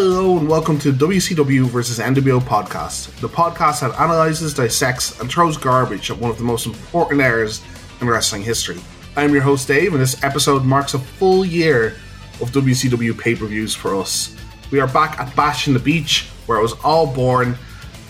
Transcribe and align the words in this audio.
Hello 0.00 0.38
and 0.38 0.48
welcome 0.48 0.78
to 0.78 0.92
WCW 0.92 1.64
vs 1.64 1.98
NWO 1.98 2.38
podcast, 2.40 3.10
the 3.18 3.28
podcast 3.28 3.80
that 3.80 3.98
analyzes, 3.98 4.54
dissects, 4.54 5.18
and 5.18 5.28
throws 5.28 5.56
garbage 5.56 6.08
at 6.08 6.16
one 6.16 6.30
of 6.30 6.38
the 6.38 6.44
most 6.44 6.66
important 6.66 7.20
eras 7.20 7.60
in 8.00 8.06
wrestling 8.06 8.42
history. 8.42 8.78
I'm 9.16 9.32
your 9.32 9.42
host 9.42 9.66
Dave, 9.66 9.92
and 9.92 10.00
this 10.00 10.22
episode 10.22 10.64
marks 10.64 10.94
a 10.94 11.00
full 11.00 11.44
year 11.44 11.96
of 12.40 12.52
WCW 12.52 13.18
pay 13.18 13.34
per 13.34 13.46
views 13.46 13.74
for 13.74 13.96
us. 13.96 14.36
We 14.70 14.78
are 14.78 14.86
back 14.86 15.18
at 15.18 15.34
Bash 15.34 15.66
in 15.66 15.74
the 15.74 15.80
Beach, 15.80 16.28
where 16.46 16.58
I 16.58 16.62
was 16.62 16.74
all 16.84 17.12
born, 17.12 17.58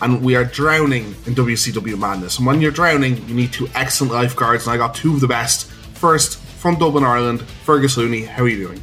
and 0.02 0.22
we 0.22 0.36
are 0.36 0.44
drowning 0.44 1.14
in 1.24 1.34
WCW 1.34 1.98
madness. 1.98 2.36
And 2.36 2.46
when 2.46 2.60
you're 2.60 2.70
drowning, 2.70 3.26
you 3.26 3.34
need 3.34 3.54
two 3.54 3.66
excellent 3.74 4.12
lifeguards, 4.12 4.66
and 4.66 4.74
I 4.74 4.76
got 4.76 4.94
two 4.94 5.14
of 5.14 5.22
the 5.22 5.26
best. 5.26 5.70
First, 5.94 6.36
from 6.36 6.74
Dublin, 6.74 7.04
Ireland, 7.04 7.40
Fergus 7.64 7.96
Looney. 7.96 8.24
How 8.24 8.42
are 8.42 8.48
you 8.48 8.66
doing? 8.66 8.82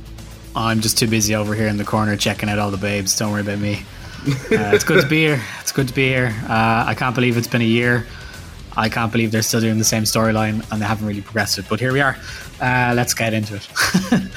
I'm 0.56 0.80
just 0.80 0.98
too 0.98 1.08
busy 1.08 1.36
over 1.36 1.54
here 1.54 1.68
in 1.68 1.78
the 1.78 1.84
corner 1.84 2.16
checking 2.16 2.48
out 2.48 2.60
all 2.60 2.72
the 2.72 2.78
babes. 2.78 3.18
Don't 3.18 3.32
worry 3.32 3.42
about 3.42 3.60
me. 3.60 3.84
Uh, 4.26 4.72
it's 4.74 4.84
good 4.84 5.02
to 5.02 5.08
be 5.08 5.20
here. 5.20 5.42
It's 5.60 5.72
good 5.72 5.88
to 5.88 5.94
be 5.94 6.08
here. 6.08 6.34
Uh, 6.44 6.86
I 6.88 6.96
can't 6.98 7.14
believe 7.14 7.38
it's 7.38 7.48
been 7.48 7.62
a 7.62 7.66
year. 7.66 8.08
I 8.78 8.90
can't 8.90 9.12
believe 9.12 9.32
they're 9.32 9.42
still 9.42 9.62
doing 9.62 9.78
the 9.78 9.84
same 9.84 10.04
storyline 10.04 10.66
and 10.72 10.82
they 10.82 10.86
haven't 10.86 11.06
really 11.06 11.22
progressed 11.22 11.58
it. 11.58 11.66
But 11.70 11.80
here 11.80 11.94
we 11.94 12.02
are. 12.02 12.18
Uh, 12.62 12.94
let's 12.96 13.14
get 13.14 13.34
into 13.34 13.56
it. 13.56 13.68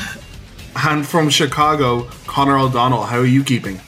and 0.77 1.07
from 1.07 1.31
Chicago, 1.31 2.09
Connor 2.27 2.59
O'Donnell. 2.59 3.05
How 3.05 3.19
are 3.19 3.27
you 3.27 3.45
keeping? 3.45 3.81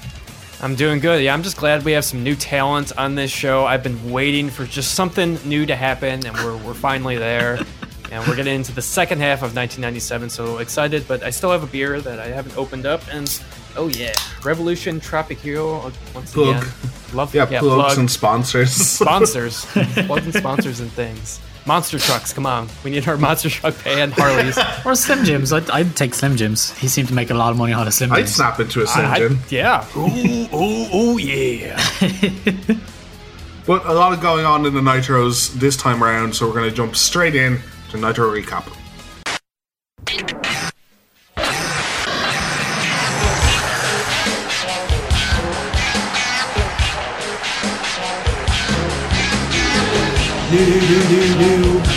I'm 0.62 0.74
doing 0.74 1.00
good. 1.00 1.22
Yeah, 1.22 1.34
I'm 1.34 1.42
just 1.42 1.56
glad 1.56 1.84
we 1.84 1.92
have 1.92 2.04
some 2.04 2.22
new 2.22 2.36
talent 2.36 2.96
on 2.96 3.14
this 3.14 3.30
show. 3.30 3.64
I've 3.64 3.82
been 3.82 4.10
waiting 4.10 4.50
for 4.50 4.64
just 4.66 4.94
something 4.94 5.38
new 5.44 5.66
to 5.66 5.74
happen, 5.74 6.26
and 6.26 6.36
we're, 6.36 6.56
we're 6.58 6.74
finally 6.74 7.16
there 7.16 7.58
and 8.10 8.26
we're 8.26 8.36
getting 8.36 8.54
into 8.54 8.72
the 8.72 8.82
second 8.82 9.20
half 9.20 9.38
of 9.38 9.54
1997. 9.54 10.30
So 10.30 10.58
excited, 10.58 11.06
but 11.08 11.22
I 11.22 11.30
still 11.30 11.50
have 11.52 11.62
a 11.62 11.66
beer 11.66 12.00
that 12.00 12.18
I 12.18 12.28
haven't 12.28 12.56
opened 12.56 12.86
up, 12.86 13.02
and 13.12 13.40
oh 13.76 13.88
yeah, 13.88 14.12
Revolution 14.44 15.00
Tropic 15.00 15.38
Hero 15.38 15.76
uh, 15.80 15.90
once 16.14 16.32
Plug. 16.32 16.56
again. 16.56 16.72
Love 17.12 17.34
Yeah, 17.34 17.48
yeah, 17.50 17.58
plugs 17.60 17.74
plug. 17.94 17.98
and 17.98 18.10
sponsors. 18.10 18.72
sponsors, 18.98 19.64
plugs 19.64 20.24
and 20.26 20.34
sponsors 20.34 20.80
and 20.80 20.90
things. 20.92 21.40
Monster 21.66 21.98
trucks, 21.98 22.32
come 22.32 22.46
on! 22.46 22.68
We 22.84 22.90
need 22.90 23.06
our 23.06 23.18
monster 23.18 23.50
truck 23.50 23.76
pay 23.78 24.00
and 24.00 24.12
Harleys. 24.14 24.56
or 24.86 24.94
Slim 24.94 25.24
Jims. 25.26 25.52
I'd, 25.52 25.68
I'd 25.70 25.94
take 25.94 26.14
Slim 26.14 26.36
Jims. 26.36 26.76
He 26.78 26.88
seemed 26.88 27.08
to 27.08 27.14
make 27.14 27.28
a 27.30 27.34
lot 27.34 27.50
of 27.50 27.58
money 27.58 27.72
out 27.74 27.86
of 27.86 27.92
Slim 27.92 28.08
Jims. 28.10 28.18
I'd 28.18 28.28
snap 28.28 28.60
into 28.60 28.82
a 28.82 28.86
Slim 28.86 29.06
I- 29.06 29.18
Jim. 29.18 29.38
yeah. 29.50 29.84
Ooh, 29.96 30.56
ooh, 30.56 30.96
ooh, 31.14 31.18
yeah. 31.18 31.76
But 33.66 33.84
a 33.86 33.92
lot 33.92 34.12
of 34.12 34.20
going 34.20 34.46
on 34.46 34.64
in 34.66 34.74
the 34.74 34.80
Nitros 34.80 35.52
this 35.52 35.76
time 35.76 36.02
around, 36.02 36.34
so 36.34 36.46
we're 36.46 36.54
going 36.54 36.68
to 36.70 36.74
jump 36.74 36.96
straight 36.96 37.34
in 37.36 37.60
to 37.90 37.96
Nitro 37.96 38.30
Recap. 38.30 38.64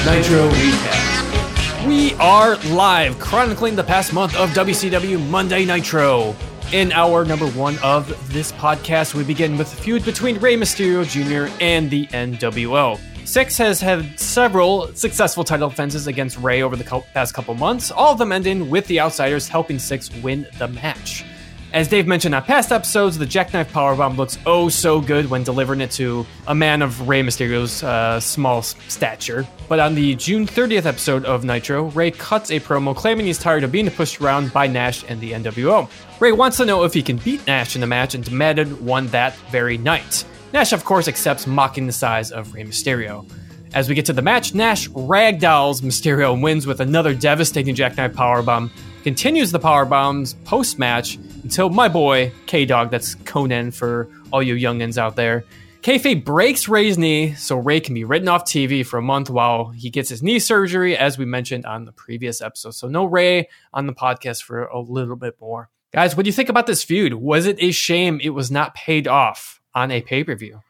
Nitro 0.03 0.49
Recap. 0.49 1.87
We 1.87 2.13
are 2.15 2.55
live, 2.71 3.19
chronicling 3.19 3.75
the 3.75 3.83
past 3.83 4.13
month 4.13 4.35
of 4.35 4.49
WCW 4.51 5.29
Monday 5.29 5.63
Nitro. 5.63 6.35
In 6.71 6.91
our 6.91 7.23
number 7.23 7.47
one 7.51 7.77
of 7.83 8.07
this 8.33 8.51
podcast, 8.53 9.13
we 9.13 9.23
begin 9.23 9.59
with 9.59 9.71
a 9.71 9.75
feud 9.75 10.03
between 10.03 10.39
Rey 10.39 10.55
Mysterio 10.55 11.07
Jr. 11.07 11.53
and 11.61 11.91
the 11.91 12.07
NWO. 12.07 12.99
Six 13.33 13.57
has 13.57 13.81
had 13.81 14.19
several 14.19 14.93
successful 14.93 15.43
title 15.43 15.67
defenses 15.67 16.05
against 16.05 16.37
Rey 16.37 16.61
over 16.61 16.75
the 16.75 16.83
past 17.15 17.33
couple 17.33 17.55
months, 17.55 17.89
all 17.89 18.11
of 18.11 18.19
them 18.19 18.31
ending 18.31 18.69
with 18.69 18.85
the 18.85 18.99
Outsiders 18.99 19.47
helping 19.47 19.79
Six 19.79 20.13
win 20.17 20.45
the 20.59 20.67
match. 20.67 21.25
As 21.73 21.87
Dave 21.87 22.05
mentioned 22.05 22.35
on 22.35 22.43
past 22.43 22.71
episodes, 22.71 23.17
the 23.17 23.25
Jackknife 23.25 23.73
Powerbomb 23.73 24.17
looks 24.17 24.37
oh 24.45 24.69
so 24.69 25.01
good 25.01 25.31
when 25.31 25.41
delivering 25.41 25.81
it 25.81 25.89
to 25.93 26.27
a 26.45 26.53
man 26.53 26.83
of 26.83 27.09
Rey 27.09 27.23
Mysterio's 27.23 27.81
uh, 27.81 28.19
small 28.19 28.61
stature. 28.61 29.47
But 29.67 29.79
on 29.79 29.95
the 29.95 30.13
June 30.13 30.45
30th 30.45 30.85
episode 30.85 31.25
of 31.25 31.43
Nitro, 31.43 31.85
Rey 31.85 32.11
cuts 32.11 32.51
a 32.51 32.59
promo 32.59 32.95
claiming 32.95 33.25
he's 33.25 33.39
tired 33.39 33.63
of 33.63 33.71
being 33.71 33.89
pushed 33.89 34.21
around 34.21 34.53
by 34.53 34.67
Nash 34.67 35.03
and 35.09 35.19
the 35.19 35.31
NWO. 35.31 35.89
Rey 36.19 36.33
wants 36.33 36.57
to 36.57 36.65
know 36.65 36.83
if 36.83 36.93
he 36.93 37.01
can 37.01 37.17
beat 37.17 37.47
Nash 37.47 37.73
in 37.73 37.81
the 37.81 37.87
match 37.87 38.13
and 38.13 38.23
demanded 38.23 38.79
one 38.79 39.07
that 39.07 39.35
very 39.49 39.79
night. 39.79 40.23
Nash, 40.53 40.71
of 40.71 40.85
course, 40.85 41.07
accepts 41.07 41.47
mocking 41.47 41.87
the 41.87 41.91
size 41.91 42.31
of 42.31 42.53
Rey 42.53 42.63
Mysterio. 42.63 43.27
As 43.73 43.89
we 43.89 43.95
get 43.95 44.05
to 44.05 44.13
the 44.13 44.21
match, 44.21 44.53
Nash 44.53 44.87
ragdolls 44.89 45.81
Mysterio 45.81 46.31
and 46.31 46.43
wins 46.43 46.67
with 46.67 46.79
another 46.79 47.15
devastating 47.15 47.73
Jackknife 47.73 48.13
Powerbomb. 48.13 48.69
Continues 49.01 49.51
the 49.51 49.59
Powerbombs 49.59 50.35
post 50.45 50.77
match 50.77 51.15
until 51.41 51.71
my 51.71 51.87
boy, 51.87 52.31
K 52.45 52.65
Dog, 52.65 52.91
that's 52.91 53.15
Konnan 53.15 53.73
for 53.73 54.07
all 54.31 54.43
you 54.43 54.53
youngins 54.53 54.99
out 54.99 55.15
there. 55.15 55.43
Kayfabe 55.81 56.23
breaks 56.23 56.67
Rey's 56.67 56.99
knee 56.99 57.33
so 57.33 57.57
Rey 57.57 57.79
can 57.79 57.95
be 57.95 58.03
written 58.03 58.27
off 58.27 58.45
TV 58.45 58.85
for 58.85 58.99
a 58.99 59.01
month 59.01 59.31
while 59.31 59.69
he 59.69 59.89
gets 59.89 60.09
his 60.09 60.21
knee 60.21 60.37
surgery, 60.37 60.95
as 60.95 61.17
we 61.17 61.25
mentioned 61.25 61.65
on 61.65 61.85
the 61.85 61.91
previous 61.91 62.41
episode. 62.41 62.75
So, 62.75 62.87
no 62.87 63.05
Rey 63.05 63.49
on 63.73 63.87
the 63.87 63.93
podcast 63.93 64.43
for 64.43 64.65
a 64.65 64.79
little 64.79 65.15
bit 65.15 65.35
more. 65.41 65.71
Guys, 65.91 66.15
what 66.15 66.25
do 66.25 66.29
you 66.29 66.33
think 66.33 66.49
about 66.49 66.67
this 66.67 66.83
feud? 66.83 67.15
Was 67.15 67.47
it 67.47 67.57
a 67.59 67.71
shame 67.71 68.19
it 68.21 68.29
was 68.29 68.51
not 68.51 68.75
paid 68.75 69.07
off 69.07 69.59
on 69.75 69.91
a 69.91 70.01
pay 70.01 70.23
per 70.23 70.35
view? 70.35 70.61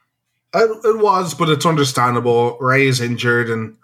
It, 0.53 0.85
it 0.85 0.97
was, 0.99 1.33
but 1.33 1.49
it's 1.49 1.65
understandable. 1.65 2.57
Rey 2.59 2.87
is 2.87 3.01
injured 3.01 3.49
and 3.49 3.77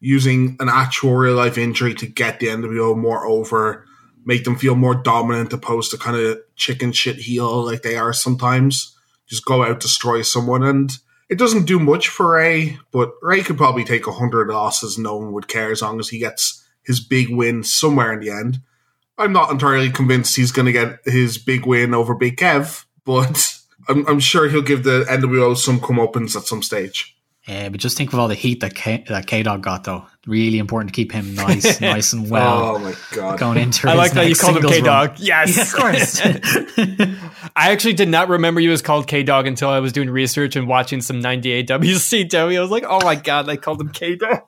using 0.00 0.56
an 0.60 0.68
actual 0.68 1.14
real 1.14 1.36
life 1.36 1.56
injury 1.56 1.94
to 1.94 2.06
get 2.06 2.40
the 2.40 2.48
NWO 2.48 2.96
more 2.96 3.26
over, 3.26 3.86
make 4.24 4.44
them 4.44 4.56
feel 4.56 4.74
more 4.74 4.94
dominant 4.94 5.52
opposed 5.52 5.90
to 5.92 5.96
kind 5.96 6.16
of 6.16 6.40
chicken 6.56 6.92
shit 6.92 7.16
heel 7.16 7.64
like 7.64 7.82
they 7.82 7.96
are 7.96 8.12
sometimes. 8.12 8.96
Just 9.26 9.44
go 9.44 9.64
out, 9.64 9.80
destroy 9.80 10.22
someone. 10.22 10.62
And 10.62 10.90
it 11.28 11.38
doesn't 11.38 11.66
do 11.66 11.78
much 11.78 12.08
for 12.08 12.32
Rey, 12.32 12.78
but 12.90 13.12
Rey 13.22 13.42
could 13.42 13.56
probably 13.56 13.84
take 13.84 14.06
100 14.06 14.48
losses. 14.48 14.98
No 14.98 15.16
one 15.16 15.32
would 15.32 15.48
care 15.48 15.70
as 15.70 15.82
long 15.82 15.98
as 15.98 16.08
he 16.08 16.18
gets 16.18 16.64
his 16.82 17.00
big 17.00 17.30
win 17.30 17.62
somewhere 17.62 18.12
in 18.12 18.20
the 18.20 18.30
end. 18.30 18.60
I'm 19.16 19.32
not 19.32 19.50
entirely 19.50 19.90
convinced 19.90 20.36
he's 20.36 20.52
going 20.52 20.66
to 20.66 20.72
get 20.72 20.98
his 21.04 21.38
big 21.38 21.64
win 21.64 21.94
over 21.94 22.14
Big 22.14 22.36
Kev, 22.36 22.84
but 23.04 23.51
I'm, 23.88 24.06
I'm 24.06 24.20
sure 24.20 24.48
he'll 24.48 24.62
give 24.62 24.84
the 24.84 25.04
NWO 25.08 25.56
some 25.56 25.80
comeuppance 25.80 26.36
at 26.36 26.44
some 26.44 26.62
stage. 26.62 27.16
Yeah, 27.48 27.70
but 27.70 27.80
just 27.80 27.96
think 27.96 28.12
of 28.12 28.20
all 28.20 28.28
the 28.28 28.36
heat 28.36 28.60
that 28.60 28.76
K, 28.76 29.04
that 29.08 29.26
K 29.26 29.42
Dog 29.42 29.62
got, 29.64 29.82
though. 29.82 30.06
Really 30.28 30.58
important 30.58 30.90
to 30.90 30.94
keep 30.94 31.10
him 31.10 31.34
nice, 31.34 31.80
nice 31.80 32.12
and 32.12 32.30
well 32.30 32.76
oh 32.76 32.78
my 32.78 32.94
god! 33.10 33.36
going 33.40 33.58
into. 33.58 33.88
I 33.88 33.90
his 33.90 33.98
like 33.98 34.12
that 34.12 34.28
you 34.28 34.36
called 34.36 34.58
him 34.58 34.70
K 34.70 34.80
Dog. 34.80 35.14
Yes, 35.18 35.56
Yeah, 35.56 35.62
of 35.64 35.72
course. 35.72 36.20
I 37.56 37.72
actually 37.72 37.94
did 37.94 38.08
not 38.08 38.28
remember 38.28 38.60
you 38.60 38.70
was 38.70 38.80
called 38.82 39.08
K 39.08 39.24
Dog 39.24 39.48
until 39.48 39.70
I 39.70 39.80
was 39.80 39.92
doing 39.92 40.08
research 40.08 40.54
and 40.54 40.68
watching 40.68 41.00
some 41.00 41.20
98 41.20 41.66
WCW. 41.66 42.56
I 42.56 42.60
was 42.60 42.70
like, 42.70 42.84
oh 42.86 43.00
my 43.04 43.16
god, 43.16 43.46
they 43.46 43.56
called 43.56 43.80
him 43.80 43.88
K 43.88 44.14
Dog. 44.14 44.42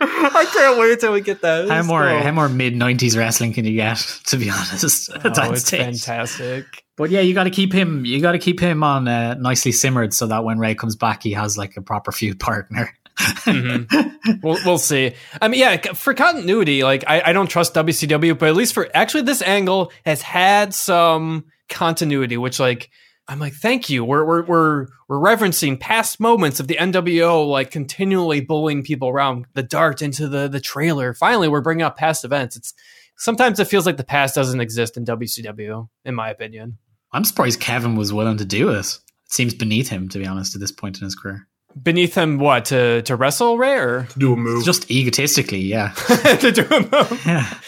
I 0.00 0.46
can't 0.52 0.78
wait 0.80 0.98
till 1.00 1.12
we 1.12 1.20
get 1.20 1.42
that. 1.42 1.68
how 1.68 1.82
more 1.82 2.08
cool. 2.08 2.20
how 2.20 2.32
more 2.32 2.48
mid 2.48 2.74
nineties 2.74 3.16
wrestling 3.16 3.52
can 3.52 3.64
you 3.66 3.74
get? 3.74 3.98
To 4.28 4.36
be 4.38 4.48
honest, 4.50 5.10
oh, 5.12 5.16
at 5.28 5.38
Oh, 5.38 5.52
it's 5.52 5.66
stage. 5.66 6.02
fantastic. 6.04 6.81
But 6.96 7.10
yeah, 7.10 7.20
you 7.20 7.34
got 7.34 7.44
to 7.44 7.50
keep 7.50 7.72
him. 7.72 8.04
You 8.04 8.20
got 8.20 8.32
to 8.32 8.38
keep 8.38 8.60
him 8.60 8.82
on 8.82 9.08
uh, 9.08 9.34
nicely 9.34 9.72
simmered, 9.72 10.12
so 10.12 10.26
that 10.26 10.44
when 10.44 10.58
Rey 10.58 10.74
comes 10.74 10.96
back, 10.96 11.22
he 11.22 11.32
has 11.32 11.56
like 11.56 11.76
a 11.76 11.82
proper 11.82 12.12
feud 12.12 12.38
partner. 12.38 12.92
Mm-hmm. 13.18 14.08
We'll, 14.40 14.56
we'll 14.64 14.78
see. 14.78 15.14
I 15.40 15.48
mean, 15.48 15.58
yeah, 15.58 15.76
for 15.94 16.14
continuity, 16.14 16.84
like 16.84 17.02
I, 17.08 17.22
I 17.26 17.32
don't 17.32 17.48
trust 17.48 17.74
WCW, 17.74 18.38
but 18.38 18.48
at 18.48 18.54
least 18.54 18.72
for 18.72 18.88
actually 18.94 19.24
this 19.24 19.42
angle 19.42 19.90
has 20.06 20.22
had 20.22 20.72
some 20.72 21.46
continuity, 21.68 22.36
which 22.36 22.60
like 22.60 22.90
I'm 23.26 23.40
like, 23.40 23.54
thank 23.54 23.90
you. 23.90 24.04
We're 24.04 24.24
we're 24.24 24.42
we're 24.44 24.86
we're 25.08 25.18
referencing 25.18 25.78
past 25.78 26.20
moments 26.20 26.60
of 26.60 26.68
the 26.68 26.76
NWO, 26.76 27.48
like 27.48 27.72
continually 27.72 28.40
bullying 28.40 28.84
people 28.84 29.08
around 29.08 29.46
the 29.54 29.62
dart 29.62 30.02
into 30.02 30.28
the 30.28 30.48
the 30.48 30.60
trailer. 30.60 31.14
Finally, 31.14 31.48
we're 31.48 31.60
bringing 31.60 31.82
up 31.82 31.96
past 31.96 32.24
events. 32.24 32.56
It's 32.56 32.74
sometimes 33.22 33.60
it 33.60 33.66
feels 33.66 33.86
like 33.86 33.96
the 33.96 34.04
past 34.04 34.34
doesn't 34.34 34.60
exist 34.60 34.96
in 34.96 35.04
WCW, 35.04 35.88
in 36.04 36.14
my 36.14 36.28
opinion. 36.28 36.78
I'm 37.12 37.24
surprised 37.24 37.60
Kevin 37.60 37.94
was 37.94 38.12
willing 38.12 38.38
to 38.38 38.44
do 38.44 38.72
this. 38.72 38.96
It 39.26 39.32
seems 39.32 39.54
beneath 39.54 39.88
him, 39.88 40.08
to 40.08 40.18
be 40.18 40.26
honest, 40.26 40.54
at 40.54 40.60
this 40.60 40.72
point 40.72 40.98
in 40.98 41.04
his 41.04 41.14
career. 41.14 41.46
Beneath 41.80 42.14
him, 42.14 42.38
what 42.38 42.66
to 42.66 43.00
to 43.02 43.16
wrestle 43.16 43.56
Rey 43.56 43.78
or 43.78 44.08
Do 44.18 44.34
a 44.34 44.36
move, 44.36 44.62
Just 44.62 44.90
egotistically, 44.90 45.60
yeah. 45.60 45.92
to 46.40 46.52
do 46.52 46.66
a 46.66 46.80
move? 46.80 47.22
yeah. 47.26 47.58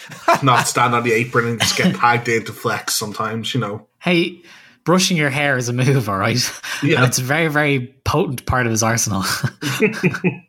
not 0.43 0.67
stand 0.67 0.93
on 0.93 1.03
the 1.03 1.13
apron 1.13 1.47
and 1.47 1.59
just 1.59 1.75
get 1.75 1.95
tagged 1.95 2.27
in 2.27 2.45
to 2.45 2.53
flex. 2.53 2.93
Sometimes, 2.93 3.53
you 3.55 3.59
know. 3.59 3.87
Hey, 3.99 4.43
brushing 4.83 5.17
your 5.17 5.31
hair 5.31 5.57
is 5.57 5.69
a 5.69 5.73
move, 5.73 6.07
all 6.07 6.17
right. 6.17 6.37
Yeah. 6.83 6.97
And 6.97 7.05
it's 7.05 7.17
a 7.17 7.23
very, 7.23 7.47
very 7.47 7.95
potent 8.03 8.45
part 8.45 8.67
of 8.67 8.71
his 8.71 8.83
arsenal. 8.83 9.23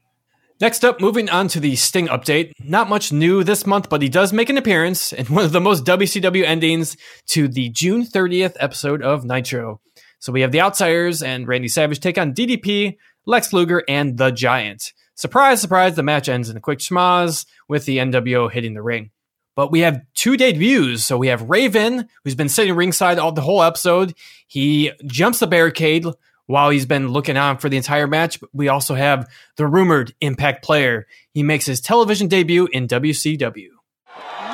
Next 0.59 0.87
up, 0.87 1.03
moving 1.03 1.29
on 1.29 1.49
to 1.49 1.61
the 1.61 1.77
Sting 1.77 2.09
update. 2.09 2.53
Not 2.59 2.89
much 2.89 3.13
new 3.13 3.45
this 3.45 3.67
month, 3.67 3.91
but 3.91 4.01
he 4.01 4.09
does 4.09 4.33
make 4.33 4.49
an 4.49 4.57
appearance 4.57 5.13
in 5.13 5.27
one 5.27 5.45
of 5.45 5.53
the 5.53 5.61
most 5.61 5.85
WCW 5.85 6.45
endings 6.45 6.97
to 7.27 7.47
the 7.47 7.69
June 7.69 8.07
30th 8.07 8.57
episode 8.59 9.03
of 9.03 9.23
Nitro. 9.23 9.83
So 10.19 10.33
we 10.33 10.41
have 10.41 10.53
the 10.53 10.63
Outsiders 10.63 11.23
and 11.23 11.47
Randy 11.47 11.69
Savage 11.69 12.01
take 12.01 12.17
on 12.17 12.33
DDP, 12.33 12.97
Lex 13.27 13.53
Luger, 13.53 13.85
and 13.87 14.17
The 14.17 14.31
Giant. 14.31 14.95
Surprise, 15.15 15.61
surprise, 15.61 15.95
the 15.95 16.03
match 16.03 16.27
ends 16.27 16.49
in 16.49 16.57
a 16.57 16.61
quick 16.61 16.79
schmozz 16.79 17.45
with 17.69 17.85
the 17.85 17.99
NWO 17.99 18.51
hitting 18.51 18.73
the 18.73 18.83
ring. 18.83 19.11
But 19.57 19.71
we 19.71 19.81
have 19.81 20.01
two 20.15 20.39
debuts. 20.39 21.05
So 21.05 21.19
we 21.19 21.29
have 21.29 21.51
Raven, 21.51 22.09
who's 22.25 22.35
been 22.35 22.49
sitting 22.49 22.75
ringside 22.75 23.19
all 23.19 23.33
the 23.33 23.43
whole 23.43 23.63
episode. 23.63 24.15
He 24.47 24.93
jumps 25.05 25.39
the 25.41 25.47
barricade 25.47 26.07
while 26.47 26.71
he's 26.71 26.87
been 26.87 27.09
looking 27.09 27.37
on 27.37 27.59
for 27.59 27.69
the 27.69 27.77
entire 27.77 28.07
match. 28.07 28.39
We 28.53 28.69
also 28.69 28.95
have 28.95 29.29
the 29.57 29.67
rumored 29.67 30.15
Impact 30.21 30.65
player. 30.65 31.07
He 31.33 31.43
makes 31.43 31.67
his 31.67 31.81
television 31.81 32.29
debut 32.29 32.69
in 32.73 32.89
WCW. 32.89 33.69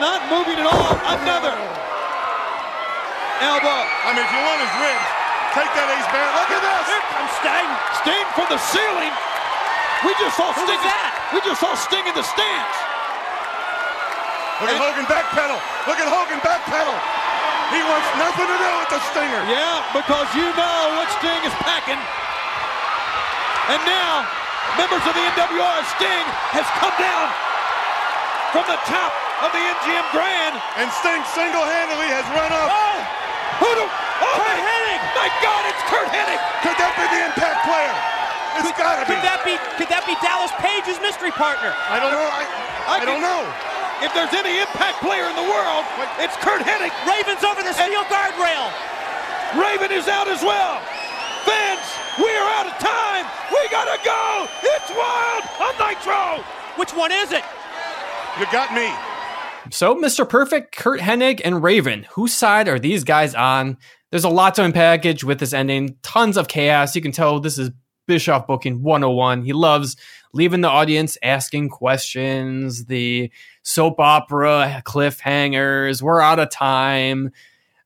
Not 0.01 0.21
moving 0.33 0.59
at 0.59 0.67
all. 0.67 0.93
Another 1.21 1.55
elbow. 3.43 3.81
I 4.07 4.11
mean, 4.17 4.25
if 4.25 4.33
you 4.33 4.41
want 4.43 4.61
his 4.63 4.75
ribs, 4.83 5.07
take 5.55 5.71
that 5.77 5.89
Ace 5.95 6.09
Barrett. 6.11 6.35
Look 6.39 6.51
at 6.57 6.63
this. 6.63 6.85
Here 6.91 7.05
comes 7.13 7.33
Sting. 7.39 7.71
Sting 8.03 8.27
from 8.35 8.47
the 8.51 8.61
ceiling. 8.73 9.13
We 10.03 10.11
just 10.19 10.35
saw 10.35 10.51
Who 10.55 10.63
Sting. 10.67 10.75
was 10.75 10.83
that? 10.83 11.11
We 11.35 11.39
just 11.47 11.61
saw 11.63 11.75
Sting 11.79 12.07
in 12.07 12.15
the 12.17 12.27
stands. 12.27 12.77
Look 14.63 14.71
at 14.71 14.79
Hogan 14.79 15.07
backpedal. 15.11 15.59
Look 15.91 15.99
at 15.99 16.07
Hogan 16.07 16.39
backpedal. 16.43 16.99
He 17.73 17.81
wants 17.89 18.09
nothing 18.21 18.45
to 18.45 18.59
do 18.61 18.71
with 18.85 18.91
the 18.93 19.01
Stinger. 19.13 19.43
Yeah, 19.49 19.81
because 19.97 20.29
you 20.37 20.45
know 20.53 20.79
what 21.01 21.09
Sting 21.17 21.41
is 21.41 21.57
packing. 21.65 21.97
And 23.73 23.81
now, 23.89 24.29
members 24.77 25.01
of 25.09 25.17
the 25.17 25.25
NWR 25.33 25.81
Sting 25.97 26.27
has 26.53 26.69
come 26.77 26.93
down 27.01 27.27
from 28.53 28.69
the 28.69 28.77
top 28.85 29.13
of 29.41 29.49
the 29.57 29.63
MGM 29.81 30.07
Grand. 30.13 30.55
And 30.77 30.93
Sting 31.01 31.25
single-handedly 31.33 32.09
has 32.13 32.29
run 32.37 32.53
up. 32.53 32.69
Oh, 32.69 32.99
who 33.65 33.71
do? 33.81 33.85
Oh, 33.89 34.37
Curt 34.37 34.61
Hennig! 34.61 35.01
My 35.17 35.29
God, 35.41 35.63
it's 35.73 35.83
Curt 35.89 36.09
Hennig! 36.13 36.41
Could 36.61 36.77
that 36.77 36.93
be 36.93 37.05
the 37.09 37.21
Impact 37.25 37.65
player? 37.65 37.95
It's 38.61 38.69
gotta 38.77 39.09
be. 39.09 39.17
Could 39.17 39.25
that 39.25 39.41
be 39.49 39.57
could 39.81 39.89
that 39.89 40.05
be 40.05 40.13
Dallas 40.21 40.53
Page's 40.61 41.01
mystery 41.01 41.33
partner? 41.33 41.73
I 41.89 41.97
don't 41.97 42.13
know. 42.13 42.21
I, 42.21 42.45
I, 42.85 42.95
I 43.01 43.05
don't 43.09 43.25
know. 43.25 43.49
If 44.03 44.13
there's 44.15 44.35
any 44.35 44.59
Impact 44.59 44.99
player 44.99 45.31
in 45.31 45.37
the 45.39 45.47
world, 45.47 45.87
it's 46.19 46.35
Curt 46.43 46.61
Hennig. 46.63 46.91
Ravens 47.07 47.43
over 47.47 47.63
the 47.63 47.73
steel 47.73 48.03
guardrail. 48.11 48.67
Raven 49.55 49.93
is 49.93 50.09
out 50.09 50.27
as 50.27 50.43
well. 50.43 50.81
Fans, 51.47 51.87
we 52.19 52.31
are 52.35 52.49
out 52.59 52.67
of 52.67 52.77
time. 52.83 53.27
We 53.51 53.69
gotta 53.71 53.99
go. 54.05 54.47
It's 54.63 54.91
wild 54.91 55.45
on 55.61 55.75
Nitro. 55.79 56.45
Which 56.77 56.93
one 56.95 57.13
is 57.13 57.33
it? 57.33 57.45
You 58.41 58.47
got 58.51 58.75
me. 58.75 58.91
So, 59.71 59.95
Mr. 59.95 60.29
Perfect, 60.29 60.75
Curt 60.75 61.01
Hennig, 61.01 61.41
and 61.45 61.63
Raven, 61.63 62.07
whose 62.13 62.35
side 62.35 62.67
are 62.69 62.79
these 62.79 63.05
guys 63.05 63.35
on? 63.35 63.77
There's 64.11 64.25
a 64.25 64.29
lot 64.29 64.57
to 64.57 64.63
unpackage 64.63 65.23
with 65.23 65.39
this 65.39 65.53
ending. 65.53 65.97
Tons 66.03 66.37
of 66.37 66.49
chaos. 66.49 66.97
You 66.97 67.03
can 67.03 67.13
tell 67.13 67.39
this 67.41 67.57
is 67.57 67.71
Bischoff 68.07 68.47
booking 68.47 68.83
101. 68.83 69.43
He 69.43 69.53
loves 69.53 69.97
leaving 70.33 70.61
the 70.61 70.69
audience 70.69 71.17
asking 71.23 71.69
questions, 71.69 72.87
the 72.87 73.31
soap 73.63 74.01
opera 74.01 74.83
cliffhangers. 74.85 76.03
We're 76.03 76.21
out 76.21 76.39
of 76.39 76.51
time. 76.51 77.31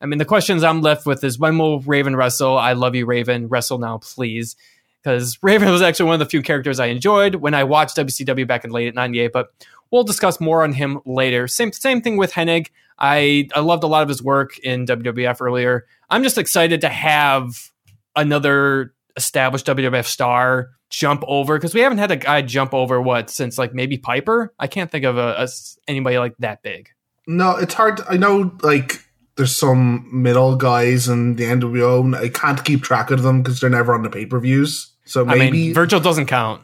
I 0.01 0.07
mean, 0.07 0.19
the 0.19 0.25
questions 0.25 0.63
I'm 0.63 0.83
left 0.83 1.07
with 1.07 1.25
is 1.25 1.39
when 1.39 1.59
will 1.59 1.81
Raven 1.81 2.17
wrestle? 2.17 2.57
I 2.57 2.75
love 2.75 2.95
you, 2.95 3.07
Raven. 3.07 3.49
Wrestle 3.49 3.79
now, 3.79 3.99
please. 3.99 4.57
Because 5.03 5.39
Raven 5.43 5.71
was 5.71 5.83
actually 5.83 6.07
one 6.07 6.15
of 6.15 6.21
the 6.21 6.31
few 6.31 6.43
characters 6.43 6.79
I 6.79 6.87
enjoyed 6.87 7.37
when 7.37 7.55
I 7.55 7.65
watched 7.65 7.97
WCW 7.97 8.47
back 8.47 8.65
in 8.65 8.71
late 8.71 8.89
at 8.89 8.95
'98. 8.95 9.33
But 9.33 9.53
we'll 9.91 10.05
discuss 10.05 10.41
more 10.41 10.63
on 10.63 10.73
him 10.73 11.01
later. 11.07 11.49
Same 11.49 11.73
same 11.73 12.01
thing 12.01 12.17
with 12.17 12.33
Hennig. 12.33 12.69
I 12.99 13.49
I 13.55 13.61
loved 13.61 13.85
a 13.85 13.89
lot 13.89 14.03
of 14.03 14.09
his 14.09 14.23
work 14.23 14.59
in 14.59 14.87
WWF 14.87 15.41
earlier. 15.41 15.87
I'm 16.11 16.23
just 16.23 16.39
excited 16.39 16.83
to 16.83 16.89
have 16.89 17.71
another 18.15 18.95
established 19.17 19.67
WWF 19.67 20.05
star 20.05 20.71
jump 20.91 21.25
over 21.27 21.57
because 21.57 21.75
we 21.75 21.81
haven't 21.81 21.99
had 21.99 22.11
a 22.11 22.17
guy 22.17 22.43
jump 22.43 22.73
over 22.75 23.01
what 23.01 23.31
since 23.31 23.59
like 23.59 23.75
maybe 23.75 23.99
Piper. 23.99 24.53
I 24.59 24.67
can't 24.67 24.91
think 24.91 25.05
of 25.05 25.17
a, 25.17 25.35
a 25.35 25.43
s- 25.43 25.79
anybody 25.89 26.19
like 26.19 26.35
that 26.39 26.63
big. 26.63 26.91
No, 27.27 27.57
it's 27.57 27.75
hard. 27.75 28.01
I 28.09 28.17
know, 28.17 28.53
like, 28.63 29.03
there's 29.37 29.55
some 29.55 30.09
middle 30.13 30.55
guys 30.57 31.09
in 31.09 31.35
the 31.37 31.45
NWO. 31.45 32.01
and 32.01 32.15
I 32.17 32.29
can't 32.29 32.65
keep 32.65 32.83
track 32.83 33.11
of 33.11 33.23
them 33.23 33.43
because 33.43 33.59
they're 33.61 33.69
never 33.71 33.95
on 33.95 34.03
the 34.03 34.11
pay 34.11 34.27
per 34.27 34.39
views. 34.39 34.93
So 35.07 35.23
I 35.27 35.35
maybe, 35.35 35.51
mean, 35.51 35.75
Virgil 35.75 35.99
doesn't 36.01 36.27
count. 36.27 36.63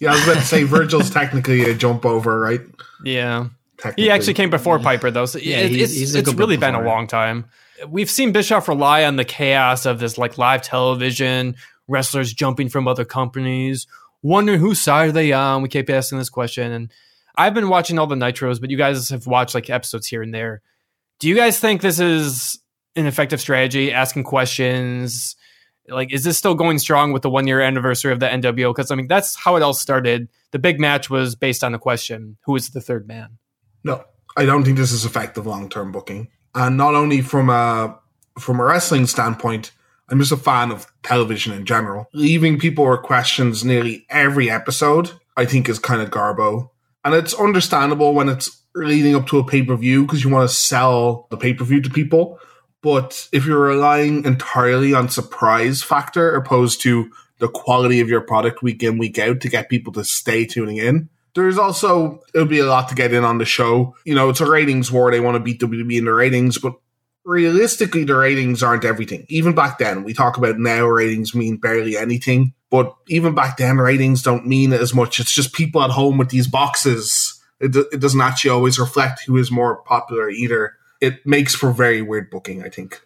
yeah, 0.00 0.10
I 0.12 0.14
was 0.14 0.22
about 0.24 0.34
to 0.36 0.46
say 0.46 0.62
Virgil's 0.62 1.10
technically 1.10 1.62
a 1.68 1.74
jump 1.74 2.06
over, 2.06 2.38
right? 2.40 2.60
Yeah. 3.04 3.48
He 3.96 4.10
actually 4.10 4.34
came 4.34 4.50
before 4.50 4.78
Piper, 4.78 5.10
though. 5.10 5.26
So 5.26 5.38
Yeah, 5.38 5.58
it- 5.58 5.70
he's- 5.70 5.90
it's, 5.90 5.98
he's 5.98 6.14
it's 6.14 6.32
really 6.34 6.56
been 6.56 6.74
a 6.74 6.82
long 6.82 7.06
time. 7.08 7.46
We've 7.88 8.10
seen 8.10 8.32
Bischoff 8.32 8.66
rely 8.68 9.04
on 9.04 9.16
the 9.16 9.24
chaos 9.24 9.86
of 9.86 10.00
this 10.00 10.18
like 10.18 10.36
live 10.38 10.62
television, 10.62 11.54
wrestlers 11.88 12.32
jumping 12.32 12.68
from 12.68 12.86
other 12.86 13.04
companies, 13.04 13.86
wondering 14.22 14.60
whose 14.60 14.80
side 14.80 15.08
are 15.08 15.12
they 15.12 15.32
on. 15.32 15.62
We 15.62 15.68
keep 15.68 15.90
asking 15.90 16.18
this 16.18 16.30
question, 16.30 16.70
and 16.70 16.92
I've 17.36 17.54
been 17.54 17.68
watching 17.68 17.98
all 17.98 18.06
the 18.06 18.14
nitros, 18.14 18.60
but 18.60 18.70
you 18.70 18.76
guys 18.76 19.08
have 19.08 19.26
watched 19.26 19.54
like 19.54 19.70
episodes 19.70 20.06
here 20.06 20.22
and 20.22 20.34
there. 20.34 20.60
Do 21.18 21.28
you 21.28 21.34
guys 21.34 21.58
think 21.58 21.80
this 21.80 21.98
is 21.98 22.58
an 22.94 23.06
effective 23.06 23.40
strategy? 23.40 23.92
Asking 23.92 24.24
questions, 24.24 25.36
like, 25.88 26.12
is 26.12 26.24
this 26.24 26.38
still 26.38 26.54
going 26.54 26.78
strong 26.78 27.12
with 27.12 27.22
the 27.22 27.30
one 27.30 27.46
year 27.46 27.60
anniversary 27.60 28.12
of 28.12 28.20
the 28.20 28.26
NWO? 28.26 28.74
Because 28.74 28.90
I 28.90 28.94
mean, 28.94 29.08
that's 29.08 29.36
how 29.36 29.56
it 29.56 29.62
all 29.62 29.74
started. 29.74 30.28
The 30.50 30.58
big 30.58 30.80
match 30.80 31.10
was 31.10 31.34
based 31.34 31.64
on 31.64 31.72
the 31.72 31.78
question: 31.78 32.36
Who 32.44 32.56
is 32.56 32.70
the 32.70 32.80
third 32.80 33.06
man? 33.06 33.38
No, 33.84 34.04
I 34.36 34.44
don't 34.44 34.64
think 34.64 34.76
this 34.76 34.92
is 34.92 35.04
effective 35.04 35.46
long 35.46 35.68
term 35.68 35.92
booking. 35.92 36.28
And 36.54 36.76
not 36.76 36.94
only 36.94 37.20
from 37.20 37.50
a 37.50 37.98
from 38.38 38.60
a 38.60 38.64
wrestling 38.64 39.06
standpoint, 39.06 39.72
I'm 40.08 40.18
just 40.18 40.32
a 40.32 40.36
fan 40.36 40.70
of 40.70 40.86
television 41.02 41.52
in 41.52 41.66
general. 41.66 42.08
Leaving 42.12 42.58
people 42.58 42.88
with 42.88 43.02
questions 43.02 43.64
nearly 43.64 44.06
every 44.08 44.50
episode, 44.50 45.12
I 45.36 45.44
think, 45.44 45.68
is 45.68 45.78
kind 45.78 46.00
of 46.00 46.10
garbo. 46.10 46.70
And 47.04 47.14
it's 47.14 47.34
understandable 47.34 48.14
when 48.14 48.28
it's 48.28 48.62
leading 48.74 49.14
up 49.14 49.26
to 49.28 49.38
a 49.38 49.44
pay 49.44 49.62
per 49.62 49.76
view 49.76 50.04
because 50.04 50.24
you 50.24 50.30
want 50.30 50.48
to 50.48 50.54
sell 50.54 51.26
the 51.30 51.36
pay 51.36 51.54
per 51.54 51.64
view 51.64 51.80
to 51.82 51.90
people. 51.90 52.38
But 52.82 53.28
if 53.32 53.44
you're 53.44 53.58
relying 53.58 54.24
entirely 54.24 54.94
on 54.94 55.08
surprise 55.08 55.82
factor 55.82 56.34
opposed 56.34 56.80
to 56.82 57.10
the 57.38 57.48
quality 57.48 58.00
of 58.00 58.08
your 58.08 58.20
product 58.20 58.62
week 58.62 58.82
in, 58.82 58.98
week 58.98 59.18
out 59.18 59.40
to 59.40 59.48
get 59.48 59.68
people 59.68 59.92
to 59.94 60.04
stay 60.04 60.44
tuning 60.44 60.76
in, 60.76 61.08
there's 61.34 61.58
also 61.58 62.20
it'll 62.34 62.46
be 62.46 62.58
a 62.58 62.66
lot 62.66 62.88
to 62.88 62.94
get 62.94 63.12
in 63.12 63.24
on 63.24 63.38
the 63.38 63.44
show. 63.44 63.94
You 64.04 64.14
know, 64.14 64.28
it's 64.28 64.40
a 64.40 64.50
ratings 64.50 64.90
war. 64.90 65.10
They 65.10 65.20
want 65.20 65.36
to 65.36 65.40
beat 65.40 65.60
WWE 65.60 65.98
in 65.98 66.04
the 66.04 66.12
ratings, 66.12 66.58
but 66.58 66.74
realistically, 67.28 68.04
the 68.04 68.16
ratings 68.16 68.62
aren't 68.62 68.84
everything. 68.84 69.26
Even 69.28 69.54
back 69.54 69.78
then, 69.78 70.02
we 70.02 70.14
talk 70.14 70.36
about 70.38 70.58
now 70.58 70.86
ratings 70.86 71.34
mean 71.34 71.56
barely 71.58 71.96
anything, 71.96 72.54
but 72.70 72.94
even 73.08 73.34
back 73.34 73.58
then, 73.58 73.76
ratings 73.76 74.22
don't 74.22 74.46
mean 74.46 74.72
as 74.72 74.94
much. 74.94 75.20
It's 75.20 75.32
just 75.32 75.52
people 75.52 75.82
at 75.82 75.90
home 75.90 76.18
with 76.18 76.30
these 76.30 76.48
boxes. 76.48 77.40
It, 77.60 77.72
do- 77.72 77.88
it 77.92 78.00
doesn't 78.00 78.20
actually 78.20 78.50
always 78.50 78.78
reflect 78.78 79.24
who 79.26 79.36
is 79.36 79.50
more 79.50 79.82
popular 79.82 80.30
either. 80.30 80.74
It 81.00 81.24
makes 81.26 81.54
for 81.54 81.70
very 81.70 82.02
weird 82.02 82.30
booking, 82.30 82.64
I 82.64 82.68
think. 82.70 83.00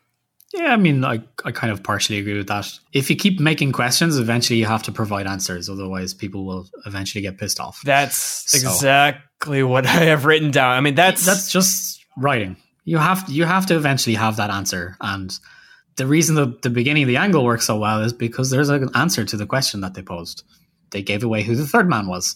Yeah, 0.55 0.73
I 0.73 0.77
mean, 0.77 1.03
I, 1.03 1.23
I 1.47 1.51
kind 1.51 1.73
of 1.73 1.83
partially 1.83 2.19
agree 2.19 2.37
with 2.37 2.49
that. 2.49 2.69
If 2.93 3.09
you 3.09 3.17
keep 3.17 3.41
making 3.41 3.73
questions, 3.73 4.19
eventually 4.19 4.59
you 4.59 4.67
have 4.67 4.83
to 4.85 4.93
provide 4.93 5.27
answers. 5.27 5.71
Otherwise, 5.71 6.13
people 6.13 6.45
will 6.45 6.69
eventually 6.85 7.23
get 7.23 7.39
pissed 7.39 7.59
off. 7.59 7.81
That's 7.85 8.17
So- 8.17 8.69
exactly 8.69 9.63
what 9.63 9.87
I 9.87 10.05
have 10.05 10.27
written 10.27 10.51
down. 10.51 10.77
I 10.77 10.81
mean, 10.81 10.95
that's 10.95 11.25
That's 11.25 11.51
just 11.51 12.05
writing. 12.19 12.57
You 12.85 12.99
have 12.99 13.29
you 13.29 13.45
have 13.45 13.67
to 13.67 13.77
eventually 13.77 14.17
have 14.17 14.37
that 14.37 14.51
answer. 14.51 14.97
And 15.01 15.37
the 15.97 16.07
reason 16.07 16.35
the, 16.35 16.59
the 16.63 16.71
beginning 16.71 17.05
of 17.05 17.09
the 17.09 17.17
angle 17.19 17.45
works 17.45 17.67
so 17.67 17.79
well 17.79 18.01
is 18.03 18.13
because 18.13 18.51
there's 18.51 18.69
an 18.71 18.89
answer 18.95 19.25
to 19.25 19.37
the 19.37 19.47
question 19.47 19.81
that 19.83 19.95
they 19.95 20.03
posed. 20.03 20.43
They 20.91 21.03
gave 21.03 21.23
away 21.23 21.43
who 21.43 21.55
the 21.55 21.67
third 21.67 21.89
man 21.89 22.07
was. 22.07 22.35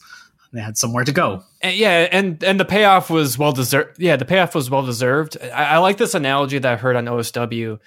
They 0.52 0.60
had 0.60 0.78
somewhere 0.78 1.04
to 1.04 1.12
go. 1.12 1.42
and 1.60 1.76
yeah, 1.76 2.08
and 2.12 2.42
and 2.44 2.58
the 2.60 2.64
payoff 2.64 3.10
was 3.10 3.36
well 3.36 3.52
deserved. 3.52 3.96
Yeah, 4.00 4.16
the 4.16 4.24
payoff 4.24 4.54
was 4.54 4.70
well 4.70 4.84
deserved. 4.86 5.36
I, 5.42 5.74
I 5.74 5.78
like 5.78 5.96
this 5.96 6.14
analogy 6.14 6.58
that 6.58 6.72
I 6.72 6.76
heard 6.76 6.96
on 6.96 7.06
OSW. 7.06 7.78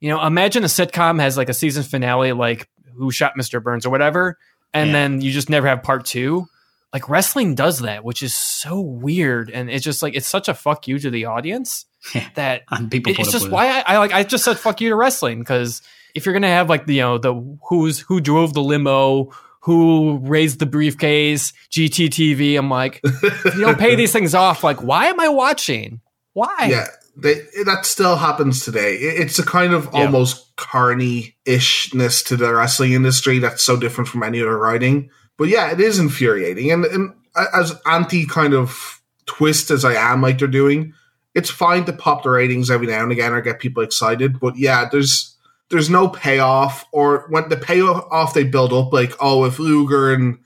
You 0.00 0.08
know, 0.10 0.24
imagine 0.24 0.64
a 0.64 0.66
sitcom 0.66 1.20
has 1.20 1.36
like 1.36 1.48
a 1.48 1.54
season 1.54 1.82
finale, 1.84 2.32
like 2.32 2.68
Who 2.96 3.10
Shot 3.10 3.32
Mr. 3.38 3.62
Burns 3.62 3.86
or 3.86 3.90
whatever, 3.90 4.36
and 4.74 4.88
Yeah. 4.88 4.92
then 4.92 5.20
you 5.20 5.30
just 5.30 5.48
never 5.48 5.66
have 5.68 5.82
part 5.82 6.04
two. 6.04 6.46
Like 6.92 7.08
wrestling 7.08 7.54
does 7.54 7.78
that, 7.80 8.04
which 8.04 8.22
is 8.22 8.34
so 8.34 8.80
weird, 8.80 9.50
and 9.50 9.70
it's 9.70 9.84
just 9.84 10.02
like 10.02 10.14
it's 10.16 10.26
such 10.28 10.48
a 10.48 10.54
fuck 10.54 10.88
you 10.88 10.98
to 10.98 11.10
the 11.10 11.26
audience 11.26 11.84
that 12.34 12.62
And 12.70 12.90
people 12.90 13.12
it- 13.12 13.18
it's 13.20 13.32
just 13.32 13.50
why 13.50 13.68
I, 13.68 13.94
I 13.94 13.98
like 13.98 14.12
I 14.12 14.22
just 14.22 14.44
said 14.44 14.58
fuck 14.58 14.80
you 14.80 14.90
to 14.90 14.96
wrestling 14.96 15.38
because 15.40 15.82
if 16.14 16.24
you're 16.26 16.32
gonna 16.32 16.48
have 16.48 16.68
like 16.68 16.86
the 16.86 16.94
you 16.94 17.02
know 17.02 17.18
the 17.18 17.58
who's 17.68 18.00
who 18.00 18.20
drove 18.20 18.54
the 18.54 18.62
limo, 18.62 19.30
who 19.62 20.18
raised 20.22 20.58
the 20.58 20.66
briefcase, 20.66 21.52
GTTV, 21.70 22.58
I'm 22.58 22.70
like 22.70 23.00
if 23.04 23.54
you 23.54 23.60
don't 23.60 23.78
pay 23.78 23.94
these 23.94 24.12
things 24.12 24.34
off, 24.34 24.64
like 24.64 24.82
why 24.82 25.06
am 25.06 25.20
I 25.20 25.28
watching? 25.28 26.00
Why? 26.32 26.68
Yeah, 26.70 26.86
they, 27.16 27.34
that 27.64 27.84
still 27.84 28.16
happens 28.16 28.64
today. 28.64 28.94
It's 28.94 29.38
a 29.38 29.44
kind 29.44 29.72
of 29.74 29.86
Yeah. 29.92 30.04
almost 30.06 30.54
carny 30.56 31.36
ishness 31.44 32.24
to 32.26 32.36
the 32.36 32.54
wrestling 32.54 32.92
industry 32.92 33.38
that's 33.40 33.62
so 33.62 33.76
different 33.76 34.08
from 34.08 34.22
any 34.22 34.40
other 34.40 34.56
writing. 34.56 35.10
But 35.36 35.48
yeah, 35.48 35.70
it 35.72 35.80
is 35.80 35.98
infuriating. 35.98 36.70
And, 36.70 36.84
and 36.84 37.12
as 37.54 37.74
anti 37.86 38.24
kind 38.26 38.54
of 38.54 39.00
twist 39.26 39.70
as 39.70 39.84
I 39.84 39.94
am, 39.94 40.22
like 40.22 40.38
they're 40.38 40.48
doing, 40.48 40.94
it's 41.34 41.50
fine 41.50 41.84
to 41.84 41.92
pop 41.92 42.22
the 42.22 42.30
ratings 42.30 42.70
every 42.70 42.86
now 42.86 43.02
and 43.02 43.12
again 43.12 43.32
or 43.32 43.40
get 43.40 43.60
people 43.60 43.82
excited. 43.82 44.40
But 44.40 44.56
yeah, 44.56 44.88
there's 44.90 45.36
there's 45.70 45.90
no 45.90 46.08
payoff, 46.08 46.86
or 46.92 47.26
when 47.28 47.48
the 47.48 47.56
payoff 47.56 48.34
they 48.34 48.44
build 48.44 48.72
up, 48.72 48.92
like 48.92 49.12
oh, 49.20 49.44
if 49.44 49.58
Luger 49.58 50.12
and 50.12 50.38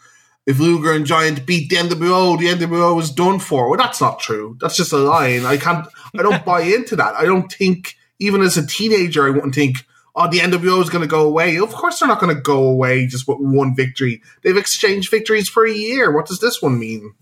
if 0.46 0.58
Luger 0.58 0.92
and 0.92 1.06
Giant 1.06 1.46
beat 1.46 1.70
the 1.70 1.76
NWO, 1.76 2.38
the 2.38 2.46
NWO 2.46 3.00
is 3.00 3.10
done 3.10 3.38
for. 3.38 3.68
Well, 3.68 3.78
that's 3.78 4.00
not 4.00 4.18
true. 4.18 4.56
That's 4.60 4.76
just 4.76 4.92
a 4.92 4.98
line. 4.98 5.44
I 5.46 5.56
can't. 5.56 5.86
I 6.18 6.22
don't 6.22 6.44
buy 6.44 6.62
into 6.62 6.96
that. 6.96 7.14
I 7.14 7.24
don't 7.24 7.50
think 7.50 7.94
even 8.18 8.42
as 8.42 8.56
a 8.56 8.66
teenager, 8.66 9.26
I 9.26 9.30
wouldn't 9.30 9.54
think, 9.54 9.76
oh, 10.14 10.28
the 10.28 10.38
NWO 10.38 10.82
is 10.82 10.90
going 10.90 11.02
to 11.02 11.08
go 11.08 11.26
away. 11.26 11.58
Of 11.58 11.72
course, 11.72 11.98
they're 11.98 12.08
not 12.08 12.20
going 12.20 12.34
to 12.34 12.40
go 12.40 12.64
away 12.64 13.06
just 13.06 13.26
with 13.28 13.38
one 13.38 13.74
victory. 13.74 14.22
They've 14.42 14.56
exchanged 14.56 15.10
victories 15.10 15.48
for 15.48 15.64
a 15.66 15.72
year. 15.72 16.12
What 16.12 16.26
does 16.26 16.40
this 16.40 16.60
one 16.60 16.78
mean? 16.78 17.14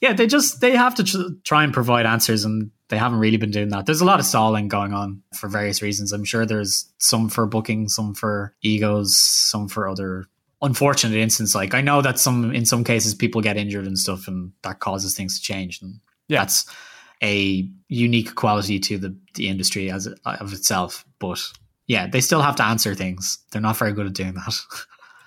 Yeah, 0.00 0.12
they 0.12 0.26
just 0.26 0.60
they 0.60 0.76
have 0.76 0.96
to 0.96 1.04
tr- 1.04 1.34
try 1.44 1.64
and 1.64 1.72
provide 1.72 2.06
answers, 2.06 2.44
and 2.44 2.70
they 2.88 2.98
haven't 2.98 3.18
really 3.18 3.36
been 3.38 3.50
doing 3.50 3.70
that. 3.70 3.86
There's 3.86 4.00
a 4.02 4.04
lot 4.04 4.20
of 4.20 4.26
stalling 4.26 4.68
going 4.68 4.92
on 4.92 5.22
for 5.34 5.48
various 5.48 5.80
reasons. 5.82 6.12
I'm 6.12 6.24
sure 6.24 6.44
there's 6.44 6.92
some 6.98 7.28
for 7.28 7.46
booking, 7.46 7.88
some 7.88 8.14
for 8.14 8.54
egos, 8.62 9.16
some 9.18 9.68
for 9.68 9.88
other 9.88 10.26
unfortunate 10.60 11.16
instances. 11.16 11.54
Like 11.54 11.74
I 11.74 11.80
know 11.80 12.02
that 12.02 12.18
some 12.18 12.54
in 12.54 12.66
some 12.66 12.84
cases 12.84 13.14
people 13.14 13.40
get 13.40 13.56
injured 13.56 13.86
and 13.86 13.98
stuff, 13.98 14.28
and 14.28 14.52
that 14.62 14.80
causes 14.80 15.16
things 15.16 15.38
to 15.38 15.44
change. 15.44 15.80
And 15.82 16.00
Yeah. 16.28 16.40
that's 16.40 16.66
a 17.22 17.68
unique 17.88 18.34
quality 18.34 18.78
to 18.80 18.98
the 18.98 19.16
the 19.34 19.48
industry 19.48 19.90
as 19.90 20.06
of 20.06 20.52
itself. 20.52 21.04
But 21.18 21.40
yeah, 21.86 22.06
they 22.06 22.20
still 22.20 22.42
have 22.42 22.56
to 22.56 22.64
answer 22.64 22.94
things. 22.94 23.38
They're 23.50 23.60
not 23.62 23.76
very 23.78 23.92
good 23.92 24.06
at 24.06 24.12
doing 24.14 24.34
that. 24.34 24.54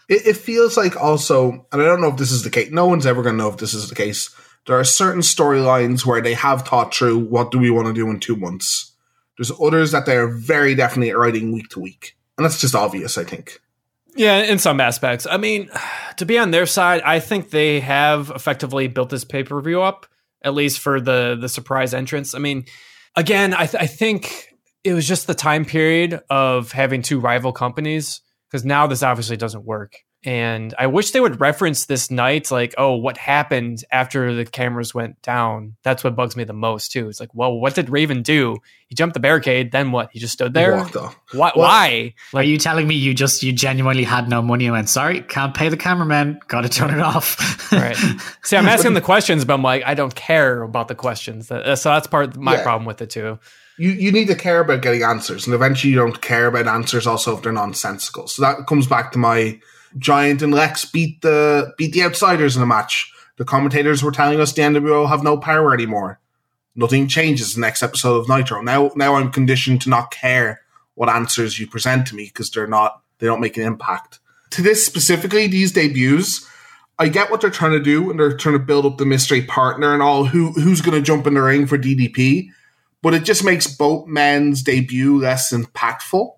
It, 0.09 0.25
it 0.25 0.37
feels 0.37 0.77
like 0.77 0.95
also, 0.95 1.67
and 1.69 1.81
I 1.81 1.83
don't 1.83 1.99
know 1.99 2.07
if 2.07 2.15
this 2.15 2.31
is 2.31 2.43
the 2.43 2.49
case. 2.49 2.71
No 2.71 2.85
one's 2.87 3.05
ever 3.05 3.21
going 3.23 3.35
to 3.35 3.43
know 3.43 3.49
if 3.49 3.57
this 3.57 3.73
is 3.73 3.89
the 3.89 3.95
case. 3.95 4.33
There 4.67 4.77
are 4.77 4.83
certain 4.83 5.21
storylines 5.21 6.05
where 6.05 6.21
they 6.21 6.33
have 6.33 6.67
thought 6.67 6.93
through 6.93 7.19
what 7.19 7.51
do 7.51 7.57
we 7.57 7.71
want 7.71 7.87
to 7.87 7.93
do 7.93 8.09
in 8.09 8.19
two 8.19 8.35
months. 8.35 8.93
There's 9.37 9.51
others 9.61 9.91
that 9.91 10.05
they're 10.05 10.27
very 10.27 10.75
definitely 10.75 11.13
writing 11.13 11.53
week 11.53 11.69
to 11.69 11.79
week, 11.79 12.17
and 12.37 12.45
that's 12.45 12.59
just 12.59 12.75
obvious. 12.75 13.17
I 13.17 13.23
think. 13.23 13.59
Yeah, 14.15 14.39
in 14.39 14.57
some 14.57 14.81
aspects. 14.81 15.27
I 15.29 15.37
mean, 15.37 15.69
to 16.17 16.25
be 16.25 16.39
on 16.39 16.51
their 16.51 16.65
side, 16.65 17.01
I 17.03 17.19
think 17.19 17.51
they 17.51 17.79
have 17.79 18.31
effectively 18.31 18.87
built 18.87 19.09
this 19.09 19.23
pay 19.23 19.43
per 19.43 19.61
view 19.61 19.81
up, 19.81 20.07
at 20.41 20.53
least 20.53 20.79
for 20.79 20.99
the 20.99 21.37
the 21.39 21.47
surprise 21.47 21.93
entrance. 21.93 22.33
I 22.33 22.39
mean, 22.39 22.65
again, 23.15 23.53
I, 23.53 23.67
th- 23.67 23.81
I 23.81 23.87
think 23.87 24.47
it 24.83 24.93
was 24.93 25.07
just 25.07 25.27
the 25.27 25.35
time 25.35 25.65
period 25.65 26.21
of 26.29 26.71
having 26.71 27.03
two 27.03 27.19
rival 27.19 27.53
companies 27.53 28.21
because 28.49 28.65
now 28.65 28.87
this 28.87 29.03
obviously 29.03 29.37
doesn't 29.37 29.65
work. 29.65 29.97
And 30.27 30.75
I 30.77 30.87
wish 30.87 31.11
they 31.11 31.21
would 31.21 31.39
reference 31.39 31.85
this 31.85 32.11
night, 32.11 32.51
like, 32.51 32.75
oh, 32.77 32.97
what 32.97 33.15
happened 33.17 33.85
after 33.93 34.33
the 34.35 34.43
cameras 34.43 34.93
went 34.93 35.21
down? 35.21 35.77
That's 35.83 36.03
what 36.03 36.17
bugs 36.17 36.35
me 36.35 36.43
the 36.43 36.51
most, 36.51 36.91
too. 36.91 37.07
It's 37.07 37.21
like, 37.21 37.33
well, 37.33 37.57
what 37.57 37.75
did 37.75 37.89
Raven 37.89 38.23
do? 38.23 38.57
He 38.89 38.95
jumped 38.95 39.13
the 39.13 39.21
barricade, 39.21 39.71
then 39.71 39.93
what? 39.93 40.09
He 40.11 40.19
just 40.19 40.33
stood 40.33 40.53
there. 40.53 40.75
Off. 40.75 40.93
Why? 40.93 41.13
Well- 41.33 41.51
why? 41.55 42.13
Are 42.33 42.43
you 42.43 42.57
telling 42.57 42.89
me 42.89 42.95
you 42.95 43.13
just 43.13 43.41
you 43.41 43.53
genuinely 43.53 44.03
had 44.03 44.27
no 44.27 44.41
money 44.41 44.65
and 44.65 44.73
went 44.73 44.89
sorry, 44.89 45.21
can't 45.21 45.53
pay 45.53 45.69
the 45.69 45.77
cameraman, 45.77 46.41
got 46.49 46.61
to 46.61 46.69
turn 46.69 46.89
it 46.93 46.99
off? 46.99 47.71
Right. 47.71 47.95
See, 48.43 48.57
I'm 48.57 48.67
asking 48.67 48.95
the 48.95 49.01
questions, 49.01 49.45
but 49.45 49.53
I'm 49.53 49.63
like, 49.63 49.83
I 49.85 49.93
don't 49.93 50.13
care 50.13 50.61
about 50.61 50.89
the 50.89 50.95
questions. 50.95 51.49
Uh, 51.49 51.77
so 51.77 51.89
that's 51.91 52.07
part 52.07 52.27
of 52.31 52.37
my 52.37 52.55
Yeah. 52.55 52.63
problem 52.63 52.85
with 52.85 53.01
it 53.01 53.09
too. 53.11 53.39
You 53.77 53.91
you 53.91 54.11
need 54.11 54.27
to 54.27 54.35
care 54.35 54.59
about 54.59 54.81
getting 54.81 55.03
answers, 55.03 55.45
and 55.47 55.53
eventually 55.53 55.91
you 55.93 55.99
don't 55.99 56.19
care 56.21 56.47
about 56.47 56.67
answers 56.67 57.07
also 57.07 57.37
if 57.37 57.43
they're 57.43 57.53
nonsensical. 57.53 58.27
So 58.27 58.41
that 58.41 58.67
comes 58.67 58.87
back 58.87 59.13
to 59.13 59.17
my 59.19 59.59
Giant 59.97 60.41
and 60.41 60.53
Lex 60.53 60.85
beat 60.85 61.21
the 61.21 61.73
beat 61.77 61.93
the 61.93 62.03
outsiders 62.03 62.55
in 62.55 62.63
a 62.63 62.65
match. 62.65 63.11
The 63.37 63.45
commentators 63.45 64.03
were 64.03 64.11
telling 64.11 64.39
us 64.39 64.53
the 64.53 64.63
NWO 64.63 65.07
have 65.07 65.23
no 65.23 65.37
power 65.37 65.73
anymore. 65.73 66.19
Nothing 66.75 67.07
changes 67.07 67.53
the 67.53 67.61
next 67.61 67.83
episode 67.83 68.17
of 68.17 68.29
Nitro. 68.29 68.61
Now 68.61 68.91
now 68.95 69.15
I'm 69.15 69.31
conditioned 69.31 69.81
to 69.83 69.89
not 69.89 70.11
care 70.11 70.61
what 70.95 71.09
answers 71.09 71.59
you 71.59 71.67
present 71.67 72.07
to 72.07 72.15
me 72.15 72.25
because 72.25 72.49
they're 72.49 72.67
not 72.67 73.01
they 73.19 73.27
don't 73.27 73.41
make 73.41 73.57
an 73.57 73.63
impact. 73.63 74.19
To 74.51 74.61
this 74.61 74.85
specifically, 74.85 75.47
these 75.47 75.71
debuts, 75.71 76.47
I 76.99 77.09
get 77.09 77.29
what 77.29 77.41
they're 77.41 77.49
trying 77.49 77.73
to 77.73 77.79
do, 77.79 78.09
and 78.09 78.19
they're 78.19 78.35
trying 78.35 78.57
to 78.57 78.63
build 78.63 78.85
up 78.85 78.97
the 78.97 79.05
mystery 79.05 79.43
partner 79.43 79.93
and 79.93 80.01
all. 80.01 80.25
Who 80.25 80.51
who's 80.53 80.81
going 80.81 80.97
to 80.97 81.05
jump 81.05 81.27
in 81.27 81.33
the 81.33 81.41
ring 81.41 81.67
for 81.67 81.77
DDP? 81.77 82.49
But 83.01 83.13
it 83.13 83.23
just 83.23 83.43
makes 83.43 83.67
both 83.67 84.07
men's 84.07 84.63
debut 84.63 85.19
less 85.19 85.53
impactful. 85.53 86.33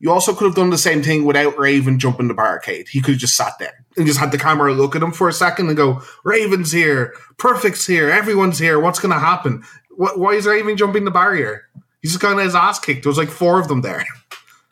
You 0.00 0.10
also 0.10 0.34
could 0.34 0.46
have 0.46 0.54
done 0.54 0.70
the 0.70 0.78
same 0.78 1.02
thing 1.02 1.24
without 1.26 1.58
Raven 1.58 1.98
jumping 1.98 2.26
the 2.28 2.34
barricade. 2.34 2.88
He 2.88 3.00
could 3.02 3.12
have 3.12 3.20
just 3.20 3.36
sat 3.36 3.58
there 3.58 3.84
and 3.96 4.06
just 4.06 4.18
had 4.18 4.32
the 4.32 4.38
camera 4.38 4.72
look 4.72 4.96
at 4.96 5.02
him 5.02 5.12
for 5.12 5.28
a 5.28 5.32
second 5.32 5.68
and 5.68 5.76
go, 5.76 6.02
"Raven's 6.24 6.72
here, 6.72 7.14
Perfect's 7.36 7.86
here, 7.86 8.08
everyone's 8.10 8.58
here. 8.58 8.80
What's 8.80 8.98
going 8.98 9.12
to 9.12 9.20
happen? 9.20 9.62
Wh- 9.90 10.16
Why 10.16 10.32
is 10.32 10.46
Raven 10.46 10.76
jumping 10.78 11.04
the 11.04 11.10
barrier? 11.10 11.68
He's 12.00 12.12
just 12.12 12.22
gotten 12.22 12.38
his 12.38 12.54
ass 12.54 12.78
kicked. 12.80 13.02
There 13.04 13.10
was 13.10 13.18
like 13.18 13.28
four 13.28 13.60
of 13.60 13.68
them 13.68 13.82
there. 13.82 14.06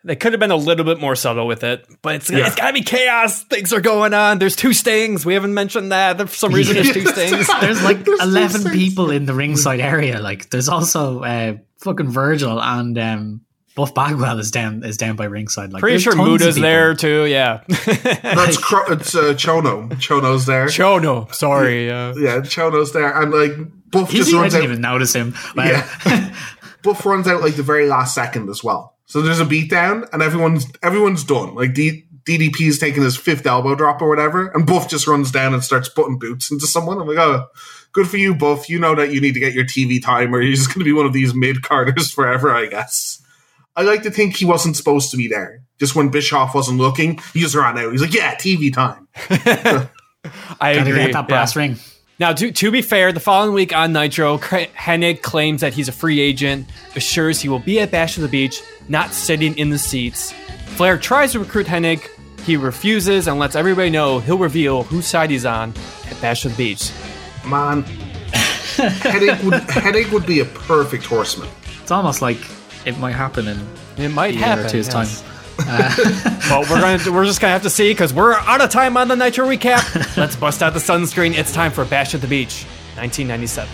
They 0.05 0.17
could 0.17 0.33
have 0.33 0.41
been 0.41 0.53
a 0.53 0.57
little 0.57 0.85
bit 0.87 0.99
more 1.01 1.15
subtle 1.17 1.47
with 1.47 1.63
it, 1.65 1.85
but 2.01 2.15
it's 2.15 2.31
Yeah. 2.31 2.47
it's 2.47 2.55
got 2.55 2.69
to 2.69 2.73
be 2.73 2.83
chaos. 2.83 3.43
Things 3.43 3.73
are 3.75 3.81
going 3.83 4.15
on. 4.15 4.39
There's 4.39 4.57
two 4.57 4.73
stings. 4.73 5.27
We 5.27 5.35
haven't 5.35 5.53
mentioned 5.53 5.93
that. 5.93 6.17
For 6.21 6.35
some 6.35 6.53
reason, 6.55 6.77
there's 6.77 6.93
two 6.93 7.05
stings. 7.07 7.47
there's 7.61 7.83
like 7.85 8.05
There's 8.05 8.21
11 8.23 8.71
people 8.73 9.11
in 9.11 9.27
the 9.27 9.35
ringside 9.35 9.81
area. 9.81 10.21
Like 10.21 10.49
there's 10.49 10.71
also 10.71 11.23
uh, 11.23 11.57
fucking 11.81 12.09
Virgil 12.09 12.59
and 12.63 12.97
um, 12.97 13.41
Buff 13.79 13.95
Bagwell 13.95 14.41
is 14.41 14.51
down 14.51 14.83
is 14.83 14.97
down 14.97 15.15
by 15.15 15.27
ringside. 15.27 15.73
Like 15.73 15.79
Pretty 15.81 15.99
sure 16.01 16.13
tons 16.13 16.29
Muta's 16.43 16.57
there 16.57 16.95
too. 16.95 17.27
Yeah. 17.27 17.63
That's 17.69 18.57
Cro- 18.57 18.87
it's 18.93 19.15
uh, 19.15 19.35
Chono. 19.35 19.89
Chono's 20.01 20.47
there. 20.47 20.67
Chono. 20.67 21.33
Sorry. 21.33 21.89
Uh, 21.89 22.13
yeah, 22.17 22.39
Chono's 22.41 22.93
there, 22.93 23.17
and 23.23 23.31
like 23.33 23.53
Buff 23.93 24.11
He's, 24.11 24.25
just 24.27 24.35
I 24.37 24.41
runs 24.41 24.53
didn't 24.55 24.65
out. 24.65 24.71
even 24.71 24.81
notice 24.83 25.13
him. 25.15 25.35
Well, 25.55 25.69
Yeah. 25.69 26.35
Buff 26.83 27.07
runs 27.07 27.29
out 27.29 27.41
like 27.41 27.55
the 27.55 27.63
very 27.63 27.87
last 27.89 28.17
second 28.17 28.49
as 28.51 28.65
well. 28.65 28.97
So 29.07 29.23
there's 29.23 29.39
a 29.39 29.45
beatdown, 29.47 30.09
and 30.13 30.23
everyone's 30.23 30.67
everyone's 30.83 31.23
done. 31.23 31.55
Like 31.55 31.73
D- 31.73 32.05
DDP's 32.25 32.79
taking 32.81 33.05
his 33.05 33.17
fifth 33.17 33.47
elbow 33.47 33.77
drop 33.77 34.03
or 34.03 34.09
whatever, 34.09 34.49
and 34.49 34.67
Buff 34.67 34.91
just 34.91 35.07
runs 35.07 35.31
down 35.31 35.55
and 35.55 35.63
starts 35.63 35.89
putting 35.89 36.19
boots 36.19 36.51
into 36.51 36.67
someone. 36.67 37.01
I'm 37.01 37.07
like, 37.07 37.17
oh, 37.19 37.47
good 37.93 38.09
for 38.09 38.17
you, 38.17 38.35
Buff. 38.35 38.69
You 38.69 38.81
know 38.81 38.97
that 38.97 39.13
you 39.13 39.21
need 39.21 39.35
to 39.35 39.41
get 39.41 39.55
your 39.55 39.65
TV 39.65 40.03
time, 40.03 40.35
or 40.35 40.43
you're 40.43 40.57
just 40.57 40.69
going 40.69 40.81
to 40.81 40.85
be 40.85 40.93
one 40.93 41.07
of 41.07 41.13
these 41.13 41.33
mid 41.33 41.63
carders 41.63 42.11
forever, 42.15 42.51
I 42.53 42.67
guess. 42.67 43.23
I 43.79 43.83
like 43.83 44.03
to 44.03 44.11
think 44.11 44.37
he 44.37 44.45
wasn't 44.45 44.75
supposed 44.75 45.13
to 45.13 45.17
be 45.17 45.29
there. 45.29 45.63
Just 45.79 45.95
when 45.95 46.09
Bischoff 46.09 46.53
wasn't 46.53 46.79
looking, 46.79 47.21
he 47.33 47.39
just 47.39 47.55
ran 47.55 47.79
out. 47.79 47.93
He's 47.93 48.03
like, 48.03 48.13
yeah, 48.13 48.35
TV 48.35 48.75
time. 48.75 49.07
I 50.61 50.75
gotta 50.75 50.81
agree. 50.81 50.95
get 50.97 51.13
that 51.13 51.29
brass 51.29 51.55
yeah. 51.55 51.63
ring. 51.63 51.77
Now, 52.19 52.33
to, 52.33 52.51
to 52.51 52.73
be 52.73 52.83
fair, 52.83 53.13
the 53.13 53.21
following 53.21 53.55
week 53.55 53.73
on 53.73 53.93
Nitro, 53.93 54.39
Hennig 54.39 55.23
claims 55.23 55.61
that 55.61 55.75
he's 55.75 55.87
a 55.87 55.93
free 55.93 56.19
agent, 56.19 56.69
assures 56.97 57.41
he 57.41 57.49
will 57.49 57.61
be 57.61 57.79
at 57.79 57.93
Bash 57.93 58.17
of 58.17 58.25
the 58.25 58.29
Beach, 58.29 58.61
not 58.89 59.13
sitting 59.13 59.57
in 59.57 59.71
the 59.71 59.79
seats. 59.79 60.33
Flair 60.75 60.99
tries 60.99 61.31
to 61.33 61.39
recruit 61.39 61.69
Hennig. 61.69 62.05
He 62.41 62.57
refuses 62.57 63.29
and 63.29 63.39
lets 63.39 63.55
everybody 63.55 63.91
know 63.91 64.19
he'll 64.19 64.39
reveal 64.39 64.83
whose 64.83 65.07
side 65.07 65.31
he's 65.31 65.47
on 65.47 65.73
at 66.11 66.21
Bash 66.21 66.45
of 66.45 66.57
the 66.57 66.57
Beach. 66.57 66.91
Man, 67.47 67.83
headache 68.75 69.41
would 69.45 69.55
headache 69.71 70.11
would 70.11 70.27
be 70.27 70.41
a 70.41 70.47
perfect 70.47 71.05
horseman. 71.05 71.49
It's 71.81 71.93
almost 71.93 72.21
like 72.21 72.39
it 72.85 72.99
might 72.99 73.13
happen 73.13 73.49
in 73.49 73.67
It 73.97 74.09
might 74.11 74.35
a 74.35 74.39
year 74.39 74.45
happen. 74.47 74.67
or 74.67 74.69
two's 74.69 74.89
yes. 74.93 75.23
time. 75.23 75.31
Uh, 75.61 76.41
well, 76.51 76.61
we're 76.71 76.81
gonna 76.81 77.13
we're 77.13 77.25
just 77.25 77.41
gonna 77.41 77.53
have 77.53 77.63
to 77.63 77.71
see 77.71 77.91
because 77.93 78.15
we're 78.15 78.35
out 78.35 78.61
of 78.61 78.71
time 78.71 78.97
on 78.97 79.09
the 79.09 79.17
Nitro 79.17 79.47
recap. 79.47 80.17
Let's 80.17 80.37
bust 80.37 80.63
out 80.63 80.73
the 80.73 80.79
sunscreen. 80.79 81.35
It's 81.37 81.53
time 81.53 81.73
for 81.73 81.85
Bash 81.85 82.15
at 82.15 82.21
the 82.21 82.29
Beach, 82.29 82.65
1997. 82.97 83.69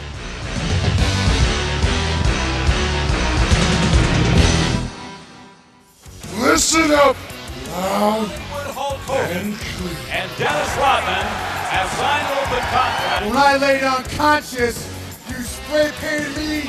Listen 6.39 6.91
up, 6.93 7.17
loud 7.71 8.29
Hulk 8.75 8.99
Hogan 9.07 9.55
and 10.11 10.31
Dennis 10.37 10.73
Rodman 10.77 11.27
have 11.71 11.89
signed 11.95 12.29
open 12.39 12.65
contracts. 12.75 13.27
When 13.27 13.37
I 13.37 13.57
laid 13.57 13.83
unconscious, 13.85 14.77
you 15.29 15.43
spray 15.43 15.91
painted 16.01 16.37
me, 16.37 16.63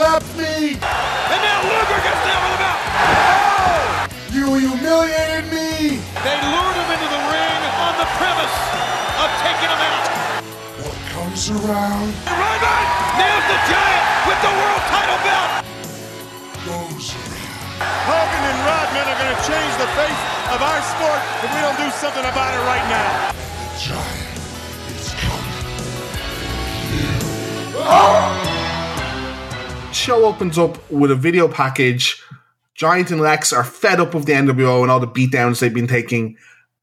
perfectly 0.00 0.08
you 0.08 0.08
clear. 0.08 0.08
slapped 0.08 0.32
me, 0.36 0.80
And 0.80 1.40
now 1.44 1.60
Luger 1.68 2.00
gets 2.00 2.22
down 2.24 2.40
with 2.48 2.56
him 2.56 2.64
out. 2.64 4.08
you 4.32 4.46
humiliated 4.64 5.46
me. 5.52 6.00
They 6.24 6.36
lured 6.40 6.76
him 6.80 6.88
into 6.88 7.08
the 7.12 7.22
ring 7.28 7.60
on 7.84 7.92
the 8.00 8.08
premise 8.16 8.56
of 9.20 9.28
taking 9.44 9.68
him 9.68 9.82
out. 9.84 10.08
What 10.80 10.96
comes 11.12 11.42
around 11.52 12.08
And 12.24 12.36
Rodman 12.40 12.84
nails 13.20 13.44
the 13.44 13.58
Giant 13.68 14.04
with 14.24 14.40
the 14.40 14.52
world 14.56 14.82
title 14.88 15.20
belt. 15.20 15.50
goes 16.64 17.06
around. 17.12 17.84
Hogan 18.08 18.44
and 18.48 18.60
Rodman 18.64 19.04
are 19.04 19.18
going 19.20 19.32
to 19.36 19.42
change 19.44 19.72
the 19.76 19.90
face 20.00 20.22
of 20.48 20.60
our 20.64 20.80
sport 20.80 21.20
if 21.44 21.48
we 21.52 21.60
don't 21.60 21.76
do 21.76 21.88
something 22.00 22.24
about 22.24 22.50
it 22.56 22.62
right 22.64 22.86
now. 22.88 23.36
The 23.36 23.68
giant 23.84 24.32
is 24.96 25.12
coming. 25.20 25.60
Oh! 27.76 28.59
Show 30.00 30.24
opens 30.24 30.58
up 30.58 30.90
with 30.90 31.10
a 31.10 31.14
video 31.14 31.46
package. 31.46 32.22
Giant 32.74 33.10
and 33.10 33.20
Lex 33.20 33.52
are 33.52 33.62
fed 33.62 34.00
up 34.00 34.14
of 34.14 34.24
the 34.24 34.32
NWO 34.32 34.80
and 34.82 34.90
all 34.90 34.98
the 34.98 35.06
beatdowns 35.06 35.60
they've 35.60 35.72
been 35.72 35.86
taking. 35.86 36.36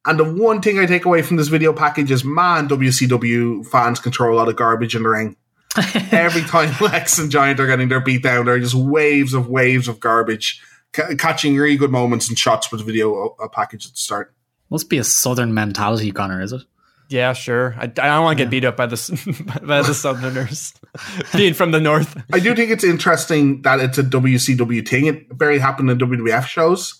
And 0.05 0.19
the 0.19 0.23
one 0.23 0.61
thing 0.61 0.79
I 0.79 0.85
take 0.85 1.05
away 1.05 1.23
from 1.23 1.37
this 1.37 1.47
video 1.47 1.73
package 1.73 2.11
is, 2.11 2.23
man, 2.23 2.69
WCW 2.69 3.65
fans 3.65 3.99
control 3.99 4.35
a 4.35 4.37
lot 4.37 4.47
of 4.47 4.55
garbage 4.55 4.95
in 4.95 5.03
the 5.03 5.09
ring. 5.09 5.35
Every 6.11 6.43
time 6.43 6.73
Lex 6.79 7.17
and 7.17 7.31
Giant 7.31 7.59
are 7.59 7.67
getting 7.67 7.89
their 7.89 7.99
beat 7.99 8.23
down, 8.23 8.45
there 8.45 8.55
are 8.55 8.59
just 8.59 8.75
waves 8.75 9.33
of 9.33 9.49
waves 9.49 9.87
of 9.87 9.99
garbage, 9.99 10.61
ca- 10.93 11.15
catching 11.17 11.55
really 11.55 11.75
good 11.75 11.91
moments 11.91 12.29
and 12.29 12.37
shots 12.37 12.71
with 12.71 12.81
the 12.81 12.85
video 12.85 13.35
uh, 13.39 13.47
package 13.47 13.85
at 13.85 13.93
the 13.93 13.97
start. 13.97 14.33
Must 14.69 14.89
be 14.89 14.97
a 14.99 15.03
southern 15.03 15.53
mentality, 15.53 16.11
Connor, 16.11 16.41
is 16.41 16.53
it? 16.53 16.61
Yeah, 17.09 17.33
sure. 17.33 17.73
I, 17.77 17.83
I 17.83 17.87
don't 17.87 18.23
want 18.23 18.37
to 18.37 18.43
get 18.43 18.49
beat 18.49 18.65
up 18.65 18.75
by 18.75 18.85
the 18.85 19.59
by 19.63 19.81
the 19.81 19.93
Southerners, 19.93 20.73
being 21.35 21.53
from 21.53 21.71
the 21.71 21.79
north. 21.79 22.21
I 22.33 22.39
do 22.39 22.53
think 22.55 22.71
it's 22.71 22.83
interesting 22.83 23.61
that 23.61 23.79
it's 23.79 23.97
a 23.97 24.03
WCW 24.03 24.87
thing. 24.87 25.05
It 25.05 25.27
very 25.31 25.59
happened 25.59 25.89
in 25.89 25.97
WWF 25.97 26.45
shows, 26.45 26.99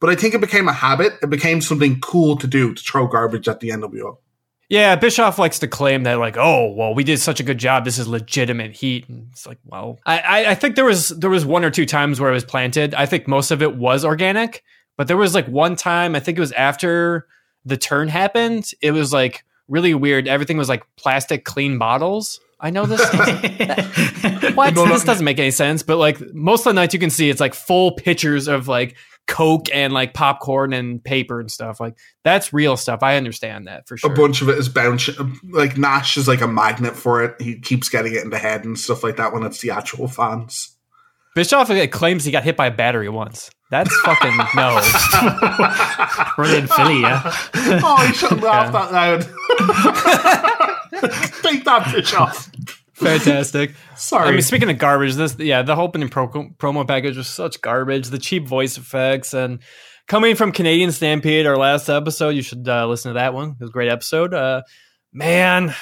but 0.00 0.10
I 0.10 0.14
think 0.14 0.34
it 0.34 0.40
became 0.40 0.68
a 0.68 0.72
habit. 0.72 1.14
It 1.22 1.30
became 1.30 1.60
something 1.60 2.00
cool 2.00 2.36
to 2.36 2.46
do 2.46 2.74
to 2.74 2.82
throw 2.82 3.06
garbage 3.06 3.48
at 3.48 3.60
the 3.60 3.70
NWO. 3.70 4.18
Yeah, 4.68 4.96
Bischoff 4.96 5.38
likes 5.38 5.58
to 5.60 5.66
claim 5.66 6.02
that, 6.02 6.18
like, 6.18 6.36
oh, 6.36 6.70
well, 6.72 6.94
we 6.94 7.02
did 7.02 7.18
such 7.18 7.40
a 7.40 7.42
good 7.42 7.56
job. 7.56 7.86
This 7.86 7.96
is 7.98 8.06
legitimate 8.06 8.72
heat. 8.72 9.08
And 9.08 9.28
it's 9.32 9.46
like, 9.46 9.58
well, 9.64 9.98
I, 10.04 10.18
I, 10.18 10.50
I 10.50 10.54
think 10.54 10.76
there 10.76 10.84
was 10.84 11.08
there 11.08 11.30
was 11.30 11.46
one 11.46 11.64
or 11.64 11.70
two 11.70 11.86
times 11.86 12.20
where 12.20 12.30
it 12.30 12.34
was 12.34 12.44
planted. 12.44 12.94
I 12.94 13.06
think 13.06 13.26
most 13.26 13.50
of 13.50 13.62
it 13.62 13.76
was 13.76 14.04
organic, 14.04 14.62
but 14.96 15.08
there 15.08 15.16
was 15.16 15.34
like 15.34 15.46
one 15.46 15.74
time. 15.74 16.14
I 16.14 16.20
think 16.20 16.36
it 16.36 16.42
was 16.42 16.52
after 16.52 17.26
the 17.64 17.78
turn 17.78 18.08
happened. 18.08 18.70
It 18.82 18.90
was 18.90 19.10
like 19.12 19.42
really 19.68 19.94
weird. 19.94 20.26
Everything 20.26 20.56
was 20.56 20.68
like 20.68 20.84
plastic 20.96 21.44
clean 21.44 21.78
bottles. 21.78 22.40
I 22.60 22.70
know 22.70 22.86
this. 22.86 23.00
what? 24.54 24.74
No, 24.74 24.84
no. 24.84 24.92
This 24.92 25.04
doesn't 25.04 25.24
make 25.24 25.38
any 25.38 25.52
sense. 25.52 25.82
But 25.82 25.96
like 25.96 26.20
most 26.34 26.60
of 26.60 26.70
the 26.70 26.72
nights, 26.72 26.92
you 26.92 27.00
can 27.00 27.10
see 27.10 27.30
it's 27.30 27.40
like 27.40 27.54
full 27.54 27.92
pictures 27.92 28.48
of 28.48 28.66
like 28.66 28.96
Coke 29.28 29.72
and 29.72 29.92
like 29.92 30.14
popcorn 30.14 30.72
and 30.72 31.02
paper 31.02 31.38
and 31.38 31.50
stuff. 31.50 31.78
Like 31.78 31.96
that's 32.24 32.52
real 32.52 32.76
stuff. 32.76 33.02
I 33.02 33.16
understand 33.16 33.68
that 33.68 33.86
for 33.86 33.96
sure. 33.96 34.10
A 34.10 34.14
bunch 34.14 34.42
of 34.42 34.48
it 34.48 34.58
is 34.58 34.68
bounce. 34.68 35.08
Like 35.44 35.78
Nash 35.78 36.16
is 36.16 36.26
like 36.26 36.40
a 36.40 36.48
magnet 36.48 36.96
for 36.96 37.22
it. 37.22 37.40
He 37.40 37.60
keeps 37.60 37.88
getting 37.88 38.14
it 38.14 38.24
in 38.24 38.30
the 38.30 38.38
head 38.38 38.64
and 38.64 38.76
stuff 38.76 39.04
like 39.04 39.16
that 39.16 39.32
when 39.32 39.44
it's 39.44 39.60
the 39.60 39.70
actual 39.70 40.08
fans. 40.08 40.74
Bischoff 41.36 41.68
like, 41.68 41.92
claims 41.92 42.24
he 42.24 42.32
got 42.32 42.42
hit 42.42 42.56
by 42.56 42.66
a 42.66 42.70
battery 42.72 43.08
once. 43.08 43.50
That's 43.70 43.94
fucking 44.00 44.36
no. 44.56 44.80
We're 46.38 46.56
in 46.56 46.66
Philly, 46.66 47.02
yeah. 47.02 47.20
oh, 47.24 48.04
you 48.06 48.14
shouldn't 48.14 48.42
laugh 48.42 48.72
that 48.72 48.92
loud. 48.92 49.22
Take 51.42 51.64
that 51.64 51.82
bitch 51.84 52.18
off. 52.18 52.50
Fantastic. 52.94 53.74
Sorry. 53.94 54.28
I 54.28 54.30
mean, 54.32 54.42
speaking 54.42 54.70
of 54.70 54.78
garbage, 54.78 55.14
this 55.14 55.36
yeah, 55.38 55.62
the 55.62 55.76
opening 55.76 56.08
pro- 56.08 56.28
promo 56.28 56.86
package 56.86 57.16
was 57.16 57.28
such 57.28 57.60
garbage. 57.60 58.08
The 58.08 58.18
cheap 58.18 58.46
voice 58.46 58.78
effects 58.78 59.34
and 59.34 59.60
coming 60.08 60.34
from 60.34 60.50
Canadian 60.50 60.90
Stampede, 60.90 61.46
our 61.46 61.56
last 61.56 61.88
episode, 61.88 62.30
you 62.30 62.42
should 62.42 62.68
uh, 62.68 62.86
listen 62.86 63.10
to 63.10 63.18
that 63.18 63.34
one. 63.34 63.50
It 63.50 63.60
was 63.60 63.70
a 63.70 63.72
great 63.72 63.90
episode. 63.90 64.34
Uh, 64.34 64.62
man, 65.12 65.74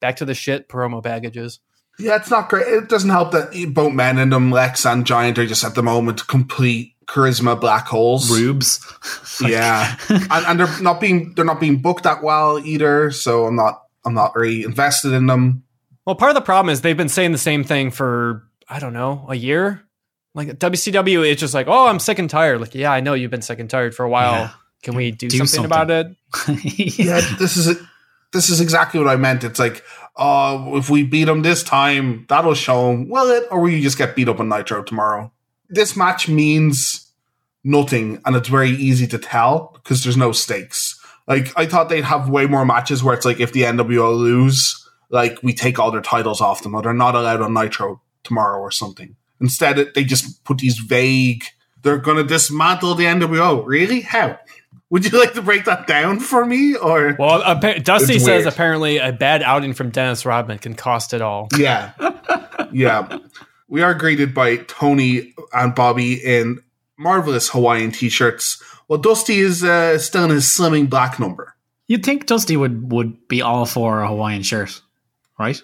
back 0.00 0.16
to 0.16 0.24
the 0.24 0.34
shit 0.34 0.68
promo 0.68 1.04
packages. 1.04 1.60
Yeah, 1.98 2.16
it's 2.16 2.30
not 2.30 2.48
great. 2.48 2.66
It 2.66 2.88
doesn't 2.88 3.10
help 3.10 3.32
that 3.32 3.52
both 3.74 3.92
men 3.92 4.18
in 4.18 4.30
them, 4.30 4.50
Lex 4.50 4.86
and 4.86 5.06
Giant, 5.06 5.38
are 5.38 5.46
just 5.46 5.64
at 5.64 5.74
the 5.74 5.82
moment 5.82 6.26
complete 6.26 6.94
charisma 7.08 7.58
black 7.60 7.86
holes. 7.86 8.30
Rubes. 8.30 8.84
Yeah, 9.40 9.96
and, 10.08 10.30
and 10.32 10.58
they're 10.58 10.82
not 10.82 11.00
being 11.00 11.32
they're 11.34 11.44
not 11.44 11.60
being 11.60 11.76
booked 11.76 12.02
that 12.02 12.24
well 12.24 12.58
either. 12.58 13.12
So 13.12 13.46
I'm 13.46 13.54
not 13.54 13.84
I'm 14.04 14.12
not 14.12 14.34
really 14.34 14.64
invested 14.64 15.12
in 15.12 15.26
them. 15.28 15.62
Well, 16.04 16.16
part 16.16 16.30
of 16.30 16.34
the 16.34 16.40
problem 16.40 16.72
is 16.72 16.80
they've 16.80 16.96
been 16.96 17.08
saying 17.08 17.30
the 17.30 17.38
same 17.38 17.62
thing 17.62 17.92
for 17.92 18.42
I 18.68 18.80
don't 18.80 18.92
know 18.92 19.26
a 19.28 19.36
year. 19.36 19.84
Like 20.34 20.48
WCW, 20.58 21.30
it's 21.30 21.40
just 21.40 21.54
like, 21.54 21.68
oh, 21.68 21.86
I'm 21.86 22.00
sick 22.00 22.18
and 22.18 22.28
tired. 22.28 22.60
Like, 22.60 22.74
yeah, 22.74 22.90
I 22.90 22.98
know 22.98 23.14
you've 23.14 23.30
been 23.30 23.42
sick 23.42 23.60
and 23.60 23.70
tired 23.70 23.94
for 23.94 24.04
a 24.04 24.08
while. 24.08 24.32
Yeah. 24.32 24.50
Can 24.82 24.96
we 24.96 25.12
do, 25.12 25.28
Do 25.28 25.46
something, 25.46 25.64
about 25.64 25.90
it? 25.90 26.16
Yeah, 26.64 27.20
this 27.38 27.56
is 27.56 27.68
it. 27.68 27.78
This 28.32 28.48
is 28.48 28.60
exactly 28.60 28.98
what 29.00 29.08
I 29.08 29.16
meant. 29.16 29.44
It's 29.44 29.58
like, 29.58 29.84
oh, 30.16 30.76
if 30.76 30.90
we 30.90 31.04
beat 31.04 31.24
them 31.24 31.42
this 31.42 31.62
time, 31.62 32.26
that'll 32.28 32.54
show 32.54 32.88
them. 32.88 33.08
Will 33.08 33.30
it, 33.30 33.44
or 33.50 33.60
will 33.60 33.70
you 33.70 33.82
just 33.82 33.98
get 33.98 34.16
beat 34.16 34.28
up 34.28 34.40
on 34.40 34.48
Nitro 34.48 34.82
tomorrow? 34.82 35.32
This 35.68 35.96
match 35.96 36.28
means 36.28 37.07
nothing, 37.64 38.20
and 38.24 38.36
it's 38.36 38.48
very 38.48 38.70
easy 38.70 39.06
to 39.08 39.18
tell 39.18 39.70
because 39.74 40.02
there's 40.04 40.16
no 40.16 40.32
stakes. 40.32 40.98
Like 41.26 41.52
I 41.56 41.66
thought 41.66 41.88
they'd 41.88 42.04
have 42.04 42.28
way 42.30 42.46
more 42.46 42.64
matches 42.64 43.02
where 43.02 43.14
it's 43.14 43.26
like 43.26 43.40
if 43.40 43.52
the 43.52 43.62
NWO 43.62 44.16
lose, 44.16 44.88
like 45.10 45.38
we 45.42 45.52
take 45.52 45.78
all 45.78 45.90
their 45.90 46.00
titles 46.00 46.40
off 46.40 46.62
them, 46.62 46.74
or 46.74 46.82
they're 46.82 46.94
not 46.94 47.14
allowed 47.14 47.42
on 47.42 47.52
Nitro 47.54 48.00
tomorrow 48.24 48.60
or 48.60 48.70
something. 48.70 49.14
Instead, 49.40 49.78
it, 49.78 49.94
they 49.94 50.04
just 50.04 50.44
put 50.44 50.58
these 50.58 50.78
vague. 50.78 51.44
They're 51.82 51.98
going 51.98 52.16
to 52.16 52.24
dismantle 52.24 52.94
the 52.94 53.04
NWO. 53.04 53.64
Really? 53.64 54.00
How? 54.00 54.38
Would 54.90 55.04
you 55.04 55.18
like 55.18 55.34
to 55.34 55.42
break 55.42 55.66
that 55.66 55.86
down 55.86 56.18
for 56.18 56.46
me, 56.46 56.74
or? 56.74 57.14
Well, 57.18 57.42
appa- 57.42 57.80
Dusty 57.80 58.18
says 58.18 58.44
weird. 58.44 58.46
apparently 58.46 58.96
a 58.96 59.12
bad 59.12 59.42
outing 59.42 59.74
from 59.74 59.90
Dennis 59.90 60.24
Rodman 60.24 60.58
can 60.58 60.74
cost 60.74 61.12
it 61.12 61.20
all. 61.20 61.48
Yeah. 61.56 61.92
yeah. 62.72 63.18
We 63.68 63.82
are 63.82 63.92
greeted 63.92 64.32
by 64.32 64.56
Tony 64.56 65.34
and 65.52 65.74
Bobby 65.74 66.14
in 66.14 66.60
marvelous 66.98 67.48
Hawaiian 67.50 67.92
t 67.92 68.08
shirts. 68.08 68.62
Well, 68.88 68.98
Dusty 68.98 69.38
is 69.38 69.64
uh, 69.64 69.98
still 69.98 70.24
in 70.24 70.30
his 70.30 70.44
slimming 70.44 70.90
black 70.90 71.18
number. 71.18 71.54
You'd 71.86 72.04
think 72.04 72.26
Dusty 72.26 72.56
would, 72.56 72.92
would 72.92 73.28
be 73.28 73.40
all 73.40 73.64
for 73.64 74.02
a 74.02 74.08
Hawaiian 74.08 74.42
shirt, 74.42 74.82
right? 75.38 75.62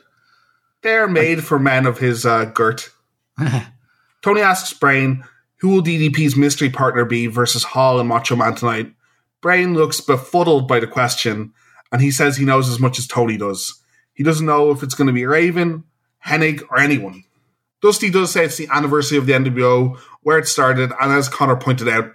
They're 0.83 1.09
made 1.09 1.44
for 1.44 1.59
men 1.59 1.87
of 1.87 1.99
his 1.99 2.25
uh, 2.25 2.47
girt. 2.47 2.90
Tony 4.23 4.40
asks 4.40 4.73
Brain, 4.73 5.25
who 5.59 5.68
will 5.68 5.83
DDP's 5.83 6.37
mystery 6.37 6.70
partner 6.70 7.05
be 7.05 7.27
versus 7.27 7.64
Hall 7.64 7.99
and 8.01 8.09
Macho 8.09 8.37
Man 8.37 8.55
tonight? 8.55 8.92
Brain 9.40 9.75
looks 9.75 10.01
befuddled 10.01 10.66
by 10.66 10.81
the 10.81 10.87
question, 10.87 11.53
and 11.92 12.01
he 12.01 12.11
says 12.11 12.37
he 12.37 12.44
knows 12.44 12.68
as 12.70 12.81
much 12.81 12.99
as 12.99 13.07
Tony 13.07 13.37
does. 13.37 13.83
He 14.14 14.23
doesn't 14.23 14.47
know 14.47 14.70
if 14.70 14.83
it's 14.83 14.94
going 14.94 15.09
to 15.09 15.12
be 15.12 15.27
Raven, 15.27 15.85
Hennig, 16.25 16.62
or 16.70 16.79
anyone. 16.79 17.25
Dusty 17.85 18.09
does 18.09 18.33
say 18.33 18.47
it's 18.47 18.57
the 18.57 18.68
anniversary 18.73 19.18
of 19.18 19.27
the 19.27 19.35
NWO, 19.35 19.99
where 20.23 20.38
it 20.38 20.49
started, 20.49 20.90
and 20.99 21.12
as 21.12 21.29
Connor 21.29 21.55
pointed 21.55 21.87
out, 21.87 22.12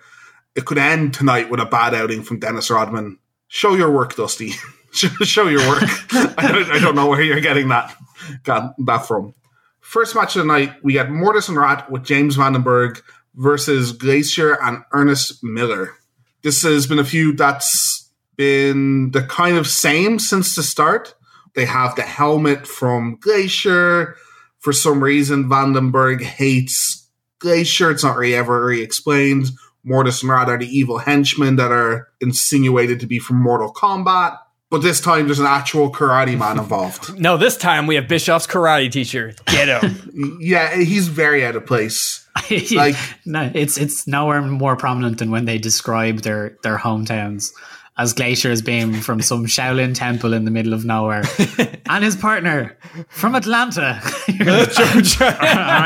it 0.56 0.66
could 0.66 0.80
end 0.80 1.14
tonight 1.14 1.52
with 1.52 1.60
a 1.60 1.66
bad 1.66 1.94
outing 1.94 2.24
from 2.24 2.40
Dennis 2.40 2.72
Rodman. 2.72 3.20
Show 3.50 3.76
your 3.76 3.92
work, 3.92 4.16
Dusty. 4.16 4.50
Show 4.92 5.48
your 5.48 5.68
work. 5.70 5.84
I, 6.12 6.52
don't, 6.52 6.72
I 6.72 6.80
don't 6.80 6.96
know 6.96 7.06
where 7.06 7.22
you're 7.22 7.40
getting 7.40 7.68
that 7.68 7.96
got 8.42 8.74
that 8.84 9.06
from. 9.06 9.36
First 9.80 10.16
match 10.16 10.36
of 10.36 10.42
the 10.42 10.48
night, 10.48 10.74
we 10.82 10.94
get 10.94 11.12
Mortis 11.12 11.50
and 11.50 11.58
Wrath 11.58 11.88
with 11.88 12.04
James 12.04 12.36
Vandenberg 12.36 13.04
versus 13.36 13.92
Glacier 13.92 14.58
and 14.64 14.84
Ernest 14.92 15.44
Miller. 15.44 15.94
This 16.42 16.64
has 16.64 16.88
been 16.88 16.98
a 16.98 17.06
feud 17.06 17.38
that's 17.38 18.10
been 18.38 19.12
the 19.12 19.22
kind 19.22 19.56
of 19.56 19.68
same 19.68 20.18
since 20.18 20.56
the 20.56 20.64
start. 20.64 21.14
They 21.54 21.66
have 21.66 21.96
the 21.96 22.02
helmet 22.02 22.66
from 22.66 23.18
Glacier. 23.22 24.16
For 24.60 24.74
some 24.74 25.04
reason, 25.04 25.46
Vandenberg 25.50 26.22
hates 26.22 27.08
Glacier. 27.40 27.92
It's 27.92 28.04
not 28.04 28.18
really 28.18 28.36
ever 28.36 28.66
really 28.66 28.82
explained. 28.82 29.48
Mortis 29.84 30.22
and 30.22 30.30
Wrath 30.32 30.50
are 30.50 30.58
the 30.58 30.68
evil 30.68 30.98
henchmen 30.98 31.56
that 31.56 31.72
are 31.72 32.10
insinuated 32.20 33.00
to 33.00 33.08
be 33.08 33.18
from 33.20 33.38
Mortal 33.42 33.74
Kombat. 33.74 34.38
But 34.70 34.84
this 34.84 35.02
time, 35.02 35.26
there's 35.26 35.40
an 35.40 35.48
actual 35.48 35.92
karate 35.92 36.38
man 36.38 36.60
involved. 36.60 37.18
No, 37.20 37.38
this 37.38 37.58
time 37.58 37.88
we 37.88 37.96
have 37.96 38.08
Bischoff's 38.08 38.46
karate 38.46 38.92
teacher. 38.92 39.34
Get 39.46 39.68
him. 39.82 40.38
Yeah, 40.42 40.76
he's 40.76 41.08
very 41.08 41.46
out 41.46 41.56
of 41.56 41.66
place. 41.66 42.28
Like- 42.72 42.96
no, 43.26 43.50
it's 43.54 43.78
it's 43.78 44.06
nowhere 44.08 44.42
more 44.42 44.76
prominent 44.76 45.18
than 45.20 45.32
when 45.32 45.46
they 45.46 45.58
describe 45.58 46.20
their 46.22 46.58
their 46.64 46.78
hometowns 46.78 47.50
as 48.00 48.14
Glacier 48.14 48.48
glaciers 48.48 48.62
being 48.62 48.94
from 48.94 49.22
some 49.22 49.46
Shaolin 49.46 49.94
temple 49.94 50.32
in 50.34 50.46
the 50.46 50.52
middle 50.52 50.74
of 50.74 50.86
nowhere, 50.86 51.24
and 51.90 52.04
his 52.04 52.16
partner 52.16 52.78
from 53.10 53.36
Atlanta. 53.36 54.00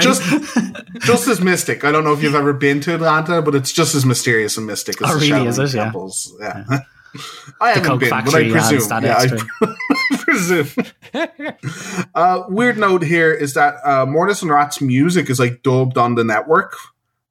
Just, 0.02 0.22
just 1.00 1.28
as 1.28 1.42
mystic. 1.42 1.84
I 1.84 1.92
don't 1.92 2.04
know 2.04 2.14
if 2.14 2.22
you've 2.22 2.36
ever 2.36 2.54
been 2.54 2.80
to 2.82 2.94
Atlanta, 2.94 3.42
but 3.42 3.56
it's 3.56 3.72
just 3.72 3.96
as 3.96 4.06
mysterious 4.06 4.58
and 4.58 4.68
mystic 4.68 5.02
as 5.02 5.10
Oh, 5.10 5.18
the 5.18 5.32
really? 5.32 5.46
Shaolin 5.48 5.64
Is 5.64 5.74
it? 5.74 5.78
Temples. 5.80 6.38
Yeah. 6.40 6.64
I 7.62 7.70
haven't 7.70 7.84
Coke 7.84 8.00
been, 8.02 8.10
but 8.10 8.36
I 8.36 8.50
presume. 8.52 8.88
that 8.90 9.04
Yeah, 9.04 9.20
extra. 9.20 9.48
I 9.62 10.18
presume. 10.18 12.06
uh, 12.16 12.44
weird 12.48 12.78
note 12.78 13.04
here 13.04 13.32
is 13.34 13.54
that 13.56 13.76
uh, 13.84 14.06
Mortis 14.06 14.42
and 14.44 14.52
Wrath's 14.52 14.82
music 14.82 15.30
is 15.30 15.40
like 15.40 15.64
dubbed 15.64 15.98
on 15.98 16.16
the 16.16 16.24
network, 16.24 16.76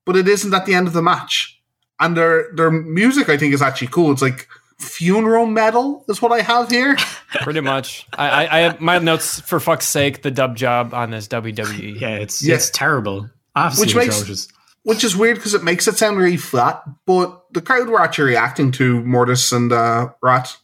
but 0.04 0.16
it 0.16 0.26
isn't 0.28 0.52
at 0.54 0.66
the 0.66 0.74
end 0.74 0.86
of 0.88 0.92
the 0.92 1.02
match. 1.02 1.60
And 2.00 2.16
their 2.16 2.52
their 2.54 2.70
music, 2.70 3.28
I 3.28 3.36
think, 3.36 3.54
is 3.54 3.62
actually 3.62 3.88
cool. 3.88 4.10
It's 4.12 4.22
like 4.22 4.48
funeral 4.82 5.46
metal, 5.46 6.04
is 6.08 6.20
what 6.20 6.32
I 6.32 6.40
have 6.42 6.70
here. 6.70 6.96
Pretty 7.42 7.60
much. 7.60 8.06
I, 8.16 8.28
I, 8.46 8.56
I 8.56 8.60
have 8.60 8.80
my 8.80 8.98
notes 8.98 9.40
for 9.40 9.60
fuck's 9.60 9.86
sake. 9.86 10.22
The 10.22 10.30
dub 10.30 10.56
job 10.56 10.92
on 10.94 11.10
this 11.10 11.28
WWE. 11.28 12.00
yeah, 12.00 12.16
it's 12.16 12.42
Yeah. 12.44 12.56
it's 12.56 12.70
terrible, 12.70 13.30
absolutely 13.56 13.94
Which 13.94 13.96
makes- 14.06 14.16
atrocious. 14.22 14.48
which 14.82 15.04
is 15.04 15.16
weird 15.16 15.36
because 15.36 15.54
it 15.54 15.62
makes 15.64 15.86
it 15.88 15.96
sound 15.96 16.18
really 16.18 16.36
flat. 16.36 16.82
But 17.06 17.42
the 17.52 17.60
crowd 17.62 17.88
were 17.88 18.00
actually 18.00 18.30
reacting 18.30 18.72
to 18.72 19.02
Mortis 19.04 19.52
and 19.52 19.72
uh, 19.72 20.08
Wrath. 20.22 20.58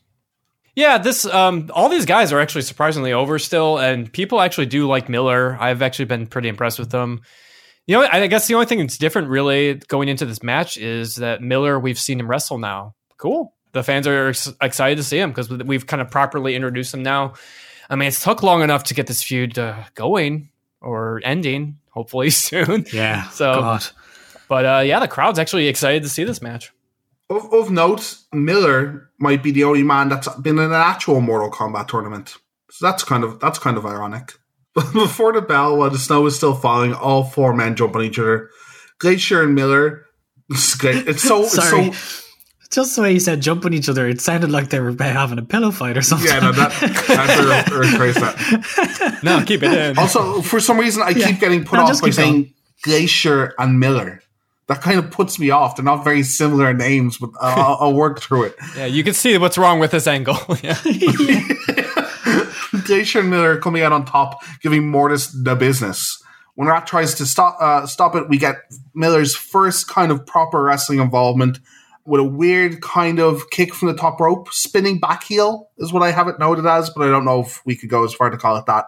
Yeah, 0.75 0.99
this 0.99 1.25
um 1.25 1.71
all 1.75 1.89
these 1.89 2.07
guys 2.07 2.33
are 2.33 2.39
actually 2.39 2.63
surprisingly 2.63 3.13
over 3.13 3.39
still, 3.41 3.79
and 3.79 4.13
people 4.13 4.41
actually 4.41 4.67
do 4.67 4.87
like 4.87 5.09
Miller. 5.09 5.57
I've 5.59 5.83
actually 5.83 6.05
been 6.05 6.27
pretty 6.29 6.49
impressed 6.49 6.79
with 6.79 6.91
them. 6.91 7.21
You 7.89 7.97
know, 7.97 8.09
I 8.13 8.27
guess 8.29 8.47
the 8.47 8.55
only 8.55 8.67
thing 8.67 8.79
that's 8.81 8.99
different 8.99 9.29
really 9.29 9.75
going 9.89 10.09
into 10.09 10.25
this 10.27 10.43
match 10.43 10.77
is 10.77 11.17
that 11.17 11.41
Miller, 11.43 11.81
we've 11.81 11.99
seen 11.99 12.21
him 12.21 12.29
wrestle 12.29 12.59
now. 12.59 12.95
Cool. 13.17 13.55
The 13.73 13.83
fans 13.83 14.07
are 14.07 14.29
ex- 14.29 14.53
excited 14.61 14.97
to 14.97 15.03
see 15.05 15.19
him 15.19 15.31
because 15.31 15.51
we've 15.51 15.87
kind 15.87 16.01
of 16.01 16.11
properly 16.11 16.55
introduced 16.55 16.95
him 16.95 17.03
now. 17.03 17.35
I 17.91 17.97
mean, 17.97 18.09
it's 18.09 18.23
took 18.23 18.43
long 18.43 18.63
enough 18.63 18.85
to 18.85 18.95
get 18.95 19.07
this 19.07 19.23
feud 19.23 19.59
uh, 19.59 19.85
going 19.95 20.51
or 20.81 21.21
ending, 21.25 21.79
hopefully 21.91 22.31
soon. 22.49 22.87
Yeah, 22.93 23.29
So- 23.31 23.55
God. 23.61 23.87
But 24.49 24.65
uh, 24.65 24.83
yeah, 24.85 24.99
the 25.01 25.09
crowd's 25.09 25.39
actually 25.39 25.69
excited 25.69 26.03
to 26.05 26.09
see 26.09 26.25
this 26.25 26.41
match. 26.41 26.73
Of, 27.29 27.53
of 27.53 27.71
note, 27.71 28.17
Miller 28.33 29.11
might 29.19 29.43
be 29.43 29.51
the 29.51 29.65
only 29.65 29.83
man 29.83 30.09
that's 30.09 30.27
been 30.37 30.59
in 30.59 30.65
an 30.65 30.73
actual 30.73 31.21
Mortal 31.21 31.51
Kombat 31.51 31.89
tournament. 31.89 32.35
So 32.71 32.87
that's 32.87 33.05
kind 33.05 33.25
of 33.25 33.41
that's 33.41 33.59
kind 33.59 33.77
of 33.77 33.85
ironic. 33.85 34.33
But 34.75 34.91
before 34.95 35.35
the 35.35 35.43
bell, 35.43 35.77
while 35.77 35.91
the 35.91 35.99
snow 35.99 36.25
is 36.25 36.35
still 36.37 36.55
falling, 36.55 36.95
all 36.95 37.25
four 37.25 37.53
men 37.53 37.77
jump 37.77 37.95
on 37.95 38.03
each 38.03 38.19
other. 38.19 38.49
Glacier 38.99 39.43
and 39.43 39.55
Miller. 39.55 40.07
It's 40.49 40.75
great. 40.77 41.07
It's 41.07 41.23
so 41.23 41.43
it's 41.43 41.53
so 41.53 41.93
Just 42.71 42.97
the 42.97 43.03
way 43.03 43.13
you 43.13 43.21
said 43.21 43.41
jump 43.41 43.65
on 43.65 43.73
each 43.73 43.89
other, 43.89 44.07
it 44.07 44.21
sounded 44.21 44.51
like 44.51 44.69
they 44.69 44.79
were 44.79 44.95
having 45.01 45.39
a 45.39 45.43
pillow 45.43 45.71
fight 45.71 45.97
or 45.97 46.03
something. 46.03 46.29
yeah. 46.29 46.41
No, 46.41 46.53
that 46.53 46.71
that's 47.09 47.71
a, 47.71 47.75
a 47.75 47.81
rephrase 47.81 48.15
that. 48.15 49.21
No, 49.25 49.43
keep 49.45 49.63
it 49.63 49.73
in. 49.73 49.99
Also, 49.99 50.43
for 50.43 50.61
some 50.61 50.79
reason, 50.79 51.03
I 51.03 51.15
keep 51.15 51.41
getting 51.41 51.65
put 51.65 51.77
No, 51.77 51.85
off 51.85 52.01
by 52.01 52.09
keep 52.09 52.15
saying 52.15 52.55
Glacier 52.83 53.55
and 53.59 53.81
Miller. 53.81 54.21
That 54.67 54.83
kind 54.83 54.99
of 54.99 55.11
puts 55.11 55.39
me 55.39 55.49
off. 55.51 55.77
They're 55.77 55.85
not 55.85 56.05
very 56.05 56.23
similar 56.23 56.75
names, 56.75 57.17
but 57.17 57.31
I'll, 57.41 57.79
I'll 57.81 57.95
work 57.95 58.21
through 58.21 58.45
it. 58.45 58.57
Yeah, 58.77 58.85
you 58.85 59.03
can 59.03 59.15
see 59.15 59.39
what's 59.39 59.57
wrong 59.57 59.79
with 59.81 59.93
this 59.93 60.07
angle. 60.07 60.37
yeah. 60.63 60.79
Glacier 62.85 63.21
and 63.21 63.31
Miller 63.31 63.59
coming 63.59 63.83
out 63.83 63.93
on 63.93 64.05
top, 64.05 64.43
giving 64.63 64.89
Mortis 64.89 65.29
the 65.33 65.57
business. 65.57 66.23
When 66.55 66.69
Wrath 66.69 66.85
tries 66.87 67.15
to 67.15 67.25
stop 67.25 67.57
uh, 67.61 67.87
stop 67.87 68.15
it, 68.15 68.29
we 68.29 68.37
get 68.37 68.57
Miller's 68.95 69.35
first 69.35 69.89
kind 69.89 70.13
of 70.13 70.27
proper 70.27 70.63
wrestling 70.63 70.99
involvement 70.99 71.61
with 72.09 72.21
a 72.21 72.25
weird 72.25 72.81
kind 72.81 73.21
of 73.21 73.51
kick 73.51 73.75
from 73.75 73.89
the 73.89 73.95
top 73.95 74.19
rope, 74.19 74.49
spinning 74.51 74.99
back 74.99 75.23
heel 75.25 75.71
is 75.79 75.93
what 75.93 76.03
I 76.03 76.11
have 76.11 76.27
it 76.27 76.39
noted 76.39 76.67
as, 76.67 76.91
but 76.91 77.07
I 77.07 77.11
don't 77.11 77.25
know 77.25 77.41
if 77.41 77.65
we 77.67 77.77
could 77.77 77.91
go 77.91 78.03
as 78.05 78.15
far 78.15 78.31
to 78.31 78.39
call 78.39 78.57
it 78.57 78.67
that. 78.67 78.87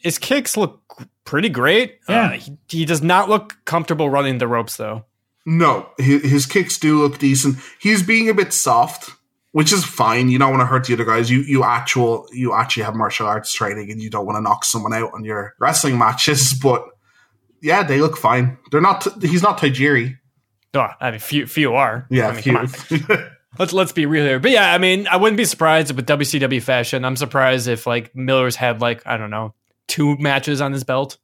His 0.00 0.18
kicks 0.18 0.56
look 0.56 0.80
pretty 1.24 1.50
great. 1.50 1.98
Yeah. 2.08 2.26
Uh, 2.26 2.30
he, 2.30 2.56
he 2.68 2.84
does 2.84 3.02
not 3.02 3.28
look 3.28 3.56
comfortable 3.66 4.08
running 4.08 4.38
the 4.38 4.48
ropes, 4.48 4.76
though. 4.76 5.04
No, 5.44 5.88
his, 5.98 6.22
his 6.22 6.46
kicks 6.46 6.78
do 6.78 6.98
look 6.98 7.18
decent. 7.18 7.56
He's 7.78 8.02
being 8.02 8.28
a 8.28 8.34
bit 8.34 8.52
soft, 8.52 9.10
which 9.52 9.72
is 9.72 9.84
fine. 9.84 10.28
You 10.28 10.38
don't 10.38 10.50
want 10.50 10.62
to 10.62 10.66
hurt 10.66 10.86
the 10.86 10.94
other 10.94 11.04
guys. 11.04 11.30
You 11.30 11.40
you 11.42 11.62
actual 11.62 12.26
you 12.32 12.52
actually 12.52 12.82
have 12.82 12.96
martial 12.96 13.28
arts 13.28 13.52
training, 13.52 13.92
and 13.92 14.02
you 14.02 14.10
don't 14.10 14.26
want 14.26 14.36
to 14.36 14.40
knock 14.40 14.64
someone 14.64 14.92
out 14.92 15.12
on 15.14 15.24
your 15.24 15.54
wrestling 15.60 15.98
matches. 15.98 16.52
But 16.62 16.84
yeah, 17.62 17.84
they 17.84 18.00
look 18.00 18.16
fine. 18.16 18.58
They're 18.72 18.80
not. 18.80 19.06
He's 19.22 19.42
not 19.42 19.58
Tajiri. 19.58 20.18
Oh, 20.76 20.88
I 21.00 21.10
mean, 21.10 21.20
few 21.20 21.46
few 21.46 21.74
are. 21.74 22.06
Yeah, 22.10 22.28
I 22.28 22.32
mean, 22.34 22.42
come 22.42 22.56
on. 22.56 23.30
Let's 23.58 23.72
let's 23.72 23.92
be 23.92 24.04
real 24.04 24.24
here. 24.24 24.38
But 24.38 24.50
yeah, 24.50 24.72
I 24.72 24.76
mean, 24.76 25.06
I 25.08 25.16
wouldn't 25.16 25.38
be 25.38 25.46
surprised 25.46 25.94
with 25.94 26.06
WCW 26.06 26.62
fashion. 26.62 27.06
I'm 27.06 27.16
surprised 27.16 27.68
if 27.68 27.86
like 27.86 28.14
Miller's 28.14 28.56
had 28.56 28.82
like 28.82 29.06
I 29.06 29.16
don't 29.16 29.30
know 29.30 29.54
two 29.88 30.16
matches 30.18 30.60
on 30.60 30.72
his 30.72 30.84
belt 30.84 31.16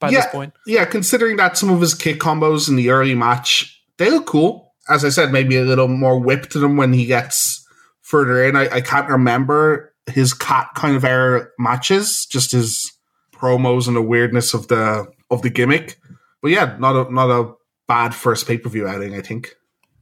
by 0.00 0.10
yeah, 0.10 0.22
this 0.22 0.26
point. 0.26 0.52
yeah. 0.66 0.84
Considering 0.84 1.36
that 1.36 1.56
some 1.56 1.70
of 1.70 1.80
his 1.80 1.94
kick 1.94 2.18
combos 2.18 2.68
in 2.68 2.76
the 2.76 2.90
early 2.90 3.14
match, 3.14 3.82
they 3.98 4.10
look 4.10 4.26
cool. 4.26 4.74
As 4.88 5.04
I 5.04 5.10
said, 5.10 5.32
maybe 5.32 5.56
a 5.56 5.62
little 5.62 5.88
more 5.88 6.18
whip 6.18 6.48
to 6.50 6.58
them 6.58 6.76
when 6.76 6.92
he 6.92 7.06
gets 7.06 7.64
further 8.02 8.44
in. 8.44 8.56
I, 8.56 8.68
I 8.68 8.80
can't 8.80 9.08
remember 9.08 9.94
his 10.06 10.32
cat 10.32 10.70
kind 10.74 10.96
of 10.96 11.04
era 11.04 11.48
matches, 11.58 12.26
just 12.26 12.52
his 12.52 12.92
promos 13.32 13.86
and 13.86 13.96
the 13.96 14.02
weirdness 14.02 14.54
of 14.54 14.68
the 14.68 15.06
of 15.30 15.42
the 15.42 15.50
gimmick. 15.50 15.98
But 16.42 16.50
yeah, 16.50 16.76
not 16.78 17.08
a 17.08 17.12
not 17.12 17.30
a 17.30 17.54
bad 17.88 18.14
first 18.14 18.46
pay 18.46 18.58
per 18.58 18.68
view 18.68 18.86
outing. 18.86 19.14
I 19.14 19.20
think. 19.20 19.54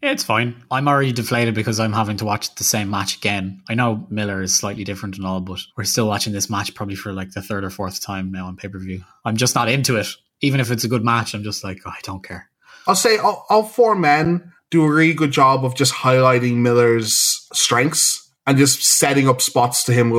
Yeah, 0.03 0.11
it's 0.11 0.25
fine. 0.25 0.63
I'm 0.71 0.87
already 0.87 1.13
deflated 1.13 1.55
because 1.55 1.81
I'm 1.81 1.95
having 1.95 2.19
to 2.19 2.27
watch 2.27 2.55
the 2.57 2.65
same 2.65 2.91
match 2.91 3.17
again. 3.17 3.63
I 3.71 3.75
know 3.75 4.07
Miller 4.11 4.43
is 4.43 4.55
slightly 4.55 4.85
different 4.85 5.17
and 5.17 5.27
all, 5.27 5.41
but 5.41 5.61
we're 5.79 5.85
still 5.85 6.07
watching 6.07 6.35
this 6.35 6.51
match 6.51 6.75
probably 6.75 6.95
for 6.95 7.15
like 7.15 7.31
the 7.31 7.41
third 7.41 7.65
or 7.65 7.71
fourth 7.71 8.03
time 8.03 8.31
now 8.31 8.47
on 8.47 8.57
pay 8.57 8.69
per 8.69 8.79
view. 8.79 9.03
I'm 9.25 9.37
just 9.37 9.55
not 9.55 9.71
into 9.71 9.97
it. 9.97 10.09
Even 10.43 10.61
if 10.61 10.71
it's 10.71 10.85
a 10.85 10.89
good 10.89 11.05
match, 11.05 11.33
I'm 11.33 11.43
just 11.43 11.65
like, 11.65 11.81
oh, 11.87 11.91
I 11.91 12.01
don't 12.03 12.23
care. 12.23 12.51
I'll 12.87 12.95
say 12.95 13.17
all, 13.17 13.47
all 13.49 13.63
four 13.63 13.95
men 13.95 14.53
do 14.71 14.85
a 14.85 14.93
really 14.93 15.15
good 15.15 15.31
job 15.31 15.65
of 15.65 15.75
just 15.75 15.95
highlighting 15.95 16.57
Miller's 16.57 17.47
strengths 17.53 18.31
and 18.47 18.59
just 18.59 18.83
setting 18.85 19.29
up 19.29 19.41
spots 19.41 19.85
to 19.85 19.93
him 19.93 20.11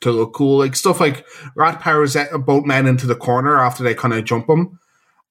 to 0.00 0.10
look 0.10 0.34
cool. 0.34 0.58
Like 0.58 0.76
stuff 0.76 1.00
like 1.00 1.24
Wrath 1.56 1.80
powers 1.80 2.14
uh, 2.16 2.26
both 2.38 2.66
men 2.66 2.86
into 2.86 3.06
the 3.06 3.14
corner 3.14 3.58
after 3.58 3.82
they 3.82 3.94
kind 3.94 4.12
of 4.12 4.24
jump 4.24 4.50
him, 4.50 4.79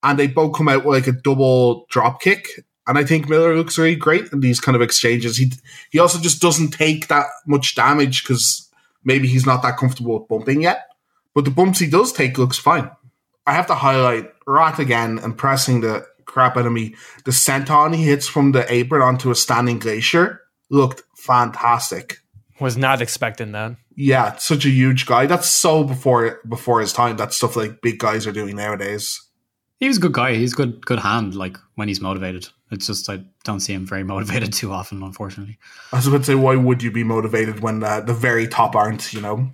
and 0.03 0.17
they 0.17 0.27
both 0.27 0.55
come 0.55 0.69
out 0.69 0.85
with 0.85 0.95
like 0.95 1.07
a 1.07 1.19
double 1.19 1.85
drop 1.89 2.21
kick. 2.21 2.47
And 2.87 2.97
I 2.97 3.03
think 3.03 3.29
Miller 3.29 3.55
looks 3.55 3.77
really 3.77 3.95
great 3.95 4.31
in 4.31 4.39
these 4.39 4.59
kind 4.59 4.75
of 4.75 4.81
exchanges. 4.81 5.37
He 5.37 5.51
he 5.91 5.99
also 5.99 6.19
just 6.19 6.41
doesn't 6.41 6.71
take 6.71 7.07
that 7.07 7.27
much 7.45 7.75
damage 7.75 8.23
because 8.23 8.69
maybe 9.03 9.27
he's 9.27 9.45
not 9.45 9.61
that 9.61 9.77
comfortable 9.77 10.19
with 10.19 10.27
bumping 10.27 10.61
yet. 10.63 10.87
But 11.35 11.45
the 11.45 11.51
bumps 11.51 11.79
he 11.79 11.87
does 11.87 12.11
take 12.11 12.37
looks 12.37 12.57
fine. 12.57 12.89
I 13.45 13.53
have 13.53 13.67
to 13.67 13.75
highlight 13.75 14.31
Wrath 14.47 14.79
again 14.79 15.19
and 15.19 15.37
pressing 15.37 15.81
the 15.81 16.05
crap 16.25 16.57
out 16.57 16.65
of 16.65 16.71
me. 16.71 16.95
The 17.25 17.31
senton 17.31 17.95
he 17.95 18.03
hits 18.03 18.27
from 18.27 18.51
the 18.51 18.71
apron 18.71 19.01
onto 19.01 19.31
a 19.31 19.35
standing 19.35 19.79
glacier 19.79 20.41
looked 20.69 21.03
fantastic. 21.15 22.17
Was 22.59 22.77
not 22.77 23.01
expecting 23.01 23.51
that. 23.53 23.77
Yeah, 23.95 24.35
such 24.37 24.65
a 24.65 24.69
huge 24.69 25.05
guy. 25.05 25.25
That's 25.25 25.49
so 25.49 25.83
before 25.83 26.39
before 26.47 26.81
his 26.81 26.93
time. 26.93 27.17
That's 27.17 27.37
stuff 27.37 27.55
like 27.55 27.81
big 27.81 27.99
guys 27.99 28.27
are 28.27 28.31
doing 28.31 28.55
nowadays. 28.55 29.28
He 29.79 29.87
was 29.87 29.97
a 29.97 30.01
good 30.01 30.13
guy. 30.13 30.35
He's 30.35 30.53
good, 30.53 30.85
good 30.85 30.99
hand. 30.99 31.35
Like 31.35 31.57
when 31.75 31.87
he's 31.87 32.01
motivated. 32.01 32.47
It's 32.71 32.87
just 32.87 33.09
I 33.09 33.23
don't 33.43 33.61
see 33.61 33.73
him 33.73 33.85
very 33.85 34.03
motivated 34.13 34.53
too 34.53 34.71
often, 34.71 35.01
unfortunately. 35.01 35.57
I 35.91 35.97
was 35.97 36.07
about 36.07 36.19
to 36.19 36.23
say, 36.25 36.35
why 36.35 36.55
would 36.55 36.83
you 36.83 36.91
be 36.91 37.03
motivated 37.03 37.61
when 37.61 37.83
uh, 37.83 38.01
the 38.01 38.13
very 38.13 38.47
top 38.47 38.75
aren't? 38.75 39.13
You 39.13 39.21
know. 39.21 39.51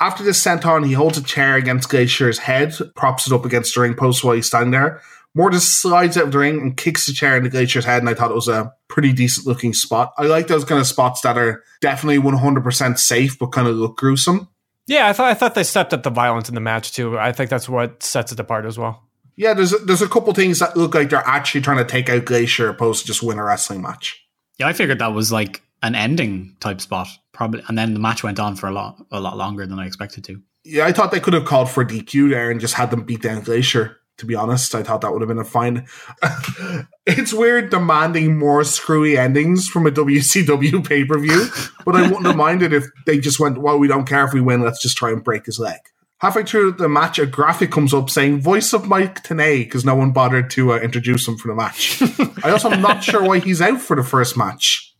After 0.00 0.22
this 0.22 0.42
senton, 0.42 0.86
he 0.86 0.92
holds 0.92 1.18
a 1.18 1.22
chair 1.22 1.56
against 1.56 1.88
Glacier's 1.88 2.38
head, 2.38 2.72
props 2.94 3.26
it 3.26 3.32
up 3.32 3.44
against 3.44 3.74
the 3.74 3.80
ring 3.80 3.94
post 3.94 4.22
while 4.22 4.34
he's 4.34 4.46
standing 4.46 4.70
there. 4.70 5.00
Mortis 5.34 5.70
slides 5.70 6.16
out 6.16 6.24
of 6.24 6.32
the 6.32 6.38
ring 6.38 6.60
and 6.60 6.76
kicks 6.76 7.06
the 7.06 7.12
chair 7.12 7.36
into 7.36 7.50
Glacier's 7.50 7.84
head, 7.84 8.00
and 8.00 8.08
I 8.08 8.14
thought 8.14 8.30
it 8.30 8.34
was 8.34 8.48
a 8.48 8.72
pretty 8.88 9.12
decent 9.12 9.46
looking 9.46 9.74
spot. 9.74 10.12
I 10.16 10.26
like 10.26 10.46
those 10.46 10.64
kind 10.64 10.80
of 10.80 10.86
spots 10.86 11.20
that 11.22 11.36
are 11.36 11.62
definitely 11.80 12.18
100% 12.18 12.98
safe, 12.98 13.38
but 13.38 13.48
kind 13.48 13.68
of 13.68 13.76
look 13.76 13.96
gruesome. 13.96 14.48
Yeah, 14.86 15.06
I 15.06 15.12
thought 15.12 15.28
I 15.28 15.34
thought 15.34 15.54
they 15.54 15.64
stepped 15.64 15.92
up 15.92 16.02
the 16.02 16.10
violence 16.10 16.48
in 16.48 16.54
the 16.54 16.62
match 16.62 16.92
too. 16.92 17.18
I 17.18 17.32
think 17.32 17.50
that's 17.50 17.68
what 17.68 18.02
sets 18.02 18.32
it 18.32 18.40
apart 18.40 18.64
as 18.64 18.78
well. 18.78 19.07
Yeah, 19.38 19.54
there's 19.54 19.72
a, 19.72 19.78
there's 19.78 20.02
a 20.02 20.08
couple 20.08 20.34
things 20.34 20.58
that 20.58 20.76
look 20.76 20.96
like 20.96 21.10
they're 21.10 21.22
actually 21.24 21.60
trying 21.60 21.76
to 21.76 21.84
take 21.84 22.10
out 22.10 22.24
Glacier 22.24 22.68
opposed 22.68 23.02
to 23.02 23.06
just 23.06 23.22
win 23.22 23.38
a 23.38 23.44
wrestling 23.44 23.80
match. 23.80 24.20
Yeah, 24.58 24.66
I 24.66 24.72
figured 24.72 24.98
that 24.98 25.14
was 25.14 25.30
like 25.30 25.62
an 25.80 25.94
ending 25.94 26.56
type 26.58 26.80
spot, 26.80 27.06
probably, 27.30 27.62
and 27.68 27.78
then 27.78 27.94
the 27.94 28.00
match 28.00 28.24
went 28.24 28.40
on 28.40 28.56
for 28.56 28.66
a 28.66 28.72
lot, 28.72 29.00
a 29.12 29.20
lot 29.20 29.36
longer 29.36 29.64
than 29.64 29.78
I 29.78 29.86
expected 29.86 30.24
to. 30.24 30.42
Yeah, 30.64 30.86
I 30.86 30.92
thought 30.92 31.12
they 31.12 31.20
could 31.20 31.34
have 31.34 31.44
called 31.44 31.70
for 31.70 31.84
DQ 31.84 32.30
there 32.30 32.50
and 32.50 32.60
just 32.60 32.74
had 32.74 32.90
them 32.90 33.04
beat 33.04 33.22
down 33.22 33.42
Glacier. 33.42 33.98
To 34.16 34.26
be 34.26 34.34
honest, 34.34 34.74
I 34.74 34.82
thought 34.82 35.02
that 35.02 35.12
would 35.12 35.22
have 35.22 35.28
been 35.28 35.38
a 35.38 35.44
fine. 35.44 35.86
it's 37.06 37.32
weird 37.32 37.70
demanding 37.70 38.36
more 38.36 38.64
screwy 38.64 39.16
endings 39.16 39.68
from 39.68 39.86
a 39.86 39.92
WCW 39.92 40.84
pay 40.84 41.04
per 41.04 41.16
view, 41.16 41.46
but 41.84 41.94
I 41.94 42.02
wouldn't 42.02 42.26
have 42.26 42.34
minded 42.34 42.72
if 42.72 42.86
they 43.06 43.20
just 43.20 43.38
went, 43.38 43.58
"Well, 43.58 43.78
we 43.78 43.86
don't 43.86 44.08
care 44.08 44.26
if 44.26 44.32
we 44.32 44.40
win. 44.40 44.62
Let's 44.62 44.82
just 44.82 44.96
try 44.96 45.12
and 45.12 45.22
break 45.22 45.46
his 45.46 45.60
leg." 45.60 45.78
Halfway 46.20 46.42
through 46.42 46.72
the 46.72 46.88
match, 46.88 47.20
a 47.20 47.26
graphic 47.26 47.70
comes 47.70 47.94
up 47.94 48.10
saying 48.10 48.40
"Voice 48.40 48.72
of 48.72 48.88
Mike 48.88 49.22
Tenay" 49.22 49.58
because 49.60 49.84
no 49.84 49.94
one 49.94 50.10
bothered 50.10 50.50
to 50.50 50.72
uh, 50.72 50.78
introduce 50.78 51.28
him 51.28 51.36
for 51.36 51.46
the 51.48 51.54
match. 51.54 52.02
I 52.44 52.50
also 52.50 52.70
am 52.70 52.82
not 52.82 53.04
sure 53.04 53.22
why 53.22 53.38
he's 53.38 53.60
out 53.60 53.80
for 53.80 53.94
the 53.94 54.02
first 54.02 54.36
match. 54.36 54.92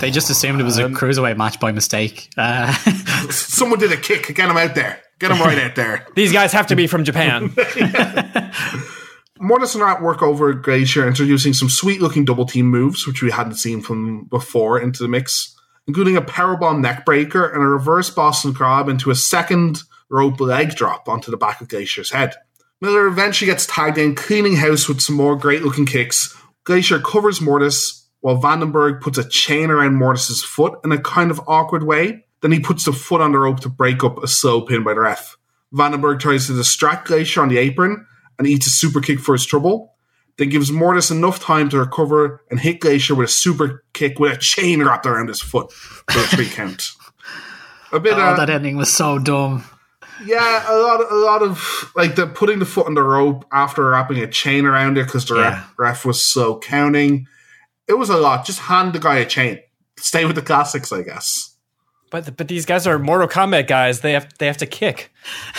They 0.00 0.10
just 0.12 0.30
assumed 0.30 0.60
it 0.60 0.64
was 0.64 0.78
a 0.78 0.84
cruiserweight 0.84 1.36
match 1.36 1.58
by 1.58 1.72
mistake. 1.72 2.30
Uh, 2.36 2.72
Someone 3.30 3.80
did 3.80 3.92
a 3.92 3.96
kick. 3.96 4.32
Get 4.34 4.48
him 4.48 4.56
out 4.56 4.74
there. 4.76 5.00
Get 5.18 5.32
him 5.32 5.40
right 5.40 5.58
out 5.58 5.74
there. 5.74 6.06
These 6.14 6.32
guys 6.32 6.52
have 6.52 6.68
to 6.68 6.76
be 6.76 6.86
from 6.86 7.04
Japan. 7.04 7.52
Mortis 9.40 9.74
and 9.74 9.82
Wrath 9.82 10.00
work 10.00 10.22
over 10.22 10.52
Glacier, 10.54 11.06
introducing 11.06 11.52
some 11.52 11.68
sweet 11.68 12.00
looking 12.00 12.24
double 12.24 12.46
team 12.46 12.66
moves, 12.66 13.06
which 13.06 13.22
we 13.22 13.30
hadn't 13.30 13.56
seen 13.56 13.80
from 13.82 14.24
before, 14.24 14.80
into 14.80 15.02
the 15.02 15.08
mix, 15.08 15.54
including 15.86 16.16
a 16.16 16.22
powerbomb 16.22 16.84
neckbreaker 16.84 17.52
and 17.52 17.62
a 17.62 17.66
reverse 17.66 18.10
Boston 18.10 18.54
Crab 18.54 18.88
into 18.88 19.10
a 19.10 19.14
second 19.14 19.82
rope 20.10 20.40
leg 20.40 20.74
drop 20.74 21.08
onto 21.08 21.30
the 21.30 21.36
back 21.36 21.60
of 21.60 21.68
Glacier's 21.68 22.10
head. 22.10 22.34
Miller 22.80 23.06
eventually 23.06 23.50
gets 23.50 23.66
tagged 23.66 23.98
in, 23.98 24.14
cleaning 24.14 24.56
house 24.56 24.88
with 24.88 25.00
some 25.00 25.16
more 25.16 25.36
great 25.36 25.62
looking 25.62 25.86
kicks. 25.86 26.36
Glacier 26.64 27.00
covers 27.00 27.40
Mortis, 27.40 28.06
while 28.20 28.40
Vandenberg 28.40 29.00
puts 29.00 29.18
a 29.18 29.28
chain 29.28 29.70
around 29.70 29.96
Mortis's 29.96 30.44
foot 30.44 30.78
in 30.84 30.92
a 30.92 31.00
kind 31.00 31.30
of 31.30 31.40
awkward 31.46 31.82
way. 31.82 32.24
Then 32.40 32.52
he 32.52 32.60
puts 32.60 32.84
the 32.84 32.92
foot 32.92 33.20
on 33.20 33.32
the 33.32 33.38
rope 33.38 33.60
to 33.60 33.68
break 33.68 34.04
up 34.04 34.22
a 34.22 34.28
slow 34.28 34.60
pin 34.60 34.84
by 34.84 34.94
the 34.94 35.00
ref. 35.00 35.36
Vandenberg 35.74 36.20
tries 36.20 36.46
to 36.46 36.54
distract 36.54 37.08
Glacier 37.08 37.42
on 37.42 37.48
the 37.48 37.58
apron 37.58 38.06
and 38.38 38.46
eats 38.46 38.66
a 38.66 38.70
super 38.70 39.00
kick 39.00 39.18
for 39.18 39.32
his 39.32 39.44
trouble. 39.44 39.94
Then 40.36 40.50
gives 40.50 40.70
Mortis 40.70 41.10
enough 41.10 41.40
time 41.40 41.68
to 41.70 41.78
recover 41.78 42.44
and 42.48 42.60
hit 42.60 42.78
Glacier 42.78 43.16
with 43.16 43.28
a 43.28 43.32
super 43.32 43.82
kick 43.92 44.20
with 44.20 44.32
a 44.32 44.36
chain 44.36 44.82
wrapped 44.82 45.04
around 45.04 45.28
his 45.28 45.40
foot 45.40 45.72
for 45.72 46.20
a 46.20 46.26
three 46.28 46.48
count. 46.48 46.92
A 47.92 47.98
bit 47.98 48.12
oh, 48.12 48.20
uh, 48.20 48.36
that 48.36 48.50
ending 48.50 48.76
was 48.76 48.92
so 48.92 49.18
dumb. 49.18 49.64
Yeah, 50.24 50.64
a 50.70 50.76
lot, 50.76 51.00
of, 51.00 51.10
a 51.10 51.14
lot 51.14 51.42
of 51.42 51.92
like 51.96 52.14
the 52.16 52.26
putting 52.26 52.58
the 52.58 52.66
foot 52.66 52.86
on 52.86 52.94
the 52.94 53.02
rope 53.02 53.44
after 53.52 53.88
wrapping 53.90 54.18
a 54.18 54.26
chain 54.26 54.64
around 54.66 54.98
it 54.98 55.04
because 55.06 55.24
the 55.26 55.36
Yeah. 55.36 55.42
ref, 55.50 55.74
ref 55.78 56.04
was 56.04 56.24
so 56.24 56.58
counting. 56.58 57.26
It 57.86 57.94
was 57.94 58.10
a 58.10 58.16
lot. 58.16 58.44
Just 58.44 58.58
hand 58.60 58.92
the 58.92 58.98
guy 58.98 59.16
a 59.18 59.26
chain. 59.26 59.60
Stay 59.98 60.24
with 60.24 60.36
the 60.36 60.42
classics, 60.42 60.92
I 60.92 61.02
guess. 61.02 61.54
but 62.10 62.36
but 62.36 62.48
these 62.48 62.64
guys 62.66 62.86
are 62.86 62.98
Mortal 62.98 63.28
Kombat 63.28 63.66
guys. 63.66 64.00
They 64.00 64.12
have 64.12 64.28
they 64.38 64.46
have 64.46 64.58
to 64.58 64.66
kick. 64.66 65.10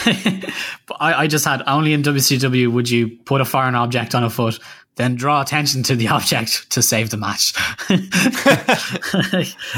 But 0.06 0.98
I, 1.00 1.14
I 1.24 1.28
just 1.28 1.46
had 1.46 1.62
only 1.68 1.94
in 1.94 2.02
WCW 2.04 2.72
would 2.72 2.90
you 2.90 3.18
put 3.26 3.42
a 3.42 3.46
foreign 3.46 3.76
object 3.76 4.16
on 4.16 4.24
a 4.24 4.30
foot, 4.30 4.60
then 5.00 5.16
draw 5.16 5.42
attention 5.42 5.82
to 5.84 5.96
the 5.96 6.08
object 6.16 6.70
to 6.72 6.82
save 6.82 7.10
the 7.10 7.16
match. 7.18 7.54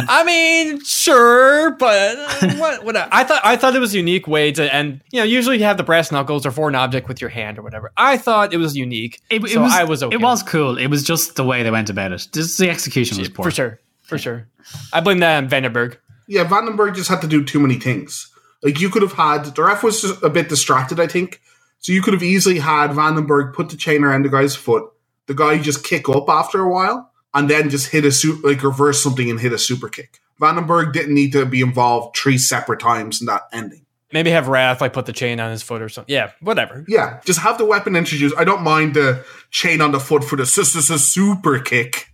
I 0.09 0.23
mean, 0.25 0.83
sure, 0.83 1.71
but 1.75 2.17
uh, 2.17 2.55
what? 2.55 2.83
What? 2.83 2.97
I 2.97 3.23
thought 3.23 3.41
I 3.43 3.55
thought 3.55 3.75
it 3.75 3.79
was 3.79 3.93
a 3.93 3.97
unique 3.97 4.27
way 4.27 4.51
to 4.51 4.73
end. 4.73 5.01
You 5.11 5.19
know, 5.19 5.25
usually 5.25 5.59
you 5.59 5.63
have 5.65 5.77
the 5.77 5.83
brass 5.83 6.11
knuckles 6.11 6.45
or 6.45 6.51
for 6.51 6.67
an 6.67 6.75
object 6.75 7.07
with 7.07 7.21
your 7.21 7.29
hand 7.29 7.59
or 7.59 7.61
whatever. 7.61 7.91
I 7.95 8.17
thought 8.17 8.51
it 8.51 8.57
was 8.57 8.75
unique. 8.75 9.21
It, 9.29 9.43
it 9.43 9.51
so 9.51 9.61
was, 9.61 9.71
I 9.71 9.83
was 9.83 10.01
okay. 10.01 10.15
It 10.15 10.21
was 10.21 10.41
cool. 10.41 10.77
It 10.77 10.87
was 10.87 11.03
just 11.03 11.35
the 11.35 11.43
way 11.43 11.61
they 11.61 11.71
went 11.71 11.91
about 11.91 12.11
it. 12.11 12.27
Just 12.33 12.57
the 12.57 12.69
execution 12.69 13.19
was 13.19 13.29
poor. 13.29 13.45
for 13.45 13.51
sure, 13.51 13.79
for 14.01 14.17
sure. 14.17 14.47
I 14.91 15.01
blame 15.01 15.19
that 15.19 15.37
on 15.37 15.49
Vandenberg. 15.49 15.97
Yeah, 16.27 16.45
Vandenberg 16.45 16.95
just 16.95 17.09
had 17.09 17.21
to 17.21 17.27
do 17.27 17.43
too 17.43 17.59
many 17.59 17.75
things. 17.75 18.27
Like 18.63 18.79
you 18.79 18.89
could 18.89 19.03
have 19.03 19.13
had 19.13 19.43
the 19.43 19.63
ref 19.63 19.83
was 19.83 20.01
just 20.01 20.23
a 20.23 20.29
bit 20.29 20.49
distracted, 20.49 20.99
I 20.99 21.05
think. 21.05 21.41
So 21.79 21.91
you 21.91 22.01
could 22.01 22.13
have 22.13 22.23
easily 22.23 22.59
had 22.59 22.91
Vandenberg 22.91 23.53
put 23.53 23.69
the 23.69 23.77
chain 23.77 24.03
around 24.03 24.23
the 24.23 24.29
guy's 24.29 24.55
foot, 24.55 24.91
the 25.27 25.33
guy 25.33 25.59
just 25.59 25.83
kick 25.83 26.09
up 26.09 26.29
after 26.29 26.61
a 26.61 26.69
while, 26.69 27.11
and 27.33 27.49
then 27.49 27.69
just 27.69 27.87
hit 27.91 28.05
a 28.05 28.11
su- 28.11 28.41
like 28.43 28.63
reverse 28.63 29.01
something 29.01 29.29
and 29.29 29.39
hit 29.39 29.53
a 29.53 29.57
super 29.57 29.89
kick. 29.89 30.19
Vandenberg 30.39 30.91
didn't 30.93 31.13
need 31.13 31.31
to 31.33 31.45
be 31.45 31.61
involved 31.61 32.17
three 32.17 32.37
separate 32.37 32.79
times 32.79 33.21
in 33.21 33.27
that 33.27 33.43
ending. 33.53 33.85
Maybe 34.13 34.31
have 34.31 34.47
Wrath 34.49 34.81
like 34.81 34.91
put 34.91 35.05
the 35.05 35.13
chain 35.13 35.39
on 35.39 35.51
his 35.51 35.63
foot 35.63 35.81
or 35.81 35.87
something. 35.87 36.13
Yeah, 36.13 36.31
whatever. 36.41 36.83
Yeah, 36.87 37.21
just 37.23 37.39
have 37.39 37.57
the 37.57 37.65
weapon 37.65 37.95
introduced. 37.95 38.35
I 38.37 38.43
don't 38.43 38.63
mind 38.63 38.93
the 38.93 39.23
chain 39.51 39.79
on 39.79 39.91
the 39.91 39.99
foot 39.99 40.23
for 40.23 40.35
the 40.35 40.45
su- 40.45 40.65
su- 40.65 40.97
super 40.97 41.59
kick, 41.59 42.07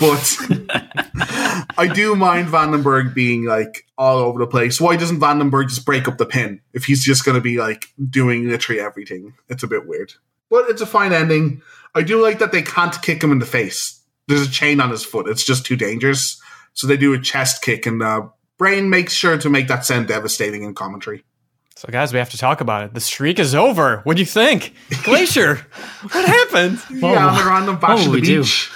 but 0.00 0.36
I 1.78 1.88
do 1.94 2.16
mind 2.16 2.48
Vandenberg 2.48 3.14
being 3.14 3.44
like 3.44 3.86
all 3.96 4.18
over 4.18 4.40
the 4.40 4.48
place. 4.48 4.80
Why 4.80 4.96
doesn't 4.96 5.20
Vandenberg 5.20 5.68
just 5.68 5.86
break 5.86 6.08
up 6.08 6.18
the 6.18 6.26
pin 6.26 6.60
if 6.72 6.86
he's 6.86 7.04
just 7.04 7.24
going 7.24 7.36
to 7.36 7.40
be 7.40 7.58
like 7.58 7.86
doing 8.10 8.48
literally 8.48 8.80
everything? 8.80 9.34
It's 9.48 9.62
a 9.62 9.68
bit 9.68 9.86
weird, 9.86 10.14
but 10.50 10.68
it's 10.68 10.82
a 10.82 10.86
fine 10.86 11.12
ending. 11.12 11.62
I 11.98 12.02
do 12.02 12.22
like 12.22 12.38
that 12.38 12.52
they 12.52 12.62
can't 12.62 13.00
kick 13.02 13.22
him 13.22 13.32
in 13.32 13.38
the 13.38 13.46
face. 13.46 14.00
There's 14.28 14.46
a 14.46 14.50
chain 14.50 14.80
on 14.80 14.90
his 14.90 15.04
foot. 15.04 15.28
It's 15.28 15.44
just 15.44 15.66
too 15.66 15.76
dangerous. 15.76 16.40
So 16.74 16.86
they 16.86 16.96
do 16.96 17.12
a 17.12 17.18
chest 17.20 17.62
kick, 17.62 17.86
and 17.86 18.02
uh, 18.02 18.28
Brain 18.56 18.90
makes 18.90 19.12
sure 19.12 19.36
to 19.38 19.50
make 19.50 19.68
that 19.68 19.84
sound 19.84 20.08
devastating 20.08 20.62
in 20.62 20.74
commentary. 20.74 21.24
So, 21.76 21.88
guys, 21.90 22.12
we 22.12 22.18
have 22.18 22.30
to 22.30 22.38
talk 22.38 22.60
about 22.60 22.84
it. 22.84 22.94
The 22.94 23.00
streak 23.00 23.38
is 23.38 23.54
over. 23.54 23.98
What 24.04 24.16
do 24.16 24.20
you 24.20 24.26
think, 24.26 24.74
Glacier? 25.04 25.56
what 26.10 26.24
happened? 26.24 26.80
yeah, 26.90 27.36
they're 27.38 27.52
on 27.52 27.66
the 27.66 27.72
bash 27.72 27.90
what 27.90 27.98
of 28.00 28.04
the 28.06 28.10
will 28.10 28.20
do? 28.20 28.42
beach. 28.42 28.70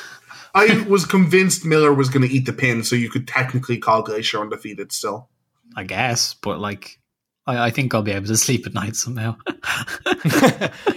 I 0.55 0.85
was 0.89 1.05
convinced 1.07 1.65
Miller 1.65 1.93
was 1.93 2.11
going 2.11 2.29
to 2.29 2.33
eat 2.33 2.47
the 2.47 2.53
pin, 2.53 2.85
so 2.85 2.95
you 2.95 3.11
could 3.11 3.27
technically 3.27 3.79
call 3.79 4.03
Glacier 4.03 4.41
undefeated 4.41 4.93
still. 4.93 5.29
I 5.75 5.85
guess, 5.85 6.35
but 6.35 6.61
like, 6.61 6.99
I, 7.47 7.67
I 7.67 7.71
think 7.71 7.95
I'll 7.95 8.03
be 8.03 8.13
able 8.13 8.27
to 8.27 8.37
sleep 8.37 8.67
at 8.67 8.75
night 8.75 8.97
somehow. 8.97 9.37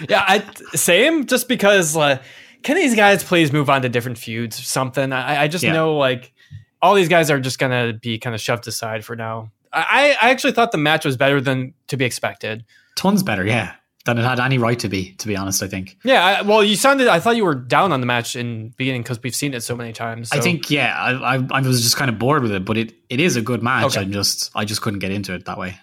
yeah, 0.09 0.23
I 0.27 0.43
same. 0.73 1.25
Just 1.25 1.47
because, 1.47 1.95
uh, 1.97 2.19
can 2.63 2.75
these 2.75 2.95
guys 2.95 3.23
please 3.23 3.51
move 3.51 3.69
on 3.69 3.81
to 3.83 3.89
different 3.89 4.17
feuds 4.17 4.59
or 4.59 4.63
something? 4.63 5.11
I, 5.11 5.43
I 5.43 5.47
just 5.47 5.63
Yeah. 5.63 5.73
know 5.73 5.97
like 5.97 6.33
all 6.81 6.93
these 6.95 7.09
guys 7.09 7.31
are 7.31 7.39
just 7.39 7.59
gonna 7.59 7.93
be 7.93 8.19
kind 8.19 8.35
of 8.35 8.41
shoved 8.41 8.67
aside 8.67 9.03
for 9.05 9.15
now. 9.15 9.51
I, 9.73 10.15
I 10.21 10.29
actually 10.29 10.53
thought 10.53 10.71
the 10.71 10.77
match 10.77 11.03
was 11.03 11.17
better 11.17 11.41
than 11.41 11.73
to 11.87 11.97
be 11.97 12.05
expected. 12.05 12.63
Tons 12.95 13.23
better, 13.23 13.45
yeah, 13.45 13.73
than 14.05 14.17
it 14.17 14.23
had 14.23 14.39
any 14.39 14.57
right 14.57 14.79
to 14.79 14.87
be. 14.87 15.11
To 15.15 15.27
be 15.27 15.35
honest, 15.35 15.61
I 15.61 15.67
think. 15.67 15.97
Yeah, 16.03 16.23
I, 16.23 16.41
well, 16.43 16.63
you 16.63 16.75
sounded. 16.77 17.07
I 17.09 17.19
thought 17.19 17.35
you 17.35 17.43
were 17.43 17.55
down 17.55 17.91
on 17.91 17.99
the 17.99 18.05
match 18.05 18.35
in 18.37 18.69
beginning 18.77 19.01
because 19.01 19.21
we've 19.21 19.35
seen 19.35 19.53
it 19.53 19.61
so 19.63 19.75
many 19.75 19.91
times. 19.91 20.31
I 20.31 20.39
think, 20.39 20.69
yeah, 20.71 20.95
I, 20.97 21.35
I, 21.35 21.47
I 21.51 21.61
was 21.61 21.81
just 21.81 21.97
kind 21.97 22.09
of 22.09 22.17
bored 22.17 22.41
with 22.41 22.53
it, 22.53 22.63
but 22.63 22.77
it, 22.77 22.93
it 23.09 23.19
is 23.19 23.35
a 23.35 23.41
good 23.41 23.61
match. 23.63 23.97
Okay. 23.97 24.01
I 24.01 24.03
just, 24.05 24.51
I 24.55 24.63
just 24.63 24.81
couldn't 24.81 24.99
get 24.99 25.11
into 25.11 25.33
it 25.33 25.43
that 25.45 25.57
way. 25.57 25.77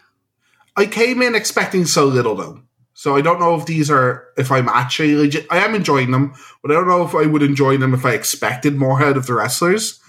I 0.76 0.86
came 0.86 1.22
in 1.22 1.34
expecting 1.34 1.86
so 1.86 2.06
little 2.06 2.34
though. 2.34 2.62
So 2.94 3.16
I 3.16 3.20
don't 3.20 3.40
know 3.40 3.54
if 3.54 3.66
these 3.66 3.90
are 3.90 4.28
if 4.36 4.52
I'm 4.52 4.68
actually 4.68 5.14
legit 5.16 5.46
I 5.50 5.58
am 5.58 5.74
enjoying 5.74 6.10
them, 6.10 6.34
but 6.62 6.70
I 6.70 6.74
don't 6.74 6.88
know 6.88 7.04
if 7.04 7.14
I 7.14 7.26
would 7.26 7.42
enjoy 7.42 7.76
them 7.76 7.94
if 7.94 8.04
I 8.04 8.12
expected 8.12 8.76
more 8.76 9.02
out 9.02 9.16
of 9.16 9.26
the 9.26 9.34
wrestlers. 9.34 10.00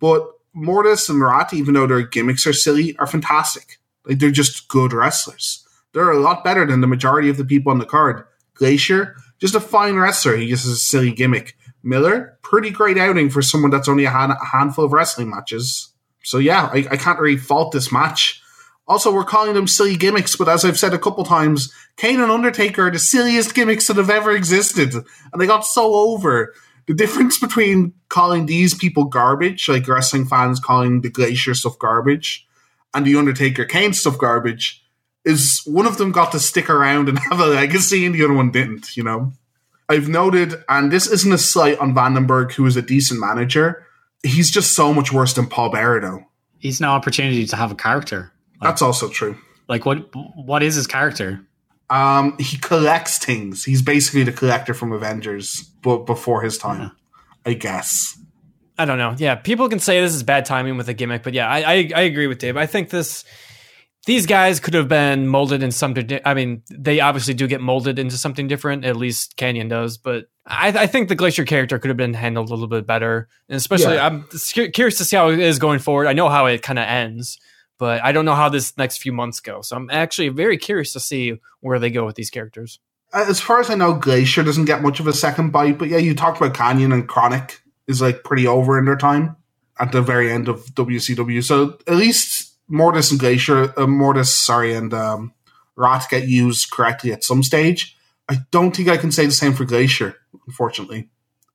But 0.00 0.26
Mortis 0.54 1.08
and 1.08 1.22
Wrath, 1.22 1.52
even 1.52 1.74
though 1.74 1.86
their 1.86 2.02
gimmicks 2.02 2.46
are 2.46 2.52
silly, 2.52 2.96
are 2.98 3.06
fantastic. 3.06 3.78
Like 4.04 4.18
they're 4.18 4.30
just 4.30 4.68
good 4.68 4.92
wrestlers. 4.92 5.64
They're 5.92 6.10
a 6.10 6.18
lot 6.18 6.44
better 6.44 6.66
than 6.66 6.80
the 6.80 6.86
majority 6.86 7.28
of 7.28 7.36
the 7.36 7.44
people 7.44 7.72
on 7.72 7.78
the 7.78 7.86
card. 7.86 8.24
Glacier, 8.54 9.16
just 9.38 9.54
a 9.54 9.60
fine 9.60 9.96
wrestler. 9.96 10.36
He 10.36 10.48
just 10.48 10.64
has 10.64 10.72
a 10.72 10.76
silly 10.76 11.12
gimmick. 11.12 11.56
Miller, 11.82 12.38
pretty 12.42 12.70
great 12.70 12.98
outing 12.98 13.30
for 13.30 13.40
someone 13.40 13.70
that's 13.70 13.88
only 13.88 14.04
a, 14.04 14.10
han- 14.10 14.32
a 14.32 14.44
handful 14.44 14.84
of 14.84 14.92
wrestling 14.92 15.30
matches. 15.30 15.92
So 16.24 16.38
yeah, 16.38 16.68
I, 16.72 16.86
I 16.90 16.96
can't 16.96 17.20
really 17.20 17.36
fault 17.36 17.72
this 17.72 17.92
match. 17.92 18.42
Also, 18.88 19.12
we're 19.12 19.22
calling 19.22 19.52
them 19.52 19.68
silly 19.68 19.96
gimmicks, 19.96 20.34
but 20.34 20.48
as 20.48 20.64
I've 20.64 20.78
said 20.78 20.94
a 20.94 20.98
couple 20.98 21.22
times, 21.22 21.72
Kane 21.98 22.20
and 22.20 22.32
Undertaker 22.32 22.86
are 22.86 22.90
the 22.90 22.98
silliest 22.98 23.54
gimmicks 23.54 23.86
that 23.86 23.98
have 23.98 24.08
ever 24.08 24.30
existed, 24.30 24.94
and 24.94 25.40
they 25.40 25.46
got 25.46 25.66
so 25.66 25.94
over. 25.94 26.54
The 26.86 26.94
difference 26.94 27.38
between 27.40 27.92
calling 28.08 28.46
these 28.46 28.72
people 28.72 29.04
garbage, 29.04 29.68
like 29.68 29.86
wrestling 29.86 30.24
fans 30.24 30.58
calling 30.58 31.02
the 31.02 31.10
Glacier 31.10 31.54
stuff 31.54 31.78
garbage, 31.78 32.46
and 32.94 33.04
the 33.06 33.16
Undertaker 33.16 33.66
Kane 33.66 33.92
stuff 33.92 34.16
garbage, 34.16 34.82
is 35.22 35.60
one 35.66 35.84
of 35.84 35.98
them 35.98 36.10
got 36.10 36.32
to 36.32 36.40
stick 36.40 36.70
around 36.70 37.10
and 37.10 37.18
have 37.30 37.40
a 37.40 37.46
legacy, 37.46 38.06
and 38.06 38.14
the 38.14 38.24
other 38.24 38.32
one 38.32 38.50
didn't. 38.50 38.96
You 38.96 39.02
know, 39.04 39.32
I've 39.90 40.08
noted, 40.08 40.54
and 40.66 40.90
this 40.90 41.06
isn't 41.06 41.32
a 41.32 41.36
slight 41.36 41.78
on 41.78 41.94
Vandenberg, 41.94 42.52
who 42.52 42.64
is 42.64 42.76
a 42.76 42.82
decent 42.82 43.20
manager. 43.20 43.84
He's 44.22 44.50
just 44.50 44.72
so 44.72 44.94
much 44.94 45.12
worse 45.12 45.34
than 45.34 45.46
Paul 45.46 45.70
though. 45.70 46.24
He's 46.58 46.80
no 46.80 46.88
opportunity 46.88 47.46
to 47.46 47.56
have 47.56 47.70
a 47.70 47.76
character. 47.76 48.32
That's 48.60 48.82
also 48.82 49.08
true. 49.08 49.36
Like, 49.68 49.84
what, 49.86 50.08
what 50.36 50.62
is 50.62 50.74
his 50.74 50.86
character? 50.86 51.40
Um, 51.90 52.36
he 52.38 52.56
collects 52.58 53.18
things. 53.18 53.64
He's 53.64 53.82
basically 53.82 54.22
the 54.24 54.32
collector 54.32 54.74
from 54.74 54.92
Avengers, 54.92 55.62
but 55.82 56.06
before 56.06 56.42
his 56.42 56.58
time, 56.58 56.92
I 57.46 57.54
guess. 57.54 58.18
I 58.78 58.84
don't 58.84 58.98
know. 58.98 59.14
Yeah, 59.18 59.34
people 59.36 59.68
can 59.68 59.78
say 59.80 60.00
this 60.00 60.14
is 60.14 60.22
bad 60.22 60.44
timing 60.44 60.76
with 60.76 60.88
a 60.88 60.94
gimmick, 60.94 61.22
but 61.22 61.34
yeah, 61.34 61.48
I 61.48 61.58
I, 61.58 61.90
I 61.96 62.00
agree 62.02 62.26
with 62.26 62.38
Dave. 62.38 62.56
I 62.56 62.66
think 62.66 62.90
this 62.90 63.24
these 64.06 64.26
guys 64.26 64.60
could 64.60 64.74
have 64.74 64.86
been 64.88 65.26
molded 65.26 65.62
in 65.62 65.70
something. 65.72 66.06
di- 66.06 66.20
I 66.24 66.34
mean, 66.34 66.62
they 66.70 67.00
obviously 67.00 67.34
do 67.34 67.46
get 67.46 67.60
molded 67.60 67.98
into 67.98 68.16
something 68.16 68.46
different. 68.48 68.84
At 68.84 68.96
least 68.96 69.36
Kanyon 69.36 69.68
does, 69.68 69.98
but 69.98 70.26
I, 70.46 70.68
I 70.68 70.86
think 70.86 71.08
the 71.08 71.14
Glacier 71.14 71.44
character 71.44 71.78
could 71.78 71.88
have 71.88 71.96
been 71.96 72.14
handled 72.14 72.48
a 72.50 72.52
little 72.52 72.68
bit 72.68 72.86
better. 72.86 73.28
And 73.48 73.56
especially, 73.56 73.94
Yeah. 73.94 74.06
I'm 74.06 74.24
curious 74.72 74.96
to 74.98 75.04
see 75.04 75.16
how 75.16 75.30
it 75.30 75.40
is 75.40 75.58
going 75.58 75.78
forward. 75.80 76.06
I 76.06 76.12
know 76.12 76.28
how 76.28 76.46
it 76.46 76.62
kind 76.62 76.78
of 76.78 76.86
ends, 76.86 77.38
but 77.78 78.02
I 78.02 78.12
don't 78.12 78.24
know 78.24 78.34
how 78.34 78.48
this 78.48 78.76
next 78.76 78.98
few 78.98 79.12
months 79.12 79.40
go. 79.40 79.62
So 79.62 79.76
I'm 79.76 79.88
actually 79.90 80.28
very 80.28 80.58
curious 80.58 80.92
to 80.92 81.00
see 81.00 81.40
where 81.60 81.78
they 81.78 81.90
go 81.90 82.04
with 82.04 82.16
these 82.16 82.30
characters. 82.30 82.80
As 83.12 83.40
far 83.40 83.60
as 83.60 83.70
I 83.70 83.74
know, 83.74 83.94
Glacier 83.94 84.42
doesn't 84.42 84.66
get 84.66 84.82
much 84.82 85.00
of 85.00 85.06
a 85.06 85.12
second 85.12 85.50
bite, 85.50 85.78
but 85.78 85.88
yeah, 85.88 85.96
you 85.96 86.14
talked 86.14 86.36
about 86.38 86.54
Kanyon 86.54 86.92
and 86.92 87.08
Kronik 87.08 87.58
is 87.86 88.02
like 88.02 88.22
pretty 88.22 88.46
over 88.46 88.78
in 88.78 88.84
their 88.84 88.96
time 88.96 89.36
at 89.80 89.92
the 89.92 90.02
very 90.02 90.30
end 90.30 90.48
of 90.48 90.66
WCW. 90.74 91.42
So 91.42 91.78
at 91.86 91.94
least 91.94 92.54
Mortis 92.68 93.10
and 93.10 93.18
Glacier, 93.18 93.72
uh, 93.78 93.86
Mortis, 93.86 94.34
sorry, 94.34 94.74
and 94.74 94.92
um, 94.92 95.32
Wrath 95.76 96.10
get 96.10 96.28
used 96.28 96.70
correctly 96.70 97.12
at 97.12 97.24
some 97.24 97.42
stage. 97.42 97.96
I 98.28 98.38
don't 98.50 98.76
think 98.76 98.88
I 98.88 98.98
can 98.98 99.10
say 99.10 99.24
the 99.24 99.32
same 99.32 99.54
for 99.54 99.64
Glacier, 99.64 100.16
unfortunately. 100.46 101.08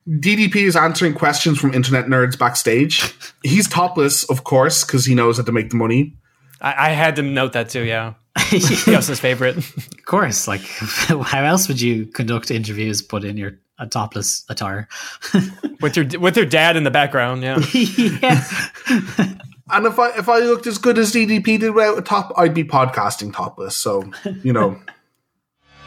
DDP 0.08 0.56
is 0.56 0.76
answering 0.76 1.14
questions 1.14 1.58
from 1.58 1.72
internet 1.72 2.06
nerds 2.06 2.38
backstage. 2.38 3.14
He's 3.42 3.68
topless, 3.68 4.24
of 4.24 4.44
course, 4.44 4.84
because 4.84 5.04
he 5.04 5.14
knows 5.14 5.38
how 5.38 5.44
to 5.44 5.52
make 5.52 5.70
the 5.70 5.76
money. 5.76 6.14
I, 6.60 6.88
I 6.88 6.90
had 6.90 7.16
to 7.16 7.22
note 7.22 7.54
that 7.54 7.70
too. 7.70 7.82
Yeah, 7.82 8.14
that 8.36 8.84
was 8.96 9.06
his 9.06 9.20
favorite. 9.20 9.56
Of 9.56 10.04
course, 10.04 10.46
like 10.46 10.60
how 10.78 11.44
else 11.44 11.68
would 11.68 11.80
you 11.80 12.06
conduct 12.06 12.50
interviews 12.50 13.02
but 13.02 13.24
in 13.24 13.36
your 13.36 13.58
a 13.78 13.86
topless 13.86 14.44
attire? 14.48 14.88
with 15.80 15.96
your 15.96 16.06
with 16.20 16.36
your 16.36 16.46
dad 16.46 16.76
in 16.76 16.84
the 16.84 16.90
background. 16.90 17.42
Yeah. 17.42 17.58
yeah. 17.72 18.44
And 19.70 19.86
if 19.86 19.98
I 19.98 20.10
if 20.18 20.28
I 20.28 20.38
looked 20.40 20.66
as 20.66 20.78
good 20.78 20.98
as 20.98 21.12
DDP 21.12 21.58
did 21.58 21.70
without 21.70 21.98
a 21.98 22.02
top, 22.02 22.32
I'd 22.36 22.54
be 22.54 22.64
podcasting 22.64 23.34
topless. 23.34 23.76
So 23.76 24.10
you 24.42 24.52
know, 24.52 24.80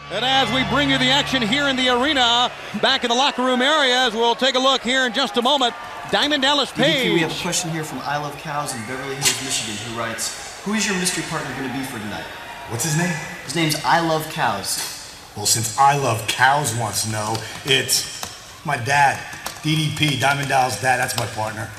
And 0.09 0.23
as 0.23 0.49
we 0.53 0.63
bring 0.73 0.89
you 0.89 0.97
the 0.97 1.09
action 1.09 1.41
here 1.41 1.67
in 1.67 1.75
the 1.75 1.89
arena, 1.89 2.49
back 2.81 3.03
in 3.03 3.09
the 3.09 3.15
locker 3.15 3.43
room 3.43 3.61
areas, 3.61 4.13
we'll 4.13 4.35
take 4.35 4.55
a 4.55 4.59
look 4.59 4.81
here 4.81 5.05
in 5.05 5.11
just 5.11 5.35
a 5.35 5.41
moment. 5.41 5.73
Diamond 6.11 6.43
Dallas 6.43 6.71
DDP, 6.71 7.13
we 7.13 7.19
have 7.19 7.37
a 7.37 7.41
question 7.41 7.69
here 7.71 7.83
from 7.83 7.99
I 7.99 8.15
Love 8.15 8.37
Cows 8.37 8.73
in 8.73 8.79
Beverly 8.87 9.15
Hills, 9.15 9.43
Michigan, 9.43 9.75
who 9.91 9.99
writes, 9.99 10.63
Who 10.63 10.75
is 10.75 10.87
your 10.87 10.95
mystery 10.95 11.25
partner 11.29 11.53
going 11.57 11.69
to 11.69 11.77
be 11.77 11.83
for 11.83 11.99
tonight? 11.99 12.23
What's 12.69 12.85
his 12.85 12.97
name? 12.97 13.13
His 13.43 13.55
name's 13.57 13.83
I 13.83 13.99
Love 13.99 14.23
Cows. 14.31 15.13
Well, 15.35 15.45
since 15.45 15.77
I 15.77 15.97
Love 15.97 16.25
Cows 16.27 16.73
wants 16.77 17.03
to 17.03 17.11
know, 17.11 17.35
it's 17.65 18.65
my 18.65 18.77
dad, 18.77 19.17
DDP, 19.61 20.21
Diamond 20.21 20.47
Dallas' 20.47 20.81
dad. 20.81 20.97
That's 20.97 21.17
my 21.17 21.25
partner. 21.35 21.69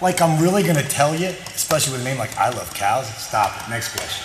Like, 0.00 0.22
I'm 0.22 0.42
really 0.42 0.62
gonna 0.62 0.82
tell 0.82 1.14
you, 1.14 1.28
especially 1.54 1.92
with 1.92 2.00
a 2.00 2.04
name 2.04 2.16
like 2.16 2.34
I 2.38 2.48
Love 2.48 2.72
Cows? 2.72 3.06
Stop 3.18 3.54
it. 3.60 3.68
Next 3.68 3.94
question. 3.94 4.24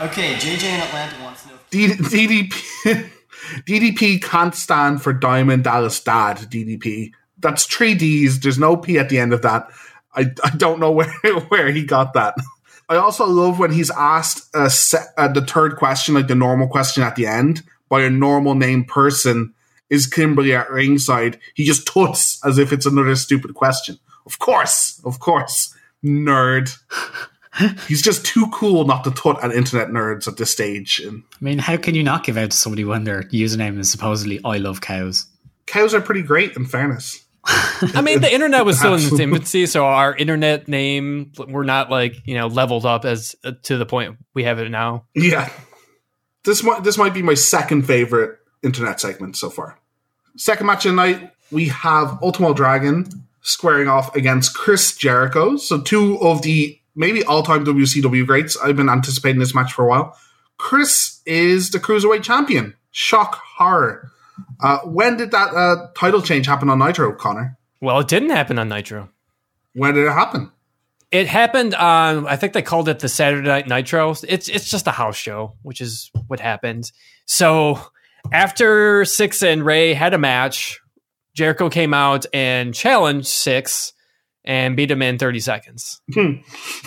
Okay, 0.00 0.34
JJ 0.34 0.64
in 0.64 0.80
Atlanta 0.80 1.14
wants 1.14 1.16
to 1.16 1.22
know. 1.22 1.27
D- 1.70 1.88
DDP 1.88 3.10
DDP 3.66 4.22
can't 4.22 4.54
stand 4.54 5.02
for 5.02 5.12
Diamond 5.12 5.64
Dallas 5.64 6.00
Dad. 6.00 6.38
DDP. 6.38 7.12
That's 7.38 7.66
three 7.66 7.94
D's. 7.94 8.40
There's 8.40 8.58
no 8.58 8.76
P 8.76 8.98
at 8.98 9.08
the 9.08 9.18
end 9.18 9.32
of 9.32 9.42
that. 9.42 9.68
I, 10.14 10.26
I 10.42 10.50
don't 10.56 10.80
know 10.80 10.90
where 10.92 11.10
where 11.48 11.70
he 11.70 11.84
got 11.84 12.14
that. 12.14 12.34
I 12.88 12.96
also 12.96 13.26
love 13.26 13.58
when 13.58 13.70
he's 13.70 13.90
asked 13.90 14.48
a 14.54 14.70
uh, 15.16 15.28
the 15.28 15.44
third 15.46 15.76
question, 15.76 16.14
like 16.14 16.26
the 16.28 16.34
normal 16.34 16.68
question 16.68 17.02
at 17.02 17.16
the 17.16 17.26
end, 17.26 17.62
by 17.88 18.02
a 18.02 18.10
normal 18.10 18.54
named 18.54 18.88
person, 18.88 19.54
is 19.90 20.06
Kimberly 20.06 20.54
at 20.54 20.70
ringside, 20.70 21.38
he 21.54 21.64
just 21.64 21.86
tuts 21.86 22.40
as 22.44 22.58
if 22.58 22.72
it's 22.72 22.86
another 22.86 23.16
stupid 23.16 23.54
question. 23.54 23.98
Of 24.26 24.38
course, 24.38 25.00
of 25.04 25.20
course, 25.20 25.74
nerd. 26.04 26.74
He's 27.86 28.02
just 28.02 28.24
too 28.24 28.46
cool 28.52 28.84
not 28.84 29.04
to 29.04 29.10
tut 29.10 29.42
at 29.42 29.52
internet 29.52 29.88
nerds 29.88 30.28
at 30.28 30.36
this 30.36 30.50
stage. 30.50 31.00
And 31.00 31.22
I 31.32 31.44
mean, 31.44 31.58
how 31.58 31.76
can 31.76 31.94
you 31.94 32.02
not 32.02 32.24
give 32.24 32.36
out 32.36 32.50
to 32.50 32.56
somebody 32.56 32.84
when 32.84 33.04
their 33.04 33.24
username 33.24 33.78
is 33.78 33.90
supposedly 33.90 34.40
"I 34.44 34.58
love 34.58 34.80
cows"? 34.80 35.26
cows 35.68 35.94
are 35.94 36.00
pretty 36.00 36.22
great, 36.22 36.56
in 36.56 36.64
fairness. 36.64 37.24
I 37.44 38.02
mean, 38.02 38.20
the 38.20 38.32
internet 38.32 38.64
was 38.64 38.78
still 38.78 38.94
in 38.94 39.00
its 39.00 39.12
infancy, 39.20 39.66
so 39.66 39.86
our 39.86 40.14
internet 40.14 40.66
name 40.66 41.32
we're 41.48 41.64
not 41.64 41.90
like 41.90 42.16
you 42.26 42.34
know 42.34 42.48
leveled 42.48 42.84
up 42.84 43.04
as 43.04 43.36
uh, 43.44 43.52
to 43.62 43.78
the 43.78 43.86
point 43.86 44.16
we 44.34 44.44
have 44.44 44.58
it 44.58 44.70
now. 44.70 45.04
Yeah, 45.14 45.48
this 46.44 46.62
might 46.62 46.82
this 46.82 46.98
might 46.98 47.14
be 47.14 47.22
my 47.22 47.34
second 47.34 47.82
favorite 47.82 48.38
internet 48.62 49.00
segment 49.00 49.36
so 49.36 49.50
far. 49.50 49.78
Second 50.36 50.66
match 50.66 50.84
of 50.84 50.92
the 50.92 50.96
night, 50.96 51.30
we 51.50 51.68
have 51.68 52.18
Ultimo 52.22 52.52
Dragon 52.52 53.06
squaring 53.40 53.88
off 53.88 54.14
against 54.14 54.54
Chris 54.54 54.94
Jericho. 54.96 55.56
So 55.56 55.80
two 55.80 56.18
of 56.20 56.42
the 56.42 56.77
maybe 56.98 57.24
all 57.24 57.42
time 57.42 57.64
WCW 57.64 58.26
greats. 58.26 58.58
I've 58.58 58.76
been 58.76 58.90
anticipating 58.90 59.38
this 59.38 59.54
match 59.54 59.72
for 59.72 59.84
a 59.84 59.88
while. 59.88 60.18
Chris 60.58 61.20
is 61.24 61.70
the 61.70 61.78
cruiserweight 61.78 62.22
champion. 62.22 62.74
Shock 62.90 63.40
horror. 63.56 64.10
Uh, 64.60 64.78
when 64.80 65.16
did 65.16 65.30
that 65.30 65.54
uh, 65.54 65.88
title 65.96 66.20
change 66.20 66.46
happen 66.46 66.68
on 66.68 66.78
Nitro, 66.78 67.14
Connor? 67.14 67.56
Well, 67.80 68.00
it 68.00 68.08
didn't 68.08 68.30
happen 68.30 68.58
on 68.58 68.68
Nitro. 68.68 69.08
When 69.74 69.94
did 69.94 70.06
it 70.06 70.12
happen? 70.12 70.50
It 71.10 71.26
happened 71.26 71.74
on 71.74 72.26
I 72.26 72.36
think 72.36 72.52
they 72.52 72.62
called 72.62 72.88
it 72.88 72.98
the 72.98 73.08
Saturday 73.08 73.48
Night 73.48 73.66
Nitro. 73.66 74.14
It's 74.26 74.48
it's 74.48 74.68
just 74.68 74.86
a 74.86 74.90
house 74.90 75.16
show, 75.16 75.54
which 75.62 75.80
is 75.80 76.10
what 76.26 76.40
happened. 76.40 76.90
So 77.24 77.80
after 78.30 79.04
Syxx 79.04 79.42
and 79.42 79.64
Rey 79.64 79.94
had 79.94 80.12
a 80.12 80.18
match, 80.18 80.80
Jericho 81.34 81.70
came 81.70 81.94
out 81.94 82.26
and 82.34 82.74
challenged 82.74 83.28
Syxx 83.28 83.92
and 84.48 84.74
beat 84.76 84.90
him 84.90 85.02
in 85.02 85.18
30 85.18 85.38
seconds. 85.40 86.00
Hmm. 86.12 86.32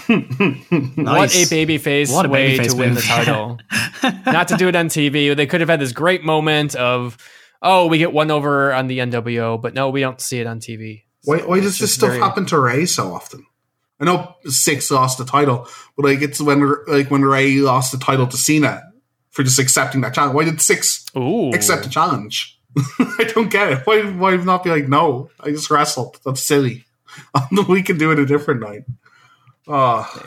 What 0.10 1.34
a 1.36 1.46
babyface 1.46 2.12
What 2.12 2.26
a 2.26 2.30
way 2.30 2.58
babyface 2.58 2.72
to 2.72 2.76
win 2.76 2.90
move. 2.90 2.98
the 2.98 3.02
title. 3.04 3.60
Not 4.26 4.48
to 4.50 4.58
do 4.58 4.68
it 4.68 4.76
on 4.76 4.88
TV. 4.90 5.36
They 5.36 5.46
could 5.46 5.62
have 5.62 5.70
had 5.70 5.80
this 5.80 5.92
great 5.94 6.24
moment 6.24 6.76
of, 6.76 7.18
oh, 7.62 7.88
we 7.88 7.98
get 8.00 8.12
one 8.12 8.32
over 8.32 8.74
on 8.74 8.88
the 8.88 9.00
NWO, 9.00 9.62
but 9.62 9.74
no, 9.74 9.90
we 9.90 10.02
don't 10.02 10.20
see 10.20 10.40
it 10.40 10.48
on 10.48 10.60
TV. 10.60 11.04
Why, 11.24 11.38
why 11.38 11.58
does 11.58 11.74
this 11.74 11.78
just 11.80 11.94
stuff 11.96 12.10
very- 12.10 12.20
happen 12.22 12.46
to 12.48 12.60
Rey 12.60 12.86
so 12.86 13.14
often? 13.14 13.46
I 14.00 14.06
know 14.06 14.36
Syxx 14.48 14.90
lost 14.90 15.20
the 15.20 15.26
title, 15.26 15.68
but 15.96 16.06
like 16.06 16.24
it's 16.24 16.42
when 16.42 16.76
like 16.88 17.12
when 17.12 17.22
Rey 17.22 17.58
lost 17.58 17.92
the 17.92 18.00
title 18.00 18.26
to 18.26 18.36
Cena 18.36 18.82
for 19.30 19.44
just 19.44 19.60
accepting 19.60 20.02
that 20.02 20.16
challenge. 20.16 20.34
Why 20.34 20.44
did 20.46 20.60
Syxx 20.60 21.06
Ooh. 21.16 21.52
accept 21.52 21.84
the 21.84 21.90
challenge? 21.90 22.60
I 23.00 23.32
don't 23.36 23.52
get 23.52 23.72
it. 23.72 23.82
Why 23.86 24.02
why 24.02 24.36
not 24.38 24.64
be 24.64 24.72
like 24.72 24.88
no? 24.88 25.30
I 25.40 25.52
just 25.52 25.70
wrestled. 25.70 26.20
That's 26.26 26.42
silly. 26.42 26.84
we 27.70 27.84
can 27.84 27.98
do 27.98 28.12
it 28.12 28.20
a 28.20 28.26
different 28.26 28.62
night. 28.62 28.84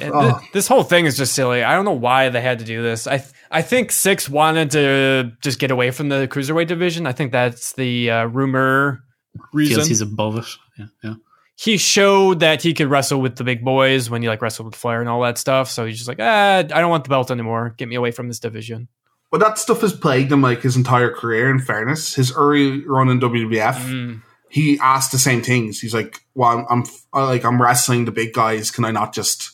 And 0.01 0.13
oh. 0.15 0.39
thi- 0.41 0.49
this 0.53 0.69
whole 0.69 0.85
thing 0.85 1.07
is 1.07 1.17
just 1.17 1.35
silly. 1.35 1.63
I 1.63 1.75
don't 1.75 1.85
know 1.85 1.93
why 1.93 2.29
they 2.29 2.41
had 2.41 2.61
to 2.61 2.65
do 2.65 2.83
this. 2.83 3.07
I 3.07 3.19
th- 3.19 3.31
I 3.51 3.63
think 3.63 3.91
Syxx 3.91 4.29
wanted 4.29 4.71
to 4.73 5.33
just 5.43 5.59
get 5.59 5.71
away 5.71 5.91
from 5.91 6.09
the 6.09 6.29
cruiserweight 6.29 6.67
division. 6.67 7.07
I 7.07 7.13
think 7.13 7.33
that's 7.33 7.73
the 7.75 8.11
uh, 8.11 8.25
rumor 8.27 9.05
reason. 9.53 9.77
Feels 9.77 9.89
he's 9.89 10.01
above 10.01 10.39
it. 10.39 10.47
Yeah, 10.79 10.87
yeah. 11.03 11.15
he 11.57 11.77
showed 11.77 12.41
that 12.41 12.63
he 12.63 12.75
could 12.75 12.89
wrestle 12.89 13.21
with 13.21 13.37
the 13.37 13.45
big 13.45 13.65
boys 13.65 14.09
when 14.09 14.23
he 14.23 14.29
like 14.29 14.43
wrestled 14.43 14.67
with 14.67 14.77
Flair 14.77 15.01
and 15.01 15.09
all 15.09 15.21
that 15.23 15.39
stuff. 15.39 15.71
So 15.71 15.85
he's 15.85 15.97
just 15.97 16.09
like, 16.09 16.19
ah, 16.21 16.59
I 16.59 16.63
don't 16.63 16.91
want 16.91 17.05
the 17.05 17.11
belt 17.11 17.31
anymore. 17.31 17.75
Get 17.77 17.89
me 17.89 17.97
away 17.97 18.11
from 18.11 18.29
this 18.29 18.41
division. 18.41 18.89
But 19.31 19.41
that 19.41 19.59
stuff 19.59 19.81
has 19.81 19.93
plagued 19.93 20.31
him 20.31 20.43
like 20.43 20.63
his 20.63 20.77
entire 20.77 21.13
career. 21.13 21.51
In 21.51 21.59
fairness, 21.59 22.15
his 22.15 22.33
early 22.33 22.87
run 22.87 23.09
in 23.09 23.21
WWF, 23.21 23.75
Mm. 23.75 24.23
He 24.55 24.79
asked 24.79 25.11
the 25.11 25.19
same 25.19 25.43
things. 25.43 25.81
He's 25.81 25.93
like, 25.93 26.21
"Well, 26.37 26.49
I'm, 26.49 26.67
I'm 26.71 26.85
I, 27.13 27.25
like 27.25 27.45
I'm 27.45 27.61
wrestling 27.61 28.05
the 28.05 28.13
big 28.13 28.33
guys. 28.33 28.71
Can 28.71 28.85
I 28.85 28.93
not 28.93 29.13
just 29.13 29.51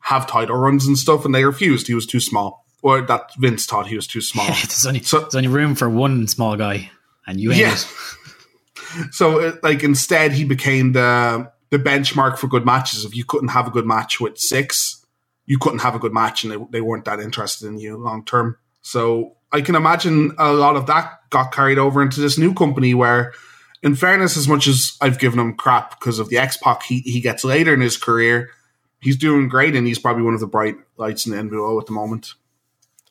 have 0.00 0.26
title 0.26 0.56
runs 0.56 0.86
and 0.86 0.96
stuff?" 0.96 1.26
And 1.26 1.34
they 1.34 1.44
refused. 1.44 1.86
He 1.86 1.92
was 1.92 2.06
too 2.06 2.18
small, 2.18 2.64
or 2.80 3.02
that 3.02 3.34
Vince 3.36 3.66
thought 3.66 3.88
he 3.88 3.96
was 3.96 4.06
too 4.06 4.22
small. 4.22 4.46
there's 4.46 4.86
only 4.86 5.02
So- 5.02 5.20
there's 5.20 5.34
only 5.34 5.48
room 5.48 5.74
for 5.74 5.90
one 5.90 6.26
small 6.28 6.56
guy, 6.56 6.90
and 7.26 7.38
you 7.38 7.52
ain't. 7.52 7.60
Yeah. 7.60 7.76
so, 9.10 9.38
it, 9.40 9.62
like, 9.62 9.84
instead, 9.84 10.32
he 10.32 10.44
became 10.44 10.92
the 10.92 11.52
the 11.68 11.78
benchmark 11.78 12.38
for 12.38 12.46
good 12.46 12.64
matches. 12.64 13.04
If 13.04 13.14
you 13.14 13.26
couldn't 13.26 13.48
have 13.48 13.66
a 13.66 13.70
good 13.70 13.84
match 13.84 14.18
with 14.18 14.36
Syxx, 14.36 15.04
you 15.44 15.58
couldn't 15.58 15.80
have 15.80 15.94
a 15.94 15.98
good 15.98 16.14
match, 16.14 16.44
and 16.44 16.52
they, 16.54 16.58
they 16.70 16.80
weren't 16.80 17.04
that 17.04 17.20
interested 17.20 17.66
in 17.66 17.78
you 17.78 17.98
long 17.98 18.24
term. 18.24 18.56
So, 18.80 19.36
I 19.52 19.60
can 19.60 19.74
imagine 19.74 20.32
a 20.38 20.54
lot 20.54 20.76
of 20.76 20.86
that 20.86 21.18
got 21.28 21.52
carried 21.52 21.78
over 21.78 22.00
into 22.00 22.22
this 22.22 22.38
new 22.38 22.54
company 22.54 22.94
where. 22.94 23.34
In 23.82 23.94
fairness, 23.94 24.36
as 24.36 24.48
much 24.48 24.66
as 24.66 24.96
I've 25.00 25.18
given 25.18 25.38
him 25.38 25.54
crap 25.54 25.98
because 25.98 26.18
of 26.18 26.28
the 26.28 26.38
X 26.38 26.56
Pac 26.56 26.82
he, 26.82 27.00
he 27.00 27.20
gets 27.20 27.44
later 27.44 27.72
in 27.74 27.80
his 27.80 27.96
career, 27.96 28.50
he's 29.00 29.16
doing 29.16 29.48
great 29.48 29.74
and 29.76 29.86
he's 29.86 29.98
probably 29.98 30.22
one 30.22 30.34
of 30.34 30.40
the 30.40 30.46
bright 30.46 30.76
lights 30.96 31.26
in 31.26 31.32
the 31.32 31.38
NWO 31.42 31.80
at 31.80 31.86
the 31.86 31.92
moment. 31.92 32.34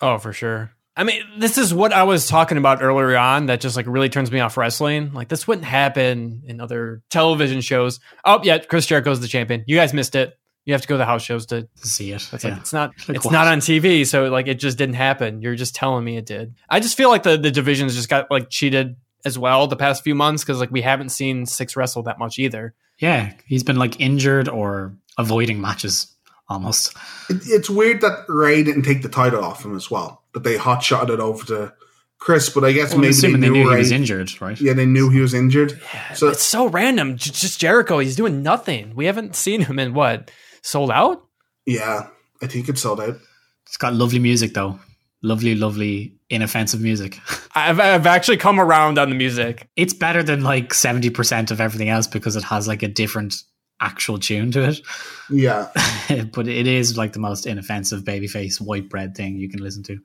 Oh, 0.01 0.17
for 0.17 0.33
sure. 0.33 0.71
I 0.95 1.03
mean, 1.03 1.21
this 1.37 1.57
is 1.59 1.73
what 1.73 1.93
I 1.93 2.03
was 2.03 2.27
talking 2.27 2.57
about 2.57 2.81
earlier 2.81 3.15
on 3.17 3.45
that 3.45 3.61
just 3.61 3.75
like 3.75 3.85
really 3.87 4.09
turns 4.09 4.31
me 4.31 4.39
off 4.39 4.57
wrestling. 4.57 5.13
Like 5.13 5.27
this 5.27 5.47
wouldn't 5.47 5.65
happen 5.65 6.41
in 6.47 6.59
other 6.59 7.03
television 7.09 7.61
shows. 7.61 7.99
Oh, 8.25 8.39
yeah, 8.43 8.57
Chris 8.57 8.87
Jericho's 8.87 9.19
the 9.19 9.27
champion. 9.27 9.63
You 9.67 9.75
guys 9.75 9.93
missed 9.93 10.15
it. 10.15 10.37
You 10.65 10.73
have 10.73 10.81
to 10.81 10.87
go 10.87 10.95
to 10.95 10.97
the 10.97 11.05
house 11.05 11.21
shows 11.21 11.45
to 11.45 11.61
To 11.61 11.87
see 11.87 12.11
it. 12.11 12.27
It's 12.33 12.43
yeah. 12.43 12.49
like 12.49 12.59
it's 12.59 12.73
not 12.73 12.93
Like 13.07 13.15
it's 13.15 13.25
what? 13.25 13.31
not 13.31 13.47
on 13.47 13.59
TV, 13.59 14.05
so 14.05 14.25
like 14.25 14.47
it 14.47 14.55
just 14.55 14.77
didn't 14.77 14.95
happen. 14.95 15.41
You're 15.41 15.55
just 15.55 15.75
telling 15.75 16.03
me 16.03 16.17
it 16.17 16.25
did. 16.25 16.55
I 16.67 16.81
just 16.81 16.97
feel 16.97 17.09
like 17.09 17.23
the 17.23 17.37
the 17.37 17.51
divisions 17.51 17.95
just 17.95 18.09
got 18.09 18.29
like 18.29 18.49
cheated 18.49 18.97
as 19.25 19.37
well 19.37 19.67
the 19.67 19.75
past 19.75 20.03
few 20.03 20.15
months 20.15 20.43
because 20.43 20.59
like 20.59 20.71
we 20.71 20.81
haven't 20.81 21.09
seen 21.09 21.45
Syxx 21.45 21.75
wrestle 21.75 22.03
that 22.03 22.19
much 22.19 22.39
either. 22.39 22.73
yeah, 22.99 23.33
he's 23.45 23.63
been 23.63 23.77
like 23.77 23.99
injured 23.99 24.47
or 24.49 24.95
avoiding 25.17 25.59
matches 25.61 26.13
almost. 26.49 26.95
It, 27.29 27.41
it's 27.45 27.69
weird 27.69 28.01
that 28.01 28.25
Rey 28.29 28.63
didn't 28.63 28.83
take 28.83 29.01
the 29.01 29.09
title 29.09 29.43
off 29.43 29.65
him 29.65 29.75
as 29.75 29.91
well, 29.91 30.23
that 30.33 30.43
they 30.43 30.57
hot 30.57 30.81
shot 30.83 31.09
it 31.09 31.19
over 31.19 31.45
to 31.47 31.73
Chris. 32.19 32.49
But 32.49 32.63
I 32.63 32.71
guess 32.71 32.91
Well, 32.91 32.99
maybe 33.01 33.13
they 33.13 33.27
knew, 33.27 33.37
they 33.37 33.49
knew 33.49 33.67
Rey. 33.69 33.75
he 33.75 33.79
was 33.79 33.91
injured, 33.91 34.41
right? 34.41 34.59
Yeah, 34.59 34.73
they 34.73 34.85
knew 34.85 35.09
he 35.09 35.19
was 35.19 35.33
injured. 35.33 35.79
Yeah, 35.93 36.13
So 36.13 36.29
It's 36.29 36.43
so 36.43 36.67
random. 36.67 37.17
J- 37.17 37.31
just 37.31 37.59
Jericho, 37.59 37.99
he's 37.99 38.15
doing 38.15 38.41
nothing. 38.43 38.95
We 38.95 39.05
haven't 39.05 39.35
seen 39.35 39.61
him 39.61 39.77
in 39.79 39.93
what 39.93 40.31
sold 40.61 40.89
out. 40.91 41.25
yeah, 41.65 42.07
I 42.41 42.47
think 42.47 42.69
it 42.69 42.77
sold 42.77 43.01
out. 43.01 43.17
It's 43.65 43.77
got 43.77 43.93
lovely 43.93 44.19
music 44.19 44.53
though. 44.53 44.79
Lovely, 45.23 45.55
lovely, 45.55 46.15
inoffensive 46.29 46.81
music. 46.81 47.19
I've 47.55 47.79
I've 47.79 48.05
actually 48.05 48.37
come 48.37 48.59
around 48.59 48.99
on 48.99 49.09
the 49.09 49.15
music. 49.15 49.67
It's 49.75 49.93
better 49.93 50.21
than 50.21 50.43
like 50.43 50.69
70% 50.69 51.51
of 51.51 51.59
everything 51.59 51.89
else 51.89 52.07
because 52.07 52.35
it 52.35 52.43
has 52.43 52.67
like 52.67 52.83
a 52.83 52.87
different 52.87 53.35
actual 53.79 54.19
tune 54.19 54.51
to 54.51 54.69
it. 54.69 54.81
Yeah, 55.29 55.69
but 56.33 56.47
it 56.47 56.67
is 56.67 56.97
like 56.97 57.13
the 57.13 57.19
most 57.19 57.45
inoffensive 57.45 58.03
babyface 58.03 58.61
white 58.61 58.89
bread 58.89 59.15
thing 59.15 59.37
you 59.37 59.49
can 59.49 59.61
listen 59.61 59.83
to. 59.83 59.99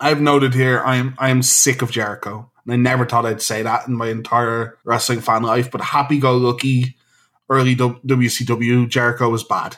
I've 0.00 0.20
noted 0.20 0.54
here. 0.54 0.82
I'm 0.84 1.14
I'm 1.18 1.42
sick 1.42 1.82
of 1.82 1.90
Jericho, 1.90 2.50
and 2.64 2.72
I 2.72 2.76
never 2.76 3.06
thought 3.06 3.26
I'd 3.26 3.42
say 3.42 3.62
that 3.62 3.88
in 3.88 3.94
my 3.94 4.08
entire 4.08 4.78
wrestling 4.84 5.20
fan 5.20 5.42
life. 5.42 5.70
But 5.70 5.80
happy 5.80 6.18
go 6.18 6.36
lucky, 6.36 6.96
early 7.48 7.74
W- 7.74 8.00
WCW 8.06 8.88
Jericho 8.88 9.30
was 9.30 9.42
bad. 9.44 9.76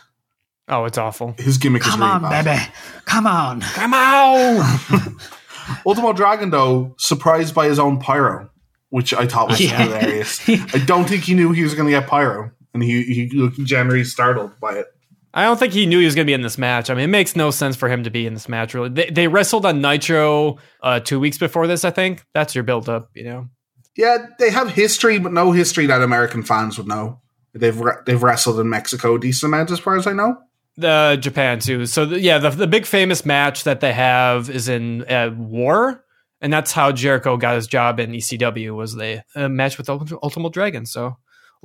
Oh, 0.68 0.84
it's 0.84 0.98
awful. 0.98 1.34
His 1.38 1.56
gimmick 1.58 1.82
is 1.82 1.88
Come 1.88 2.00
really 2.00 2.12
on, 2.12 2.22
bad. 2.22 2.44
baby. 2.44 2.62
Come 3.06 3.26
on. 3.26 3.60
Come 3.62 3.94
on. 3.94 5.16
Ultimo 5.86 6.12
Dragon, 6.12 6.50
though, 6.50 6.94
surprised 6.98 7.54
by 7.54 7.66
his 7.68 7.78
own 7.78 7.98
pyro, 7.98 8.50
which 8.90 9.12
I 9.14 9.26
thought 9.26 9.48
was 9.48 9.60
Yeah. 9.60 9.78
hilarious. 9.82 10.46
I 10.48 10.82
don't 10.86 11.08
think 11.08 11.24
he 11.24 11.34
knew 11.34 11.52
he 11.52 11.62
was 11.62 11.74
going 11.74 11.86
to 11.86 11.90
get 11.98 12.06
pyro, 12.08 12.50
and 12.74 12.82
he, 12.82 13.02
he 13.04 13.30
looked 13.30 13.62
generally 13.64 14.04
startled 14.04 14.58
by 14.60 14.74
it. 14.74 14.86
I 15.34 15.44
don't 15.44 15.58
think 15.58 15.72
he 15.74 15.86
knew 15.86 15.98
he 16.00 16.06
was 16.06 16.14
going 16.14 16.24
to 16.26 16.30
be 16.30 16.34
in 16.34 16.40
this 16.40 16.56
match. 16.58 16.88
I 16.90 16.94
mean, 16.94 17.04
it 17.04 17.08
makes 17.08 17.36
no 17.36 17.50
sense 17.50 17.76
for 17.76 17.88
him 17.88 18.02
to 18.04 18.10
be 18.10 18.26
in 18.26 18.32
this 18.34 18.48
match. 18.48 18.72
Really, 18.74 18.88
they, 18.88 19.10
they 19.10 19.28
wrestled 19.28 19.66
on 19.66 19.80
Nitro 19.82 20.56
uh, 20.82 21.00
two 21.00 21.20
weeks 21.20 21.36
before 21.38 21.66
this. 21.66 21.84
I 21.84 21.90
think 21.90 22.24
that's 22.34 22.54
your 22.54 22.64
build 22.64 22.88
up. 22.88 23.10
You 23.14 23.24
know, 23.24 23.48
Yeah, 23.94 24.26
they 24.38 24.50
have 24.50 24.70
history, 24.70 25.18
but 25.18 25.32
no 25.32 25.52
history 25.52 25.86
that 25.86 26.02
American 26.02 26.42
fans 26.42 26.78
would 26.78 26.88
know. 26.88 27.20
They've 27.54 27.78
re- 27.78 27.96
they've 28.06 28.22
wrestled 28.22 28.58
in 28.58 28.70
Mexico 28.70 29.16
a 29.16 29.20
decent 29.20 29.52
amount, 29.52 29.70
as 29.70 29.78
far 29.78 29.96
as 29.96 30.06
I 30.06 30.12
know. 30.12 30.38
The 30.78 31.18
Japan 31.20 31.58
too. 31.58 31.86
So 31.86 32.06
the, 32.06 32.20
yeah, 32.20 32.38
the 32.38 32.50
the 32.50 32.68
big 32.68 32.86
famous 32.86 33.26
match 33.26 33.64
that 33.64 33.80
they 33.80 33.92
have 33.92 34.48
is 34.48 34.68
in 34.68 35.04
uh, 35.10 35.34
War, 35.36 36.04
and 36.40 36.52
that's 36.52 36.70
how 36.70 36.92
Jericho 36.92 37.36
got 37.36 37.56
his 37.56 37.66
job 37.66 37.98
in 37.98 38.12
ECW 38.12 38.76
was 38.76 38.94
the 38.94 39.24
a 39.34 39.48
match 39.48 39.76
with 39.76 39.90
Ultimate, 39.90 40.52
Dragon. 40.52 40.86
So 40.86 41.06
a 41.06 41.16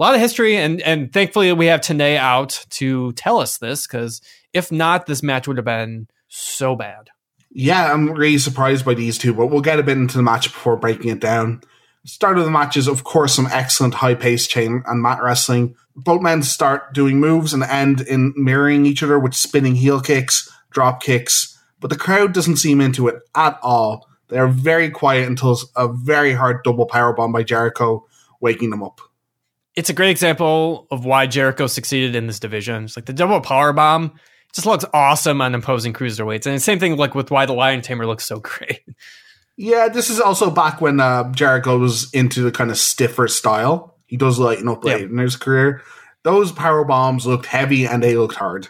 lot 0.01 0.15
of 0.15 0.19
history, 0.19 0.55
and 0.55 0.81
and 0.81 1.13
thankfully 1.13 1.53
we 1.53 1.67
have 1.67 1.81
Tenay 1.81 2.17
out 2.17 2.65
to 2.71 3.11
tell 3.11 3.37
us 3.37 3.59
this 3.59 3.85
because 3.85 4.19
if 4.51 4.71
not, 4.71 5.05
this 5.05 5.21
match 5.21 5.47
would 5.47 5.57
have 5.57 5.65
been 5.65 6.07
so 6.27 6.75
bad. 6.75 7.09
Yeah, 7.51 7.93
I'm 7.93 8.13
really 8.13 8.39
surprised 8.39 8.83
by 8.83 8.95
these 8.95 9.19
two, 9.19 9.35
but 9.35 9.47
we'll 9.47 9.61
get 9.61 9.77
a 9.77 9.83
bit 9.83 9.97
into 9.97 10.17
the 10.17 10.23
match 10.23 10.51
before 10.51 10.75
breaking 10.75 11.11
it 11.11 11.19
down. 11.19 11.61
Start 12.03 12.39
of 12.39 12.45
the 12.45 12.51
match 12.51 12.75
is, 12.77 12.87
of 12.87 13.03
course, 13.03 13.35
some 13.35 13.47
excellent 13.51 13.93
high 13.93 14.15
paced 14.15 14.49
chain 14.49 14.81
and 14.87 15.03
mat 15.03 15.21
wrestling. 15.21 15.75
Both 15.95 16.21
men 16.21 16.43
start 16.43 16.93
doing 16.93 17.19
moves 17.19 17.53
and 17.53 17.63
end 17.63 18.01
in 18.01 18.33
mirroring 18.35 18.85
each 18.85 19.03
other 19.03 19.19
with 19.19 19.35
spinning 19.35 19.75
heel 19.75 20.01
kicks, 20.01 20.51
drop 20.71 21.01
kicks, 21.03 21.57
but 21.79 21.89
the 21.89 21.97
crowd 21.97 22.33
doesn't 22.33 22.57
seem 22.57 22.81
into 22.81 23.07
it 23.07 23.21
at 23.35 23.59
all. 23.61 24.07
They're 24.29 24.47
very 24.47 24.89
quiet 24.89 25.27
until 25.27 25.57
a 25.75 25.87
very 25.87 26.33
hard 26.33 26.63
double 26.63 26.85
power 26.85 27.13
bomb 27.13 27.31
by 27.31 27.43
Jericho, 27.43 28.07
waking 28.39 28.71
them 28.71 28.81
up. 28.81 29.01
It's 29.75 29.89
a 29.89 29.93
great 29.93 30.11
example 30.11 30.87
of 30.91 31.05
why 31.05 31.27
Jericho 31.27 31.67
succeeded 31.67 32.15
in 32.15 32.27
this 32.27 32.39
division. 32.39 32.85
It's 32.85 32.95
like 32.95 33.05
the 33.05 33.13
double 33.13 33.41
power 33.41 33.73
bomb 33.73 34.13
just 34.53 34.67
looks 34.67 34.85
awesome 34.93 35.41
on 35.41 35.55
imposing 35.55 35.93
cruiserweights, 35.93 36.45
and 36.45 36.55
the 36.55 36.59
same 36.59 36.79
thing 36.79 36.95
like 36.95 37.15
with 37.15 37.31
why 37.31 37.45
the 37.45 37.53
Lion 37.53 37.81
Tamer 37.81 38.05
looks 38.05 38.25
so 38.25 38.39
great. 38.39 38.81
Yeah, 39.57 39.89
this 39.89 40.09
is 40.09 40.19
also 40.19 40.49
back 40.49 40.81
when 40.81 40.99
uh, 40.99 41.31
Jericho 41.31 41.77
was 41.77 42.11
into 42.13 42.41
the 42.41 42.51
kind 42.51 42.71
of 42.71 42.77
stiffer 42.77 43.27
style. 43.27 43.92
He 44.13 44.17
does 44.17 44.37
lighten 44.37 44.67
up 44.69 44.83
late 44.85 44.99
Yeah. 45.01 45.05
in 45.07 45.17
his 45.17 45.35
career. 45.35 45.81
Those 46.21 46.51
power 46.51 46.85
bombs 46.85 47.25
looked 47.25 47.47
heavy 47.47 47.87
and 47.87 48.03
they 48.03 48.15
looked 48.15 48.35
hard. 48.35 48.67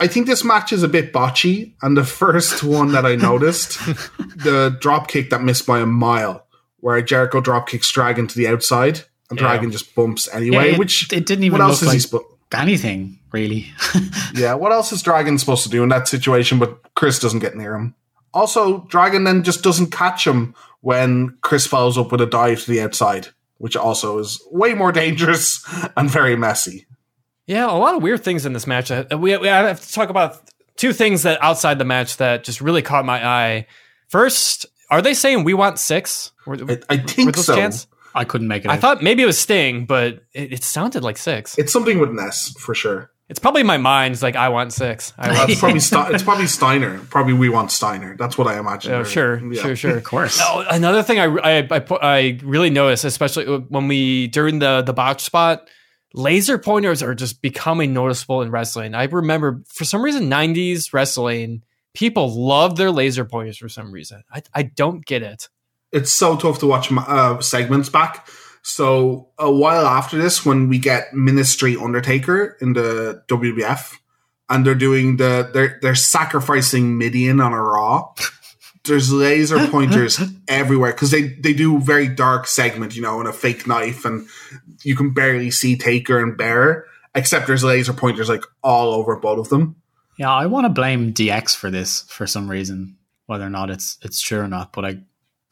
I 0.00 0.08
think 0.08 0.26
this 0.26 0.42
match 0.42 0.72
is 0.72 0.82
a 0.82 0.88
bit 0.88 1.12
botchy, 1.12 1.74
and 1.80 1.96
the 1.96 2.02
first 2.02 2.64
one 2.78 2.90
that 2.90 3.06
I 3.06 3.14
noticed, 3.14 3.78
the 4.18 4.76
drop 4.80 5.06
kick 5.06 5.30
that 5.30 5.42
missed 5.44 5.64
by 5.64 5.78
a 5.78 5.86
mile, 5.86 6.44
where 6.80 7.00
Jericho 7.02 7.40
drop 7.40 7.68
kicks 7.68 7.88
Dragon 7.92 8.26
to 8.26 8.36
the 8.36 8.48
outside, 8.48 9.02
and 9.30 9.38
Yeah. 9.38 9.46
Dragon 9.46 9.70
just 9.70 9.94
bumps 9.94 10.28
anyway. 10.32 10.72
it, 10.72 10.78
which 10.80 11.12
it 11.12 11.24
didn't 11.24 11.44
even 11.44 11.60
what 11.60 11.68
else 11.68 11.80
look 11.84 11.94
is 11.94 12.04
he 12.10 12.16
like 12.16 12.24
spo- 12.24 12.58
anything 12.60 13.20
really. 13.30 13.68
Yeah, 14.34 14.54
what 14.54 14.72
else 14.72 14.90
is 14.90 15.02
Dragon 15.02 15.38
supposed 15.38 15.62
to 15.62 15.68
do 15.68 15.84
in 15.84 15.88
that 15.90 16.08
situation? 16.08 16.58
But 16.58 16.80
Chris 16.96 17.20
doesn't 17.20 17.38
get 17.38 17.56
near 17.56 17.76
him. 17.76 17.94
Also, 18.32 18.80
Dragon 18.88 19.22
then 19.22 19.44
just 19.44 19.62
doesn't 19.62 19.92
catch 19.92 20.26
him 20.26 20.56
when 20.80 21.38
Chris 21.42 21.64
follows 21.68 21.96
up 21.96 22.10
with 22.10 22.20
a 22.20 22.26
dive 22.26 22.64
to 22.64 22.70
the 22.72 22.80
outside, 22.82 23.28
which 23.64 23.76
also 23.78 24.18
is 24.18 24.46
way 24.50 24.74
more 24.74 24.92
dangerous 24.92 25.64
and 25.96 26.10
very 26.10 26.36
messy. 26.36 26.84
Yeah, 27.46 27.64
a 27.64 27.72
lot 27.72 27.94
of 27.94 28.02
weird 28.02 28.22
things 28.22 28.44
in 28.44 28.52
this 28.52 28.66
match. 28.66 28.90
Uh, 28.90 29.06
We, 29.12 29.34
we 29.38 29.48
I 29.48 29.66
have 29.66 29.80
to 29.80 29.90
talk 29.90 30.10
about 30.10 30.36
two 30.76 30.92
things 30.92 31.22
that 31.22 31.42
outside 31.42 31.78
the 31.78 31.86
match 31.86 32.18
that 32.18 32.44
just 32.44 32.60
really 32.60 32.82
caught 32.82 33.06
my 33.06 33.26
eye. 33.26 33.66
First, 34.08 34.66
are 34.90 35.00
they 35.00 35.14
saying 35.14 35.44
we 35.44 35.54
want 35.54 35.76
Syxx? 35.76 36.32
Were, 36.44 36.58
I, 36.68 36.78
I 36.90 36.96
think 36.98 37.36
those 37.36 37.46
so. 37.46 37.56
chants? 37.56 37.86
I 38.14 38.24
couldn't 38.24 38.48
make 38.48 38.66
it. 38.66 38.70
I 38.70 38.74
out. 38.74 38.80
thought 38.82 39.02
maybe 39.02 39.22
it 39.22 39.26
was 39.26 39.38
Sting, 39.38 39.86
but 39.86 40.24
it, 40.34 40.52
it 40.52 40.62
sounded 40.62 41.02
like 41.02 41.16
Syxx. 41.16 41.58
It's 41.58 41.72
something 41.72 41.98
with 41.98 42.10
Ness 42.10 42.52
for 42.58 42.74
sure. 42.74 43.10
It's 43.28 43.38
probably 43.38 43.62
my 43.62 43.78
mind's 43.78 44.22
like 44.22 44.36
I 44.36 44.50
want 44.50 44.70
Syxx. 44.70 45.12
I 45.16 45.32
want 45.32 45.50
it's 45.50 45.58
probably 45.60 45.80
Ste- 45.80 46.10
it's 46.12 46.22
probably 46.22 46.46
Steiner. 46.58 46.98
Probably 47.10 47.32
we 47.32 47.48
want 47.48 47.70
Steiner. 47.72 48.16
That's 48.18 48.36
what 48.36 48.46
I 48.46 48.58
imagine. 48.58 48.92
Oh, 48.92 49.02
sure, 49.04 49.40
Yeah. 49.52 49.62
sure, 49.62 49.76
sure. 49.82 49.96
of 49.96 50.04
course. 50.04 50.38
Oh, 50.42 50.64
another 50.70 51.02
thing 51.02 51.18
I 51.18 51.24
I 51.24 51.68
I, 51.70 51.78
put, 51.78 52.02
I 52.02 52.38
really 52.44 52.70
noticed, 52.70 53.04
especially 53.04 53.46
when 53.46 53.88
we 53.88 54.26
during 54.28 54.58
the 54.58 54.82
the 54.82 54.92
botch 54.92 55.22
spot, 55.22 55.68
laser 56.12 56.58
pointers 56.58 57.02
are 57.02 57.14
just 57.14 57.40
becoming 57.40 57.94
noticeable 57.94 58.42
in 58.42 58.50
wrestling. 58.50 58.94
I 58.94 59.04
remember 59.04 59.62
for 59.68 59.84
some 59.84 60.02
reason 60.02 60.28
'90s 60.30 60.92
wrestling 60.92 61.62
people 61.94 62.28
love 62.34 62.76
their 62.76 62.90
laser 62.90 63.24
pointers 63.24 63.56
for 63.56 63.68
some 63.70 63.90
reason. 63.90 64.22
I 64.30 64.42
I 64.54 64.62
don't 64.64 65.04
get 65.06 65.22
it. 65.22 65.48
it's 65.92 66.12
so 66.12 66.36
tough 66.36 66.58
to 66.58 66.66
watch 66.66 66.92
uh, 66.92 67.40
segments 67.40 67.88
back. 67.88 68.28
So 68.64 69.28
a 69.38 69.52
while 69.52 69.86
after 69.86 70.16
this, 70.16 70.44
when 70.44 70.70
we 70.70 70.78
get 70.78 71.12
Ministry 71.12 71.76
Undertaker 71.76 72.56
in 72.62 72.72
the 72.72 73.22
WWF, 73.28 73.98
and 74.48 74.66
they're 74.66 74.74
doing 74.74 75.18
the 75.18 75.50
they're 75.52 75.78
they're 75.82 75.94
sacrificing 75.94 76.98
Mideon 76.98 77.40
on 77.40 77.52
a 77.52 77.62
Raw. 77.62 78.14
There's 78.84 79.12
laser 79.12 79.66
pointers 79.68 80.18
everywhere 80.48 80.92
because 80.92 81.10
they 81.10 81.28
they 81.28 81.52
do 81.52 81.78
very 81.78 82.08
dark 82.08 82.46
segment, 82.46 82.96
you 82.96 83.02
know, 83.02 83.20
and 83.20 83.28
a 83.28 83.34
fake 83.34 83.66
knife, 83.66 84.06
and 84.06 84.26
you 84.82 84.96
can 84.96 85.12
barely 85.12 85.50
see 85.50 85.76
Taker 85.76 86.18
and 86.18 86.36
Bearer. 86.36 86.86
Except 87.14 87.46
there's 87.46 87.62
laser 87.62 87.92
pointers 87.92 88.30
like 88.30 88.44
all 88.62 88.94
over 88.94 89.14
both 89.16 89.38
of 89.38 89.48
them. 89.50 89.76
Yeah, 90.18 90.32
I 90.32 90.46
want 90.46 90.64
to 90.64 90.70
blame 90.70 91.12
DX 91.12 91.54
for 91.54 91.70
this 91.70 92.02
for 92.08 92.26
some 92.26 92.50
reason, 92.50 92.96
whether 93.26 93.44
or 93.44 93.50
not 93.50 93.68
it's 93.68 93.98
it's 94.00 94.22
true 94.22 94.40
or 94.40 94.48
not. 94.48 94.72
But 94.72 94.84
I 94.86 94.98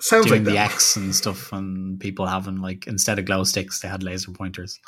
Sounds 0.02 0.26
doing 0.26 0.44
like 0.44 0.52
the. 0.52 0.58
X 0.58 0.96
and 0.96 1.14
stuff, 1.14 1.52
and 1.52 2.00
people 2.00 2.26
having 2.26 2.56
like 2.56 2.88
instead 2.88 3.20
of 3.20 3.24
glow 3.24 3.44
sticks, 3.44 3.80
they 3.80 3.88
had 3.88 4.02
laser 4.02 4.32
pointers. 4.32 4.80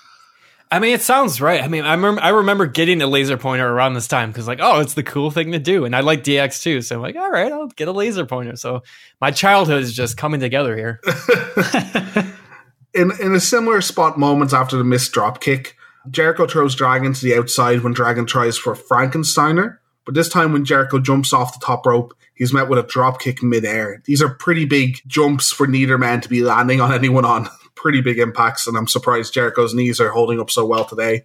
I 0.72 0.80
mean, 0.80 0.92
it 0.92 1.02
sounds 1.02 1.40
right. 1.40 1.62
I 1.62 1.68
mean, 1.68 1.84
I 1.84 1.94
remember, 1.94 2.20
I 2.20 2.30
remember 2.30 2.66
getting 2.66 3.00
a 3.00 3.06
laser 3.06 3.36
pointer 3.36 3.68
around 3.68 3.94
this 3.94 4.08
time 4.08 4.30
because, 4.30 4.48
like, 4.48 4.58
oh, 4.60 4.80
it's 4.80 4.94
the 4.94 5.04
cool 5.04 5.30
thing 5.30 5.52
to 5.52 5.60
do, 5.60 5.84
and 5.84 5.94
I 5.94 6.00
like 6.00 6.24
DX 6.24 6.62
too. 6.62 6.82
So 6.82 6.96
I'm 6.96 7.02
like, 7.02 7.14
all 7.14 7.30
right, 7.30 7.52
I'll 7.52 7.68
get 7.68 7.86
a 7.86 7.92
laser 7.92 8.26
pointer. 8.26 8.56
So 8.56 8.82
my 9.20 9.30
childhood 9.30 9.84
is 9.84 9.94
just 9.94 10.16
coming 10.16 10.40
together 10.40 10.76
here. 10.76 11.00
in 12.92 13.12
in 13.20 13.36
a 13.36 13.40
similar 13.40 13.82
spot 13.82 14.18
moments 14.18 14.52
after 14.52 14.76
the 14.76 14.82
missed 14.82 15.12
drop 15.12 15.40
kick, 15.40 15.76
Jericho 16.10 16.48
throws 16.48 16.74
Dragon 16.74 17.12
to 17.12 17.22
the 17.22 17.36
outside 17.36 17.82
when 17.82 17.92
Dragon 17.92 18.26
tries 18.26 18.58
for 18.58 18.74
Frankensteiner. 18.74 19.78
But 20.05 20.14
this 20.14 20.28
time 20.28 20.52
when 20.52 20.64
Jericho 20.64 20.98
jumps 20.98 21.32
off 21.32 21.59
the 21.59 21.64
top 21.64 21.86
rope, 21.86 22.14
he's 22.34 22.52
met 22.52 22.68
with 22.68 22.78
a 22.78 22.82
drop 22.82 23.20
kick 23.20 23.42
midair. 23.42 24.02
These 24.05 24.22
are 24.22 24.28
pretty 24.28 24.64
big 24.64 25.00
jumps 25.07 25.50
for 25.50 25.66
neither 25.66 25.96
man 25.98 26.20
to 26.20 26.28
be 26.28 26.42
landing 26.42 26.80
on 26.80 26.92
anyone 26.92 27.24
on. 27.24 27.48
pretty 27.74 28.00
big 28.00 28.18
impacts, 28.18 28.66
and 28.66 28.76
I'm 28.76 28.88
surprised 28.88 29.34
Jericho's 29.34 29.74
knees 29.74 30.00
are 30.00 30.11
holding 30.11 30.40
up 30.40 30.50
so 30.50 30.64
well 30.64 30.84
today. 30.84 31.24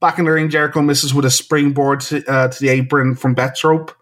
Back 0.00 0.18
in 0.18 0.24
the 0.24 0.30
ring, 0.30 0.48
Jericho 0.48 0.80
misses 0.80 1.12
with 1.12 1.24
a 1.24 1.30
springboard 1.30 2.00
to, 2.02 2.24
uh, 2.26 2.48
to 2.48 2.60
the 2.60 2.70
apron 2.70 3.14
from 3.14 3.34
Death 3.34 3.62
Rope. 3.62 3.94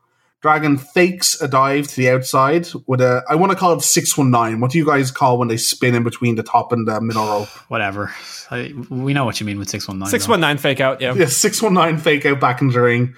Dragon 0.43 0.77
fakes 0.77 1.41
a 1.41 1.49
dive 1.49 1.89
to 1.89 1.97
the 1.97 2.11
outside 2.11 2.69
with 2.87 3.01
a, 3.01 3.25
I 3.29 3.35
want 3.35 3.51
to 3.51 3.59
call 3.59 3.73
it 3.73 3.83
619. 3.83 4.61
What 4.61 4.71
do 4.71 4.79
you 4.79 4.87
guys 4.87 5.11
call 5.11 5.39
when 5.39 5.49
they 5.49 5.57
spin 5.57 5.95
in 5.97 6.05
between 6.05 6.37
the 6.37 6.45
top 6.45 6.71
and 6.71 6.87
the 6.87 7.01
middle 7.01 7.27
rope? 7.27 7.49
Whatever. 7.69 8.15
I, 8.51 8.73
we 8.89 9.13
know 9.15 9.25
what 9.25 9.41
you 9.41 9.47
mean 9.47 9.59
with 9.59 9.69
six 9.69 9.89
one 9.89 9.99
nine. 9.99 10.09
Six 10.09 10.29
one 10.29 10.41
nine 10.41 10.59
fake 10.59 10.79
out. 10.81 11.01
Yeah. 11.01 11.15
Yeah, 11.15 11.27
619 11.27 12.01
fake 12.01 12.27
out 12.27 12.39
back 12.39 12.61
in 12.61 12.69
the 12.69 12.81
ring. 12.81 13.17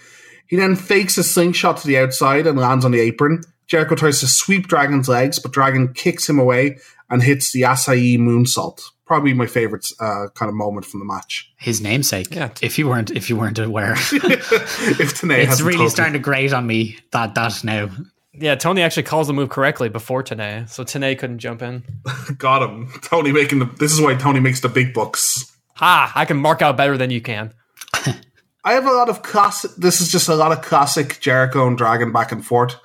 He 0.48 0.56
then 0.56 0.76
fakes 0.76 1.16
a 1.18 1.22
slingshot 1.22 1.76
to 1.78 1.86
the 1.86 1.98
outside 1.98 2.46
and 2.46 2.58
lands 2.58 2.84
on 2.84 2.90
the 2.90 3.00
apron. 3.00 3.42
Jericho 3.66 3.94
tries 3.94 4.20
to 4.20 4.26
sweep 4.26 4.66
Dragon's 4.66 5.08
legs, 5.08 5.38
but 5.38 5.52
Dragon 5.52 5.92
kicks 5.92 6.28
him 6.28 6.38
away 6.38 6.78
and 7.10 7.22
hits 7.22 7.52
the 7.52 7.62
Asai 7.62 8.18
moonsault. 8.18 8.80
Probably 9.06 9.34
my 9.34 9.46
favorite 9.46 9.86
uh, 10.00 10.28
kind 10.34 10.48
of 10.48 10.54
moment 10.54 10.86
from 10.86 11.00
the 11.00 11.06
match. 11.06 11.52
His 11.58 11.80
namesake. 11.80 12.34
Yeah. 12.34 12.50
If 12.62 12.78
you 12.78 12.88
weren't, 12.88 13.10
if 13.10 13.28
you 13.30 13.36
weren't 13.36 13.58
aware, 13.58 13.92
if 13.92 15.20
Tenay 15.20 15.46
it's 15.46 15.60
really 15.60 15.78
told 15.78 15.90
starting 15.90 16.14
to 16.14 16.18
grate 16.18 16.52
on 16.52 16.66
me 16.66 16.98
that 17.12 17.34
that 17.34 17.62
now. 17.62 17.90
Yeah, 18.34 18.54
Tony 18.54 18.82
actually 18.82 19.02
calls 19.02 19.26
the 19.26 19.32
move 19.32 19.48
correctly 19.48 19.88
before 19.88 20.22
Tenay, 20.22 20.68
so 20.68 20.84
Tenay 20.84 21.18
couldn't 21.18 21.38
jump 21.38 21.60
in. 21.62 21.82
Got 22.38 22.62
him. 22.62 22.88
Tony 23.02 23.32
making 23.32 23.58
the. 23.58 23.64
This 23.64 23.92
is 23.92 24.00
why 24.00 24.14
Tony 24.14 24.40
makes 24.40 24.60
the 24.60 24.68
big 24.68 24.94
bucks. 24.94 25.44
Ha! 25.76 26.12
I 26.14 26.24
can 26.24 26.36
mark 26.36 26.62
out 26.62 26.76
better 26.76 26.96
than 26.96 27.10
you 27.10 27.20
can. 27.20 27.52
I 28.68 28.74
have 28.74 28.84
a 28.84 28.92
lot 28.92 29.08
of 29.08 29.22
classic. 29.22 29.70
This 29.78 30.02
is 30.02 30.12
just 30.12 30.28
a 30.28 30.34
lot 30.34 30.52
of 30.52 30.60
classic 30.60 31.20
Jericho 31.20 31.66
and 31.66 31.78
Dragon 31.78 32.12
back 32.12 32.32
and 32.32 32.44
forth, 32.44 32.76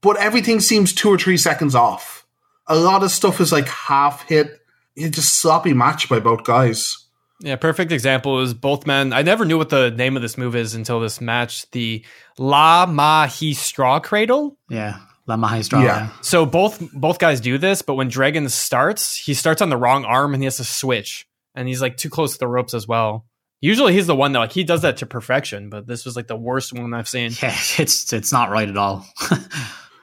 but 0.00 0.16
everything 0.16 0.58
seems 0.58 0.92
two 0.92 1.10
or 1.10 1.16
three 1.16 1.36
seconds 1.36 1.76
off. 1.76 2.26
A 2.66 2.74
lot 2.74 3.04
of 3.04 3.12
stuff 3.12 3.40
is 3.40 3.52
like 3.52 3.68
half 3.68 4.26
hit. 4.28 4.58
It's 4.96 5.14
just 5.14 5.34
sloppy 5.34 5.74
match 5.74 6.08
by 6.08 6.18
both 6.18 6.42
guys. 6.42 7.06
Yeah, 7.38 7.54
perfect 7.54 7.92
example 7.92 8.40
is 8.40 8.52
both 8.52 8.84
men. 8.84 9.12
I 9.12 9.22
never 9.22 9.44
knew 9.44 9.58
what 9.58 9.68
the 9.68 9.92
name 9.92 10.16
of 10.16 10.22
this 10.22 10.36
move 10.36 10.56
is 10.56 10.74
until 10.74 10.98
this 10.98 11.20
match. 11.20 11.70
The 11.70 12.04
La 12.36 12.86
Magistral 12.86 14.00
Cradle. 14.00 14.58
Yeah, 14.68 14.98
La 15.28 15.36
Magistral. 15.36 15.84
Yeah. 15.84 16.10
So 16.20 16.46
both 16.46 16.82
both 16.92 17.20
guys 17.20 17.40
do 17.40 17.58
this, 17.58 17.80
but 17.80 17.94
when 17.94 18.08
Dragon 18.08 18.48
starts, 18.48 19.14
he 19.14 19.34
starts 19.34 19.62
on 19.62 19.70
the 19.70 19.76
wrong 19.76 20.04
arm 20.04 20.34
and 20.34 20.42
he 20.42 20.46
has 20.46 20.56
to 20.56 20.64
switch, 20.64 21.28
and 21.54 21.68
he's 21.68 21.80
like 21.80 21.96
too 21.96 22.10
close 22.10 22.32
to 22.32 22.40
the 22.40 22.48
ropes 22.48 22.74
as 22.74 22.88
well. 22.88 23.24
Usually 23.60 23.92
he's 23.92 24.06
the 24.06 24.14
one 24.14 24.32
that 24.32 24.38
like 24.38 24.52
he 24.52 24.64
does 24.64 24.82
that 24.82 24.98
to 24.98 25.06
perfection, 25.06 25.68
but 25.68 25.86
this 25.86 26.04
was 26.04 26.14
like 26.14 26.28
the 26.28 26.36
worst 26.36 26.72
one 26.72 26.94
I've 26.94 27.08
seen. 27.08 27.32
Yeah, 27.42 27.56
it's 27.78 28.12
it's 28.12 28.32
not 28.32 28.50
right 28.50 28.68
at 28.68 28.76
all. 28.76 29.06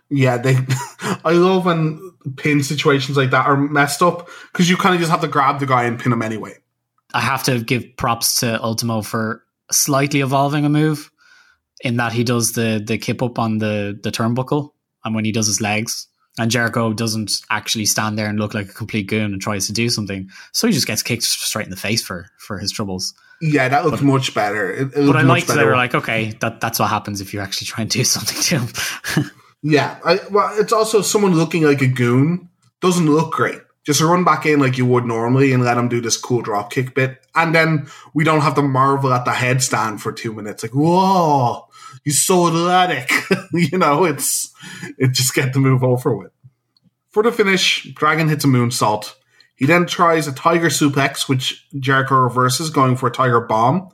Yeah, 0.09 0.37
they. 0.37 0.57
I 1.25 1.31
love 1.31 1.65
when 1.65 2.11
pin 2.37 2.63
situations 2.63 3.17
like 3.17 3.31
that 3.31 3.47
are 3.47 3.57
messed 3.57 4.01
up 4.01 4.29
because 4.51 4.69
you 4.69 4.77
kind 4.77 4.93
of 4.93 4.99
just 5.01 5.11
have 5.11 5.21
to 5.21 5.27
grab 5.27 5.59
the 5.59 5.65
guy 5.65 5.85
and 5.85 5.99
pin 5.99 6.11
him 6.11 6.21
anyway. 6.21 6.53
I 7.13 7.21
have 7.21 7.43
to 7.43 7.59
give 7.59 7.97
props 7.97 8.39
to 8.41 8.61
Ultimo 8.61 9.01
for 9.01 9.43
slightly 9.71 10.21
evolving 10.21 10.65
a 10.65 10.69
move 10.69 11.11
in 11.81 11.97
that 11.97 12.13
he 12.13 12.23
does 12.23 12.51
the 12.53 12.83
the 12.85 12.97
kip 12.97 13.23
up 13.23 13.39
on 13.39 13.57
the 13.57 13.99
the 14.03 14.11
turnbuckle 14.11 14.71
and 15.03 15.15
when 15.15 15.25
he 15.25 15.31
does 15.31 15.47
his 15.47 15.59
legs 15.59 16.07
and 16.37 16.51
Jericho 16.51 16.93
doesn't 16.93 17.41
actually 17.49 17.85
stand 17.85 18.17
there 18.17 18.27
and 18.27 18.39
look 18.39 18.53
like 18.53 18.69
a 18.69 18.73
complete 18.73 19.07
goon 19.07 19.33
and 19.33 19.41
tries 19.41 19.65
to 19.67 19.73
do 19.73 19.89
something 19.89 20.29
so 20.51 20.67
he 20.67 20.73
just 20.73 20.87
gets 20.87 21.01
kicked 21.01 21.23
straight 21.23 21.65
in 21.65 21.71
the 21.71 21.75
face 21.75 22.03
for 22.03 22.27
for 22.37 22.59
his 22.59 22.71
troubles 22.71 23.13
Yeah, 23.41 23.67
that 23.67 23.85
looked 23.85 24.01
much 24.01 24.33
better. 24.33 24.71
It, 24.71 24.81
it 24.81 24.93
but 24.93 25.01
looked 25.01 25.19
I 25.19 25.21
liked 25.23 25.47
that 25.47 25.55
they 25.55 25.65
were 25.65 25.75
like 25.75 25.93
okay 25.93 26.31
that 26.39 26.61
that's 26.61 26.79
what 26.79 26.89
happens 26.89 27.21
if 27.21 27.33
you 27.33 27.39
actually 27.41 27.67
try 27.67 27.81
and 27.81 27.89
do 27.89 28.03
something 28.15 28.41
to 28.41 28.59
him 28.59 29.31
Yeah, 29.67 29.97
I, 30.05 30.19
well, 30.29 30.53
it's 30.59 30.71
also 30.71 31.01
someone 31.01 31.33
looking 31.33 31.63
like 31.63 31.81
a 31.81 31.87
goon 31.87 32.49
doesn't 32.81 33.07
look 33.07 33.33
great. 33.33 33.61
Just 33.83 33.99
run 33.99 34.23
back 34.23 34.45
in 34.45 34.59
like 34.59 34.77
you 34.77 34.85
would 34.85 35.05
normally 35.05 35.53
and 35.53 35.63
let 35.63 35.75
him 35.75 35.89
do 35.89 36.01
this 36.01 36.17
cool 36.17 36.43
drop 36.43 36.71
kick 36.71 36.93
bit, 36.93 37.25
and 37.33 37.55
then 37.55 37.87
we 38.13 38.23
don't 38.23 38.41
have 38.41 38.53
to 38.55 38.61
marvel 38.61 39.11
at 39.11 39.25
the 39.25 39.31
headstand 39.31 40.01
for 40.01 40.11
two 40.11 40.33
minutes. 40.33 40.61
Like, 40.61 40.73
whoa, 40.73 41.67
he's 42.03 42.23
so 42.23 42.47
athletic. 42.47 43.09
you 43.53 43.79
know, 43.79 44.03
it's 44.05 44.53
it 44.99 45.13
just 45.13 45.33
get 45.33 45.53
the 45.53 45.59
move 45.59 45.83
over 45.83 46.15
with. 46.15 46.31
For 47.09 47.23
the 47.23 47.31
finish, 47.31 47.91
Dragon 47.95 48.29
hits 48.29 48.45
a 48.45 48.47
moonsault. 48.47 49.15
He 49.55 49.65
then 49.65 49.85
tries 49.85 50.27
a 50.27 50.33
tiger 50.33 50.67
suplex, 50.67 51.29
which 51.29 51.65
Jericho 51.79 52.15
reverses, 52.15 52.69
going 52.69 52.97
for 52.97 53.07
a 53.07 53.11
tiger 53.11 53.39
bomb. 53.39 53.89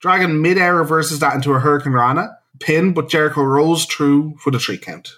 Dragon 0.00 0.42
midair 0.42 0.76
reverses 0.76 1.20
that 1.20 1.34
into 1.34 1.54
a 1.54 1.60
Hurricanrana 1.60 2.34
pin, 2.60 2.92
but 2.92 3.08
Jericho 3.08 3.42
rolls 3.42 3.86
through 3.86 4.36
for 4.38 4.50
the 4.50 4.58
three 4.58 4.78
count. 4.78 5.10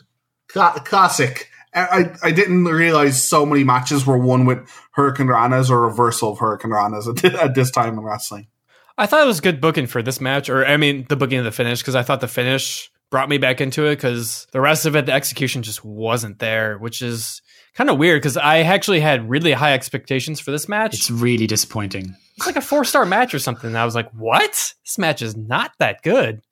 Cla- 0.48 0.82
classic 0.84 1.50
I 1.72 2.12
I 2.22 2.30
didn't 2.32 2.64
realize 2.64 3.22
so 3.22 3.46
many 3.46 3.64
matches 3.64 4.06
were 4.06 4.18
won 4.18 4.44
with 4.44 4.58
Hurricanranas 4.96 5.70
or 5.70 5.80
reversal 5.80 6.32
of 6.32 6.38
Hurricanranas 6.38 7.24
at 7.40 7.54
this 7.54 7.70
time 7.70 7.94
in 7.94 8.00
wrestling. 8.00 8.48
I 8.98 9.06
thought 9.06 9.22
it 9.22 9.26
was 9.26 9.40
good 9.40 9.60
booking 9.60 9.86
for 9.86 10.02
this 10.02 10.20
match, 10.20 10.50
or 10.50 10.66
I 10.66 10.76
mean, 10.76 11.06
the 11.08 11.16
booking 11.16 11.38
of 11.38 11.44
the 11.44 11.52
finish, 11.52 11.80
because 11.80 11.94
I 11.94 12.02
thought 12.02 12.20
the 12.20 12.28
finish 12.28 12.90
brought 13.10 13.28
me 13.28 13.38
back 13.38 13.60
into 13.60 13.86
it. 13.86 13.96
Because 13.96 14.46
the 14.52 14.60
rest 14.60 14.84
of 14.84 14.96
it, 14.96 15.06
the 15.06 15.12
execution 15.12 15.62
just 15.62 15.84
wasn't 15.84 16.38
there, 16.38 16.76
which 16.76 17.02
is 17.02 17.40
kind 17.74 17.90
of 17.90 17.98
weird. 17.98 18.20
Because 18.20 18.36
I 18.36 18.60
actually 18.60 19.00
had 19.00 19.28
really 19.28 19.52
high 19.52 19.74
expectations 19.74 20.40
for 20.40 20.50
this 20.50 20.68
match. 20.68 20.94
It's 20.94 21.10
really 21.10 21.46
disappointing. 21.46 22.16
It's 22.36 22.46
like 22.46 22.56
a 22.56 22.62
four 22.62 22.84
star 22.84 23.04
match 23.04 23.34
or 23.34 23.38
something. 23.38 23.68
And 23.68 23.78
I 23.78 23.84
was 23.84 23.94
like, 23.94 24.10
what? 24.12 24.74
This 24.84 24.98
match 24.98 25.22
is 25.22 25.36
not 25.36 25.72
that 25.78 26.02
good. 26.02 26.42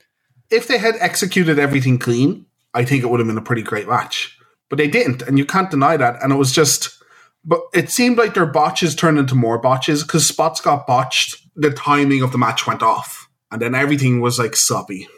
If 0.50 0.68
they 0.68 0.78
had 0.78 0.96
executed 1.00 1.58
everything 1.58 1.98
clean, 1.98 2.46
I 2.74 2.84
think 2.84 3.02
it 3.02 3.06
would 3.08 3.20
have 3.20 3.26
been 3.26 3.38
a 3.38 3.42
pretty 3.42 3.62
great 3.62 3.88
match. 3.88 4.38
But 4.68 4.76
they 4.76 4.88
didn't, 4.88 5.22
and 5.22 5.38
you 5.38 5.46
can't 5.46 5.70
deny 5.70 5.96
that. 5.96 6.22
And 6.22 6.32
it 6.32 6.36
was 6.36 6.52
just, 6.52 7.02
but 7.44 7.60
it 7.72 7.90
seemed 7.90 8.18
like 8.18 8.34
their 8.34 8.46
botches 8.46 8.94
turned 8.94 9.18
into 9.18 9.34
more 9.34 9.58
botches 9.58 10.02
because 10.02 10.26
spots 10.26 10.60
got 10.60 10.86
botched. 10.86 11.36
The 11.56 11.70
timing 11.70 12.22
of 12.22 12.32
the 12.32 12.38
match 12.38 12.66
went 12.66 12.82
off, 12.82 13.28
and 13.50 13.62
then 13.62 13.74
everything 13.74 14.20
was 14.20 14.38
like 14.38 14.54
sloppy. 14.54 15.08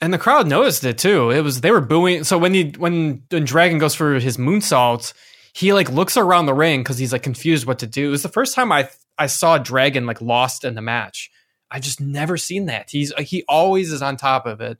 And 0.00 0.14
the 0.14 0.18
crowd 0.18 0.46
noticed 0.46 0.84
it 0.84 0.96
too. 0.96 1.30
It 1.30 1.42
was 1.42 1.60
they 1.60 1.72
were 1.72 1.80
booing. 1.80 2.24
So 2.24 2.38
when 2.38 2.54
he 2.54 2.72
when, 2.78 3.24
when 3.30 3.44
Dragon 3.44 3.78
goes 3.78 3.94
for 3.94 4.18
his 4.18 4.36
moonsault, 4.36 5.12
he 5.52 5.72
like 5.72 5.90
looks 5.90 6.16
around 6.16 6.46
the 6.46 6.54
ring 6.54 6.80
because 6.80 6.98
he's 6.98 7.12
like 7.12 7.22
confused 7.22 7.66
what 7.66 7.80
to 7.80 7.86
do. 7.86 8.08
It 8.08 8.10
was 8.10 8.22
the 8.22 8.28
first 8.28 8.54
time 8.54 8.70
I 8.72 8.88
I 9.18 9.26
saw 9.26 9.58
Dragon 9.58 10.06
like 10.06 10.20
lost 10.20 10.64
in 10.64 10.74
the 10.74 10.82
match. 10.82 11.30
I 11.70 11.78
just 11.78 12.00
never 12.00 12.36
seen 12.36 12.66
that. 12.66 12.90
He's 12.90 13.12
he 13.18 13.44
always 13.48 13.92
is 13.92 14.02
on 14.02 14.16
top 14.16 14.46
of 14.46 14.60
it, 14.60 14.78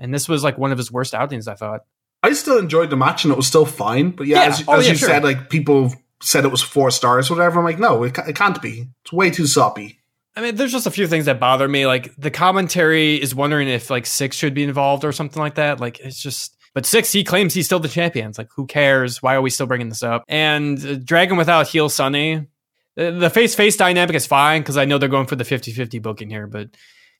and 0.00 0.12
this 0.12 0.28
was 0.28 0.42
like 0.42 0.58
one 0.58 0.72
of 0.72 0.78
his 0.78 0.90
worst 0.90 1.14
outings. 1.14 1.46
I 1.48 1.54
thought. 1.54 1.82
I 2.24 2.32
still 2.34 2.58
enjoyed 2.58 2.90
the 2.90 2.96
match, 2.96 3.24
and 3.24 3.32
it 3.32 3.36
was 3.36 3.48
still 3.48 3.66
fine. 3.66 4.10
But 4.10 4.26
yeah, 4.28 4.42
Yeah. 4.44 4.48
as, 4.50 4.64
Oh, 4.68 4.72
as 4.78 4.86
yeah, 4.86 4.92
you 4.92 4.98
sure. 4.98 5.08
said, 5.08 5.24
like 5.24 5.50
people 5.50 5.92
said 6.22 6.44
it 6.44 6.52
was 6.52 6.62
four 6.62 6.90
stars, 6.92 7.30
or 7.30 7.34
whatever. 7.34 7.58
I'm 7.58 7.64
like, 7.64 7.80
no, 7.80 8.04
it, 8.04 8.16
it 8.28 8.36
can't 8.36 8.62
be. 8.62 8.86
It's 9.04 9.12
way 9.12 9.30
too 9.30 9.46
sloppy. 9.46 9.98
I 10.36 10.40
mean, 10.40 10.54
there's 10.54 10.72
just 10.72 10.86
a 10.86 10.90
few 10.92 11.06
things 11.08 11.24
that 11.26 11.38
bother 11.40 11.66
me. 11.68 11.86
Like 11.86 12.14
the 12.16 12.30
commentary 12.30 13.20
is 13.20 13.34
wondering 13.34 13.68
if 13.68 13.90
like 13.90 14.04
Syxx 14.04 14.34
should 14.34 14.54
be 14.54 14.62
involved 14.62 15.04
or 15.04 15.10
something 15.12 15.40
like 15.42 15.56
that. 15.56 15.78
Like 15.80 15.98
it's 16.00 16.22
just, 16.22 16.56
but 16.74 16.84
Syxx 16.84 17.12
he 17.12 17.24
claims 17.24 17.54
he's 17.54 17.66
still 17.66 17.80
the 17.80 17.88
champion. 17.88 18.28
It's 18.28 18.38
like 18.38 18.50
who 18.54 18.66
cares? 18.66 19.22
Why 19.22 19.34
are 19.34 19.42
we 19.42 19.50
still 19.50 19.66
bringing 19.66 19.88
this 19.88 20.02
up? 20.02 20.24
And 20.28 20.84
uh, 20.84 20.94
Dragon 20.96 21.36
without 21.36 21.68
heel 21.68 21.88
Sonny, 21.88 22.46
the, 22.94 23.30
face 23.30 23.54
face 23.54 23.76
dynamic 23.76 24.16
is 24.16 24.26
fine 24.26 24.62
because 24.62 24.76
I 24.76 24.84
know 24.84 24.98
they're 24.98 25.08
going 25.08 25.26
for 25.26 25.36
the 25.36 25.44
50-50 25.44 26.00
booking 26.02 26.30
here, 26.30 26.46
but 26.46 26.68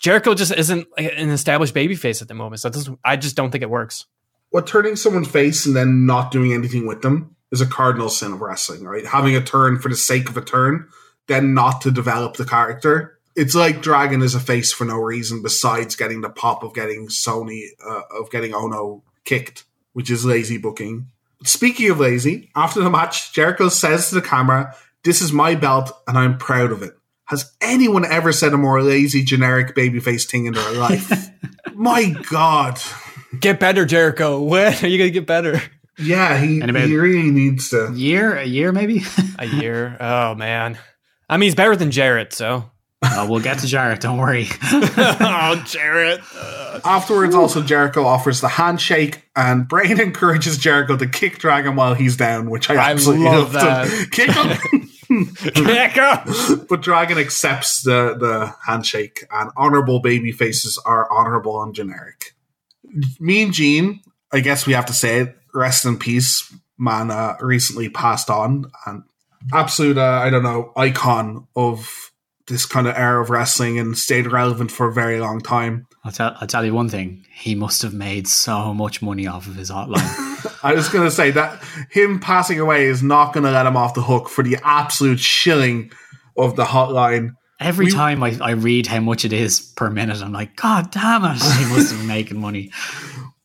Jericho 0.01 0.35
just 0.35 0.53
isn't 0.53 0.87
an 0.99 1.31
established 1.31 1.75
babyface 1.75 2.23
at 2.23 2.29
the 2.29 2.35
moment. 2.35 2.61
So 2.61 2.71
doesn't, 2.71 2.99
I 3.05 3.17
just 3.17 3.37
don't 3.37 3.51
think 3.51 3.63
it 3.63 3.71
works. 3.71 4.07
What 4.51 4.67
turning 4.67 4.97
someone 4.97 5.25
face 5.25 5.65
and 5.65 5.75
then 5.75 6.05
not 6.05 6.31
doing 6.31 6.53
anything 6.53 6.87
with 6.87 7.03
them 7.03 7.37
is 7.53 7.61
a 7.61 7.67
cardinal 7.67 8.09
sin 8.09 8.33
of 8.33 8.41
wrestling, 8.41 8.85
right? 8.85 9.07
Having 9.07 9.37
a 9.37 9.43
turn 9.43 9.79
for 9.79 9.89
the 9.89 9.97
sake 9.97 10.29
of 10.29 10.37
a 10.37 10.43
turn, 10.43 10.89
then 11.29 11.55
not 11.55 11.83
to 11.83 11.91
develop 11.91 12.37
the 12.37 12.45
character. 12.45 13.19
It's 13.37 13.55
like 13.55 13.81
Dragon 13.81 14.21
is 14.23 14.35
a 14.35 14.41
face 14.41 14.73
for 14.73 14.85
no 14.85 14.97
reason 14.97 15.43
besides 15.43 15.97
getting 15.97 16.21
the 16.21 16.29
pop 16.29 16.63
of 16.63 16.75
getting 16.75 17.09
Sonny, 17.09 17.71
uh, 17.87 18.03
of 18.19 18.31
getting 18.31 18.53
Onoo 18.53 19.03
kicked, 19.25 19.65
which 19.93 20.11
is 20.11 20.25
lazy 20.25 20.59
booking. 20.59 21.09
Speaking 21.45 21.91
of 21.91 21.99
lazy, 22.01 22.51
after 22.55 22.81
the 22.81 22.91
match, 22.91 23.33
Jericho 23.33 23.69
says 23.69 24.09
to 24.09 24.15
the 24.15 24.23
camera, 24.23 24.75
This 25.05 25.21
is 25.21 25.33
my 25.33 25.55
belt 25.55 25.91
and 26.07 26.17
I'm 26.17 26.39
proud 26.39 26.71
of 26.73 26.83
it. 26.83 26.93
Has 27.27 27.51
anyone 27.61 28.05
ever 28.05 28.33
said 28.33 28.53
a 28.53 28.59
more 28.59 28.83
lazy, 28.83 29.25
generic 29.25 29.75
babyface 29.75 30.29
thing 30.29 30.47
in 30.47 30.55
their 30.55 30.73
life? 30.79 31.11
my 31.75 32.15
God. 32.31 32.81
Get 33.41 33.59
better, 33.59 33.85
Jericho. 33.85 34.43
When 34.43 34.75
are 34.85 34.87
you 34.87 34.99
gonna 34.99 35.11
get 35.11 35.27
better? 35.27 35.61
Yeah, 35.99 36.39
he, 36.39 36.61
he 36.61 36.97
really 36.97 37.31
needs 37.31 37.69
to. 37.71 37.93
Year, 37.95 38.37
a 38.37 38.45
year 38.45 38.73
maybe. 38.73 39.03
A 39.39 39.47
year. 39.47 39.97
Oh 40.01 40.35
man. 40.35 40.79
I 41.29 41.37
mean, 41.37 41.47
he's 41.47 41.55
better 41.55 41.77
than 41.77 41.91
Jarrett. 41.91 42.33
So. 42.33 42.71
Oh, 43.03 43.27
we'll 43.29 43.41
get 43.41 43.59
to 43.61 43.67
Jarrett. 43.67 44.01
Don't 44.01 44.19
worry. 44.19 44.47
oh, 44.63 45.63
Jarrett. 45.67 46.21
Afterwards, 46.85 47.35
also 47.35 47.63
Jericho 47.63 48.05
offers 48.05 48.41
the 48.41 48.49
handshake, 48.49 49.23
and 49.37 49.67
Brain 49.69 50.01
encourages 50.01 50.59
Jericho 50.59 50.97
to 50.97 51.07
kick 51.07 51.39
Dragon 51.39 51.77
while 51.77 51.95
he's 51.95 52.17
down, 52.17 52.51
which 52.51 52.71
I 52.71 52.75
I 52.75 52.91
absolutely 52.93 53.27
love 53.27 53.55
loved. 53.55 53.91
that. 53.91 54.11
Kick 54.13 54.31
him. 54.31 54.89
Jericho. 55.55 56.65
but 56.69 56.81
Dragon 56.81 57.19
accepts 57.19 57.83
the 57.83 58.17
the 58.19 58.55
handshake, 58.67 59.25
and 59.31 59.51
honorable 59.57 60.01
baby 60.01 60.33
faces 60.33 60.81
are 60.85 61.11
honorable 61.13 61.63
and 61.63 61.75
generic. 61.75 62.35
Mean 63.21 63.53
Gene, 63.53 64.01
I 64.33 64.41
guess 64.41 64.67
we 64.67 64.73
have 64.73 64.87
to 64.87 64.93
say 64.93 65.21
it. 65.21 65.37
Rest 65.55 65.85
in 65.85 65.99
peace, 65.99 66.53
man. 66.79 67.11
Uh, 67.11 67.37
recently 67.41 67.89
passed 67.89 68.31
on, 68.31 68.71
and 68.87 69.03
absolute, 69.53 69.99
uh, 69.99 70.21
I 70.25 70.31
don't 70.31 70.43
know, 70.43 70.73
icon 70.77 71.47
of 71.55 72.12
this 72.49 72.67
kind 72.67 72.87
of 72.87 72.97
era 72.97 73.23
of 73.23 73.31
wrestling, 73.31 73.79
and 73.79 73.97
stayed 73.97 74.31
relevant 74.31 74.71
for 74.71 74.89
a 74.89 74.93
very 74.93 75.21
long 75.21 75.41
time. 75.41 75.87
I'll 76.05 76.13
tell. 76.13 76.37
I'll 76.41 76.47
tell 76.49 76.65
you 76.65 76.75
one 76.75 76.89
thing. 76.89 77.25
He 77.35 77.55
must 77.55 77.83
have 77.83 77.95
made 77.95 78.27
so 78.29 78.75
much 78.75 79.01
money 79.03 79.27
off 79.27 79.47
of 79.47 79.55
his 79.57 79.71
hotline. 79.71 80.59
I 80.65 80.75
was 80.75 80.89
going 80.89 81.05
to 81.05 81.11
say 81.11 81.31
that 81.33 81.63
him 81.91 82.19
passing 82.21 82.59
away 82.61 82.87
is 82.87 83.03
not 83.03 83.33
going 83.33 83.45
to 83.45 83.51
let 83.53 83.67
him 83.67 83.77
off 83.77 83.95
the 83.95 84.03
hook 84.03 84.29
for 84.29 84.43
the 84.43 84.59
absolute 84.63 85.21
shilling 85.21 85.93
of 86.37 86.57
the 86.57 86.65
hotline. 86.65 87.31
Every 87.61 87.87
We- 87.87 87.93
time 87.93 88.23
I, 88.25 88.37
I 88.41 88.51
read 88.53 88.89
how 88.89 89.01
much 89.01 89.25
it 89.25 89.33
is 89.33 89.61
per 89.61 89.89
minute, 89.91 90.21
I'm 90.21 90.33
like, 90.33 90.57
God 90.57 90.91
damn 90.91 91.25
it! 91.25 91.41
He 91.41 91.65
must 91.67 91.91
have 91.91 92.01
been 92.01 92.09
making 92.09 92.41
money. 92.41 92.73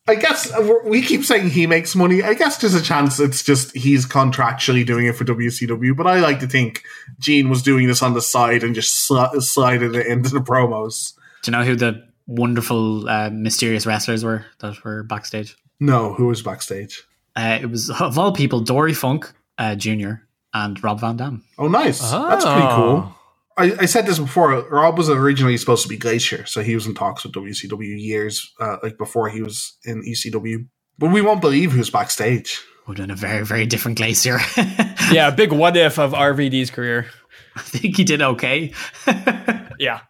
I 0.07 0.15
guess 0.15 0.51
uh, 0.53 0.61
we're- 0.85 1.01
keep 1.01 1.25
saying 1.25 1.49
he 1.49 1.67
makes 1.67 1.95
money. 1.95 2.23
I 2.23 2.33
guess 2.33 2.57
there's 2.57 2.73
a 2.75 2.81
chance 2.81 3.19
it's 3.19 3.43
just 3.43 3.75
he's 3.75 4.05
contractually 4.05 4.85
doing 4.85 5.05
it 5.07 5.15
for 5.15 5.25
WCW, 5.25 5.95
but 5.95 6.07
I 6.07 6.19
like 6.19 6.39
to 6.41 6.47
think 6.47 6.83
Gene 7.19 7.49
was 7.49 7.61
doing 7.61 7.87
this 7.87 8.01
on 8.01 8.13
the 8.13 8.21
side 8.21 8.63
and 8.63 8.73
just 8.73 9.09
sli- 9.09 9.41
slided 9.41 9.95
it 9.95 10.07
into 10.07 10.29
the 10.29 10.39
promos. 10.39 11.13
Do 11.43 11.51
you 11.51 11.57
know 11.57 11.63
who 11.65 11.75
the 11.75 12.03
wonderful, 12.25 13.07
uh, 13.09 13.29
mysterious 13.31 13.85
wrestlers 13.85 14.23
were 14.23 14.45
that 14.59 14.83
were 14.83 15.03
backstage? 15.03 15.55
No, 15.79 16.13
who 16.13 16.27
was 16.27 16.41
backstage? 16.41 17.03
Uh, 17.35 17.59
it 17.61 17.67
was 17.69 17.89
of 17.89 18.17
all 18.17 18.31
people, 18.31 18.59
Dory 18.61 18.93
Funk 18.93 19.31
uh, 19.57 19.75
Jr. 19.75 20.11
and 20.53 20.81
Rob 20.83 20.99
Van 21.01 21.17
Dam. 21.17 21.43
Oh, 21.57 21.67
nice. 21.67 21.99
That's 22.11 22.45
pretty 22.45 22.67
cool. 22.75 23.13
I, 23.57 23.73
I 23.81 23.85
said 23.85 24.05
this 24.05 24.19
before. 24.19 24.61
Rob 24.69 24.97
was 24.97 25.09
originally 25.09 25.57
supposed 25.57 25.83
to 25.83 25.89
be 25.89 25.97
Glacier, 25.97 26.45
so 26.45 26.61
he 26.61 26.75
was 26.75 26.85
in 26.85 26.93
talks 26.93 27.23
with 27.23 27.33
WCW 27.33 27.99
years 27.99 28.53
uh, 28.59 28.77
like 28.83 28.97
before 28.97 29.29
he 29.29 29.41
was 29.41 29.77
in 29.83 30.03
ECW. 30.03 30.67
But 30.99 31.11
we 31.11 31.21
won't 31.21 31.41
believe 31.41 31.71
who's 31.71 31.89
backstage. 31.89 32.59
Would 32.87 32.99
have 32.99 33.07
been 33.07 33.13
a 33.13 33.17
very, 33.17 33.43
very 33.45 33.65
different 33.65 33.97
Glacier. 33.97 34.39
Yeah, 35.09 35.29
big 35.31 35.53
what 35.53 35.77
if 35.77 35.99
of 35.99 36.11
RVD's 36.11 36.69
career. 36.69 37.05
I 37.55 37.61
think 37.61 37.95
he 37.95 38.03
did 38.03 38.21
okay. 38.21 38.73
Yeah. 39.79 40.01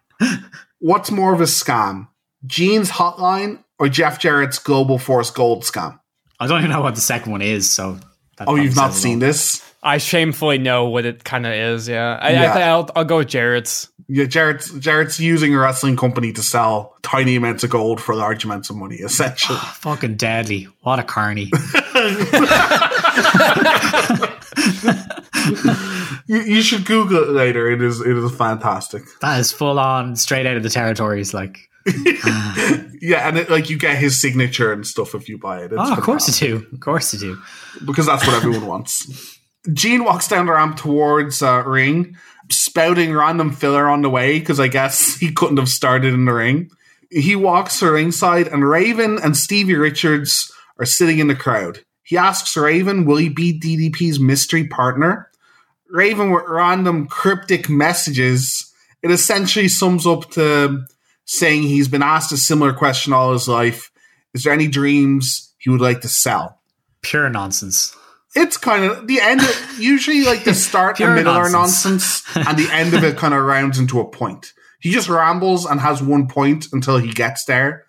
What's 0.80 1.10
more 1.12 1.32
of 1.32 1.40
a 1.40 1.44
scam, 1.44 2.08
Gene's 2.46 2.90
hotline 2.90 3.62
or 3.78 3.88
Jeff 3.88 4.18
Jarrett's 4.18 4.58
Global 4.58 4.98
Force 4.98 5.30
Gold 5.30 5.62
scam? 5.62 6.00
I 6.40 6.46
don't 6.48 6.58
even 6.60 6.70
know 6.70 6.80
what 6.80 6.94
the 6.96 7.00
second 7.00 7.30
one 7.32 7.42
is. 7.42 7.70
So, 7.70 7.98
that 8.38 8.48
Oh, 8.48 8.54
you've 8.56 8.74
not 8.76 8.92
says 8.92 8.98
it 8.98 9.02
seen 9.02 9.14
all. 9.14 9.20
this? 9.28 9.67
I 9.82 9.98
shamefully 9.98 10.58
know 10.58 10.88
what 10.88 11.04
it 11.04 11.22
kind 11.24 11.46
of 11.46 11.52
is. 11.52 11.88
Yeah. 11.88 12.18
I, 12.20 12.30
Yeah. 12.32 12.40
I 12.40 12.52
think 12.52 12.64
I'll, 12.64 12.90
I'll 12.96 13.04
go 13.04 13.18
with 13.18 13.28
Jarrett's. 13.28 13.88
Yeah, 14.10 14.24
Jarrett's 14.24 14.70
Jarrett's 14.72 15.20
using 15.20 15.54
a 15.54 15.58
wrestling 15.58 15.96
company 15.96 16.32
to 16.32 16.42
sell 16.42 16.96
tiny 17.02 17.36
amounts 17.36 17.62
of 17.62 17.68
gold 17.70 18.00
for 18.00 18.14
large 18.14 18.42
amounts 18.44 18.70
of 18.70 18.76
money, 18.76 18.96
essentially. 19.00 19.58
Ah, 19.60 19.76
fucking 19.80 20.16
deadly! 20.16 20.66
What 20.80 20.98
a 20.98 21.02
carny! 21.02 21.50
you, 26.26 26.40
you 26.42 26.62
should 26.62 26.84
Google 26.84 27.22
it 27.24 27.28
later. 27.30 27.70
It 27.70 27.82
is 27.82 28.00
it 28.00 28.16
is 28.16 28.34
fantastic. 28.34 29.02
that 29.20 29.38
is 29.40 29.52
full 29.52 29.78
on, 29.78 30.16
straight 30.16 30.46
out 30.46 30.56
of 30.56 30.62
the 30.62 30.70
territories. 30.70 31.34
Like, 31.34 31.58
Yeah, 33.00 33.28
and 33.28 33.38
it, 33.38 33.50
like 33.50 33.70
you 33.70 33.78
get 33.78 33.96
his 33.98 34.20
signature 34.20 34.72
and 34.72 34.86
stuff 34.86 35.14
if 35.14 35.28
you 35.28 35.38
buy 35.38 35.58
it. 35.60 35.72
It's 35.72 35.74
oh, 35.76 35.92
of 35.92 36.00
course 36.02 36.24
fantastic. 36.26 36.48
you 36.48 36.58
do. 36.60 36.66
Of 36.72 36.80
course 36.80 37.14
you 37.14 37.20
do. 37.20 37.38
because 37.86 38.06
that's 38.06 38.26
what 38.26 38.36
everyone 38.36 38.66
wants. 38.66 39.37
Gene 39.72 40.04
walks 40.04 40.28
down 40.28 40.46
the 40.46 40.52
ramp 40.52 40.76
towards 40.76 41.42
uh, 41.42 41.62
ring, 41.66 42.16
spouting 42.50 43.12
random 43.12 43.52
filler 43.52 43.88
on 43.88 44.02
the 44.02 44.10
way 44.10 44.38
because 44.38 44.60
I 44.60 44.68
guess 44.68 45.16
he 45.18 45.32
couldn't 45.32 45.58
have 45.58 45.68
started 45.68 46.14
in 46.14 46.24
the 46.24 46.32
ring. 46.32 46.70
He 47.10 47.36
walks 47.36 47.78
to 47.78 47.90
ringside, 47.90 48.48
and 48.48 48.68
Raven 48.68 49.18
and 49.18 49.36
Stevie 49.36 49.76
Richards 49.76 50.52
are 50.78 50.84
sitting 50.84 51.18
in 51.18 51.28
the 51.28 51.34
crowd. 51.34 51.80
He 52.02 52.16
asks 52.16 52.56
Raven, 52.56 53.04
"Will 53.04 53.16
he 53.16 53.28
be 53.28 53.58
DDP's 53.58 54.20
mystery 54.20 54.66
partner?" 54.66 55.30
Raven 55.90 56.30
with 56.30 56.44
random 56.46 57.06
cryptic 57.06 57.68
messages. 57.68 58.72
It 59.02 59.10
essentially 59.10 59.68
sums 59.68 60.06
up 60.06 60.30
to 60.32 60.84
saying 61.24 61.62
he's 61.62 61.88
been 61.88 62.02
asked 62.02 62.32
a 62.32 62.36
similar 62.36 62.72
question 62.72 63.12
all 63.12 63.32
his 63.32 63.48
life. 63.48 63.90
Is 64.34 64.42
there 64.42 64.52
any 64.52 64.68
dreams 64.68 65.54
he 65.58 65.70
would 65.70 65.80
like 65.80 66.02
to 66.02 66.08
sell? 66.08 66.60
Pure 67.02 67.30
nonsense. 67.30 67.96
It's 68.38 68.56
kind 68.56 68.84
of 68.84 69.06
the 69.06 69.20
end 69.20 69.40
of 69.40 69.78
usually 69.78 70.22
like 70.24 70.44
the 70.44 70.54
start 70.54 71.00
and 71.00 71.14
middle 71.14 71.34
nonsense. 71.34 71.54
are 71.54 71.58
nonsense 71.58 72.22
and 72.48 72.58
the 72.58 72.72
end 72.72 72.94
of 72.94 73.04
it 73.04 73.16
kind 73.16 73.34
of 73.34 73.42
rounds 73.42 73.78
into 73.78 74.00
a 74.00 74.08
point 74.08 74.52
he 74.80 74.90
just 74.90 75.08
rambles 75.08 75.66
and 75.66 75.80
has 75.80 76.00
one 76.02 76.26
point 76.28 76.66
until 76.72 76.96
he 76.98 77.10
gets 77.12 77.44
there 77.44 77.84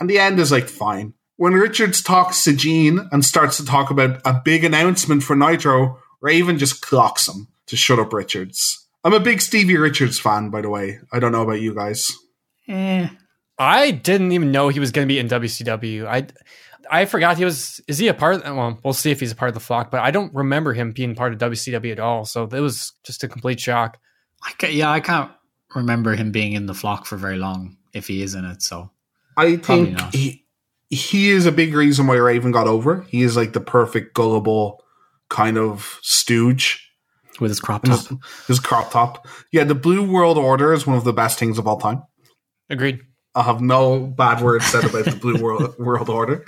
and 0.00 0.08
the 0.08 0.18
end 0.18 0.38
is 0.40 0.50
like 0.50 0.68
fine 0.68 1.12
When 1.36 1.54
Richards 1.54 2.02
talks 2.02 2.44
to 2.44 2.52
Gene 2.52 3.08
and 3.12 3.24
starts 3.24 3.56
to 3.58 3.64
talk 3.64 3.90
about 3.90 4.20
a 4.26 4.40
big 4.44 4.62
announcement 4.64 5.22
for 5.22 5.34
Nitro, 5.34 5.98
Raven 6.20 6.58
just 6.58 6.82
clocks 6.82 7.26
him 7.28 7.48
to 7.66 7.76
shut 7.76 7.98
up 7.98 8.12
Richards. 8.12 8.86
I'm 9.04 9.14
a 9.14 9.20
big 9.20 9.40
Stevie 9.40 9.78
Richards 9.78 10.18
fan, 10.20 10.50
by 10.50 10.60
the 10.60 10.68
way. 10.68 10.98
I 11.12 11.18
don't 11.18 11.32
know 11.32 11.40
about 11.40 11.62
you 11.62 11.74
guys. 11.74 12.12
Eh. 12.68 13.08
I 13.58 13.90
didn't 13.90 14.32
even 14.32 14.52
know 14.52 14.68
he 14.68 14.80
was 14.80 14.90
going 14.92 15.06
to 15.08 15.12
be 15.14 15.18
in 15.18 15.28
WCW. 15.28 16.06
I 16.06 16.26
I 16.90 17.04
forgot 17.04 17.38
he 17.38 17.44
was. 17.44 17.80
Is 17.86 17.98
he 17.98 18.08
a 18.08 18.14
part? 18.14 18.36
Of, 18.36 18.56
well, 18.56 18.78
we'll 18.82 18.92
see 18.92 19.10
if 19.10 19.20
he's 19.20 19.32
a 19.32 19.36
part 19.36 19.48
of 19.48 19.54
the 19.54 19.60
flock, 19.60 19.90
but 19.90 20.00
I 20.00 20.10
don't 20.10 20.34
remember 20.34 20.72
him 20.72 20.92
being 20.92 21.14
part 21.14 21.32
of 21.32 21.38
WCW 21.38 21.92
at 21.92 22.00
all. 22.00 22.24
So 22.24 22.44
it 22.44 22.60
was 22.60 22.92
just 23.04 23.22
a 23.22 23.28
complete 23.28 23.60
shock. 23.60 23.98
I 24.42 24.52
ca 24.58 24.70
yeah, 24.70 24.90
I 24.90 25.00
can't 25.00 25.30
remember 25.74 26.14
him 26.14 26.32
being 26.32 26.52
in 26.52 26.66
the 26.66 26.74
flock 26.74 27.06
for 27.06 27.16
very 27.16 27.36
long 27.36 27.76
if 27.92 28.08
he 28.08 28.22
is 28.22 28.34
in 28.34 28.44
it. 28.44 28.62
So 28.62 28.90
I 29.36 29.56
think 29.56 29.92
not. 29.92 30.14
he 30.14 30.44
he 30.88 31.30
is 31.30 31.46
a 31.46 31.52
big 31.52 31.74
reason 31.74 32.06
why 32.06 32.16
Raven 32.16 32.50
got 32.50 32.66
over. 32.66 33.02
He 33.08 33.22
is 33.22 33.36
like 33.36 33.52
the 33.52 33.60
perfect 33.60 34.14
gullible 34.14 34.82
kind 35.28 35.56
of 35.56 36.00
stooge. 36.02 36.92
with 37.38 37.50
his 37.50 37.60
crop 37.60 37.84
top, 37.84 37.98
His, 37.98 38.18
his 38.48 38.60
crop 38.60 38.90
top. 38.90 39.28
Yeah, 39.52 39.64
the 39.64 39.76
Blue 39.76 40.02
World 40.10 40.36
Order 40.36 40.72
is 40.72 40.86
one 40.86 40.96
of 40.96 41.04
the 41.04 41.12
best 41.12 41.38
things 41.38 41.58
of 41.58 41.66
all 41.68 41.78
time. 41.78 42.02
Agreed. 42.68 43.00
I 43.34 43.42
have 43.42 43.60
no 43.60 44.06
bad 44.06 44.40
words 44.42 44.66
said 44.66 44.84
about 44.84 45.04
the 45.04 45.12
Blue 45.16 45.40
World, 45.40 45.74
World 45.78 46.08
Order. 46.08 46.44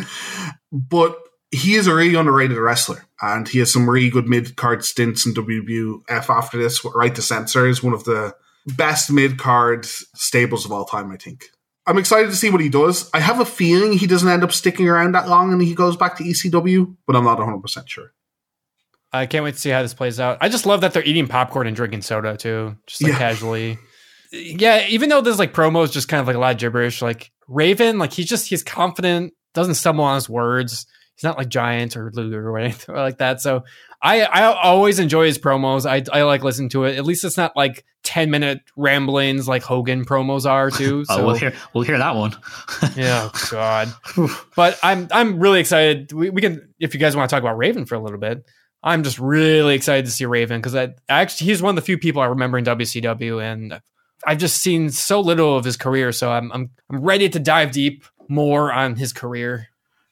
But 0.73 1.17
he 1.51 1.75
is 1.75 1.87
a 1.87 1.95
really 1.95 2.15
underrated 2.15 2.57
wrestler, 2.57 3.05
and 3.21 3.47
he 3.47 3.59
has 3.61 3.73
some 3.73 3.89
really 3.89 4.11
good 4.11 4.29
mid 4.29 4.57
card 4.57 4.85
stints 4.85 5.27
in 5.27 5.35
WWF 5.35 6.29
after 6.29 6.59
this. 6.59 6.85
Right 6.85 7.15
to 7.15 7.23
Censor 7.23 7.67
is 7.67 7.83
one 7.83 7.93
of 7.93 8.05
the 8.05 8.35
best 8.67 9.11
mid 9.13 9.39
card 9.39 9.85
stables 9.85 10.65
of 10.65 10.73
all 10.73 10.85
time, 10.85 11.11
I 11.13 11.17
think. 11.17 11.47
I'm 11.87 11.99
excited 11.99 12.31
to 12.31 12.37
see 12.37 12.49
what 12.49 12.61
he 12.61 12.69
does. 12.69 13.11
I 13.13 13.19
have 13.21 13.41
a 13.41 13.45
feeling 13.45 13.93
he 13.93 14.07
doesn't 14.07 14.29
end 14.29 14.45
up 14.45 14.53
sticking 14.53 14.89
around 14.89 15.13
that 15.13 15.29
long 15.29 15.53
and 15.53 15.61
he 15.61 15.75
goes 15.75 15.97
back 15.97 16.17
to 16.19 16.23
ECW, 16.25 16.97
but 17.09 17.17
I'm 17.17 17.25
not 17.25 17.39
100% 17.39 17.89
sure. 17.89 18.13
I 19.13 19.27
can't 19.27 19.43
wait 19.45 19.55
to 19.55 19.61
see 19.61 19.71
how 19.71 19.83
this 19.83 19.93
plays 19.93 20.21
out. 20.21 20.39
I 20.41 20.49
just 20.49 20.65
love 20.65 20.81
that 20.83 20.95
they're 20.95 21.05
eating 21.05 21.27
popcorn 21.27 21.67
and 21.67 21.75
drinking 21.75 22.03
soda 22.03 22.37
too, 22.37 22.77
just 22.87 23.03
like 23.03 23.13
Yeah. 23.13 23.19
casually. 23.19 23.79
Yeah, 24.33 24.87
even 24.89 25.11
though 25.11 25.21
there's 25.21 25.39
like 25.39 25.53
promos, 25.53 25.93
just 25.93 26.09
kind 26.09 26.21
of 26.21 26.27
like 26.27 26.37
a 26.37 26.39
lot 26.39 26.55
of 26.55 26.59
gibberish. 26.61 27.03
Like 27.03 27.31
Raven, 27.49 27.99
like 27.99 28.13
he's 28.13 28.27
just 28.27 28.49
he's 28.49 28.65
confident, 28.65 29.35
doesn't 29.55 29.75
stumble 29.75 30.05
on 30.05 30.15
his 30.15 30.29
words. 30.29 30.87
He's 31.15 31.25
not 31.25 31.37
like 31.37 31.49
Giant 31.49 31.97
or 31.97 32.11
Luger 32.15 32.49
or 32.51 32.59
anything 32.61 32.95
like 32.95 33.19
that. 33.19 33.41
So 33.43 33.65
I 34.01 34.23
I 34.23 34.45
always 34.45 34.99
enjoy 34.99 35.27
his 35.27 35.39
promos. 35.39 35.85
I 35.89 36.03
I 36.17 36.23
like 36.23 36.43
listening 36.43 36.71
to 36.71 36.85
it. 36.85 36.97
At 36.97 37.05
least 37.05 37.25
it's 37.25 37.37
not 37.37 37.55
like 37.55 37.85
ten 38.03 38.31
minute 38.31 38.61
ramblings 38.75 39.47
like 39.47 39.63
Hogan 39.63 40.07
promos 40.07 40.49
are 40.51 40.71
too. 40.79 41.05
oh, 41.11 41.17
So 41.17 41.27
we'll 41.27 41.35
hear 41.37 41.53
we'll 41.75 41.85
hear 41.85 41.99
that 41.99 42.17
one. 42.17 42.33
yeah, 42.97 43.29
oh, 43.35 43.49
God. 43.51 43.93
but 44.57 44.79
I'm 44.83 45.09
I'm 45.13 45.39
really 45.39 45.61
excited. 45.61 46.11
We, 46.13 46.31
we 46.31 46.41
can 46.41 46.73
if 46.81 46.95
you 46.95 47.01
guys 47.01 47.15
want 47.15 47.29
to 47.29 47.37
talk 47.37 47.43
about 47.43 47.59
Raven 47.59 47.85
for 47.85 47.97
a 47.97 48.01
little 48.01 48.19
bit. 48.19 48.45
I'm 48.83 49.05
just 49.05 49.21
really 49.21 49.77
excited 49.77 50.07
to 50.07 50.11
see 50.11 50.25
Raven 50.25 50.59
because 50.61 50.75
I 50.75 50.95
actually 51.09 51.49
he's 51.49 51.63
one 51.63 51.71
of 51.71 51.77
the 51.77 51.87
few 51.87 51.99
people 51.99 52.21
I 52.23 52.27
remember 52.27 52.59
in 52.59 52.65
WCW, 52.65 53.41
and 53.41 53.81
I've 54.27 54.39
just 54.39 54.59
seen 54.59 54.91
so 54.91 55.21
little 55.21 55.57
of 55.57 55.65
his 55.65 55.77
career. 55.77 56.13
So 56.13 56.31
I'm 56.31 56.53
I'm 56.53 56.71
I'm 56.91 57.03
ready 57.03 57.29
to 57.29 57.39
dive 57.39 57.73
deep 57.73 58.05
more 58.29 58.73
on 58.73 58.97
his 58.97 59.13
career. 59.13 59.69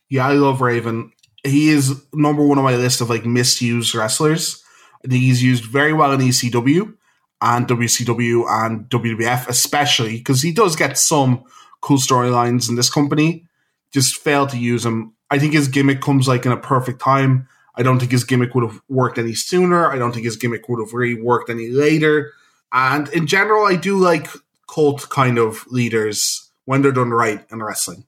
Yeah, 0.09 0.27
I 0.27 0.33
love 0.33 0.61
Raven. 0.61 1.13
He 1.45 1.71
is 1.71 2.03
number 2.13 2.47
one 2.47 2.59
on 2.59 2.65
my 2.65 2.77
list 2.77 3.01
of 3.01 3.09
like 3.09 3.25
misused 3.25 3.95
wrestlers. 3.95 4.63
He's 5.09 5.43
used 5.43 5.65
very 5.65 5.93
well 5.93 6.13
in 6.13 6.21
ECW 6.21 6.95
and 7.41 7.67
WCW 7.67 8.45
and 8.49 8.89
WWF, 8.91 9.49
especially 9.49 10.19
because 10.19 10.43
he 10.43 10.53
does 10.53 10.77
get 10.77 10.99
some 10.99 11.45
cool 11.81 11.97
storylines 11.97 12.69
in 12.69 12.75
this 12.75 12.91
company. 12.91 13.47
Just 13.93 14.17
fail 14.17 14.47
to 14.49 14.59
use 14.59 14.85
him. 14.85 15.15
I 15.31 15.39
think 15.39 15.55
his 15.55 15.69
gimmick 15.69 16.03
comes 16.03 16.29
like 16.29 16.45
in 16.45 16.53
a 16.53 16.57
perfect 16.57 17.01
time. 17.01 17.49
I 17.75 17.83
don't 17.83 17.99
think 17.99 18.13
his 18.13 18.25
gimmick 18.25 18.55
would 18.55 18.65
have 18.65 18.83
worked 18.89 19.17
any 19.17 19.35
sooner. 19.35 19.91
I 19.91 19.97
don't 19.97 20.13
think 20.13 20.27
his 20.27 20.37
gimmick 20.37 20.69
would 20.69 20.85
have 20.85 20.93
really 20.93 21.21
worked 21.21 21.49
any 21.49 21.71
later. 21.71 22.33
And 22.73 23.09
in 23.09 23.27
general, 23.27 23.67
I 23.67 23.77
do 23.77 23.99
like 23.99 24.29
cult 24.73 25.09
kind 25.11 25.39
of 25.39 25.67
leaders 25.69 26.51
when 26.65 26.83
they're 26.83 26.93
done 26.93 27.11
right 27.11 27.45
in 27.51 27.63
wrestling. 27.63 28.05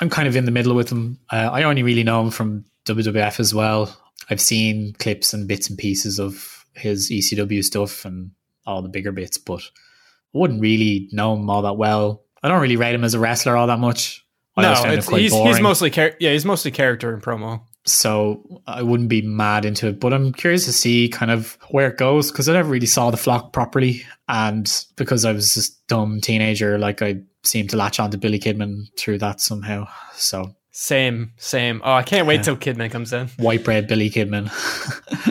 I'm 0.00 0.08
kind 0.08 0.26
of 0.26 0.36
in 0.36 0.46
the 0.46 0.50
middle 0.50 0.74
with 0.74 0.90
him. 0.90 1.18
Uh, 1.30 1.50
I 1.52 1.64
only 1.64 1.82
really 1.82 2.02
know 2.02 2.22
him 2.22 2.30
from 2.30 2.64
WWF 2.86 3.38
as 3.38 3.54
well. 3.54 3.94
I've 4.30 4.40
seen 4.40 4.94
clips 4.94 5.34
and 5.34 5.46
bits 5.46 5.68
and 5.68 5.78
pieces 5.78 6.18
of 6.18 6.64
his 6.74 7.10
ECW 7.10 7.62
stuff 7.62 8.04
and 8.04 8.30
all 8.66 8.80
the 8.82 8.88
bigger 8.88 9.12
bits, 9.12 9.36
but 9.36 9.60
I 10.34 10.38
wouldn't 10.38 10.60
really 10.60 11.08
know 11.12 11.34
him 11.34 11.50
all 11.50 11.62
that 11.62 11.76
well. 11.76 12.22
I 12.42 12.48
don't 12.48 12.60
really 12.60 12.76
rate 12.76 12.94
him 12.94 13.04
as 13.04 13.14
a 13.14 13.18
wrestler 13.18 13.56
all 13.56 13.66
that 13.66 13.78
much. 13.78 14.24
I 14.56 14.62
no, 14.62 14.92
it's, 14.92 15.08
he's 15.08 15.32
he's 15.32 15.60
mostly 15.60 15.90
char- 15.90 16.14
yeah 16.20 16.32
he's 16.32 16.44
mostly 16.44 16.70
character 16.70 17.12
and 17.14 17.22
promo. 17.22 17.62
So 17.84 18.62
I 18.66 18.82
wouldn't 18.82 19.08
be 19.08 19.22
mad 19.22 19.64
into 19.64 19.88
it. 19.88 19.98
But 20.00 20.12
I'm 20.12 20.32
curious 20.32 20.64
to 20.66 20.72
see 20.72 21.08
kind 21.08 21.30
of 21.30 21.58
where 21.70 21.88
it 21.88 21.98
goes 21.98 22.30
because 22.30 22.48
I 22.48 22.52
never 22.54 22.70
really 22.70 22.86
saw 22.86 23.10
the 23.10 23.16
flock 23.16 23.52
properly, 23.52 24.04
and 24.28 24.70
because 24.96 25.24
I 25.24 25.32
was 25.32 25.54
just 25.54 25.86
dumb 25.88 26.20
teenager, 26.20 26.78
like 26.78 27.02
I 27.02 27.20
seemed 27.42 27.70
to 27.70 27.76
latch 27.76 27.98
on 27.98 28.10
to 28.12 28.18
Billy 28.18 28.38
Kidman 28.38 28.84
through 28.96 29.18
that 29.18 29.40
somehow. 29.40 29.88
So 30.14 30.54
Same 30.70 31.32
same. 31.38 31.80
Oh, 31.84 31.92
I 31.92 32.02
can't 32.02 32.26
wait 32.26 32.36
Yeah. 32.36 32.42
till 32.42 32.56
Kidman 32.56 32.90
comes 32.90 33.12
in. 33.12 33.28
white 33.36 33.64
bread 33.64 33.88
Billy 33.88 34.10
Kidman. 34.10 34.48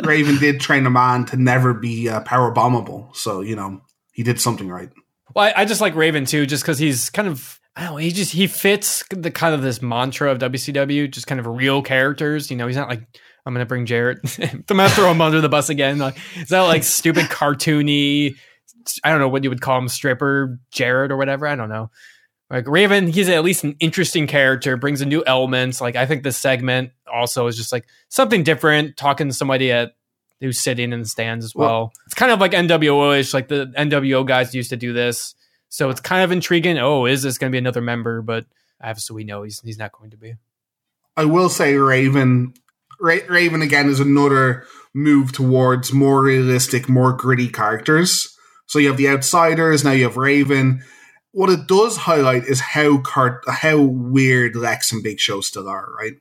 Raven 0.05 0.37
did 0.37 0.59
train 0.59 0.85
a 0.85 0.89
man 0.89 1.25
to 1.25 1.37
never 1.37 1.73
be 1.73 2.09
uh, 2.09 2.19
power 2.21 2.53
bombable, 2.53 3.15
so 3.15 3.41
you 3.41 3.55
know 3.55 3.81
he 4.11 4.23
did 4.23 4.39
something 4.41 4.67
right. 4.69 4.89
Well, 5.33 5.45
I, 5.55 5.61
I 5.61 5.65
just 5.65 5.79
like 5.79 5.95
Raven 5.95 6.25
too, 6.25 6.45
just 6.45 6.63
because 6.63 6.77
he's 6.79 7.09
kind 7.09 7.29
of 7.29 7.60
I 7.75 7.83
don't 7.83 7.91
know, 7.91 7.97
he 7.97 8.11
just 8.11 8.33
he 8.33 8.47
fits 8.47 9.03
the 9.09 9.31
kind 9.31 9.55
of 9.55 9.61
this 9.61 9.81
mantra 9.81 10.31
of 10.31 10.39
WCW, 10.39 11.09
just 11.09 11.27
kind 11.27 11.39
of 11.39 11.47
real 11.47 11.81
characters. 11.81 12.51
You 12.51 12.57
know, 12.57 12.67
he's 12.67 12.75
not 12.75 12.89
like 12.89 13.01
I'm 13.45 13.53
gonna 13.53 13.65
bring 13.65 13.85
Jarrett, 13.85 14.19
I'm 14.39 14.63
gonna 14.67 14.89
throw 14.89 15.09
him 15.11 15.21
under 15.21 15.41
the 15.41 15.49
bus 15.49 15.69
again. 15.69 15.97
Like 15.97 16.17
is 16.37 16.49
that 16.49 16.61
like 16.61 16.83
stupid 16.85 17.25
cartoony? 17.25 18.35
I 19.03 19.11
don't 19.11 19.19
know 19.19 19.29
what 19.29 19.43
you 19.43 19.49
would 19.49 19.61
call 19.61 19.77
him, 19.77 19.87
stripper 19.87 20.59
Jarrett 20.71 21.11
or 21.11 21.17
whatever. 21.17 21.47
I 21.47 21.55
don't 21.55 21.69
know. 21.69 21.91
Like 22.49 22.67
Raven, 22.67 23.07
he's 23.07 23.29
at 23.29 23.43
least 23.43 23.63
an 23.63 23.77
interesting 23.79 24.27
character, 24.27 24.75
brings 24.75 24.99
a 24.99 25.05
new 25.05 25.23
elements. 25.25 25.79
Like 25.79 25.95
I 25.95 26.05
think 26.05 26.23
this 26.23 26.37
segment 26.37 26.91
also 27.11 27.47
is 27.47 27.55
just 27.55 27.71
like 27.71 27.85
something 28.09 28.43
different, 28.43 28.97
talking 28.97 29.29
to 29.29 29.33
somebody 29.33 29.71
at 29.71 29.93
who's 30.41 30.59
sitting 30.59 30.91
in 30.91 30.99
the 30.99 31.05
stands 31.07 31.45
as 31.45 31.55
well. 31.55 31.69
Well- 31.69 31.93
it's 32.05 32.15
kind 32.15 32.31
of 32.31 32.41
like 32.41 32.51
NWO-ish, 32.51 33.33
like 33.33 33.47
the 33.47 33.71
NWO 33.77 34.25
guys 34.27 34.53
used 34.53 34.71
to 34.71 34.77
do 34.77 34.91
this. 34.91 35.35
So 35.71 35.89
it's 35.89 36.01
kind 36.01 36.21
of 36.21 36.33
intriguing. 36.33 36.77
Oh, 36.77 37.05
is 37.05 37.23
this 37.23 37.37
going 37.37 37.49
to 37.49 37.55
be 37.55 37.57
another 37.57 37.81
member? 37.81 38.21
But 38.21 38.45
obviously, 38.83 39.15
we 39.15 39.23
know 39.23 39.43
he's 39.43 39.61
he's 39.61 39.77
not 39.77 39.93
going 39.93 40.11
to 40.11 40.17
be. 40.17 40.35
I 41.15 41.25
will 41.25 41.49
say 41.49 41.75
Raven, 41.75 42.53
Ra- 42.99 43.27
Raven 43.29 43.61
again 43.61 43.89
is 43.89 44.01
another 44.01 44.65
move 44.93 45.31
towards 45.31 45.93
more 45.93 46.21
realistic, 46.21 46.89
more 46.89 47.13
gritty 47.13 47.47
characters. 47.47 48.37
So 48.67 48.79
you 48.79 48.89
have 48.89 48.97
the 48.97 49.07
outsiders 49.09 49.83
now. 49.83 49.91
You 49.91 50.03
have 50.03 50.17
Raven. 50.17 50.83
What 51.31 51.49
it 51.49 51.67
does 51.67 51.95
highlight 51.95 52.43
is 52.43 52.59
how 52.59 52.97
cart- 52.99 53.43
how 53.47 53.79
weird 53.79 54.57
Lex 54.57 54.91
and 54.91 55.01
Big 55.01 55.21
Show 55.21 55.39
still 55.39 55.69
are, 55.69 55.89
right? 55.97 56.15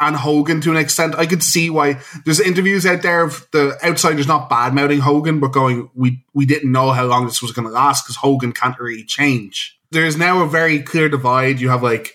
And 0.00 0.16
Hogan 0.16 0.60
to 0.62 0.70
an 0.70 0.76
extent. 0.76 1.14
I 1.14 1.24
could 1.24 1.42
see 1.42 1.70
why 1.70 2.00
there's 2.24 2.40
interviews 2.40 2.84
out 2.84 3.02
there 3.02 3.22
of 3.22 3.46
the 3.52 3.78
outsiders 3.82 4.26
not 4.26 4.50
bad 4.50 4.74
mouthing 4.74 4.98
Hogan, 4.98 5.38
but 5.38 5.52
going, 5.52 5.88
we 5.94 6.24
we 6.34 6.44
didn't 6.44 6.72
know 6.72 6.90
how 6.90 7.04
long 7.04 7.26
this 7.26 7.40
was 7.40 7.52
going 7.52 7.66
to 7.66 7.72
last 7.72 8.04
because 8.04 8.16
Hogan 8.16 8.52
can't 8.52 8.78
really 8.78 9.04
change. 9.04 9.78
There's 9.92 10.16
now 10.16 10.42
a 10.42 10.48
very 10.48 10.80
clear 10.82 11.08
divide. 11.08 11.60
You 11.60 11.68
have 11.68 11.82
like 11.82 12.14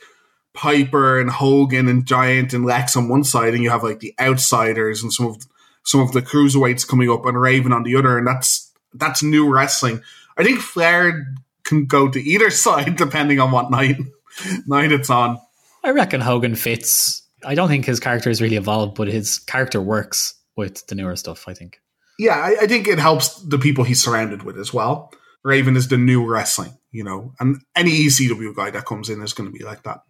Piper 0.54 1.20
and 1.20 1.30
Hogan 1.30 1.88
and 1.88 2.06
Giant 2.06 2.54
and 2.54 2.66
Lex 2.66 2.98
on 2.98 3.08
one 3.08 3.24
side, 3.24 3.54
and 3.54 3.64
you 3.64 3.70
have 3.70 3.84
like 3.84 4.02
the 4.02 4.14
outsiders 4.20 5.02
and 5.02 5.14
some 5.14 5.28
of 5.28 5.48
some 5.84 6.02
of 6.02 6.12
the 6.12 6.22
cruiserweights 6.22 6.88
coming 6.88 7.10
up 7.10 7.26
and 7.26 7.40
Raven 7.40 7.72
on 7.72 7.84
the 7.84 7.96
other, 7.96 8.18
and 8.18 8.28
that's 8.28 8.72
that's 8.94 9.24
new 9.24 9.50
wrestling. 9.50 10.02
I 10.38 10.44
think 10.44 10.60
Flair 10.60 11.34
can 11.64 11.86
go 11.86 12.10
to 12.10 12.22
either 12.22 12.50
side 12.50 12.98
depending 12.98 13.40
on 13.40 13.52
what 13.52 13.72
night 13.72 13.98
night 14.68 14.92
it's 14.92 15.10
on. 15.10 15.40
I 15.84 15.92
reckon 15.92 16.22
Hogan 16.22 16.56
fits. 16.56 17.24
I 17.44 17.56
don't 17.56 17.68
think 17.68 17.86
his 17.86 18.00
character 18.00 18.30
has 18.30 18.42
really 18.42 18.56
evolved, 18.56 18.96
but 18.96 19.08
his 19.08 19.40
character 19.40 19.82
works 19.82 20.34
with 20.56 20.86
the 20.88 20.96
newer 20.96 21.16
stuff. 21.16 21.48
I 21.48 21.54
think. 21.54 21.80
Yeah, 22.18 22.36
I, 22.36 22.64
I 22.64 22.68
think 22.68 22.88
it 22.88 23.00
helps 23.00 23.42
the 23.44 23.58
people 23.58 23.84
he's 23.84 24.04
surrounded 24.04 24.44
with 24.44 24.58
as 24.58 24.74
well. 24.74 25.12
Raven 25.44 25.78
is 25.78 25.88
the 25.88 25.98
new 25.98 26.26
wrestling, 26.26 26.78
you 26.92 27.04
know, 27.04 27.34
and 27.40 27.62
any 27.76 27.92
ECW 27.92 28.54
guy 28.54 28.72
that 28.72 28.86
comes 28.86 29.10
in 29.10 29.22
is 29.22 29.34
going 29.34 29.52
to 29.52 29.58
be 29.58 29.64
like 29.64 29.84
that. 29.84 30.02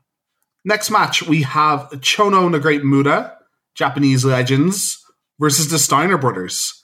Next 0.66 0.90
match, 0.90 1.24
we 1.24 1.44
have 1.44 1.90
Chono 2.02 2.46
and 2.46 2.54
the 2.54 2.60
Great 2.60 2.84
Muta, 2.84 3.38
Japanese 3.76 4.26
legends, 4.26 4.98
versus 5.40 5.70
the 5.70 5.80
Steiner 5.80 6.18
brothers. 6.18 6.84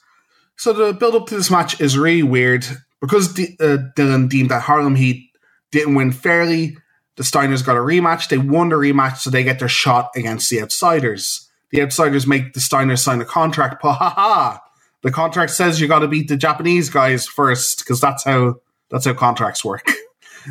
So 0.56 0.72
the 0.72 0.92
build 0.92 1.14
up 1.14 1.26
to 1.26 1.36
this 1.36 1.50
match 1.50 1.80
is 1.80 1.98
really 1.98 2.22
weird 2.22 2.64
because 3.00 3.34
D- 3.34 3.56
uh, 3.60 3.78
Dillon 3.94 4.28
deemed 4.28 4.50
that 4.50 4.62
Harlem 4.62 4.94
Heat 4.94 5.30
didn't 5.72 5.94
win 5.94 6.12
fairly. 6.12 6.78
The 7.16 7.22
Steiners 7.22 7.64
got 7.64 7.76
a 7.76 7.80
rematch. 7.80 8.28
They 8.28 8.38
won 8.38 8.68
the 8.68 8.76
rematch, 8.76 9.18
so 9.18 9.30
they 9.30 9.44
get 9.44 9.58
their 9.58 9.68
shot 9.68 10.10
against 10.14 10.50
the 10.50 10.60
Outsiders. 10.60 11.48
The 11.70 11.82
Outsiders 11.82 12.26
make 12.26 12.52
the 12.52 12.60
Steiners 12.60 12.98
sign 12.98 13.20
a 13.20 13.24
contract. 13.24 13.82
But 13.82 13.94
ha 13.94 14.10
ha! 14.10 14.60
The 15.02 15.10
contract 15.10 15.52
says 15.52 15.80
you 15.80 15.88
got 15.88 16.00
to 16.00 16.08
beat 16.08 16.28
the 16.28 16.36
Japanese 16.36 16.90
guys 16.90 17.26
first 17.26 17.78
because 17.78 18.00
that's 18.00 18.24
how 18.24 18.56
that's 18.90 19.04
how 19.06 19.14
contracts 19.14 19.64
work. 19.64 19.86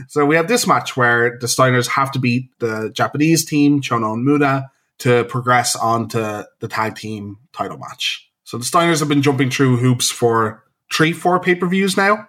So 0.10 0.26
we 0.26 0.36
have 0.36 0.48
this 0.48 0.68
match 0.68 0.98
where 0.98 1.38
the 1.40 1.48
Steiners 1.48 1.88
have 1.88 2.12
to 2.12 2.20
beat 2.20 2.50
the 2.60 2.92
Japanese 2.94 3.46
team, 3.46 3.82
Chono 3.82 4.14
and 4.14 4.26
Muta, 4.26 4.70
to 5.00 5.24
progress 5.26 5.76
on 5.76 6.10
to 6.10 6.48
the 6.60 6.68
tag 6.68 6.96
team 6.96 7.38
title 7.54 7.78
match. 7.78 8.30
So 8.44 8.58
the 8.58 8.66
Steiners 8.66 9.00
have 9.00 9.08
been 9.08 9.22
jumping 9.22 9.50
through 9.50 9.78
hoops 9.78 10.12
for 10.12 10.64
three, 10.94 11.14
four 11.14 11.40
pay 11.40 11.56
per 11.56 11.68
views 11.68 11.98
now. 11.98 12.28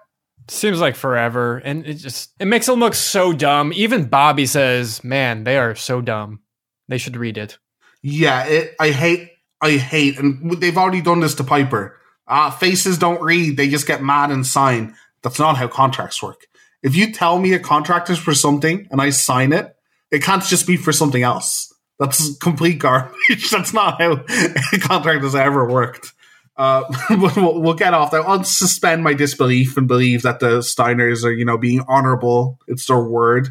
Seems 0.49 0.81
like 0.81 0.95
forever, 0.95 1.59
and 1.59 1.85
it 1.87 1.95
just 1.95 2.31
it 2.39 2.47
makes 2.47 2.67
them 2.67 2.79
look 2.79 2.95
so 2.95 3.33
dumb. 3.33 3.73
Even 3.75 4.05
Bobby 4.05 4.47
says, 4.47 5.03
"Man, 5.03 5.45
they 5.45 5.59
are 5.59 5.75
so 5.75 6.01
dumb. 6.01 6.41
They 6.89 6.99
should 6.99 7.17
read 7.17 7.37
it." 7.37 7.59
Yeah, 8.03 8.45
it, 8.45 8.77
I 8.79 8.91
hate, 8.91 9.33
I 9.61 9.73
hate, 9.73 10.19
and 10.19 10.61
they've 10.61 10.77
already 10.79 11.03
done 11.03 11.21
this 11.21 11.35
to 11.37 11.45
Piper. 11.45 11.99
Uh, 12.29 12.51
faces 12.51 12.99
don't 12.99 13.23
read; 13.23 13.57
they 13.57 13.69
just 13.69 13.89
get 13.89 14.03
mad 14.03 14.31
and 14.31 14.47
sign. 14.47 14.95
That's 15.23 15.41
not 15.41 15.57
how 15.57 15.67
contracts 15.67 16.23
work. 16.23 16.47
If 16.83 16.95
you 16.95 17.13
tell 17.13 17.39
me 17.41 17.53
a 17.53 17.59
contract 17.59 18.11
is 18.11 18.19
for 18.19 18.35
something 18.35 18.87
and 18.93 19.01
I 19.01 19.11
sign 19.11 19.53
it, 19.53 19.75
it 20.13 20.23
can't 20.23 20.45
just 20.45 20.69
be 20.69 20.77
for 20.77 20.93
something 20.93 21.23
else. 21.23 21.75
That's 21.99 22.37
complete 22.39 22.79
garbage. 22.79 23.51
That's 23.51 23.73
not 23.73 24.01
how 24.01 24.13
a 24.73 24.79
contract 24.79 25.25
has 25.25 25.35
ever 25.35 25.69
worked. 25.69 26.13
Uh, 26.57 26.85
we'll, 27.11 27.61
we'll, 27.61 27.75
get 27.75 27.95
off 27.95 28.11
that. 28.11 28.23
I'll 28.23 28.43
suspend 28.45 29.05
my 29.05 29.13
disbelief 29.13 29.77
and 29.77 29.87
believe 29.87 30.23
that 30.23 30.41
the 30.41 30.61
Steiners 30.61 31.25
are, 31.25 31.33
you 31.33 31.45
know, 31.45 31.59
being 31.59 31.85
honorable. 31.87 32.59
It's 32.67 32.87
their 32.87 33.03
word. 33.03 33.49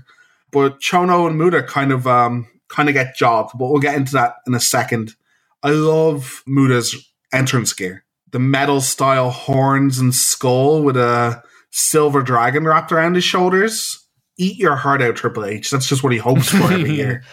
But 0.52 0.80
Chono 0.80 1.28
and 1.28 1.38
Muta 1.38 1.62
kind 1.64 1.92
of, 1.92 2.08
um, 2.08 2.48
kind 2.68 2.90
of 2.90 2.94
get 2.94 3.16
jobbed. 3.16 3.52
But 3.58 3.70
we'll 3.70 3.82
get 3.82 3.96
into 3.96 4.14
that 4.14 4.36
in 4.48 4.56
a 4.56 4.60
second. 4.60 5.14
I 5.62 5.70
love 5.70 6.44
Muta's 6.48 6.96
entrance 7.32 7.74
gear. 7.74 8.04
The 8.32 8.40
metal 8.40 8.82
style 8.82 9.30
horns 9.30 10.00
and 10.00 10.14
skull 10.14 10.82
with 10.82 10.98
a 10.98 11.44
silver 11.72 12.22
dragon 12.22 12.66
wrapped 12.66 12.92
around 12.92 13.16
his 13.16 13.24
shoulders. 13.24 14.02
Eat 14.38 14.58
your 14.58 14.76
heart 14.76 15.02
out, 15.02 15.16
Triple 15.16 15.46
H. 15.46 15.72
That's 15.72 15.88
just 15.88 16.04
what 16.04 16.12
he 16.12 16.18
hopes 16.18 16.50
for 16.50 16.72
every 16.72 16.92
year. 16.96 17.24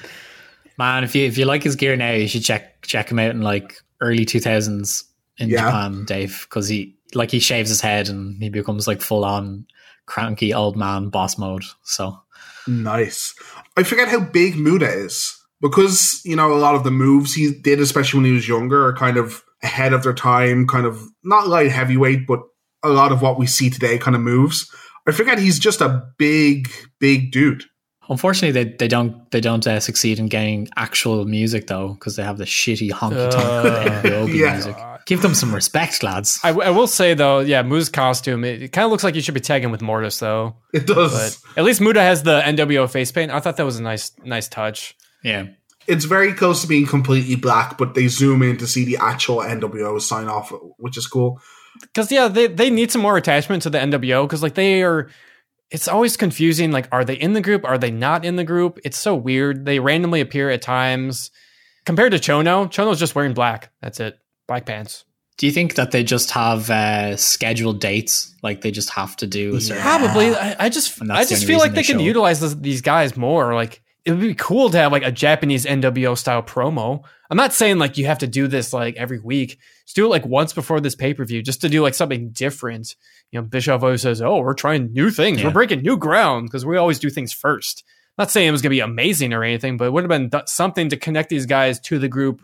Man, 0.79 1.03
if 1.03 1.14
you 1.14 1.27
if 1.27 1.37
you 1.37 1.45
like 1.45 1.62
his 1.62 1.77
gear 1.77 1.97
now, 1.97 2.12
you 2.12 2.29
should 2.29 2.45
check 2.45 2.83
check 2.83 3.11
him 3.11 3.18
out 3.18 3.31
in 3.31 3.43
like 3.43 3.75
early 4.01 4.25
two 4.25 4.41
thousands 4.41 5.05
in 5.39 5.49
yeah. 5.49 5.64
Japan, 5.66 6.05
Dave, 6.05 6.47
because 6.49 6.68
he 6.68 6.97
like 7.14 7.30
he 7.30 7.41
shaves 7.41 7.68
his 7.68 7.80
head 7.80 8.09
and 8.09 8.43
he 8.43 8.49
becomes 8.49 8.87
like 8.87 9.01
full 9.01 9.24
on 9.24 9.66
cranky 10.07 10.53
old 10.53 10.76
man 10.76 11.09
boss 11.09 11.39
mode. 11.39 11.64
So 11.83 12.18
nice. 12.66 13.35
I 13.76 13.83
forget 13.83 14.09
how 14.09 14.20
big 14.20 14.57
Muta 14.57 14.91
is 14.91 15.37
because 15.61 16.20
you 16.24 16.37
know 16.37 16.53
a 16.53 16.59
lot 16.59 16.74
of 16.74 16.85
the 16.85 16.91
moves 16.91 17.35
he 17.35 17.53
did, 17.53 17.80
especially 17.80 18.18
when 18.18 18.26
he 18.26 18.33
was 18.33 18.49
younger, 18.49 18.87
are 18.87 18.95
kind 18.95 19.16
of 19.16 19.43
ahead 19.62 19.93
of 19.93 20.03
their 20.03 20.14
time. 20.14 20.66
Kind 20.66 20.87
of 20.87 21.03
not 21.24 21.49
light 21.49 21.70
heavyweight, 21.70 22.26
but 22.26 22.41
a 22.83 22.89
lot 22.89 23.12
of 23.12 23.22
what 23.22 23.39
we 23.39 23.47
see 23.47 23.70
today 23.70 23.99
kind 23.99 24.16
of 24.16 24.22
moves. 24.22 24.70
I 25.07 25.12
forget 25.12 25.39
he's 25.39 25.59
just 25.59 25.80
a 25.80 26.03
big, 26.18 26.70
big 27.01 27.33
dude. 27.33 27.64
Unfortunately, 28.09 28.64
they, 28.64 28.76
they 28.76 28.89
don't 28.89 29.30
they 29.30 29.41
don't 29.41 29.66
uh, 29.66 29.80
succeed 29.80 30.18
in 30.18 30.26
getting 30.26 30.68
actual 30.76 31.24
music 31.24 31.68
though 31.68 31.95
because 31.95 32.16
they 32.16 32.22
have 32.22 32.39
the 32.39 32.45
shitty 32.45 32.91
honky 32.91 33.30
tonk 33.30 34.05
uh, 34.05 34.26
yeah. 34.33 34.53
music. 34.53 34.76
Give 35.07 35.22
them 35.22 35.34
some 35.34 35.55
respect, 35.55 36.03
lads. 36.03 36.38
I, 36.42 36.50
I 36.50 36.70
will 36.70 36.86
say 36.86 37.14
though, 37.14 37.40
yeah, 37.40 37.62
Muta's 37.62 37.88
costume 37.88 38.44
it, 38.44 38.62
it 38.62 38.68
kind 38.72 38.84
of 38.84 38.90
looks 38.90 39.05
like 39.05 39.14
you 39.14 39.20
should 39.20 39.34
be 39.34 39.40
tagging 39.40 39.70
with 39.70 39.82
Mortis 39.82 40.18
though. 40.18 40.57
It 40.72 40.86
does. 40.86 41.38
But 41.38 41.61
at 41.61 41.64
least 41.64 41.80
Muta 41.80 42.00
has 42.00 42.22
the 42.22 42.40
NWO 42.40 42.90
face 42.90 43.12
paint. 43.12 43.30
I 43.30 43.40
thought 43.40 43.57
that 43.57 43.66
was 43.66 43.78
a 43.78 43.82
nice 43.82 44.12
nice 44.24 44.48
touch. 44.48 44.96
Yeah. 45.22 45.46
It's 45.86 46.05
very 46.05 46.32
close 46.32 46.62
to 46.62 46.68
being 46.68 46.86
completely 46.86 47.34
black, 47.34 47.76
but 47.76 47.94
they 47.94 48.07
zoom 48.07 48.42
in 48.42 48.57
to 48.59 48.66
see 48.66 48.84
the 48.84 48.98
actual 48.98 49.38
NWO 49.38 50.00
sign 50.00 50.28
off, 50.28 50.53
which 50.78 50.96
is 50.96 51.07
cool. 51.07 51.40
Because 51.80 52.12
yeah, 52.12 52.28
they 52.28 52.46
they 52.46 52.70
need 52.70 52.92
some 52.92 53.03
more 53.03 53.16
attachment 53.16 53.62
to 53.64 53.70
the 53.70 53.78
NWO 53.78 54.24
because 54.24 54.42
like 54.42 54.55
they 54.55 54.82
are 54.82 55.09
it's 55.72 55.88
always 55.88 56.18
confusing. 56.18 56.70
Like, 56.70 56.86
are 56.92 57.05
they 57.05 57.14
in 57.14 57.32
the 57.32 57.40
group? 57.40 57.64
Are 57.64 57.78
they 57.78 57.90
not 57.90 58.26
in 58.26 58.36
the 58.36 58.44
group? 58.44 58.78
It's 58.84 58.98
so 58.98 59.16
weird. 59.16 59.64
They 59.64 59.78
randomly 59.78 60.20
appear 60.20 60.50
at 60.50 60.61
times. 60.61 61.30
Compared 61.86 62.12
to 62.12 62.18
Chono, 62.18 62.70
Chono's 62.70 63.00
just 63.00 63.14
wearing 63.14 63.32
black. 63.32 63.72
That's 63.80 63.98
it. 63.98 64.18
Black 64.47 64.66
pants. 64.66 65.05
Do 65.38 65.47
you 65.47 65.53
think 65.53 65.74
that 65.76 65.90
they 65.90 66.05
just 66.05 66.30
have 66.32 66.70
uh, 66.70 67.16
scheduled 67.16 67.80
dates? 67.80 68.34
Like 68.43 68.61
they 68.61 68.70
just 68.70 68.90
have 68.90 69.16
to 69.16 69.26
do? 69.26 69.59
Yeah. 69.61 69.80
Probably. 69.82 70.34
I, 70.34 70.57
I 70.59 70.68
just, 70.68 71.01
I 71.11 71.24
just 71.24 71.47
feel 71.47 71.59
like 71.59 71.72
they, 71.72 71.82
they 71.82 71.86
can 71.86 72.01
utilize 72.01 72.40
this, 72.40 72.55
these 72.55 72.82
guys 72.82 73.16
more. 73.16 73.55
Like 73.55 73.82
it 74.05 74.11
would 74.11 74.20
be 74.20 74.34
cool 74.34 74.70
to 74.70 74.78
have 74.78 74.93
like 74.93 75.05
a 75.05 75.12
Japanese 75.12 75.64
NWO 75.64 76.16
style 76.16 76.43
promo. 76.43 77.03
I'm 77.30 77.36
not 77.36 77.55
saying 77.55 77.78
like 77.78 77.97
you 77.97 78.07
have 78.07 78.18
to 78.18 78.26
do 78.26 78.47
this 78.47 78.72
like 78.72 78.97
every 78.97 79.18
week. 79.18 79.59
Just 79.86 79.97
do 79.97 80.05
it 80.05 80.11
like 80.11 80.26
once 80.26 80.53
before 80.53 80.80
this 80.80 80.95
pay 80.95 81.14
per 81.14 81.24
view, 81.24 81.43
just 81.43 81.62
to 81.62 81.68
do 81.68 81.82
like 81.82 81.95
something 81.95 82.30
different 82.30 82.95
you 83.32 83.40
know, 83.40 83.47
Bischoff 83.47 83.82
always 83.82 84.03
says, 84.03 84.20
"Oh, 84.20 84.40
we're 84.40 84.55
trying 84.55 84.93
new 84.93 85.11
things. 85.11 85.40
Yeah. 85.40 85.47
We're 85.47 85.55
breaking 85.55 85.80
new 85.80 85.97
ground 85.97 86.47
because 86.47 86.64
we 86.64 86.76
always 86.76 86.99
do 86.99 87.11
things 87.11 87.32
first. 87.32 87.82
Not 88.18 88.30
saying 88.30 88.48
it 88.48 88.52
was 88.52 88.60
going 88.60 88.70
to 88.70 88.76
be 88.76 88.80
amazing 88.80 89.32
or 89.32 89.42
anything, 89.42 89.76
but 89.76 89.86
it 89.86 89.92
would 89.92 90.04
have 90.04 90.08
been 90.08 90.30
th- 90.30 90.48
something 90.48 90.90
to 90.90 90.96
connect 90.96 91.30
these 91.30 91.46
guys 91.46 91.80
to 91.80 91.98
the 91.98 92.08
group. 92.08 92.42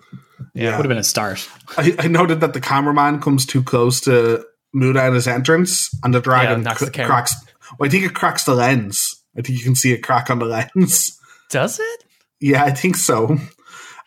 Yeah, 0.55 0.69
it 0.69 0.77
would 0.77 0.87
have 0.87 0.89
been 0.89 0.99
a 0.99 1.05
start. 1.05 1.49
I, 1.77 1.95
I, 1.99 2.09
noted 2.09 2.41
that 2.41 2.55
the 2.55 2.61
cameraman 2.61 3.21
comes 3.21 3.45
too 3.45 3.63
close 3.63 4.01
to 4.03 4.45
Muta 4.73 5.03
at 5.03 5.13
his 5.13 5.29
entrance, 5.29 5.91
and 6.03 6.15
the 6.15 6.21
dragon 6.21 6.63
yeah, 6.63 6.75
cr- 6.75 6.87
the 6.87 6.91
cracks. 6.91 7.35
Well, 7.79 7.87
I 7.87 7.91
think 7.91 8.05
it 8.05 8.15
cracks 8.15 8.45
the 8.45 8.55
lens. 8.55 9.23
I 9.37 9.43
think 9.43 9.59
you 9.59 9.65
can 9.65 9.75
see 9.75 9.93
a 9.93 10.01
crack 10.01 10.31
on 10.31 10.39
the 10.39 10.47
lens. 10.47 11.19
Does 11.51 11.79
it? 11.79 12.05
Yeah, 12.41 12.65
I 12.65 12.71
think 12.71 12.97
so. 12.97 13.37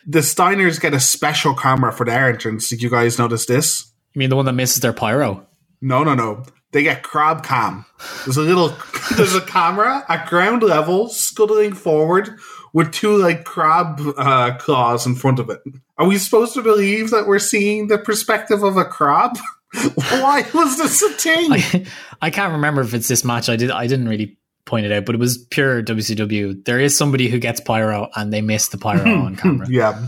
The 0.07 0.19
Steiners 0.19 0.81
get 0.81 0.93
a 0.93 0.99
special 0.99 1.53
camera 1.53 1.91
for 1.91 2.05
their 2.05 2.29
entrance. 2.29 2.69
Did 2.69 2.81
you 2.81 2.89
guys 2.89 3.19
notice 3.19 3.45
this? 3.45 3.91
You 4.13 4.19
mean 4.19 4.29
the 4.29 4.35
one 4.35 4.45
that 4.45 4.53
misses 4.53 4.81
their 4.81 4.93
pyro? 4.93 5.45
No, 5.81 6.03
no, 6.03 6.15
no 6.15 6.43
they 6.71 6.83
get 6.83 7.03
crab 7.03 7.43
cam. 7.43 7.85
There's 8.25 8.37
a 8.37 8.41
little, 8.41 8.75
there's 9.15 9.35
a 9.35 9.41
camera 9.41 10.05
at 10.07 10.27
ground 10.27 10.63
level 10.63 11.09
scuttling 11.09 11.73
forward 11.73 12.37
with 12.73 12.91
two 12.91 13.17
like 13.17 13.43
crab 13.43 14.01
uh, 14.17 14.57
claws 14.57 15.05
in 15.05 15.15
front 15.15 15.39
of 15.39 15.49
it. 15.49 15.61
Are 15.97 16.07
we 16.07 16.17
supposed 16.17 16.53
to 16.53 16.61
believe 16.61 17.11
that 17.11 17.27
we're 17.27 17.39
seeing 17.39 17.87
the 17.87 17.97
perspective 17.97 18.63
of 18.63 18.77
a 18.77 18.85
crab? 18.85 19.37
Why 19.95 20.45
was 20.53 20.77
this 20.77 21.01
a 21.01 21.09
thing? 21.09 21.51
I, 21.51 21.85
I, 22.21 22.29
can't 22.29 22.53
remember 22.53 22.81
if 22.81 22.93
it's 22.93 23.07
this 23.07 23.23
match. 23.23 23.49
I 23.49 23.55
did. 23.55 23.71
I 23.71 23.87
didn't 23.87 24.09
really 24.09 24.37
point 24.65 24.85
it 24.85 24.91
out, 24.91 25.05
but 25.05 25.15
it 25.15 25.19
was 25.19 25.37
pure 25.37 25.81
WCW. 25.81 26.65
There 26.65 26.79
is 26.79 26.97
somebody 26.97 27.29
who 27.29 27.39
gets 27.39 27.61
pyro 27.61 28.09
and 28.15 28.33
they 28.33 28.41
miss 28.41 28.67
the 28.69 28.77
pyro 28.77 29.09
on 29.09 29.35
camera. 29.35 29.67
Yeah, 29.69 30.07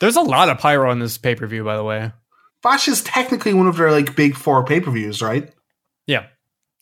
there's 0.00 0.16
a 0.16 0.22
lot 0.22 0.48
of 0.48 0.58
pyro 0.58 0.90
on 0.90 0.98
this 0.98 1.18
pay 1.18 1.34
per 1.34 1.46
view. 1.46 1.64
By 1.64 1.76
the 1.76 1.84
way, 1.84 2.12
Bash 2.62 2.88
is 2.88 3.02
technically 3.02 3.52
one 3.52 3.66
of 3.66 3.76
their 3.76 3.90
like 3.90 4.16
big 4.16 4.34
four 4.34 4.64
pay 4.64 4.80
per 4.80 4.90
views, 4.90 5.20
right? 5.20 5.52
Yeah, 6.06 6.26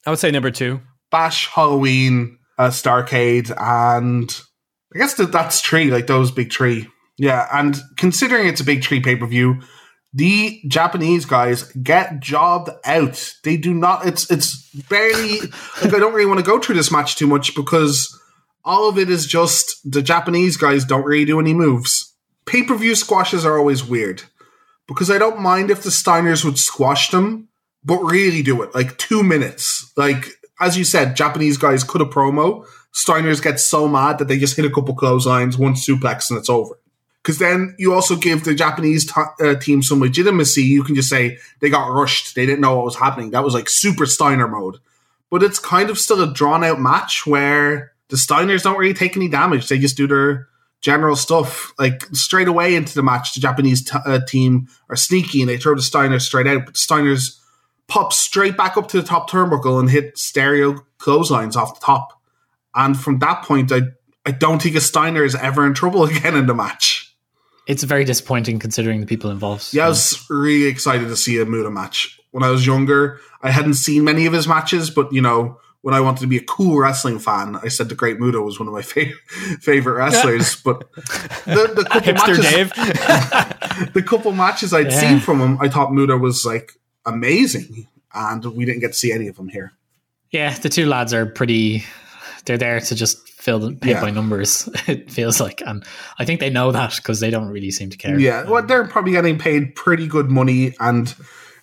I 0.07 0.11
would 0.11 0.19
say 0.19 0.31
number 0.31 0.51
two. 0.51 0.81
Bash, 1.11 1.49
Halloween, 1.49 2.39
uh, 2.59 2.69
Starcade, 2.69 3.55
and 3.59 4.41
I 4.95 4.99
guess 4.99 5.15
that 5.15 5.33
that's 5.33 5.61
three, 5.61 5.91
like 5.91 6.07
those 6.07 6.31
big 6.31 6.53
three. 6.53 6.89
Yeah, 7.17 7.47
and 7.53 7.77
considering 7.97 8.49
it's 8.49 8.61
a 8.61 8.65
big 8.65 8.85
three 8.85 9.01
pay 9.01 9.17
per 9.17 9.27
view, 9.27 9.61
the 10.13 10.61
Japanese 10.69 11.25
guys 11.25 11.65
get 11.73 12.21
jobbed 12.21 12.71
out. 12.85 13.35
They 13.43 13.57
do 13.57 13.75
not. 13.75 14.07
It's 14.07 14.31
it's 14.31 14.71
barely 14.89 15.41
like 15.41 15.95
I 15.95 15.99
don't 15.99 16.15
really 16.15 16.27
want 16.27 16.41
to 16.41 16.47
go 16.47 16.61
through 16.61 16.77
this 16.77 16.93
match 16.93 17.17
too 17.17 17.27
much 17.27 17.55
because 17.55 18.17
all 18.65 18.89
of 18.89 18.99
it 18.99 19.11
is 19.11 19.27
just 19.27 19.77
the 19.85 20.03
Japanese 20.03 20.57
guys 20.57 20.85
don't 20.85 21.05
really 21.05 21.25
do 21.25 21.41
any 21.41 21.55
moves. 21.55 22.15
Pay 22.47 22.63
per 22.63 22.77
view 22.77 22.95
squashes 22.95 23.45
are 23.45 23.59
always 23.59 23.85
weird 23.85 24.23
because 24.87 25.11
I 25.11 25.19
don't 25.19 25.41
mind 25.41 25.71
if 25.71 25.83
the 25.83 25.91
Steiners 25.91 26.45
would 26.45 26.59
squash 26.59 27.11
them 27.11 27.49
but 27.85 27.99
really 27.99 28.43
do 28.43 28.63
it 28.63 28.75
like 28.75 28.97
two 28.99 29.23
minutes. 29.23 29.93
Like 29.97 30.27
as 30.61 30.79
you 30.79 30.85
said, 30.85 31.17
Japanese 31.17 31.57
guys 31.57 31.85
could 31.85 32.01
have 32.01 32.11
promo. 32.11 32.67
Steiners 32.93 33.43
get 33.43 33.59
so 33.59 33.89
mad 33.89 34.19
that 34.19 34.29
they 34.29 34.39
just 34.39 34.57
hit 34.57 34.65
a 34.65 34.71
couple 34.71 34.95
clotheslines, 34.95 35.59
one 35.59 35.75
suplex, 35.75 36.31
and 36.31 36.39
it's 36.39 36.49
over. 36.49 36.79
Because 37.23 37.39
then 37.39 37.75
you 37.79 37.93
also 37.93 38.17
give 38.17 38.45
the 38.45 38.55
Japanese 38.55 39.11
t- 39.11 39.21
uh, 39.41 39.55
team 39.57 39.83
some 39.83 40.01
legitimacy. 40.01 40.63
You 40.63 40.85
can 40.85 40.95
just 40.95 41.09
say 41.09 41.39
they 41.61 41.71
got 41.71 41.89
rushed; 41.89 42.35
they 42.35 42.47
didn't 42.47 42.61
know 42.61 42.77
what 42.77 42.85
was 42.85 42.97
happening. 42.97 43.31
That 43.31 43.45
was 43.45 43.55
like 43.55 43.69
super 43.69 44.07
Steiner 44.07 44.47
mode. 44.47 44.77
But 45.31 45.43
it's 45.43 45.59
kind 45.59 45.91
of 45.91 45.99
still 45.99 46.21
a 46.23 46.33
drawn 46.33 46.63
out 46.63 46.81
match 46.81 47.27
where 47.27 47.93
the 48.09 48.17
Steiners 48.17 48.63
don't 48.63 48.79
really 48.79 48.95
take 48.95 49.17
any 49.17 49.29
damage. 49.29 49.69
They 49.69 49.79
just 49.79 49.97
do 49.97 50.07
their 50.07 50.49
general 50.81 51.17
stuff. 51.17 51.73
Like 51.79 52.05
straight 52.13 52.47
away 52.47 52.75
into 52.77 52.95
the 52.95 53.03
match, 53.03 53.35
the 53.35 53.41
Japanese 53.41 53.83
t- 53.83 53.99
uh, 54.05 54.21
team 54.29 54.69
are 54.91 54.97
sneaky 54.97 55.41
and 55.41 55.49
they 55.49 55.57
throw 55.57 55.75
the 55.75 55.81
Steiners 55.81 56.23
straight 56.23 56.47
out. 56.47 56.67
But 56.67 56.75
the 56.75 56.79
Steiners 56.79 57.41
pop 57.89 58.13
straight 58.13 58.57
back 58.57 58.77
up 58.77 58.89
to 58.89 59.01
the 59.01 59.07
top 59.07 59.31
turnbuckle 59.31 59.79
and 59.79 59.91
hit 59.91 60.19
stereo 60.19 60.85
clotheslines 60.99 61.57
off 61.57 61.79
the 61.79 61.85
top. 61.85 62.21
And 62.75 62.99
from 62.99 63.19
that 63.21 63.45
point, 63.45 63.71
I, 63.73 63.83
I 64.27 64.33
don't 64.33 64.61
think 64.61 64.75
a 64.75 64.81
Steiner 64.81 65.25
is 65.25 65.35
ever 65.35 65.67
in 65.67 65.75
trouble 65.75 66.05
again 66.11 66.37
in 66.37 66.47
the 66.47 66.55
match. 66.55 67.15
It's 67.67 67.83
very 67.83 68.05
disappointing 68.05 68.59
considering 68.59 69.01
the 69.01 69.07
people 69.07 69.31
involved. 69.31 69.73
Yeah, 69.73 69.87
I 69.87 69.89
was 69.89 70.27
really 70.29 70.67
excited 70.67 71.09
to 71.09 71.17
see 71.17 71.41
a 71.41 71.47
Muta 71.47 71.71
match. 71.71 72.21
When 72.31 72.43
I 72.43 72.51
was 72.51 72.67
younger, 72.67 73.21
I 73.43 73.51
hadn't 73.51 73.75
seen 73.75 74.05
many 74.05 74.27
of 74.27 74.33
his 74.33 74.47
matches, 74.47 74.91
but 74.91 75.13
you 75.13 75.23
know, 75.23 75.61
when 75.81 75.95
I 75.95 76.01
wanted 76.01 76.21
to 76.23 76.27
be 76.27 76.37
a 76.37 76.43
cool 76.43 76.79
wrestling 76.79 77.19
fan, 77.19 77.57
I 77.63 77.69
said 77.69 77.89
the 77.89 77.95
Great 77.95 78.19
Muta 78.19 78.43
was 78.43 78.59
one 78.59 78.69
of 78.69 78.75
my 78.75 78.83
favorite 78.83 79.17
favorite 79.61 79.95
wrestlers. 79.95 80.57
but 80.65 80.93
the, 81.45 81.73
the 81.75 81.85
couple 81.85 82.13
Hipster 82.13 82.43
matches, 82.43 82.51
Dave. 82.51 83.93
the 83.93 84.03
couple 84.03 84.33
matches 84.33 84.75
I'd 84.75 84.91
yeah. 84.91 85.01
seen 85.01 85.21
from 85.21 85.41
him, 85.41 85.59
I 85.61 85.69
thought 85.69 85.93
Muta 85.93 86.19
was 86.19 86.45
like 86.45 86.73
amazing, 87.07 87.87
and 88.13 88.45
we 88.45 88.65
didn't 88.65 88.81
get 88.81 88.89
to 88.93 88.99
see 88.99 89.13
any 89.13 89.29
of 89.29 89.37
them 89.37 89.49
here. 89.49 89.73
Yeah, 90.31 90.55
the 90.59 90.69
two 90.69 90.87
lads 90.87 91.13
are 91.15 91.27
pretty. 91.27 91.85
they're 92.47 92.59
there 92.59 92.81
to 92.81 92.95
just 92.95 93.27
fill 93.31 93.59
the 93.59 93.73
pay 93.75 93.91
Yeah. 93.91 94.01
by 94.01 94.11
numbers. 94.11 94.69
It 94.89 95.11
feels 95.11 95.41
like, 95.41 95.63
and 95.67 95.85
I 96.19 96.25
think 96.25 96.41
they 96.41 96.51
know 96.51 96.73
that 96.73 96.97
because 96.97 97.21
they 97.21 97.31
don't 97.31 97.49
really 97.49 97.71
seem 97.71 97.91
to 97.91 97.97
care. 97.97 98.19
Yeah, 98.19 98.45
well, 98.45 98.63
they're 98.65 98.87
probably 98.87 99.13
getting 99.13 99.39
paid 99.39 99.75
pretty 99.75 100.07
good 100.07 100.31
money, 100.31 100.75
and 100.81 101.15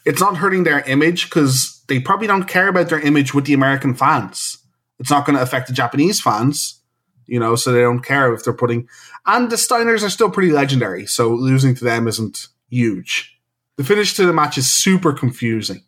it's 0.05 0.21
not 0.21 0.37
hurting 0.37 0.63
their 0.63 0.79
image 0.81 1.25
because 1.25 1.83
they 1.87 1.99
probably 1.99 2.27
don't 2.27 2.47
care 2.47 2.67
about 2.67 2.89
their 2.89 2.99
image 2.99 3.33
with 3.33 3.45
the 3.45 3.53
American 3.53 3.93
fans. 3.93 4.57
It's 4.99 5.09
not 5.11 5.25
going 5.25 5.35
to 5.35 5.41
affect 5.43 5.67
the 5.67 5.73
Japanese 5.73 6.21
fans, 6.21 6.79
you 7.27 7.39
know, 7.39 7.55
so 7.55 7.71
they 7.71 7.81
don't 7.81 8.01
care 8.05 8.33
if 8.33 8.43
they're 8.43 8.53
putting. 8.53 8.87
And 9.25 9.49
the 9.51 9.55
Steiners 9.55 10.03
are 10.03 10.09
still 10.09 10.29
pretty 10.31 10.51
legendary, 10.51 11.05
so 11.05 11.29
losing 11.33 11.75
to 11.75 11.83
them 11.83 12.07
isn't 12.07 12.47
huge. 12.69 13.30
The 13.81 13.87
finish 13.87 14.13
to 14.13 14.27
the 14.27 14.31
match 14.31 14.59
is 14.59 14.69
super 14.69 15.11
confusing. 15.11 15.81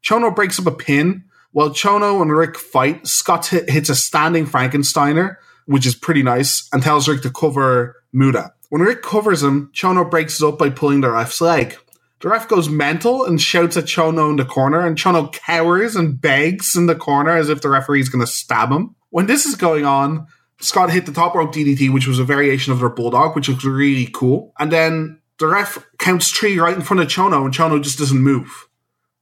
Chono 0.00 0.32
breaks 0.32 0.60
up 0.60 0.66
a 0.68 0.70
pin. 0.70 1.24
While 1.50 1.70
Chono 1.70 2.22
and 2.22 2.30
Rick 2.30 2.56
fight, 2.56 3.04
Scott 3.04 3.48
hit, 3.48 3.68
hits 3.68 3.88
a 3.88 3.96
standing 3.96 4.46
Frankensteiner, 4.46 5.38
which 5.66 5.84
is 5.84 5.96
pretty 5.96 6.22
nice, 6.22 6.68
and 6.72 6.84
tells 6.84 7.08
Rick 7.08 7.22
to 7.22 7.32
cover 7.32 7.96
Muta. 8.12 8.52
When 8.68 8.82
Rick 8.82 9.02
covers 9.02 9.42
him, 9.42 9.72
Chono 9.74 10.08
breaks 10.08 10.40
it 10.40 10.46
up 10.46 10.56
by 10.56 10.70
pulling 10.70 11.00
the 11.00 11.10
ref's 11.10 11.40
leg. 11.40 11.76
The 12.20 12.28
ref 12.28 12.46
goes 12.46 12.68
mental 12.68 13.24
and 13.24 13.42
shouts 13.42 13.76
at 13.76 13.86
Chono 13.86 14.30
in 14.30 14.36
the 14.36 14.44
corner, 14.44 14.86
and 14.86 14.96
Chono 14.96 15.32
cowers 15.32 15.96
and 15.96 16.20
begs 16.20 16.76
in 16.76 16.86
the 16.86 16.94
corner 16.94 17.36
as 17.36 17.48
if 17.48 17.60
the 17.60 17.70
referee's 17.70 18.08
going 18.08 18.24
to 18.24 18.30
stab 18.30 18.70
him. 18.70 18.94
When 19.10 19.26
this 19.26 19.46
is 19.46 19.56
going 19.56 19.84
on, 19.84 20.28
Scott 20.60 20.92
hit 20.92 21.06
the 21.06 21.12
top 21.12 21.34
rope 21.34 21.52
DDT, 21.52 21.92
which 21.92 22.06
was 22.06 22.20
a 22.20 22.24
variation 22.24 22.72
of 22.72 22.78
their 22.78 22.88
bulldog, 22.88 23.34
which 23.34 23.48
was 23.48 23.64
really 23.64 24.08
cool. 24.12 24.52
And 24.60 24.70
then 24.70 25.18
the 25.42 25.48
ref 25.48 25.84
counts 25.98 26.30
three 26.30 26.58
right 26.58 26.74
in 26.74 26.82
front 26.82 27.02
of 27.02 27.08
Chono, 27.08 27.44
and 27.44 27.52
Chono 27.52 27.82
just 27.82 27.98
doesn't 27.98 28.20
move. 28.20 28.68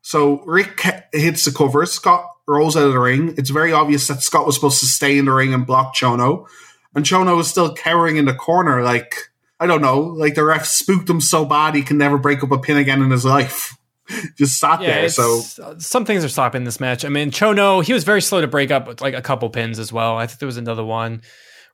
So 0.03 0.43
Rick 0.45 0.81
hits 1.13 1.45
the 1.45 1.51
cover. 1.51 1.85
Scott 1.87 2.25
rolls 2.47 2.77
out 2.77 2.85
of 2.85 2.93
the 2.93 2.99
ring. 2.99 3.35
It's 3.39 3.51
very 3.51 3.73
obvious 3.73 4.07
that 4.09 4.23
Scott 4.23 4.47
was 4.47 4.55
supposed 4.55 4.81
to 4.81 4.87
stay 4.87 5.19
in 5.19 5.25
the 5.25 5.33
ring 5.33 5.55
and 5.55 5.67
block 5.67 5.95
Chono. 5.95 6.47
And 6.95 7.05
Chono 7.05 7.41
is 7.41 7.49
still 7.49 7.75
cowering 7.75 8.17
in 8.17 8.25
the 8.25 8.35
corner, 8.35 8.83
like, 8.83 9.15
I 9.59 9.67
don't 9.67 9.81
know, 9.83 10.01
like 10.01 10.35
the 10.35 10.45
ref 10.45 10.67
spooked 10.67 11.09
him 11.09 11.21
so 11.21 11.45
bad 11.45 11.75
he 11.75 11.83
can 11.83 11.99
never 11.99 12.19
break 12.19 12.43
up 12.43 12.51
a 12.51 12.59
pin 12.59 12.77
again 12.77 13.03
in 13.03 13.11
his 13.11 13.25
life. 13.25 13.77
Just 14.37 14.59
sat 14.59 14.83
Yeah, 14.83 15.03
there. 15.03 15.09
So 15.09 15.41
uh, 15.63 15.79
some 15.79 16.05
things 16.05 16.25
are 16.25 16.29
stopping 16.29 16.65
this 16.65 16.81
match. 16.81 17.05
I 17.05 17.09
mean, 17.09 17.31
Chono, 17.31 17.83
he 17.85 17.93
was 17.93 18.05
very 18.05 18.21
slow 18.21 18.41
to 18.41 18.49
break 18.49 18.71
up 18.71 19.01
like 19.01 19.15
a 19.15 19.23
couple 19.23 19.49
pins 19.51 19.79
as 19.79 19.93
well. 19.93 20.17
I 20.17 20.27
think 20.27 20.41
there 20.41 20.47
was 20.47 20.57
another 20.57 20.85
one. 20.85 21.23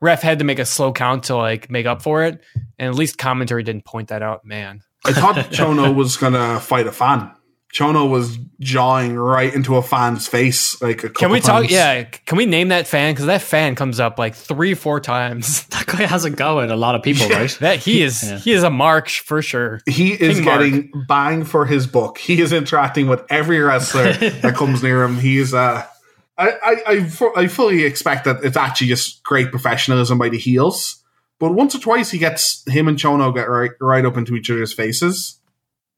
Ref 0.01 0.23
had 0.23 0.39
to 0.41 0.45
make 0.45 0.59
a 0.59 0.67
slow 0.67 0.93
count 0.93 1.25
to 1.25 1.37
like 1.37 1.71
make 1.71 1.87
up 1.87 2.03
for 2.03 2.25
it, 2.25 2.41
and 2.79 2.89
at 2.89 2.95
least 2.95 3.19
commentary 3.19 3.63
didn't 3.63 3.85
point 3.85 4.09
that 4.09 4.23
out. 4.23 4.45
Man, 4.45 4.83
I 5.05 5.13
thought 5.13 5.35
Chono 5.53 5.95
was 5.95 6.17
gonna 6.17 6.61
fight 6.61 6.87
a 6.87 6.93
fan. 6.93 7.31
Chono 7.75 8.09
was 8.09 8.39
jawing 8.61 9.17
right 9.17 9.53
into 9.53 9.77
a 9.77 9.83
fan's 9.83 10.27
face. 10.27 10.81
Like 10.81 10.99
a 10.99 11.09
can 11.09 11.13
couple 11.13 11.31
we 11.31 11.41
talk? 11.41 11.71
Yeah, 11.71 12.05
can 12.05 12.39
we 12.39 12.47
name 12.47 12.69
that 12.69 12.87
fan? 12.87 13.13
Because 13.13 13.27
that 13.27 13.43
fan 13.43 13.75
comes 13.75 14.01
up 14.01 14.19
like 14.19 14.35
three, 14.35 14.73
four 14.75 15.01
times. 15.01 15.67
That 15.77 15.85
guy 15.99 16.07
has 16.07 16.25
a 16.25 16.31
go 16.31 16.61
at 16.61 16.71
a 16.71 16.77
lot 16.77 16.95
of 16.95 17.03
people, 17.03 17.29
right? 17.29 17.51
That 17.61 17.79
he 17.79 18.03
is, 18.03 18.23
Yeah. 18.23 18.39
he 18.39 18.53
is 18.53 18.63
a 18.65 18.71
mark 18.71 19.09
for 19.09 19.41
sure. 19.43 19.81
He 19.87 20.13
is 20.13 20.37
King 20.37 20.45
Mark. 20.45 20.61
getting 20.61 20.93
bang 21.07 21.45
for 21.45 21.65
his 21.67 21.87
buck. 21.87 22.19
He 22.19 22.41
is 22.41 22.53
interacting 22.53 23.09
with 23.09 23.23
every 23.31 23.61
wrestler 23.61 24.13
that 24.15 24.55
comes 24.57 24.83
near 24.83 25.03
him. 25.05 25.17
He's 25.19 25.53
uh 25.55 25.87
I, 26.39 26.51
I, 26.51 26.83
I, 26.87 27.11
I 27.37 27.47
fully 27.47 27.85
expect 27.85 28.25
that 28.25 28.45
it's 28.45 28.57
actually 28.57 28.89
just 28.89 29.23
great 29.23 29.51
professionalism 29.51 30.19
by 30.19 30.29
the 30.29 30.39
heels. 30.39 31.03
But 31.39 31.53
once 31.53 31.75
or 31.75 31.79
twice 31.79 32.11
he 32.11 32.19
gets 32.19 32.63
him 32.67 32.89
and 32.89 32.99
Chono 32.99 33.35
get 33.35 33.49
right 33.49 33.71
right 33.81 34.05
up 34.05 34.17
into 34.17 34.35
each 34.37 34.51
other's 34.51 34.73
faces. 34.73 35.39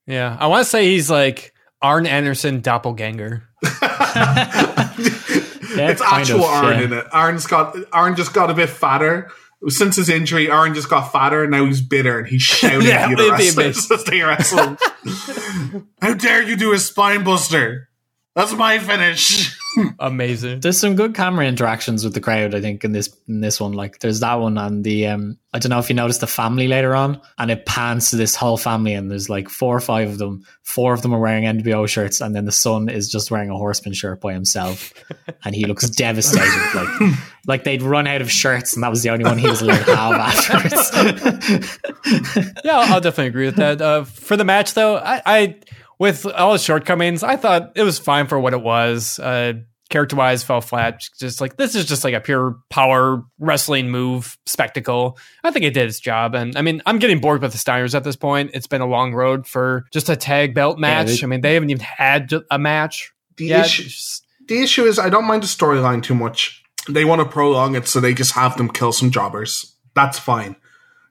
Yeah, 0.06 0.36
I 0.38 0.46
want 0.46 0.64
to 0.64 0.70
say 0.70 0.86
he's 0.86 1.10
like 1.10 1.54
Arn 1.80 2.06
Anderson 2.06 2.60
doppelganger. 2.60 3.44
It's 5.70 6.00
actual 6.00 6.44
of, 6.44 6.50
Arn 6.50 6.78
yeah. 6.78 6.84
in 6.84 6.92
it. 6.92 7.06
Arn's 7.12 7.46
got 7.46 7.76
Arn 7.92 8.16
just 8.16 8.32
got 8.32 8.50
a 8.50 8.54
bit 8.54 8.68
fatter. 8.68 9.30
Since 9.66 9.96
his 9.96 10.08
injury, 10.08 10.48
Arn 10.48 10.72
just 10.74 10.88
got 10.88 11.10
fatter 11.10 11.42
and 11.42 11.50
now 11.50 11.64
he's 11.64 11.80
bitter 11.80 12.20
and 12.20 12.28
he's 12.28 12.42
shouting 12.42 12.86
Yeah, 12.86 13.10
at 13.10 13.16
the 13.16 13.30
wrestlers 13.30 13.90
as 13.90 14.04
they 14.04 14.22
wrestle. 14.22 14.76
How 16.00 16.14
dare 16.14 16.42
you 16.42 16.56
do 16.56 16.72
a 16.72 16.78
spine 16.78 17.24
buster? 17.24 17.87
That's 18.38 18.54
my 18.54 18.78
finish. 18.78 19.58
Amazing. 19.98 20.60
There's 20.60 20.78
some 20.78 20.94
good 20.94 21.12
camera 21.12 21.44
interactions 21.44 22.04
with 22.04 22.14
the 22.14 22.20
crowd, 22.20 22.54
I 22.54 22.60
think, 22.60 22.84
in 22.84 22.92
this 22.92 23.12
in 23.26 23.40
this 23.40 23.60
one. 23.60 23.72
Like 23.72 23.98
there's 23.98 24.20
that 24.20 24.34
one 24.34 24.56
and 24.56 24.84
the 24.84 25.08
um 25.08 25.38
I 25.52 25.58
don't 25.58 25.70
know 25.70 25.80
if 25.80 25.88
you 25.88 25.96
noticed 25.96 26.20
the 26.20 26.28
family 26.28 26.68
later 26.68 26.94
on, 26.94 27.20
and 27.36 27.50
it 27.50 27.66
pans 27.66 28.10
to 28.10 28.16
this 28.16 28.36
whole 28.36 28.56
family 28.56 28.94
and 28.94 29.10
there's 29.10 29.28
like 29.28 29.48
four 29.48 29.76
or 29.76 29.80
five 29.80 30.08
of 30.10 30.18
them. 30.18 30.44
Four 30.62 30.94
of 30.94 31.02
them 31.02 31.12
are 31.12 31.18
wearing 31.18 31.42
NWO 31.42 31.88
shirts, 31.88 32.20
and 32.20 32.32
then 32.32 32.44
the 32.44 32.52
son 32.52 32.88
is 32.88 33.10
just 33.10 33.32
wearing 33.32 33.50
a 33.50 33.56
horseman 33.56 33.92
shirt 33.92 34.20
by 34.20 34.34
himself. 34.34 34.94
and 35.44 35.56
he 35.56 35.64
looks 35.64 35.90
devastated. 35.90 36.76
Like 36.76 37.18
like 37.48 37.64
they'd 37.64 37.82
run 37.82 38.06
out 38.06 38.22
of 38.22 38.30
shirts 38.30 38.72
and 38.74 38.84
that 38.84 38.90
was 38.90 39.02
the 39.02 39.10
only 39.10 39.24
one 39.24 39.38
he 39.38 39.48
was 39.48 39.62
allowed 39.62 39.84
to 39.84 39.96
have 39.96 40.12
afterwards. 40.52 41.76
Yeah, 42.64 42.78
I'll, 42.78 42.94
I'll 42.94 43.00
definitely 43.00 43.30
agree 43.30 43.46
with 43.46 43.56
that. 43.56 43.82
Uh, 43.82 44.04
for 44.04 44.36
the 44.36 44.44
match, 44.44 44.74
though, 44.74 44.96
I, 44.96 45.22
I 45.26 45.56
with 45.98 46.26
all 46.26 46.54
its 46.54 46.64
shortcomings, 46.64 47.22
I 47.22 47.36
thought 47.36 47.72
it 47.76 47.82
was 47.82 47.98
fine 47.98 48.26
for 48.26 48.38
what 48.38 48.52
it 48.52 48.62
was. 48.62 49.18
Uh, 49.18 49.54
character 49.90 50.16
wise, 50.16 50.44
fell 50.44 50.60
flat. 50.60 51.02
Just 51.18 51.40
like 51.40 51.56
this 51.56 51.74
is 51.74 51.86
just 51.86 52.04
like 52.04 52.14
a 52.14 52.20
pure 52.20 52.56
power 52.70 53.22
wrestling 53.38 53.90
move 53.90 54.36
spectacle. 54.46 55.18
I 55.42 55.50
think 55.50 55.64
it 55.64 55.74
did 55.74 55.88
its 55.88 56.00
job, 56.00 56.34
and 56.34 56.56
I 56.56 56.62
mean, 56.62 56.82
I'm 56.86 56.98
getting 56.98 57.20
bored 57.20 57.42
with 57.42 57.52
the 57.52 57.58
Steiners 57.58 57.94
at 57.94 58.04
this 58.04 58.16
point. 58.16 58.50
It's 58.54 58.66
been 58.66 58.80
a 58.82 58.86
long 58.86 59.14
road 59.14 59.46
for 59.46 59.86
just 59.92 60.08
a 60.08 60.16
tag 60.16 60.54
belt 60.54 60.78
match. 60.78 61.06
they- 61.20 61.22
I 61.22 61.26
mean, 61.26 61.40
they 61.40 61.54
haven't 61.54 61.70
even 61.70 61.82
had 61.82 62.32
a 62.50 62.58
match. 62.58 63.12
The 63.36 63.46
yet. 63.46 63.66
issue- 63.66 63.88
the 64.46 64.62
issue 64.62 64.84
is 64.84 64.98
I 64.98 65.10
don't 65.10 65.26
mind 65.26 65.42
the 65.42 65.46
storyline 65.46 66.02
too 66.02 66.14
much. 66.14 66.62
They 66.88 67.04
want 67.04 67.20
to 67.20 67.28
prolong 67.28 67.74
it 67.76 67.86
so 67.86 68.00
they 68.00 68.14
just 68.14 68.32
have 68.32 68.56
them 68.56 68.68
kill 68.70 68.92
some 68.92 69.10
jobbers. 69.10 69.74
That's 69.94 70.18
fine. 70.18 70.56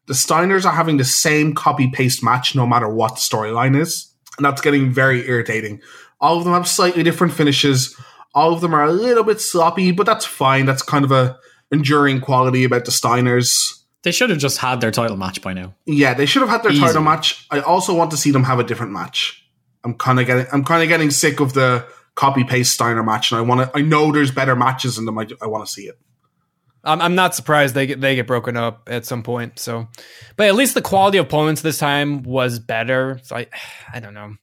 The 0.08 0.14
Steiners 0.16 0.66
are 0.66 0.74
having 0.74 0.98
the 0.98 1.06
same 1.06 1.54
copy 1.54 1.88
paste 1.90 2.24
match 2.24 2.56
no 2.56 2.66
matter 2.66 2.90
what 2.90 3.16
the 3.16 3.22
storyline 3.22 3.80
is. 3.80 4.07
And 4.38 4.46
that's 4.46 4.62
getting 4.62 4.92
very 4.92 5.28
irritating. 5.28 5.82
All 6.20 6.38
of 6.38 6.44
them 6.44 6.54
have 6.54 6.68
slightly 6.68 7.04
different 7.04 7.34
finishes. 7.34 7.96
All 8.34 8.54
of 8.54 8.62
them 8.62 8.74
are 8.74 8.84
a 8.84 8.92
little 8.92 9.24
bit 9.24 9.42
sloppy, 9.42 9.92
but 9.92 10.06
that's 10.06 10.26
fine. 10.26 10.66
That's 10.66 10.82
kind 10.84 11.04
of 11.06 11.12
a 11.12 11.38
enduring 11.72 12.22
quality 12.22 12.64
about 12.64 12.86
the 12.86 12.92
Steiners. 12.92 13.84
they 14.04 14.12
should 14.12 14.30
have 14.30 14.40
just 14.40 14.60
had 14.60 14.80
their 14.80 14.92
title 14.92 15.18
match 15.18 15.42
by 15.42 15.54
now. 15.54 15.74
Yeah, 15.86 16.14
they 16.14 16.26
should 16.26 16.42
have 16.42 16.50
had 16.50 16.64
their 16.64 16.72
Easy. 16.72 16.82
title 16.82 17.02
match. 17.02 17.46
I 17.52 17.60
also 17.62 17.94
want 17.94 18.12
to 18.12 18.18
see 18.18 18.32
them 18.32 18.44
have 18.46 18.60
a 18.60 18.64
different 18.64 18.94
match. 18.94 19.44
I'm 19.84 19.96
kind 19.96 20.20
of 20.20 20.26
getting 20.28 20.46
I'm 20.52 20.64
kind 20.64 20.82
of 20.84 20.90
getting 20.90 21.12
sick 21.12 21.40
of 21.40 21.54
the 21.54 21.86
copy 22.16 22.44
paste 22.44 22.74
Steiner 22.74 23.04
match, 23.04 23.32
and 23.32 23.40
I 23.40 23.42
want 23.42 23.62
to. 23.62 23.78
I 23.78 23.82
know 23.82 24.12
there's 24.12 24.32
better 24.32 24.56
matches 24.56 24.98
in 24.98 25.06
them. 25.06 25.18
I, 25.18 25.28
I 25.42 25.48
want 25.48 25.66
to 25.66 25.72
see 25.72 25.84
it. 25.84 26.00
I'm, 26.88 27.02
I'm 27.02 27.16
not 27.16 27.36
surprised 27.36 27.76
they 27.76 27.86
get 27.88 28.02
they 28.02 28.16
get 28.16 28.28
broken 28.28 28.58
up 28.58 28.88
at 28.88 29.06
some 29.06 29.24
point. 29.24 29.60
So, 29.60 29.88
but 30.36 30.48
at 30.48 30.56
least 30.56 30.74
the 30.74 30.82
quality 30.82 31.18
of 31.18 31.26
opponents 31.26 31.62
this 31.62 31.78
time 31.78 32.24
was 32.24 32.60
better. 32.60 33.20
So 33.24 33.36
I, 33.36 33.48
I 33.94 34.00
don't 34.00 34.14
know. 34.14 34.36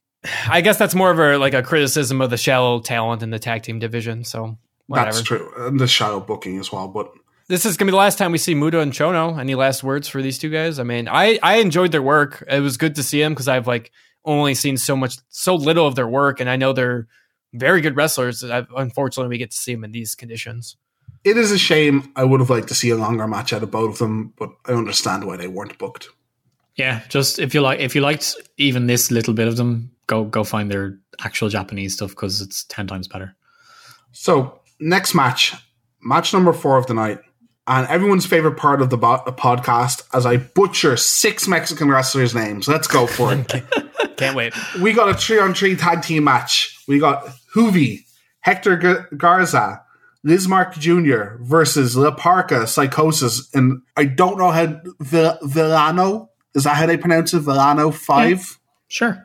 I 0.47 0.61
guess 0.61 0.77
that's 0.77 0.95
more 0.95 1.11
of 1.11 1.19
a 1.19 1.37
like 1.37 1.53
a 1.53 1.63
criticism 1.63 2.21
of 2.21 2.29
the 2.29 2.37
shallow 2.37 2.79
talent 2.79 3.23
in 3.23 3.29
the 3.29 3.39
tag 3.39 3.63
team 3.63 3.79
division. 3.79 4.23
So 4.23 4.57
whatever. 4.87 5.11
That's 5.11 5.23
true, 5.23 5.51
and 5.57 5.79
the 5.79 5.87
shallow 5.87 6.19
booking 6.19 6.59
as 6.59 6.71
well. 6.71 6.87
But 6.87 7.11
This 7.47 7.65
is 7.65 7.77
gonna 7.77 7.89
be 7.89 7.91
the 7.91 7.97
last 7.97 8.17
time 8.17 8.31
we 8.31 8.37
see 8.37 8.55
Muta 8.55 8.79
and 8.79 8.91
Chono. 8.91 9.39
Any 9.39 9.55
last 9.55 9.83
words 9.83 10.07
for 10.07 10.21
these 10.21 10.37
two 10.37 10.49
guys? 10.49 10.79
I 10.79 10.83
mean, 10.83 11.07
I 11.07 11.39
I 11.43 11.57
enjoyed 11.57 11.91
their 11.91 12.01
work. 12.01 12.43
It 12.47 12.61
was 12.61 12.77
good 12.77 12.95
to 12.95 13.03
see 13.03 13.19
them 13.21 13.33
because 13.33 13.47
I've 13.47 13.67
like 13.67 13.91
only 14.23 14.55
seen 14.55 14.77
so 14.77 14.95
much, 14.95 15.17
so 15.29 15.55
little 15.55 15.85
of 15.85 15.95
their 15.95 16.07
work, 16.07 16.39
and 16.39 16.49
I 16.49 16.55
know 16.55 16.73
they're 16.73 17.07
very 17.53 17.81
good 17.81 17.95
wrestlers. 17.95 18.43
unfortunately, 18.43 19.29
we 19.29 19.37
get 19.37 19.51
to 19.51 19.57
see 19.57 19.73
them 19.73 19.83
in 19.83 19.91
these 19.91 20.15
conditions. 20.15 20.77
It 21.25 21.37
is 21.37 21.51
a 21.51 21.57
shame. 21.57 22.11
I 22.15 22.23
would 22.23 22.39
have 22.39 22.51
liked 22.51 22.67
to 22.67 22.75
see 22.75 22.91
a 22.91 22.95
longer 22.95 23.27
match 23.27 23.51
out 23.51 23.63
of 23.63 23.71
both 23.71 23.93
of 23.93 23.97
them, 23.97 24.31
but 24.37 24.51
I 24.67 24.73
understand 24.73 25.25
why 25.25 25.37
they 25.37 25.47
weren't 25.47 25.77
booked. 25.79 26.07
Yeah, 26.75 27.01
just 27.09 27.39
if 27.39 27.53
you 27.55 27.61
like, 27.61 27.79
if 27.79 27.95
you 27.95 28.01
liked 28.01 28.35
even 28.57 28.85
this 28.85 29.09
little 29.09 29.33
bit 29.33 29.47
of 29.47 29.57
them, 29.57 29.91
go 30.07 30.25
go 30.25 30.43
find 30.43 30.69
their 30.69 30.99
actual 31.19 31.49
Japanese 31.49 31.93
stuff 31.95 32.11
because 32.11 32.41
it's 32.41 32.63
ten 32.65 32.85
times 32.85 33.07
better. 33.07 33.35
So 34.11 34.59
next 34.79 35.15
match, 35.15 35.53
match 36.01 36.31
number 36.31 36.53
four 36.53 36.77
of 36.77 36.85
the 36.85 36.93
night, 36.93 37.19
and 37.65 37.87
everyone's 37.87 38.25
favorite 38.25 38.57
part 38.57 38.81
of 38.81 38.89
the 38.91 38.97
bo- 38.97 39.23
podcast 39.25 40.03
as 40.13 40.25
I 40.25 40.37
butcher 40.37 40.95
six 40.95 41.47
Mexican 41.47 41.89
wrestlers' 41.89 42.35
names. 42.35 42.67
Let's 42.67 42.87
go 42.87 43.07
for 43.07 43.33
it. 43.33 43.63
Can't 44.17 44.35
wait. 44.35 44.53
we 44.79 44.93
got 44.93 45.09
a 45.09 45.13
three 45.15 45.39
on 45.39 45.53
three 45.55 45.75
tag 45.75 46.03
team 46.03 46.25
match. 46.25 46.77
We 46.87 46.99
got 46.99 47.25
Juvi, 47.55 48.01
Hector 48.41 49.07
Garza, 49.17 49.81
Lizmark 50.25 50.73
Jr. 50.79 51.37
versus 51.43 51.95
La 51.95 52.11
Parka 52.11 52.65
Psicosis. 52.65 53.53
And 53.53 53.81
I 53.95 54.05
don't 54.05 54.37
know 54.37 54.51
how 54.51 54.79
Vil- 54.99 55.37
Villano 55.43 56.29
is 56.55 56.63
that 56.63 56.75
how 56.77 56.85
they 56.85 56.97
pronounce 56.97 57.33
it? 57.33 57.39
Villano 57.41 57.91
five. 57.91 58.57
Sure, 58.87 59.21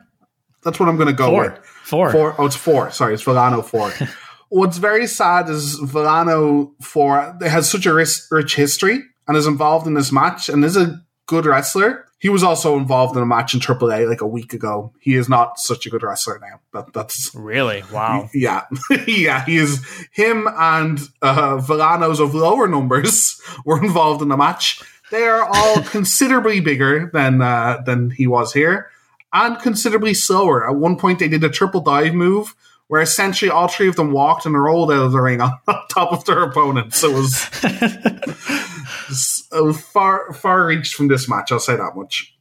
That's 0.63 0.79
what 0.79 0.89
I'm 0.89 0.97
going 0.97 1.07
to 1.07 1.13
go 1.13 1.27
Four. 1.29 1.41
with. 1.51 1.65
four. 1.65 2.11
Four. 2.11 2.35
Oh, 2.37 2.45
it's 2.45 2.55
four. 2.55 2.91
Sorry, 2.91 3.13
it's 3.13 3.23
Villano 3.23 3.61
four. 3.61 3.91
What's 4.49 4.77
very 4.79 5.07
sad 5.07 5.49
is 5.49 5.75
Villano 5.75 6.73
four. 6.81 7.37
It 7.41 7.47
has 7.49 7.69
such 7.69 7.85
a 7.85 7.93
rich, 7.93 8.19
rich 8.29 8.55
history 8.55 8.99
and 9.27 9.37
is 9.37 9.47
involved 9.47 9.87
in 9.87 9.93
this 9.93 10.11
match 10.11 10.49
and 10.49 10.65
is 10.65 10.75
a 10.75 10.99
good 11.25 11.45
wrestler. 11.45 12.05
He 12.21 12.29
was 12.29 12.43
also 12.43 12.77
involved 12.77 13.17
in 13.17 13.23
a 13.23 13.25
match 13.25 13.55
in 13.55 13.59
AAA 13.59 14.07
like 14.07 14.21
a 14.21 14.27
week 14.27 14.53
ago. 14.53 14.93
He 14.99 15.15
is 15.15 15.27
not 15.27 15.59
such 15.59 15.87
a 15.87 15.89
good 15.89 16.03
wrestler 16.03 16.39
now. 16.39 16.59
That, 16.71 16.93
that's 16.93 17.33
really 17.33 17.83
wow. 17.91 18.29
Yeah, 18.31 18.65
yeah. 19.07 19.43
He 19.43 19.57
is 19.57 19.83
him 20.11 20.47
and 20.47 20.99
uh, 21.23 21.57
Villanos 21.57 22.19
of 22.19 22.35
lower 22.35 22.67
numbers 22.67 23.41
were 23.65 23.83
involved 23.83 24.21
in 24.21 24.27
the 24.27 24.37
match. 24.37 24.83
They 25.09 25.23
are 25.23 25.43
all 25.43 25.81
considerably 25.85 26.59
bigger 26.59 27.09
than 27.11 27.41
uh, 27.41 27.81
than 27.87 28.11
he 28.11 28.27
was 28.27 28.53
here, 28.53 28.91
and 29.33 29.59
considerably 29.59 30.13
slower. 30.13 30.69
At 30.69 30.75
one 30.75 30.97
point, 30.97 31.17
they 31.17 31.27
did 31.27 31.43
a 31.43 31.49
triple 31.49 31.81
dive 31.81 32.13
move 32.13 32.55
where 32.91 33.01
essentially 33.01 33.49
all 33.49 33.69
three 33.69 33.87
of 33.87 33.95
them 33.95 34.11
walked 34.11 34.45
and 34.45 34.61
rolled 34.61 34.91
out 34.91 35.05
of 35.05 35.13
the 35.13 35.21
ring 35.21 35.39
on 35.39 35.57
top 35.89 36.11
of 36.11 36.25
their 36.25 36.43
opponents. 36.43 37.01
It 37.01 37.13
was 37.13 37.47
uh, 39.53 39.71
far 39.71 40.33
far 40.33 40.65
reached 40.65 40.95
from 40.95 41.07
this 41.07 41.29
match. 41.29 41.53
I'll 41.53 41.61
say 41.61 41.77
that 41.77 41.95
much. 41.95 42.35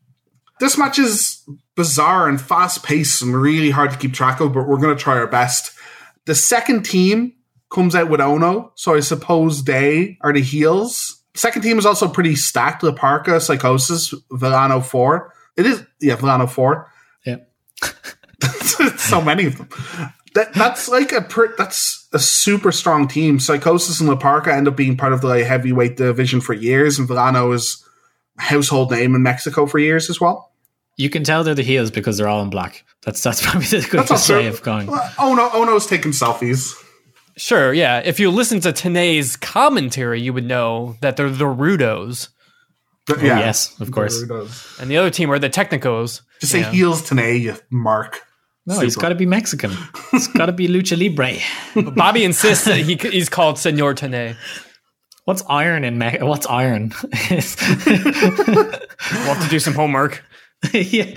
This 0.59 0.77
match 0.77 0.99
is 0.99 1.41
bizarre 1.77 2.29
and 2.29 2.41
fast 2.41 2.83
paced 2.83 3.23
and 3.23 3.33
really 3.33 3.71
hard 3.71 3.93
to 3.93 3.97
keep 3.97 4.13
track 4.13 4.41
of, 4.41 4.53
but 4.53 4.67
we're 4.67 4.81
going 4.81 4.95
to 4.95 5.01
try 5.01 5.19
our 5.19 5.29
best. 5.29 5.71
The 6.25 6.35
second 6.35 6.83
team 6.83 7.33
comes 7.71 7.95
out 7.95 8.11
with 8.11 8.21
Onoo, 8.21 8.73
so 8.75 8.97
I 8.97 9.01
suppose 9.01 9.63
they 9.63 10.19
are 10.23 10.33
the 10.33 10.43
heels. 10.43 11.23
Second 11.37 11.63
team 11.63 11.79
is 11.79 11.87
also 11.87 12.09
pretty 12.09 12.35
stacked. 12.35 12.83
La 12.83 12.91
Parka, 12.91 13.39
Psicosis, 13.39 14.13
Villano 14.33 14.81
four. 14.81 15.33
It 15.57 15.67
is 15.67 15.87
yeah, 16.01 16.17
Villano 16.17 16.49
four. 16.49 16.91
Yeah, 17.25 17.37
so 18.97 19.21
many 19.21 19.47
of 19.47 19.57
them. 19.57 19.69
That, 20.35 20.53
that's 20.55 20.89
like 20.89 21.13
a 21.13 21.23
pr- 21.23 21.55
that's 21.59 22.09
a 22.13 22.19
super 22.19 22.71
strong 22.73 23.09
team. 23.09 23.39
Psicosis 23.39 24.01
and 24.01 24.09
La 24.09 24.17
Parka 24.17 24.55
end 24.55 24.69
up 24.69 24.77
being 24.77 24.97
part 24.97 25.13
of 25.13 25.21
the 25.23 25.27
like, 25.29 25.45
heavyweight 25.45 25.97
division 25.97 26.41
for 26.41 26.53
years, 26.55 26.99
and 26.99 27.09
Villano 27.09 27.51
is 27.53 27.85
household 28.39 28.91
name 28.91 29.15
in 29.15 29.23
Mexico 29.23 29.67
for 29.67 29.79
years 29.79 30.09
as 30.09 30.21
well. 30.21 30.53
You 30.97 31.11
can 31.11 31.25
tell 31.25 31.43
they're 31.45 31.55
the 31.55 31.63
heels 31.63 31.91
because 31.91 32.17
they're 32.19 32.29
all 32.29 32.43
in 32.43 32.51
black. 32.51 32.85
That's 33.03 33.23
that's 33.23 33.43
probably 33.47 33.67
the 33.67 33.87
quickest 33.89 34.29
way 34.31 34.47
of 34.47 34.63
going. 34.63 34.89
Oh 35.19 35.35
no, 35.35 35.51
Onoo's 35.51 35.87
taking 35.87 36.13
selfies. 36.13 36.75
Sure, 37.37 37.73
yeah. 37.73 38.03
If 38.05 38.21
you 38.21 38.31
listen 38.31 38.61
to 38.61 38.69
Tenay's 38.73 39.35
commentary, 39.37 40.21
you 40.21 40.33
would 40.33 40.45
know 40.45 40.97
that 41.01 41.17
they're 41.17 41.31
the 41.31 41.45
Rudos. 41.47 42.29
Oh, 43.09 43.17
yes, 43.23 43.81
of 43.81 43.91
course. 43.91 44.23
And 44.79 44.91
the 44.91 44.97
other 44.99 45.11
team 45.11 45.33
are 45.33 45.39
the 45.39 45.49
Technicos. 45.51 46.21
Just 46.41 46.53
say 46.53 46.61
Yeah. 46.61 46.71
heels 46.71 47.03
Tenay, 47.09 47.41
you 47.41 47.57
mark. 47.71 48.21
No, 48.71 48.81
he's 48.81 48.97
got 48.97 49.09
to 49.11 49.15
be 49.15 49.27
Mexican. 49.27 49.73
He's 50.11 50.29
got 50.29 50.47
to 50.47 50.53
be 50.53 50.69
lucha 50.69 50.97
libre. 50.97 51.39
Bobby 51.93 52.25
insists 52.25 52.65
that 52.67 52.79
he, 52.79 52.95
he's 52.95 53.29
called 53.29 53.59
Senor 53.59 53.95
Tenay. 53.95 54.37
What's 55.25 55.43
iron 55.49 55.85
in 55.85 55.99
Me- 55.99 56.19
What's 56.21 56.47
iron? 56.47 56.93
We'll 57.11 57.41
have 59.35 59.43
to 59.43 59.49
do 59.49 59.59
some 59.59 59.75
homework. 59.75 60.25
yeah. 60.73 61.15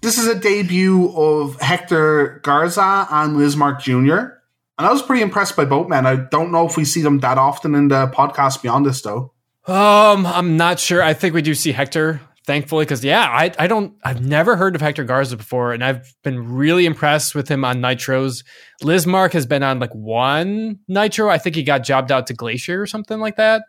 This 0.00 0.18
is 0.18 0.26
a 0.26 0.34
debut 0.34 1.12
of 1.14 1.60
Hector 1.60 2.40
Garza 2.42 3.06
and 3.10 3.36
Lizmark 3.36 3.80
Jr. 3.80 4.34
And 4.78 4.86
I 4.86 4.90
was 4.90 5.02
pretty 5.02 5.22
impressed 5.22 5.56
by 5.56 5.64
both 5.64 5.88
men. 5.88 6.06
I 6.06 6.16
don't 6.16 6.50
know 6.50 6.66
if 6.66 6.76
we 6.76 6.84
see 6.84 7.02
them 7.02 7.20
that 7.20 7.38
often 7.38 7.74
in 7.74 7.88
the 7.88 8.08
podcast 8.08 8.62
beyond 8.62 8.84
this, 8.86 9.00
though. 9.02 9.32
Um, 9.66 10.26
I'm 10.26 10.56
not 10.56 10.80
sure. 10.80 11.02
I 11.02 11.14
think 11.14 11.34
we 11.34 11.42
do 11.42 11.54
see 11.54 11.70
Hector, 11.70 12.20
thankfully, 12.46 12.84
because 12.84 13.04
yeah, 13.04 13.22
I 13.22 13.52
I 13.58 13.66
don't 13.66 13.94
I've 14.04 14.24
never 14.24 14.56
heard 14.56 14.74
of 14.74 14.80
Hector 14.80 15.04
Garza 15.04 15.36
before, 15.36 15.72
and 15.72 15.84
I've 15.84 16.14
been 16.22 16.52
really 16.52 16.86
impressed 16.86 17.34
with 17.34 17.48
him 17.48 17.64
on 17.64 17.80
Nitros. 17.80 18.44
Lizmark 18.82 19.32
has 19.32 19.46
been 19.46 19.62
on 19.62 19.78
like 19.78 19.94
one 19.94 20.80
Nitro. 20.88 21.28
I 21.28 21.38
think 21.38 21.56
he 21.56 21.62
got 21.62 21.84
jobbed 21.84 22.12
out 22.12 22.26
to 22.28 22.34
Glacier 22.34 22.80
or 22.80 22.86
something 22.86 23.20
like 23.20 23.36
that. 23.36 23.62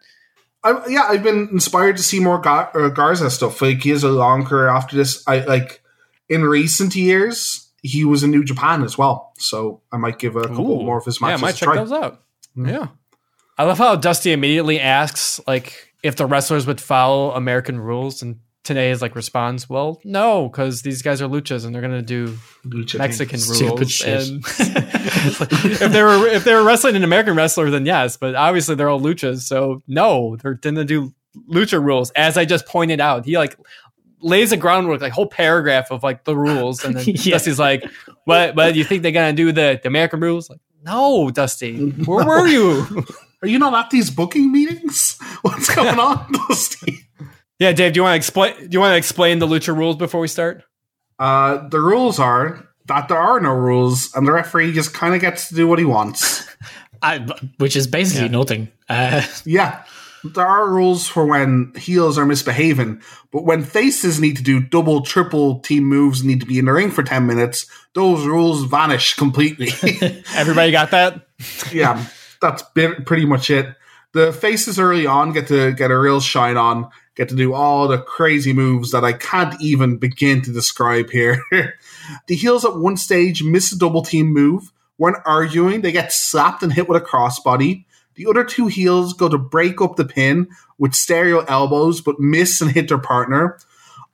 I, 0.64 0.82
yeah, 0.88 1.04
I've 1.10 1.24
been 1.24 1.50
inspired 1.52 1.98
to 1.98 2.04
see 2.04 2.20
more 2.20 2.40
Ga- 2.40 2.72
uh, 2.74 2.90
Garza 2.90 3.30
stuff. 3.30 3.62
Like 3.62 3.82
he 3.84 3.90
has 3.90 4.04
a 4.04 4.10
long 4.10 4.46
career 4.46 4.70
after 4.70 4.96
this. 4.96 5.24
I 5.28 5.40
like 5.40 5.82
in 6.30 6.44
recent 6.44 6.96
years 6.96 7.70
he 7.82 8.06
was 8.06 8.24
in 8.24 8.32
New 8.32 8.46
Japan 8.46 8.84
as 8.84 8.98
well, 8.98 9.34
so 9.38 9.82
I 9.92 9.98
might 9.98 10.20
give 10.20 10.36
a 10.36 10.48
couple 10.48 10.82
Ooh. 10.82 10.86
more 10.86 10.98
of 10.98 11.06
his 11.06 11.20
matches. 11.20 11.42
Yeah, 11.42 11.46
I 11.46 11.50
might 11.50 11.56
check 11.56 11.68
try. 11.68 11.76
those 11.76 11.92
out. 11.92 12.22
Yeah. 12.56 12.88
I 13.58 13.66
love 13.66 13.78
how 13.78 13.96
Dusty 13.96 14.32
immediately 14.32 14.80
asks 14.80 15.40
like 15.46 15.94
if 16.02 16.16
the 16.16 16.26
wrestlers 16.26 16.66
would 16.66 16.82
follow 16.82 17.32
American 17.32 17.80
rules 17.80 18.22
and 18.22 18.40
Tenay 18.64 18.92
is 18.92 19.02
like 19.02 19.16
responds, 19.16 19.70
Well, 19.70 20.00
no, 20.06 20.48
because 20.48 20.82
these 20.84 21.02
guys 21.02 21.22
are 21.22 21.28
luchas 21.28 21.66
and 21.66 21.74
they're 21.76 21.82
gonna 21.82 22.02
do 22.02 22.38
Lucha 22.66 22.98
Mexican 22.98 23.40
rules. 23.40 24.02
And 24.04 24.42
like, 25.40 25.52
if 25.66 25.92
they 25.92 26.02
were 26.02 26.28
if 26.28 26.44
they 26.44 26.54
were 26.54 26.64
wrestling 26.64 26.96
an 26.96 27.04
American 27.04 27.36
wrestler, 27.36 27.70
then 27.70 27.86
yes, 27.86 28.16
but 28.18 28.36
obviously 28.36 28.76
they're 28.76 28.90
all 28.90 29.02
luchas, 29.02 29.42
so 29.42 29.84
no, 29.88 30.38
they're 30.38 30.54
gonna 30.54 30.86
do 30.86 31.14
lucha 31.50 31.84
rules. 31.84 32.12
As 32.12 32.38
I 32.38 32.46
just 32.46 32.66
pointed 32.66 33.02
out, 33.02 33.26
he 33.26 33.38
like 33.38 33.58
lays 34.22 34.54
a 34.54 34.58
groundwork, 34.58 35.02
like 35.02 35.12
whole 35.12 35.28
paragraph 35.28 35.92
of 35.92 36.02
like 36.04 36.24
the 36.24 36.36
rules, 36.36 36.86
and 36.86 36.96
then 36.96 37.04
Yeah. 37.08 37.34
Dusty's 37.34 37.60
like, 37.60 37.84
"What? 38.24 38.56
But 38.56 38.76
you 38.76 38.86
think 38.86 39.04
they're 39.04 39.12
gonna 39.12 39.34
do 39.34 39.52
the, 39.52 39.80
the 39.82 39.88
American 39.90 40.22
rules?" 40.22 40.50
Like, 40.50 40.60
no, 40.84 41.30
Dusty, 41.32 41.90
where 41.90 42.26
were 42.26 42.48
you? 42.48 43.06
Are 43.42 43.48
you 43.48 43.60
not 43.60 43.74
at 43.74 43.90
these 43.90 44.10
booking 44.10 44.54
meetings? 44.54 45.18
What's 45.42 45.74
going 45.76 46.00
on, 46.00 46.32
Dusty? 46.48 47.00
Yeah, 47.60 47.72
Dave, 47.72 47.94
do 47.94 48.00
you 48.00 48.04
want 48.04 48.14
to 48.14 48.18
explain? 48.18 48.56
Do 48.58 48.70
you 48.72 48.80
want 48.80 48.94
to 48.94 48.98
explain 48.98 49.40
the 49.40 49.48
lucha 49.48 49.76
rules 49.76 49.96
before 49.96 50.22
we 50.22 50.28
start? 50.28 50.64
Uh, 51.20 51.68
the 51.70 51.80
rules 51.80 52.20
are 52.20 52.68
that 52.86 53.08
there 53.08 53.18
are 53.18 53.40
no 53.40 53.52
rules, 53.54 54.14
and 54.16 54.28
the 54.28 54.32
referee 54.32 54.74
just 54.74 54.94
kind 54.94 55.16
of 55.16 55.22
gets 55.22 55.50
to 55.50 55.56
do 55.56 55.68
what 55.68 55.80
he 55.80 55.86
wants. 55.86 56.48
I, 57.02 57.20
which 57.58 57.76
is 57.76 57.86
basically 57.88 58.30
nothing. 58.30 58.70
Uh, 58.88 59.26
Yeah, 59.46 59.84
there 60.24 60.46
are 60.46 60.70
rules 60.70 61.08
for 61.08 61.26
when 61.26 61.74
heels 61.76 62.18
are 62.18 62.26
misbehaving, 62.26 63.02
but 63.32 63.44
when 63.44 63.64
faces 63.64 64.20
need 64.22 64.38
to 64.38 64.44
do 64.44 64.62
double, 64.62 65.02
triple 65.02 65.60
team 65.60 65.84
moves, 65.84 66.22
and 66.22 66.30
need 66.30 66.40
to 66.40 66.46
be 66.46 66.60
in 66.60 66.66
the 66.66 66.74
ring 66.74 66.92
for 66.92 67.04
ten 67.04 67.28
minutes, 67.28 67.66
those 67.94 68.26
rules 68.26 68.64
vanish 68.64 69.16
completely. 69.16 69.70
Everybody 70.36 70.72
got 70.72 70.92
that? 70.92 71.28
yeah, 71.72 72.06
that's 72.42 72.64
bit, 72.74 73.06
pretty 73.06 73.26
much 73.26 73.50
it. 73.50 73.76
The 74.14 74.32
faces 74.32 74.80
early 74.80 75.06
on 75.06 75.34
get 75.34 75.48
to 75.48 75.74
get 75.74 75.92
a 75.92 75.98
real 75.98 76.22
shine 76.22 76.56
on, 76.56 76.90
get 77.16 77.30
to 77.30 77.36
do 77.36 77.54
all 77.54 77.88
the 77.88 78.00
crazy 78.00 78.54
moves 78.54 78.92
that 78.92 79.04
I 79.04 79.14
can't 79.14 79.60
even 79.62 79.98
begin 79.98 80.42
to 80.44 80.52
describe 80.52 81.10
here. 81.10 81.44
the 82.28 82.36
heels 82.36 82.66
at 82.66 82.78
one 82.78 82.98
stage 82.98 83.44
miss 83.44 83.72
a 83.72 83.78
double 83.78 84.04
team 84.04 84.28
move. 84.28 84.72
When 84.98 85.16
arguing, 85.26 85.82
they 85.82 85.92
get 85.92 86.14
slapped 86.14 86.64
and 86.64 86.72
hit 86.72 86.88
with 86.88 87.02
a 87.02 87.06
crossbody. 87.06 87.86
The 88.16 88.28
other 88.28 88.44
two 88.44 88.68
heels 88.68 89.14
go 89.14 89.28
to 89.28 89.38
break 89.38 89.82
up 89.82 89.96
the 89.96 90.06
pin 90.06 90.50
with 90.78 90.94
stereo 90.94 91.40
elbows, 91.46 92.02
but 92.02 92.20
miss 92.20 92.62
and 92.62 92.72
hit 92.72 92.88
their 92.88 93.00
partner. 93.00 93.58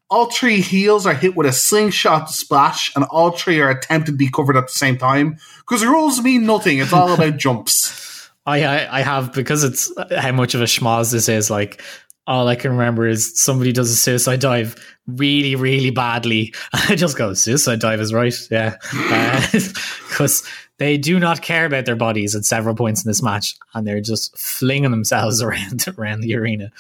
All 0.09 0.31
three 0.31 0.61
heels 0.61 1.05
are 1.05 1.13
hit 1.13 1.35
with 1.35 1.45
a 1.45 1.53
slingshot 1.53 2.29
splash, 2.29 2.95
and 2.95 3.05
all 3.05 3.31
three 3.31 3.59
are 3.59 3.69
attempted 3.69 4.13
to 4.13 4.17
be 4.17 4.29
covered 4.29 4.57
at 4.57 4.67
the 4.67 4.73
same 4.73 4.97
time. 4.97 5.37
Because 5.59 5.85
rules 5.85 6.21
mean 6.21 6.45
nothing. 6.45 6.79
It's 6.79 6.93
all 6.93 7.13
about 7.13 7.37
jumps. 7.37 8.29
I, 8.45 8.87
I 8.87 9.01
have 9.01 9.33
because 9.33 9.63
it's 9.63 9.91
how 10.15 10.31
much 10.31 10.55
of 10.55 10.61
a 10.61 10.65
schmozz 10.65 11.11
this 11.11 11.29
is. 11.29 11.51
Like 11.51 11.83
all 12.29 12.47
I 12.47 12.55
can 12.55 12.71
remember 12.71 13.07
is 13.07 13.41
somebody 13.41 13.71
does 13.71 13.89
a 13.89 13.95
suicide 13.95 14.39
dive 14.39 14.75
really 15.07 15.55
really 15.55 15.89
badly. 15.89 16.53
I 16.73 16.95
just 16.95 17.17
go 17.17 17.33
suicide 17.33 17.79
dive 17.79 17.99
is 17.99 18.13
right, 18.13 18.35
yeah, 18.51 18.75
uh, 18.93 19.41
because 19.51 20.47
they 20.77 20.97
do 20.97 21.19
not 21.19 21.41
care 21.41 21.65
about 21.65 21.85
their 21.85 21.95
bodies 21.95 22.35
at 22.35 22.45
several 22.45 22.75
points 22.75 23.03
in 23.03 23.09
this 23.09 23.23
match, 23.23 23.55
and 23.73 23.85
they're 23.85 23.99
just 23.99 24.37
flinging 24.37 24.91
themselves 24.91 25.41
around 25.41 25.85
around 25.97 26.21
the 26.21 26.35
arena. 26.35 26.71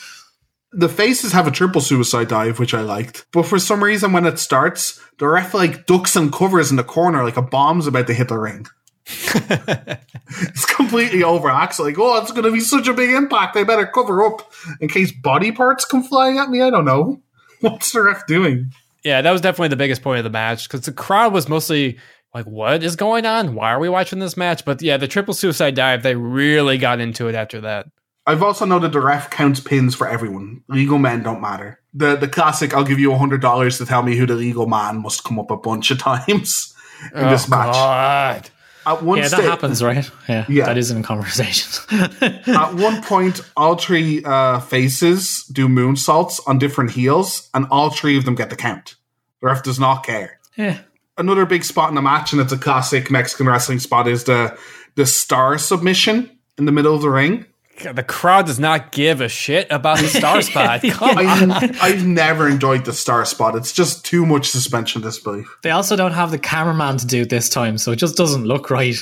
The 0.71 0.87
faces 0.87 1.33
have 1.33 1.47
a 1.47 1.51
triple 1.51 1.81
suicide 1.81 2.27
dive, 2.27 2.59
which 2.59 2.75
I 2.75 2.81
liked. 2.81 3.25
But 3.31 3.47
for 3.47 3.57
some 3.57 3.83
reason, 3.83 4.13
when 4.13 4.27
it 4.27 4.37
starts, 4.37 5.01
the 5.17 5.27
ref 5.27 5.55
like 5.55 5.87
ducks 5.87 6.15
and 6.15 6.31
covers 6.31 6.69
in 6.69 6.77
the 6.77 6.83
corner 6.83 7.23
like 7.23 7.37
a 7.37 7.41
bomb's 7.41 7.87
about 7.87 8.05
to 8.05 8.13
hit 8.13 8.27
the 8.27 8.37
ring. 8.37 8.67
it's 10.41 10.65
completely 10.65 11.19
overacts. 11.19 11.79
Like, 11.79 11.97
oh, 11.97 12.17
it's 12.21 12.31
going 12.31 12.43
to 12.43 12.51
be 12.51 12.59
such 12.59 12.87
a 12.87 12.93
big 12.93 13.09
impact. 13.11 13.55
I 13.57 13.63
better 13.63 13.85
cover 13.87 14.23
up 14.25 14.51
in 14.79 14.87
case 14.89 15.11
body 15.11 15.51
parts 15.51 15.85
come 15.85 16.03
flying 16.03 16.37
at 16.37 16.49
me. 16.49 16.61
I 16.61 16.69
don't 16.69 16.85
know. 16.85 17.21
What's 17.61 17.91
the 17.91 18.03
ref 18.03 18.25
doing? 18.27 18.71
Yeah, 19.03 19.21
that 19.21 19.31
was 19.31 19.41
definitely 19.41 19.69
the 19.69 19.75
biggest 19.77 20.01
point 20.01 20.19
of 20.19 20.23
the 20.23 20.29
match 20.29 20.67
because 20.67 20.85
the 20.85 20.91
crowd 20.91 21.33
was 21.33 21.47
mostly 21.49 21.97
like, 22.33 22.45
"What 22.45 22.83
is 22.83 22.95
going 22.95 23.25
on? 23.25 23.55
Why 23.55 23.71
are 23.71 23.79
we 23.79 23.89
watching 23.89 24.19
this 24.19 24.35
match?" 24.37 24.65
But 24.65 24.81
yeah, 24.81 24.97
the 24.97 25.07
triple 25.07 25.33
suicide 25.33 25.75
dive, 25.75 26.03
they 26.03 26.15
really 26.15 26.77
got 26.77 26.99
into 26.99 27.27
it 27.27 27.35
after 27.35 27.61
that. 27.61 27.87
I've 28.27 28.43
also 28.43 28.65
noted 28.65 28.91
the 28.91 28.99
ref 29.01 29.29
counts 29.29 29.59
pins 29.61 29.95
for 29.95 30.07
everyone. 30.07 30.63
Legal 30.67 30.97
men 30.99 31.23
don't 31.23 31.41
matter. 31.41 31.79
The 31.93 32.15
the 32.17 32.27
classic, 32.27 32.73
I'll 32.73 32.83
give 32.83 32.99
you 32.99 33.15
hundred 33.15 33.41
dollars 33.41 33.77
to 33.79 33.85
tell 33.85 34.03
me 34.03 34.15
who 34.17 34.25
the 34.25 34.35
legal 34.35 34.67
man 34.67 35.01
must 35.01 35.23
come 35.23 35.39
up 35.39 35.49
a 35.49 35.57
bunch 35.57 35.91
of 35.91 35.97
times 35.99 36.73
in 37.13 37.23
Oh, 37.23 37.29
this 37.29 37.47
match. 37.49 37.73
God. 37.73 38.49
At 38.89 39.03
one 39.03 39.19
yeah, 39.19 39.27
that 39.27 39.43
happens, 39.43 39.83
right? 39.83 40.09
Yeah, 40.27 40.45
Yeah. 40.49 40.65
that 40.65 40.77
is 40.77 40.89
in 40.89 41.03
conversations. 41.03 41.85
At 41.91 42.73
one 42.73 43.03
point, 43.03 43.41
all 43.55 43.75
three 43.75 44.23
uh, 44.23 44.59
faces 44.61 45.43
do 45.51 45.67
moonsaults 45.67 46.39
on 46.47 46.57
different 46.57 46.91
heels, 46.91 47.49
and 47.53 47.67
all 47.69 47.91
three 47.91 48.17
of 48.17 48.25
them 48.25 48.33
get 48.35 48.49
the 48.49 48.55
count. 48.55 48.95
The 49.41 49.47
ref 49.47 49.61
does 49.63 49.79
not 49.79 50.03
care. 50.03 50.39
yeah, 50.57 50.79
Another 51.17 51.45
big 51.45 51.63
spot 51.63 51.89
in 51.89 51.95
the 51.95 52.01
match, 52.01 52.31
and 52.33 52.41
it's 52.41 52.51
a 52.53 52.57
classic 52.57 53.11
Mexican 53.11 53.45
wrestling 53.47 53.79
spot, 53.79 54.07
is 54.07 54.23
the 54.23 54.57
the 54.95 55.05
star 55.05 55.57
submission 55.59 56.31
in 56.57 56.65
the 56.65 56.71
middle 56.71 56.95
of 56.95 57.01
the 57.01 57.09
ring. 57.11 57.45
God, 57.79 57.95
the 57.95 58.03
crowd 58.03 58.45
does 58.45 58.59
not 58.59 58.91
give 58.91 59.21
a 59.21 59.29
shit 59.29 59.67
about 59.71 59.99
the 59.99 60.07
star 60.07 60.41
spot. 60.43 60.81
Come 60.81 61.17
on. 61.17 61.51
I, 61.51 61.75
I've 61.81 62.05
never 62.05 62.47
enjoyed 62.47 62.85
the 62.85 62.93
star 62.93 63.23
spot. 63.25 63.55
It's 63.55 63.71
just 63.71 64.05
too 64.05 64.25
much 64.25 64.49
suspension 64.49 64.99
of 64.99 65.05
disbelief. 65.05 65.47
They 65.63 65.71
also 65.71 65.95
don't 65.95 66.11
have 66.11 66.31
the 66.31 66.39
cameraman 66.39 66.97
to 66.97 67.07
do 67.07 67.21
it 67.21 67.29
this 67.29 67.49
time, 67.49 67.77
so 67.77 67.91
it 67.91 67.95
just 67.95 68.17
doesn't 68.17 68.45
look 68.45 68.69
right 68.69 68.97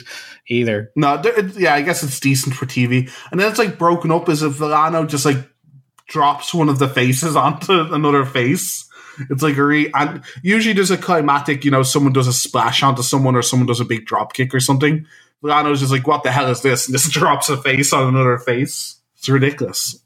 either. 0.47 0.91
No, 0.95 1.21
yeah, 1.55 1.73
I 1.73 1.82
guess 1.82 2.03
it's 2.03 2.19
decent 2.19 2.55
for 2.55 2.65
TV. 2.65 3.11
And 3.32 3.39
then 3.39 3.49
it's 3.49 3.59
like 3.59 3.78
broken 3.78 4.11
up 4.11 4.30
as 4.30 4.43
if 4.43 4.53
Villano 4.53 5.05
just 5.05 5.25
like 5.25 5.38
drops 6.07 6.53
one 6.53 6.69
of 6.69 6.80
the 6.80 6.88
faces 6.88 7.36
onto 7.36 7.93
another 7.93 8.25
face. 8.25 8.88
It's 9.32 9.41
like 9.41 9.57
a 9.57 9.63
re 9.63 9.91
and 9.95 10.23
usually 10.43 10.73
there's 10.73 10.91
a 10.91 10.97
climatic, 10.97 11.65
you 11.65 11.71
know, 11.71 11.82
someone 11.82 12.13
does 12.13 12.28
a 12.28 12.34
splash 12.34 12.84
onto 12.84 13.01
someone 13.01 13.36
or 13.36 13.41
someone 13.41 13.65
does 13.65 13.80
a 13.80 13.86
big 13.86 14.05
drop 14.05 14.34
kick 14.34 14.53
or 14.53 14.59
something. 14.59 15.07
Villano's 15.43 15.79
just 15.79 15.91
like, 15.91 16.07
what 16.07 16.23
the 16.23 16.31
hell 16.31 16.49
is 16.49 16.61
this? 16.61 16.88
And 16.88 16.97
just 16.97 17.11
drops 17.11 17.49
a 17.49 17.57
face 17.57 17.93
on 17.93 18.07
another 18.07 18.38
face. 18.38 18.99
It's 19.17 19.29
ridiculous. 19.29 19.99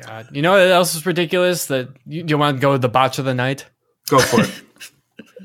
God. 0.00 0.28
You 0.32 0.42
know 0.42 0.52
what 0.52 0.60
else 0.60 0.94
is 0.94 1.04
ridiculous? 1.06 1.66
That 1.66 1.88
you, 2.06 2.24
you 2.26 2.38
want 2.38 2.58
to 2.58 2.60
go 2.60 2.72
with 2.72 2.82
the 2.82 2.88
botch 2.88 3.18
of 3.18 3.24
the 3.24 3.34
night? 3.34 3.66
Go 4.08 4.18
for 4.18 4.42
it. 4.42 4.50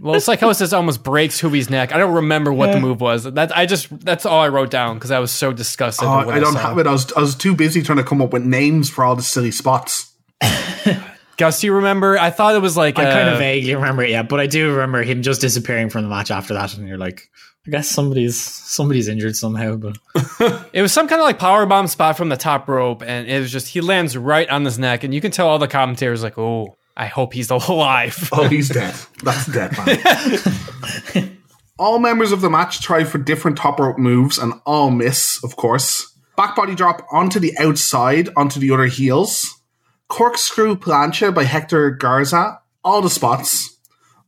Well, 0.02 0.20
Psicosis 0.20 0.74
almost 0.74 1.02
breaks 1.02 1.40
Juvi's 1.40 1.70
neck. 1.70 1.94
I 1.94 1.98
don't 1.98 2.16
remember 2.16 2.52
what 2.52 2.74
the 2.74 2.80
move 2.80 3.00
was. 3.00 3.24
That 3.24 3.56
I 3.56 3.66
just 3.66 3.88
that's 4.02 4.26
all 4.26 4.42
I 4.42 4.50
wrote 4.50 4.70
down 4.70 4.96
because 4.96 5.12
I 5.12 5.20
was 5.20 5.32
so 5.32 5.54
disgusted. 5.54 6.06
Oh, 6.06 6.26
with 6.26 6.36
I 6.36 6.40
don't 6.40 6.54
saw. 6.54 6.60
have 6.60 6.78
it. 6.78 6.88
I 6.88 6.92
was 6.92 7.14
I 7.14 7.22
was 7.22 7.36
too 7.36 7.56
busy 7.56 7.82
trying 7.82 8.00
to 8.00 8.04
come 8.04 8.22
up 8.22 8.34
with 8.34 8.44
names 8.44 8.90
for 8.90 9.06
all 9.06 9.16
the 9.16 9.22
silly 9.22 9.52
spots. 9.52 10.14
Gus, 11.38 11.62
do 11.62 11.68
you 11.68 11.74
remember? 11.74 12.18
I 12.18 12.32
thought 12.32 12.54
it 12.54 12.62
was 12.62 12.76
like 12.76 13.00
I 13.00 13.06
kind 13.06 13.30
uh, 13.30 13.34
of 13.34 13.40
vaguely 13.40 13.74
remember 13.76 14.04
it, 14.04 14.10
yeah, 14.10 14.24
but 14.24 14.42
I 14.42 14.48
do 14.48 14.72
remember 14.72 15.04
him 15.04 15.22
just 15.22 15.40
disappearing 15.40 15.90
from 15.90 16.04
the 16.04 16.10
match 16.10 16.32
after 16.32 16.54
that, 16.56 16.76
and 16.76 16.86
you're 16.86 16.98
like, 16.98 17.30
I 17.66 17.72
guess 17.72 17.90
somebody's 17.90 18.40
somebody's 18.42 19.08
injured 19.08 19.36
somehow, 19.38 19.78
but 19.78 19.98
It 20.74 20.82
was 20.82 20.92
some 20.92 21.08
kind 21.08 21.22
of 21.22 21.26
like 21.26 21.40
power 21.40 21.66
bomb 21.66 21.88
spot 21.88 22.18
from 22.18 22.28
the 22.30 22.36
top 22.38 22.68
rope, 22.68 23.02
and 23.02 23.28
it 23.28 23.40
was 23.40 23.52
just 23.52 23.70
he 23.70 23.80
lands 23.80 24.18
right 24.18 24.50
on 24.50 24.66
his 24.66 24.78
neck, 24.78 25.04
and 25.04 25.14
you 25.14 25.22
can 25.22 25.32
tell 25.32 25.48
all 25.48 25.60
the 25.60 25.68
commentators 25.68 26.24
like, 26.24 26.38
"Oh, 26.38 26.76
I 26.98 27.06
hope 27.06 27.34
he's 27.34 27.50
alive." 27.52 28.30
Oh, 28.34 28.48
he's 28.50 28.68
dead. 28.70 28.94
That's 29.24 29.46
dead, 29.46 29.72
man. 29.78 31.38
all 31.80 32.00
members 32.00 32.32
of 32.34 32.42
the 32.42 32.50
match 32.50 32.82
try 32.82 33.06
for 33.06 33.18
different 33.18 33.58
top 33.58 33.80
rope 33.80 33.98
moves 33.98 34.38
and 34.38 34.54
all 34.66 34.92
miss, 34.92 35.42
of 35.44 35.56
course. 35.56 36.14
Back 36.36 36.56
body 36.56 36.76
drop 36.76 37.06
onto 37.12 37.40
the 37.40 37.58
outside, 37.60 38.28
onto 38.36 38.60
the 38.60 38.72
other 38.72 38.88
heels. 38.88 39.62
Corkscrew 40.10 40.76
plancha 40.76 41.34
by 41.34 41.44
Hector 41.46 41.92
Garza. 41.92 42.60
All 42.84 43.02
the 43.02 43.10
spots. 43.10 43.78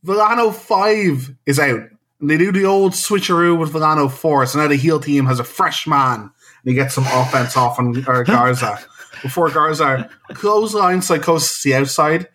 Villano 0.02 0.50
5 0.50 1.34
is 1.46 1.58
out. 1.58 1.80
And 2.20 2.30
they 2.30 2.38
do 2.38 2.50
the 2.52 2.64
old 2.64 2.92
switcheroo 2.92 3.58
with 3.58 3.72
Villano 3.72 4.08
4. 4.08 4.46
So 4.46 4.58
now 4.60 4.68
the 4.68 4.76
heel 4.76 4.98
team 5.00 5.26
has 5.26 5.38
a 5.38 5.44
fresh 5.44 5.86
man. 5.86 6.20
And 6.20 6.30
he 6.64 6.74
gets 6.74 6.94
some 6.94 7.04
offense 7.06 7.56
off 7.56 7.78
on 7.78 7.96
uh, 8.08 8.22
Garza. 8.26 8.78
Before 9.22 9.50
Garza 9.50 10.10
clothesline 10.34 11.00
Psicosis 11.00 11.62
to 11.62 11.68
the 11.70 11.74
outside 11.76 12.28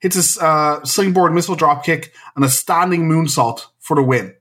hits 0.00 0.36
a 0.38 0.44
uh, 0.44 0.84
springboard 0.84 1.32
missile 1.32 1.56
dropkick 1.56 2.08
and 2.36 2.44
a 2.44 2.48
standing 2.48 3.08
moonsault 3.08 3.66
for 3.80 3.94
the 3.94 4.02
win. 4.02 4.34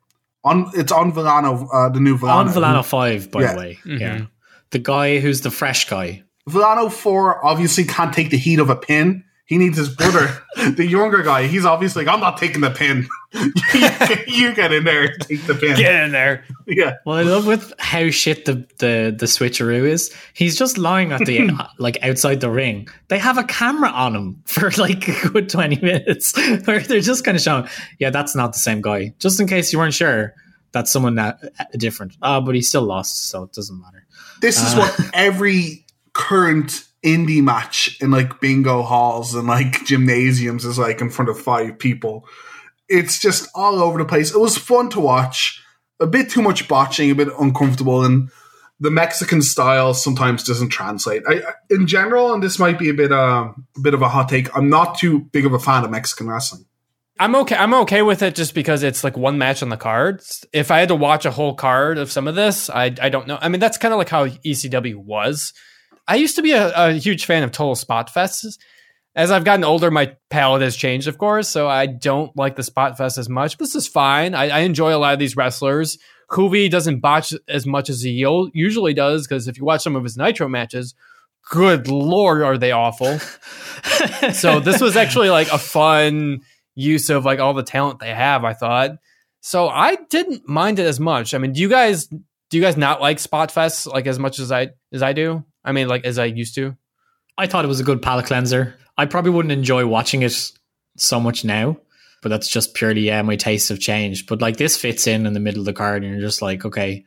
On 0.43 0.71
it's 0.73 0.91
on 0.91 1.13
Villano, 1.13 1.67
uh, 1.71 1.89
the 1.89 1.99
new 1.99 2.17
Villano. 2.17 2.39
on 2.47 2.49
Villano 2.53 2.81
Five, 2.81 3.29
by 3.29 3.41
Yeah. 3.41 3.51
the 3.53 3.57
way, 3.59 3.79
yeah, 3.85 4.21
the 4.71 4.79
guy 4.79 5.19
who's 5.19 5.41
the 5.41 5.51
fresh 5.51 5.87
guy. 5.87 6.23
Villano 6.47 6.89
four 6.89 7.45
obviously 7.45 7.83
can't 7.83 8.11
take 8.13 8.31
the 8.31 8.37
heat 8.37 8.57
of 8.59 8.69
a 8.71 8.75
pin. 8.75 9.23
He 9.45 9.57
needs 9.59 9.77
his 9.77 9.89
brother, 9.89 10.41
the 10.71 10.87
younger 10.87 11.21
guy. 11.21 11.45
He's 11.45 11.65
obviously 11.65 12.05
like, 12.05 12.13
I'm 12.15 12.21
not 12.21 12.37
taking 12.37 12.61
the 12.61 12.71
pin. 12.71 13.07
you 14.27 14.53
get 14.53 14.73
in 14.73 14.83
there, 14.83 15.03
and 15.03 15.21
take 15.21 15.43
the 15.43 15.55
pin. 15.55 15.77
Get 15.77 16.03
in 16.03 16.11
there. 16.11 16.43
Yeah, 16.67 16.97
Well, 17.05 17.17
I 17.17 17.23
love 17.23 17.47
with 17.47 17.73
how 17.79 18.09
shit 18.09 18.45
the 18.45 18.67
the 18.79 19.15
the 19.17 19.25
switcheroo 19.25 19.87
is. 19.87 20.13
He's 20.33 20.57
just 20.57 20.77
lying 20.77 21.11
at 21.11 21.25
the 21.25 21.49
like 21.77 21.97
outside 22.03 22.41
the 22.41 22.49
ring. 22.49 22.87
They 23.07 23.17
have 23.17 23.37
a 23.37 23.43
camera 23.43 23.89
on 23.89 24.15
him 24.15 24.43
for 24.45 24.69
like 24.71 25.07
a 25.07 25.29
good 25.29 25.49
twenty 25.49 25.79
minutes, 25.79 26.35
where 26.65 26.79
they're 26.79 26.99
just 26.99 27.23
kind 27.23 27.37
of 27.37 27.43
showing, 27.43 27.67
yeah, 27.99 28.09
that's 28.09 28.35
not 28.35 28.53
the 28.53 28.59
same 28.59 28.81
guy. 28.81 29.13
Just 29.19 29.39
in 29.39 29.47
case 29.47 29.71
you 29.71 29.79
weren't 29.79 29.93
sure, 29.93 30.33
that's 30.73 30.91
someone 30.91 31.15
that 31.15 31.39
uh, 31.57 31.63
different. 31.77 32.17
Ah, 32.21 32.41
but 32.41 32.55
he 32.55 32.61
still 32.61 32.83
lost, 32.83 33.29
so 33.29 33.43
it 33.43 33.53
doesn't 33.53 33.79
matter. 33.79 34.05
this 34.41 34.61
is 34.61 34.75
what 34.75 34.99
every 35.13 35.85
current 36.13 36.83
indie 37.03 37.41
match 37.41 37.97
in 38.01 38.11
like 38.11 38.39
bingo 38.41 38.83
halls 38.83 39.33
and 39.33 39.47
like 39.47 39.83
gymnasiums 39.85 40.65
is 40.65 40.77
like 40.77 41.01
in 41.01 41.09
front 41.09 41.29
of 41.29 41.39
five 41.39 41.79
people. 41.79 42.25
It's 42.91 43.19
just 43.19 43.49
all 43.55 43.81
over 43.81 43.97
the 43.97 44.05
place. 44.05 44.33
It 44.33 44.39
was 44.39 44.57
fun 44.57 44.89
to 44.91 44.99
watch. 44.99 45.63
A 45.99 46.07
bit 46.07 46.29
too 46.29 46.41
much 46.41 46.67
botching, 46.67 47.11
a 47.11 47.15
bit 47.15 47.29
uncomfortable, 47.39 48.03
and 48.03 48.29
the 48.79 48.89
Mexican 48.89 49.43
style 49.43 49.93
sometimes 49.93 50.43
doesn't 50.43 50.69
translate. 50.69 51.21
I, 51.27 51.41
in 51.69 51.85
general, 51.85 52.33
and 52.33 52.41
this 52.41 52.57
might 52.57 52.79
be 52.79 52.89
a 52.89 52.93
bit 52.93 53.11
uh, 53.11 53.53
a 53.77 53.79
bit 53.81 53.93
of 53.93 54.01
a 54.01 54.09
hot 54.09 54.27
take. 54.27 54.55
I'm 54.57 54.69
not 54.69 54.97
too 54.97 55.21
big 55.31 55.45
of 55.45 55.53
a 55.53 55.59
fan 55.59 55.85
of 55.85 55.91
Mexican 55.91 56.27
wrestling. 56.27 56.65
I'm 57.19 57.35
okay. 57.35 57.55
I'm 57.55 57.75
okay 57.75 58.01
with 58.01 58.23
it 58.23 58.33
just 58.33 58.55
because 58.55 58.81
it's 58.81 59.03
like 59.03 59.15
one 59.15 59.37
match 59.37 59.61
on 59.61 59.69
the 59.69 59.77
cards. 59.77 60.43
If 60.51 60.71
I 60.71 60.79
had 60.79 60.87
to 60.87 60.95
watch 60.95 61.25
a 61.25 61.31
whole 61.31 61.53
card 61.53 61.99
of 61.99 62.11
some 62.11 62.27
of 62.27 62.33
this, 62.33 62.67
I 62.71 62.85
I 62.85 63.09
don't 63.09 63.27
know. 63.27 63.37
I 63.39 63.47
mean, 63.49 63.59
that's 63.59 63.77
kind 63.77 63.93
of 63.93 63.99
like 63.99 64.09
how 64.09 64.27
ECW 64.27 64.95
was. 64.95 65.53
I 66.07 66.15
used 66.15 66.35
to 66.37 66.41
be 66.41 66.53
a, 66.53 66.71
a 66.75 66.93
huge 66.93 67.25
fan 67.25 67.43
of 67.43 67.51
Total 67.51 67.75
Spot 67.75 68.11
Fests. 68.11 68.57
As 69.15 69.29
I've 69.29 69.43
gotten 69.43 69.65
older, 69.65 69.91
my 69.91 70.15
palate 70.29 70.61
has 70.61 70.75
changed, 70.75 71.07
of 71.07 71.17
course, 71.17 71.49
so 71.49 71.67
I 71.67 71.85
don't 71.85 72.35
like 72.37 72.55
the 72.55 72.63
Spot 72.63 72.97
Fest 72.97 73.17
as 73.17 73.27
much. 73.27 73.57
This 73.57 73.75
is 73.75 73.87
fine. 73.87 74.33
I, 74.33 74.49
I 74.49 74.59
enjoy 74.59 74.95
a 74.95 74.97
lot 74.97 75.13
of 75.13 75.19
these 75.19 75.35
wrestlers. 75.35 75.97
Juvi 76.29 76.71
doesn't 76.71 77.01
botch 77.01 77.33
as 77.49 77.65
much 77.65 77.89
as 77.89 78.01
he 78.01 78.25
usually 78.53 78.93
does 78.93 79.27
because 79.27 79.49
if 79.49 79.57
you 79.57 79.65
watch 79.65 79.81
some 79.81 79.97
of 79.97 80.03
his 80.03 80.15
Nitro 80.15 80.47
matches, 80.47 80.95
good 81.49 81.89
lord, 81.89 82.41
are 82.41 82.57
they 82.57 82.71
awful. 82.71 83.19
so 84.33 84.61
this 84.61 84.79
was 84.79 84.95
actually 84.95 85.29
like 85.29 85.51
a 85.51 85.57
fun 85.57 86.39
use 86.75 87.09
of 87.09 87.25
like 87.25 87.39
all 87.39 87.53
the 87.53 87.63
talent 87.63 87.99
they 87.99 88.13
have 88.13 88.45
i 88.45 88.53
thought 88.53 88.91
so 89.41 89.67
i 89.67 89.97
didn't 90.09 90.47
mind 90.47 90.79
it 90.79 90.85
as 90.85 91.01
much 91.01 91.33
i 91.33 91.37
mean 91.37 91.51
do 91.51 91.59
you 91.59 91.67
guys 91.67 92.05
do 92.05 92.57
you 92.57 92.61
guys 92.61 92.77
not 92.77 93.01
like 93.01 93.19
spot 93.19 93.51
fest 93.51 93.87
like 93.87 94.07
as 94.07 94.17
much 94.17 94.39
as 94.39 94.53
i 94.53 94.69
as 94.93 95.03
i 95.03 95.11
do 95.11 95.43
i 95.65 95.73
mean 95.73 95.89
like 95.89 96.05
as 96.05 96.17
i 96.17 96.25
used 96.25 96.55
to 96.55 96.75
I 97.37 97.47
thought 97.47 97.65
it 97.65 97.69
was 97.69 97.79
a 97.79 97.83
good 97.83 98.01
palate 98.01 98.25
cleanser. 98.25 98.75
I 99.01 99.05
probably 99.05 99.31
wouldn't 99.31 99.51
enjoy 99.51 99.85
watching 99.85 100.21
it 100.21 100.51
so 100.97 101.19
much 101.19 101.43
now, 101.43 101.77
but 102.21 102.29
that's 102.29 102.47
just 102.47 102.73
purely 102.75 103.01
yeah, 103.01 103.21
my 103.21 103.35
tastes 103.35 103.69
have 103.69 103.79
changed. 103.79 104.27
But 104.27 104.41
like 104.41 104.57
this 104.57 104.77
fits 104.77 105.07
in 105.07 105.25
in 105.25 105.33
the 105.33 105.39
middle 105.39 105.61
of 105.61 105.65
the 105.65 105.73
card, 105.73 106.03
and 106.03 106.11
you're 106.13 106.21
just 106.21 106.41
like, 106.41 106.65
okay, 106.65 107.03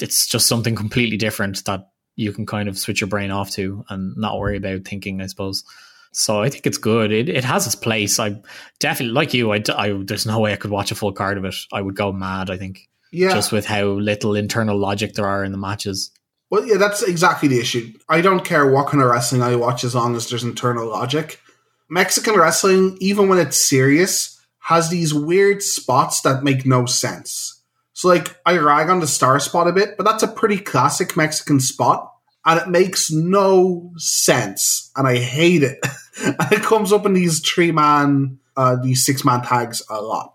it's 0.00 0.26
just 0.26 0.46
something 0.48 0.74
completely 0.74 1.16
different 1.16 1.64
that 1.64 1.88
you 2.16 2.32
can 2.32 2.46
kind 2.46 2.68
of 2.68 2.78
switch 2.78 3.00
your 3.00 3.08
brain 3.08 3.30
off 3.30 3.50
to 3.52 3.84
and 3.88 4.14
not 4.16 4.38
worry 4.38 4.56
about 4.56 4.84
thinking. 4.84 5.20
I 5.20 5.26
suppose. 5.26 5.64
So 6.12 6.42
I 6.42 6.50
think 6.50 6.66
it's 6.66 6.78
good. 6.78 7.10
It 7.10 7.28
it 7.28 7.44
has 7.44 7.66
its 7.66 7.74
place. 7.74 8.18
I 8.20 8.40
definitely 8.78 9.14
like 9.14 9.32
you. 9.34 9.52
I, 9.52 9.62
I- 9.76 10.02
there's 10.04 10.26
no 10.26 10.38
way 10.40 10.52
I 10.52 10.56
could 10.56 10.70
watch 10.70 10.92
a 10.92 10.94
full 10.94 11.12
card 11.12 11.38
of 11.38 11.44
it. 11.44 11.54
I 11.72 11.80
would 11.82 11.96
go 11.96 12.12
mad. 12.12 12.50
I 12.50 12.58
think 12.58 12.88
Yeah, 13.10 13.30
just 13.32 13.50
with 13.50 13.64
how 13.66 13.84
little 13.86 14.34
internal 14.36 14.78
logic 14.78 15.14
there 15.14 15.26
are 15.26 15.42
in 15.42 15.52
the 15.52 15.58
matches. 15.58 16.10
Well, 16.52 16.66
yeah, 16.66 16.76
that's 16.76 17.02
exactly 17.02 17.48
the 17.48 17.58
issue. 17.58 17.94
I 18.10 18.20
don't 18.20 18.44
care 18.44 18.70
what 18.70 18.88
kind 18.88 19.02
of 19.02 19.08
wrestling 19.08 19.42
I 19.42 19.56
watch 19.56 19.84
as 19.84 19.94
long 19.94 20.14
as 20.14 20.28
there's 20.28 20.44
internal 20.44 20.86
logic. 20.86 21.40
Mexican 21.88 22.34
wrestling, 22.34 22.98
even 23.00 23.30
when 23.30 23.38
it's 23.38 23.58
serious, 23.58 24.38
has 24.58 24.90
these 24.90 25.14
weird 25.14 25.62
spots 25.62 26.20
that 26.20 26.44
make 26.44 26.66
no 26.66 26.84
sense. 26.84 27.62
So, 27.94 28.08
like, 28.08 28.36
I 28.44 28.58
rag 28.58 28.90
on 28.90 29.00
the 29.00 29.06
star 29.06 29.40
spot 29.40 29.66
a 29.66 29.72
bit, 29.72 29.96
but 29.96 30.04
that's 30.04 30.22
a 30.22 30.28
pretty 30.28 30.58
classic 30.58 31.16
Mexican 31.16 31.58
spot, 31.58 32.12
and 32.44 32.60
it 32.60 32.68
makes 32.68 33.10
no 33.10 33.90
sense, 33.96 34.90
and 34.94 35.08
I 35.08 35.16
hate 35.16 35.62
it. 35.62 35.78
and 36.22 36.52
it 36.52 36.60
comes 36.60 36.92
up 36.92 37.06
in 37.06 37.14
these 37.14 37.40
three 37.40 37.72
man, 37.72 38.38
uh, 38.58 38.76
these 38.76 39.06
six 39.06 39.24
man 39.24 39.40
tags 39.40 39.80
a 39.88 40.02
lot. 40.02 40.34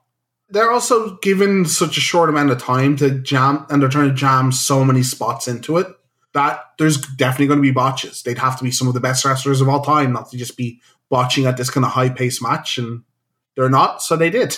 They're 0.49 0.71
also 0.71 1.17
given 1.17 1.65
such 1.65 1.95
a 1.95 2.01
short 2.01 2.29
amount 2.29 2.49
of 2.49 2.57
time 2.57 2.95
to 2.97 3.19
jam, 3.19 3.67
and 3.69 3.83
they're 3.83 3.89
trying 3.89 4.09
to 4.09 4.15
jam 4.15 4.51
so 4.51 4.83
many 4.83 5.03
spots 5.03 5.47
into 5.47 5.77
it 5.77 5.93
that 6.37 6.73
there's 6.77 6.97
definitely 7.01 7.47
going 7.47 7.57
to 7.57 7.63
be 7.63 7.71
botches. 7.71 8.21
They'd 8.21 8.37
have 8.37 8.59
to 8.59 8.63
be 8.63 8.69
some 8.69 8.87
of 8.87 8.93
the 8.93 8.99
best 8.99 9.25
wrestlers 9.25 9.59
of 9.59 9.67
all 9.67 9.81
time, 9.81 10.13
not 10.13 10.29
to 10.29 10.37
just 10.37 10.55
be 10.55 10.79
botching 11.09 11.47
at 11.47 11.57
this 11.57 11.71
kind 11.71 11.83
of 11.83 11.91
high 11.91 12.09
paced 12.09 12.43
match, 12.43 12.77
and 12.77 13.03
they're 13.55 13.69
not, 13.69 14.03
so 14.03 14.15
they 14.15 14.29
did. 14.29 14.55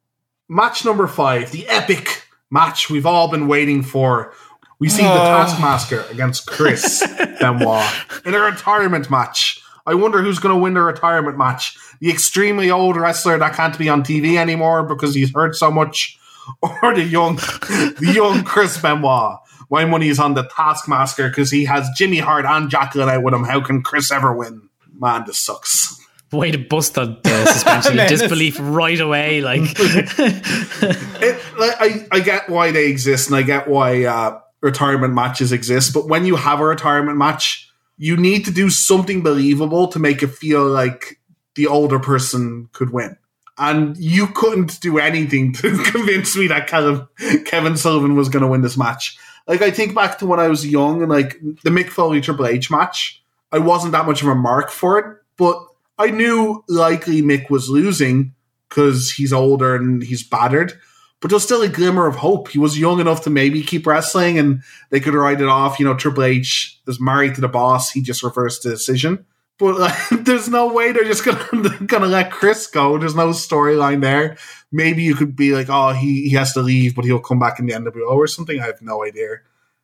match 0.48 0.84
number 0.84 1.06
five, 1.06 1.50
the 1.50 1.66
epic 1.68 2.26
match 2.50 2.90
we've 2.90 3.06
all 3.06 3.28
been 3.28 3.48
waiting 3.48 3.82
for. 3.82 4.34
We 4.78 4.90
see 4.90 5.02
the 5.02 5.10
oh. 5.10 5.24
Taskmaster 5.24 6.04
against 6.10 6.46
Chris 6.46 7.02
Benoit 7.40 7.90
in 8.26 8.34
a 8.34 8.38
retirement 8.38 9.10
match. 9.10 9.62
I 9.86 9.94
wonder 9.94 10.20
who's 10.20 10.38
going 10.38 10.54
to 10.54 10.60
win 10.60 10.74
the 10.74 10.82
retirement 10.82 11.38
match. 11.38 11.78
The 12.00 12.10
extremely 12.10 12.70
old 12.70 12.96
wrestler 12.96 13.38
that 13.38 13.54
can't 13.54 13.78
be 13.78 13.88
on 13.88 14.02
TV 14.02 14.36
anymore 14.36 14.82
because 14.82 15.14
he's 15.14 15.32
hurt 15.32 15.56
so 15.56 15.70
much, 15.70 16.18
or 16.62 16.94
the 16.94 17.04
young, 17.04 17.36
the 17.36 18.12
young 18.14 18.44
Chris 18.44 18.76
Benoit. 18.76 19.38
My 19.72 19.86
money 19.86 20.08
is 20.08 20.18
on 20.18 20.34
the 20.34 20.42
Taskmaster 20.42 21.30
because 21.30 21.50
he 21.50 21.64
has 21.64 21.88
Jimmy 21.96 22.18
Hart 22.18 22.44
and 22.44 22.68
Jacqueline 22.68 23.08
out 23.08 23.22
with 23.22 23.32
him. 23.32 23.42
How 23.42 23.62
can 23.62 23.82
Chris 23.82 24.12
ever 24.12 24.36
win? 24.36 24.68
Man, 25.00 25.24
this 25.26 25.38
sucks. 25.38 25.98
Way 26.30 26.50
to 26.50 26.58
bust 26.58 26.92
the, 26.92 27.18
the 27.24 27.46
suspension 27.46 27.98
of 27.98 28.06
disbelief 28.06 28.58
right 28.60 29.00
away. 29.00 29.40
Like, 29.40 29.62
It, 29.78 31.42
like, 31.58 31.76
I, 31.80 32.06
I 32.12 32.20
get 32.20 32.50
why 32.50 32.70
they 32.70 32.90
exist 32.90 33.28
and 33.28 33.36
I 33.36 33.40
get 33.40 33.66
why 33.66 34.04
uh, 34.04 34.40
retirement 34.60 35.14
matches 35.14 35.52
exist, 35.52 35.94
but 35.94 36.06
when 36.06 36.26
you 36.26 36.36
have 36.36 36.60
a 36.60 36.66
retirement 36.66 37.16
match, 37.16 37.70
you 37.96 38.18
need 38.18 38.44
to 38.44 38.50
do 38.50 38.68
something 38.68 39.22
believable 39.22 39.88
to 39.88 39.98
make 39.98 40.22
it 40.22 40.34
feel 40.34 40.66
like 40.66 41.18
the 41.54 41.66
older 41.66 41.98
person 41.98 42.68
could 42.72 42.90
win. 42.90 43.16
And 43.56 43.96
you 43.96 44.26
couldn't 44.26 44.80
do 44.82 44.98
anything 44.98 45.52
to 45.54 45.78
convince 45.84 46.36
me 46.36 46.48
that 46.48 46.66
Kevin, 46.66 47.06
Kevin 47.46 47.78
Sullivan 47.78 48.16
was 48.16 48.28
going 48.28 48.42
to 48.42 48.48
win 48.48 48.60
this 48.60 48.76
match. 48.76 49.16
Like, 49.46 49.62
I 49.62 49.70
think 49.70 49.94
back 49.94 50.18
to 50.18 50.26
when 50.26 50.40
I 50.40 50.48
was 50.48 50.66
young 50.66 51.02
and 51.02 51.10
like 51.10 51.38
the 51.62 51.70
Mick 51.70 51.88
Foley 51.88 52.20
Triple 52.20 52.46
H 52.46 52.70
match, 52.70 53.22
I 53.50 53.58
wasn't 53.58 53.92
that 53.92 54.06
much 54.06 54.22
of 54.22 54.28
a 54.28 54.34
mark 54.34 54.70
for 54.70 54.98
it, 54.98 55.16
but 55.36 55.62
I 55.98 56.10
knew 56.10 56.64
likely 56.68 57.22
Mick 57.22 57.50
was 57.50 57.68
losing 57.68 58.34
because 58.68 59.10
he's 59.10 59.32
older 59.32 59.76
and 59.76 60.02
he's 60.02 60.22
battered. 60.22 60.72
But 61.20 61.30
there's 61.30 61.44
still 61.44 61.62
a 61.62 61.68
glimmer 61.68 62.08
of 62.08 62.16
hope. 62.16 62.48
He 62.48 62.58
was 62.58 62.78
young 62.78 62.98
enough 62.98 63.22
to 63.24 63.30
maybe 63.30 63.62
keep 63.62 63.86
wrestling 63.86 64.38
and 64.38 64.62
they 64.90 64.98
could 64.98 65.14
write 65.14 65.40
it 65.40 65.46
off. 65.46 65.78
You 65.78 65.86
know, 65.86 65.94
Triple 65.94 66.24
H 66.24 66.80
is 66.88 67.00
married 67.00 67.36
to 67.36 67.40
the 67.40 67.48
boss. 67.48 67.90
He 67.90 68.02
just 68.02 68.24
reversed 68.24 68.64
the 68.64 68.70
decision. 68.70 69.24
But 69.58 69.78
like, 70.10 70.24
there's 70.24 70.48
no 70.48 70.72
way 70.72 70.90
they're 70.90 71.04
just 71.04 71.24
gonna 71.24 71.78
gonna 71.86 72.06
let 72.06 72.32
Chris 72.32 72.66
go. 72.66 72.98
There's 72.98 73.14
no 73.14 73.28
storyline 73.28 74.00
there. 74.00 74.36
Maybe 74.72 75.02
you 75.02 75.14
could 75.14 75.36
be 75.36 75.52
like, 75.54 75.68
oh, 75.68 75.92
he, 75.92 76.28
he 76.28 76.30
has 76.36 76.52
to 76.54 76.60
leave, 76.62 76.94
but 76.94 77.04
he'll 77.04 77.20
come 77.20 77.38
back 77.38 77.58
in 77.60 77.66
the 77.66 77.74
NWO 77.74 78.10
or 78.12 78.26
something. 78.26 78.58
I 78.60 78.64
have 78.66 78.80
no 78.82 79.04
idea. 79.04 79.36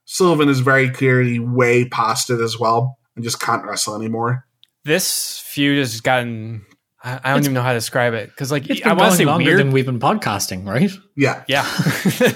Sullivan 0.07 0.49
is 0.49 0.61
very 0.61 0.89
clearly 0.89 1.39
way 1.39 1.87
past 1.89 2.31
it 2.31 2.41
as 2.41 2.59
well 2.59 2.99
and 3.15 3.23
just 3.23 3.39
can't 3.41 3.65
wrestle 3.65 3.95
anymore. 3.95 4.47
This 4.85 5.39
feud 5.41 5.79
has 5.79 6.01
gotten. 6.01 6.65
I, 7.05 7.11
I 7.13 7.15
don't 7.15 7.21
It's- 7.25 7.45
even 7.45 7.53
know 7.55 7.63
how 7.63 7.73
to 7.75 7.79
describe 7.79 8.15
it 8.15 8.31
because, 8.31 8.51
like, 8.51 8.69
It's 8.71 8.81
I 8.85 8.89
been 8.91 8.99
want 8.99 9.11
to 9.13 9.17
say 9.19 9.25
longer 9.27 9.45
weird. 9.45 9.61
than 9.61 9.71
we've 9.73 9.85
been 9.87 10.01
podcasting, 10.01 10.67
right? 10.67 10.91
Yeah. 11.17 11.45
Yeah, 11.47 11.63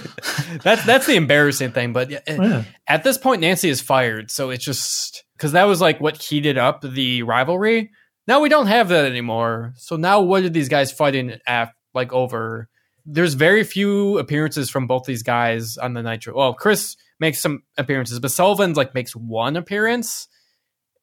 that's 0.62 0.84
that's 0.84 1.06
the 1.06 1.16
embarrassing 1.16 1.72
thing. 1.72 1.92
But 1.92 2.10
yeah, 2.10 2.20
eh, 2.26 2.36
Yeah. 2.40 2.64
at 2.86 3.04
this 3.04 3.18
point, 3.18 3.40
Nancy 3.40 3.68
is 3.68 3.80
fired, 3.80 4.30
so 4.30 4.50
it's 4.50 4.64
just 4.64 5.24
because 5.36 5.52
that 5.52 5.64
was 5.64 5.80
like 5.80 6.00
what 6.00 6.20
heated 6.20 6.58
up 6.58 6.82
the 6.82 7.22
rivalry. 7.22 7.90
Now 8.28 8.40
we 8.40 8.48
don't 8.48 8.66
have 8.68 8.88
that 8.90 9.04
anymore. 9.04 9.72
So 9.76 9.96
now 9.96 10.20
what 10.20 10.44
are 10.44 10.48
these 10.48 10.68
guys 10.68 10.92
fighting 10.92 11.38
at 11.46 11.70
like 11.94 12.12
over? 12.12 12.68
There's 13.04 13.34
very 13.34 13.64
few 13.64 14.18
appearances 14.18 14.70
from 14.70 14.86
both 14.86 15.04
these 15.04 15.22
guys 15.22 15.76
on 15.76 15.94
the 15.94 16.02
Nitro. 16.02 16.36
Well, 16.36 16.54
Chris 16.54 16.96
makes 17.18 17.40
some 17.40 17.62
appearances, 17.76 18.20
but 18.20 18.30
Sullivan's 18.30 18.76
like 18.76 18.94
makes 18.94 19.16
one 19.16 19.56
appearance, 19.56 20.28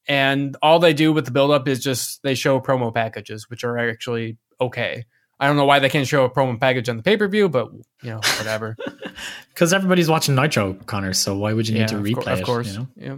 and 0.08 0.56
all 0.62 0.78
they 0.78 0.94
do 0.94 1.12
with 1.12 1.26
the 1.26 1.30
build 1.30 1.50
up 1.50 1.68
is 1.68 1.80
just 1.80 2.22
they 2.22 2.34
show 2.34 2.60
promo 2.60 2.92
packages, 2.94 3.50
which 3.50 3.64
are 3.64 3.78
actually 3.78 4.38
okay. 4.60 5.04
I 5.38 5.46
don't 5.46 5.56
know 5.56 5.64
why 5.64 5.78
they 5.78 5.88
can't 5.88 6.06
show 6.06 6.24
a 6.24 6.30
promo 6.30 6.58
package 6.60 6.88
on 6.88 6.96
the 6.98 7.02
pay 7.02 7.16
per 7.16 7.28
view, 7.28 7.48
but 7.48 7.70
you 8.02 8.10
know 8.10 8.20
whatever. 8.38 8.76
Because 9.48 9.74
everybody's 9.74 10.08
watching 10.08 10.34
Nitro, 10.34 10.72
Connor. 10.72 11.12
So 11.12 11.36
why 11.36 11.52
would 11.52 11.68
you 11.68 11.78
need 11.78 11.88
to 11.88 11.96
of 11.96 12.02
replay 12.02 12.24
cour- 12.24 12.32
of 12.32 12.38
it? 12.40 12.44
course. 12.46 12.72
You 12.72 12.78
know? 12.78 12.88
Yeah. 12.96 13.16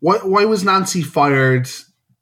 Why, 0.00 0.18
why 0.18 0.44
was 0.44 0.62
Nancy 0.62 1.00
fired 1.02 1.68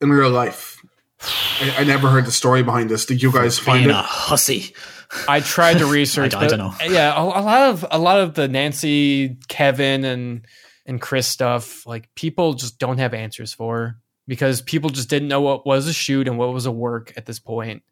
in 0.00 0.10
real 0.10 0.30
life? 0.30 0.75
I, 1.20 1.76
I 1.78 1.84
never 1.84 2.08
heard 2.08 2.26
the 2.26 2.32
story 2.32 2.62
behind 2.62 2.90
this. 2.90 3.06
Did 3.06 3.22
you 3.22 3.32
guys 3.32 3.58
find 3.58 3.84
Being 3.84 3.90
it? 3.90 3.98
a 3.98 4.02
hussy. 4.02 4.74
I 5.28 5.40
tried 5.40 5.78
to 5.78 5.86
research. 5.92 6.34
I- 6.34 6.38
I 6.38 6.40
but, 6.42 6.50
don't 6.50 6.58
know. 6.58 6.74
Yeah, 6.94 7.14
a, 7.16 7.22
a 7.22 7.42
lot 7.42 7.62
of 7.70 7.86
a 7.90 7.98
lot 7.98 8.20
of 8.20 8.34
the 8.34 8.48
Nancy, 8.48 9.36
Kevin, 9.48 10.04
and 10.04 10.46
and 10.84 11.00
Chris 11.00 11.26
stuff, 11.28 11.86
like 11.86 12.14
people 12.14 12.54
just 12.54 12.78
don't 12.78 12.98
have 12.98 13.14
answers 13.14 13.52
for 13.52 13.98
because 14.28 14.60
people 14.62 14.90
just 14.90 15.08
didn't 15.08 15.28
know 15.28 15.40
what 15.40 15.66
was 15.66 15.88
a 15.88 15.92
shoot 15.92 16.28
and 16.28 16.38
what 16.38 16.52
was 16.52 16.66
a 16.66 16.72
work 16.72 17.12
at 17.16 17.26
this 17.26 17.38
point. 17.38 17.82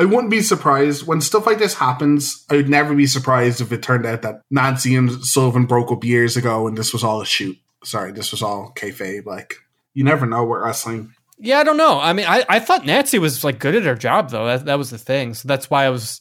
I 0.00 0.04
wouldn't 0.04 0.30
be 0.30 0.42
surprised 0.42 1.06
when 1.06 1.20
stuff 1.20 1.44
like 1.44 1.58
this 1.58 1.74
happens. 1.74 2.46
I 2.48 2.54
would 2.56 2.68
never 2.68 2.94
be 2.94 3.06
surprised 3.06 3.60
if 3.60 3.72
it 3.72 3.82
turned 3.82 4.06
out 4.06 4.22
that 4.22 4.42
Nancy 4.50 4.94
and 4.94 5.10
Sullivan 5.24 5.66
broke 5.66 5.90
up 5.90 6.04
years 6.04 6.36
ago 6.36 6.68
and 6.68 6.78
this 6.78 6.92
was 6.92 7.02
all 7.02 7.20
a 7.20 7.26
shoot. 7.26 7.58
Sorry, 7.82 8.12
this 8.12 8.30
was 8.30 8.40
all 8.42 8.72
kayfabe. 8.76 9.26
Like 9.26 9.56
you 9.94 10.04
never 10.04 10.24
know 10.24 10.44
with 10.44 10.60
wrestling. 10.60 11.12
Yeah, 11.40 11.58
I 11.58 11.64
don't 11.64 11.76
know. 11.76 12.00
I 12.00 12.12
mean, 12.12 12.26
I, 12.26 12.44
I 12.48 12.58
thought 12.58 12.84
Nancy 12.84 13.18
was 13.18 13.44
like 13.44 13.58
good 13.58 13.76
at 13.76 13.84
her 13.84 13.94
job 13.94 14.30
though. 14.30 14.46
That 14.46 14.64
that 14.66 14.78
was 14.78 14.90
the 14.90 14.98
thing. 14.98 15.34
So 15.34 15.48
that's 15.48 15.70
why 15.70 15.84
I 15.84 15.90
was. 15.90 16.20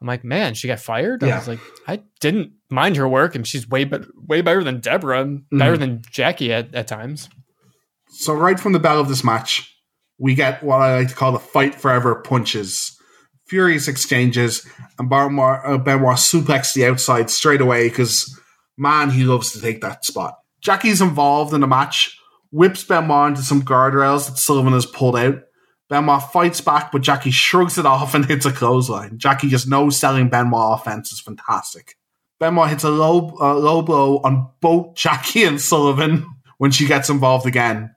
I'm 0.00 0.08
like, 0.08 0.24
man, 0.24 0.54
she 0.54 0.68
got 0.68 0.80
fired. 0.80 1.22
I 1.24 1.38
was 1.38 1.48
like, 1.48 1.60
I 1.86 2.02
didn't 2.20 2.52
mind 2.68 2.96
her 2.96 3.08
work, 3.08 3.34
and 3.34 3.46
she's 3.46 3.66
way 3.68 3.84
better, 3.84 4.06
way 4.26 4.42
better 4.42 4.62
than 4.62 4.80
Deborah, 4.80 5.22
and 5.22 5.44
better 5.50 5.78
than 5.78 6.02
Jackie 6.10 6.52
at, 6.52 6.74
at 6.74 6.88
times. 6.88 7.30
So 8.08 8.34
right 8.34 8.60
from 8.60 8.72
the 8.72 8.78
bell 8.78 9.00
of 9.00 9.08
this 9.08 9.24
match, 9.24 9.74
we 10.18 10.34
get 10.34 10.62
what 10.62 10.80
I 10.80 10.98
like 10.98 11.08
to 11.08 11.14
call 11.14 11.32
the 11.32 11.38
fight 11.38 11.74
forever 11.74 12.16
punches. 12.16 12.98
Furious 13.46 13.88
exchanges, 13.88 14.66
and 14.98 15.08
Benoit, 15.08 15.60
uh, 15.64 15.78
Benoit 15.78 16.16
suplex 16.16 16.74
the 16.74 16.86
outside 16.86 17.30
straight 17.30 17.60
away 17.60 17.88
because, 17.88 18.38
man, 18.76 19.10
he 19.10 19.24
loves 19.24 19.52
to 19.52 19.60
take 19.60 19.80
that 19.82 20.04
spot. 20.04 20.38
Jackie's 20.60 21.00
involved 21.02 21.52
in 21.52 21.60
the 21.60 21.66
match, 21.66 22.18
whips 22.54 22.84
Benoit 22.84 23.30
into 23.30 23.42
some 23.42 23.62
guardrails 23.62 24.28
that 24.28 24.38
Sullivan 24.38 24.74
has 24.74 24.86
pulled 24.86 25.16
out. 25.16 25.42
Benoit 25.90 26.22
fights 26.22 26.60
back, 26.60 26.92
but 26.92 27.02
Jackie 27.02 27.32
shrugs 27.32 27.78
it 27.78 27.84
off 27.84 28.14
and 28.14 28.24
hits 28.28 28.46
a 28.46 28.52
clothesline. 28.52 29.18
Jackie 29.18 29.48
just 29.48 29.68
knows 29.68 29.98
selling 29.98 30.30
Benoit 30.30 30.80
offense 30.80 31.12
is 31.12 31.20
fantastic. 31.20 31.96
Benoit 32.38 32.70
hits 32.70 32.84
a 32.84 32.90
low, 32.90 33.36
uh, 33.40 33.56
low 33.56 33.82
blow 33.82 34.18
on 34.18 34.48
both 34.60 34.94
Jackie 34.94 35.44
and 35.44 35.60
Sullivan 35.60 36.26
when 36.58 36.70
she 36.70 36.86
gets 36.86 37.10
involved 37.10 37.46
again. 37.46 37.94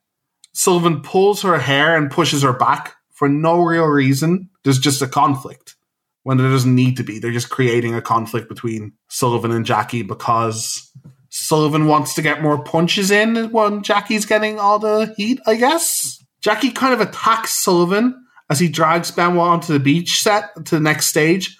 Sullivan 0.53 1.01
pulls 1.01 1.43
her 1.43 1.59
hair 1.59 1.95
and 1.95 2.09
pushes 2.09 2.41
her 2.41 2.53
back 2.53 2.95
for 3.13 3.29
no 3.29 3.61
real 3.61 3.85
reason. 3.85 4.49
There's 4.63 4.79
just 4.79 5.03
a 5.03 5.07
conflict 5.07 5.75
when 6.23 6.37
there 6.37 6.49
doesn't 6.49 6.73
need 6.73 6.97
to 6.97 7.03
be. 7.03 7.19
They're 7.19 7.31
just 7.31 7.51
creating 7.51 7.93
a 7.93 8.01
conflict 8.01 8.49
between 8.49 8.93
Sullivan 9.07 9.51
and 9.51 9.65
Jackie 9.65 10.01
because 10.01 10.91
Sullivan 11.39 11.85
wants 11.85 12.15
to 12.15 12.21
get 12.21 12.41
more 12.41 12.61
punches 12.61 13.11
in 13.11 13.51
when 13.51 13.83
Jackie's 13.83 14.25
getting 14.25 14.59
all 14.59 14.79
the 14.79 15.13
heat, 15.15 15.39
I 15.45 15.55
guess. 15.55 16.23
Jackie 16.41 16.71
kind 16.71 16.93
of 16.93 17.01
attacks 17.01 17.53
Sullivan 17.53 18.25
as 18.49 18.59
he 18.59 18.67
drags 18.67 19.11
Benoit 19.11 19.47
onto 19.47 19.71
the 19.71 19.79
beach 19.79 20.21
set 20.21 20.55
to 20.65 20.75
the 20.75 20.81
next 20.81 21.07
stage, 21.07 21.57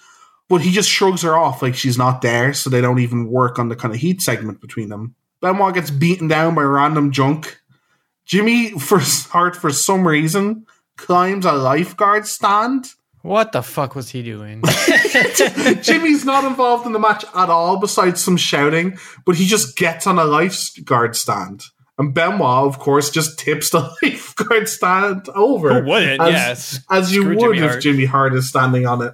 but 0.50 0.62
he 0.62 0.72
just 0.72 0.90
shrugs 0.90 1.22
her 1.22 1.38
off 1.38 1.62
like 1.62 1.76
she's 1.76 1.98
not 1.98 2.22
there, 2.22 2.54
so 2.54 2.70
they 2.70 2.82
don't 2.82 3.00
even 3.00 3.30
work 3.30 3.60
on 3.60 3.70
the 3.70 3.76
kind 3.76 3.94
of 3.94 4.00
heat 4.00 4.22
segment 4.22 4.62
between 4.62 4.90
them. 4.90 5.16
Benoit 5.42 5.76
gets 5.76 5.92
beaten 5.92 6.28
down 6.28 6.56
by 6.56 6.64
random 6.64 7.12
junk. 7.12 7.60
Jimmy, 8.26 8.72
for 8.80 9.00
Hart, 9.00 9.56
for 9.56 9.72
some 9.72 10.08
reason, 10.08 10.66
climbs 10.98 11.46
a 11.46 11.54
lifeguard 11.54 12.26
stand. 12.26 12.88
What 13.28 13.52
the 13.52 13.62
fuck 13.62 13.94
was 13.94 14.10
he 14.10 14.24
doing? 14.24 14.64
Jimmy's 15.82 16.24
not 16.24 16.46
involved 16.46 16.86
in 16.86 16.94
the 16.94 17.00
match 17.00 17.26
at 17.36 17.50
all, 17.50 17.78
besides 17.78 18.22
some 18.24 18.38
shouting, 18.38 18.98
but 19.26 19.36
he 19.36 19.46
just 19.46 19.76
gets 19.78 20.08
on 20.08 20.18
a 20.18 20.24
lifeguard 20.24 21.16
stand. 21.16 21.64
And 21.98 22.14
Benoit, 22.14 22.68
of 22.68 22.80
course, 22.80 23.10
just 23.10 23.38
tips 23.38 23.72
the 23.72 23.80
lifeguard 24.04 24.70
stand 24.70 25.28
over. 25.36 25.72
Oh, 25.72 25.82
Who 25.82 25.88
wouldn't? 25.90 26.22
As, 26.22 26.32
Yes. 26.32 26.80
as 26.90 27.14
you 27.14 27.22
Screw 27.24 27.36
would 27.36 27.40
Jimmy 27.56 27.58
if 27.66 27.72
Hart. 27.72 27.82
Jimmy 27.84 28.06
Hart 28.06 28.34
is 28.34 28.48
standing 28.48 28.86
on 28.88 29.02
it. 29.02 29.14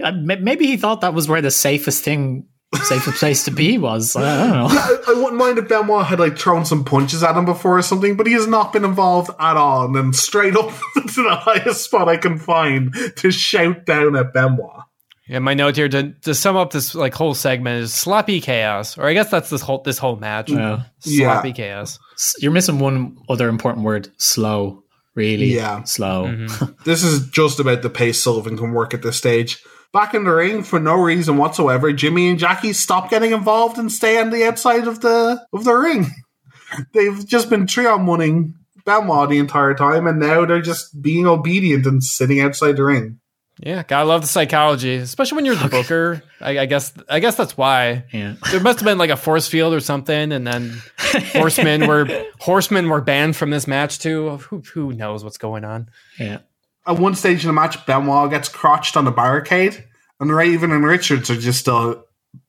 Maybe 0.42 0.66
he 0.66 0.76
thought 0.76 1.02
that 1.02 1.14
was 1.14 1.28
where 1.28 1.42
the 1.42 1.50
safest 1.52 2.02
thing, 2.02 2.46
safest 2.76 3.18
place 3.18 3.44
to 3.44 3.50
be 3.50 3.78
was. 3.78 4.16
I 4.16 4.20
don't 4.46 4.50
know. 4.50 4.66
I, 4.70 4.98
I 5.08 5.12
wouldn't 5.14 5.36
mind 5.36 5.58
if 5.58 5.68
Benoit 5.68 6.06
had 6.06 6.18
like 6.20 6.38
thrown 6.38 6.64
some 6.64 6.84
punches 6.84 7.22
at 7.22 7.36
him 7.36 7.44
before 7.44 7.78
or 7.78 7.82
something, 7.82 8.16
but 8.16 8.26
he 8.26 8.32
has 8.32 8.46
not 8.46 8.72
been 8.72 8.84
involved 8.84 9.30
at 9.38 9.56
all. 9.56 9.84
And 9.86 9.94
then 9.94 10.12
straight 10.12 10.56
up 10.56 10.68
to 10.94 11.22
the 11.22 11.34
highest 11.36 11.84
spot 11.84 12.08
I 12.08 12.16
can 12.16 12.38
find 12.38 12.94
to 13.16 13.30
shout 13.30 13.84
down 13.86 14.16
at 14.16 14.32
Benoit. 14.32 14.84
Yeah, 15.28 15.38
my 15.38 15.54
note 15.54 15.76
here 15.76 15.88
to, 15.88 16.12
to 16.22 16.34
sum 16.34 16.56
up 16.56 16.72
this 16.72 16.94
like 16.94 17.14
whole 17.14 17.34
segment 17.34 17.82
is 17.82 17.94
sloppy 17.94 18.40
chaos, 18.40 18.98
or 18.98 19.04
I 19.06 19.12
guess 19.14 19.30
that's 19.30 19.50
this 19.50 19.62
whole 19.62 19.80
this 19.82 19.96
whole 19.98 20.16
match. 20.16 20.50
Yeah. 20.50 20.82
Sloppy 20.98 21.48
Yeah. 21.50 21.54
chaos. 21.54 21.98
You're 22.40 22.52
missing 22.52 22.78
one 22.80 23.16
other 23.28 23.48
important 23.48 23.84
word: 23.84 24.08
slow. 24.18 24.82
Really, 25.14 25.54
Yeah. 25.54 25.84
slow. 25.84 26.24
Mm-hmm. 26.26 26.72
This 26.84 27.04
is 27.04 27.28
just 27.30 27.60
about 27.60 27.82
the 27.82 27.90
pace 27.90 28.20
Sullivan 28.22 28.56
can 28.56 28.72
work 28.72 28.94
at 28.94 29.02
this 29.02 29.16
stage. 29.16 29.62
Back 29.92 30.14
in 30.14 30.24
the 30.24 30.30
ring 30.30 30.62
for 30.62 30.80
no 30.80 30.94
reason 30.94 31.36
whatsoever, 31.36 31.92
Jimmy 31.92 32.30
and 32.30 32.38
Jackie 32.38 32.72
stop 32.72 33.10
getting 33.10 33.32
involved 33.32 33.76
and 33.78 33.92
stay 33.92 34.18
on 34.18 34.30
the 34.30 34.44
outside 34.44 34.88
of 34.88 35.00
the 35.00 35.44
of 35.52 35.64
the 35.64 35.74
ring. 35.74 36.06
They've 36.94 37.26
just 37.26 37.50
been 37.50 37.66
trio 37.66 38.02
winning 38.02 38.54
Benoit 38.86 39.28
the 39.28 39.38
entire 39.38 39.74
time, 39.74 40.06
and 40.06 40.18
now 40.18 40.46
they're 40.46 40.62
just 40.62 41.00
being 41.02 41.26
obedient 41.26 41.86
and 41.86 42.02
sitting 42.02 42.40
outside 42.40 42.76
the 42.76 42.84
ring. 42.84 43.20
Yeah, 43.58 43.82
gotta 43.82 44.06
love 44.06 44.22
the 44.22 44.26
psychology, 44.26 44.94
especially 44.94 45.36
when 45.36 45.44
you're 45.44 45.54
the 45.54 45.68
booker. 45.68 46.22
I, 46.40 46.60
I 46.60 46.66
guess 46.66 46.92
I 47.08 47.20
guess 47.20 47.36
that's 47.36 47.56
why. 47.56 48.04
Yeah. 48.12 48.34
There 48.50 48.60
must 48.60 48.80
have 48.80 48.86
been 48.86 48.98
like 48.98 49.10
a 49.10 49.16
force 49.16 49.46
field 49.46 49.74
or 49.74 49.80
something, 49.80 50.32
and 50.32 50.46
then 50.46 50.82
horsemen 51.32 51.86
were 51.86 52.08
horsemen 52.40 52.88
were 52.88 53.00
banned 53.00 53.36
from 53.36 53.50
this 53.50 53.66
match 53.66 53.98
too. 53.98 54.38
Who 54.38 54.62
who 54.72 54.92
knows 54.92 55.22
what's 55.22 55.38
going 55.38 55.64
on? 55.64 55.90
Yeah. 56.18 56.38
At 56.86 56.98
one 56.98 57.14
stage 57.14 57.42
in 57.44 57.46
the 57.48 57.52
match, 57.52 57.84
Benoit 57.86 58.30
gets 58.30 58.48
crotched 58.48 58.96
on 58.96 59.04
the 59.04 59.10
barricade, 59.12 59.84
and 60.20 60.30
Raven 60.32 60.72
and 60.72 60.84
Richards 60.84 61.30
are 61.30 61.36
just 61.36 61.60
still 61.60 62.04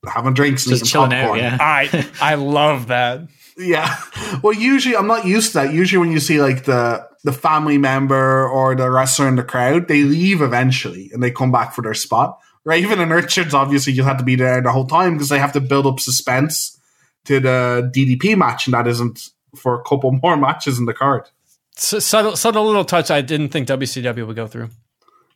having 0.08 0.34
drinks 0.34 0.64
and 0.66 0.70
Just 0.72 0.82
eating 0.84 0.92
chilling 0.92 1.10
popcorn. 1.10 1.40
out. 1.40 1.42
Yeah. 1.42 1.58
I 1.60 2.08
I 2.20 2.34
love 2.36 2.88
that. 2.88 3.20
Yeah. 3.56 3.94
Well, 4.42 4.52
usually 4.52 4.96
I'm 4.96 5.06
not 5.06 5.24
used 5.26 5.52
to 5.52 5.58
that. 5.58 5.72
Usually 5.72 6.00
when 6.00 6.10
you 6.10 6.18
see 6.20 6.40
like 6.42 6.64
the 6.64 7.06
the 7.22 7.32
family 7.32 7.78
member 7.78 8.46
or 8.48 8.74
the 8.74 8.90
wrestler 8.90 9.28
in 9.28 9.36
the 9.36 9.44
crowd, 9.44 9.86
they 9.88 10.02
leave 10.02 10.42
eventually 10.42 11.08
and 11.12 11.22
they 11.22 11.30
come 11.30 11.52
back 11.52 11.72
for 11.72 11.82
their 11.82 11.94
spot. 11.94 12.38
Raven 12.64 13.00
and 13.00 13.10
Richards 13.12 13.54
obviously 13.54 13.92
just 13.92 14.08
have 14.08 14.18
to 14.18 14.24
be 14.24 14.34
there 14.36 14.60
the 14.60 14.72
whole 14.72 14.86
time 14.86 15.12
because 15.14 15.28
they 15.28 15.38
have 15.38 15.52
to 15.52 15.60
build 15.60 15.86
up 15.86 16.00
suspense 16.00 16.78
to 17.26 17.38
the 17.40 17.90
DDP 17.94 18.36
match, 18.36 18.66
and 18.66 18.74
that 18.74 18.86
isn't 18.88 19.28
for 19.56 19.78
a 19.80 19.84
couple 19.84 20.10
more 20.22 20.36
matches 20.36 20.78
in 20.78 20.86
the 20.86 20.94
card. 20.94 21.28
S- 21.76 22.04
subtle, 22.04 22.36
subtle 22.36 22.64
little 22.64 22.84
touch 22.84 23.10
I 23.10 23.20
didn't 23.20 23.48
think 23.48 23.68
WCW 23.68 24.26
would 24.26 24.36
go 24.36 24.46
through. 24.46 24.70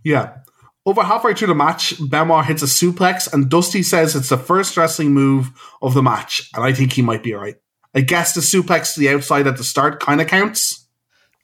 Yeah. 0.04 0.38
Over 0.86 1.02
halfway 1.02 1.34
through 1.34 1.48
the 1.48 1.54
match, 1.54 1.94
Benoit 2.08 2.46
hits 2.46 2.62
a 2.62 2.66
suplex, 2.66 3.30
and 3.32 3.50
Dusty 3.50 3.82
says 3.82 4.16
it's 4.16 4.30
the 4.30 4.38
first 4.38 4.76
wrestling 4.76 5.12
move 5.12 5.50
of 5.82 5.92
the 5.92 6.02
match, 6.02 6.48
and 6.54 6.64
I 6.64 6.72
think 6.72 6.92
he 6.92 7.02
might 7.02 7.22
be 7.22 7.34
right. 7.34 7.56
I 7.94 8.00
guess 8.00 8.32
the 8.32 8.40
suplex 8.40 8.94
to 8.94 9.00
the 9.00 9.10
outside 9.10 9.46
at 9.46 9.56
the 9.56 9.64
start 9.64 10.00
kind 10.00 10.20
of 10.20 10.28
counts. 10.28 10.86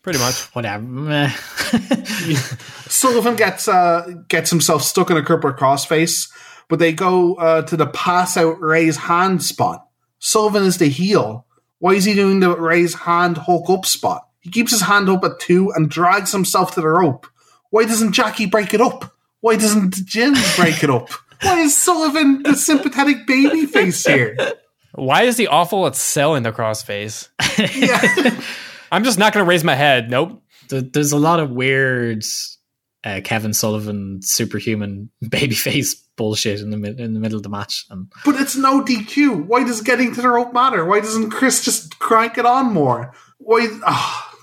Pretty 0.02 0.18
much. 0.18 0.54
Whatever. 0.54 0.82
Meh. 0.82 1.28
Sullivan 2.88 3.36
gets 3.36 3.66
uh, 3.68 4.06
gets 4.28 4.50
himself 4.50 4.82
stuck 4.82 5.10
in 5.10 5.16
a 5.16 5.22
crippler 5.22 5.56
crossface, 5.56 6.30
but 6.68 6.78
they 6.78 6.92
go 6.92 7.34
uh, 7.36 7.62
to 7.62 7.76
the 7.76 7.86
pass 7.86 8.36
out 8.36 8.60
raise 8.60 8.98
hand 8.98 9.42
spot. 9.42 9.86
Sullivan 10.18 10.64
is 10.64 10.78
the 10.78 10.88
heel. 10.88 11.46
Why 11.78 11.94
is 11.94 12.04
he 12.04 12.14
doing 12.14 12.40
the 12.40 12.56
raise 12.56 12.94
hand 12.94 13.38
hook 13.38 13.68
up 13.68 13.86
spot? 13.86 14.28
He 14.44 14.50
keeps 14.50 14.70
his 14.70 14.82
hand 14.82 15.08
up 15.08 15.24
at 15.24 15.40
two 15.40 15.72
and 15.74 15.90
drags 15.90 16.30
himself 16.30 16.74
to 16.74 16.80
the 16.82 16.88
rope. 16.88 17.26
Why 17.70 17.84
doesn't 17.86 18.12
Jackie 18.12 18.46
break 18.46 18.74
it 18.74 18.80
up? 18.80 19.12
Why 19.40 19.56
doesn't 19.56 19.94
Jim 20.04 20.34
break 20.56 20.84
it 20.84 20.90
up? 20.90 21.08
Why 21.42 21.60
is 21.60 21.76
Sullivan 21.76 22.42
the 22.42 22.54
sympathetic 22.54 23.26
baby 23.26 23.66
face 23.66 24.04
here? 24.06 24.36
Why 24.94 25.22
is 25.22 25.36
he 25.38 25.46
awful 25.46 25.86
at 25.86 25.96
selling 25.96 26.42
the 26.44 26.52
crossface? 26.52 27.28
Yeah. 27.74 28.40
I'm 28.92 29.02
just 29.02 29.18
not 29.18 29.32
going 29.32 29.44
to 29.44 29.48
raise 29.48 29.64
my 29.64 29.74
head. 29.74 30.10
Nope. 30.10 30.42
There's 30.68 31.12
a 31.12 31.18
lot 31.18 31.40
of 31.40 31.50
weird 31.50 32.22
uh, 33.02 33.20
Kevin 33.24 33.52
Sullivan 33.52 34.20
superhuman 34.22 35.10
babyface 35.24 35.96
bullshit 36.16 36.60
in 36.60 36.70
the 36.70 36.76
mid- 36.76 37.00
in 37.00 37.14
the 37.14 37.20
middle 37.20 37.36
of 37.36 37.42
the 37.42 37.48
match, 37.48 37.86
and 37.90 38.10
But 38.24 38.36
it's 38.40 38.56
no 38.56 38.82
DQ. 38.82 39.46
Why 39.46 39.64
does 39.64 39.80
getting 39.80 40.14
to 40.14 40.22
the 40.22 40.28
rope 40.28 40.54
matter? 40.54 40.84
Why 40.84 41.00
doesn't 41.00 41.30
Chris 41.30 41.64
just 41.64 41.98
crank 41.98 42.38
it 42.38 42.46
on 42.46 42.72
more? 42.72 43.12
Why? 43.38 43.68
ah, 43.84 44.33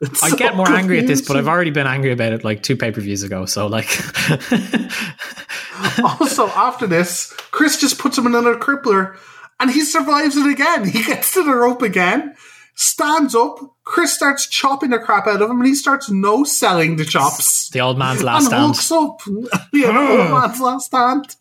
it's 0.00 0.22
I 0.22 0.30
so 0.30 0.36
get 0.36 0.56
more 0.56 0.70
angry 0.70 0.98
at 0.98 1.06
this, 1.06 1.20
but 1.20 1.36
I've 1.36 1.48
already 1.48 1.70
been 1.70 1.86
angry 1.86 2.12
about 2.12 2.32
it 2.32 2.42
like 2.42 2.62
two 2.62 2.76
pay 2.76 2.90
per 2.90 3.00
views 3.00 3.22
ago. 3.22 3.44
So 3.44 3.66
like, 3.66 3.88
also, 6.02 6.48
after 6.48 6.86
this, 6.86 7.32
Chris 7.50 7.78
just 7.78 7.98
puts 7.98 8.16
him 8.16 8.26
in 8.26 8.34
another 8.34 8.56
crippler 8.56 9.18
and 9.58 9.70
he 9.70 9.82
survives 9.82 10.36
it 10.36 10.50
again. 10.50 10.88
He 10.88 11.02
gets 11.02 11.34
to 11.34 11.44
the 11.44 11.54
rope 11.54 11.82
again, 11.82 12.34
stands 12.74 13.34
up. 13.34 13.58
Chris 13.84 14.14
starts 14.14 14.48
chopping 14.48 14.90
the 14.90 14.98
crap 14.98 15.26
out 15.26 15.42
of 15.42 15.50
him 15.50 15.58
and 15.58 15.66
he 15.66 15.74
starts 15.74 16.10
no 16.10 16.44
selling 16.44 16.96
the 16.96 17.04
chops. 17.04 17.68
the 17.70 17.80
old 17.80 17.98
man's 17.98 18.22
last 18.24 18.50
and 18.50 18.74
stand. 18.74 19.04
up. 19.04 19.20
yeah, 19.72 19.92
the 19.92 19.98
old 19.98 20.26
hmm. 20.28 20.32
man's 20.32 20.60
last 20.60 20.86
stand. 20.86 21.36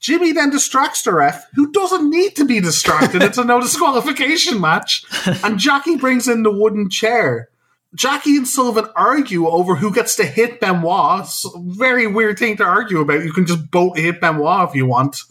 Jimmy 0.00 0.32
then 0.32 0.50
distracts 0.50 1.02
the 1.02 1.14
ref, 1.14 1.46
who 1.54 1.72
doesn't 1.72 2.10
need 2.10 2.36
to 2.36 2.44
be 2.44 2.60
distracted. 2.60 3.22
it's 3.22 3.38
a 3.38 3.44
no 3.44 3.60
disqualification 3.60 4.60
match. 4.60 5.04
And 5.42 5.58
Jackie 5.58 5.96
brings 5.96 6.28
in 6.28 6.42
the 6.42 6.52
wooden 6.52 6.90
chair. 6.90 7.48
Jackie 7.96 8.36
and 8.36 8.46
Sullivan 8.46 8.88
argue 8.94 9.48
over 9.48 9.74
who 9.74 9.92
gets 9.92 10.16
to 10.16 10.24
hit 10.24 10.60
Benoit. 10.60 11.22
It's 11.22 11.46
a 11.46 11.50
very 11.56 12.06
weird 12.06 12.38
thing 12.38 12.58
to 12.58 12.64
argue 12.64 13.00
about. 13.00 13.24
You 13.24 13.32
can 13.32 13.46
just 13.46 13.70
both 13.70 13.96
hit 13.96 14.20
Benoit 14.20 14.68
if 14.68 14.74
you 14.74 14.86
want. 14.86 15.22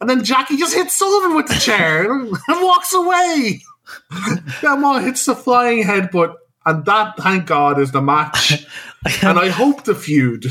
And 0.00 0.08
then 0.08 0.24
Jackie 0.24 0.56
just 0.56 0.74
hits 0.74 0.96
Sullivan 0.96 1.36
with 1.36 1.46
the 1.46 1.54
chair 1.54 2.10
and 2.20 2.32
walks 2.48 2.94
away. 2.94 3.62
Benoit 4.62 5.04
hits 5.04 5.26
the 5.26 5.36
flying 5.36 5.84
headbutt, 5.84 6.36
and 6.64 6.84
that, 6.86 7.16
thank 7.18 7.46
God, 7.46 7.78
is 7.78 7.92
the 7.92 8.00
match. 8.00 8.66
and 9.22 9.38
I 9.38 9.48
hope 9.48 9.84
the 9.84 9.94
feud. 9.94 10.46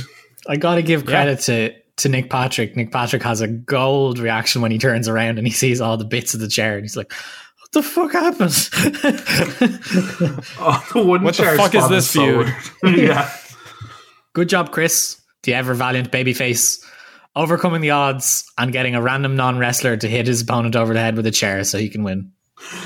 I 0.48 0.56
gotta 0.56 0.82
give 0.82 1.06
credit 1.06 1.40
to 1.42 1.74
to 1.98 2.10
Nick 2.10 2.30
Patrick. 2.30 2.76
Nick 2.76 2.92
Patrick 2.92 3.24
has 3.24 3.42
a 3.42 3.48
gold 3.48 4.20
reaction 4.20 4.62
when 4.62 4.72
he 4.72 4.78
turns 4.78 5.08
around 5.08 5.38
and 5.38 5.46
he 5.46 5.52
sees 5.52 5.82
all 5.82 5.98
the 5.98 6.06
bits 6.06 6.34
of 6.34 6.40
the 6.40 6.48
chair, 6.48 6.76
and 6.76 6.84
he's 6.84 6.96
like, 6.98 7.12
"What 7.72 7.84
the 7.84 7.90
fuck 7.90 8.12
happens? 8.12 8.70
Oh, 10.62 10.88
the 10.94 11.04
wooden 11.04 11.26
What 11.26 11.36
the 11.36 11.44
chair 11.44 11.58
fuck 11.58 11.76
is 11.76 11.88
this 11.90 12.10
so 12.10 12.44
feud? 12.44 12.54
yeah. 12.98 13.30
Good 14.34 14.50
job, 14.50 14.72
Chris, 14.72 15.22
the 15.44 15.54
ever 15.54 15.74
valiant 15.74 16.12
babyface, 16.12 16.84
overcoming 17.36 17.82
the 17.82 17.92
odds 17.92 18.46
and 18.58 18.72
getting 18.72 18.96
a 18.96 19.02
random 19.02 19.36
non 19.36 19.58
wrestler 19.58 19.98
to 19.98 20.08
hit 20.08 20.28
his 20.28 20.42
opponent 20.42 20.76
over 20.76 20.94
the 20.94 21.00
head 21.00 21.16
with 21.16 21.26
a 21.26 21.32
chair 21.32 21.64
so 21.64 21.78
he 21.78 21.90
can 21.90 22.04
win. 22.04 22.32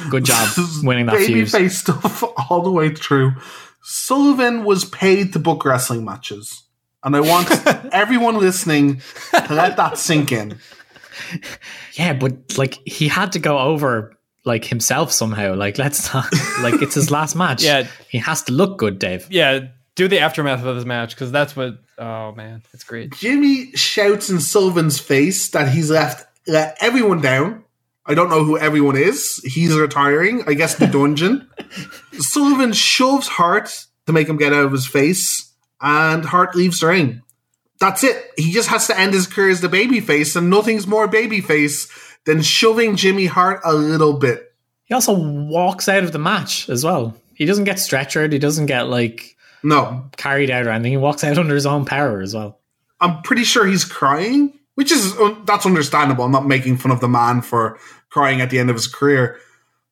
Good 0.10 0.26
job 0.26 0.50
winning 0.84 1.08
that 1.08 1.16
Baby 1.16 1.34
feud. 1.46 1.52
face 1.52 1.80
stuff 1.80 2.24
all 2.50 2.62
the 2.62 2.72
way 2.72 2.94
through. 2.94 3.34
Sullivan 3.82 4.64
was 4.64 4.86
paid 4.86 5.34
to 5.34 5.40
book 5.40 5.66
wrestling 5.66 6.06
matches. 6.06 6.64
And 7.04 7.16
I 7.16 7.20
want 7.20 7.50
everyone 7.92 8.38
listening 8.38 9.02
to 9.34 9.54
let 9.54 9.76
that 9.78 9.98
sink 9.98 10.32
in. 10.32 10.58
Yeah, 11.94 12.14
but 12.14 12.58
like 12.58 12.76
he 12.86 13.08
had 13.10 13.34
to 13.34 13.40
go 13.40 13.60
over 13.60 14.18
like 14.45 14.65
himself 14.65 15.11
somehow. 15.11 15.56
Like 15.56 15.78
let's 15.78 16.14
not 16.14 16.32
like 16.61 16.82
it's 16.82 16.95
his 16.95 17.11
last 17.11 17.36
match. 17.44 17.64
Yeah. 17.64 17.88
he 18.10 18.18
has 18.20 18.44
to 18.44 18.52
look 18.53 18.78
good, 18.78 18.99
Dave. 18.99 19.28
Yeah, 19.30 19.68
do 19.95 20.07
the 20.07 20.20
aftermath 20.20 20.64
of 20.64 20.76
this 20.76 20.86
match 20.86 21.15
because 21.15 21.32
that's 21.32 21.56
what. 21.56 21.80
Oh 21.98 22.32
man, 22.34 22.64
it's 22.74 22.84
great. 22.84 23.14
Jimmy 23.14 23.72
shouts 23.74 24.30
in 24.30 24.40
Sullivan's 24.40 24.99
face 24.99 25.49
that 25.49 25.70
he's 25.70 25.90
left 25.91 26.26
let 26.48 26.78
everyone 26.82 27.22
down. 27.22 27.64
I 28.06 28.15
don't 28.15 28.30
know 28.30 28.44
who 28.44 28.57
everyone 28.57 28.98
is. 28.98 29.40
He's 29.45 29.78
retiring. 29.78 30.44
I 30.45 30.56
guess 30.56 30.76
the 30.76 30.88
dungeon. 30.91 31.49
Sullivan 32.14 32.74
shoves 32.74 33.28
Hart 33.28 33.86
to 34.07 34.14
make 34.14 34.28
him 34.28 34.38
get 34.38 34.52
out 34.52 34.65
of 34.65 34.72
his 34.74 34.86
face, 34.86 35.53
and 35.80 36.26
Hart 36.26 36.56
leaves 36.56 36.80
the 36.82 36.88
ring. 36.88 37.22
That's 37.80 38.03
it. 38.03 38.32
He 38.38 38.52
just 38.52 38.70
has 38.70 38.88
to 38.88 38.99
end 38.99 39.14
his 39.14 39.28
career 39.28 39.49
as 39.49 39.61
the 39.61 39.68
babyface, 39.70 40.36
and 40.36 40.49
nothing's 40.49 40.86
more 40.88 41.07
babyface 41.07 41.90
than 42.26 42.41
shoving 42.41 42.95
Jimmy 42.95 43.26
Hart 43.26 43.62
a 43.64 43.74
little 43.74 44.14
bit. 44.14 44.54
He 44.86 44.94
also 44.94 45.14
walks 45.14 45.88
out 45.88 46.04
of 46.04 46.12
the 46.12 46.20
match 46.20 46.70
as 46.70 46.84
well. 46.84 47.16
He 47.34 47.45
doesn't 47.45 47.64
get 47.64 47.78
stretchered. 47.78 48.32
He 48.32 48.40
doesn't 48.40 48.68
get 48.68 48.88
like 48.88 49.36
No, 49.64 50.10
carried 50.18 50.52
out 50.52 50.68
or 50.68 50.70
anything. 50.70 50.91
He 50.91 50.98
walks 50.98 51.24
out 51.24 51.38
under 51.40 51.56
his 51.56 51.66
own 51.66 51.86
power 51.86 52.22
as 52.22 52.36
well. 52.36 52.60
I'm 53.00 53.22
pretty 53.24 53.44
sure 53.44 53.66
he's 53.66 53.86
crying, 53.86 54.58
which 54.76 54.91
is 54.91 55.18
uh, 55.18 55.36
that's 55.45 55.66
understandable. 55.66 56.24
I'm 56.24 56.32
not 56.32 56.48
making 56.48 56.78
fun 56.78 56.91
of 56.91 57.00
the 57.00 57.10
man 57.10 57.41
for 57.41 57.78
crying 58.10 58.41
at 58.41 58.50
the 58.50 58.60
end 58.60 58.70
of 58.70 58.76
his 58.76 58.88
career, 58.88 59.40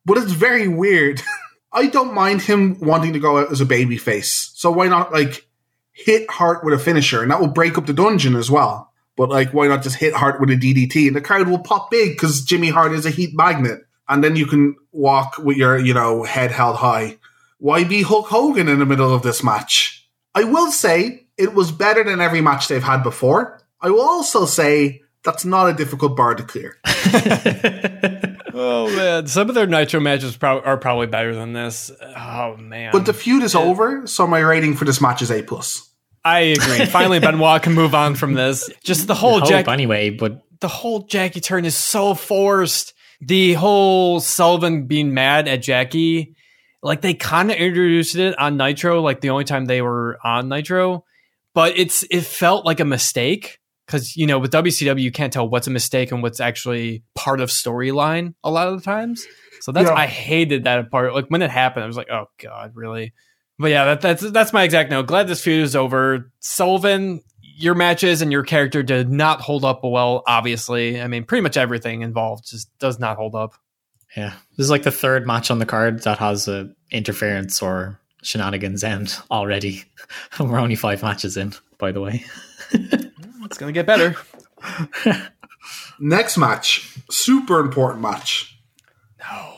but 0.04 0.18
it's 0.18 0.32
very 0.32 0.68
weird. 0.68 1.20
I 1.74 1.86
don't 1.86 2.12
mind 2.14 2.42
him 2.42 2.78
wanting 2.80 3.14
to 3.14 3.18
go 3.18 3.38
out 3.38 3.50
as 3.50 3.62
a 3.62 3.66
baby 3.66 3.96
face, 3.96 4.52
so 4.54 4.70
why 4.70 4.88
not 4.88 5.12
like 5.12 5.46
hit 5.92 6.30
Hart 6.30 6.64
with 6.64 6.74
a 6.74 6.78
finisher, 6.78 7.22
and 7.22 7.30
that 7.30 7.40
will 7.40 7.48
break 7.48 7.78
up 7.78 7.86
the 7.86 7.92
dungeon 7.92 8.36
as 8.36 8.50
well. 8.50 8.91
But 9.16 9.28
like, 9.28 9.52
why 9.52 9.66
not 9.68 9.82
just 9.82 9.96
hit 9.96 10.14
Hart 10.14 10.40
with 10.40 10.50
a 10.50 10.56
DDT, 10.56 11.06
and 11.06 11.16
the 11.16 11.20
crowd 11.20 11.48
will 11.48 11.58
pop 11.58 11.90
big 11.90 12.12
because 12.12 12.44
Jimmy 12.44 12.70
Hart 12.70 12.92
is 12.92 13.04
a 13.04 13.10
heat 13.10 13.30
magnet, 13.34 13.80
and 14.08 14.24
then 14.24 14.36
you 14.36 14.46
can 14.46 14.76
walk 14.90 15.38
with 15.38 15.56
your 15.56 15.78
you 15.78 15.94
know 15.94 16.22
head 16.22 16.50
held 16.50 16.76
high. 16.76 17.18
Why 17.58 17.84
be 17.84 18.02
Hulk 18.02 18.26
Hogan 18.26 18.68
in 18.68 18.78
the 18.78 18.86
middle 18.86 19.14
of 19.14 19.22
this 19.22 19.44
match? 19.44 20.08
I 20.34 20.44
will 20.44 20.72
say 20.72 21.26
it 21.36 21.54
was 21.54 21.70
better 21.70 22.02
than 22.02 22.20
every 22.20 22.40
match 22.40 22.68
they've 22.68 22.82
had 22.82 23.02
before. 23.02 23.60
I 23.80 23.90
will 23.90 24.00
also 24.00 24.46
say 24.46 25.02
that's 25.24 25.44
not 25.44 25.68
a 25.68 25.74
difficult 25.74 26.16
bar 26.16 26.34
to 26.34 26.42
clear. 26.42 26.78
Oh 28.54 28.94
man, 28.94 29.26
some 29.28 29.48
of 29.48 29.54
their 29.54 29.66
Nitro 29.66 29.98
matches 30.00 30.36
prob- 30.36 30.62
are 30.66 30.76
probably 30.76 31.06
better 31.06 31.34
than 31.34 31.52
this. 31.52 31.90
Oh 32.00 32.56
man, 32.58 32.92
But 32.92 33.06
the 33.06 33.14
feud 33.14 33.42
is 33.42 33.54
over, 33.54 34.06
so 34.06 34.26
my 34.26 34.40
rating 34.40 34.76
for 34.76 34.84
this 34.84 35.00
match 35.00 35.22
is 35.22 35.30
A 35.30 35.42
plus. 35.42 35.88
I 36.24 36.40
agree. 36.40 36.86
Finally, 36.86 37.18
Benoit 37.20 37.62
can 37.62 37.72
move 37.74 37.94
on 37.94 38.14
from 38.14 38.34
this. 38.34 38.70
Just 38.82 39.06
the 39.06 39.14
whole 39.14 39.40
Hope 39.40 39.48
Jack, 39.48 39.68
anyway, 39.68 40.10
but 40.10 40.42
the 40.60 40.68
whole 40.68 41.00
Jackie 41.00 41.40
turn 41.40 41.64
is 41.64 41.76
so 41.76 42.14
forced. 42.14 42.94
The 43.20 43.54
whole 43.54 44.20
Sullivan 44.20 44.86
being 44.86 45.14
mad 45.14 45.46
at 45.48 45.62
Jackie, 45.62 46.34
like 46.82 47.00
they 47.00 47.14
kind 47.14 47.50
of 47.50 47.56
introduced 47.56 48.16
it 48.16 48.38
on 48.38 48.56
Nitro, 48.56 49.00
like 49.00 49.20
the 49.20 49.30
only 49.30 49.44
time 49.44 49.66
they 49.66 49.82
were 49.82 50.18
on 50.24 50.48
Nitro, 50.48 51.04
but 51.54 51.78
it's 51.78 52.04
it 52.10 52.22
felt 52.22 52.64
like 52.64 52.80
a 52.80 52.84
mistake 52.84 53.58
because 53.86 54.16
you 54.16 54.26
know 54.26 54.38
with 54.38 54.52
WCW 54.52 55.00
you 55.00 55.12
can't 55.12 55.32
tell 55.32 55.48
what's 55.48 55.66
a 55.66 55.70
mistake 55.70 56.12
and 56.12 56.22
what's 56.22 56.40
actually 56.40 57.04
part 57.14 57.40
of 57.40 57.50
storyline 57.50 58.34
a 58.42 58.50
lot 58.50 58.68
of 58.68 58.76
the 58.76 58.84
times. 58.84 59.24
So 59.60 59.70
that's 59.70 59.88
Yeah. 59.88 59.94
I 59.94 60.06
hated 60.06 60.64
that 60.64 60.90
part. 60.90 61.14
Like 61.14 61.26
when 61.28 61.42
it 61.42 61.50
happened, 61.50 61.84
I 61.84 61.86
was 61.86 61.96
like, 61.96 62.10
oh 62.10 62.26
god, 62.42 62.72
really? 62.74 63.12
But 63.62 63.70
yeah, 63.70 63.84
that, 63.84 64.00
that's 64.00 64.30
that's 64.32 64.52
my 64.52 64.64
exact 64.64 64.90
note. 64.90 65.06
Glad 65.06 65.28
this 65.28 65.40
feud 65.40 65.62
is 65.62 65.76
over. 65.76 66.32
Sullivan, 66.40 67.22
your 67.40 67.76
matches 67.76 68.20
and 68.20 68.32
your 68.32 68.42
character 68.42 68.82
did 68.82 69.08
not 69.08 69.40
hold 69.40 69.64
up 69.64 69.84
well. 69.84 70.24
Obviously, 70.26 71.00
I 71.00 71.06
mean, 71.06 71.22
pretty 71.22 71.42
much 71.42 71.56
everything 71.56 72.02
involved 72.02 72.50
just 72.50 72.76
does 72.80 72.98
not 72.98 73.16
hold 73.16 73.36
up. 73.36 73.54
yeah, 74.16 74.32
this 74.56 74.64
is 74.64 74.70
like 74.70 74.82
the 74.82 74.90
third 74.90 75.28
match 75.28 75.48
on 75.48 75.60
the 75.60 75.64
card 75.64 76.02
that 76.02 76.18
has 76.18 76.48
a 76.48 76.72
interference 76.90 77.62
or 77.62 78.00
shenanigans 78.24 78.82
end 78.82 79.16
already. 79.30 79.84
We're 80.40 80.58
only 80.58 80.74
five 80.74 81.00
matches 81.02 81.36
in, 81.36 81.54
by 81.78 81.92
the 81.92 82.00
way. 82.00 82.24
It's 83.44 83.58
gonna 83.58 83.72
get 83.72 83.86
better. 83.86 84.16
Next 86.00 86.38
match, 86.38 86.96
super 87.10 87.60
important 87.60 88.00
match. 88.00 88.58
No. 89.20 89.51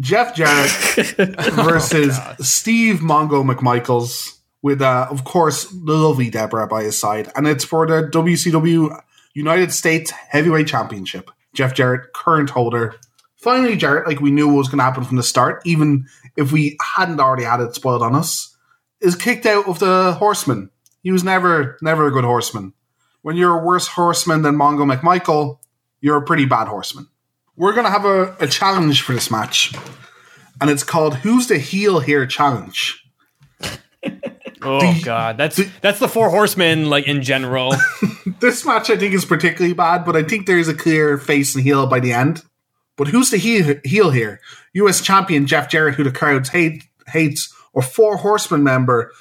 Jeff 0.00 0.34
Jarrett 0.34 0.70
versus 1.52 2.18
Steve 2.40 3.00
Mongo 3.00 3.44
McMichaels 3.44 4.38
with, 4.62 4.80
uh, 4.80 5.06
of 5.10 5.24
course, 5.24 5.66
the 5.66 5.94
lovely 5.94 6.30
Deborah 6.30 6.66
by 6.66 6.84
his 6.84 6.98
side. 6.98 7.30
And 7.34 7.46
it's 7.46 7.64
for 7.64 7.86
the 7.86 8.08
WCW 8.08 8.98
United 9.34 9.72
States 9.72 10.10
Heavyweight 10.10 10.66
Championship. 10.66 11.30
Jeff 11.52 11.74
Jarrett, 11.74 12.12
current 12.14 12.50
holder. 12.50 12.94
Finally, 13.36 13.76
Jarrett, 13.76 14.06
like 14.06 14.20
we 14.20 14.30
knew 14.30 14.46
what 14.46 14.58
was 14.58 14.68
going 14.68 14.78
to 14.78 14.84
happen 14.84 15.04
from 15.04 15.16
the 15.16 15.22
start, 15.22 15.60
even 15.66 16.06
if 16.36 16.52
we 16.52 16.76
hadn't 16.96 17.20
already 17.20 17.44
had 17.44 17.60
it 17.60 17.74
spoiled 17.74 18.02
on 18.02 18.14
us, 18.14 18.56
is 19.00 19.16
kicked 19.16 19.46
out 19.46 19.68
of 19.68 19.78
the 19.80 20.14
horseman. 20.14 20.70
He 21.02 21.10
was 21.10 21.24
never, 21.24 21.76
never 21.82 22.06
a 22.06 22.12
good 22.12 22.24
horseman. 22.24 22.72
When 23.22 23.36
you're 23.36 23.58
a 23.58 23.64
worse 23.64 23.88
horseman 23.88 24.42
than 24.42 24.56
Mongo 24.56 24.90
McMichael, 24.90 25.58
you're 26.00 26.16
a 26.16 26.22
pretty 26.22 26.44
bad 26.44 26.68
horseman. 26.68 27.08
We're 27.62 27.74
going 27.74 27.84
to 27.84 27.92
have 27.92 28.04
a, 28.04 28.34
a 28.40 28.48
challenge 28.48 29.02
for 29.02 29.12
this 29.12 29.30
match, 29.30 29.72
and 30.60 30.68
it's 30.68 30.82
called 30.82 31.14
Who's 31.14 31.46
the 31.46 31.58
Heel 31.58 32.00
Here 32.00 32.26
Challenge. 32.26 33.04
Oh 34.64 34.80
The- 34.80 35.02
god, 35.04 35.36
that's 35.38 35.60
that's 35.80 35.98
the 36.00 36.08
four 36.08 36.30
horsemen 36.30 36.88
like 36.90 37.06
in 37.06 37.22
general. 37.22 37.74
This 38.40 38.64
match, 38.66 38.90
I 38.90 38.96
think, 38.96 39.14
is 39.14 39.24
particularly 39.24 39.74
bad, 39.74 40.04
but 40.04 40.16
I 40.16 40.24
think 40.24 40.46
there 40.46 40.58
is 40.58 40.66
a 40.68 40.74
clear 40.74 41.18
face 41.18 41.54
and 41.54 41.62
heel 41.62 41.86
by 41.86 42.00
the 42.00 42.12
end. 42.12 42.42
But 42.96 43.06
who's 43.08 43.30
the 43.30 43.36
heel, 43.36 43.76
heel 43.84 44.10
here? 44.10 44.40
U.S. 44.74 45.00
champion 45.00 45.46
Jeff 45.46 45.68
Jarrett, 45.68 45.94
who 45.94 46.02
the 46.02 46.10
crowd 46.10 46.48
hate, 46.48 46.82
hates, 47.06 47.54
or 47.72 47.82
four 47.82 48.16
horsemen 48.16 48.64
member 48.64 49.12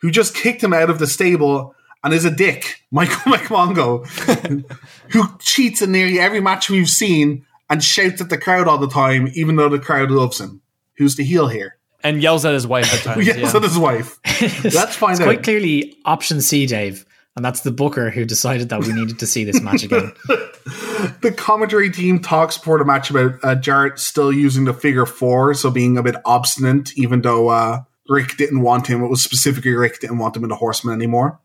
who 0.00 0.12
just 0.12 0.34
kicked 0.36 0.62
him 0.62 0.72
out 0.72 0.90
of 0.90 1.00
the 1.00 1.08
stable 1.08 1.74
and 2.04 2.14
is 2.14 2.24
a 2.24 2.30
dick, 2.30 2.80
Michael 2.92 3.32
McMongo, 3.32 4.06
who 5.10 5.24
cheats 5.40 5.82
in 5.82 5.90
nearly 5.90 6.20
every 6.20 6.40
match 6.40 6.70
we've 6.70 6.88
seen 6.88 7.44
and 7.70 7.82
shouts 7.82 8.20
at 8.20 8.28
the 8.28 8.38
crowd 8.38 8.68
all 8.68 8.78
the 8.78 8.88
time, 8.88 9.28
even 9.34 9.56
though 9.56 9.68
the 9.68 9.78
crowd 9.78 10.10
loves 10.10 10.40
him. 10.40 10.60
Who's 10.96 11.16
the 11.16 11.24
heel 11.24 11.48
here? 11.48 11.74
and 12.04 12.22
yells 12.22 12.44
at 12.44 12.54
his 12.54 12.64
wife 12.66 12.92
at 12.94 13.00
times. 13.02 13.26
Yes, 13.26 13.36
yeah. 13.38 13.56
at 13.56 13.62
his 13.64 13.76
wife. 13.76 14.20
Let's 14.64 14.94
find 14.94 15.12
It's 15.12 15.20
out. 15.20 15.24
quite 15.24 15.42
clearly 15.42 15.96
option 16.04 16.40
C, 16.40 16.64
Dave. 16.64 17.04
And 17.34 17.44
that's 17.44 17.62
the 17.62 17.72
booker 17.72 18.10
who 18.10 18.24
decided 18.24 18.68
that 18.68 18.80
we 18.84 18.92
needed 18.92 19.18
to 19.18 19.26
see 19.26 19.42
this 19.44 19.60
match 19.60 19.82
again. 19.82 20.12
the 21.22 21.34
commentary 21.36 21.90
team 21.90 22.20
talks 22.20 22.56
before 22.58 22.78
the 22.78 22.84
match 22.84 23.10
about 23.10 23.32
uh, 23.42 23.54
Jarrett 23.56 23.98
still 23.98 24.32
using 24.32 24.64
the 24.64 24.74
figure 24.74 25.06
four, 25.06 25.54
so 25.54 25.70
being 25.70 25.98
a 25.98 26.02
bit 26.02 26.16
obstinate, 26.24 26.96
even 26.96 27.22
though 27.22 27.48
uh, 27.48 27.82
Rick 28.08 28.36
didn't 28.38 28.62
want 28.62 28.86
him. 28.88 29.02
It 29.02 29.08
was 29.08 29.22
specifically 29.22 29.72
Rick 29.72 30.00
didn't 30.00 30.18
want 30.18 30.36
him 30.36 30.42
in 30.44 30.48
the 30.50 30.56
Horseman 30.56 30.94
anymore. 30.94 31.38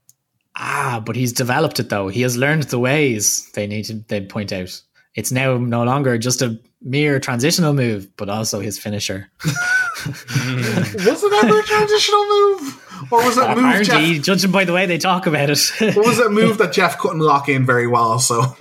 Ah, 0.55 1.01
but 1.03 1.15
he's 1.15 1.33
developed 1.33 1.79
it 1.79 1.89
though. 1.89 2.07
He 2.09 2.21
has 2.21 2.37
learned 2.37 2.63
the 2.63 2.79
ways 2.79 3.49
they 3.53 3.67
need 3.67 3.85
to 3.85 3.95
they 4.07 4.21
point 4.21 4.51
out. 4.53 4.79
It's 5.15 5.31
now 5.31 5.57
no 5.57 5.83
longer 5.83 6.17
just 6.17 6.41
a 6.41 6.59
mere 6.81 7.19
transitional 7.19 7.73
move, 7.73 8.15
but 8.17 8.29
also 8.29 8.59
his 8.59 8.79
finisher. 8.79 9.29
Mm. 9.39 11.05
Was 11.05 11.23
it 11.23 11.45
ever 11.45 11.59
a 11.59 11.63
transitional 11.63 12.25
move, 12.25 13.07
or 13.11 13.23
was 13.23 13.35
that 13.35 13.55
move? 13.55 13.65
Apparently, 13.65 14.15
Jeff, 14.15 14.25
judging 14.25 14.51
by 14.51 14.65
the 14.65 14.73
way 14.73 14.85
they 14.85 14.97
talk 14.97 15.27
about 15.27 15.49
it. 15.49 15.71
what 15.95 16.05
was 16.05 16.17
that 16.17 16.31
move 16.31 16.57
that 16.59 16.73
Jeff 16.73 16.97
couldn't 16.97 17.19
lock 17.19 17.47
in 17.47 17.65
very 17.65 17.87
well? 17.87 18.19
So, 18.19 18.55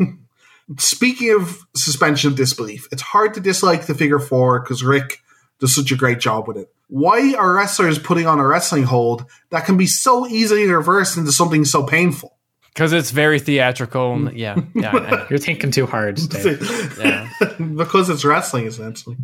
speaking 0.78 1.34
of 1.34 1.58
suspension 1.74 2.30
of 2.30 2.36
disbelief, 2.36 2.86
it's 2.92 3.02
hard 3.02 3.34
to 3.34 3.40
dislike 3.40 3.86
the 3.86 3.94
figure 3.94 4.20
four 4.20 4.60
because 4.60 4.84
Rick 4.84 5.18
does 5.58 5.74
such 5.74 5.90
a 5.90 5.96
great 5.96 6.20
job 6.20 6.46
with 6.46 6.58
it. 6.58 6.68
Why 6.88 7.34
are 7.34 7.54
wrestlers 7.54 7.98
putting 7.98 8.26
on 8.26 8.38
a 8.38 8.46
wrestling 8.46 8.82
hold 8.82 9.24
that 9.50 9.64
can 9.64 9.76
be 9.76 9.86
so 9.86 10.26
easily 10.26 10.66
reversed 10.66 11.16
into 11.16 11.32
something 11.32 11.64
so 11.64 11.84
painful? 11.84 12.36
Because 12.74 12.92
it's 12.92 13.10
very 13.10 13.38
theatrical. 13.38 14.14
And, 14.14 14.36
yeah, 14.36 14.56
yeah. 14.74 14.92
I. 14.94 15.26
You're 15.30 15.38
thinking 15.38 15.70
too 15.70 15.86
hard. 15.86 16.16
Dave. 16.30 16.98
yeah. 16.98 17.28
because 17.58 18.08
it's 18.08 18.24
wrestling 18.24 18.66
essentially. 18.66 19.16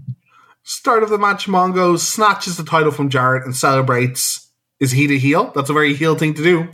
Start 0.65 1.03
of 1.03 1.09
the 1.09 1.19
match, 1.19 1.47
Mongo 1.47 1.99
snatches 1.99 2.59
the 2.59 2.65
title 2.65 2.93
from 2.93 3.09
Jarrett 3.09 3.45
and 3.45 3.57
celebrates. 3.57 4.51
Is 4.81 4.91
he 4.93 5.07
the 5.07 5.19
heel? 5.19 5.51
That's 5.55 5.71
a 5.71 5.73
very 5.73 5.95
heel 5.95 6.15
thing 6.15 6.35
to 6.35 6.43
do. 6.43 6.69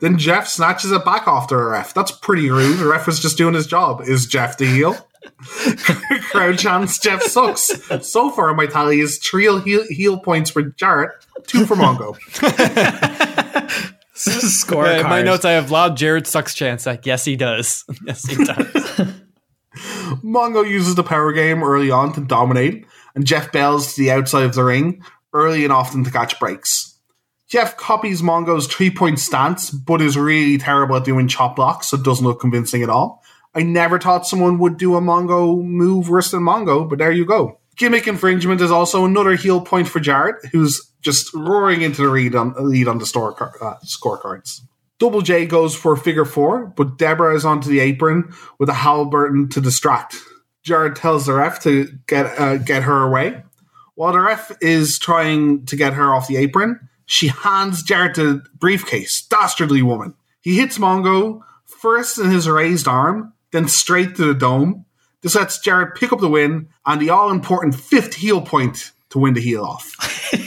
Then 0.00 0.16
Jeff 0.18 0.48
snatches 0.48 0.92
it 0.92 1.04
back 1.04 1.26
off 1.26 1.48
the 1.48 1.56
ref. 1.56 1.92
That's 1.92 2.12
pretty 2.12 2.50
rude. 2.50 2.78
The 2.78 2.86
ref 2.86 3.06
was 3.06 3.20
just 3.20 3.36
doing 3.36 3.54
his 3.54 3.66
job. 3.66 4.02
Is 4.02 4.26
Jeff 4.26 4.58
the 4.58 4.66
heel? 4.66 4.96
Crowd 6.30 6.58
chants 6.58 6.98
Jeff 6.98 7.22
sucks. 7.22 7.70
So 8.08 8.30
far, 8.30 8.54
my 8.54 8.66
tally 8.66 9.00
is 9.00 9.18
three 9.18 9.46
heel, 9.60 9.84
heel 9.88 10.18
points 10.18 10.50
for 10.50 10.62
Jarrett, 10.62 11.10
two 11.46 11.66
for 11.66 11.76
Mongo. 11.76 12.16
Score 14.50 14.86
in 14.86 15.02
my 15.04 15.22
notes, 15.22 15.44
I 15.44 15.52
have 15.52 15.70
loud 15.70 15.96
Jarrett 15.96 16.26
sucks 16.26 16.54
chance. 16.54 16.86
Like, 16.86 17.06
yes, 17.06 17.24
he 17.24 17.36
does. 17.36 17.84
yes, 18.06 18.24
he 18.26 18.44
does. 18.44 18.56
Mongo 20.22 20.68
uses 20.68 20.94
the 20.94 21.02
power 21.02 21.32
game 21.32 21.64
early 21.64 21.90
on 21.90 22.12
to 22.12 22.20
dominate, 22.20 22.86
and 23.14 23.26
Jeff 23.26 23.50
bails 23.50 23.94
to 23.94 24.00
the 24.00 24.10
outside 24.10 24.44
of 24.44 24.54
the 24.54 24.62
ring 24.62 25.02
early 25.32 25.64
and 25.64 25.72
often 25.72 26.04
to 26.04 26.10
catch 26.10 26.38
breaks. 26.38 26.98
Jeff 27.48 27.76
copies 27.76 28.22
Mongo's 28.22 28.66
three 28.66 28.90
point 28.90 29.18
stance, 29.18 29.70
but 29.70 30.00
is 30.00 30.16
really 30.16 30.58
terrible 30.58 30.96
at 30.96 31.04
doing 31.04 31.28
chop 31.28 31.56
blocks, 31.56 31.88
so 31.88 31.96
it 31.96 32.02
doesn't 32.02 32.24
look 32.24 32.40
convincing 32.40 32.82
at 32.82 32.90
all. 32.90 33.22
I 33.54 33.62
never 33.62 33.98
thought 33.98 34.26
someone 34.26 34.58
would 34.58 34.78
do 34.78 34.96
a 34.96 35.00
Mongo 35.00 35.62
move 35.62 36.08
worse 36.08 36.30
than 36.30 36.42
Mongo, 36.42 36.88
but 36.88 36.98
there 36.98 37.12
you 37.12 37.26
go. 37.26 37.58
Gimmick 37.76 38.06
infringement 38.06 38.60
is 38.60 38.70
also 38.70 39.04
another 39.04 39.34
heel 39.34 39.60
point 39.60 39.88
for 39.88 40.00
Jarrett, 40.00 40.36
who's 40.52 40.91
just 41.02 41.32
roaring 41.34 41.82
into 41.82 42.02
the 42.02 42.08
lead 42.08 42.34
on, 42.34 42.54
lead 42.58 42.88
on 42.88 42.98
the 42.98 43.06
store, 43.06 43.34
uh, 43.62 43.74
scorecards. 43.84 44.60
Double 44.98 45.20
J 45.20 45.46
goes 45.46 45.74
for 45.74 45.96
figure 45.96 46.24
four, 46.24 46.66
but 46.76 46.96
Deborah 46.96 47.34
is 47.34 47.44
onto 47.44 47.68
the 47.68 47.80
apron 47.80 48.32
with 48.58 48.68
a 48.68 48.74
Halliburton 48.74 49.48
to 49.50 49.60
distract. 49.60 50.16
Jarrett 50.62 50.94
tells 50.94 51.26
the 51.26 51.32
ref 51.34 51.60
to 51.64 51.88
get 52.06 52.38
uh, 52.38 52.58
get 52.58 52.84
her 52.84 53.02
away. 53.02 53.42
While 53.96 54.12
the 54.12 54.20
ref 54.20 54.52
is 54.60 54.98
trying 54.98 55.66
to 55.66 55.76
get 55.76 55.92
her 55.94 56.14
off 56.14 56.28
the 56.28 56.36
apron, 56.36 56.88
she 57.06 57.28
hands 57.28 57.82
Jarrett 57.82 58.14
the 58.14 58.42
briefcase. 58.54 59.22
Dastardly 59.22 59.82
woman. 59.82 60.14
He 60.40 60.58
hits 60.58 60.78
Mongo 60.78 61.42
first 61.66 62.18
in 62.18 62.30
his 62.30 62.48
raised 62.48 62.86
arm, 62.86 63.32
then 63.50 63.68
straight 63.68 64.14
to 64.16 64.26
the 64.26 64.34
dome. 64.34 64.84
This 65.22 65.34
lets 65.34 65.60
Jarrett 65.60 65.96
pick 65.96 66.12
up 66.12 66.20
the 66.20 66.28
win 66.28 66.68
and 66.86 67.00
the 67.00 67.10
all 67.10 67.30
important 67.30 67.74
fifth 67.74 68.14
heel 68.14 68.40
point 68.40 68.92
to 69.10 69.18
win 69.18 69.34
the 69.34 69.40
heel 69.40 69.64
off. 69.64 69.94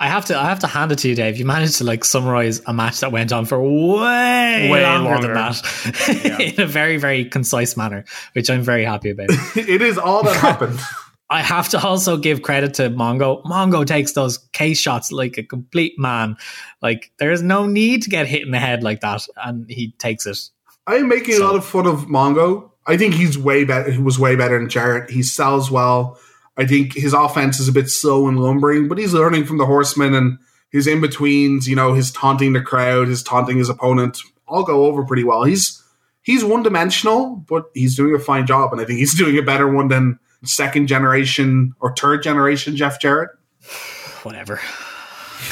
I 0.00 0.08
have 0.08 0.24
to 0.26 0.36
I 0.36 0.48
have 0.48 0.58
to 0.60 0.66
hand 0.66 0.90
it 0.90 0.98
to 1.00 1.08
you, 1.08 1.14
Dave. 1.14 1.38
You 1.38 1.44
managed 1.44 1.76
to 1.78 1.84
like 1.84 2.04
summarize 2.04 2.60
a 2.66 2.72
match 2.74 3.00
that 3.00 3.12
went 3.12 3.32
on 3.32 3.44
for 3.44 3.62
way, 3.62 4.68
Way 4.70 4.82
longer, 4.82 5.10
longer. 5.10 5.26
than 5.28 5.34
that 5.34 6.54
in 6.56 6.60
a 6.60 6.66
very, 6.66 6.96
very 6.96 7.24
concise 7.24 7.76
manner, 7.76 8.04
which 8.32 8.50
I'm 8.50 8.62
very 8.62 8.84
happy 8.84 9.10
about. 9.10 9.28
it 9.56 9.80
is 9.80 9.98
all 9.98 10.24
that 10.24 10.36
happened. 10.36 10.80
I 11.30 11.40
have 11.40 11.70
to 11.70 11.80
also 11.80 12.18
give 12.18 12.42
credit 12.42 12.74
to 12.74 12.90
Mongo. 12.90 13.42
Mongo 13.44 13.86
takes 13.86 14.12
those 14.12 14.38
case 14.52 14.78
shots 14.78 15.12
like 15.12 15.38
a 15.38 15.42
complete 15.42 15.94
man. 15.98 16.36
Like 16.82 17.10
there 17.18 17.30
is 17.30 17.40
no 17.40 17.64
need 17.66 18.02
to 18.02 18.10
get 18.10 18.26
hit 18.26 18.42
in 18.42 18.50
the 18.50 18.58
head 18.58 18.82
like 18.82 19.00
that, 19.00 19.26
and 19.36 19.70
he 19.70 19.92
takes 19.98 20.26
it. 20.26 20.38
I'm 20.86 21.08
making 21.08 21.36
a 21.36 21.44
lot 21.44 21.54
of 21.54 21.64
fun 21.64 21.86
of 21.86 22.06
Mongo. 22.06 22.70
I 22.86 22.96
think 22.96 23.14
he's 23.14 23.38
way 23.38 23.62
better. 23.64 23.90
He 23.92 23.98
was 23.98 24.18
way 24.18 24.34
better 24.34 24.58
than 24.58 24.68
Jarrett. 24.68 25.10
He 25.10 25.22
sells 25.22 25.70
well. 25.70 26.18
I 26.56 26.66
think 26.66 26.94
his 26.94 27.12
offense 27.14 27.58
is 27.60 27.68
a 27.68 27.72
bit 27.72 27.88
slow 27.88 28.28
and 28.28 28.38
lumbering, 28.40 28.88
but 28.88 28.98
he's 28.98 29.14
learning 29.14 29.44
from 29.46 29.58
the 29.58 29.66
Horsemen 29.66 30.14
and 30.14 30.38
his 30.70 30.86
in 30.86 31.00
betweens. 31.00 31.66
You 31.68 31.76
know, 31.76 31.94
his 31.94 32.10
taunting 32.12 32.52
the 32.52 32.60
crowd, 32.60 33.08
his 33.08 33.22
taunting 33.22 33.58
his 33.58 33.68
opponent, 33.70 34.18
all 34.46 34.62
go 34.64 34.84
over 34.86 35.04
pretty 35.04 35.24
well. 35.24 35.44
He's 35.44 35.82
he's 36.22 36.44
one 36.44 36.62
dimensional, 36.62 37.36
but 37.48 37.64
he's 37.74 37.96
doing 37.96 38.14
a 38.14 38.18
fine 38.18 38.46
job, 38.46 38.72
and 38.72 38.80
I 38.80 38.84
think 38.84 38.98
he's 38.98 39.14
doing 39.18 39.38
a 39.38 39.42
better 39.42 39.66
one 39.72 39.88
than 39.88 40.18
second 40.44 40.88
generation 40.88 41.72
or 41.80 41.94
third 41.94 42.22
generation 42.22 42.76
Jeff 42.76 43.00
Jarrett. 43.00 43.30
Whatever. 44.22 44.60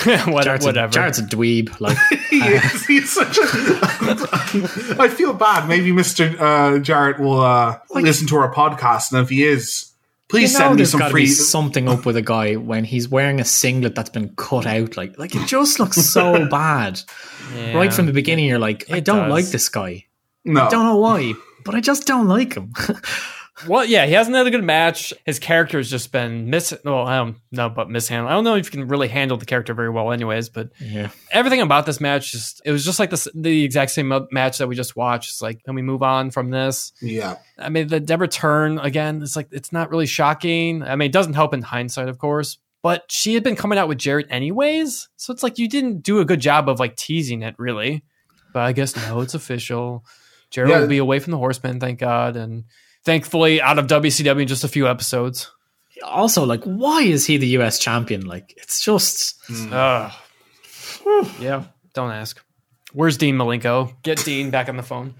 What- 0.04 0.44
Jarrett's 0.44 0.64
whatever. 0.64 0.90
A, 0.90 0.92
Jarrett's 0.92 1.18
a 1.18 1.22
dweeb. 1.24 1.78
Like 1.80 1.98
He 2.30 2.38
is. 2.38 2.86
He's 2.86 3.12
such 3.12 3.36
a. 3.38 3.42
I 5.00 5.08
feel 5.08 5.32
bad. 5.34 5.68
Maybe 5.68 5.90
Mister 5.92 6.34
uh, 6.38 6.78
Jarrett 6.78 7.18
will 7.18 7.40
uh, 7.40 7.78
listen 7.90 8.28
to 8.28 8.36
our 8.36 8.54
podcast, 8.54 9.12
and 9.12 9.20
if 9.20 9.28
he 9.30 9.42
is, 9.44 9.89
please 10.30 10.52
you 10.52 10.58
know 10.58 10.64
send 10.64 10.70
me 10.70 10.76
there's 10.78 10.90
some 10.90 11.00
gotta 11.00 11.10
free. 11.10 11.22
be 11.22 11.26
something 11.28 11.88
up 11.88 12.06
with 12.06 12.16
a 12.16 12.22
guy 12.22 12.56
when 12.56 12.84
he's 12.84 13.08
wearing 13.08 13.40
a 13.40 13.44
singlet 13.44 13.94
that's 13.94 14.10
been 14.10 14.34
cut 14.36 14.66
out. 14.66 14.96
Like 14.96 15.18
like 15.18 15.34
it 15.34 15.46
just 15.46 15.78
looks 15.80 15.96
so 16.12 16.46
bad. 16.48 17.00
Yeah. 17.54 17.74
Right 17.76 17.92
from 17.92 18.06
the 18.06 18.12
beginning, 18.12 18.46
you're 18.46 18.58
like, 18.58 18.90
I 18.90 18.98
It 18.98 19.04
don't 19.04 19.28
does. 19.28 19.30
like 19.30 19.46
this 19.46 19.68
guy. 19.68 20.06
no, 20.44 20.66
I 20.66 20.70
don't 20.70 20.84
know 20.86 20.96
why, 20.96 21.34
but 21.64 21.74
I 21.74 21.80
just 21.80 22.06
don't 22.06 22.28
like 22.28 22.54
him. 22.54 22.72
Well, 23.68 23.84
yeah, 23.84 24.06
he 24.06 24.12
hasn't 24.12 24.34
had 24.36 24.46
a 24.46 24.50
good 24.50 24.64
match. 24.64 25.12
His 25.26 25.38
character 25.38 25.78
has 25.78 25.90
just 25.90 26.12
been 26.12 26.50
mis. 26.50 26.72
Well, 26.84 27.00
um, 27.00 27.08
I 27.08 27.16
don't 27.16 27.36
know 27.52 27.66
about 27.66 27.90
mishandled. 27.90 28.30
I 28.30 28.34
don't 28.34 28.44
know 28.44 28.56
if 28.56 28.66
you 28.66 28.70
can 28.70 28.88
really 28.88 29.08
handle 29.08 29.36
the 29.36 29.46
character 29.46 29.74
very 29.74 29.90
well, 29.90 30.12
anyways. 30.12 30.48
But 30.48 30.70
yeah. 30.80 31.10
everything 31.30 31.60
about 31.60 31.86
this 31.86 32.00
match 32.00 32.32
just 32.32 32.62
it 32.64 32.72
was 32.72 32.84
just 32.84 32.98
like 32.98 33.10
this 33.10 33.28
the 33.34 33.64
exact 33.64 33.90
same 33.92 34.12
match 34.30 34.58
that 34.58 34.68
we 34.68 34.74
just 34.76 34.96
watched. 34.96 35.30
It's 35.30 35.42
like, 35.42 35.62
can 35.64 35.74
we 35.74 35.82
move 35.82 36.02
on 36.02 36.30
from 36.30 36.50
this? 36.50 36.92
yeah, 37.00 37.36
I 37.58 37.68
mean, 37.68 37.88
the 37.88 38.00
Deborah 38.00 38.28
turn 38.28 38.78
again. 38.78 39.22
It's 39.22 39.36
like 39.36 39.48
it's 39.50 39.72
not 39.72 39.90
really 39.90 40.06
shocking. 40.06 40.82
I 40.82 40.96
mean, 40.96 41.06
it 41.06 41.12
doesn't 41.12 41.34
help 41.34 41.54
in 41.54 41.62
hindsight, 41.62 42.08
of 42.08 42.18
course. 42.18 42.58
But 42.82 43.12
she 43.12 43.34
had 43.34 43.42
been 43.44 43.56
coming 43.56 43.78
out 43.78 43.88
with 43.88 43.98
Jarrett 43.98 44.28
anyways, 44.30 45.10
so 45.16 45.32
it's 45.34 45.42
like 45.42 45.58
you 45.58 45.68
didn't 45.68 46.00
do 46.00 46.20
a 46.20 46.24
good 46.24 46.40
job 46.40 46.66
of 46.68 46.80
like 46.80 46.96
teasing 46.96 47.42
it, 47.42 47.54
really. 47.58 48.04
But 48.54 48.62
I 48.62 48.72
guess 48.72 48.96
no, 48.96 49.20
it's 49.20 49.34
official. 49.34 50.04
Jarrett 50.50 50.70
Yeah. 50.70 50.80
will 50.80 50.88
be 50.88 50.98
away 50.98 51.18
from 51.18 51.30
the 51.30 51.36
Horsemen, 51.36 51.78
thank 51.78 51.98
God, 52.00 52.36
and 52.36 52.64
thankfully 53.04 53.60
out 53.60 53.78
of 53.78 53.86
WCW 53.86 54.42
in 54.42 54.48
just 54.48 54.64
a 54.64 54.68
few 54.68 54.88
episodes. 54.88 55.50
Also, 56.04 56.44
like, 56.46 56.64
why 56.64 57.02
is 57.02 57.26
he 57.26 57.36
the 57.36 57.48
US 57.58 57.78
champion? 57.78 58.22
Like, 58.26 58.54
it's 58.56 58.80
just 58.82 59.38
Ugh. 59.72 60.12
yeah, 61.40 61.64
don't 61.94 62.10
ask. 62.10 62.40
Where's 62.92 63.16
Dean 63.16 63.36
Malenko? 63.36 63.92
Get 64.02 64.24
Dean 64.24 64.50
back 64.50 64.68
on 64.68 64.76
the 64.76 64.82
phone. 64.82 65.14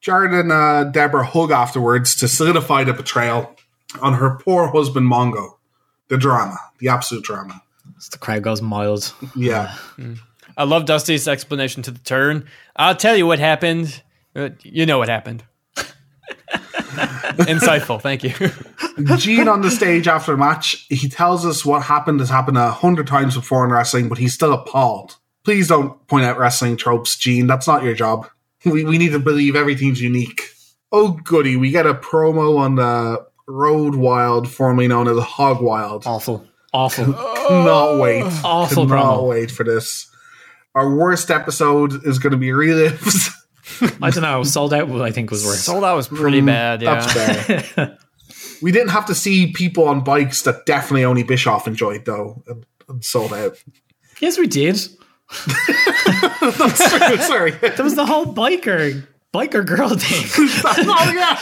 Jarrett 0.00 0.32
and 0.32 0.52
uh, 0.52 0.84
Deborah 0.84 1.24
hug 1.26 1.50
afterwards 1.50 2.14
to 2.16 2.28
solidify 2.28 2.84
the 2.84 2.92
betrayal 2.92 3.54
on 4.02 4.14
her 4.14 4.38
poor 4.44 4.68
husband 4.68 5.10
Mongo. 5.10 5.56
the 6.08 6.16
drama, 6.18 6.56
the 6.78 6.88
absolute 6.88 7.24
drama. 7.24 7.60
So 7.98 8.10
the 8.12 8.18
crowd 8.18 8.42
goes 8.42 8.60
mild. 8.62 9.12
Yeah. 9.34 9.74
I 10.56 10.64
love 10.64 10.84
Dusty's 10.84 11.26
explanation 11.26 11.82
to 11.84 11.90
the 11.90 11.98
turn. 12.00 12.46
I'll 12.76 12.94
tell 12.96 13.16
you 13.16 13.26
what 13.26 13.38
happened. 13.38 14.02
Uh, 14.36 14.50
You 14.62 14.86
know 14.86 14.98
what 14.98 15.08
happened. 15.08 15.42
Insightful. 17.46 18.00
Thank 18.00 18.24
you. 18.24 19.16
Gene 19.16 19.48
on 19.48 19.62
the 19.62 19.70
stage 19.70 20.08
after 20.08 20.32
the 20.32 20.38
match, 20.38 20.86
he 20.88 21.08
tells 21.08 21.46
us 21.46 21.64
what 21.64 21.82
happened 21.82 22.20
has 22.20 22.28
happened 22.30 22.58
a 22.58 22.70
hundred 22.70 23.06
times 23.06 23.34
before 23.36 23.64
in 23.64 23.70
wrestling, 23.70 24.08
but 24.08 24.18
he's 24.18 24.34
still 24.34 24.52
appalled. 24.52 25.16
Please 25.44 25.68
don't 25.68 26.04
point 26.08 26.24
out 26.24 26.38
wrestling 26.38 26.76
tropes, 26.76 27.16
Gene. 27.16 27.46
That's 27.46 27.66
not 27.66 27.82
your 27.82 27.94
job. 27.94 28.28
We, 28.64 28.84
we 28.84 28.98
need 28.98 29.12
to 29.12 29.18
believe 29.18 29.56
everything's 29.56 30.00
unique. 30.02 30.42
Oh, 30.90 31.12
goody. 31.12 31.56
We 31.56 31.70
get 31.70 31.86
a 31.86 31.94
promo 31.94 32.58
on 32.58 32.74
the 32.74 33.24
Road 33.46 33.94
Wild, 33.94 34.50
formerly 34.50 34.88
known 34.88 35.08
as 35.08 35.18
Hog 35.18 35.62
Wild. 35.62 36.04
Awful. 36.06 36.46
Awful. 36.72 37.12
Cannot 37.48 38.00
wait. 38.00 38.24
Awful 38.44 38.86
Cannot 38.86 39.18
promo. 39.18 39.28
wait 39.28 39.50
for 39.50 39.64
this. 39.64 40.10
Our 40.74 40.94
worst 40.94 41.30
episode 41.30 42.06
is 42.06 42.18
going 42.18 42.32
to 42.32 42.36
be 42.36 42.48
relives. 42.48 43.32
I 44.02 44.10
don't 44.10 44.22
know. 44.22 44.42
Sold 44.42 44.74
out, 44.74 44.90
I 45.00 45.10
think, 45.10 45.30
was 45.30 45.44
worse. 45.44 45.60
Sold 45.60 45.84
out 45.84 45.96
was 45.96 46.08
pretty 46.08 46.40
mm, 46.40 46.46
bad. 46.46 46.82
Yeah. 46.82 46.94
That's 46.94 47.74
bad. 47.74 47.98
we 48.62 48.72
didn't 48.72 48.90
have 48.90 49.06
to 49.06 49.14
see 49.14 49.52
people 49.52 49.88
on 49.88 50.02
bikes 50.02 50.42
that 50.42 50.66
definitely 50.66 51.04
only 51.04 51.22
Bischoff 51.22 51.66
enjoyed, 51.66 52.04
though, 52.04 52.42
and, 52.46 52.66
and 52.88 53.04
sold 53.04 53.32
out. 53.32 53.62
Yes, 54.20 54.38
we 54.38 54.46
did. 54.46 54.76
Sorry. 57.20 57.50
There 57.50 57.84
was 57.84 57.94
the 57.94 58.06
whole 58.06 58.26
biker 58.34 59.06
biker 59.32 59.64
girl 59.66 59.88
thing. 59.96 60.24
oh, 60.64 61.12
yeah. 61.14 61.38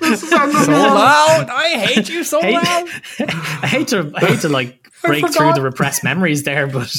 This 0.00 0.22
is 0.22 0.32
on 0.32 0.48
the 0.52 0.64
Sold. 0.64 1.50
I 1.50 1.78
hate 1.78 2.08
you 2.08 2.24
so 2.24 2.40
Hate- 2.40 2.54
loud. 2.54 2.88
I 3.62 3.66
hate 3.66 3.88
to 3.88 4.10
I 4.14 4.20
hate 4.26 4.40
to 4.40 4.48
like 4.48 4.78
break 5.02 5.28
through 5.32 5.52
the 5.54 5.62
repressed 5.62 6.04
memories 6.04 6.44
there, 6.44 6.66
but 6.66 6.90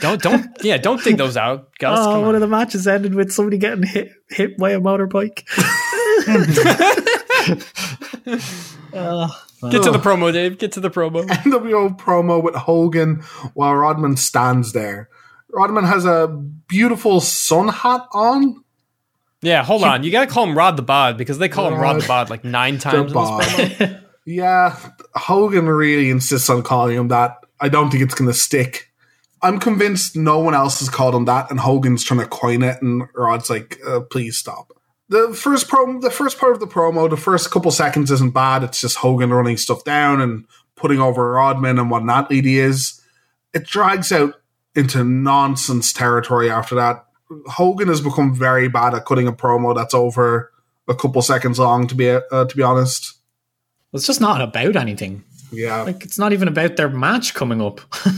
Don't 0.00 0.20
don't 0.20 0.46
yeah. 0.62 0.76
Don't 0.78 1.02
dig 1.02 1.16
those 1.16 1.36
out, 1.36 1.68
Gus. 1.78 1.98
oh, 2.00 2.04
come 2.04 2.20
one 2.22 2.28
on. 2.30 2.34
of 2.36 2.40
the 2.40 2.48
matches 2.48 2.86
ended 2.86 3.14
with 3.14 3.32
somebody 3.32 3.58
getting 3.58 3.84
hit 3.84 4.12
hit 4.28 4.56
by 4.58 4.70
a 4.72 4.80
motorbike. 4.80 5.44
Get 9.70 9.82
to 9.82 9.90
the 9.90 9.98
promo, 9.98 10.32
Dave. 10.32 10.58
Get 10.58 10.72
to 10.72 10.80
the 10.80 10.90
promo. 10.90 11.26
NWO 11.26 11.96
promo 11.98 12.42
with 12.42 12.54
Hogan 12.54 13.22
while 13.54 13.74
Rodman 13.74 14.16
stands 14.16 14.72
there. 14.72 15.08
Rodman 15.50 15.84
has 15.84 16.04
a 16.04 16.28
beautiful 16.68 17.20
sun 17.20 17.68
hat 17.68 18.02
on. 18.12 18.62
Yeah, 19.42 19.62
hold 19.62 19.84
on. 19.84 20.02
You 20.02 20.10
gotta 20.10 20.26
call 20.26 20.44
him 20.44 20.56
Rod 20.56 20.76
the 20.76 20.82
Bod 20.82 21.18
because 21.18 21.38
they 21.38 21.48
call 21.48 21.68
him 21.68 21.78
Rod 21.78 22.00
the 22.00 22.06
Bod 22.06 22.30
like 22.30 22.44
nine 22.44 22.78
times 22.78 23.12
Yeah, 24.26 24.76
Hogan 25.14 25.66
really 25.66 26.10
insists 26.10 26.50
on 26.50 26.64
calling 26.64 26.96
him 26.96 27.08
that. 27.08 27.36
I 27.60 27.68
don't 27.68 27.90
think 27.90 28.02
it's 28.02 28.14
going 28.14 28.28
to 28.28 28.36
stick. 28.36 28.90
I'm 29.40 29.60
convinced 29.60 30.16
no 30.16 30.40
one 30.40 30.52
else 30.52 30.80
has 30.80 30.88
called 30.88 31.14
him 31.14 31.26
that, 31.26 31.50
and 31.50 31.60
Hogan's 31.60 32.02
trying 32.02 32.20
to 32.20 32.26
coin 32.26 32.62
it, 32.62 32.82
and 32.82 33.04
Rod's 33.14 33.48
like, 33.48 33.78
uh, 33.86 34.00
"Please 34.00 34.36
stop." 34.36 34.72
The 35.08 35.32
first 35.32 35.68
promo, 35.68 36.00
the 36.00 36.10
first 36.10 36.38
part 36.38 36.54
of 36.54 36.60
the 36.60 36.66
promo, 36.66 37.08
the 37.08 37.16
first 37.16 37.52
couple 37.52 37.70
seconds 37.70 38.10
isn't 38.10 38.34
bad. 38.34 38.64
It's 38.64 38.80
just 38.80 38.96
Hogan 38.96 39.32
running 39.32 39.56
stuff 39.56 39.84
down 39.84 40.20
and 40.20 40.44
putting 40.74 40.98
over 41.00 41.30
Rodman 41.32 41.78
and 41.78 41.88
what 41.90 42.02
an 42.02 42.10
athlete 42.10 42.44
he 42.44 42.58
is. 42.58 43.00
It 43.54 43.64
drags 43.64 44.10
out 44.10 44.34
into 44.74 45.04
nonsense 45.04 45.92
territory 45.92 46.50
after 46.50 46.74
that. 46.74 47.05
Hogan 47.46 47.88
has 47.88 48.00
become 48.00 48.34
very 48.34 48.68
bad 48.68 48.94
at 48.94 49.04
cutting 49.04 49.26
a 49.26 49.32
promo 49.32 49.74
that's 49.74 49.94
over 49.94 50.52
a 50.88 50.94
couple 50.94 51.20
seconds 51.22 51.58
long. 51.58 51.86
To 51.88 51.94
be 51.94 52.10
uh, 52.10 52.20
to 52.44 52.56
be 52.56 52.62
honest, 52.62 53.14
It's 53.92 54.06
just 54.06 54.20
not 54.20 54.40
about 54.40 54.76
anything. 54.76 55.24
yeah. 55.52 55.82
Like 55.82 56.04
it's 56.04 56.18
not 56.18 56.32
even 56.32 56.48
about 56.48 56.76
their 56.76 56.88
match 56.88 57.34
coming 57.34 57.60
up. 57.62 57.80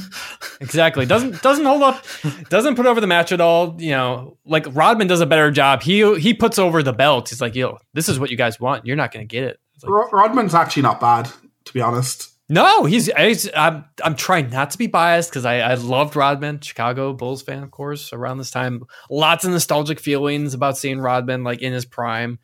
Exactly. 0.60 1.06
Doesn't 1.06 1.40
doesn't 1.40 1.64
hold 1.64 1.82
up. 1.85 2.05
Doesn't 2.51 2.74
put 2.74 2.85
over 2.86 3.01
the 3.01 3.06
match 3.06 3.30
at 3.30 3.40
all. 3.40 3.76
You 3.80 3.93
know, 3.93 4.39
like 4.44 4.66
Rodman 4.74 5.06
does 5.06 5.20
a 5.20 5.26
better 5.26 5.52
job. 5.52 5.82
He 5.82 6.18
he 6.18 6.35
puts 6.35 6.59
over 6.59 6.82
the 6.82 6.93
belt. 6.93 7.28
He's 7.28 7.40
like, 7.40 7.55
yo, 7.55 7.78
this 7.94 8.09
is 8.09 8.18
what 8.18 8.30
you 8.30 8.36
guys 8.36 8.59
want. 8.59 8.85
You're 8.85 8.97
not 8.97 9.12
gonna 9.12 9.24
get 9.24 9.44
it. 9.44 9.60
Like, 9.85 10.12
Rodman's 10.12 10.55
actually 10.56 10.82
not 10.82 11.01
bad, 11.01 11.30
to 11.66 11.72
be 11.72 11.80
honest. 11.80 12.27
No, 12.49 12.85
he's, 12.85 13.11
he's 13.15 13.49
I'm 13.55 13.85
I'm 14.03 14.15
trying 14.16 14.51
not 14.51 14.70
to 14.70 14.79
be 14.79 14.87
biased 14.87 15.31
because 15.31 15.45
I 15.45 15.59
I 15.59 15.75
loved 15.75 16.16
Rodman, 16.16 16.61
Chicago 16.61 17.12
Bulls 17.12 17.43
fan, 17.43 17.62
of 17.62 17.70
course. 17.70 18.12
Around 18.12 18.39
this 18.39 18.51
time, 18.51 18.85
lots 19.11 19.45
of 19.45 19.51
nostalgic 19.51 20.01
feelings 20.01 20.55
about 20.55 20.79
seeing 20.79 21.01
Rodman 21.01 21.45
like 21.45 21.61
in 21.61 21.73
his 21.73 21.85
prime. 21.85 22.39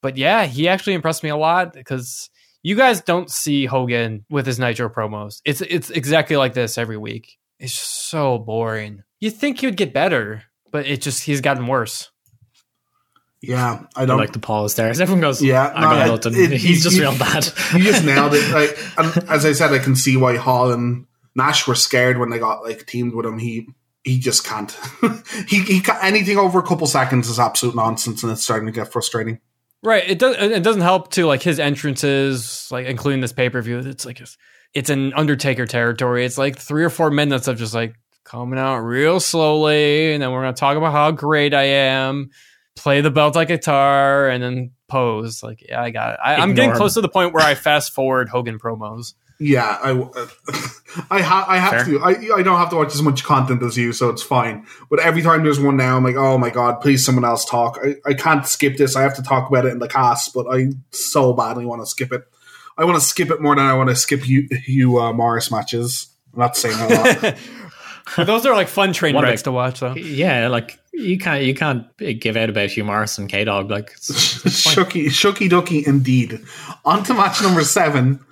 But 0.00 0.16
yeah, 0.16 0.46
he 0.46 0.68
actually 0.68 0.94
impressed 0.94 1.22
me 1.22 1.30
a 1.30 1.36
lot 1.36 1.74
because 1.74 2.30
you 2.62 2.76
guys 2.76 3.00
don't 3.00 3.30
see 3.30 3.66
Hogan 3.66 4.24
with 4.30 4.46
his 4.46 4.58
Nitro 4.58 4.88
promos. 4.88 5.40
It's 5.44 5.60
it's 5.60 5.90
exactly 5.90 6.36
like 6.36 6.54
this 6.54 6.78
every 6.78 6.96
week. 6.96 7.36
It's 7.58 7.74
so 7.74 8.38
boring. 8.38 9.02
You 9.20 9.30
think 9.30 9.60
he 9.60 9.66
would 9.66 9.76
get 9.76 9.92
better, 9.92 10.44
but 10.70 10.86
it 10.86 11.02
just 11.02 11.24
he's 11.24 11.40
gotten 11.40 11.66
worse. 11.66 12.11
Yeah, 13.42 13.80
I 13.96 14.02
I 14.02 14.06
don't. 14.06 14.18
like 14.18 14.32
the 14.32 14.38
pause 14.38 14.76
there. 14.76 14.88
As 14.88 15.00
everyone 15.02 15.20
goes, 15.20 15.42
Yeah, 15.42 15.72
I 15.74 15.80
no, 15.80 15.86
got 15.90 16.06
it- 16.06 16.32
nothing. 16.32 16.44
it- 16.52 16.60
He's 16.60 16.76
you- 16.78 16.82
just 16.82 16.96
you- 16.96 17.02
real 17.02 17.18
bad. 17.18 17.44
you 17.74 17.82
just 17.82 18.04
nailed 18.10 18.34
it. 18.34 18.52
Like, 18.54 18.78
and 18.96 19.28
as 19.28 19.44
I 19.44 19.52
said, 19.52 19.72
I 19.72 19.78
can 19.78 19.96
see 19.96 20.16
why 20.16 20.36
Hall 20.36 20.70
and 20.72 21.06
Nash 21.34 21.66
were 21.66 21.74
scared 21.74 22.18
when 22.18 22.30
they 22.30 22.38
got 22.38 22.62
like 22.62 22.86
teamed 22.86 23.14
with 23.14 23.26
him. 23.26 23.38
He 23.38 23.66
he 24.04 24.18
just 24.18 24.44
can't. 24.44 24.76
he 25.48 25.62
he 25.62 25.80
ca 25.80 25.98
anything 26.02 26.36
over 26.38 26.58
a 26.58 26.62
couple 26.62 26.86
seconds 26.86 27.28
is 27.28 27.38
absolute 27.40 27.74
nonsense, 27.74 28.22
and 28.22 28.30
it's 28.30 28.42
starting 28.42 28.66
to 28.66 28.72
get 28.72 28.92
frustrating. 28.92 29.40
Right. 29.82 30.08
It 30.08 30.18
does. 30.20 30.36
It 30.38 30.62
doesn't 30.62 30.82
help 30.82 31.10
to 31.12 31.26
like 31.26 31.42
his 31.42 31.58
entrances, 31.58 32.68
like 32.70 32.86
including 32.86 33.20
this 33.20 33.32
pay 33.32 33.48
per 33.50 33.60
view. 33.62 33.78
It's 33.78 34.04
like 34.06 34.20
it's 34.74 34.90
an 34.90 35.12
Undertaker 35.14 35.66
territory. 35.66 36.24
It's 36.24 36.38
like 36.38 36.56
three 36.58 36.84
or 36.84 36.90
four 36.90 37.10
minutes 37.10 37.48
of 37.48 37.58
just 37.58 37.74
like 37.74 37.94
coming 38.24 38.58
out 38.58 38.78
real 38.78 39.18
slowly, 39.20 40.12
and 40.12 40.22
then 40.22 40.30
we're 40.32 40.42
gonna 40.42 40.52
talk 40.52 40.76
about 40.76 40.92
how 40.92 41.10
great 41.10 41.54
I 41.54 41.64
am. 41.64 42.30
Play 42.74 43.00
the 43.00 43.10
belt 43.10 43.34
like 43.34 43.50
a 43.50 43.56
guitar, 43.56 44.28
and 44.28 44.42
then 44.42 44.70
pose. 44.88 45.42
Like, 45.42 45.64
yeah, 45.68 45.82
I 45.82 45.90
got 45.90 46.14
it. 46.14 46.20
I, 46.24 46.36
I'm 46.36 46.54
getting 46.54 46.72
close 46.74 46.94
to 46.94 47.00
the 47.00 47.08
point 47.08 47.34
where 47.34 47.44
I 47.44 47.54
fast 47.54 47.92
forward 47.92 48.28
Hogan 48.28 48.58
promos. 48.58 49.14
Yeah, 49.38 49.78
I 49.82 49.90
I, 51.10 51.20
ha- 51.20 51.46
I 51.48 51.58
have 51.58 51.70
Fair. 51.70 51.84
to. 51.86 52.00
I 52.00 52.38
I 52.38 52.42
don't 52.42 52.58
have 52.58 52.70
to 52.70 52.76
watch 52.76 52.94
as 52.94 53.02
much 53.02 53.24
content 53.24 53.62
as 53.62 53.76
you, 53.76 53.92
so 53.92 54.08
it's 54.08 54.22
fine. 54.22 54.66
But 54.88 55.00
every 55.00 55.20
time 55.22 55.42
there's 55.42 55.58
one 55.60 55.76
now, 55.76 55.96
I'm 55.96 56.04
like, 56.04 56.16
oh 56.16 56.38
my 56.38 56.50
god, 56.50 56.80
please 56.80 57.04
someone 57.04 57.24
else 57.24 57.44
talk. 57.44 57.78
I, 57.84 57.96
I 58.08 58.14
can't 58.14 58.46
skip 58.46 58.76
this. 58.76 58.94
I 58.96 59.02
have 59.02 59.16
to 59.16 59.22
talk 59.22 59.48
about 59.50 59.66
it 59.66 59.72
in 59.72 59.78
the 59.80 59.88
cast, 59.88 60.32
but 60.32 60.46
I 60.48 60.68
so 60.92 61.32
badly 61.32 61.66
want 61.66 61.82
to 61.82 61.86
skip 61.86 62.12
it. 62.12 62.22
I 62.78 62.84
want 62.84 62.98
to 62.98 63.04
skip 63.04 63.30
it 63.30 63.40
more 63.40 63.54
than 63.56 63.64
I 63.66 63.74
want 63.74 63.90
to 63.90 63.96
skip 63.96 64.26
you 64.28 64.48
you 64.66 64.98
uh, 64.98 65.12
Morris 65.12 65.50
matches. 65.50 66.08
I'm 66.32 66.38
not 66.40 66.56
saying 66.56 66.78
a 66.78 66.94
lot. 66.94 67.36
Those 68.26 68.46
are 68.46 68.54
like 68.54 68.68
fun 68.68 68.92
train 68.92 69.14
What 69.14 69.24
wrecks 69.24 69.42
to 69.42 69.52
watch, 69.52 69.80
though. 69.80 69.94
yeah, 69.94 70.48
like 70.48 70.78
you 70.92 71.18
can't 71.18 71.42
you 71.42 71.54
can't 71.54 71.86
give 71.98 72.36
out 72.36 72.50
about 72.50 72.70
Hugh 72.70 72.84
Morris 72.84 73.18
and 73.18 73.28
K 73.28 73.44
Dog. 73.44 73.70
Like 73.70 73.90
Shucky, 73.96 75.06
shucky 75.06 75.48
ducky 75.48 75.84
indeed. 75.86 76.40
On 76.84 77.02
to 77.04 77.14
match 77.14 77.42
number 77.42 77.64
seven. 77.64 78.24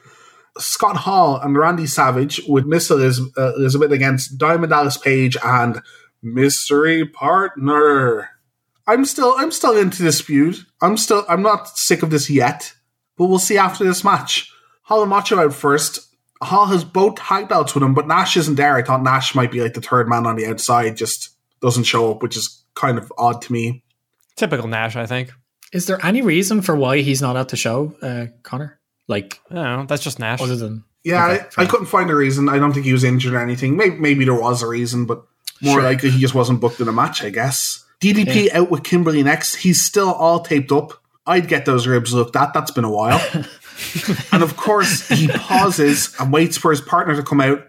Scott 0.58 0.96
Hall 0.96 1.40
and 1.40 1.56
Randy 1.56 1.86
Savage 1.86 2.40
with 2.48 2.66
Miss 2.66 2.90
uh, 2.90 2.96
Elizabeth 2.96 3.92
against 3.92 4.36
Diamond 4.36 4.70
Dallas 4.70 4.96
Page 4.96 5.36
and 5.42 5.80
Mystery 6.22 7.06
Partner. 7.06 8.30
I'm 8.86 9.04
still 9.04 9.34
I'm 9.38 9.52
still 9.52 9.76
into 9.76 10.02
this 10.02 10.20
feud. 10.20 10.56
I'm 10.82 10.96
still 10.96 11.24
I'm 11.28 11.42
not 11.42 11.78
sick 11.78 12.02
of 12.02 12.10
this 12.10 12.28
yet, 12.28 12.74
but 13.16 13.26
we'll 13.26 13.38
see 13.38 13.56
after 13.56 13.84
this 13.84 14.04
match. 14.04 14.52
Hall 14.82 15.02
and 15.02 15.10
Macho 15.10 15.38
out 15.38 15.54
first. 15.54 16.08
Hall 16.42 16.66
has 16.66 16.84
both 16.84 17.16
tag 17.16 17.48
belts 17.48 17.74
with 17.74 17.84
him, 17.84 17.94
but 17.94 18.08
Nash 18.08 18.36
isn't 18.36 18.56
there. 18.56 18.76
I 18.76 18.82
thought 18.82 19.02
Nash 19.02 19.34
might 19.34 19.52
be 19.52 19.60
like 19.60 19.74
the 19.74 19.80
third 19.80 20.08
man 20.08 20.26
on 20.26 20.36
the 20.36 20.46
outside, 20.46 20.96
just 20.96 21.30
doesn't 21.60 21.84
show 21.84 22.10
up, 22.10 22.22
which 22.22 22.36
is 22.36 22.64
kind 22.74 22.98
of 22.98 23.12
odd 23.18 23.42
to 23.42 23.52
me. 23.52 23.82
Typical 24.36 24.68
Nash, 24.68 24.96
I 24.96 25.06
think. 25.06 25.32
is 25.72 25.86
there 25.86 26.04
any 26.04 26.22
reason 26.22 26.62
for 26.62 26.74
why 26.76 26.98
he's 26.98 27.20
not 27.22 27.36
at 27.36 27.48
the 27.48 27.56
show, 27.56 27.94
uh, 28.02 28.26
Connor? 28.42 28.78
Like 29.08 29.40
I. 29.50 29.84
That's 29.86 30.02
just 30.02 30.18
Nash. 30.18 30.40
other 30.40 30.56
than 30.56 30.84
Yeah, 31.04 31.26
Okay, 31.32 31.46
I, 31.58 31.62
I 31.62 31.66
couldn't 31.66 31.86
find 31.86 32.10
a 32.10 32.14
reason. 32.14 32.48
I 32.48 32.58
don't 32.58 32.72
think 32.72 32.86
he 32.86 32.92
was 32.92 33.04
injured 33.04 33.34
or 33.34 33.40
anything. 33.40 33.76
Maybe, 33.76 33.96
maybe 33.96 34.24
there 34.24 34.34
was 34.40 34.62
a 34.62 34.66
reason, 34.68 35.04
but 35.06 35.24
more 35.60 35.74
Sure. 35.74 35.82
likely 35.82 36.10
he 36.10 36.20
just 36.20 36.34
wasn't 36.34 36.60
booked 36.60 36.80
in 36.80 36.88
a 36.88 36.92
match, 36.92 37.22
I 37.22 37.30
guess. 37.30 37.84
DDP 38.00 38.50
out 38.54 38.70
with 38.70 38.82
Kimberly 38.84 39.22
next. 39.22 39.56
He's 39.56 39.82
still 39.84 40.10
all 40.12 40.40
taped 40.40 40.72
up. 40.72 40.92
I'd 41.26 41.48
get 41.48 41.66
those 41.66 41.86
ribs 41.86 42.14
looked 42.14 42.34
at. 42.36 42.54
That's 42.54 42.70
been 42.70 42.84
a 42.84 42.90
while. 42.90 43.20
and 44.32 44.42
of 44.42 44.56
course, 44.56 45.06
he 45.08 45.28
pauses 45.28 46.14
and 46.18 46.32
waits 46.32 46.56
for 46.56 46.70
his 46.70 46.80
partner 46.80 47.14
to 47.16 47.22
come 47.22 47.40
out. 47.42 47.62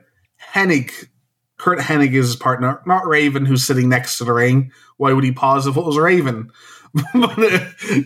Hennig, 0.54 0.92
Curt 1.62 1.78
Hennig 1.78 2.14
is 2.14 2.26
his 2.26 2.36
partner, 2.36 2.82
not 2.88 3.06
Raven, 3.06 3.46
who's 3.46 3.64
sitting 3.64 3.88
next 3.88 4.18
to 4.18 4.24
the 4.24 4.34
ring. 4.34 4.72
Why 4.98 5.14
would 5.14 5.24
he 5.24 5.32
pause 5.32 5.68
if 5.68 5.78
it 5.78 5.86
was 5.86 5.96
Raven? 5.96 6.52
but 7.14 7.38
uh, 7.38 7.60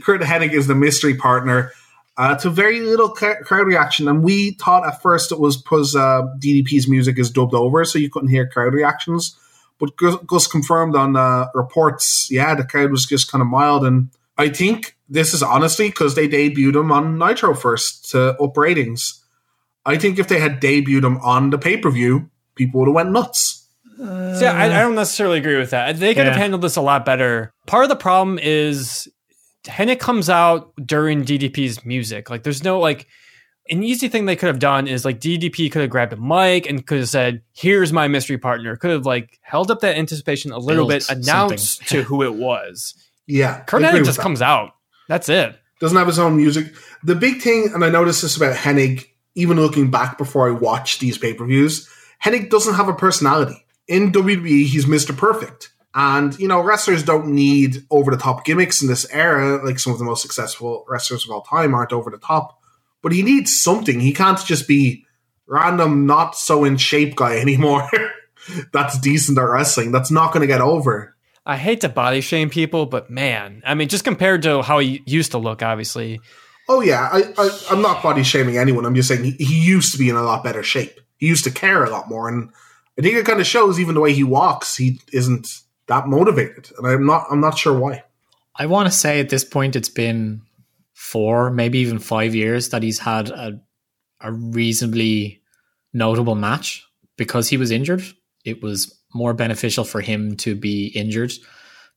Curt 0.03 0.22
Hennig 0.22 0.52
is 0.52 0.68
the 0.68 0.76
mystery 0.76 1.15
partner. 1.15 1.72
Uh, 2.18 2.36
to 2.36 2.49
very 2.49 2.82
little 2.82 3.10
crowd 3.10 3.68
reaction, 3.68 4.10
and 4.10 4.23
we 4.23 4.52
thought 4.52 4.86
at 4.86 5.02
first 5.02 5.32
it 5.32 5.40
was 5.40 5.56
because 5.56 5.95
uh, 5.95 6.23
DDP's 6.38 6.90
music 6.90 7.18
is 7.18 7.32
dubbed 7.32 7.53
over, 7.53 7.86
so 7.86 7.98
you 7.98 8.10
couldn't 8.10 8.27
hear 8.27 8.45
crowd 8.45 8.73
reactions. 8.73 9.38
But 9.80 9.95
Gus, 9.95 10.48
confirmed 10.48 10.95
on 10.95 11.15
uh, 11.15 11.48
reports, 11.53 12.30
yeah, 12.30 12.56
the 12.56 12.64
crowd 12.65 12.91
was 12.91 13.06
just 13.06 13.32
kind 13.32 13.41
of 13.41 13.48
mild, 13.48 13.86
and 13.86 14.10
I 14.38 14.49
think 14.49 14.98
this 15.07 15.34
is 15.34 15.44
honestly 15.44 15.90
because 15.90 16.15
they 16.15 16.27
debuted 16.27 16.76
him 16.76 16.91
on 16.91 17.18
Nitro 17.18 17.53
first 17.53 18.10
to 18.11 18.36
up 18.41 18.57
ratings. 18.57 19.22
I 19.86 19.98
think 19.98 20.19
if 20.19 20.27
they 20.27 20.40
had 20.40 20.61
debuted 20.61 21.06
him 21.06 21.18
on 21.18 21.52
the 21.52 21.57
pay 21.57 21.77
per 21.77 21.90
view, 21.90 22.30
people 22.56 22.80
would 22.80 22.88
have 22.88 22.95
went 22.95 23.11
nuts. 23.11 23.68
Uh, 24.02 24.36
See, 24.36 24.45
I, 24.45 24.65
I, 24.65 24.82
don't 24.82 24.95
necessarily 24.95 25.40
agree 25.40 25.57
with 25.57 25.69
that. 25.69 25.98
They 25.98 26.14
could 26.14 26.26
yeah. 26.26 26.32
have 26.32 26.36
handled 26.36 26.61
this 26.61 26.76
a 26.76 26.82
lot 26.82 27.06
better. 27.06 27.53
Part 27.65 27.84
of 27.84 27.90
the 27.90 27.95
problem 27.95 28.40
is 28.40 29.07
Hennig 29.64 29.99
comes 29.99 30.30
out 30.30 30.73
during 30.86 31.23
DDP's 31.23 31.86
music. 31.86 32.30
Like, 32.30 32.44
there's 32.44 32.64
no 32.64 32.80
like 32.80 33.07
an 33.69 33.84
easy 33.84 34.07
thing 34.07 34.26
they 34.26 34.36
could 34.36 34.48
have 34.48 34.60
done 34.60 34.88
is 34.88 35.06
like 35.06 35.19
DDP 35.19 35.72
could 35.72 35.82
have 35.82 35.90
grabbed 35.90 36.14
a 36.14 36.18
mic 36.18 36.69
and 36.69 36.86
could 36.86 36.99
have 36.99 37.10
said, 37.10 37.41
"Here's 37.53 37.91
my 37.91 38.07
mystery 38.07 38.38
partner." 38.38 38.76
Could 38.76 38.91
have 38.91 39.06
like 39.06 39.40
held 39.41 39.72
up 39.72 39.80
that 39.80 39.98
anticipation 39.98 40.52
a 40.52 40.57
little 40.57 40.88
Built 40.88 41.07
bit, 41.07 41.18
announced 41.18 41.88
to 41.90 42.03
who 42.03 42.22
it 42.23 42.36
was. 42.36 42.94
Yeah, 43.27 43.61
Curt 43.61 43.82
Hennig 43.82 44.06
just 44.06 44.19
comes 44.19 44.41
out. 44.41 44.72
That's 45.07 45.30
it. 45.30 45.57
Doesn't 45.80 45.98
have 45.98 46.07
his 46.07 46.19
own 46.19 46.38
music. 46.38 46.73
The 47.03 47.15
big 47.15 47.41
thing, 47.41 47.72
and 47.73 47.84
I 47.84 47.90
noticed 47.90 48.22
this 48.22 48.38
about 48.38 48.56
Hennig, 48.56 49.07
even 49.34 49.57
looking 49.57 49.90
back 49.90 50.18
before 50.18 50.48
I 50.48 50.52
watched 50.52 50.99
these 50.99 51.18
pay 51.18 51.34
per 51.34 51.45
views, 51.45 51.90
Hennig 52.24 52.50
doesn't 52.50 52.76
have 52.76 52.90
a 52.90 52.94
personality. 52.94 53.66
In 53.88 54.12
WWE, 54.12 54.66
he's 54.66 54.86
Mr. 54.86 55.16
Perfect. 55.16 55.72
And, 55.94 56.38
you 56.40 56.48
know, 56.48 56.62
wrestlers 56.62 57.04
don't 57.04 57.28
need 57.28 57.86
over 57.90 58.12
the 58.12 58.18
top 58.18 58.44
gimmicks 58.44 58.82
in 58.82 58.88
this 58.88 59.06
era, 59.12 59.64
like 59.64 59.80
some 59.80 59.94
of 59.94 60.00
the 60.00 60.06
most 60.06 60.22
successful 60.22 60.86
wrestlers 60.90 61.24
of 61.24 61.32
all 61.32 61.42
time 61.42 61.74
aren't 61.74 61.94
over 61.94 62.10
the 62.10 62.18
top 62.18 62.60
but 63.06 63.12
he 63.12 63.22
needs 63.22 63.62
something. 63.62 64.00
He 64.00 64.14
can't 64.14 64.44
just 64.44 64.68
be 64.68 65.06
random, 65.46 66.08
not 66.08 66.36
so 66.36 66.64
in 66.64 66.78
shape 66.78 67.16
guy 67.16 67.38
anymore. 67.40 67.88
That's 68.74 68.98
decent 68.98 69.38
at 69.38 69.44
wrestling. 69.44 69.92
That's 69.92 70.10
not 70.10 70.34
going 70.34 70.42
to 70.42 70.48
get 70.48 70.60
over. 70.60 71.16
I 71.46 71.56
hate 71.56 71.82
to 71.82 71.90
body 71.90 72.22
shame 72.22 72.50
people, 72.50 72.88
but 72.88 73.12
man, 73.12 73.62
I 73.64 73.76
mean, 73.76 73.90
just 73.90 74.06
compared 74.06 74.42
to 74.42 74.64
how 74.64 74.80
he 74.80 75.04
used 75.06 75.34
to 75.34 75.38
look, 75.38 75.62
obviously. 75.62 76.20
Oh 76.68 76.82
yeah, 76.82 77.08
I, 77.12 77.32
I 77.38 77.74
am 77.74 77.84
not 77.84 78.02
body 78.02 78.24
shaming 78.24 78.58
anyone. 78.58 78.88
I'm 78.88 78.96
just 78.96 79.08
saying 79.08 79.24
he, 79.24 79.32
he 79.34 79.62
used 79.62 79.92
to 79.92 80.00
be 80.00 80.10
in 80.10 80.16
a 80.16 80.24
lot 80.24 80.44
better 80.44 80.64
shape. 80.64 81.00
He 81.18 81.28
used 81.28 81.44
to 81.46 81.52
care 81.52 81.84
a 81.84 81.90
lot 81.90 82.10
more, 82.10 82.28
and 82.28 82.50
I 82.98 83.02
think 83.02 83.16
it 83.16 83.26
kind 83.26 83.40
of 83.40 83.48
shows. 83.48 83.80
Even 83.80 83.96
the 83.96 84.02
way 84.02 84.14
he 84.14 84.24
walks, 84.24 84.76
he 84.76 85.00
isn't 85.12 85.48
that 85.88 86.08
motivated, 86.08 86.72
and 86.78 86.88
I'm 86.88 87.06
not. 87.06 87.28
I'm 87.30 87.42
not 87.42 87.58
sure 87.58 87.78
why. 87.78 88.04
I 88.58 88.66
want 88.66 88.88
to 88.88 88.98
say 88.98 89.20
at 89.20 89.30
this 89.30 89.44
point, 89.44 89.76
it's 89.76 89.90
been 89.90 90.42
four, 90.94 91.52
maybe 91.52 91.80
even 91.80 92.00
five 92.00 92.34
years 92.34 92.70
that 92.70 92.84
he's 92.84 93.00
had 93.00 93.30
a, 93.30 93.60
a 94.22 94.32
reasonably 94.32 95.42
notable 95.94 96.36
match 96.36 96.86
because 97.18 97.50
he 97.50 97.58
was 97.58 97.72
injured. 97.72 98.04
It 98.46 98.64
was 98.64 98.98
more 99.14 99.34
beneficial 99.34 99.84
for 99.84 100.02
him 100.02 100.36
to 100.38 100.56
be 100.56 100.88
injured 100.88 101.34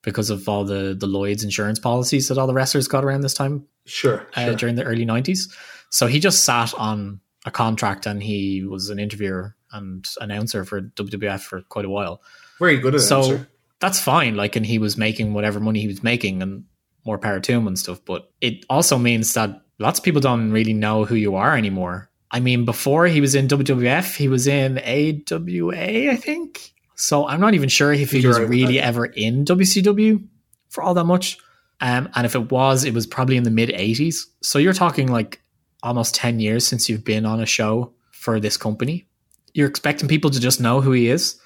because 0.03 0.31
of 0.31 0.49
all 0.49 0.65
the 0.65 0.97
the 0.99 1.07
Lloyd's 1.07 1.45
insurance 1.45 1.79
policies 1.79 2.29
that 2.29 2.39
all 2.39 2.47
the 2.47 2.55
wrestlers 2.55 2.89
got 2.89 3.05
around 3.05 3.23
this 3.23 3.35
time. 3.35 3.67
Sure, 3.87 4.27
uh, 4.35 4.47
sure. 4.47 4.55
during 4.55 4.75
the 4.75 4.85
early 4.85 5.05
nineties. 5.05 5.55
So 5.91 6.07
he 6.07 6.21
just 6.21 6.45
sat 6.45 6.75
on 6.75 7.21
a 7.49 7.51
contract 7.51 8.07
and 8.07 8.23
he 8.23 8.63
was 8.65 8.91
an 8.91 8.99
interviewer 8.99 9.57
and 9.73 10.07
announcer 10.21 10.65
for 10.65 10.81
WWF 10.81 11.41
for 11.41 11.63
quite 11.63 11.85
a 11.85 11.91
while. 11.91 12.23
Very 12.59 12.79
good 12.79 13.01
So 13.01 13.45
that's 13.81 14.01
fine. 14.01 14.37
Like, 14.37 14.57
and 14.57 14.65
he 14.65 14.79
was 14.79 14.97
making 14.97 15.35
whatever 15.35 15.61
money 15.61 15.81
he 15.81 15.89
was 15.89 16.03
making, 16.03 16.43
and 16.43 16.65
more 17.05 17.19
power 17.19 17.41
to 17.41 17.53
him 17.53 17.67
and 17.67 17.79
stuff. 17.79 18.01
But 18.05 18.31
it 18.41 18.65
also 18.69 18.99
means 18.99 19.35
that 19.35 19.63
lots 19.79 19.99
of 19.99 20.05
people 20.05 20.21
don't 20.21 20.53
really 20.53 20.75
know 20.75 21.05
who 21.05 21.15
you 21.15 21.37
are 21.37 21.57
anymore. 21.57 22.11
I 22.31 22.41
mean, 22.41 22.65
before 22.65 23.07
he 23.07 23.21
was 23.21 23.35
in 23.35 23.49
WWF, 23.49 24.17
he 24.17 24.29
was 24.29 24.47
in 24.47 24.79
AWA, 24.79 26.11
I 26.11 26.17
think. 26.17 26.75
So 26.95 27.27
I'm 27.27 27.41
not 27.41 27.55
even 27.55 27.69
sure 27.69 27.93
if 27.93 28.11
he 28.11 28.19
You're 28.19 28.31
was 28.31 28.39
right 28.41 28.49
really 28.49 28.79
ever 28.79 29.07
in 29.07 29.45
WCW 29.45 30.27
for 30.69 30.83
all 30.83 30.95
that 30.95 31.05
much. 31.05 31.39
Um, 31.81 32.09
and 32.15 32.27
if 32.27 32.35
it 32.35 32.51
was, 32.51 32.85
it 32.85 32.93
was 32.93 33.07
probably 33.07 33.37
in 33.37 33.45
the 33.45 33.51
mid 33.51 33.71
80s. 33.71 34.27
So 34.43 34.59
you're 34.59 34.73
talking 34.73 35.11
like 35.11 35.41
almost 35.83 36.15
10 36.15 36.41
years 36.41 36.67
since 36.67 36.89
you've 36.89 37.05
been 37.05 37.27
on 37.27 37.41
a 37.41 37.47
show 37.47 37.93
for 38.11 38.41
this 38.41 38.57
company. 38.57 39.07
You're 39.55 39.69
expecting 39.69 40.09
people 40.09 40.31
to 40.31 40.41
just 40.41 40.61
know 40.61 40.81
who 40.81 40.93
he 40.93 41.09
is, 41.09 41.41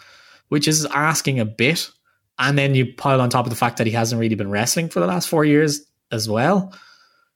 which 0.48 0.66
is 0.68 0.86
asking 0.86 1.40
a 1.40 1.44
bit 1.44 1.90
and 2.38 2.58
then 2.58 2.74
you 2.74 2.92
pile 2.92 3.20
on 3.20 3.30
top 3.30 3.46
of 3.46 3.50
the 3.50 3.56
fact 3.56 3.76
that 3.76 3.86
he 3.86 3.92
hasn't 3.92 4.20
really 4.20 4.34
been 4.34 4.50
wrestling 4.50 4.88
for 4.88 5.00
the 5.00 5.06
last 5.06 5.28
four 5.28 5.44
years 5.44 5.84
as 6.10 6.28
well. 6.28 6.74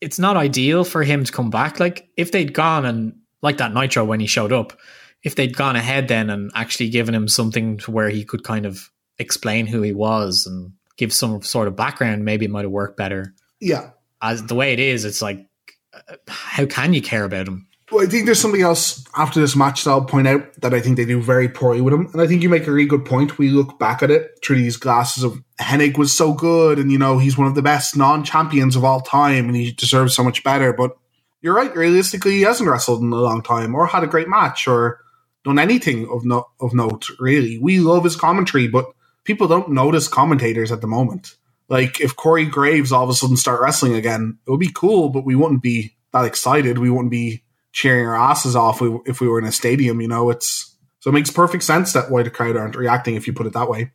It's 0.01 0.19
not 0.19 0.37
ideal 0.37 0.85
for 0.85 1.03
him 1.03 1.25
to 1.25 1.33
come 1.33 1.51
back. 1.51 1.81
Like 1.81 2.09
if 2.17 2.33
they'd 2.33 2.53
gone 2.53 2.85
and 2.85 3.17
like 3.43 3.59
that 3.59 3.73
Nitro 3.73 4.05
when 4.05 4.21
he 4.21 4.27
showed 4.27 4.53
up, 4.53 4.79
if 5.23 5.35
they'd 5.35 5.57
gone 5.57 5.77
ahead 5.77 6.09
then 6.09 6.31
and 6.31 6.51
actually 6.55 6.89
given 6.89 7.15
him 7.15 7.29
something 7.29 7.79
to 7.79 7.91
where 7.91 8.11
he 8.11 8.25
could 8.25 8.45
kind 8.45 8.67
of 8.67 8.91
explain 9.19 9.67
who 9.67 9.83
he 9.83 9.93
was 9.93 10.47
and 10.47 10.73
give 10.97 11.13
some 11.13 11.43
sort 11.43 11.69
of 11.69 11.77
background, 11.77 12.25
maybe 12.25 12.47
it 12.47 12.51
might 12.51 12.65
have 12.65 12.71
worked 12.71 12.97
better. 12.97 13.35
Yeah. 13.61 13.91
As 14.21 14.45
the 14.45 14.55
way 14.55 14.73
it 14.73 14.81
is, 14.81 15.05
it's 15.05 15.23
like, 15.23 15.47
how 16.29 16.67
can 16.67 16.93
you 16.93 17.03
care 17.03 17.25
about 17.25 17.49
him? 17.49 17.67
Well, 17.93 18.05
I 18.05 18.09
think 18.09 18.27
there's 18.27 18.41
something 18.41 18.63
else 18.63 19.05
after 19.17 19.39
this 19.39 19.55
match 19.55 19.85
that 19.85 19.91
I'll 19.91 20.05
point 20.05 20.27
out 20.27 20.53
that 20.61 20.75
I 20.75 20.81
think 20.81 20.97
they 20.97 21.05
do 21.05 21.23
very 21.23 21.49
poorly 21.49 21.81
with 21.81 21.95
him. 21.95 22.09
And 22.13 22.21
I 22.21 22.27
think 22.27 22.43
you 22.43 22.49
make 22.49 22.67
a 22.67 22.73
really 22.73 22.89
good 22.89 23.05
point. 23.05 23.39
We 23.39 23.51
look 23.51 23.79
back 23.79 24.03
at 24.03 24.11
it 24.11 24.41
through 24.45 24.57
these 24.57 24.77
glasses 24.77 25.23
of 25.23 25.41
Hennig 25.61 25.97
was 25.97 26.13
so 26.13 26.33
good 26.33 26.81
and, 26.81 26.91
you 26.91 26.99
know, 26.99 27.19
he's 27.19 27.39
one 27.39 27.47
of 27.47 27.55
the 27.55 27.63
best 27.63 27.97
non 27.97 28.25
champions 28.25 28.75
of 28.75 28.85
all 28.85 29.01
time 29.01 29.47
and 29.47 29.55
he 29.55 29.71
deserves 29.71 30.15
so 30.15 30.25
much 30.25 30.43
better. 30.43 30.73
But 30.73 30.97
you're 31.43 31.55
right, 31.55 31.75
realistically, 31.77 32.33
he 32.33 32.43
hasn't 32.43 32.69
wrestled 32.69 33.03
in 33.03 33.13
a 33.13 33.17
long 33.17 33.41
time 33.41 33.73
or 33.73 33.87
had 33.87 34.03
a 34.03 34.09
great 34.09 34.29
match 34.29 34.67
or 34.67 34.99
done 35.45 35.61
anything 35.61 36.09
of, 36.11 36.25
no- 36.25 36.49
of 36.61 36.75
note, 36.75 37.07
really. 37.21 37.57
We 37.59 37.79
love 37.79 38.03
his 38.03 38.17
commentary, 38.17 38.67
but 38.67 38.87
people 39.23 39.47
don't 39.47 39.71
notice 39.71 40.09
commentators 40.09 40.73
at 40.73 40.81
the 40.81 40.89
moment. 40.89 41.37
Like, 41.69 42.01
if 42.01 42.15
Corey 42.15 42.47
Graves 42.47 42.93
all 42.93 43.05
of 43.05 43.11
a 43.11 43.15
sudden 43.15 43.37
start 43.37 43.61
wrestling 43.61 43.95
again, 43.95 44.39
it 44.47 44.51
would 44.51 44.61
be 44.61 44.73
cool, 44.73 45.09
but 45.09 45.25
we 45.25 45.35
wouldn't 45.35 45.63
be 45.63 45.97
that 46.13 46.25
excited. 46.25 46.79
We 46.79 46.91
wouldn't 46.91 47.11
be 47.11 47.43
cheering 47.73 48.07
our 48.07 48.17
asses 48.17 48.57
off 48.57 48.81
if 49.05 49.21
we 49.21 49.29
were 49.29 49.39
in 49.39 49.45
a 49.45 49.53
stadium. 49.53 50.01
You 50.01 50.09
know, 50.09 50.31
it's 50.31 50.77
so 51.01 51.11
it 51.11 51.15
makes 51.15 51.31
perfect 51.31 51.63
sense 51.63 51.93
that 51.93 52.11
why 52.11 52.23
the 52.23 52.31
crowd 52.31 52.57
aren't 52.57 52.77
reacting 52.77 53.15
if 53.15 53.27
you 53.27 53.33
put 53.33 53.47
it 53.47 53.53
that 53.53 53.69
way. 53.69 53.93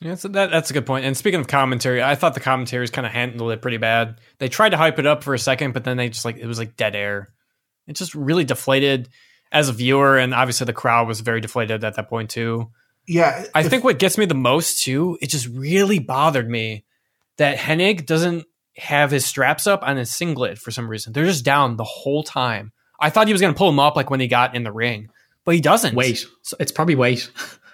Yeah, 0.00 0.14
so 0.14 0.28
that, 0.28 0.50
that's 0.50 0.70
a 0.70 0.72
good 0.72 0.86
point. 0.86 1.04
And 1.04 1.14
speaking 1.14 1.40
of 1.40 1.46
commentary, 1.46 2.02
I 2.02 2.14
thought 2.14 2.32
the 2.32 2.40
commentaries 2.40 2.90
kind 2.90 3.06
of 3.06 3.12
handled 3.12 3.52
it 3.52 3.60
pretty 3.60 3.76
bad. 3.76 4.18
They 4.38 4.48
tried 4.48 4.70
to 4.70 4.78
hype 4.78 4.98
it 4.98 5.06
up 5.06 5.22
for 5.22 5.34
a 5.34 5.38
second, 5.38 5.74
but 5.74 5.84
then 5.84 5.98
they 5.98 6.08
just 6.08 6.24
like 6.24 6.38
it 6.38 6.46
was 6.46 6.58
like 6.58 6.76
dead 6.76 6.96
air. 6.96 7.28
It 7.86 7.96
just 7.96 8.14
really 8.14 8.44
deflated 8.44 9.08
as 9.52 9.68
a 9.68 9.72
viewer, 9.72 10.16
and 10.16 10.32
obviously 10.32 10.64
the 10.64 10.72
crowd 10.72 11.06
was 11.06 11.20
very 11.20 11.40
deflated 11.40 11.84
at 11.84 11.96
that 11.96 12.08
point 12.08 12.30
too. 12.30 12.70
Yeah, 13.06 13.44
I 13.54 13.64
think 13.64 13.84
what 13.84 13.98
gets 13.98 14.16
me 14.16 14.24
the 14.24 14.34
most 14.34 14.82
too, 14.84 15.18
it 15.20 15.28
just 15.28 15.48
really 15.48 15.98
bothered 15.98 16.48
me 16.48 16.84
that 17.40 17.56
Hennig 17.56 18.04
doesn't 18.04 18.44
have 18.76 19.10
his 19.10 19.24
straps 19.24 19.66
up 19.66 19.82
on 19.82 19.96
his 19.96 20.14
singlet 20.14 20.58
for 20.58 20.70
some 20.70 20.88
reason. 20.88 21.14
They're 21.14 21.24
just 21.24 21.42
down 21.42 21.76
the 21.76 21.84
whole 21.84 22.22
time. 22.22 22.70
I 23.00 23.08
thought 23.08 23.28
he 23.28 23.32
was 23.32 23.40
going 23.40 23.54
to 23.54 23.56
pull 23.56 23.70
him 23.70 23.78
up 23.78 23.96
like 23.96 24.10
when 24.10 24.20
he 24.20 24.28
got 24.28 24.54
in 24.54 24.62
the 24.62 24.72
ring, 24.72 25.08
but 25.46 25.54
he 25.54 25.62
doesn't. 25.62 25.94
Wait, 25.94 26.26
So 26.42 26.58
it's 26.60 26.70
probably 26.70 26.96
weight. 26.96 27.30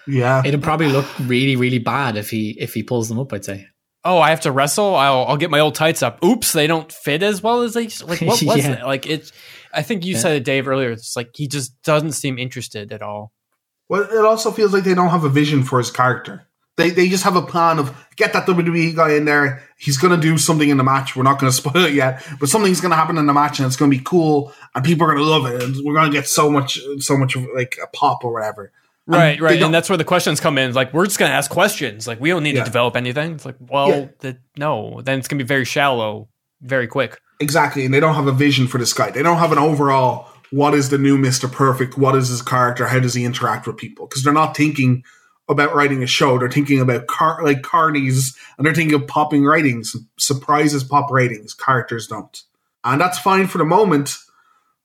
Yeah, 0.07 0.41
it'd 0.45 0.63
probably 0.63 0.87
look 0.87 1.05
really, 1.19 1.57
really 1.57 1.79
bad 1.79 2.15
if 2.15 2.29
he 2.29 2.51
if 2.51 2.73
he 2.73 2.81
pulls 2.81 3.09
them 3.09 3.19
up. 3.19 3.33
I'd 3.33 3.43
say. 3.43 3.67
Oh, 4.05 4.19
I 4.19 4.29
have 4.29 4.39
to 4.41 4.53
wrestle. 4.53 4.95
I'll 4.95 5.25
I'll 5.25 5.35
get 5.35 5.51
my 5.51 5.59
old 5.59 5.75
tights 5.75 6.01
up. 6.01 6.23
Oops, 6.23 6.49
they 6.53 6.65
don't 6.65 6.89
fit 6.89 7.21
as 7.21 7.43
well 7.43 7.63
as 7.63 7.73
they 7.73 7.89
like. 8.05 8.21
What 8.21 8.41
was 8.41 8.57
yeah. 8.65 8.71
it? 8.71 8.85
Like 8.85 9.05
it. 9.05 9.33
I 9.73 9.81
think 9.81 10.05
you 10.05 10.13
yeah. 10.13 10.19
said 10.19 10.37
it, 10.37 10.45
Dave, 10.45 10.65
earlier. 10.65 10.91
It's 10.91 11.17
like 11.17 11.31
he 11.35 11.49
just 11.49 11.81
doesn't 11.83 12.13
seem 12.13 12.39
interested 12.39 12.93
at 12.93 13.01
all. 13.01 13.33
Well, 13.89 14.03
it 14.03 14.23
also 14.23 14.49
feels 14.49 14.71
like 14.71 14.85
they 14.85 14.93
don't 14.93 15.09
have 15.09 15.25
a 15.25 15.29
vision 15.29 15.63
for 15.63 15.77
his 15.77 15.91
character. 15.91 16.47
They 16.77 16.91
they 16.91 17.09
just 17.09 17.23
have 17.23 17.35
a 17.35 17.41
plan 17.41 17.79
of 17.79 17.95
get 18.15 18.33
that 18.33 18.45
WWE 18.45 18.95
guy 18.95 19.13
in 19.13 19.25
there. 19.25 19.63
He's 19.77 19.97
going 19.97 20.15
to 20.15 20.21
do 20.21 20.37
something 20.37 20.69
in 20.69 20.77
the 20.77 20.83
match. 20.83 21.15
We're 21.15 21.23
not 21.23 21.39
going 21.39 21.51
to 21.51 21.55
spoil 21.55 21.85
it 21.85 21.93
yet, 21.93 22.25
but 22.39 22.49
something's 22.49 22.79
going 22.79 22.91
to 22.91 22.95
happen 22.95 23.17
in 23.17 23.25
the 23.25 23.33
match, 23.33 23.59
and 23.59 23.65
it's 23.65 23.75
going 23.75 23.91
to 23.91 23.97
be 23.97 24.03
cool, 24.03 24.53
and 24.75 24.85
people 24.85 25.07
are 25.07 25.13
going 25.13 25.25
to 25.25 25.29
love 25.29 25.45
it, 25.47 25.63
and 25.63 25.75
we're 25.83 25.95
going 25.95 26.11
to 26.11 26.15
get 26.15 26.27
so 26.27 26.49
much 26.49 26.79
so 26.99 27.17
much 27.17 27.35
like 27.55 27.77
a 27.83 27.87
pop 27.87 28.23
or 28.23 28.31
whatever. 28.31 28.71
Right, 29.07 29.29
and 29.29 29.41
right, 29.41 29.61
and 29.61 29.73
that's 29.73 29.89
where 29.89 29.97
the 29.97 30.03
questions 30.03 30.39
come 30.39 30.57
in. 30.57 30.73
Like 30.73 30.93
we're 30.93 31.05
just 31.05 31.17
going 31.17 31.31
to 31.31 31.35
ask 31.35 31.49
questions. 31.49 32.07
Like 32.07 32.19
we 32.19 32.29
don't 32.29 32.43
need 32.43 32.55
yeah. 32.55 32.63
to 32.63 32.65
develop 32.65 32.95
anything. 32.95 33.33
It's 33.33 33.45
like, 33.45 33.55
well, 33.59 33.89
yeah. 33.89 34.07
the, 34.19 34.37
no, 34.57 35.01
then 35.01 35.17
it's 35.17 35.27
going 35.27 35.39
to 35.39 35.45
be 35.45 35.47
very 35.47 35.65
shallow, 35.65 36.27
very 36.61 36.87
quick. 36.87 37.19
Exactly, 37.39 37.85
and 37.85 37.93
they 37.93 38.01
don't 38.01 38.15
have 38.15 38.27
a 38.27 38.33
vision 38.33 38.67
for 38.67 38.77
this 38.77 38.93
guy. 38.93 39.09
They 39.09 39.23
don't 39.23 39.37
have 39.37 39.51
an 39.51 39.57
overall. 39.57 40.27
What 40.51 40.73
is 40.73 40.89
the 40.89 40.97
new 40.97 41.17
Mister 41.17 41.47
Perfect? 41.47 41.97
What 41.97 42.15
is 42.15 42.27
his 42.27 42.41
character? 42.41 42.85
How 42.85 42.99
does 42.99 43.13
he 43.13 43.23
interact 43.23 43.65
with 43.65 43.77
people? 43.77 44.07
Because 44.07 44.23
they're 44.23 44.33
not 44.33 44.55
thinking 44.55 45.03
about 45.49 45.73
writing 45.73 46.03
a 46.03 46.07
show. 46.07 46.37
They're 46.37 46.49
thinking 46.49 46.79
about 46.79 47.07
car 47.07 47.43
like 47.43 47.61
carnies 47.61 48.35
and 48.57 48.65
they're 48.65 48.75
thinking 48.75 48.95
of 48.95 49.07
popping 49.07 49.43
ratings. 49.43 49.95
Surprises 50.17 50.83
pop 50.83 51.09
ratings. 51.11 51.53
Characters 51.53 52.07
don't. 52.07 52.43
And 52.83 53.01
that's 53.01 53.19
fine 53.19 53.47
for 53.47 53.57
the 53.57 53.65
moment, 53.65 54.15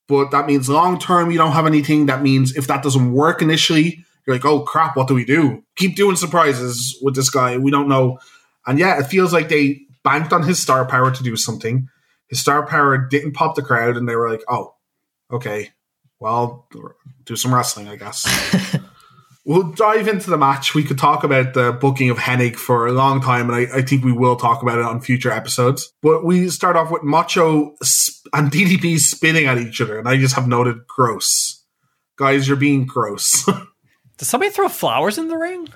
but 0.09 0.31
that 0.31 0.47
means 0.47 0.69
long 0.69 0.99
term 0.99 1.31
you 1.31 1.39
don't 1.39 1.53
have 1.53 1.67
anything. 1.67 2.07
That 2.07 2.23
means 2.23 2.57
if 2.57 2.67
that 2.69 2.83
doesn't 2.83 3.13
work 3.13 3.43
initially, 3.43 4.05
you're 4.27 4.37
like, 4.37 4.45
oh 4.45 4.61
crap, 4.61 4.97
what 4.97 5.09
do 5.09 5.15
we 5.15 5.25
do? 5.25 5.65
Keep 5.77 5.97
doing 5.97 6.17
surprises 6.17 6.99
with 7.03 7.15
this 7.15 7.31
guy. 7.31 7.59
We 7.59 7.71
don't 7.71 7.89
know. 7.89 8.19
And 8.67 8.79
yeah, 8.79 8.99
it 9.01 9.05
feels 9.05 9.33
like 9.33 9.49
they 9.49 9.83
banked 10.05 10.33
on 10.33 10.43
his 10.43 10.61
star 10.61 10.85
power 10.85 11.11
to 11.11 11.23
do 11.23 11.37
something. 11.37 11.89
His 12.29 12.41
star 12.41 12.67
power 12.67 12.97
didn't 12.97 13.33
pop 13.33 13.57
the 13.57 13.63
crowd, 13.63 13.97
and 13.97 14.09
they 14.09 14.17
were 14.17 14.31
like, 14.31 14.43
oh, 14.49 14.75
okay, 15.31 15.71
well, 16.19 16.69
do 17.25 17.37
some 17.37 17.55
wrestling, 17.55 17.89
I 17.89 17.97
guess. 17.97 18.27
We'll 19.45 19.73
dive 19.73 20.07
into 20.07 20.31
the 20.31 20.39
match. 20.39 20.73
We 20.73 20.85
could 20.85 20.99
talk 20.99 21.25
about 21.25 21.55
the 21.55 21.73
booking 21.73 22.11
of 22.11 22.19
Hennig 22.19 22.55
for 22.57 22.87
a 22.87 22.93
long 22.93 23.21
time, 23.21 23.51
and 23.51 23.57
I, 23.57 23.79
I, 23.79 23.83
think 23.83 24.05
we 24.05 24.13
will 24.13 24.37
talk 24.37 24.63
about 24.63 24.79
it 24.79 24.85
on 24.85 25.01
future 25.01 25.33
episodes. 25.33 25.93
But 26.01 26.25
we 26.25 26.49
start 26.49 26.77
off 26.77 26.93
with 26.93 27.03
Macho 27.03 27.75
and 28.33 28.53
DDP 28.53 29.01
spinning 29.01 29.47
at 29.47 29.59
each 29.59 29.81
other, 29.81 29.99
and 29.99 30.09
I 30.09 30.17
just 30.17 30.37
have 30.37 30.47
noted 30.47 30.87
gross. 30.87 31.65
guys, 32.17 32.47
you're 32.47 32.57
being 32.57 32.87
gross. 32.87 33.45
Did 34.19 34.27
somebody 34.27 34.53
throw 34.53 34.69
flowers 34.69 35.19
in 35.19 35.27
the 35.27 35.37
ring? 35.37 35.69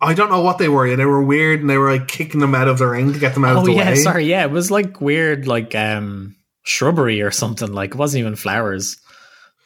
I 0.00 0.14
don't 0.14 0.30
know 0.30 0.40
what 0.40 0.56
they 0.56 0.70
were. 0.70 0.96
They 0.96 1.04
were 1.04 1.22
weird, 1.22 1.60
and 1.60 1.68
they 1.68 1.76
were 1.76 1.92
like 1.92 2.08
kicking 2.08 2.40
them 2.40 2.54
out 2.54 2.68
of 2.68 2.78
the 2.78 2.86
ring 2.86 3.12
to 3.12 3.18
get 3.18 3.34
them 3.34 3.44
out 3.44 3.56
Oh 3.56 3.60
of 3.60 3.66
the. 3.66 3.72
Oh 3.72 3.76
yeah, 3.76 3.90
way. 3.90 3.96
sorry. 3.96 4.24
Yeah, 4.24 4.44
it 4.44 4.50
was 4.50 4.70
like 4.70 5.02
weird, 5.02 5.46
like 5.46 5.74
um 5.74 6.36
shrubbery 6.62 7.20
or 7.20 7.30
something. 7.30 7.70
Like 7.70 7.90
it 7.90 7.96
wasn't 7.96 8.20
even 8.20 8.36
flowers. 8.36 8.96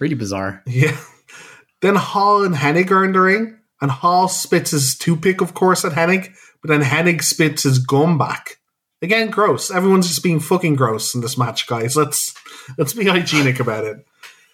Really 0.01 0.17
bizarre. 0.17 0.63
Yeah. 0.67 0.99
Then 1.83 1.97
Hall 1.97 2.45
and 2.45 2.55
Hennig 2.55 2.91
are 2.91 3.05
in 3.05 3.13
the 3.13 3.21
ring, 3.21 3.59
and 3.81 3.91
Hall 3.91 4.29
spits 4.29 4.71
his 4.71 4.97
toothpick, 4.97 5.41
of 5.41 5.53
course, 5.53 5.85
at 5.85 5.93
Hennig, 5.93 6.33
but 6.63 6.69
then 6.69 6.81
Hennig 6.81 7.23
spits 7.23 7.65
his 7.65 7.79
gum 7.79 8.17
back. 8.17 8.59
Again, 9.03 9.31
gross. 9.31 9.71
Everyone's 9.71 10.07
just 10.07 10.23
being 10.23 10.39
fucking 10.39 10.77
gross 10.77 11.13
in 11.15 11.21
this 11.21 11.37
match, 11.37 11.67
guys. 11.67 11.97
Let's 11.97 12.35
let's 12.79 12.93
be 12.93 13.05
hygienic 13.05 13.59
about 13.59 13.85
it. 13.85 14.07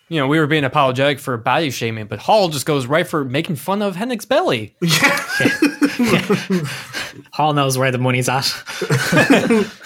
You 0.09 0.21
know, 0.21 0.27
we 0.27 0.39
were 0.39 0.47
being 0.47 0.65
apologetic 0.65 1.19
for 1.19 1.37
body 1.37 1.69
shaming, 1.71 2.07
but 2.07 2.19
Hall 2.19 2.49
just 2.49 2.65
goes 2.65 2.87
right 2.87 3.07
for 3.07 3.27
making 3.27 3.57
fun 3.57 3.83
of 3.83 3.95
Hennig's 3.95 4.25
belly. 4.25 4.75
Yeah, 4.81 5.27
Hall 7.33 7.53
knows 7.53 7.77
where 7.77 7.91
the 7.91 7.99
money's 7.99 8.31
at. 8.31 8.47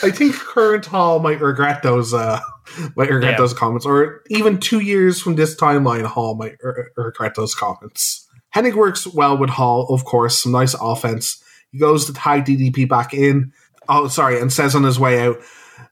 I 0.04 0.12
think 0.12 0.36
current 0.36 0.86
Hall 0.86 1.18
might 1.18 1.40
regret 1.40 1.82
those 1.82 2.14
uh 2.14 2.38
might 2.96 3.10
regret 3.10 3.32
Yeah. 3.32 3.38
those 3.38 3.54
comments, 3.54 3.86
or 3.86 4.22
even 4.28 4.58
two 4.58 4.80
years 4.80 5.20
from 5.20 5.36
this 5.36 5.56
timeline, 5.56 6.04
Hall 6.04 6.34
might 6.34 6.56
re- 6.62 6.84
regret 6.96 7.34
those 7.34 7.54
comments. 7.54 8.28
Hennig 8.54 8.74
works 8.74 9.06
well 9.06 9.36
with 9.36 9.50
Hall, 9.50 9.86
of 9.88 10.04
course, 10.04 10.40
some 10.40 10.52
nice 10.52 10.74
offense. 10.74 11.42
He 11.70 11.78
goes 11.78 12.06
to 12.06 12.12
tie 12.12 12.40
DDP 12.40 12.88
back 12.88 13.14
in. 13.14 13.52
Oh, 13.88 14.08
sorry, 14.08 14.40
and 14.40 14.52
says 14.52 14.74
on 14.74 14.84
his 14.84 14.98
way 14.98 15.20
out. 15.20 15.38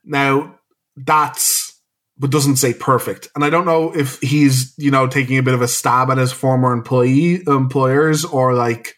Now 0.04 0.58
that's 0.96 1.70
but 2.18 2.30
doesn't 2.30 2.56
say 2.56 2.74
perfect. 2.74 3.28
And 3.34 3.42
I 3.42 3.50
don't 3.50 3.64
know 3.64 3.96
if 3.96 4.20
he's 4.20 4.74
you 4.76 4.90
know 4.90 5.06
taking 5.06 5.38
a 5.38 5.42
bit 5.42 5.54
of 5.54 5.62
a 5.62 5.68
stab 5.68 6.10
at 6.10 6.18
his 6.18 6.32
former 6.32 6.72
employee 6.72 7.42
employers 7.46 8.24
or 8.26 8.54
like 8.54 8.96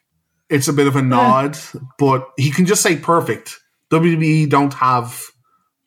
it's 0.51 0.69
a 0.69 0.73
bit 0.73 0.89
of 0.89 0.97
a 0.97 0.99
eh. 0.99 1.03
nod, 1.03 1.57
but 1.99 2.29
he 2.37 2.51
can 2.51 2.67
just 2.67 2.83
say 2.83 2.97
perfect. 2.97 3.59
WWE 3.91 4.49
don't 4.51 4.75
have 4.75 5.27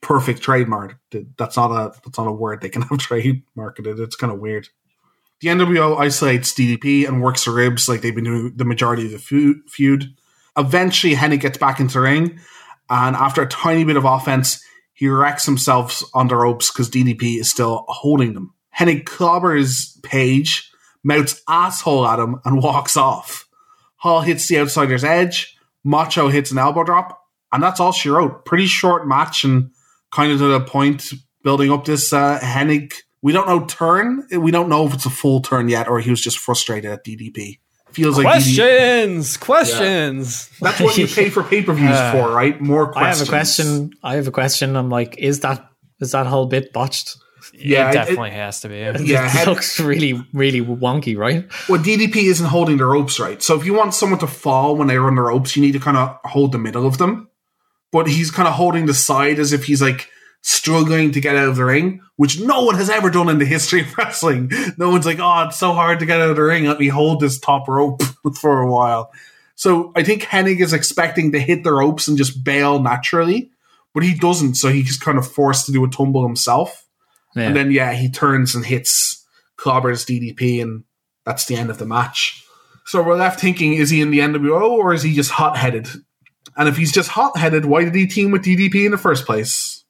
perfect 0.05 0.43
trademark. 0.43 0.99
That's 1.35 1.57
not 1.57 1.71
a 1.71 1.99
that's 2.05 2.19
not 2.19 2.27
a 2.27 2.31
word 2.31 2.61
they 2.61 2.69
can 2.69 2.83
have 2.83 2.91
trademarked. 2.99 3.99
It's 3.99 4.15
kind 4.15 4.31
of 4.31 4.39
weird. 4.39 4.69
The 5.41 5.47
NWO 5.49 5.97
isolates 5.97 6.53
DDP 6.53 7.07
and 7.07 7.23
works 7.23 7.45
the 7.45 7.51
ribs 7.51 7.89
like 7.89 8.01
they've 8.01 8.13
been 8.13 8.23
doing 8.23 8.53
the 8.55 8.65
majority 8.65 9.07
of 9.07 9.11
the 9.11 9.63
feud. 9.67 10.15
Eventually, 10.55 11.15
Hennig 11.15 11.41
gets 11.41 11.57
back 11.57 11.79
into 11.79 11.95
the 11.95 12.01
ring, 12.01 12.39
and 12.89 13.15
after 13.15 13.41
a 13.41 13.47
tiny 13.47 13.83
bit 13.83 13.97
of 13.97 14.05
offense, 14.05 14.63
he 14.93 15.09
wrecks 15.09 15.45
himself 15.45 16.03
on 16.13 16.27
the 16.27 16.35
ropes 16.35 16.71
because 16.71 16.89
DDP 16.89 17.39
is 17.39 17.49
still 17.49 17.83
holding 17.87 18.33
them. 18.33 18.53
Hennig 18.77 19.03
clobbers 19.05 20.01
Page, 20.03 20.71
mouths 21.03 21.41
asshole 21.49 22.07
at 22.07 22.19
him, 22.19 22.39
and 22.45 22.61
walks 22.61 22.95
off. 22.95 23.47
Hall 23.97 24.21
hits 24.21 24.47
the 24.47 24.59
outsider's 24.59 25.03
edge. 25.03 25.57
Macho 25.83 26.29
hits 26.29 26.51
an 26.51 26.59
elbow 26.59 26.83
drop, 26.83 27.19
and 27.51 27.61
that's 27.61 27.79
all 27.79 27.91
she 27.91 28.09
wrote. 28.09 28.45
Pretty 28.45 28.67
short 28.67 29.07
match 29.07 29.43
and 29.43 29.71
kind 30.11 30.31
of 30.31 30.39
to 30.39 30.47
the 30.47 30.61
point, 30.61 31.11
building 31.43 31.71
up 31.71 31.85
this 31.85 32.11
uh, 32.13 32.39
Hennig. 32.41 32.93
We 33.21 33.31
don't 33.31 33.47
know 33.47 33.65
turn. 33.65 34.27
We 34.31 34.51
don't 34.51 34.69
know 34.69 34.85
if 34.85 34.93
it's 34.93 35.05
a 35.05 35.09
full 35.09 35.41
turn 35.41 35.67
yet, 35.69 35.87
or 35.87 35.99
he 35.99 36.09
was 36.11 36.21
just 36.21 36.37
frustrated 36.37 36.91
at 36.91 37.03
DDP. 37.03 37.59
Feels 37.91 38.17
like 38.17 38.25
DDP 38.27 38.29
Questions, 38.57 39.37
questions. 39.37 40.49
that's 40.59 40.81
what 40.81 40.97
you 40.97 41.07
pay 41.07 41.29
for 41.29 41.43
pay 41.43 41.61
per 41.63 41.73
views 41.73 41.91
Uh, 41.91 42.11
for, 42.11 42.29
right? 42.31 42.59
More 42.59 42.91
questions. 42.91 43.21
I 43.21 43.21
have 43.21 43.27
a 43.27 43.29
question. 43.31 43.91
I 44.03 44.15
have 44.15 44.27
a 44.27 44.31
question. 44.31 44.75
I'm 44.75 44.89
like, 44.89 45.17
is 45.17 45.39
that 45.41 45.65
is 46.01 46.11
that 46.11 46.27
whole 46.27 46.45
bit 46.45 46.73
botched? 46.73 47.15
Yeah, 47.53 47.87
it 47.87 47.89
it- 47.91 47.93
definitely 47.93 48.31
has 48.31 48.59
to 48.61 48.69
be. 48.69 48.75
Yeah, 49.05 49.29
it 49.41 49.47
looks 49.47 49.79
really, 49.79 50.21
really 50.33 50.61
wonky, 50.61 51.15
right? 51.17 51.45
well, 51.69 51.81
DDP 51.81 52.23
isn't 52.25 52.47
holding 52.47 52.77
the 52.77 52.85
ropes 52.85 53.19
right. 53.19 53.41
So 53.41 53.57
if 53.57 53.65
you 53.65 53.73
want 53.73 53.93
someone 53.93 54.19
to 54.19 54.27
fall 54.27 54.75
when 54.75 54.87
they 54.87 54.97
run 54.97 55.15
the 55.15 55.21
ropes, 55.21 55.55
you 55.55 55.61
need 55.61 55.71
to 55.73 55.79
kind 55.79 55.95
of 55.95 56.17
hold 56.25 56.51
the 56.51 56.57
middle 56.57 56.85
of 56.85 56.97
them. 56.97 57.29
But 57.95 58.07
he's 58.07 58.29
kind 58.29 58.45
of 58.45 58.55
holding 58.55 58.87
the 58.87 58.93
side 58.93 59.39
as 59.39 59.53
if 59.53 59.63
he's 59.63 59.81
like 59.81 60.09
struggling 60.41 61.13
to 61.13 61.21
get 61.21 61.37
out 61.37 61.47
of 61.47 61.55
the 61.55 61.63
ring, 61.63 62.01
which 62.17 62.41
no 62.41 62.65
one 62.65 62.75
has 62.75 62.89
ever 62.89 63.09
done 63.09 63.29
in 63.29 63.37
the 63.37 63.45
history 63.45 63.79
of 63.83 63.97
wrestling. 63.97 64.51
No 64.77 64.89
one's 64.89 65.05
like, 65.05 65.19
oh, 65.21 65.45
it's 65.47 65.57
so 65.57 65.71
hard 65.71 65.99
to 65.99 66.05
get 66.05 66.19
out 66.19 66.31
of 66.31 66.35
the 66.35 66.43
ring. 66.43 66.65
Let 66.65 66.77
me 66.77 66.89
hold 66.89 67.21
this 67.21 67.39
top 67.39 67.69
rope 67.69 68.03
for 68.41 68.59
a 68.59 68.69
while. 68.69 69.13
So 69.55 69.93
I 69.95 70.03
think 70.03 70.23
Hennig 70.23 70.59
is 70.59 70.73
expecting 70.73 71.31
to 71.31 71.39
hit 71.39 71.63
the 71.63 71.71
ropes 71.71 72.09
and 72.09 72.17
just 72.17 72.43
bail 72.43 72.81
naturally, 72.81 73.49
but 73.93 74.03
he 74.03 74.13
doesn't. 74.13 74.55
So 74.55 74.67
he's 74.67 74.97
kind 74.97 75.17
of 75.17 75.25
forced 75.25 75.65
to 75.67 75.71
do 75.71 75.85
a 75.85 75.89
tumble 75.89 76.27
himself. 76.27 76.85
Yeah. 77.33 77.43
And 77.43 77.55
then, 77.55 77.71
yeah, 77.71 77.93
he 77.93 78.09
turns 78.09 78.55
and 78.55 78.65
hits 78.65 79.25
clobbers 79.57 80.05
DDP, 80.05 80.61
and 80.61 80.83
that's 81.23 81.45
the 81.45 81.55
end 81.55 81.69
of 81.69 81.77
the 81.77 81.85
match. 81.85 82.45
So 82.85 83.01
we're 83.01 83.15
left 83.15 83.39
thinking, 83.39 83.75
is 83.75 83.89
he 83.89 84.01
in 84.01 84.11
the 84.11 84.19
NWO 84.19 84.71
or 84.71 84.93
is 84.93 85.01
he 85.01 85.13
just 85.15 85.31
hot 85.31 85.55
headed? 85.55 85.87
And 86.57 86.69
if 86.69 86.77
he's 86.77 86.91
just 86.91 87.09
hot 87.09 87.37
headed, 87.37 87.65
why 87.65 87.83
did 87.83 87.95
he 87.95 88.07
team 88.07 88.31
with 88.31 88.43
DDP 88.43 88.85
in 88.85 88.91
the 88.91 88.97
first 88.97 89.25
place? 89.25 89.83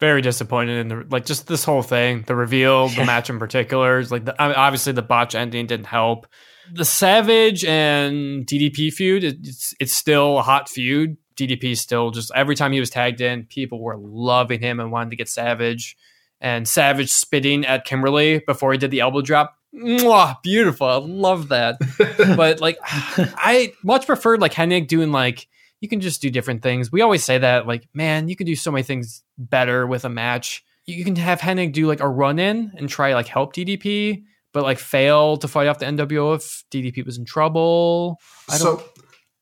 Very 0.00 0.22
disappointed 0.22 0.78
in 0.78 0.88
the 0.88 1.06
like 1.10 1.24
just 1.24 1.46
this 1.46 1.64
whole 1.64 1.82
thing, 1.82 2.22
the 2.26 2.34
reveal, 2.36 2.88
the 2.88 3.04
match 3.04 3.30
in 3.30 3.38
particular. 3.38 4.02
Like 4.04 4.24
the, 4.24 4.40
obviously 4.42 4.92
the 4.92 5.02
botch 5.02 5.34
ending 5.34 5.66
didn't 5.66 5.86
help. 5.86 6.26
The 6.72 6.84
Savage 6.84 7.64
and 7.64 8.46
DDP 8.46 8.92
feud, 8.92 9.24
it- 9.24 9.38
it's 9.42 9.74
it's 9.80 9.94
still 9.94 10.38
a 10.38 10.42
hot 10.42 10.68
feud. 10.68 11.16
DDP 11.36 11.76
still 11.76 12.10
just 12.10 12.30
every 12.34 12.54
time 12.54 12.72
he 12.72 12.80
was 12.80 12.90
tagged 12.90 13.20
in, 13.20 13.44
people 13.44 13.80
were 13.82 13.96
loving 13.98 14.60
him 14.60 14.78
and 14.80 14.92
wanted 14.92 15.10
to 15.10 15.16
get 15.16 15.28
Savage. 15.28 15.96
And 16.40 16.66
Savage 16.68 17.10
spitting 17.10 17.64
at 17.64 17.84
Kimberly 17.84 18.40
before 18.46 18.72
he 18.72 18.78
did 18.78 18.90
the 18.90 19.00
elbow 19.00 19.20
drop. 19.22 19.56
Mwah, 19.74 20.36
beautiful. 20.42 20.86
I 20.86 20.96
love 20.96 21.48
that. 21.48 21.76
but 22.36 22.60
like 22.60 22.76
I 22.84 23.72
much 23.82 24.06
preferred 24.06 24.40
like 24.40 24.52
Hennig 24.52 24.86
doing 24.88 25.10
like 25.12 25.48
you 25.84 25.88
can 25.88 26.00
just 26.00 26.22
do 26.22 26.30
different 26.30 26.62
things. 26.62 26.90
We 26.90 27.02
always 27.02 27.22
say 27.22 27.36
that 27.36 27.66
like 27.66 27.86
man, 27.92 28.26
you 28.26 28.36
can 28.36 28.46
do 28.46 28.56
so 28.56 28.72
many 28.72 28.82
things 28.82 29.22
better 29.36 29.86
with 29.86 30.06
a 30.06 30.08
match. 30.08 30.64
You 30.86 31.04
can 31.04 31.14
have 31.16 31.40
Hennig 31.40 31.74
do 31.74 31.86
like 31.86 32.00
a 32.00 32.08
run 32.08 32.38
in 32.38 32.72
and 32.78 32.88
try 32.88 33.12
like 33.12 33.26
help 33.26 33.54
DDP, 33.54 34.22
but 34.54 34.62
like 34.62 34.78
fail 34.78 35.36
to 35.36 35.46
fight 35.46 35.66
off 35.66 35.80
the 35.80 35.84
NWO 35.84 36.36
if 36.36 36.64
DDP 36.72 37.04
was 37.04 37.18
in 37.18 37.26
trouble. 37.26 38.16
I 38.48 38.56
don't 38.56 38.80
So 38.80 38.88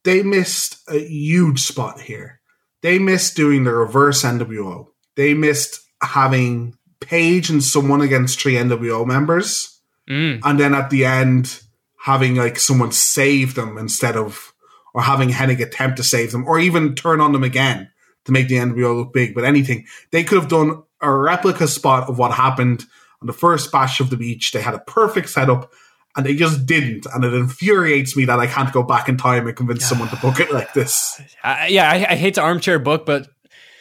they 0.03 0.25
missed 0.25 0.83
a 0.89 0.99
huge 0.99 1.63
spot 1.63 2.01
here. 2.01 2.41
They 2.81 2.99
missed 2.99 3.37
doing 3.37 3.63
the 3.63 3.73
reverse 3.73 4.25
NWO. 4.25 4.89
They 5.15 5.35
missed 5.35 5.81
having 6.03 6.75
Page 6.99 7.51
and 7.51 7.63
someone 7.63 8.01
against 8.01 8.41
three 8.41 8.55
NWO 8.55 9.07
members. 9.07 9.69
Mm. 10.11 10.41
and 10.43 10.59
then 10.59 10.75
at 10.75 10.91
the 10.91 11.05
end 11.05 11.63
having 12.01 12.35
like 12.35 12.59
someone 12.59 12.91
save 12.91 13.55
them 13.55 13.79
instead 13.79 14.17
of 14.17 14.52
or 14.95 15.03
having 15.03 15.29
Hennig 15.31 15.61
attempt 15.61 15.97
to 15.97 16.05
save 16.05 16.33
them 16.33 16.47
or 16.47 16.59
even 16.59 16.95
turn 16.95 17.21
on 17.21 17.33
them 17.33 17.45
again 17.45 17.91
to 18.25 18.33
make 18.33 18.49
the 18.49 18.57
NWO 18.57 18.97
look 18.97 19.13
big 19.13 19.35
but 19.35 19.45
anything 19.45 19.87
they 20.11 20.25
could 20.25 20.39
have 20.39 20.49
done 20.51 20.83
a 21.01 21.13
replica 21.13 21.67
spot 21.67 22.09
of 22.09 22.19
what 22.19 22.33
happened 22.33 22.85
on 23.21 23.27
the 23.27 23.33
first 23.33 23.73
bash 23.73 24.01
of 24.01 24.11
the 24.11 24.17
beach 24.17 24.53
they 24.53 24.61
had 24.61 24.75
a 24.75 24.81
perfect 24.81 25.29
setup 25.29 25.73
and 26.15 26.27
they 26.27 26.35
just 26.35 26.67
didn't 26.67 27.07
and 27.07 27.25
it 27.25 27.35
infuriates 27.35 28.17
me 28.17 28.25
that 28.27 28.39
I 28.39 28.47
can't 28.47 28.73
go 28.73 28.83
back 28.83 29.09
in 29.09 29.17
time 29.17 29.47
and 29.47 29.57
convince 29.57 29.85
someone 29.85 30.09
to 30.11 30.17
book 30.17 30.41
it 30.41 30.53
like 30.53 30.73
this 30.75 31.21
I, 31.45 31.69
yeah, 31.69 31.91
I, 31.91 32.13
I 32.13 32.17
hate 32.17 32.35
to 32.35 32.43
armchair 32.43 32.79
book, 32.79 33.07
but 33.07 33.29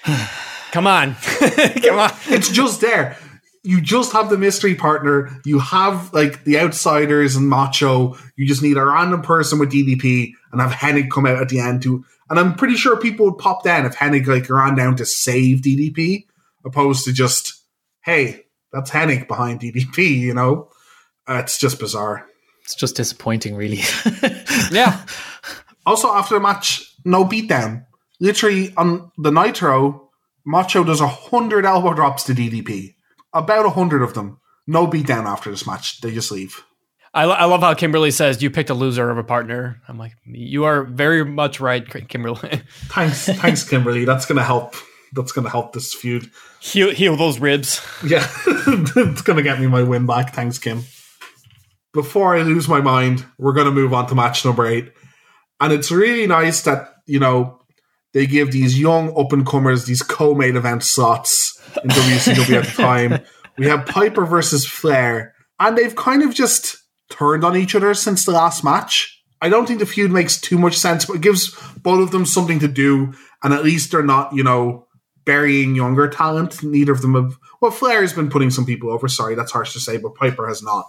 come 0.71 0.87
on, 0.87 1.15
come 1.39 1.99
on. 1.99 2.11
it's 2.27 2.49
just 2.49 2.81
there. 2.81 3.17
You 3.63 3.79
just 3.79 4.13
have 4.13 4.31
the 4.31 4.39
mystery 4.39 4.73
partner. 4.73 5.39
You 5.45 5.59
have 5.59 6.11
like 6.13 6.43
the 6.45 6.59
outsiders 6.59 7.35
and 7.35 7.47
Macho. 7.47 8.17
You 8.35 8.47
just 8.47 8.63
need 8.63 8.77
a 8.77 8.83
random 8.83 9.21
person 9.21 9.59
with 9.59 9.71
DDP 9.71 10.33
and 10.51 10.61
have 10.61 10.71
Hennig 10.71 11.09
come 11.09 11.25
out 11.25 11.41
at 11.41 11.49
the 11.49 11.59
end 11.59 11.81
too. 11.83 12.03
And 12.29 12.39
I'm 12.39 12.55
pretty 12.55 12.75
sure 12.75 12.97
people 12.97 13.25
would 13.25 13.37
pop 13.37 13.63
down 13.63 13.85
if 13.85 13.95
Hennig 13.95 14.27
like 14.27 14.49
ran 14.49 14.75
down 14.75 14.95
to 14.97 15.05
save 15.05 15.59
DDP, 15.61 16.25
opposed 16.65 17.05
to 17.05 17.13
just, 17.13 17.61
hey, 18.03 18.45
that's 18.71 18.91
Hennig 18.91 19.27
behind 19.27 19.59
DDP. 19.61 20.17
You 20.17 20.33
know, 20.33 20.69
uh, 21.27 21.41
it's 21.43 21.57
just 21.57 21.79
bizarre. 21.79 22.25
It's 22.63 22.75
just 22.75 22.95
disappointing, 22.95 23.55
really. 23.55 23.81
Yeah, 24.71 25.03
Also, 25.85 26.09
after 26.13 26.35
the 26.35 26.39
match, 26.39 26.95
no 27.03 27.25
beatdown. 27.25 27.85
Literally 28.21 28.73
on 28.77 29.11
the 29.17 29.31
Nitro, 29.31 30.09
Macho 30.45 30.83
does 30.83 31.01
a 31.01 31.07
hundred 31.07 31.65
elbow 31.65 31.93
drops 31.93 32.23
to 32.25 32.33
DDP. 32.33 32.95
About 33.33 33.65
a 33.65 33.71
hundred 33.71 34.01
of 34.01 34.13
them. 34.13 34.39
No 34.67 34.87
beatdown 34.87 35.25
after 35.25 35.49
this 35.49 35.67
match. 35.67 35.99
They 36.01 36.13
just 36.13 36.31
leave. 36.31 36.63
I, 37.13 37.25
lo- 37.25 37.33
I 37.33 37.45
love 37.45 37.61
how 37.61 37.73
Kimberly 37.73 38.11
says 38.11 38.41
you 38.41 38.49
picked 38.49 38.69
a 38.69 38.73
loser 38.73 39.09
of 39.09 39.17
a 39.17 39.23
partner. 39.23 39.81
I'm 39.87 39.97
like, 39.97 40.13
you 40.25 40.63
are 40.63 40.83
very 40.85 41.25
much 41.25 41.59
right, 41.59 41.85
Kimberly. 42.07 42.39
Thanks, 42.87 43.25
thanks, 43.25 43.67
Kimberly. 43.67 44.05
That's 44.05 44.25
gonna 44.25 44.43
help. 44.43 44.75
That's 45.13 45.33
gonna 45.33 45.49
help 45.49 45.73
this 45.73 45.93
feud. 45.93 46.31
heal, 46.61 46.91
heal 46.91 47.17
those 47.17 47.39
ribs. 47.39 47.85
Yeah, 48.05 48.25
it's 48.47 49.21
gonna 49.23 49.41
get 49.41 49.59
me 49.59 49.67
my 49.67 49.83
win 49.83 50.05
back. 50.05 50.33
Thanks, 50.33 50.57
Kim. 50.57 50.83
Before 51.93 52.33
I 52.37 52.43
lose 52.43 52.69
my 52.69 52.79
mind, 52.79 53.25
we're 53.37 53.51
gonna 53.53 53.71
move 53.71 53.93
on 53.93 54.07
to 54.07 54.15
match 54.15 54.45
number 54.45 54.65
eight, 54.65 54.93
and 55.59 55.73
it's 55.73 55.91
really 55.91 56.27
nice 56.27 56.61
that 56.61 56.93
you 57.07 57.19
know 57.19 57.59
they 58.13 58.25
give 58.25 58.53
these 58.53 58.79
young 58.79 59.13
up 59.19 59.33
and 59.33 59.45
comers 59.45 59.83
these 59.85 60.01
co-main 60.01 60.55
event 60.55 60.83
slots 60.83 61.61
in 61.83 61.89
WCW 61.89 62.57
at 62.61 62.65
the 62.67 62.71
time. 62.81 63.19
We 63.57 63.67
have 63.67 63.85
Piper 63.85 64.25
versus 64.25 64.65
Flair, 64.65 65.33
and 65.59 65.77
they've 65.77 65.95
kind 65.95 66.23
of 66.23 66.33
just 66.33 66.77
turned 67.11 67.43
on 67.43 67.55
each 67.55 67.75
other 67.75 67.93
since 67.93 68.25
the 68.25 68.31
last 68.31 68.63
match. 68.63 69.21
I 69.41 69.49
don't 69.49 69.65
think 69.65 69.79
the 69.79 69.85
feud 69.85 70.11
makes 70.11 70.39
too 70.39 70.57
much 70.57 70.77
sense, 70.77 71.05
but 71.05 71.17
it 71.17 71.21
gives 71.21 71.55
both 71.77 72.01
of 72.01 72.11
them 72.11 72.25
something 72.25 72.59
to 72.59 72.67
do, 72.67 73.13
and 73.43 73.53
at 73.53 73.63
least 73.63 73.91
they're 73.91 74.03
not, 74.03 74.33
you 74.33 74.43
know, 74.43 74.87
burying 75.25 75.75
younger 75.75 76.07
talent. 76.07 76.63
Neither 76.63 76.91
of 76.91 77.01
them 77.01 77.15
have. 77.15 77.37
Well, 77.59 77.71
Flair 77.71 78.01
has 78.01 78.13
been 78.13 78.29
putting 78.29 78.51
some 78.51 78.65
people 78.65 78.91
over. 78.91 79.07
Sorry, 79.07 79.35
that's 79.35 79.51
harsh 79.51 79.73
to 79.73 79.79
say, 79.79 79.97
but 79.97 80.15
Piper 80.15 80.47
has 80.47 80.63
not. 80.63 80.85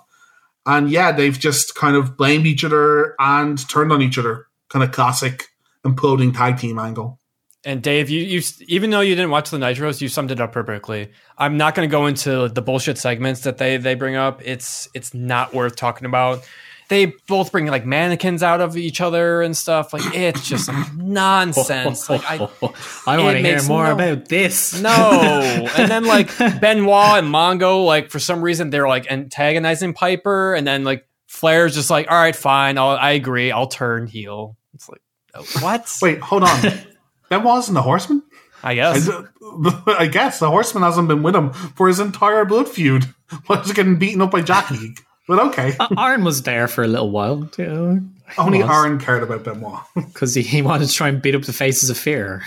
And 0.64 0.90
yeah, 0.90 1.12
they've 1.12 1.38
just 1.38 1.74
kind 1.74 1.96
of 1.96 2.16
blamed 2.16 2.46
each 2.46 2.64
other 2.64 3.14
and 3.18 3.68
turned 3.68 3.92
on 3.92 4.02
each 4.02 4.18
other. 4.18 4.46
Kind 4.68 4.84
of 4.84 4.92
classic 4.92 5.48
imploding 5.84 6.34
tag 6.34 6.58
team 6.58 6.78
angle. 6.78 7.18
And 7.64 7.80
Dave, 7.82 8.10
you, 8.10 8.20
you 8.20 8.42
even 8.66 8.90
though 8.90 9.00
you 9.00 9.14
didn't 9.14 9.30
watch 9.30 9.50
the 9.50 9.58
Nitros, 9.58 10.00
you 10.00 10.08
summed 10.08 10.32
it 10.32 10.40
up 10.40 10.52
perfectly. 10.52 11.12
I'm 11.38 11.56
not 11.56 11.74
going 11.74 11.88
to 11.88 11.90
go 11.90 12.06
into 12.06 12.48
the 12.48 12.62
bullshit 12.62 12.98
segments 12.98 13.42
that 13.42 13.58
they 13.58 13.76
they 13.76 13.94
bring 13.94 14.16
up. 14.16 14.42
It's 14.44 14.88
it's 14.94 15.14
not 15.14 15.54
worth 15.54 15.76
talking 15.76 16.06
about. 16.06 16.44
They 16.88 17.06
both 17.26 17.52
bring 17.52 17.66
like 17.66 17.86
mannequins 17.86 18.42
out 18.42 18.60
of 18.60 18.76
each 18.76 19.00
other 19.00 19.42
and 19.42 19.56
stuff. 19.56 19.92
Like 19.92 20.14
it's 20.14 20.46
just 20.46 20.70
nonsense. 20.96 22.10
Like 22.10 22.22
I, 22.28 22.34
I 23.06 23.18
want 23.18 23.36
to 23.36 23.38
it 23.38 23.44
hear 23.44 23.62
more 23.62 23.86
no- 23.86 23.92
about 23.92 24.28
this. 24.28 24.80
no. 24.82 25.68
and 25.76 25.90
then 25.90 26.04
like 26.04 26.36
Benoit 26.38 27.18
and 27.18 27.28
Mongo, 27.32 27.86
like 27.86 28.10
for 28.10 28.18
some 28.18 28.42
reason 28.42 28.70
they're 28.70 28.88
like 28.88 29.10
antagonizing 29.10 29.94
Piper, 29.94 30.54
and 30.54 30.66
then 30.66 30.82
like 30.82 31.06
Flair's 31.32 31.74
just 31.74 31.88
like, 31.88 32.10
all 32.10 32.16
right, 32.18 32.36
fine, 32.36 32.76
I'll, 32.76 32.90
I 32.90 33.12
agree, 33.12 33.52
I'll 33.52 33.66
turn 33.66 34.06
heel. 34.06 34.58
It's 34.74 34.86
like, 34.88 35.00
oh, 35.34 35.44
what? 35.60 35.90
Wait, 36.02 36.20
hold 36.20 36.42
on. 36.42 36.60
that 37.32 37.42
wasn't 37.42 37.74
the 37.74 37.82
Horseman. 37.82 38.22
I 38.62 38.70
I, 38.70 38.74
guess. 38.76 39.06
d- 39.06 39.12
I 39.86 40.06
guess 40.06 40.38
the 40.38 40.48
Horseman 40.48 40.84
hasn't 40.84 41.08
been 41.08 41.22
with 41.22 41.34
him 41.34 41.52
for 41.52 41.88
his 41.88 41.98
entire 41.98 42.44
blood 42.44 42.68
feud. 42.68 43.04
Was 43.48 43.72
getting 43.72 43.98
beaten 43.98 44.20
up 44.22 44.30
by 44.30 44.42
Jackie. 44.42 44.94
But 45.26 45.38
okay, 45.48 45.74
Uh, 45.80 45.88
Aaron 45.98 46.22
was 46.24 46.42
there 46.42 46.68
for 46.68 46.84
a 46.84 46.88
little 46.88 47.10
while 47.10 47.44
too. 47.46 48.00
only 48.36 48.62
Aaron 48.62 48.98
cared 48.98 49.22
about 49.22 49.44
Benoit. 49.44 49.80
because 49.94 50.34
he, 50.34 50.42
he 50.42 50.62
wanted 50.62 50.88
to 50.88 50.92
try 50.94 51.08
and 51.08 51.22
beat 51.22 51.34
up 51.34 51.42
the 51.42 51.52
faces 51.52 51.90
of 51.90 51.96
fear. 51.96 52.42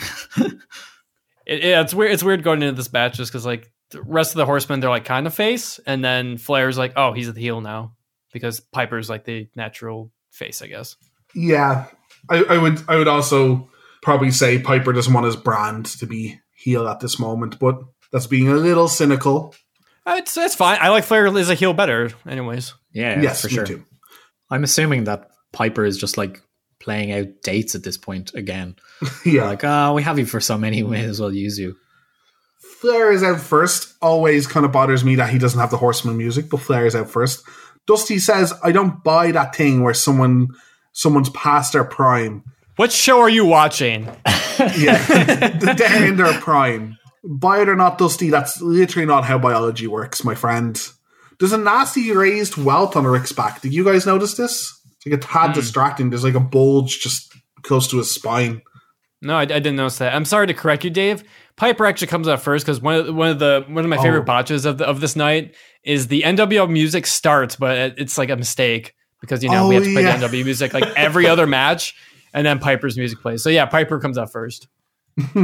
It, 1.46 1.64
yeah, 1.64 1.82
it's 1.82 1.94
weird. 1.94 2.12
It's 2.12 2.24
weird 2.24 2.44
going 2.44 2.62
into 2.62 2.76
this 2.76 2.92
match 2.92 3.18
just 3.18 3.32
because 3.32 3.46
like 3.46 3.72
the 3.92 4.02
rest 4.02 4.32
of 4.32 4.38
the 4.38 4.46
Horsemen 4.46 4.80
they're 4.80 4.90
like 4.90 5.06
kind 5.06 5.28
of 5.28 5.34
face, 5.34 5.80
and 5.86 6.04
then 6.04 6.38
Flair's 6.38 6.78
like, 6.78 6.94
oh, 6.96 7.14
he's 7.14 7.30
at 7.30 7.36
the 7.36 7.42
heel 7.42 7.62
now 7.62 7.94
because 8.34 8.60
Piper's 8.60 9.10
like 9.10 9.26
the 9.26 9.48
natural 9.56 10.12
face, 10.32 10.62
I 10.62 10.68
guess. 10.68 10.96
Yeah, 11.34 11.86
I, 12.30 12.44
I 12.44 12.58
would. 12.58 12.82
I 12.88 12.96
would 12.98 13.08
also 13.08 13.70
probably 14.06 14.30
say 14.32 14.60
Piper 14.60 14.94
doesn't 14.94 15.12
want 15.14 15.26
his 15.26 15.36
brand 15.36 15.88
to 15.88 16.06
be 16.06 16.40
heel 16.56 16.88
at 16.88 17.00
this 17.00 17.20
moment, 17.20 17.60
but 17.60 17.80
that's 18.12 18.28
being 18.28 18.48
a 18.48 18.54
little 18.56 18.88
cynical. 18.88 19.54
Uh, 20.06 20.16
It's 20.20 20.36
that's 20.36 20.56
fine. 20.56 20.78
I 20.80 20.90
like 20.90 21.04
Flair 21.04 21.26
as 21.28 21.50
a 21.50 21.56
heel 21.56 21.74
better, 21.74 22.12
anyways. 22.28 22.76
Yeah, 22.94 23.20
yes, 23.20 23.42
for 23.42 23.50
sure. 23.50 23.66
too. 23.66 23.84
I'm 24.52 24.64
assuming 24.64 25.06
that 25.06 25.32
Piper 25.52 25.84
is 25.84 25.98
just 25.98 26.18
like 26.18 26.40
playing 26.80 27.12
out 27.12 27.28
dates 27.44 27.74
at 27.74 27.82
this 27.84 27.98
point 27.98 28.34
again. 28.36 28.76
Yeah, 29.26 29.46
Like, 29.46 29.64
oh, 29.64 29.94
we 29.96 30.04
have 30.04 30.20
you 30.20 30.26
for 30.28 30.40
so 30.40 30.58
many, 30.58 30.84
we 30.84 30.92
may 30.92 31.06
as 31.06 31.20
well 31.20 31.34
use 31.34 31.58
you. 31.58 31.76
Flair 32.80 33.12
is 33.12 33.24
out 33.24 33.40
first. 33.42 33.96
Always 34.02 34.46
kind 34.46 34.66
of 34.66 34.72
bothers 34.72 35.04
me 35.04 35.16
that 35.16 35.32
he 35.32 35.40
doesn't 35.40 35.60
have 35.60 35.72
the 35.72 35.78
Horseman 35.78 36.16
music, 36.18 36.50
but 36.50 36.60
Flair 36.60 36.86
is 36.86 36.96
out 36.96 37.10
first. 37.10 37.44
Dusty 37.88 38.20
says, 38.20 38.54
"I 38.64 38.72
don't 38.72 39.04
buy 39.04 39.32
that 39.32 39.56
thing 39.56 39.82
where 39.82 39.94
someone 39.96 40.50
someone's 40.94 41.30
past 41.32 41.74
their 41.74 41.84
prime. 41.84 42.44
What 42.76 42.92
show 42.92 43.20
are 43.20 43.30
you 43.30 43.46
watching? 43.46 44.10
Yeah, 44.78 44.98
they're 45.74 46.08
in 46.08 46.16
their 46.16 46.32
prime. 46.40 46.98
Buy 47.26 47.62
it 47.62 47.68
or 47.68 47.76
not, 47.76 47.98
Dusty. 47.98 48.30
That's 48.30 48.62
literally 48.62 49.06
not 49.06 49.26
how 49.26 49.38
biology 49.38 49.86
works, 49.86 50.24
my 50.24 50.34
friend. 50.34 50.82
There's 51.40 51.52
a 51.52 51.58
nasty 51.58 52.14
raised 52.14 52.56
welt 52.56 52.96
on 52.96 53.06
Rick's 53.06 53.34
back. 53.34 53.62
Did 53.62 53.74
you 53.74 53.84
guys 53.84 54.06
notice 54.06 54.36
this? 54.36 54.74
It's 54.96 55.06
like 55.06 55.20
a 55.20 55.22
tad 55.22 55.48
hmm. 55.48 55.56
distracting. 55.56 56.10
There's 56.10 56.24
like 56.24 56.36
a 56.36 56.40
bulge 56.40 57.02
just 57.02 57.34
close 57.64 57.90
to 57.90 57.98
his 57.98 58.10
spine. 58.12 58.62
No, 59.22 59.36
I, 59.36 59.42
I 59.42 59.46
didn't 59.46 59.76
notice 59.76 59.98
that. 59.98 60.16
I'm 60.16 60.24
sorry 60.24 60.48
to 60.48 60.54
correct 60.54 60.86
you, 60.86 60.90
Dave. 60.90 61.26
Piper 61.58 61.86
actually 61.86 62.08
comes 62.08 62.30
out 62.30 62.42
first 62.42 62.66
because 62.66 62.80
one 62.80 62.96
of 62.96 63.14
one 63.14 63.30
of 63.32 63.40
the 63.40 63.66
one 63.68 63.84
of 63.84 63.90
my 63.90 63.98
favorite 63.98 64.22
Oh. 64.22 64.26
botches 64.26 64.66
of 64.66 64.78
the, 64.78 64.86
of 64.86 65.02
this 65.02 65.18
night 65.18 65.54
is 65.84 66.08
the 66.08 66.22
NWO 66.22 66.70
music 66.70 67.08
starts, 67.08 67.58
but 67.58 67.96
it's 67.98 68.18
like 68.18 68.30
a 68.30 68.38
mistake 68.38 68.94
because 69.20 69.44
you 69.44 69.50
know 69.50 69.68
we 69.68 69.76
Oh, 69.76 69.80
have 69.80 69.88
to 69.88 69.94
play 69.94 70.04
yeah. 70.04 70.16
the 70.16 70.28
NWO 70.28 70.46
music 70.46 70.74
like 70.74 70.86
every 70.96 71.28
other 71.28 71.46
match, 71.60 71.94
and 72.36 72.46
then 72.46 72.60
Piper's 72.60 72.98
music 72.98 73.20
plays. 73.22 73.42
So 73.42 73.50
yeah, 73.50 73.66
Piper 73.66 74.00
comes 74.00 74.20
out 74.20 74.32
first. 74.32 74.68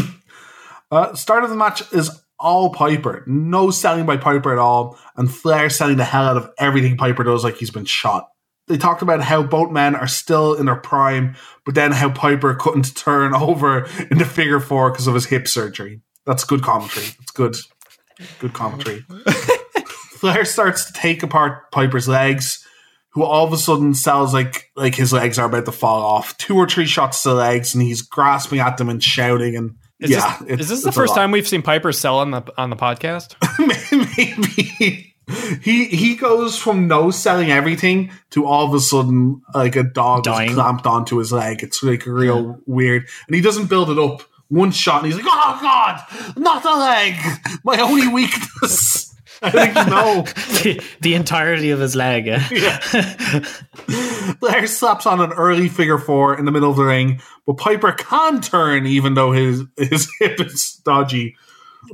Uh, 0.91 1.15
start 1.15 1.45
of 1.45 1.49
the 1.49 1.55
match 1.55 1.81
is 1.93 2.21
all 2.37 2.69
Piper. 2.73 3.23
No 3.25 3.71
selling 3.71 4.05
by 4.05 4.17
Piper 4.17 4.51
at 4.51 4.59
all. 4.59 4.99
And 5.15 5.33
Flair 5.33 5.69
selling 5.69 5.95
the 5.95 6.03
hell 6.03 6.25
out 6.25 6.35
of 6.35 6.51
everything 6.57 6.97
Piper 6.97 7.23
does 7.23 7.45
like 7.45 7.55
he's 7.55 7.69
been 7.69 7.85
shot. 7.85 8.27
They 8.67 8.77
talked 8.77 9.01
about 9.01 9.21
how 9.21 9.41
both 9.41 9.71
men 9.71 9.95
are 9.95 10.05
still 10.05 10.53
in 10.55 10.65
their 10.65 10.75
prime, 10.75 11.37
but 11.65 11.75
then 11.75 11.93
how 11.93 12.09
Piper 12.09 12.55
couldn't 12.55 12.93
turn 12.93 13.33
over 13.33 13.87
into 14.09 14.25
figure 14.25 14.59
four 14.59 14.91
because 14.91 15.07
of 15.07 15.13
his 15.13 15.27
hip 15.27 15.47
surgery. 15.47 16.01
That's 16.25 16.43
good 16.43 16.61
commentary. 16.61 17.07
It's 17.21 17.31
good. 17.31 17.55
Good 18.39 18.51
commentary. 18.51 19.05
Flair 20.19 20.43
starts 20.43 20.91
to 20.91 20.93
take 20.93 21.23
apart 21.23 21.71
Piper's 21.71 22.09
legs, 22.09 22.67
who 23.13 23.23
all 23.23 23.45
of 23.45 23.53
a 23.53 23.57
sudden 23.57 23.93
sounds 23.93 24.33
like 24.33 24.71
like 24.75 24.95
his 24.95 25.11
legs 25.13 25.37
are 25.39 25.47
about 25.47 25.65
to 25.65 25.71
fall 25.71 26.01
off. 26.01 26.37
Two 26.37 26.55
or 26.55 26.67
three 26.67 26.85
shots 26.85 27.23
to 27.23 27.29
the 27.29 27.35
legs, 27.35 27.73
and 27.75 27.83
he's 27.83 28.01
grasping 28.01 28.59
at 28.59 28.77
them 28.77 28.89
and 28.89 29.01
shouting. 29.03 29.55
And 29.55 29.75
Is 29.99 30.11
yeah, 30.11 30.37
this, 30.39 30.41
it's- 30.49 30.59
is 30.61 30.69
this 30.69 30.81
the 30.83 30.87
it's 30.89 30.97
a 30.97 30.99
first 30.99 31.15
time 31.15 31.31
we've 31.31 31.47
seen 31.47 31.61
Piper 31.61 31.91
sell 31.91 32.19
on 32.19 32.31
the 32.31 32.43
on 32.57 32.69
the 32.69 32.75
podcast? 32.75 33.35
maybe 34.17 35.13
he 35.61 35.85
he 35.85 36.15
goes 36.15 36.57
from 36.57 36.87
no 36.87 37.11
selling 37.11 37.51
everything 37.51 38.11
to 38.31 38.45
all 38.45 38.65
of 38.65 38.73
a 38.73 38.79
sudden 38.79 39.41
like 39.53 39.75
a 39.75 39.83
dog 39.83 40.27
is 40.27 40.33
Dying. 40.33 40.53
clamped 40.53 40.85
onto 40.85 41.17
his 41.17 41.31
leg. 41.31 41.63
It's 41.63 41.81
like 41.83 42.05
real 42.05 42.59
weird, 42.65 43.07
and 43.27 43.35
he 43.35 43.41
doesn't 43.41 43.67
build 43.67 43.89
it 43.89 43.99
up. 43.99 44.23
One 44.49 44.71
shot, 44.71 45.03
and 45.03 45.05
he's 45.11 45.15
like, 45.21 45.25
"Oh 45.27 45.59
God, 45.61 46.01
not 46.37 46.61
the 46.63 46.71
leg, 46.75 47.15
my 47.63 47.77
only 47.79 48.07
weakness." 48.09 49.10
I 49.41 49.49
think 49.49 49.75
no. 49.75 50.21
the, 50.61 50.81
the 51.01 51.15
entirety 51.15 51.71
of 51.71 51.79
his 51.79 51.95
leg. 51.95 52.27
eh? 52.27 52.39
Flair 54.39 54.67
slaps 54.67 55.05
on 55.05 55.19
an 55.19 55.31
early 55.33 55.67
figure 55.67 55.97
four 55.97 56.37
in 56.37 56.45
the 56.45 56.51
middle 56.51 56.69
of 56.69 56.77
the 56.77 56.83
ring, 56.83 57.21
but 57.45 57.57
Piper 57.57 57.91
can 57.91 58.41
turn 58.41 58.85
even 58.85 59.15
though 59.15 59.31
his 59.31 59.63
his 59.77 60.09
hip 60.19 60.39
is 60.39 60.81
dodgy 60.85 61.35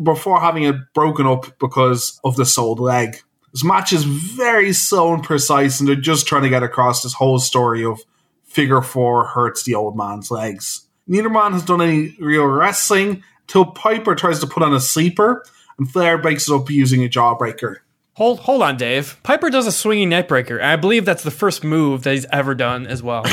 before 0.03 0.39
having 0.39 0.63
it 0.63 0.75
broken 0.93 1.25
up 1.25 1.57
because 1.59 2.19
of 2.23 2.35
the 2.35 2.45
sold 2.45 2.79
leg. 2.79 3.21
This 3.53 3.63
match 3.63 3.93
is 3.93 4.03
very 4.03 4.73
slow 4.73 5.13
and 5.13 5.23
precise, 5.23 5.79
and 5.79 5.87
they're 5.87 5.95
just 5.95 6.27
trying 6.27 6.43
to 6.43 6.49
get 6.49 6.63
across 6.63 7.01
this 7.01 7.13
whole 7.13 7.39
story 7.39 7.85
of 7.85 8.01
figure 8.43 8.81
four 8.81 9.25
hurts 9.25 9.63
the 9.63 9.75
old 9.75 9.95
man's 9.95 10.29
legs. 10.29 10.87
Neither 11.07 11.29
man 11.29 11.53
has 11.53 11.63
done 11.63 11.81
any 11.81 12.15
real 12.19 12.45
wrestling 12.45 13.23
till 13.47 13.65
Piper 13.65 14.13
tries 14.13 14.39
to 14.41 14.47
put 14.47 14.63
on 14.63 14.73
a 14.73 14.79
sleeper, 14.79 15.45
and 15.77 15.89
Flair 15.91 16.17
breaks 16.17 16.49
it 16.49 16.53
up 16.53 16.69
using 16.69 17.03
a 17.03 17.09
jawbreaker. 17.09 17.77
Hold 18.13 18.39
hold 18.41 18.61
on, 18.63 18.77
Dave. 18.77 19.17
Piper 19.23 19.49
does 19.49 19.67
a 19.67 19.71
swinging 19.71 20.09
neckbreaker. 20.09 20.55
and 20.55 20.65
I 20.65 20.75
believe 20.75 21.05
that's 21.05 21.23
the 21.23 21.31
first 21.31 21.63
move 21.63 22.03
that 22.03 22.13
he's 22.13 22.25
ever 22.31 22.55
done 22.55 22.87
as 22.87 23.03
well. 23.03 23.23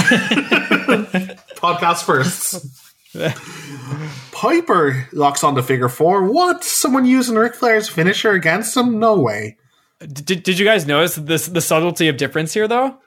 podcast 1.57 2.05
first. 2.05 2.67
Piper 4.33 5.09
locks 5.13 5.45
on 5.45 5.55
to 5.55 5.63
figure 5.63 5.89
four. 5.89 6.25
What? 6.25 6.65
Someone 6.65 7.07
using 7.07 7.37
Ric 7.37 7.55
Flair's 7.55 7.89
finisher 7.89 8.33
against 8.33 8.77
him? 8.77 8.99
No 8.99 9.19
way. 9.19 9.57
did, 10.01 10.43
did 10.43 10.59
you 10.59 10.65
guys 10.67 10.87
notice 10.87 11.15
this 11.15 11.47
the 11.47 11.61
subtlety 11.61 12.09
of 12.09 12.17
difference 12.17 12.53
here 12.53 12.69
though? 12.69 12.99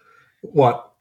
What? 0.41 0.91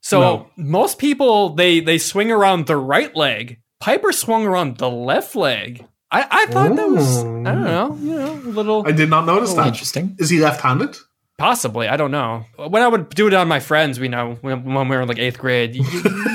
So 0.00 0.20
No. 0.20 0.50
most 0.56 0.98
people 0.98 1.54
they 1.54 1.80
they 1.80 1.98
swing 1.98 2.30
around 2.30 2.66
the 2.66 2.76
right 2.76 3.14
leg. 3.16 3.60
Piper 3.80 4.12
swung 4.12 4.46
around 4.46 4.76
the 4.78 4.90
left 4.90 5.34
leg. 5.34 5.86
I, 6.12 6.26
I 6.30 6.46
thought 6.46 6.74
that 6.76 6.88
was 6.88 7.18
I 7.18 7.22
don't 7.22 7.64
know, 7.64 7.98
you 8.00 8.18
know, 8.18 8.32
a 8.32 8.50
little 8.50 8.86
I 8.86 8.92
did 8.92 9.08
not 9.10 9.26
notice 9.26 9.54
that. 9.54 9.68
Interesting. 9.68 10.16
Is 10.18 10.30
he 10.30 10.40
left-handed? 10.40 10.96
possibly. 11.40 11.88
I 11.88 11.96
don't 11.96 12.10
know. 12.10 12.44
When 12.56 12.82
I 12.82 12.86
would 12.86 13.08
do 13.10 13.26
it 13.26 13.34
on 13.34 13.48
my 13.48 13.60
friends, 13.60 13.98
we 13.98 14.08
know 14.08 14.36
when, 14.42 14.62
when 14.74 14.88
we 14.88 14.94
were 14.94 15.02
in 15.02 15.08
like 15.08 15.18
eighth 15.18 15.38
grade, 15.38 15.74
you, 15.74 15.82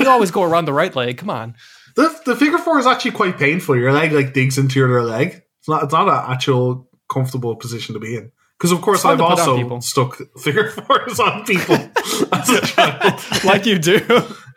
you 0.00 0.08
always 0.08 0.32
go 0.32 0.42
around 0.42 0.64
the 0.64 0.72
right 0.72 0.94
leg. 0.94 1.16
Come 1.18 1.30
on. 1.30 1.54
The, 1.94 2.14
the 2.26 2.36
figure 2.36 2.58
four 2.58 2.78
is 2.78 2.86
actually 2.86 3.12
quite 3.12 3.38
painful. 3.38 3.76
Your 3.76 3.92
leg 3.92 4.12
like 4.12 4.34
digs 4.34 4.58
into 4.58 4.78
your 4.80 4.98
other 4.98 5.08
leg. 5.08 5.42
It's 5.60 5.68
not. 5.68 5.84
It's 5.84 5.92
not 5.92 6.08
an 6.08 6.32
actual 6.32 6.88
comfortable 7.08 7.54
position 7.56 7.94
to 7.94 8.00
be 8.00 8.16
in. 8.16 8.32
Because 8.58 8.72
of 8.72 8.80
course 8.82 9.04
I've 9.04 9.18
to 9.18 9.24
put 9.24 9.32
on 9.32 9.38
also 9.38 9.56
people. 9.56 9.80
stuck 9.80 10.18
figure 10.38 10.70
fours 10.88 11.20
on 11.20 11.44
people 11.44 11.74
as 12.32 12.48
a 12.50 12.60
child. 12.66 13.20
Like 13.44 13.64
you 13.64 13.78
do. 13.78 13.98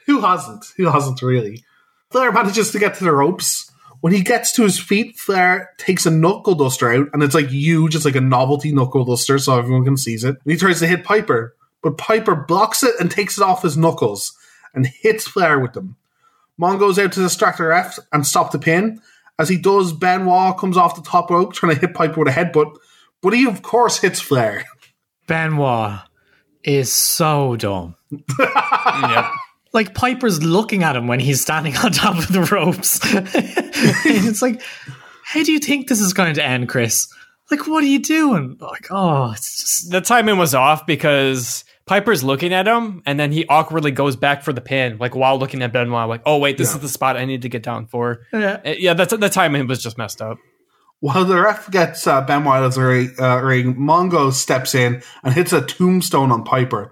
Who 0.08 0.20
hasn't? 0.22 0.66
Who 0.78 0.90
hasn't 0.90 1.22
really? 1.22 1.64
Flair 2.12 2.32
manages 2.32 2.72
to 2.72 2.80
get 2.80 2.96
to 2.96 3.04
the 3.04 3.12
ropes. 3.12 3.69
When 4.02 4.14
he 4.14 4.22
gets 4.22 4.52
to 4.54 4.64
his 4.64 4.80
feet, 4.80 5.18
Flair 5.18 5.72
takes 5.78 6.06
a 6.06 6.12
knuckle 6.12 6.56
duster 6.56 6.92
out, 6.92 7.08
and 7.12 7.22
it's 7.22 7.36
like 7.36 7.50
huge, 7.50 7.96
it's 7.96 8.06
like 8.06 8.16
a 8.16 8.22
novelty 8.22 8.72
knuckle 8.72 9.04
duster, 9.04 9.38
so 9.40 9.58
everyone 9.58 9.84
can 9.84 9.98
seize 9.98 10.24
it. 10.24 10.38
And 10.44 10.52
he 10.52 10.58
tries 10.58 10.80
to 10.80 10.88
hit 10.88 11.04
Piper, 11.04 11.56
but 11.82 11.98
Piper 11.98 12.36
blocks 12.36 12.84
it 12.84 12.96
and 13.00 13.12
takes 13.12 13.38
it 13.38 13.44
off 13.44 13.64
his 13.64 13.78
knuckles 13.78 14.34
and 14.74 14.88
hits 14.88 15.28
Flair 15.28 15.60
with 15.60 15.74
them. 15.74 15.98
Mon 16.58 16.78
goes 16.78 17.00
out 17.00 17.12
to 17.14 17.22
distract 17.22 17.58
the 17.58 17.66
ref 17.66 18.00
and 18.12 18.26
stop 18.26 18.52
the 18.52 18.60
pin. 18.60 19.02
As 19.38 19.50
he 19.50 19.58
does, 19.58 19.94
Benoit 19.94 20.58
comes 20.58 20.78
off 20.78 20.96
the 20.96 21.02
top 21.02 21.30
rope 21.30 21.54
trying 21.54 21.74
to 21.74 21.82
hit 21.82 21.94
Piper 21.94 22.20
with 22.20 22.28
a 22.28 22.32
headbutt, 22.32 22.76
but 23.22 23.34
he 23.34 23.46
of 23.46 23.62
course 23.62 24.00
hits 24.00 24.20
Flair. 24.22 24.66
Benoit, 25.28 26.00
is 26.64 26.92
so 26.92 27.56
dumb. 27.56 27.96
yep. 28.40 29.32
Like 29.74 29.94
Piper's 29.94 30.42
looking 30.44 30.84
at 30.84 30.96
him 30.96 31.08
when 31.08 31.20
he's 31.20 31.42
standing 31.42 31.76
on 31.84 31.92
top 31.92 32.18
of 32.18 32.28
the 32.34 32.42
ropes. 32.44 33.00
it's 34.06 34.42
like, 34.42 34.62
how 35.24 35.44
do 35.44 35.52
you 35.52 35.60
think 35.60 35.88
this 35.88 36.02
is 36.02 36.14
going 36.14 36.34
to 36.36 36.44
end, 36.44 36.70
Chris? 36.70 37.08
Like, 37.52 37.68
what 37.68 37.84
are 37.84 37.88
you 37.88 38.00
doing? 38.00 38.58
Like, 38.60 38.88
oh, 38.92 39.32
it's 39.32 39.60
just 39.60 39.92
The 39.92 40.02
timing 40.02 40.38
was 40.38 40.54
off 40.54 40.86
because 40.86 41.64
Piper's 41.88 42.24
looking 42.24 42.54
at 42.54 42.68
him 42.68 43.02
and 43.06 43.20
then 43.20 43.32
he 43.32 43.46
awkwardly 43.48 43.92
goes 43.92 44.16
back 44.16 44.44
for 44.44 44.54
the 44.54 44.62
pin, 44.62 44.98
like 45.00 45.16
while 45.16 45.38
looking 45.40 45.62
at 45.64 45.74
Benoit, 45.74 46.08
like, 46.08 46.22
oh 46.26 46.38
wait, 46.38 46.58
this 46.58 46.70
Yeah. 46.72 46.76
is 46.76 46.82
the 46.82 46.90
spot 46.90 47.18
I 47.18 47.26
need 47.26 47.42
to 47.44 47.50
get 47.50 47.64
down 47.64 47.88
for. 47.88 48.26
yeah. 48.34 48.60
Uh, 48.66 48.70
Yeah, 48.78 48.94
that's 48.94 49.16
the 49.16 49.30
timing 49.30 49.68
was 49.68 49.82
just 49.82 49.98
messed 49.98 50.22
up. 50.22 50.38
While 51.02 51.26
the 51.26 51.40
ref 51.40 51.72
gets 51.72 52.06
uh, 52.08 52.22
Ben 52.22 52.44
Wild 52.44 52.66
as 52.68 52.78
a 52.78 52.84
ring, 52.84 53.12
uh, 53.20 53.40
ring, 53.42 53.76
Mongo 53.76 54.34
steps 54.34 54.76
in 54.76 55.02
and 55.24 55.34
hits 55.34 55.54
a 55.54 55.62
tombstone 55.62 56.32
on 56.32 56.44
Piper. 56.44 56.92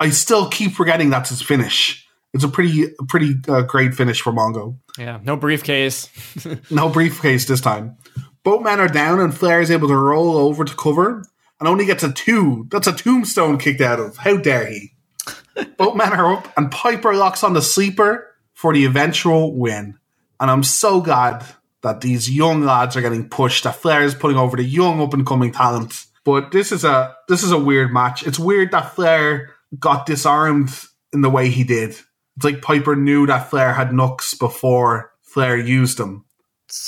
I 0.00 0.10
still 0.10 0.48
keep 0.50 0.72
forgetting 0.72 1.10
that's 1.10 1.30
his 1.30 1.40
finish. 1.40 2.05
It's 2.36 2.44
a 2.44 2.48
pretty, 2.48 2.88
pretty 3.08 3.34
uh, 3.48 3.62
great 3.62 3.94
finish 3.94 4.20
for 4.20 4.30
Mongo. 4.30 4.76
Yeah, 4.98 5.20
no 5.22 5.36
briefcase. 5.36 6.08
No 6.70 6.90
briefcase 6.90 7.46
this 7.46 7.62
time. 7.62 7.96
Both 8.44 8.62
men 8.62 8.78
are 8.78 8.88
down 8.88 9.20
and 9.20 9.34
Flair 9.34 9.60
is 9.60 9.70
able 9.70 9.88
to 9.88 9.96
roll 9.96 10.36
over 10.36 10.64
to 10.64 10.74
cover 10.76 11.24
and 11.58 11.68
only 11.68 11.86
gets 11.86 12.02
a 12.02 12.12
two. 12.12 12.66
That's 12.70 12.86
a 12.86 12.92
tombstone 12.92 13.56
kicked 13.56 13.80
out 13.80 13.98
of. 13.98 14.18
How 14.18 14.36
dare 14.36 14.66
he? 14.66 14.92
Both 15.78 15.96
men 15.96 16.12
are 16.12 16.34
up 16.34 16.52
and 16.58 16.70
Piper 16.70 17.14
locks 17.14 17.42
on 17.42 17.54
the 17.54 17.62
sleeper 17.62 18.28
for 18.52 18.74
the 18.74 18.84
eventual 18.84 19.56
win. 19.56 19.98
And 20.38 20.50
I'm 20.50 20.62
so 20.62 21.00
glad 21.00 21.44
that 21.82 22.02
these 22.02 22.30
young 22.30 22.62
lads 22.62 22.96
are 22.96 23.00
getting 23.00 23.28
pushed, 23.28 23.64
that 23.64 23.76
Flair 23.76 24.02
is 24.02 24.14
putting 24.14 24.36
over 24.36 24.56
the 24.56 24.64
young 24.64 25.00
up 25.00 25.14
and 25.14 25.26
coming 25.26 25.52
talent. 25.52 26.04
But 26.24 26.50
this 26.50 26.70
is 26.70 26.84
a 26.84 27.16
this 27.28 27.42
is 27.42 27.52
a 27.52 27.58
weird 27.58 27.92
match. 27.92 28.26
It's 28.26 28.38
weird 28.38 28.72
that 28.72 28.94
Flair 28.94 29.54
got 29.78 30.04
disarmed 30.04 30.70
in 31.12 31.22
the 31.22 31.30
way 31.30 31.48
he 31.48 31.64
did. 31.64 31.96
It's 32.36 32.44
like 32.44 32.62
Piper 32.62 32.96
knew 32.96 33.26
that 33.26 33.50
Flair 33.50 33.72
had 33.72 33.92
nooks 33.92 34.34
before 34.34 35.12
Flair 35.22 35.56
used 35.56 35.98
them. 35.98 36.24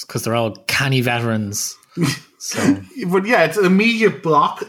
because 0.07 0.25
they're 0.25 0.35
all 0.35 0.55
canny 0.67 1.01
veterans. 1.01 1.77
So 2.41 2.81
But 3.09 3.27
yeah, 3.27 3.45
it's 3.45 3.57
an 3.57 3.65
immediate 3.65 4.23
block, 4.23 4.63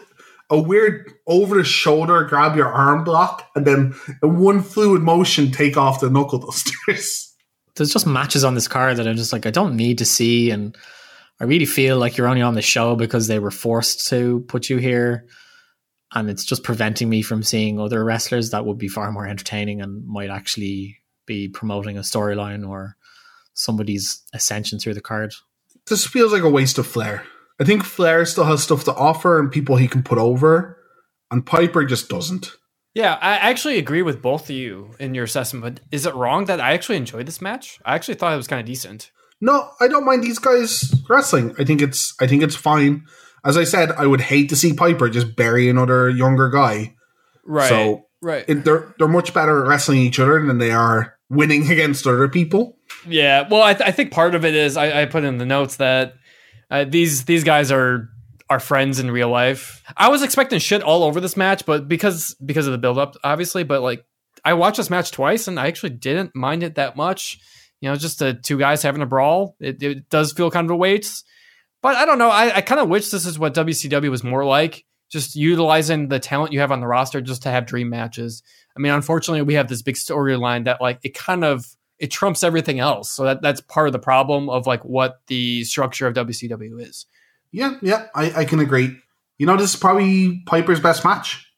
a 0.50 0.60
weird 0.60 1.14
over 1.28 1.58
the 1.58 1.64
shoulder 1.64 2.24
grab 2.24 2.56
your 2.56 2.68
arm 2.68 3.04
block, 3.04 3.48
and 3.56 3.66
then 3.66 3.94
in 4.24 4.40
one 4.40 4.64
fluid 4.64 5.04
motion 5.04 5.52
take 5.52 5.78
off 5.78 6.02
the 6.02 6.10
knuckle 6.10 6.40
dusters. 6.40 7.32
there's 7.76 7.94
just 7.94 8.08
matches 8.08 8.44
on 8.44 8.56
this 8.56 8.68
card 8.68 8.98
that 8.98 9.08
I'm 9.08 9.16
just 9.16 9.32
like 9.32 9.46
I 9.46 9.52
don't 9.52 9.76
need 9.76 10.00
to 10.00 10.06
see, 10.06 10.50
and 10.50 10.76
I 11.40 11.44
really 11.44 11.66
feel 11.66 11.98
like 11.98 12.18
you're 12.18 12.28
only 12.28 12.42
on 12.42 12.56
the 12.56 12.62
show 12.64 12.96
because 12.96 13.28
they 13.28 13.38
were 13.40 13.52
forced 13.52 14.08
to 14.08 14.44
put 14.48 14.68
you 14.70 14.78
here, 14.78 15.28
and 16.14 16.30
it's 16.30 16.46
just 16.46 16.64
preventing 16.64 17.10
me 17.10 17.22
from 17.22 17.44
seeing 17.44 17.80
other 17.80 18.04
wrestlers 18.04 18.52
that 18.52 18.66
would 18.66 18.78
be 18.78 18.88
far 18.88 19.12
more 19.12 19.28
entertaining 19.28 19.82
and 19.82 20.06
might 20.08 20.30
actually 20.30 20.98
be 21.26 21.48
promoting 21.48 21.98
a 21.98 22.02
storyline 22.02 22.68
or 22.68 22.96
somebody's 23.54 24.24
ascension 24.34 24.80
through 24.80 24.96
the 24.96 25.02
card. 25.02 25.34
This 25.88 26.06
feels 26.06 26.32
like 26.32 26.44
a 26.44 26.50
waste 26.50 26.78
of 26.78 26.88
Flair. 26.88 27.24
I 27.60 27.66
think 27.66 27.84
Flair 27.84 28.26
still 28.26 28.46
has 28.46 28.64
stuff 28.64 28.86
to 28.86 28.96
offer 28.96 29.40
and 29.40 29.52
people 29.52 29.76
he 29.76 29.88
can 29.88 30.02
put 30.02 30.18
over, 30.18 30.78
and 31.30 31.46
Piper 31.46 31.84
just 31.86 32.10
doesn't. 32.10 32.52
Yeah, 32.94 33.18
I 33.22 33.36
actually 33.36 33.78
agree 33.78 34.02
with 34.02 34.22
both 34.22 34.50
of 34.50 34.56
you 34.56 34.92
in 35.00 35.14
your 35.14 35.26
assessment. 35.26 35.64
But 35.64 35.84
is 35.92 36.06
it 36.06 36.16
wrong 36.16 36.46
that 36.46 36.60
I 36.60 36.74
actually 36.74 36.98
enjoyed 36.98 37.28
this 37.28 37.42
match? 37.42 37.80
I 37.86 37.96
actually 37.96 38.16
thought 38.16 38.34
it 38.34 38.38
was 38.38 38.48
kind 38.48 38.60
of 38.60 38.66
decent. 38.66 39.12
No, 39.42 39.70
I 39.80 39.88
don't 39.88 40.06
mind 40.06 40.24
these 40.24 40.40
guys 40.40 40.94
wrestling. 41.08 41.56
I 41.60 41.64
think 41.64 41.82
it's 41.82 42.14
I 42.20 42.28
think 42.28 42.44
it's 42.44 42.56
fine. 42.56 43.06
As 43.46 43.58
I 43.58 43.64
said, 43.64 43.92
I 43.92 44.06
would 44.06 44.22
hate 44.22 44.50
to 44.50 44.56
see 44.56 44.74
Piper 44.74 45.10
just 45.10 45.36
bury 45.36 45.70
another 45.70 46.10
younger 46.10 46.50
guy. 46.50 46.96
Right. 47.46 47.70
So 47.70 48.08
right. 48.22 48.46
it, 48.48 48.66
they're 48.66 48.94
they're 48.98 49.08
much 49.08 49.34
better 49.34 49.64
at 49.64 49.68
wrestling 49.68 50.00
each 50.00 50.20
other 50.20 50.46
than 50.46 50.58
they 50.58 50.72
are 50.72 51.18
winning 51.30 51.72
against 51.72 52.08
other 52.08 52.28
people. 52.28 52.78
Yeah, 53.08 53.48
well, 53.50 53.62
I, 53.62 53.74
th- 53.74 53.88
I 53.88 53.92
think 53.92 54.12
part 54.12 54.36
of 54.36 54.44
it 54.44 54.56
is 54.56 54.76
I, 54.76 55.04
I 55.04 55.06
put 55.06 55.24
in 55.24 55.38
the 55.38 55.46
notes 55.46 55.78
that 55.78 56.16
uh, 56.70 56.86
these 56.86 57.26
these 57.26 57.44
guys 57.44 57.72
are 57.72 58.10
are 58.50 58.60
friends 58.60 59.00
in 59.00 59.12
real 59.12 59.30
life. 59.30 59.84
I 59.96 60.10
was 60.10 60.24
expecting 60.24 60.60
shit 60.60 60.82
all 60.82 61.04
over 61.04 61.22
this 61.22 61.38
match, 61.38 61.66
but 61.66 61.88
because 61.88 62.36
because 62.44 62.68
of 62.68 62.72
the 62.72 62.78
build 62.78 62.98
up, 62.98 63.16
obviously. 63.24 63.64
But 63.64 63.82
like, 63.82 64.06
I 64.44 64.54
watched 64.54 64.78
this 64.78 64.90
match 64.90 65.12
twice, 65.12 65.48
and 65.48 65.60
I 65.60 65.68
actually 65.68 65.92
didn't 65.92 66.36
mind 66.36 66.64
it 66.64 66.76
that 66.76 66.96
much. 66.96 67.40
You 67.80 67.90
know, 67.90 67.96
just 67.96 68.20
the 68.20 68.34
two 68.34 68.58
guys 68.58 68.82
having 68.82 69.02
a 69.02 69.06
brawl. 69.06 69.56
It, 69.60 69.82
it 69.82 70.10
does 70.10 70.34
feel 70.34 70.52
kind 70.52 70.66
of 70.66 70.72
a 70.72 70.76
waste, 70.76 71.26
but 71.82 71.96
I 71.96 72.06
don't 72.06 72.18
know. 72.18 72.30
I, 72.30 72.58
I 72.58 72.62
kind 72.62 72.82
of 72.82 72.90
wish 72.90 73.10
this 73.10 73.26
is 73.26 73.40
what 73.40 73.54
WCW 73.54 74.10
was 74.10 74.24
more 74.24 74.46
like. 74.46 74.86
Just 75.10 75.36
utilizing 75.36 76.08
the 76.08 76.20
talent 76.20 76.54
you 76.54 76.60
have 76.60 76.72
on 76.72 76.82
the 76.82 76.88
roster 76.88 77.20
just 77.20 77.44
to 77.44 77.50
have 77.50 77.66
dream 77.66 77.90
matches. 77.90 78.44
I 78.78 78.80
mean, 78.80 78.92
unfortunately, 78.92 79.42
we 79.42 79.56
have 79.56 79.68
this 79.68 79.82
big 79.82 79.96
storyline 79.96 80.66
that 80.66 80.82
like 80.82 81.00
it 81.04 81.16
kind 81.16 81.44
of 81.44 81.66
it 81.98 82.12
trumps 82.12 82.44
everything 82.44 82.80
else. 82.80 83.12
So 83.12 83.24
that 83.24 83.42
that's 83.42 83.62
part 83.62 83.88
of 83.88 83.94
the 83.94 84.00
problem 84.00 84.50
of 84.50 84.68
like 84.68 84.86
what 84.86 85.22
the 85.28 85.64
structure 85.64 86.08
of 86.08 86.14
WCW 86.14 86.82
is. 86.82 87.06
Yeah, 87.52 87.78
yeah, 87.82 88.08
I, 88.14 88.32
I 88.42 88.46
can 88.46 88.60
agree. 88.60 88.96
You 89.38 89.46
know, 89.46 89.58
this 89.58 89.74
is 89.74 89.80
probably 89.80 90.44
Piper's 90.46 90.80
best 90.80 91.04
match. 91.04 91.49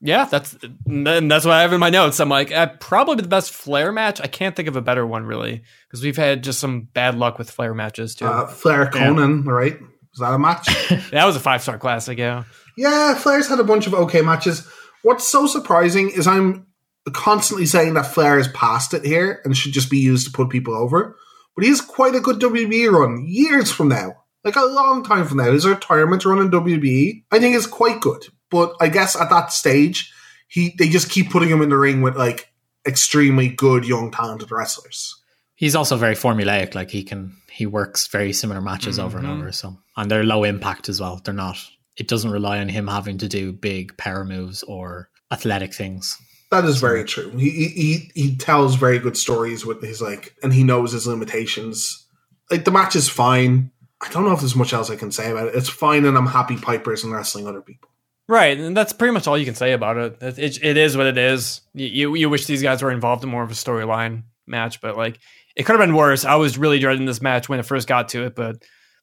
Yeah, 0.00 0.26
that's 0.26 0.56
and 0.86 1.30
that's 1.30 1.44
what 1.44 1.54
I 1.54 1.62
have 1.62 1.72
in 1.72 1.80
my 1.80 1.88
notes. 1.90 2.20
I'm 2.20 2.28
like, 2.28 2.52
uh, 2.52 2.66
probably 2.80 3.16
the 3.16 3.28
best 3.28 3.52
Flair 3.52 3.92
match. 3.92 4.20
I 4.20 4.26
can't 4.26 4.54
think 4.54 4.68
of 4.68 4.76
a 4.76 4.82
better 4.82 5.06
one 5.06 5.24
really 5.24 5.62
because 5.88 6.02
we've 6.02 6.16
had 6.16 6.44
just 6.44 6.58
some 6.60 6.82
bad 6.82 7.16
luck 7.16 7.38
with 7.38 7.50
Flair 7.50 7.72
matches 7.72 8.14
too. 8.14 8.26
Uh, 8.26 8.46
Flair 8.46 8.86
Konnan, 8.86 9.46
right? 9.46 9.78
Was 9.80 10.20
that 10.20 10.34
a 10.34 10.38
match? 10.38 10.66
that 11.10 11.24
was 11.24 11.36
a 11.36 11.40
five 11.40 11.62
star 11.62 11.78
classic. 11.78 12.18
Yeah, 12.18 12.44
yeah, 12.76 13.14
Flair's 13.14 13.48
had 13.48 13.58
a 13.58 13.64
bunch 13.64 13.86
of 13.86 13.94
okay 13.94 14.20
matches. 14.20 14.68
What's 15.02 15.26
so 15.26 15.46
surprising 15.46 16.10
is 16.10 16.26
I'm 16.26 16.66
constantly 17.12 17.66
saying 17.66 17.94
that 17.94 18.06
Flair 18.06 18.38
is 18.38 18.48
past 18.48 18.92
it 18.92 19.04
here 19.04 19.40
and 19.44 19.56
should 19.56 19.72
just 19.72 19.90
be 19.90 19.98
used 19.98 20.26
to 20.26 20.32
put 20.32 20.50
people 20.50 20.74
over. 20.74 21.16
But 21.54 21.64
he 21.64 21.70
has 21.70 21.80
quite 21.80 22.14
a 22.14 22.20
good 22.20 22.38
WWE 22.38 22.90
run 22.92 23.24
years 23.26 23.70
from 23.72 23.88
now, 23.88 24.12
like 24.44 24.56
a 24.56 24.64
long 24.64 25.02
time 25.02 25.26
from 25.26 25.38
now. 25.38 25.50
His 25.52 25.66
retirement 25.66 26.24
run 26.24 26.38
in 26.38 26.50
WB, 26.50 27.24
I 27.32 27.38
think, 27.38 27.56
is 27.56 27.66
quite 27.66 28.00
good. 28.00 28.26
But 28.50 28.74
I 28.80 28.88
guess 28.88 29.16
at 29.16 29.30
that 29.30 29.52
stage, 29.52 30.12
he 30.48 30.74
they 30.78 30.88
just 30.88 31.10
keep 31.10 31.30
putting 31.30 31.48
him 31.48 31.62
in 31.62 31.68
the 31.68 31.76
ring 31.76 32.02
with 32.02 32.16
like 32.16 32.52
extremely 32.86 33.48
good 33.48 33.84
young 33.84 34.10
talented 34.10 34.50
wrestlers. 34.50 35.14
He's 35.54 35.74
also 35.74 35.96
very 35.96 36.14
formulaic. 36.14 36.74
Like 36.74 36.90
he 36.90 37.02
can, 37.02 37.36
he 37.50 37.66
works 37.66 38.06
very 38.08 38.32
similar 38.32 38.60
matches 38.60 38.98
mm-hmm. 38.98 39.06
over 39.06 39.18
and 39.18 39.26
over. 39.26 39.52
So, 39.52 39.78
and 39.96 40.10
they're 40.10 40.22
low 40.22 40.44
impact 40.44 40.88
as 40.88 41.00
well. 41.00 41.20
They're 41.24 41.34
not. 41.34 41.58
It 41.96 42.08
doesn't 42.08 42.30
rely 42.30 42.58
on 42.58 42.68
him 42.68 42.86
having 42.88 43.18
to 43.18 43.28
do 43.28 43.52
big 43.52 43.96
power 43.96 44.24
moves 44.24 44.62
or 44.62 45.08
athletic 45.32 45.72
things. 45.72 46.16
That 46.50 46.64
is 46.64 46.78
very 46.78 47.04
true. 47.04 47.30
He, 47.30 47.50
he 47.50 47.68
he 47.68 48.10
he 48.14 48.36
tells 48.36 48.76
very 48.76 48.98
good 48.98 49.16
stories 49.16 49.66
with 49.66 49.82
his 49.82 50.00
like, 50.00 50.34
and 50.42 50.52
he 50.52 50.62
knows 50.62 50.92
his 50.92 51.06
limitations. 51.06 52.06
Like 52.50 52.64
the 52.64 52.70
match 52.70 52.94
is 52.94 53.08
fine. 53.08 53.72
I 54.00 54.10
don't 54.10 54.24
know 54.24 54.32
if 54.32 54.40
there's 54.40 54.54
much 54.54 54.74
else 54.74 54.90
I 54.90 54.96
can 54.96 55.10
say 55.10 55.30
about 55.30 55.48
it. 55.48 55.54
It's 55.54 55.70
fine, 55.70 56.04
and 56.04 56.16
I'm 56.16 56.26
happy 56.26 56.56
Piper 56.56 56.92
isn't 56.92 57.10
wrestling 57.10 57.46
other 57.46 57.62
people. 57.62 57.88
Right. 58.28 58.58
And 58.58 58.76
that's 58.76 58.92
pretty 58.92 59.12
much 59.12 59.26
all 59.26 59.38
you 59.38 59.44
can 59.44 59.54
say 59.54 59.72
about 59.72 59.96
it. 59.96 60.22
It, 60.22 60.38
it, 60.38 60.64
it 60.64 60.76
is 60.76 60.96
what 60.96 61.06
it 61.06 61.16
is. 61.16 61.60
You, 61.74 62.14
you 62.16 62.28
wish 62.28 62.46
these 62.46 62.62
guys 62.62 62.82
were 62.82 62.90
involved 62.90 63.22
in 63.22 63.30
more 63.30 63.44
of 63.44 63.50
a 63.50 63.54
storyline 63.54 64.24
match, 64.46 64.80
but 64.80 64.96
like 64.96 65.18
it 65.54 65.64
could 65.64 65.78
have 65.78 65.86
been 65.86 65.94
worse. 65.94 66.24
I 66.24 66.34
was 66.34 66.58
really 66.58 66.78
dreading 66.78 67.06
this 67.06 67.22
match 67.22 67.48
when 67.48 67.60
it 67.60 67.66
first 67.66 67.86
got 67.86 68.08
to 68.10 68.24
it, 68.24 68.34
but 68.34 68.56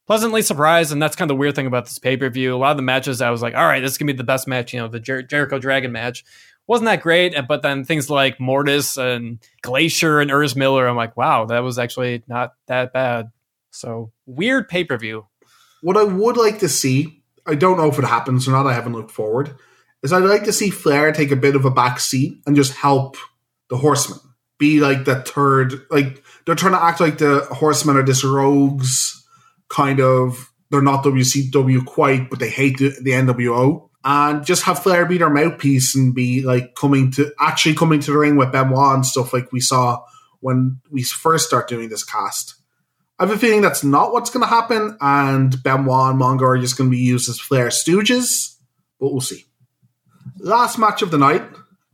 pleasantly 0.08 0.42
surprised. 0.42 0.92
And 0.92 1.02
that's 1.02 1.16
kind 1.16 1.30
of 1.32 1.36
the 1.36 1.40
weird 1.40 1.56
thing 1.56 1.68
about 1.68 1.86
this 1.86 2.00
pay 2.00 2.18
per 2.18 2.30
view. 2.30 2.56
A 2.56 2.58
lot 2.58 2.72
of 2.72 2.78
the 2.78 2.84
matches, 2.84 3.22
I 3.22 3.30
was 3.30 3.42
like, 3.42 3.56
all 3.56 3.66
right, 3.66 3.80
this 3.80 3.94
is 3.94 3.98
gonna 3.98 4.12
be 4.12 4.18
the 4.18 4.24
best 4.24 4.48
match. 4.48 4.74
You 4.74 4.80
know, 4.80 4.88
the 4.90 5.00
Jer- 5.00 5.24
Jericho 5.24 5.58
Dragon 5.58 5.92
match 5.92 6.26
wasn't 6.68 6.86
that 6.86 7.02
great, 7.02 7.36
but 7.48 7.62
then 7.62 7.84
things 7.84 8.10
like 8.10 8.40
Mortis 8.40 8.98
and 8.98 9.40
Glacier 9.62 10.20
and 10.20 10.32
Ernest 10.32 10.56
Miller, 10.56 10.88
I'm 10.88 10.96
like, 10.96 11.18
wow, 11.18 11.46
that 11.46 11.60
was 11.60 11.78
actually 11.78 12.24
not 12.28 12.54
that 12.68 12.94
bad. 12.94 13.32
So 13.72 14.12
weird 14.26 14.70
pay 14.70 14.84
per 14.84 14.98
view. 14.98 15.28
What 15.82 15.98
I 15.98 16.04
would 16.04 16.38
like 16.38 16.60
to 16.60 16.70
see, 16.70 17.23
I 17.46 17.56
don't 17.56 17.78
know 17.78 17.90
if 17.90 18.00
it 18.00 18.06
happens 18.06 18.48
or 18.48 18.52
not. 18.52 18.68
I 18.68 18.74
haven't 18.74 18.94
looked 18.94 19.12
forward. 19.12 19.56
Is 20.02 20.12
I'd 20.12 20.24
like 20.24 20.44
to 20.46 20.54
see 20.54 20.70
Flair 20.70 21.12
take 21.12 21.32
a 21.32 21.38
bit 21.38 21.56
of 21.56 21.66
a 21.66 21.72
back 21.72 22.00
seat 22.00 22.42
and 22.46 22.56
just 22.56 22.74
help 22.74 23.16
the 23.70 23.78
Horsemen 23.78 24.20
be 24.58 24.80
like 24.80 25.06
the 25.06 25.22
third. 25.22 25.74
Like 25.90 26.24
they're 26.46 26.56
trying 26.56 26.74
to 26.74 26.84
act 26.84 27.00
like 27.00 27.18
the 27.18 27.48
Horsemen 27.52 27.98
are 27.98 28.04
this 28.04 28.24
rogues 28.24 29.26
kind 29.70 30.00
of. 30.00 30.52
They're 30.70 30.82
not 30.82 31.04
WCW 31.04 31.86
quite, 31.86 32.30
but 32.30 32.40
they 32.40 32.50
hate 32.50 32.80
the, 32.80 32.90
the 33.02 33.12
NWO. 33.12 33.90
And 34.04 34.46
just 34.46 34.64
have 34.64 34.84
Flair 34.84 35.06
be 35.06 35.18
their 35.18 35.30
mouthpiece 35.30 35.96
and 35.96 36.14
be 36.14 36.42
like 36.42 36.76
coming 36.76 37.12
to 37.12 37.32
actually 37.40 37.76
coming 37.76 38.02
to 38.02 38.12
the 38.12 38.18
ring 38.18 38.36
with 38.36 38.52
Benoit 38.52 38.96
and 38.96 39.06
stuff 39.06 39.32
like 39.32 39.52
we 39.52 39.62
saw 39.62 40.04
when 40.42 40.82
we 40.92 41.04
first 41.04 41.48
start 41.48 41.70
doing 41.70 41.88
this 41.90 42.04
cast. 42.04 42.56
I 43.24 43.26
have 43.26 43.38
a 43.38 43.40
feeling 43.40 43.62
that's 43.62 43.86
not 43.86 44.12
what's 44.12 44.30
going 44.30 44.44
to 44.44 44.50
happen, 44.50 44.98
and 45.00 45.64
Benoit 45.64 46.12
and 46.12 46.20
Mongo 46.20 46.42
are 46.42 46.58
just 46.58 46.78
going 46.78 46.90
to 46.90 46.96
be 46.96 47.02
used 47.02 47.30
as 47.30 47.40
Flair 47.40 47.68
stooges, 47.68 48.58
but 49.00 49.14
we'll 49.14 49.22
see. 49.22 49.46
Last 50.40 50.78
match 50.78 51.02
of 51.02 51.10
the 51.10 51.18
night. 51.18 51.42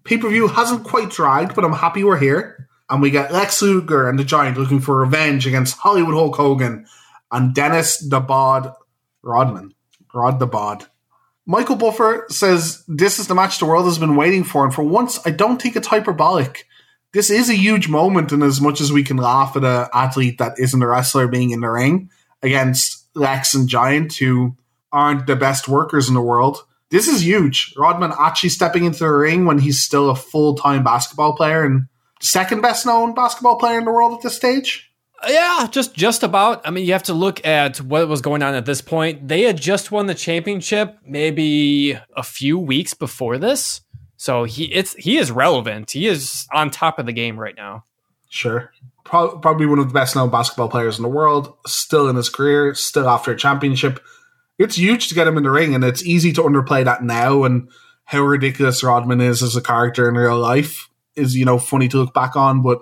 Pay 0.04 0.18
per 0.18 0.28
view 0.28 0.48
hasn't 0.48 0.86
quite 0.86 1.12
dragged, 1.12 1.54
but 1.54 1.64
I'm 1.64 1.74
happy 1.74 2.04
we're 2.04 2.18
here. 2.18 2.68
And 2.90 3.00
we 3.00 3.12
get 3.12 3.32
Lex 3.32 3.62
Luger 3.62 4.10
and 4.10 4.18
the 4.18 4.24
Giant 4.24 4.58
looking 4.58 4.80
for 4.80 4.98
revenge 4.98 5.46
against 5.46 5.78
Hollywood 5.78 6.16
Hulk 6.16 6.36
Hogan 6.36 6.88
and 7.32 7.54
Dennis 7.54 8.00
the 8.00 8.20
Bod 8.20 8.74
Rodman. 9.22 9.76
Rod 10.12 10.40
the 10.40 10.48
Bod. 10.48 10.88
Michael 11.46 11.76
Buffer 11.76 12.26
says 12.30 12.84
this 12.88 13.20
is 13.20 13.28
the 13.28 13.36
match 13.36 13.60
the 13.60 13.68
world 13.68 13.86
has 13.86 14.00
been 14.00 14.16
waiting 14.16 14.44
for, 14.44 14.66
and 14.66 14.74
for 14.74 14.82
once, 14.82 15.20
I 15.28 15.30
don't 15.30 15.62
think 15.62 15.76
it's 15.76 15.86
hyperbolic. 15.86 16.66
This 17.14 17.30
is 17.30 17.50
a 17.50 17.56
huge 17.56 17.90
moment, 17.90 18.32
in 18.32 18.44
as 18.44 18.62
much 18.62 18.82
as 18.82 18.92
we 18.92 19.04
can 19.04 19.18
laugh 19.18 19.56
at 19.56 19.64
an 19.64 19.88
athlete 19.94 20.38
that 20.38 20.60
isn't 20.60 20.82
a 20.82 20.88
wrestler 20.88 21.28
being 21.28 21.52
in 21.52 21.62
the 21.62 21.70
ring 21.70 22.12
against 22.44 23.08
Lex 23.16 23.56
and 23.56 23.68
Giant, 23.68 24.16
who 24.16 24.56
aren't 24.92 25.28
the 25.28 25.36
best 25.36 25.68
workers 25.68 26.08
in 26.08 26.14
the 26.14 26.22
world. 26.22 26.64
This 26.92 27.08
is 27.08 27.26
huge. 27.26 27.74
Rodman 27.78 28.14
actually 28.18 28.50
stepping 28.50 28.86
into 28.86 29.00
the 29.00 29.10
ring 29.10 29.46
when 29.46 29.60
he's 29.60 29.82
still 29.82 30.10
a 30.10 30.16
full 30.16 30.56
time 30.56 30.84
basketball 30.84 31.36
player 31.36 31.64
and 31.64 31.88
second 32.22 32.62
best 32.62 32.86
known 32.86 33.14
basketball 33.14 33.58
player 33.58 33.78
in 33.78 33.86
the 33.86 33.92
world 33.92 34.14
at 34.14 34.22
this 34.22 34.36
stage. 34.36 34.92
Yeah, 35.28 35.68
just 35.70 35.94
just 35.94 36.24
about. 36.24 36.66
I 36.66 36.72
mean, 36.72 36.86
you 36.86 36.94
have 36.94 37.04
to 37.04 37.14
look 37.14 37.46
at 37.46 37.82
what 37.82 38.08
was 38.08 38.22
going 38.22 38.42
on 38.42 38.56
at 38.56 38.66
this 38.66 38.82
point. 38.82 39.28
They 39.28 39.42
had 39.42 39.58
just 39.58 39.92
won 39.92 40.06
the 40.06 40.16
championship 40.16 40.98
maybe 41.06 42.00
a 42.16 42.24
few 42.24 42.58
weeks 42.58 42.94
before 42.94 43.38
this. 43.38 43.82
So 44.20 44.44
he 44.44 44.66
it's 44.66 44.94
he 44.96 45.18
is 45.18 45.32
relevant. 45.32 45.92
He 45.92 46.06
is 46.08 46.46
on 46.54 46.70
top 46.70 47.00
of 47.00 47.06
the 47.06 47.14
game 47.14 47.40
right 47.40 47.56
now. 47.56 47.86
Sure. 48.30 48.72
Pro- 49.06 49.40
probably 49.40 49.66
one 49.66 49.80
of 49.80 49.88
the 49.88 49.94
best 49.94 50.16
known 50.16 50.30
basketball 50.30 50.70
players 50.70 51.00
in 51.00 51.04
the 51.04 51.10
world, 51.10 51.54
still 51.66 52.08
in 52.08 52.16
his 52.16 52.30
career, 52.30 52.76
still 52.76 53.10
after 53.10 53.32
a 53.32 53.38
championship. 53.38 54.00
It's 54.60 54.78
huge 54.78 55.08
to 55.08 55.16
get 55.16 55.26
him 55.26 55.38
in 55.38 55.44
the 55.44 55.50
ring, 55.50 55.74
and 55.74 55.84
it's 55.84 56.06
easy 56.06 56.34
to 56.34 56.44
underplay 56.44 56.84
that 56.84 57.02
now. 57.02 57.44
And 57.44 57.70
how 58.04 58.22
ridiculous 58.22 58.84
Rodman 58.84 59.22
is 59.22 59.42
as 59.42 59.56
a 59.56 59.62
character 59.62 60.08
in 60.10 60.16
real 60.16 60.38
life 60.38 60.90
is, 61.16 61.36
you 61.36 61.46
know, 61.46 61.58
funny 61.58 61.88
to 61.88 61.98
look 61.98 62.14
back 62.14 62.36
on, 62.36 62.62
but 62.62 62.80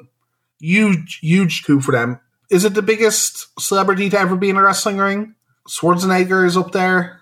huge, 0.59 1.19
huge 1.21 1.63
coup 1.63 1.79
for 1.79 1.91
them 1.91 2.19
is 2.49 2.63
it 2.63 2.73
the 2.73 2.81
biggest 2.81 3.59
celebrity 3.59 4.09
to 4.09 4.19
ever 4.19 4.35
be 4.35 4.49
in 4.49 4.57
a 4.57 4.61
wrestling 4.61 4.97
ring? 4.97 5.35
Schwarzenegger 5.67 6.45
is 6.45 6.55
up 6.55 6.71
there. 6.71 7.19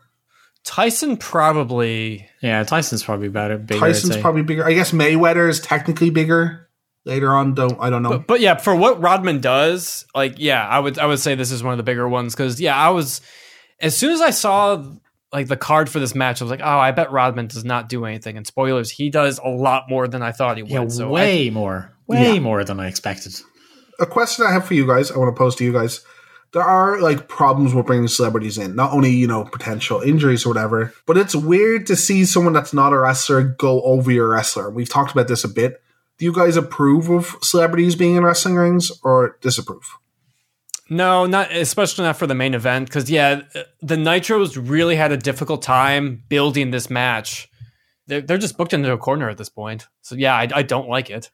Tyson 0.65 1.17
probably. 1.17 2.27
Yeah, 2.41 2.63
Tyson's 2.63 3.03
probably 3.03 3.29
better. 3.29 3.57
Bigger, 3.57 3.79
Tyson's 3.79 4.17
probably 4.17 4.43
bigger. 4.43 4.65
I 4.65 4.73
guess 4.73 4.91
Mayweather 4.91 5.47
is 5.49 5.59
technically 5.59 6.09
bigger. 6.09 6.69
Later 7.05 7.33
on, 7.35 7.53
don't 7.53 7.79
I 7.79 7.91
don't 7.91 8.01
know. 8.01 8.09
But, 8.09 8.27
but 8.27 8.39
yeah, 8.41 8.55
for 8.55 8.75
what 8.75 8.99
Rodman 8.99 9.39
does, 9.39 10.05
like 10.15 10.35
yeah, 10.37 10.67
I 10.67 10.79
would 10.79 10.97
I 10.97 11.05
would 11.05 11.19
say 11.19 11.35
this 11.35 11.51
is 11.51 11.61
one 11.61 11.73
of 11.73 11.77
the 11.77 11.83
bigger 11.83 12.09
ones 12.09 12.33
because 12.33 12.59
yeah, 12.59 12.75
I 12.75 12.89
was 12.89 13.21
as 13.79 13.95
soon 13.95 14.11
as 14.11 14.21
I 14.21 14.31
saw 14.31 14.83
like 15.31 15.47
the 15.47 15.57
card 15.57 15.87
for 15.87 15.99
this 15.99 16.15
match, 16.15 16.41
I 16.41 16.45
was 16.45 16.51
like, 16.51 16.61
oh, 16.63 16.79
I 16.79 16.91
bet 16.91 17.11
Rodman 17.11 17.47
does 17.47 17.63
not 17.63 17.89
do 17.89 18.05
anything. 18.05 18.37
And 18.37 18.47
spoilers, 18.47 18.89
he 18.89 19.11
does 19.11 19.39
a 19.43 19.49
lot 19.49 19.87
more 19.87 20.07
than 20.07 20.23
I 20.23 20.31
thought 20.31 20.57
he 20.57 20.63
would. 20.63 20.71
Yeah, 20.71 20.87
so 20.87 21.09
way 21.09 21.47
I, 21.47 21.49
more, 21.51 21.93
way 22.07 22.33
yeah. 22.33 22.39
more 22.39 22.63
than 22.63 22.79
I 22.79 22.87
expected 22.87 23.39
a 23.99 24.05
question 24.05 24.45
I 24.45 24.51
have 24.51 24.65
for 24.65 24.73
you 24.73 24.87
guys, 24.87 25.11
I 25.11 25.17
want 25.17 25.35
to 25.35 25.37
pose 25.37 25.55
to 25.55 25.63
you 25.63 25.73
guys. 25.73 26.01
There 26.55 26.63
are 26.63 27.01
like 27.01 27.27
problems 27.27 27.73
with 27.73 27.85
bringing 27.85 28.07
celebrities 28.07 28.57
in, 28.57 28.77
not 28.77 28.93
only, 28.93 29.09
you 29.09 29.27
know, 29.27 29.43
potential 29.43 29.99
injuries 29.99 30.45
or 30.45 30.49
whatever, 30.51 30.93
but 31.05 31.17
it's 31.17 31.35
weird 31.35 31.85
to 31.87 31.97
see 31.97 32.23
someone 32.23 32.53
that's 32.53 32.71
not 32.71 32.93
a 32.93 32.97
wrestler 32.97 33.43
go 33.43 33.81
over 33.81 34.09
your 34.09 34.29
wrestler. 34.29 34.69
We've 34.69 34.87
talked 34.87 35.11
about 35.11 35.27
this 35.27 35.43
a 35.43 35.49
bit. 35.49 35.81
Do 36.17 36.23
you 36.23 36.31
guys 36.31 36.55
approve 36.55 37.09
of 37.09 37.35
celebrities 37.43 37.97
being 37.97 38.15
in 38.15 38.23
wrestling 38.23 38.55
rings 38.55 38.89
or 39.03 39.37
disapprove? 39.41 39.97
No, 40.89 41.25
not 41.25 41.51
especially 41.51 42.05
not 42.05 42.15
for 42.15 42.25
the 42.25 42.33
main 42.33 42.53
event 42.53 42.87
because 42.87 43.11
yeah, 43.11 43.41
the 43.81 43.97
Nitros 43.97 44.57
really 44.57 44.95
had 44.95 45.11
a 45.11 45.17
difficult 45.17 45.61
time 45.61 46.23
building 46.29 46.71
this 46.71 46.89
match. 46.89 47.49
They're, 48.07 48.21
they're 48.21 48.37
just 48.37 48.55
booked 48.55 48.71
into 48.71 48.93
a 48.93 48.97
corner 48.97 49.27
at 49.27 49.37
this 49.37 49.49
point. 49.49 49.87
So 50.03 50.15
yeah, 50.15 50.35
I, 50.35 50.47
I 50.55 50.61
don't 50.61 50.87
like 50.87 51.09
it. 51.09 51.29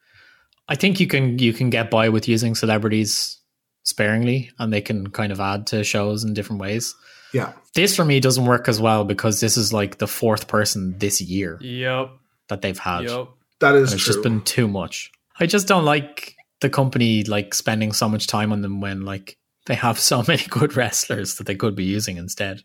I 0.66 0.74
think 0.74 0.98
you 0.98 1.06
can 1.06 1.38
you 1.38 1.52
can 1.52 1.70
get 1.70 1.92
by 1.92 2.08
with 2.08 2.26
using 2.26 2.56
celebrities 2.56 3.38
sparingly, 3.84 4.50
and 4.58 4.72
they 4.72 4.80
can 4.80 5.10
kind 5.10 5.32
of 5.32 5.40
add 5.40 5.66
to 5.68 5.84
shows 5.84 6.24
in 6.24 6.34
different 6.34 6.60
ways. 6.60 6.94
Yeah, 7.32 7.52
this 7.74 7.96
for 7.96 8.04
me 8.04 8.20
doesn't 8.20 8.44
work 8.44 8.68
as 8.68 8.80
well 8.80 9.04
because 9.04 9.40
this 9.40 9.56
is 9.56 9.72
like 9.72 9.98
the 9.98 10.06
fourth 10.06 10.48
person 10.48 10.98
this 10.98 11.20
year. 11.20 11.58
Yep, 11.60 12.10
that 12.48 12.62
they've 12.62 12.78
had. 12.78 13.04
Yep, 13.04 13.28
that 13.60 13.74
is. 13.74 13.92
It's 13.92 14.02
true. 14.02 14.14
just 14.14 14.22
been 14.22 14.42
too 14.42 14.68
much. 14.68 15.10
I 15.40 15.46
just 15.46 15.66
don't 15.66 15.84
like 15.84 16.36
the 16.60 16.70
company 16.70 17.24
like 17.24 17.54
spending 17.54 17.92
so 17.92 18.08
much 18.08 18.26
time 18.26 18.52
on 18.52 18.62
them 18.62 18.80
when 18.80 19.02
like 19.02 19.36
they 19.66 19.74
have 19.74 19.98
so 19.98 20.22
many 20.28 20.44
good 20.48 20.76
wrestlers 20.76 21.36
that 21.36 21.46
they 21.46 21.56
could 21.56 21.74
be 21.74 21.84
using 21.84 22.16
instead. 22.16 22.62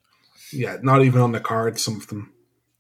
Yeah, 0.52 0.78
not 0.82 1.04
even 1.04 1.22
on 1.22 1.34
the 1.34 1.40
card. 1.40 1.80
Some 1.80 1.98
of 1.98 2.08
them. 2.08 2.34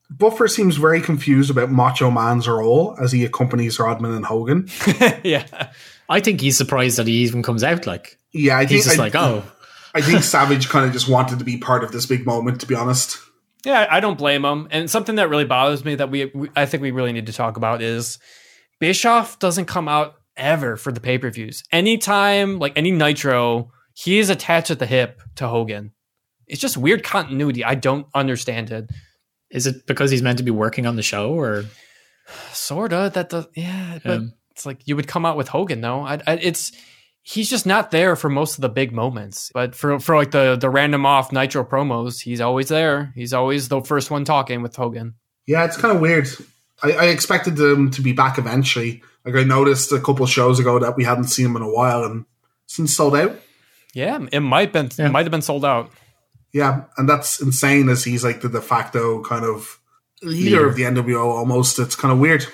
Buffer 0.09 0.47
seems 0.47 0.77
very 0.77 1.01
confused 1.01 1.49
about 1.49 1.69
Macho 1.69 2.09
Man's 2.09 2.47
role 2.47 2.95
as 3.01 3.11
he 3.11 3.25
accompanies 3.25 3.77
Rodman 3.77 4.13
and 4.13 4.25
Hogan. 4.25 4.69
yeah, 5.23 5.69
I 6.07 6.21
think 6.21 6.39
he's 6.39 6.57
surprised 6.57 6.97
that 6.97 7.07
he 7.07 7.23
even 7.23 7.43
comes 7.43 7.61
out. 7.61 7.85
Like, 7.85 8.17
yeah, 8.37 8.57
I 8.57 8.61
think 8.61 8.71
he's 8.71 8.85
just 8.85 8.99
I, 8.99 9.03
like, 9.03 9.15
oh, 9.15 9.43
I 9.93 10.01
think 10.01 10.23
Savage 10.23 10.69
kind 10.69 10.85
of 10.85 10.93
just 10.93 11.09
wanted 11.09 11.39
to 11.39 11.45
be 11.45 11.57
part 11.57 11.83
of 11.83 11.91
this 11.91 12.05
big 12.05 12.25
moment. 12.25 12.61
To 12.61 12.67
be 12.67 12.75
honest, 12.75 13.17
yeah, 13.65 13.87
I 13.89 13.99
don't 13.99 14.17
blame 14.17 14.45
him. 14.45 14.67
And 14.71 14.89
something 14.89 15.15
that 15.15 15.29
really 15.29 15.45
bothers 15.45 15.83
me 15.83 15.95
that 15.95 16.09
we, 16.09 16.25
we 16.33 16.49
I 16.55 16.65
think 16.65 16.81
we 16.81 16.91
really 16.91 17.13
need 17.13 17.25
to 17.25 17.33
talk 17.33 17.57
about 17.57 17.81
is 17.81 18.19
Bischoff 18.79 19.39
doesn't 19.39 19.65
come 19.65 19.87
out 19.87 20.15
ever 20.35 20.77
for 20.77 20.91
the 20.91 20.99
pay 20.99 21.17
per 21.17 21.29
views. 21.29 21.63
Anytime, 21.71 22.59
like 22.59 22.73
any 22.75 22.91
Nitro, 22.91 23.71
he 23.93 24.19
is 24.19 24.29
attached 24.29 24.71
at 24.71 24.79
the 24.79 24.85
hip 24.85 25.21
to 25.35 25.47
Hogan. 25.47 25.91
It's 26.47 26.61
just 26.61 26.77
weird 26.77 27.03
continuity. 27.03 27.65
I 27.65 27.75
don't 27.75 28.07
understand 28.13 28.71
it. 28.71 28.89
Is 29.49 29.67
it 29.67 29.85
because 29.85 30.11
he's 30.11 30.21
meant 30.21 30.37
to 30.37 30.43
be 30.43 30.51
working 30.51 30.85
on 30.85 30.95
the 30.95 31.03
show, 31.03 31.33
or 31.33 31.65
sorta? 32.51 33.11
That 33.13 33.29
does, 33.29 33.47
yeah, 33.55 33.99
but 34.03 34.17
um, 34.17 34.33
it's 34.51 34.65
like 34.65 34.87
you 34.87 34.95
would 34.95 35.07
come 35.07 35.25
out 35.25 35.37
with 35.37 35.47
Hogan, 35.47 35.81
though. 35.81 36.01
I, 36.01 36.21
I, 36.27 36.33
it's 36.35 36.71
he's 37.27 37.49
just 37.49 37.65
not 37.65 37.91
there 37.91 38.15
for 38.15 38.29
most 38.29 38.55
of 38.55 38.61
the 38.61 38.69
big 38.69 38.93
moments, 38.93 39.51
but 39.53 39.75
for 39.75 39.99
for 39.99 40.15
like 40.15 40.31
the 40.31 40.55
the 40.55 40.69
random 40.69 41.05
off 41.05 41.31
Nitro 41.31 41.63
promos, 41.63 42.21
he's 42.21 42.39
always 42.39 42.69
there. 42.69 43.11
He's 43.15 43.33
always 43.33 43.67
the 43.67 43.81
first 43.81 44.09
one 44.09 44.23
talking 44.23 44.61
with 44.61 44.75
Hogan. 44.75 45.15
Yeah, 45.45 45.65
it's 45.65 45.77
kind 45.77 45.93
of 45.93 46.01
weird. 46.01 46.29
I, 46.81 46.91
I 46.91 47.05
expected 47.05 47.57
them 47.57 47.91
to 47.91 48.01
be 48.01 48.13
back 48.13 48.37
eventually. 48.37 49.03
Like 49.25 49.35
I 49.35 49.43
noticed 49.43 49.91
a 49.91 49.99
couple 49.99 50.25
shows 50.25 50.59
ago 50.59 50.79
that 50.79 50.95
we 50.95 51.03
hadn't 51.03 51.25
seen 51.25 51.47
him 51.47 51.57
in 51.57 51.61
a 51.61 51.69
while, 51.69 52.03
and 52.05 52.25
since 52.65 52.95
sold 52.95 53.15
out. 53.15 53.37
Yeah, 53.93 54.25
it 54.31 54.39
might 54.39 54.71
been 54.71 54.89
yeah. 54.97 55.07
it 55.07 55.11
might 55.11 55.25
have 55.25 55.31
been 55.31 55.41
sold 55.41 55.65
out. 55.65 55.91
Yeah, 56.53 56.85
and 56.97 57.09
that's 57.09 57.41
insane 57.41 57.89
as 57.89 58.05
he's 58.05 58.23
like 58.23 58.41
the 58.41 58.49
de 58.49 58.61
facto 58.61 59.21
kind 59.21 59.43
of 59.43 59.79
leader, 60.21 60.61
leader. 60.61 60.69
of 60.69 60.75
the 60.75 60.83
NWO 60.83 61.25
almost. 61.25 61.77
It's 61.77 61.95
kind 61.95 62.13
of 62.13 62.19
weird. 62.19 62.45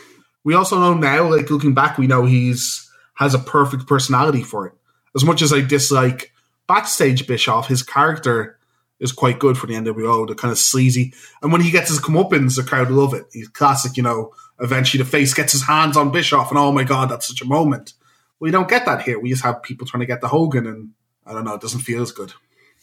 We 0.44 0.56
also 0.56 0.80
know 0.80 0.95
now, 0.95 1.30
like 1.30 1.52
looking 1.52 1.76
back, 1.76 1.98
we 1.98 2.08
know 2.08 2.26
he's 2.26 2.83
has 3.15 3.34
a 3.34 3.40
perfect 3.40 3.88
personality 3.88 4.44
for 4.44 4.68
it. 4.68 4.73
As 5.15 5.23
much 5.23 5.41
as 5.41 5.53
I 5.53 5.61
dislike 5.61 6.31
backstage 6.68 7.27
Bischoff, 7.27 7.68
his 7.68 7.84
character 7.84 8.57
is 8.99 9.11
quite 9.11 9.40
good 9.40 9.57
for 9.57 9.68
the 9.68 9.73
NWO, 9.73 10.27
the 10.27 10.35
kind 10.35 10.52
of 10.52 10.57
sleazy. 10.57 11.14
And 11.41 11.52
when 11.52 11.61
he 11.61 11.72
gets 11.72 11.90
his 11.90 11.99
comeuppance, 11.99 12.56
the 12.56 12.64
crowd 12.64 12.90
love 12.90 13.14
it. 13.14 13.26
He's 13.31 13.49
classic, 13.49 13.98
you 13.98 14.03
know, 14.03 14.34
eventually 14.60 15.03
the 15.03 15.10
face 15.10 15.34
gets 15.34 15.52
his 15.52 15.64
hands 15.64 15.98
on 15.98 16.11
Bischoff 16.11 16.49
and 16.49 16.57
oh 16.57 16.72
my 16.72 16.84
god, 16.84 17.10
that's 17.10 17.27
such 17.27 17.41
a 17.41 17.45
moment. 17.45 17.94
We 18.40 18.52
don't 18.52 18.69
get 18.69 18.85
that 18.85 19.02
here. 19.02 19.19
We 19.19 19.30
just 19.30 19.44
have 19.44 19.61
people 19.61 19.85
trying 19.85 20.02
to 20.02 20.07
get 20.07 20.22
the 20.22 20.27
Hogan 20.27 20.65
and 20.65 20.91
I 21.26 21.34
don't 21.34 21.44
know, 21.44 21.56
it 21.56 21.61
doesn't 21.61 21.81
feel 21.81 22.02
as 22.02 22.11
good. 22.11 22.34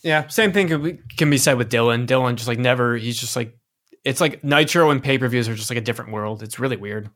Yeah, 0.02 0.28
same 0.28 0.52
thing 0.52 0.68
can 0.68 0.82
be, 0.82 0.98
can 1.16 1.30
be 1.30 1.38
said 1.38 1.58
with 1.58 1.68
Dillon. 1.68 2.06
Dillon 2.06 2.36
just 2.36 2.48
like 2.48 2.58
never. 2.58 2.96
He's 2.96 3.18
just 3.18 3.36
like 3.36 3.56
it's 4.04 4.20
like 4.20 4.42
Nitro 4.42 4.90
and 4.90 5.02
pay 5.02 5.18
per 5.18 5.28
views 5.28 5.48
are 5.48 5.54
just 5.54 5.70
like 5.70 5.78
a 5.78 5.82
different 5.82 6.12
world. 6.12 6.42
It's 6.42 6.58
really 6.58 6.76
weird. 6.76 7.10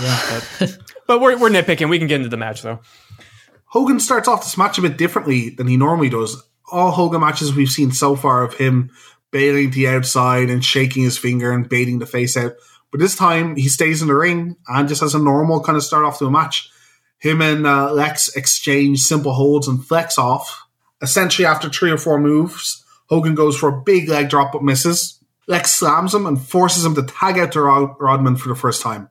Yeah, 0.00 0.40
but, 0.58 0.78
but 1.06 1.20
we're 1.20 1.38
we're 1.38 1.50
nitpicking. 1.50 1.88
We 1.88 1.98
can 1.98 2.08
get 2.08 2.16
into 2.16 2.28
the 2.28 2.36
match 2.36 2.62
though. 2.62 2.80
Hogan 3.66 4.00
starts 4.00 4.28
off 4.28 4.44
this 4.44 4.56
match 4.56 4.78
a 4.78 4.82
bit 4.82 4.96
differently 4.96 5.50
than 5.50 5.66
he 5.66 5.76
normally 5.76 6.08
does. 6.08 6.42
All 6.70 6.90
Hogan 6.90 7.20
matches 7.20 7.54
we've 7.54 7.68
seen 7.68 7.92
so 7.92 8.16
far 8.16 8.42
of 8.42 8.54
him 8.54 8.90
bailing 9.30 9.70
to 9.70 9.74
the 9.74 9.88
outside 9.88 10.50
and 10.50 10.64
shaking 10.64 11.02
his 11.02 11.18
finger 11.18 11.52
and 11.52 11.68
baiting 11.68 11.98
the 11.98 12.06
face 12.06 12.36
out. 12.36 12.52
But 12.90 13.00
this 13.00 13.16
time 13.16 13.56
he 13.56 13.68
stays 13.68 14.02
in 14.02 14.08
the 14.08 14.14
ring 14.14 14.56
and 14.68 14.88
just 14.88 15.00
has 15.02 15.14
a 15.14 15.18
normal 15.18 15.62
kind 15.62 15.76
of 15.76 15.82
start 15.82 16.04
off 16.04 16.18
to 16.18 16.26
a 16.26 16.30
match. 16.30 16.70
Him 17.18 17.42
and 17.42 17.66
uh, 17.66 17.92
Lex 17.92 18.34
exchange 18.36 19.00
simple 19.00 19.32
holds 19.32 19.68
and 19.68 19.84
flex 19.84 20.18
off 20.18 20.66
Essentially, 21.02 21.46
after 21.46 21.68
three 21.68 21.90
or 21.90 21.98
four 21.98 22.18
moves, 22.18 22.84
Hogan 23.08 23.34
goes 23.34 23.56
for 23.56 23.68
a 23.68 23.82
big 23.82 24.08
leg 24.08 24.28
drop 24.28 24.52
but 24.52 24.62
misses. 24.62 25.22
Lex 25.46 25.70
slams 25.70 26.14
him 26.14 26.26
and 26.26 26.40
forces 26.40 26.84
him 26.84 26.94
to 26.94 27.02
tag 27.02 27.38
out 27.38 27.52
to 27.52 27.62
Rod- 27.62 27.94
Rodman 28.00 28.36
for 28.36 28.48
the 28.48 28.54
first 28.54 28.82
time. 28.82 29.10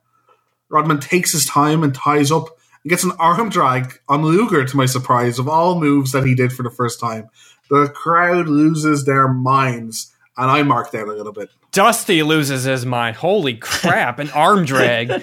Rodman 0.68 1.00
takes 1.00 1.32
his 1.32 1.46
time 1.46 1.82
and 1.82 1.94
ties 1.94 2.30
up 2.30 2.48
and 2.82 2.90
gets 2.90 3.04
an 3.04 3.12
arm 3.18 3.48
drag 3.48 4.00
on 4.08 4.22
Luger 4.22 4.64
to 4.64 4.76
my 4.76 4.86
surprise 4.86 5.38
of 5.38 5.48
all 5.48 5.80
moves 5.80 6.12
that 6.12 6.24
he 6.24 6.34
did 6.34 6.52
for 6.52 6.62
the 6.62 6.70
first 6.70 7.00
time. 7.00 7.28
The 7.70 7.88
crowd 7.88 8.48
loses 8.48 9.04
their 9.04 9.28
minds 9.28 10.12
and 10.36 10.50
I 10.50 10.62
marked 10.62 10.94
out 10.94 11.08
a 11.08 11.12
little 11.12 11.32
bit. 11.32 11.50
Dusty 11.72 12.22
loses 12.22 12.64
his 12.64 12.86
mind. 12.86 13.16
Holy 13.16 13.54
crap! 13.54 14.18
An 14.18 14.30
arm 14.30 14.64
drag. 14.64 15.22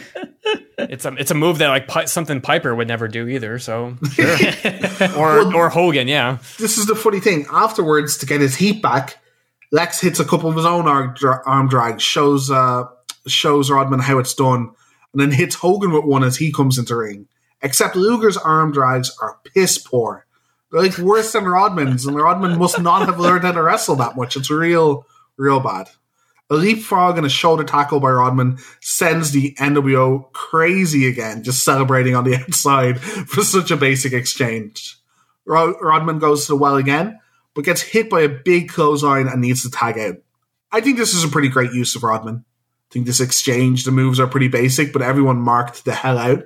it's 0.78 1.06
a 1.06 1.14
it's 1.16 1.32
a 1.32 1.36
move 1.36 1.60
that 1.60 1.70
like 1.70 1.88
Pi- 1.88 2.06
something 2.06 2.42
Piper 2.42 2.76
would 2.76 2.88
never 2.88 3.08
do 3.08 3.28
either. 3.28 3.58
So 3.60 3.96
sure. 4.12 4.28
or 5.18 5.46
well, 5.46 5.56
or 5.56 5.70
Hogan, 5.70 6.08
yeah. 6.08 6.38
This 6.60 6.78
is 6.78 6.86
the 6.86 6.96
funny 6.96 7.20
thing. 7.20 7.46
Afterwards, 7.52 8.18
to 8.18 8.26
get 8.26 8.42
his 8.42 8.56
heat 8.56 8.82
back, 8.82 9.18
Lex 9.72 10.00
hits 10.00 10.20
a 10.20 10.26
couple 10.26 10.50
of 10.50 10.56
his 10.56 10.66
own 10.66 10.88
arm, 10.88 11.16
arm 11.46 11.70
drags, 11.70 12.04
shows 12.04 12.52
uh, 12.52 12.84
shows 13.26 13.72
Rodman 13.72 14.00
how 14.00 14.20
it's 14.20 14.36
done, 14.36 14.72
and 15.14 15.22
then 15.22 15.32
hits 15.32 15.56
Hogan 15.56 15.92
with 15.92 16.04
one 16.04 16.24
as 16.24 16.38
he 16.38 16.52
comes 16.52 16.78
into 16.78 16.96
ring. 16.96 17.28
Except 17.62 17.96
Luger's 17.96 18.36
arm 18.36 18.74
drags 18.74 19.16
are 19.22 19.40
piss 19.46 19.78
poor 19.78 20.26
They're 20.72 20.82
like 20.82 20.98
worse 20.98 21.32
than 21.32 21.46
Rodman's, 21.46 22.06
and 22.06 22.18
Rodman 22.18 22.60
must 22.60 22.82
not 22.82 23.06
have 23.06 23.20
learned 23.20 23.46
how 23.46 23.54
to 23.54 23.64
wrestle 23.64 23.96
that 23.98 24.18
much. 24.18 24.36
It's 24.36 24.50
real, 24.50 25.06
real 25.38 25.60
bad. 25.60 25.90
A 26.50 26.56
leapfrog 26.56 27.18
and 27.18 27.26
a 27.26 27.30
shoulder 27.30 27.64
tackle 27.64 28.00
by 28.00 28.12
Rodman 28.12 28.58
sends 28.82 29.32
the 29.32 29.56
NWO 29.60 30.32
crazy 30.34 31.08
again, 31.08 31.44
just 31.44 31.64
celebrating 31.64 32.16
on 32.16 32.26
the 32.26 32.36
outside 32.48 33.00
for 33.00 33.44
such 33.44 33.72
a 33.72 33.78
basic 33.78 34.14
exchange. 34.14 34.98
Rod- 35.46 35.76
Rodman 35.82 36.20
goes 36.20 36.46
to 36.46 36.54
the 36.54 36.58
well 36.58 36.76
again, 36.76 37.20
but 37.54 37.66
gets 37.66 37.82
hit 37.82 38.10
by 38.10 38.22
a 38.22 38.30
big 38.30 38.70
clothesline 38.70 39.28
and 39.28 39.42
needs 39.42 39.64
to 39.64 39.72
tag 39.72 39.98
out. 39.98 40.16
I 40.72 40.82
think 40.82 40.98
this 40.98 41.14
is 41.14 41.24
a 41.24 41.30
pretty 41.30 41.50
great 41.50 41.72
use 41.72 41.96
of 41.96 42.04
Rodman. 42.04 42.46
I 42.94 42.98
think 43.02 43.08
this 43.08 43.20
exchange, 43.20 43.86
the 43.86 43.92
moves 43.92 44.20
are 44.20 44.28
pretty 44.28 44.50
basic, 44.50 44.94
but 44.94 45.02
everyone 45.02 45.38
marked 45.38 45.84
the 45.84 45.96
hell 45.96 46.20
out. 46.20 46.44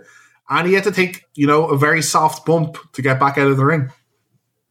And 0.50 0.66
he 0.66 0.76
had 0.76 0.86
to 0.86 0.94
take, 0.94 1.26
you 1.36 1.46
know, 1.46 1.66
a 1.66 1.78
very 1.78 2.02
soft 2.02 2.46
bump 2.46 2.78
to 2.94 3.02
get 3.02 3.20
back 3.20 3.38
out 3.38 3.50
of 3.52 3.58
the 3.58 3.66
ring. 3.66 3.92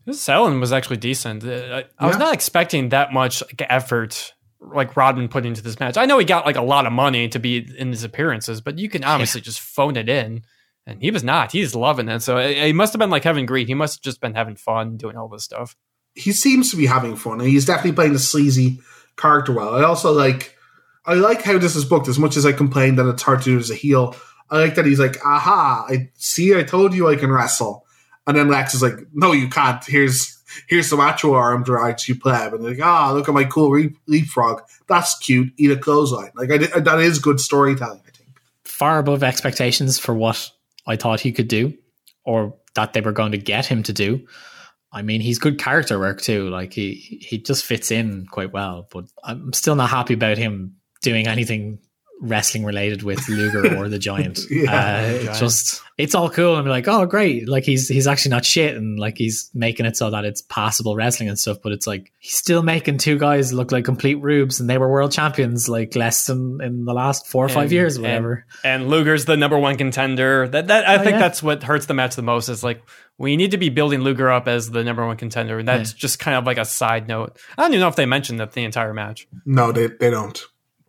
This 0.06 0.18
selling 0.18 0.58
was 0.58 0.72
actually 0.72 0.96
decent. 0.96 1.44
Uh, 1.44 1.82
I, 1.82 1.84
I 1.98 2.06
was 2.06 2.16
not 2.16 2.32
expecting 2.32 2.88
that 2.88 3.12
much 3.12 3.42
like, 3.42 3.66
effort 3.68 4.32
like 4.58 4.96
Rodman 4.96 5.28
put 5.28 5.44
into 5.44 5.60
this 5.60 5.78
match. 5.78 5.98
I 5.98 6.06
know 6.06 6.18
he 6.18 6.24
got 6.24 6.46
like 6.46 6.56
a 6.56 6.62
lot 6.62 6.86
of 6.86 6.94
money 6.94 7.28
to 7.28 7.38
be 7.38 7.68
in 7.76 7.90
his 7.90 8.04
appearances, 8.04 8.62
but 8.62 8.78
you 8.78 8.88
can 8.88 9.04
obviously 9.04 9.42
just 9.42 9.60
phone 9.60 9.98
it 9.98 10.08
in. 10.08 10.44
And 10.86 11.02
he 11.02 11.10
was 11.10 11.22
not. 11.22 11.52
He's 11.52 11.74
loving 11.74 12.08
it. 12.08 12.20
So 12.20 12.38
uh, 12.38 12.48
he 12.48 12.72
must 12.72 12.94
have 12.94 13.00
been 13.00 13.10
like 13.10 13.24
having 13.24 13.44
greed. 13.44 13.68
He 13.68 13.74
must 13.74 13.98
have 13.98 14.02
just 14.02 14.22
been 14.22 14.32
having 14.34 14.56
fun 14.56 14.96
doing 14.96 15.18
all 15.18 15.28
this 15.28 15.44
stuff. 15.44 15.76
he 16.14 16.32
seems 16.32 16.70
to 16.70 16.76
be 16.78 16.86
having 16.86 17.16
fun 17.16 17.40
and 17.40 17.50
he's 17.50 17.66
definitely 17.66 17.92
playing 17.92 18.14
the 18.14 18.18
sleazy 18.18 18.80
character 19.18 19.52
well. 19.52 19.74
I 19.74 19.82
also 19.82 20.10
like 20.12 20.55
I 21.06 21.14
like 21.14 21.42
how 21.42 21.58
this 21.58 21.76
is 21.76 21.84
booked 21.84 22.08
as 22.08 22.18
much 22.18 22.36
as 22.36 22.44
I 22.44 22.52
complain 22.52 22.96
that 22.96 23.08
it's 23.08 23.22
hard 23.22 23.40
to 23.42 23.50
do 23.50 23.58
as 23.58 23.70
a 23.70 23.74
heel. 23.74 24.16
I 24.50 24.58
like 24.58 24.74
that 24.74 24.86
he's 24.86 25.00
like, 25.00 25.24
aha, 25.24 25.86
I 25.88 26.10
see 26.14 26.56
I 26.56 26.62
told 26.62 26.94
you 26.94 27.08
I 27.08 27.16
can 27.16 27.30
wrestle. 27.30 27.84
And 28.26 28.36
then 28.36 28.48
Lex 28.48 28.74
is 28.74 28.82
like, 28.82 28.94
No, 29.12 29.32
you 29.32 29.48
can't. 29.48 29.84
Here's 29.84 30.36
here's 30.68 30.88
some 30.88 31.00
actual 31.00 31.34
arm 31.34 31.62
drags 31.62 32.08
you 32.08 32.18
pleb. 32.18 32.54
And 32.54 32.62
they're 32.64 32.72
like, 32.72 32.84
ah, 32.84 33.12
look 33.12 33.28
at 33.28 33.34
my 33.34 33.44
cool 33.44 33.70
re- 33.70 33.94
leapfrog. 34.06 34.62
That's 34.88 35.18
cute. 35.18 35.52
Eat 35.56 35.70
a 35.70 35.76
clothesline. 35.76 36.30
Like 36.34 36.50
I, 36.50 36.80
that 36.80 37.00
is 37.00 37.18
good 37.18 37.40
storytelling, 37.40 38.00
I 38.06 38.10
think. 38.10 38.30
Far 38.64 38.98
above 38.98 39.22
expectations 39.22 39.98
for 39.98 40.14
what 40.14 40.50
I 40.86 40.96
thought 40.96 41.20
he 41.20 41.32
could 41.32 41.48
do 41.48 41.74
or 42.24 42.54
that 42.74 42.92
they 42.92 43.00
were 43.00 43.12
going 43.12 43.32
to 43.32 43.38
get 43.38 43.66
him 43.66 43.82
to 43.84 43.92
do. 43.92 44.26
I 44.92 45.02
mean, 45.02 45.20
he's 45.20 45.38
good 45.38 45.58
character 45.58 45.98
work 45.98 46.20
too. 46.20 46.48
Like 46.48 46.72
he 46.72 46.94
he 47.20 47.38
just 47.38 47.64
fits 47.64 47.90
in 47.90 48.26
quite 48.26 48.52
well, 48.52 48.88
but 48.90 49.06
I'm 49.24 49.52
still 49.52 49.74
not 49.74 49.90
happy 49.90 50.14
about 50.14 50.38
him 50.38 50.76
doing 51.02 51.26
anything 51.26 51.78
wrestling 52.22 52.64
related 52.64 53.02
with 53.02 53.28
Luger 53.28 53.76
or 53.76 53.90
the 53.90 53.98
Giant. 53.98 54.38
Yeah, 54.50 54.72
uh, 54.72 55.02
the 55.02 55.14
it's 55.16 55.24
Giant. 55.24 55.38
just 55.38 55.82
it's 55.98 56.14
all 56.14 56.30
cool. 56.30 56.56
I'm 56.56 56.66
like, 56.66 56.88
oh 56.88 57.04
great, 57.04 57.46
like 57.46 57.64
he's 57.64 57.88
he's 57.88 58.06
actually 58.06 58.30
not 58.30 58.44
shit, 58.44 58.74
and 58.74 58.98
like 58.98 59.18
he's 59.18 59.50
making 59.54 59.84
it 59.84 59.98
so 59.98 60.08
that 60.10 60.24
it's 60.24 60.40
passable 60.40 60.96
wrestling 60.96 61.28
and 61.28 61.38
stuff. 61.38 61.58
But 61.62 61.72
it's 61.72 61.86
like 61.86 62.10
he's 62.18 62.34
still 62.36 62.62
making 62.62 62.98
two 62.98 63.18
guys 63.18 63.52
look 63.52 63.70
like 63.70 63.84
complete 63.84 64.14
rubes, 64.14 64.60
and 64.60 64.68
they 64.70 64.78
were 64.78 64.90
world 64.90 65.12
champions 65.12 65.68
like 65.68 65.94
less 65.94 66.26
than 66.26 66.58
in 66.62 66.86
the 66.86 66.94
last 66.94 67.26
four 67.26 67.44
or 67.44 67.48
five 67.50 67.70
years, 67.70 67.98
or 67.98 68.02
whatever. 68.02 68.46
And, 68.64 68.88
Luger's 68.88 69.26
the 69.26 69.36
number 69.36 69.58
one 69.58 69.76
contender. 69.76 70.48
That 70.48 70.68
that 70.68 70.88
I 70.88 70.94
Oh, 70.94 70.98
think 71.00 71.10
yeah. 71.12 71.18
that's 71.18 71.42
what 71.42 71.62
hurts 71.64 71.84
the 71.84 71.94
match 71.94 72.16
the 72.16 72.22
most. 72.22 72.48
Is 72.48 72.64
like 72.64 72.82
we 73.18 73.36
need 73.36 73.50
to 73.50 73.58
be 73.58 73.68
building 73.68 74.00
Luger 74.00 74.30
up 74.30 74.48
as 74.48 74.70
the 74.70 74.82
number 74.84 75.06
one 75.06 75.18
contender, 75.18 75.58
and 75.58 75.68
that's 75.68 75.92
just 75.92 76.18
kind 76.18 76.36
of 76.38 76.44
like 76.46 76.56
a 76.58 76.64
side 76.64 77.08
note. 77.08 77.38
I 77.58 77.62
don't 77.62 77.72
even 77.72 77.80
know 77.80 77.88
if 77.88 77.96
they 77.96 78.06
mentioned 78.06 78.40
that 78.40 78.52
the 78.52 78.64
entire 78.64 78.94
match. 78.94 79.28
No, 79.44 79.70
they, 79.72 79.88
they 79.88 80.08
don't. 80.10 80.42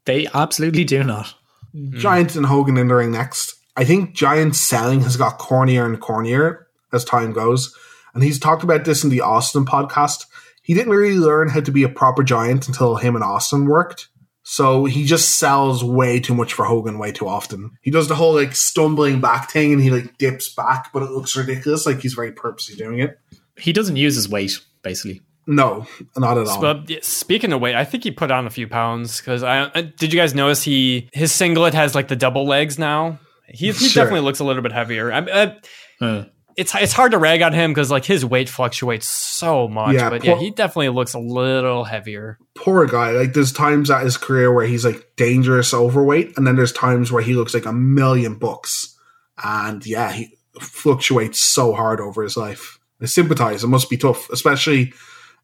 They 0.07 0.25
absolutely 0.34 0.85
do 0.85 1.03
not. 1.03 1.35
Mm-hmm. 1.75 1.99
Giant 1.99 2.35
and 2.35 2.45
Hogan 2.45 2.77
in 2.77 2.88
the 2.88 2.95
ring 2.95 3.11
next. 3.11 3.53
I 3.75 3.84
think 3.84 4.15
Giant's 4.15 4.57
selling 4.57 5.01
has 5.01 5.17
got 5.17 5.38
cornier 5.38 5.85
and 5.85 6.01
cornier 6.01 6.63
as 6.93 7.03
time 7.05 7.34
goes. 7.34 7.75
And 8.13 8.23
he's 8.23 8.39
talked 8.39 8.63
about 8.63 8.85
this 8.85 9.03
in 9.03 9.09
the 9.09 9.21
Austin 9.21 9.65
podcast. 9.65 10.25
He 10.63 10.73
didn't 10.73 10.93
really 10.93 11.19
learn 11.19 11.49
how 11.49 11.59
to 11.59 11.71
be 11.71 11.84
a 11.84 11.89
proper 11.89 12.23
giant 12.23 12.67
until 12.67 12.95
him 12.95 13.15
and 13.15 13.23
Austin 13.23 13.67
worked. 13.67 14.07
So 14.43 14.85
he 14.85 15.03
just 15.03 15.38
sells 15.38 15.84
way 15.84 16.21
too 16.21 16.34
much 16.34 16.53
for 16.53 16.63
Hogan 16.63 16.99
way 16.99 17.11
too 17.11 17.27
often. 17.27 17.71
He 17.81 17.91
does 17.91 18.07
the 18.07 18.15
whole 18.15 18.34
like 18.34 18.55
stumbling 18.55 19.19
back 19.19 19.51
thing 19.51 19.73
and 19.73 19.81
he 19.81 19.91
like 19.91 20.17
dips 20.17 20.53
back, 20.55 20.93
but 20.93 21.03
it 21.03 21.11
looks 21.11 21.35
ridiculous. 21.35 21.85
Like 21.85 21.99
he's 21.99 22.13
very 22.13 22.31
purposely 22.31 22.77
doing 22.77 22.99
it. 22.99 23.19
He 23.57 23.73
doesn't 23.73 23.97
use 23.97 24.15
his 24.15 24.29
weight, 24.29 24.57
basically. 24.84 25.21
No, 25.47 25.87
not 26.17 26.37
at 26.37 26.45
all. 26.47 26.59
But 26.61 27.03
speaking 27.03 27.53
of 27.53 27.61
weight, 27.61 27.73
I 27.75 27.85
think 27.85 28.03
he 28.03 28.11
put 28.11 28.31
on 28.31 28.45
a 28.45 28.49
few 28.49 28.67
pounds 28.67 29.17
because 29.21 29.43
I, 29.43 29.71
I 29.73 29.81
did. 29.81 30.11
You 30.13 30.19
guys 30.19 30.35
notice 30.35 30.61
he 30.61 31.09
his 31.13 31.31
singlet 31.31 31.73
has 31.73 31.95
like 31.95 32.09
the 32.09 32.15
double 32.17 32.45
legs 32.45 32.77
now. 32.77 33.19
He, 33.47 33.67
he 33.67 33.71
Sure. 33.71 34.03
definitely 34.03 34.25
looks 34.25 34.39
a 34.39 34.43
little 34.43 34.61
bit 34.61 34.73
heavier. 34.73 35.11
I, 35.11 35.19
uh, 35.19 35.53
Huh. 35.99 36.25
it's 36.57 36.75
it's 36.75 36.91
hard 36.91 37.11
to 37.13 37.17
rag 37.17 37.41
on 37.41 37.53
him 37.53 37.71
because 37.71 37.89
like 37.89 38.03
his 38.03 38.25
weight 38.25 38.49
fluctuates 38.49 39.07
so 39.07 39.69
much. 39.69 39.93
Yeah, 39.95 40.09
but 40.09 40.25
yeah, 40.25 40.35
he 40.37 40.51
definitely 40.51 40.89
looks 40.89 41.13
a 41.13 41.19
little 41.19 41.85
heavier. 41.85 42.37
poor 42.55 42.85
guy. 42.85 43.11
Like 43.11 43.31
there's 43.33 43.53
times 43.53 43.89
at 43.89 44.03
his 44.03 44.17
career 44.17 44.51
where 44.53 44.65
he's 44.67 44.83
like 44.83 45.13
dangerous 45.15 45.73
overweight, 45.73 46.37
and 46.37 46.45
then 46.45 46.57
there's 46.57 46.73
times 46.73 47.09
where 47.11 47.23
he 47.23 47.33
looks 47.35 47.53
like 47.53 47.65
a 47.65 47.71
million 47.73 48.35
bucks. 48.35 48.95
And 49.41 49.85
yeah, 49.85 50.11
he 50.11 50.37
fluctuates 50.59 51.41
so 51.41 51.73
hard 51.73 51.99
over 52.01 52.21
his 52.23 52.35
life. 52.35 52.79
I 53.01 53.05
sympathize. 53.05 53.63
It 53.63 53.67
must 53.67 53.89
be 53.89 53.97
tough, 53.97 54.29
especially 54.31 54.93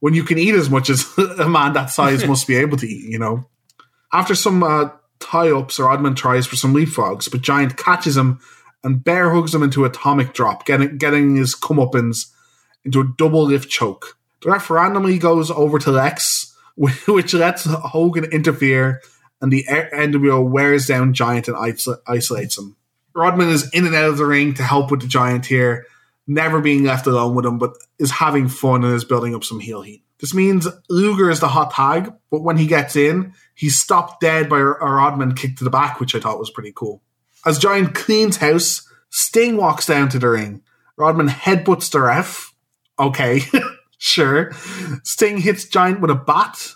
when 0.04 0.14
you 0.14 0.24
can 0.26 0.38
eat 0.38 0.54
as 0.54 0.70
much 0.70 0.90
as 0.90 1.06
a 1.18 1.48
man 1.48 1.72
that 1.72 1.90
size 1.90 2.28
must 2.28 2.46
be 2.46 2.58
able 2.58 2.76
to 2.76 2.86
eat. 2.86 3.06
You 3.10 3.20
know. 3.20 3.46
After 4.12 4.36
some 4.36 4.62
uh, 4.62 4.90
tie-ups, 5.22 5.80
Rodman 5.80 6.14
tries 6.14 6.46
for 6.46 6.58
some 6.58 6.74
leapfrogs, 6.74 7.32
but 7.32 7.40
Giant 7.40 7.78
catches 7.78 8.18
him 8.18 8.42
and 8.84 9.02
bear 9.02 9.34
hugs 9.34 9.56
him 9.56 9.64
into 9.64 9.86
atomic 9.86 10.34
drop, 10.34 10.66
getting 10.66 10.98
getting 10.98 11.38
his 11.38 11.56
comeuppance 11.56 12.30
into 12.84 13.00
a 13.00 13.14
double 13.18 13.46
lift 13.46 13.70
choke. 13.70 14.18
The 14.42 14.52
ref 14.52 14.70
randomly 14.70 15.18
goes 15.18 15.50
over 15.50 15.80
to 15.80 15.92
Lex, 15.92 16.54
which 16.76 17.34
lets 17.34 17.64
Hogan 17.64 18.26
interfere, 18.26 19.02
and 19.40 19.54
the 19.54 19.64
NWO 19.64 20.46
wears 20.46 20.86
down 20.86 21.14
Giant 21.14 21.48
and 21.48 21.56
iso- 21.56 22.02
isolates 22.06 22.58
him. 22.58 22.76
Rodman 23.16 23.48
is 23.48 23.70
in 23.74 23.86
and 23.86 23.96
out 23.96 24.10
of 24.10 24.18
the 24.18 24.26
ring 24.26 24.54
to 24.56 24.64
help 24.64 24.92
with 24.92 25.00
the 25.00 25.08
Giant 25.08 25.46
here, 25.46 25.86
never 26.28 26.60
being 26.60 26.84
left 26.84 27.08
alone 27.08 27.36
with 27.36 27.46
him, 27.46 27.58
but 27.58 27.78
is 28.04 28.12
having 28.12 28.50
fun 28.50 28.84
and 28.84 28.94
is 28.94 29.06
building 29.06 29.34
up 29.34 29.44
some 29.44 29.62
heel 29.62 29.82
heat. 29.82 30.04
This 30.20 30.34
means 30.34 30.68
Luger 30.90 31.30
is 31.30 31.40
the 31.40 31.48
hot 31.48 31.72
tag, 31.72 32.14
but 32.30 32.44
when 32.44 32.58
he 32.58 32.68
gets 32.68 32.96
in, 32.96 33.34
he's 33.56 33.80
stopped 33.80 34.20
dead 34.20 34.50
by 34.50 34.60
a 34.60 34.64
Rodman 34.64 35.36
kick 35.36 35.58
to 35.58 35.64
the 35.64 35.70
back, 35.70 36.00
which 36.00 36.14
I 36.14 36.20
thought 36.20 36.40
was 36.40 36.52
pretty 36.52 36.74
cool. 36.76 37.02
As 37.46 37.58
Giant 37.58 37.96
cleans 37.96 38.38
house, 38.38 38.88
Sting 39.10 39.58
walks 39.58 39.86
down 39.86 40.10
to 40.10 40.20
the 40.20 40.30
ring. 40.30 40.62
Rodman 40.98 41.30
headbutts 41.30 41.90
the 41.92 42.02
ref. 42.02 42.54
Okay, 43.00 43.42
sure. 43.98 44.52
Sting 45.04 45.38
hits 45.38 45.66
Giant 45.66 46.02
with 46.02 46.12
a 46.12 46.16
bat. 46.16 46.74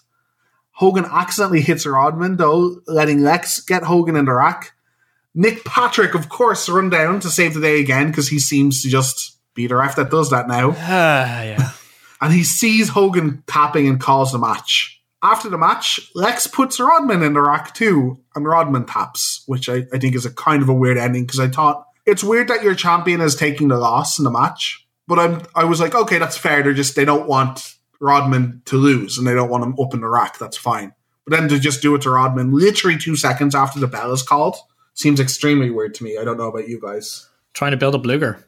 Hogan 0.72 1.06
accidentally 1.06 1.62
hits 1.62 1.86
Rodman, 1.86 2.38
though, 2.38 2.82
letting 2.88 3.22
Lex 3.22 3.62
get 3.62 3.84
Hogan 3.84 4.16
in 4.16 4.26
the 4.26 4.34
rack. 4.34 4.74
Nick 5.34 5.64
Patrick, 5.66 6.16
of 6.16 6.30
course, 6.30 6.70
run 6.70 6.90
down 6.90 7.20
to 7.20 7.30
save 7.30 7.54
the 7.54 7.62
day 7.62 7.80
again 7.80 8.08
because 8.08 8.30
he 8.30 8.40
seems 8.40 8.82
to 8.82 8.90
just 8.90 9.37
be 9.58 9.68
the 9.68 9.76
ref 9.76 9.98
that 9.98 10.10
does 10.10 10.30
that 10.30 10.48
now. 10.48 10.70
Ah, 10.78 11.44
yeah. 11.44 11.72
And 12.20 12.34
he 12.34 12.44
sees 12.44 12.90
Hogan 12.90 13.44
tapping 13.46 13.88
and 13.88 14.02
calls 14.02 14.32
the 14.32 14.40
match. 14.40 15.00
After 15.22 15.50
the 15.50 15.58
match, 15.58 16.00
Lex 16.16 16.48
puts 16.48 16.80
Rodman 16.80 17.22
in 17.22 17.34
the 17.34 17.42
rack 17.42 17.76
too, 17.76 18.20
and 18.34 18.44
Rodman 18.44 18.86
taps, 18.86 19.44
which 19.46 19.70
I, 19.70 19.84
I 19.94 20.00
think 20.00 20.16
is 20.16 20.26
a 20.26 20.34
kind 20.34 20.64
of 20.64 20.70
a 20.70 20.74
weird 20.74 20.98
ending 20.98 21.28
because 21.28 21.40
I 21.40 21.48
thought 21.48 21.86
it's 22.08 22.24
weird 22.24 22.48
that 22.48 22.64
your 22.64 22.74
champion 22.74 23.22
is 23.22 23.36
taking 23.36 23.68
the 23.68 23.78
loss 23.78 24.18
in 24.18 24.24
the 24.24 24.32
match. 24.32 24.84
But 25.08 25.20
I'm 25.20 25.42
I 25.54 25.66
was 25.66 25.80
like, 25.80 25.94
okay, 25.94 26.18
that's 26.18 26.38
fair. 26.38 26.64
They're 26.64 26.74
just 26.74 26.96
they 26.96 27.06
don't 27.06 27.28
want 27.28 27.76
Rodman 28.00 28.64
to 28.66 28.78
lose 28.78 29.20
and 29.20 29.28
they 29.28 29.36
don't 29.36 29.52
want 29.52 29.64
him 29.64 29.76
up 29.80 29.94
in 29.94 30.02
the 30.02 30.10
rack. 30.10 30.40
That's 30.40 30.58
fine. 30.58 30.94
But 31.26 31.38
then 31.38 31.50
to 31.50 31.60
just 31.60 31.84
do 31.84 31.94
it 31.94 32.02
to 32.02 32.10
Rodman 32.10 32.52
literally 32.52 32.98
two 32.98 33.16
seconds 33.16 33.54
after 33.54 33.80
the 33.80 33.88
bell 33.88 34.12
is 34.12 34.24
called 34.24 34.56
seems 34.96 35.20
extremely 35.20 35.70
weird 35.70 35.94
to 35.96 36.04
me. 36.04 36.18
I 36.18 36.24
don't 36.24 36.38
know 36.38 36.50
about 36.50 36.68
you 36.68 36.82
guys. 36.82 37.30
Trying 37.54 37.72
to 37.72 37.78
build 37.78 37.94
up 37.94 38.08
Luger. 38.08 38.44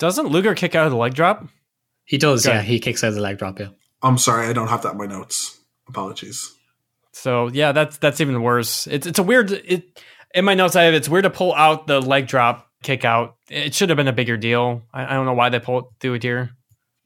Doesn't 0.00 0.26
Luger 0.26 0.56
kick 0.56 0.74
out 0.74 0.86
of 0.86 0.90
the 0.90 0.98
leg 0.98 1.14
drop? 1.14 1.46
He 2.04 2.18
does, 2.18 2.44
Okay. 2.44 2.56
yeah. 2.56 2.62
He 2.62 2.80
kicks 2.80 3.04
out 3.04 3.08
of 3.10 3.14
the 3.14 3.20
leg 3.20 3.38
drop, 3.38 3.60
yeah. 3.60 3.68
I'm 4.02 4.18
sorry, 4.18 4.48
I 4.48 4.52
don't 4.52 4.66
have 4.66 4.82
that 4.82 4.92
in 4.92 4.98
my 4.98 5.06
notes. 5.06 5.60
Apologies. 5.88 6.52
So 7.12 7.48
yeah, 7.48 7.70
that's 7.72 7.98
that's 7.98 8.20
even 8.20 8.42
worse. 8.42 8.86
It's 8.88 9.06
it's 9.06 9.18
a 9.18 9.22
weird. 9.22 9.52
It 9.52 10.00
in 10.34 10.44
my 10.44 10.54
notes 10.54 10.74
I 10.74 10.82
have 10.84 10.94
it's 10.94 11.08
weird 11.08 11.24
to 11.24 11.30
pull 11.30 11.54
out 11.54 11.86
the 11.86 12.00
leg 12.00 12.26
drop 12.26 12.66
kick 12.82 13.04
out. 13.04 13.36
It 13.48 13.74
should 13.74 13.90
have 13.90 13.96
been 13.96 14.08
a 14.08 14.12
bigger 14.12 14.36
deal. 14.36 14.82
I, 14.92 15.04
I 15.04 15.14
don't 15.14 15.26
know 15.26 15.34
why 15.34 15.48
they 15.50 15.58
pull 15.60 15.92
do 16.00 16.14
it 16.14 16.22
here. 16.22 16.50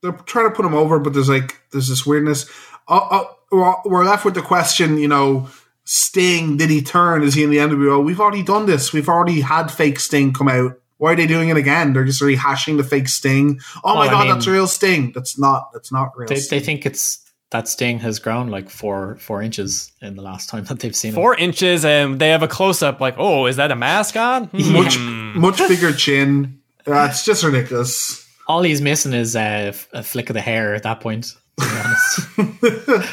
they're 0.03 0.13
trying 0.13 0.49
to 0.49 0.55
put 0.55 0.65
him 0.65 0.75
over, 0.75 0.99
but 1.01 1.15
there's 1.15 1.29
like 1.29 1.59
there's 1.73 1.89
this 1.89 2.07
weirdness. 2.07 2.49
Uh, 2.87 2.97
uh, 3.11 3.25
we're- 3.51 3.75
we're 3.87 4.05
left 4.05 4.25
with 4.25 4.35
the 4.35 4.43
question, 4.43 4.99
you 4.99 5.09
know, 5.09 5.49
Sting 5.85 6.57
did 6.59 6.71
he 6.71 6.83
turn? 6.83 7.23
Is 7.23 7.35
he 7.35 7.43
in 7.43 7.51
the 7.51 7.57
NWO? 7.59 8.05
We've 8.05 8.21
already 8.21 8.43
done 8.43 8.67
this. 8.67 8.93
We've 8.93 9.09
already 9.09 9.41
had 9.41 9.69
fake 9.71 9.99
Sting 10.01 10.33
come 10.33 10.49
out. 10.49 10.79
Why 10.99 11.13
are 11.13 11.17
they 11.17 11.27
doing 11.27 11.49
it 11.49 11.57
again? 11.57 11.93
They're 11.93 12.05
just 12.05 12.23
rehashing 12.23 12.77
the 12.77 12.85
fake 12.85 13.09
Sting. 13.09 13.61
Oh 13.85 13.95
my 13.95 14.01
Well, 14.01 14.09
I 14.09 14.11
god, 14.11 14.25
mean- 14.25 14.33
that's 14.35 14.47
a 14.47 14.53
real 14.53 14.67
Sting. 14.67 15.13
That's 15.15 15.39
not. 15.39 15.71
That's 15.73 15.91
not 15.93 16.17
real. 16.17 16.29
They, 16.29 16.37
Sting. 16.37 16.59
they 16.59 16.65
think 16.65 16.87
it's 16.87 17.21
that 17.51 17.69
Sting 17.69 17.99
has 18.01 18.19
grown 18.19 18.49
like 18.49 18.69
four 18.71 19.17
four 19.21 19.43
inches 19.43 19.93
in 20.03 20.17
the 20.17 20.23
last 20.23 20.49
time 20.49 20.65
that 20.69 20.81
they've 20.81 20.95
seen 20.97 21.11
him. 21.11 21.15
Four 21.17 21.37
inches, 21.37 21.85
and 21.85 22.19
they 22.21 22.31
have 22.31 22.43
a 22.43 22.49
close 22.49 22.83
up. 22.83 23.01
Like, 23.01 23.15
oh, 23.19 23.47
is 23.47 23.57
that 23.57 23.71
a 23.71 23.77
mask 23.77 24.17
on? 24.17 24.49
much 24.53 24.97
Hmm. 24.97 25.39
much 25.41 25.59
bigger 25.69 25.93
chin. 25.93 26.61
Uh, 26.87 27.09
it's 27.11 27.25
just 27.25 27.43
ridiculous. 27.45 28.21
All 28.47 28.63
he's 28.63 28.81
missing 28.83 29.15
is 29.15 29.35
uh, 29.37 29.39
f- 29.73 29.89
a 29.93 30.03
flick 30.03 30.29
of 30.31 30.35
the 30.35 30.41
hair 30.43 30.75
at 30.75 30.83
that 30.83 31.01
point. 31.01 31.33
To 31.59 33.05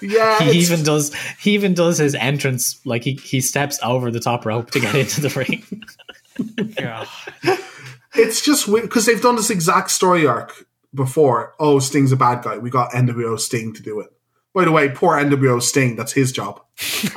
be 0.00 0.06
yeah, 0.08 0.38
he 0.40 0.58
even 0.60 0.82
does 0.82 1.12
he 1.40 1.52
even 1.52 1.74
does 1.74 1.98
his 1.98 2.14
entrance 2.14 2.80
like 2.86 3.02
he, 3.04 3.14
he 3.14 3.40
steps 3.40 3.78
over 3.82 4.10
the 4.10 4.20
top 4.20 4.46
rope 4.46 4.70
to 4.72 4.80
get 4.80 4.94
into 4.94 5.20
the 5.20 5.28
ring. 5.30 5.64
It's 8.14 8.40
just 8.40 8.68
weird 8.68 8.84
because 8.84 9.06
they've 9.06 9.20
done 9.22 9.36
this 9.36 9.50
exact 9.50 9.90
story 9.90 10.26
arc 10.26 10.66
before. 10.94 11.54
Oh, 11.58 11.78
Sting's 11.78 12.12
a 12.12 12.16
bad 12.16 12.42
guy. 12.42 12.58
We 12.58 12.70
got 12.70 12.92
NWO 12.92 13.38
Sting 13.38 13.72
to 13.74 13.82
do 13.82 14.00
it. 14.00 14.08
By 14.54 14.64
the 14.64 14.72
way, 14.72 14.88
poor 14.88 15.16
NWO 15.16 15.62
Sting. 15.62 15.94
That's 15.94 16.12
his 16.12 16.32
job. 16.32 16.60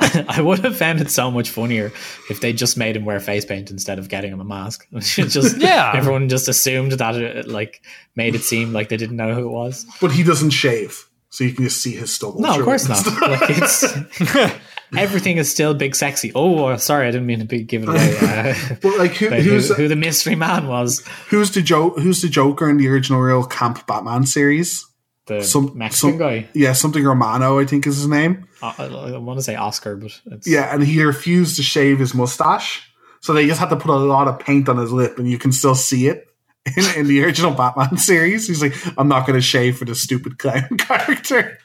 I 0.28 0.40
would 0.42 0.58
have 0.60 0.76
found 0.76 1.00
it 1.00 1.10
so 1.10 1.30
much 1.30 1.48
funnier 1.50 1.92
if 2.28 2.40
they 2.40 2.52
just 2.52 2.76
made 2.76 2.96
him 2.96 3.04
wear 3.04 3.20
face 3.20 3.44
paint 3.44 3.70
instead 3.70 3.98
of 3.98 4.08
getting 4.08 4.32
him 4.32 4.40
a 4.40 4.44
mask. 4.44 4.86
just 5.00 5.56
Yeah. 5.56 5.92
everyone 5.94 6.28
just 6.28 6.48
assumed 6.48 6.92
that 6.92 7.16
it 7.16 7.48
like 7.48 7.82
made 8.14 8.34
it 8.34 8.42
seem 8.42 8.72
like 8.72 8.88
they 8.90 8.96
didn't 8.96 9.16
know 9.16 9.34
who 9.34 9.46
it 9.46 9.50
was. 9.52 9.86
But 10.00 10.12
he 10.12 10.22
doesn't 10.22 10.50
shave, 10.50 11.08
so 11.30 11.44
you 11.44 11.52
can 11.52 11.64
just 11.64 11.80
see 11.80 11.92
his 11.96 12.12
stubble. 12.12 12.40
No, 12.40 12.58
of 12.58 12.64
course 12.64 12.88
not. 12.88 13.04
Like 13.22 13.50
it's 13.50 13.82
everything 14.96 15.38
is 15.38 15.50
still 15.50 15.74
big 15.74 15.94
sexy. 15.94 16.32
Oh, 16.34 16.66
uh, 16.66 16.76
sorry, 16.76 17.08
I 17.08 17.10
didn't 17.10 17.26
mean 17.26 17.38
to 17.40 17.44
be 17.44 17.62
giving 17.62 17.88
away 17.88 18.16
uh, 18.20 18.54
But 18.82 18.98
like, 18.98 19.12
who, 19.12 19.28
who's 19.28 19.68
who, 19.68 19.74
who 19.74 19.88
the 19.88 19.96
mystery 19.96 20.34
man 20.34 20.66
was. 20.68 21.04
who's 21.28 21.50
the 21.52 21.62
jo- 21.62 21.90
Who's 21.90 22.22
the 22.22 22.28
Joker 22.28 22.68
in 22.68 22.76
the 22.76 22.88
original 22.88 23.20
real 23.20 23.44
Camp 23.44 23.86
Batman 23.86 24.26
series? 24.26 24.86
The 25.26 25.42
Some- 25.42 25.76
Mexican 25.78 26.10
some- 26.12 26.18
guy. 26.18 26.48
Yeah, 26.54 26.72
something 26.72 27.04
Romano, 27.04 27.58
I 27.60 27.64
think 27.64 27.86
is 27.86 27.96
his 27.96 28.08
name. 28.08 28.46
I, 28.62 28.74
I, 28.78 29.18
want 29.18 29.38
to 29.38 29.42
say 29.42 29.54
Oscar, 29.56 29.96
but 29.96 30.20
it's, 30.26 30.46
Yeah, 30.48 30.72
and 30.72 30.82
he 30.82 31.02
refused 31.02 31.56
to 31.56 31.62
shave 31.62 31.98
his 31.98 32.14
mustache, 32.14 32.88
so 33.20 33.32
they 33.32 33.46
just 33.46 33.58
had 33.60 33.70
to 33.70 33.76
put 33.76 33.90
a 33.90 33.96
lot 33.96 34.28
of 34.28 34.38
paint 34.38 34.68
on 34.68 34.76
his 34.78 34.92
lip, 34.92 35.18
and 35.18 35.28
you 35.30 35.38
can 35.38 35.50
still 35.52 35.74
see 35.74 36.06
it 36.08 36.28
in, 36.76 36.84
in 37.00 37.06
the 37.08 37.24
original 37.24 37.52
Batman 37.52 37.96
series. 37.96 38.46
He's 38.46 38.62
like, 38.62 38.74
"I'm 38.96 39.08
not 39.08 39.26
going 39.26 39.36
to 39.36 39.40
shave 39.42 39.78
for 39.78 39.84
the 39.84 39.96
stupid 39.96 40.38
clown 40.38 40.76
character," 40.78 41.58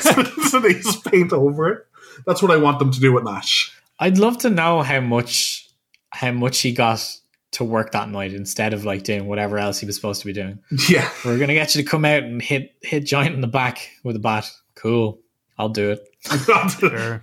so, 0.00 0.22
so 0.48 0.60
they 0.60 0.72
just 0.74 1.04
paint 1.04 1.32
over 1.34 1.68
it. 1.70 1.86
That's 2.26 2.42
what 2.42 2.50
I 2.50 2.56
want 2.56 2.78
them 2.78 2.90
to 2.90 3.00
do 3.00 3.12
with 3.12 3.24
Nash. 3.24 3.74
I'd 3.98 4.18
love 4.18 4.38
to 4.38 4.50
know 4.50 4.82
how 4.82 5.00
much 5.00 5.68
how 6.10 6.32
much 6.32 6.60
he 6.60 6.72
got 6.72 7.04
to 7.52 7.64
work 7.64 7.92
that 7.92 8.08
night 8.08 8.32
instead 8.32 8.72
of 8.72 8.84
like 8.84 9.02
doing 9.04 9.26
whatever 9.26 9.58
else 9.58 9.78
he 9.78 9.86
was 9.86 9.96
supposed 9.96 10.20
to 10.20 10.26
be 10.26 10.32
doing. 10.32 10.58
Yeah, 10.88 11.10
We're 11.24 11.38
gonna 11.38 11.54
get 11.54 11.74
you 11.74 11.82
to 11.82 11.88
come 11.88 12.04
out 12.04 12.22
and 12.22 12.40
hit 12.40 12.74
hit 12.82 13.04
giant 13.04 13.34
in 13.34 13.40
the 13.40 13.46
back 13.46 13.90
with 14.04 14.16
a 14.16 14.20
bat. 14.20 14.50
Cool, 14.74 15.18
I'll 15.58 15.68
do 15.68 15.90
it. 15.90 16.08
I'm 16.30 16.68
sure. 16.68 17.22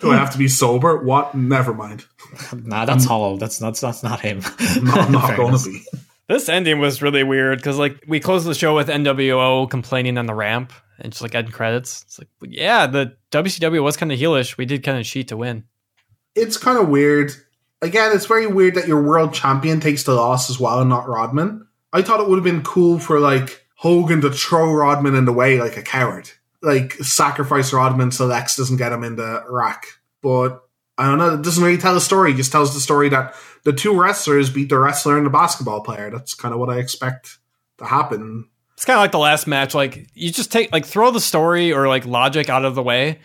do 0.00 0.10
I 0.12 0.16
have 0.16 0.32
to 0.32 0.38
be 0.38 0.48
sober? 0.48 1.02
What? 1.02 1.34
Never 1.34 1.74
mind. 1.74 2.04
Nah, 2.52 2.84
that's 2.84 3.04
hollow. 3.04 3.36
That's 3.36 3.60
not 3.60 3.76
that's 3.76 4.02
not 4.02 4.20
him. 4.20 4.40
I'm 4.58 4.84
not, 4.84 5.10
not 5.10 5.36
gonna 5.36 5.58
be. 5.64 5.84
This 6.28 6.48
ending 6.48 6.78
was 6.78 7.02
really 7.02 7.24
weird 7.24 7.58
because 7.58 7.78
like 7.78 8.02
we 8.06 8.20
closed 8.20 8.46
the 8.46 8.54
show 8.54 8.74
with 8.74 8.88
NWO 8.88 9.68
complaining 9.68 10.16
on 10.18 10.26
the 10.26 10.34
ramp 10.34 10.72
and 11.02 11.12
just 11.12 11.20
like 11.20 11.34
end 11.34 11.52
credits. 11.52 12.02
It's 12.02 12.18
like 12.18 12.28
yeah, 12.40 12.86
the 12.86 13.16
WCW 13.30 13.82
was 13.82 13.96
kind 13.96 14.10
of 14.10 14.18
heelish. 14.18 14.56
We 14.56 14.64
did 14.64 14.82
kind 14.82 14.98
of 14.98 15.04
cheat 15.04 15.28
to 15.28 15.36
win. 15.36 15.64
It's 16.34 16.56
kind 16.56 16.78
of 16.78 16.88
weird. 16.88 17.32
Again, 17.82 18.12
it's 18.14 18.26
very 18.26 18.46
weird 18.46 18.76
that 18.76 18.88
your 18.88 19.02
world 19.02 19.34
champion 19.34 19.80
takes 19.80 20.04
the 20.04 20.14
loss 20.14 20.48
as 20.48 20.58
well, 20.58 20.80
and 20.80 20.88
not 20.88 21.08
Rodman. 21.08 21.66
I 21.92 22.00
thought 22.00 22.20
it 22.20 22.28
would 22.28 22.36
have 22.36 22.44
been 22.44 22.62
cool 22.62 22.98
for 22.98 23.20
like 23.20 23.66
Hogan 23.74 24.20
to 24.22 24.30
throw 24.30 24.72
Rodman 24.72 25.16
in 25.16 25.24
the 25.24 25.32
way 25.32 25.60
like 25.60 25.76
a 25.76 25.82
coward, 25.82 26.30
like 26.62 26.94
sacrifice 26.94 27.72
Rodman 27.72 28.12
so 28.12 28.26
Lex 28.26 28.56
doesn't 28.56 28.76
get 28.76 28.92
him 28.92 29.04
in 29.04 29.16
the 29.16 29.44
rack. 29.48 29.84
But 30.22 30.62
I 30.96 31.06
don't 31.06 31.18
know. 31.18 31.34
It 31.34 31.42
doesn't 31.42 31.62
really 31.62 31.78
tell 31.78 31.96
a 31.96 32.00
story. 32.00 32.30
It 32.30 32.36
just 32.36 32.52
tells 32.52 32.72
the 32.72 32.80
story 32.80 33.08
that 33.08 33.34
the 33.64 33.72
two 33.72 33.98
wrestlers 33.98 34.50
beat 34.50 34.68
the 34.68 34.78
wrestler 34.78 35.16
and 35.16 35.26
the 35.26 35.30
basketball 35.30 35.82
player. 35.82 36.10
That's 36.10 36.34
kind 36.34 36.54
of 36.54 36.60
what 36.60 36.70
I 36.70 36.78
expect 36.78 37.38
to 37.78 37.84
happen. 37.84 38.48
It's 38.82 38.86
kind 38.88 38.96
of 38.96 39.02
like 39.02 39.12
the 39.12 39.18
last 39.20 39.46
match. 39.46 39.76
Like 39.76 40.08
you 40.12 40.32
just 40.32 40.50
take 40.50 40.72
like 40.72 40.84
throw 40.84 41.12
the 41.12 41.20
story 41.20 41.72
or 41.72 41.86
like 41.86 42.04
logic 42.04 42.48
out 42.48 42.64
of 42.64 42.74
the 42.74 42.82
way. 42.82 43.20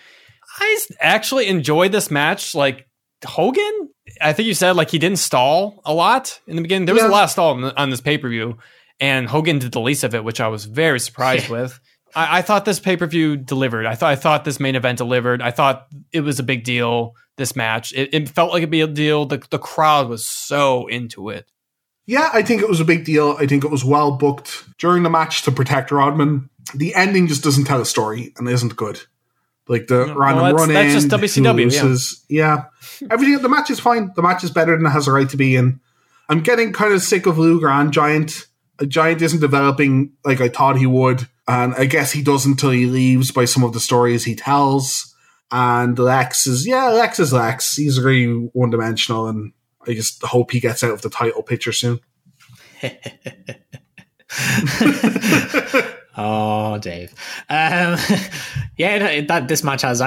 I 0.60 0.80
actually 1.00 1.48
enjoyed 1.48 1.92
this 1.92 2.12
match. 2.12 2.54
Like 2.54 2.88
Hogan, 3.26 3.90
I 4.22 4.34
think 4.34 4.46
you 4.46 4.54
said 4.54 4.76
like 4.76 4.92
he 4.92 5.00
didn't 5.00 5.18
stall 5.18 5.82
a 5.84 5.96
lot 5.96 6.40
in 6.46 6.58
the 6.58 6.62
beginning. 6.62 6.86
There 6.86 6.94
was 6.94 7.06
Yeah. 7.06 7.10
a 7.10 7.12
lot 7.12 7.24
of 7.24 7.32
stall 7.32 7.72
on, 7.76 7.90
this 7.90 8.02
pay 8.02 8.20
per 8.20 8.30
view, 8.30 8.60
and 9.00 9.28
Hogan 9.28 9.58
did 9.58 9.72
the 9.72 9.80
least 9.80 10.04
of 10.04 10.14
it, 10.14 10.24
which 10.24 10.40
I 10.40 10.48
was 10.48 10.66
very 10.66 11.00
surprised 11.00 11.50
with. 11.50 11.80
I, 12.14 12.38
I 12.38 12.42
thought 12.44 12.66
this 12.66 12.80
pay 12.80 12.96
per 12.96 13.08
view 13.08 13.36
delivered. 13.36 13.88
I 13.88 13.96
thought 13.96 14.12
I 14.12 14.16
thought 14.16 14.46
this 14.46 14.60
main 14.60 14.76
event 14.76 15.00
delivered. 15.00 15.42
I 15.42 15.50
thought 15.50 15.88
it 16.12 16.22
was 16.22 16.38
a 16.38 16.44
big 16.44 16.66
deal. 16.66 17.14
This 17.38 17.56
match, 17.56 17.94
it, 17.94 18.14
it 18.14 18.30
felt 18.30 18.52
like 18.54 18.62
a 18.62 18.68
big 18.68 18.94
deal. 18.94 19.26
The 19.26 19.44
the 19.50 19.58
crowd 19.58 20.08
was 20.08 20.24
so 20.24 20.86
into 20.86 21.30
it. 21.30 21.50
Yeah, 22.08 22.30
I 22.34 22.42
think 22.42 22.62
it 22.62 22.70
was 22.70 22.80
a 22.80 22.86
big 22.86 23.04
deal. 23.04 23.36
I 23.38 23.46
think 23.46 23.64
it 23.66 23.70
was 23.70 23.84
well 23.84 24.12
booked 24.12 24.64
during 24.80 25.04
the 25.04 25.10
match 25.10 25.44
to 25.44 25.52
protect 25.52 25.92
Rodman. 25.92 26.50
The 26.74 26.96
ending 26.96 27.28
just 27.28 27.44
doesn't 27.44 27.66
tell 27.66 27.82
a 27.82 27.86
story 27.86 28.34
and 28.38 28.48
isn't 28.50 28.76
good. 28.78 29.00
Like 29.68 29.88
the 29.88 30.06
No, 30.06 30.16
random 30.16 30.44
well, 30.44 30.54
run 30.56 30.74
that's 30.74 30.94
just 30.94 31.10
WCW, 31.10 31.72
yeah. 31.74 31.84
loses. 31.84 32.24
Yeah. 32.30 32.64
Everything 33.12 33.38
the 33.42 33.50
match 33.50 33.70
is 33.70 33.82
fine. 33.82 34.14
The 34.16 34.22
match 34.22 34.44
is 34.46 34.52
better 34.52 34.76
than 34.76 34.86
it 34.86 34.92
has 34.92 35.08
a 35.08 35.12
right 35.12 35.30
to 35.30 35.38
be 35.38 35.58
in. 35.58 35.82
I'm 36.30 36.42
getting 36.42 36.72
kind 36.72 36.94
of 36.94 37.02
sick 37.02 37.26
of 37.26 37.38
Luger 37.38 37.70
and 37.70 37.92
Giant. 37.92 38.48
A 38.80 38.86
Giant 38.86 39.22
isn't 39.22 39.40
developing 39.42 40.14
like 40.24 40.40
I 40.40 40.48
thought 40.48 40.78
he 40.78 40.86
would. 40.86 41.28
And 41.48 41.74
I 41.76 41.86
guess 41.86 42.12
he 42.12 42.22
does 42.22 42.46
until 42.46 42.72
he 42.72 42.86
leaves 42.86 43.32
by 43.32 43.46
some 43.46 43.64
of 43.64 43.74
the 43.74 43.80
stories 43.80 44.24
he 44.24 44.36
tells. 44.36 45.14
And 45.52 45.98
Lex 45.98 46.48
is 46.48 46.66
yeah, 46.66 46.90
Lex 46.90 47.20
is 47.20 47.34
Lex. 47.34 47.76
He's 47.76 47.98
very 47.98 48.28
one 48.34 48.70
dimensional 48.70 49.28
and 49.28 49.52
I 49.88 49.94
just 49.94 50.22
hope 50.24 50.52
he 50.52 50.60
gets 50.60 50.84
out 50.84 50.92
of 50.92 51.02
the 51.02 51.10
title 51.10 51.44
picture 51.44 51.72
soon. 51.72 52.00
Oh, 56.18 56.80
Dave. 56.80 57.14
Um, 57.48 57.98
yeah, 58.78 59.22
that 59.28 59.48
this 59.48 59.64
match 59.64 59.84
has 59.84 60.02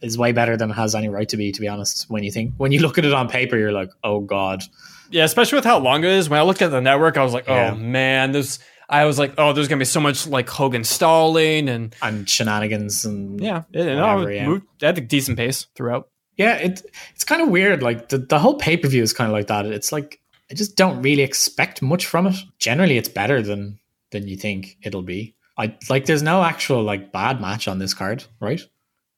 is 0.00 0.16
way 0.16 0.30
better 0.30 0.56
than 0.56 0.70
it 0.70 0.74
has 0.74 0.94
any 0.94 1.08
right 1.08 1.28
to 1.28 1.36
be. 1.36 1.50
To 1.50 1.60
be 1.60 1.66
honest, 1.66 2.08
when 2.08 2.22
you 2.22 2.30
think 2.30 2.54
when 2.56 2.70
you 2.70 2.80
look 2.80 2.96
at 2.96 3.04
it 3.04 3.12
on 3.12 3.28
paper, 3.28 3.58
you're 3.58 3.72
like, 3.72 3.90
oh 4.04 4.20
god. 4.20 4.62
Yeah, 5.10 5.24
especially 5.24 5.56
with 5.56 5.64
how 5.64 5.78
long 5.78 6.04
it 6.04 6.10
is. 6.10 6.28
When 6.28 6.38
I 6.38 6.42
looked 6.42 6.62
at 6.62 6.70
the 6.70 6.80
network, 6.80 7.16
I 7.16 7.24
was 7.24 7.32
like, 7.32 7.48
Yeah. 7.48 7.72
oh 7.72 7.76
man, 7.76 8.32
there's. 8.32 8.60
I 8.90 9.04
was 9.04 9.18
like, 9.18 9.34
oh, 9.36 9.52
there's 9.52 9.68
gonna 9.68 9.80
be 9.80 9.84
so 9.84 10.00
much 10.00 10.26
like 10.26 10.48
Hogan 10.48 10.84
stalling 10.84 11.68
and 11.68 11.94
and 12.00 12.28
shenanigans 12.28 13.04
and 13.04 13.40
yeah, 13.40 13.64
it, 13.72 13.86
it, 13.86 13.96
whatever, 13.96 14.22
no, 14.22 14.28
it 14.28 14.36
yeah. 14.36 14.46
moved 14.46 14.82
at 14.82 14.96
a 14.96 15.00
decent 15.00 15.36
pace 15.36 15.66
throughout. 15.74 16.08
Yeah, 16.38 16.54
it 16.54 16.82
it's 17.14 17.24
kind 17.24 17.42
of 17.42 17.48
weird. 17.48 17.82
Like 17.82 18.08
the, 18.08 18.18
the 18.18 18.38
whole 18.38 18.54
pay 18.54 18.76
per 18.76 18.88
view 18.88 19.02
is 19.02 19.12
kind 19.12 19.28
of 19.30 19.34
like 19.34 19.48
that. 19.48 19.66
It's 19.66 19.92
like 19.92 20.20
I 20.50 20.54
just 20.54 20.76
don't 20.76 21.02
really 21.02 21.22
expect 21.22 21.82
much 21.82 22.06
from 22.06 22.28
it. 22.28 22.36
Generally, 22.58 22.96
it's 22.96 23.08
better 23.08 23.42
than 23.42 23.78
than 24.10 24.26
you 24.26 24.36
think 24.36 24.78
it'll 24.82 25.02
be. 25.02 25.34
I 25.58 25.76
like 25.90 26.06
there's 26.06 26.22
no 26.22 26.42
actual 26.42 26.82
like 26.82 27.12
bad 27.12 27.40
match 27.40 27.68
on 27.68 27.78
this 27.78 27.92
card, 27.92 28.24
right? 28.40 28.62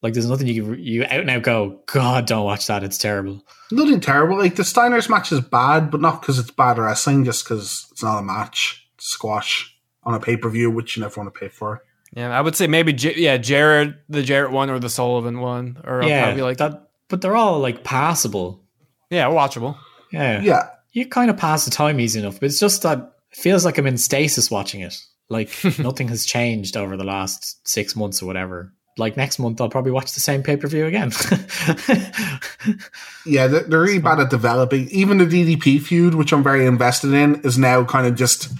Like 0.03 0.15
there's 0.15 0.29
nothing 0.29 0.47
you 0.49 0.73
you 0.75 1.05
out 1.05 1.21
and 1.21 1.31
out 1.31 1.43
go. 1.43 1.81
God, 1.87 2.27
don't 2.27 2.47
watch 2.47 2.67
that. 2.67 2.83
It's 2.83 2.97
terrible. 2.97 3.45
Nothing 3.71 4.01
terrible. 4.01 4.39
Like 4.39 4.57
the 4.57 4.63
Steiners 4.63 5.11
match 5.11 5.31
is 5.31 5.41
bad, 5.41 5.91
but 5.91 6.01
not 6.01 6.23
because 6.23 6.39
it's 6.39 6.51
bad 6.51 6.79
wrestling, 6.79 7.25
just 7.25 7.45
because 7.45 7.87
it's 7.93 8.03
not 8.03 8.19
a 8.19 8.23
match. 8.23 8.89
It's 8.95 9.07
squash 9.07 9.77
on 10.05 10.15
a 10.15 10.21
pay 10.21 10.39
per 10.39 10.49
view, 10.49 10.71
which 10.71 10.97
you 10.97 11.03
never 11.03 11.21
want 11.21 11.33
to 11.33 11.39
pay 11.39 11.49
for. 11.49 11.85
Yeah, 12.13 12.37
I 12.37 12.41
would 12.41 12.57
say 12.57 12.67
maybe 12.67 12.93
J- 12.95 13.17
yeah, 13.17 13.37
Jarrett, 13.37 13.95
the 14.09 14.23
Jarrett 14.23 14.51
one 14.51 14.71
or 14.71 14.79
the 14.79 14.89
Sullivan 14.89 15.41
one, 15.41 15.81
or 15.85 16.03
yeah, 16.03 16.25
probably 16.25 16.43
like 16.43 16.57
that. 16.57 16.90
But 17.11 17.21
they're 17.21 17.37
all 17.37 17.59
like 17.59 17.85
passable. 17.85 18.65
yeah, 19.11 19.27
watchable. 19.27 19.77
Yeah, 20.11 20.41
Yeah, 20.41 20.69
you 20.93 21.07
kind 21.07 21.31
of 21.31 21.37
pass 21.37 21.65
the 21.67 21.71
time 21.71 22.01
easy 22.01 22.21
enough. 22.21 22.41
But 22.41 22.47
it's 22.47 22.59
just 22.61 22.83
that 22.83 22.99
it 23.31 23.37
feels 23.37 23.65
like 23.65 23.77
I'm 23.77 23.87
in 23.87 23.99
stasis 23.99 24.51
watching 24.51 24.81
it. 24.81 24.97
Like 25.29 25.51
nothing 25.79 26.09
has 26.09 26.25
changed 26.25 26.77
over 26.77 26.97
the 26.97 27.05
last 27.05 27.67
six 27.69 27.95
months 27.95 28.23
or 28.23 28.27
whatever. 28.27 28.73
Like 28.99 29.17
next 29.17 29.39
month, 29.39 29.61
I'll 29.61 29.69
probably 29.69 29.93
watch 29.93 30.13
the 30.13 30.21
same 30.21 30.43
pay 30.43 30.57
per 30.57 30.67
view 30.67 30.87
again. 30.87 31.13
yeah, 33.27 33.47
they're, 33.47 33.63
they're 33.63 33.81
really 33.81 34.01
bad 34.01 34.21
at 34.21 34.31
developing. 34.31 34.89
Even 34.91 35.19
the 35.19 35.27
DDP 35.27 35.81
feud, 35.81 36.15
which 36.15 36.33
I'm 36.33 36.43
very 36.43 36.67
invested 36.67 37.13
in, 37.13 37.41
is 37.43 37.57
now 37.57 37.85
kind 37.85 38.07
of 38.07 38.17
just 38.17 38.51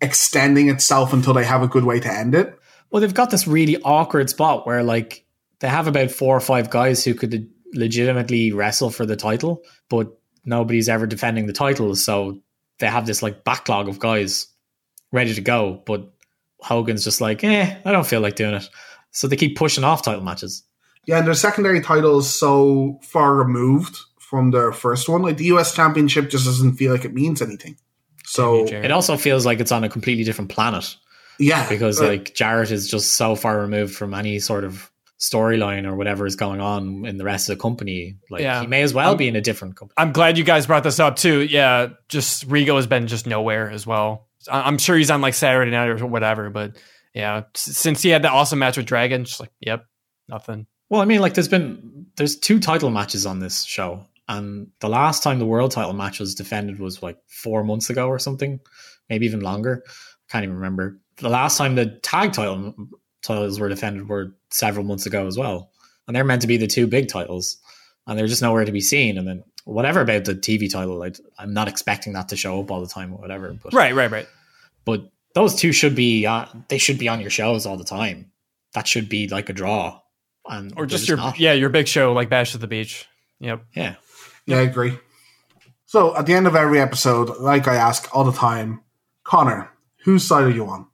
extending 0.00 0.68
itself 0.68 1.12
until 1.12 1.34
they 1.34 1.44
have 1.44 1.62
a 1.62 1.68
good 1.68 1.84
way 1.84 2.00
to 2.00 2.10
end 2.10 2.34
it. 2.34 2.58
well, 2.90 3.00
they've 3.00 3.12
got 3.12 3.30
this 3.30 3.46
really 3.46 3.76
awkward 3.82 4.30
spot 4.30 4.66
where 4.66 4.82
like 4.82 5.24
they 5.58 5.68
have 5.68 5.86
about 5.86 6.10
four 6.10 6.36
or 6.36 6.40
five 6.40 6.70
guys 6.70 7.04
who 7.04 7.14
could 7.14 7.50
legitimately 7.74 8.52
wrestle 8.52 8.90
for 8.90 9.06
the 9.06 9.16
title, 9.16 9.62
but 9.88 10.18
nobody's 10.44 10.88
ever 10.88 11.06
defending 11.06 11.46
the 11.46 11.52
title. 11.52 11.94
So 11.94 12.40
they 12.78 12.86
have 12.86 13.06
this 13.06 13.22
like 13.22 13.44
backlog 13.44 13.88
of 13.88 13.98
guys 13.98 14.46
ready 15.12 15.34
to 15.34 15.40
go, 15.40 15.82
but 15.86 16.12
Hogan's 16.60 17.04
just 17.04 17.20
like, 17.20 17.42
eh, 17.44 17.76
I 17.84 17.92
don't 17.92 18.06
feel 18.06 18.20
like 18.20 18.36
doing 18.36 18.54
it. 18.54 18.68
So 19.12 19.26
they 19.26 19.36
keep 19.36 19.56
pushing 19.56 19.84
off 19.84 20.02
title 20.02 20.22
matches. 20.22 20.62
Yeah, 21.06 21.18
and 21.18 21.26
their 21.26 21.34
secondary 21.34 21.80
title 21.80 22.18
is 22.18 22.32
so 22.32 23.00
far 23.02 23.34
removed 23.34 23.96
from 24.18 24.50
their 24.50 24.72
first 24.72 25.08
one. 25.08 25.22
Like 25.22 25.38
the 25.38 25.46
US 25.46 25.74
Championship 25.74 26.30
just 26.30 26.44
doesn't 26.44 26.74
feel 26.74 26.92
like 26.92 27.04
it 27.04 27.14
means 27.14 27.42
anything. 27.42 27.76
So 28.26 28.66
It 28.66 28.92
also 28.92 29.16
feels 29.16 29.44
like 29.44 29.58
it's 29.58 29.72
on 29.72 29.82
a 29.82 29.88
completely 29.88 30.22
different 30.22 30.50
planet 30.50 30.96
yeah, 31.40 31.66
because 31.68 32.00
uh, 32.00 32.06
like 32.06 32.34
Jarrett 32.34 32.70
is 32.70 32.88
just 32.88 33.12
so 33.12 33.34
far 33.34 33.58
removed 33.58 33.94
from 33.94 34.14
any 34.14 34.38
sort 34.38 34.62
of 34.62 34.90
storyline 35.20 35.86
or 35.86 35.94
whatever 35.96 36.26
is 36.26 36.34
going 36.36 36.60
on 36.60 37.04
in 37.04 37.18
the 37.18 37.24
rest 37.24 37.48
of 37.50 37.56
the 37.58 37.62
company. 37.62 38.16
Like 38.30 38.42
Yeah. 38.42 38.62
he 38.62 38.66
may 38.66 38.82
as 38.82 38.94
well 38.94 39.12
Um, 39.12 39.16
be 39.18 39.28
in 39.28 39.36
a 39.36 39.40
different 39.40 39.76
company. 39.76 39.94
I'm 39.98 40.12
glad 40.12 40.38
you 40.38 40.44
guys 40.44 40.66
brought 40.66 40.82
this 40.82 40.98
up 40.98 41.16
too. 41.16 41.42
Yeah, 41.42 41.88
just 42.08 42.48
Rigo 42.48 42.76
has 42.76 42.86
been 42.86 43.06
just 43.06 43.26
nowhere 43.26 43.70
as 43.70 43.86
well. 43.86 44.28
I- 44.50 44.62
I'm 44.62 44.78
sure 44.78 44.96
he's 44.96 45.10
on 45.10 45.20
like 45.20 45.34
Saturday 45.34 45.70
night 45.70 45.88
or 45.88 46.06
whatever, 46.06 46.48
but 46.48 46.76
yeah, 47.14 47.42
since 47.54 48.00
he 48.02 48.08
had 48.08 48.22
the 48.22 48.30
awesome 48.30 48.58
match 48.58 48.76
with 48.78 48.86
Dragon, 48.86 49.24
just 49.24 49.40
like, 49.40 49.50
yep, 49.60 49.84
nothing. 50.28 50.66
Well, 50.88 51.00
I 51.02 51.04
mean, 51.04 51.20
like 51.20 51.34
there's 51.34 51.48
been 51.48 52.06
there's 52.16 52.36
two 52.36 52.58
title 52.58 52.90
matches 52.90 53.26
on 53.26 53.40
this 53.40 53.64
show, 53.64 54.06
and 54.28 54.68
the 54.80 54.88
last 54.88 55.22
time 55.22 55.38
the 55.38 55.46
world 55.46 55.70
title 55.72 55.92
match 55.92 56.18
was 56.18 56.34
defended 56.34 56.78
was 56.80 57.02
like 57.02 57.18
four 57.28 57.62
months 57.62 57.90
ago 57.90 58.08
or 58.08 58.18
something, 58.18 58.58
maybe 59.10 59.26
even 59.26 59.40
longer. 59.40 59.84
Can't 60.30 60.44
even 60.44 60.56
remember. 60.56 60.98
The 61.18 61.28
last 61.28 61.58
time 61.58 61.74
the 61.74 61.86
tag 62.02 62.32
title 62.32 62.74
titles 63.22 63.58
were 63.60 63.68
defended 63.68 64.08
were 64.08 64.34
several 64.50 64.84
months 64.84 65.06
ago 65.06 65.26
as 65.26 65.36
well, 65.38 65.70
and 66.06 66.14
they're 66.16 66.24
meant 66.24 66.42
to 66.42 66.48
be 66.48 66.56
the 66.56 66.66
two 66.66 66.86
big 66.86 67.08
titles, 67.08 67.56
and 68.06 68.18
they're 68.18 68.26
just 68.26 68.42
nowhere 68.42 68.64
to 68.64 68.72
be 68.72 68.80
seen. 68.80 69.18
And 69.18 69.26
then 69.28 69.44
whatever 69.64 70.00
about 70.00 70.24
the 70.24 70.34
TV 70.34 70.70
title, 70.70 71.02
I, 71.02 71.12
I'm 71.38 71.52
not 71.54 71.68
expecting 71.68 72.12
that 72.14 72.28
to 72.30 72.36
show 72.36 72.60
up 72.60 72.70
all 72.70 72.80
the 72.80 72.86
time 72.88 73.12
or 73.12 73.18
whatever. 73.18 73.52
But 73.62 73.72
Right, 73.74 73.94
right, 73.94 74.10
right. 74.10 74.28
but 74.84 75.10
those 75.34 75.54
two 75.54 75.72
should 75.72 75.94
be 75.94 76.26
uh, 76.26 76.46
they 76.68 76.78
should 76.78 76.98
be 76.98 77.08
on 77.08 77.20
your 77.20 77.30
shows 77.30 77.66
all 77.66 77.76
the 77.76 77.84
time. 77.84 78.32
That 78.74 78.86
should 78.88 79.08
be 79.08 79.28
like 79.28 79.48
a 79.48 79.52
draw, 79.52 80.00
and 80.48 80.72
Or 80.76 80.82
they're 80.86 80.86
just 80.98 81.08
your 81.08 81.16
not. 81.16 81.38
yeah, 81.38 81.52
your 81.52 81.68
big 81.70 81.86
show 81.88 82.12
like 82.12 82.28
Bash 82.30 82.54
at 82.54 82.60
the 82.60 82.66
Beach. 82.66 83.06
Yep. 83.40 83.64
yeah. 83.74 83.94
Yeah, 84.46 84.58
I 84.58 84.62
agree. 84.62 84.98
So 85.86 86.16
at 86.16 86.26
the 86.26 86.34
end 86.34 86.46
of 86.46 86.54
every 86.56 86.80
episode, 86.80 87.36
like 87.38 87.66
I 87.68 87.74
ask 87.76 88.08
all 88.14 88.24
the 88.24 88.32
time, 88.32 88.80
Connor, 89.24 89.70
whose 90.04 90.24
side 90.26 90.44
are 90.44 90.50
you 90.50 90.66
on? 90.66 90.86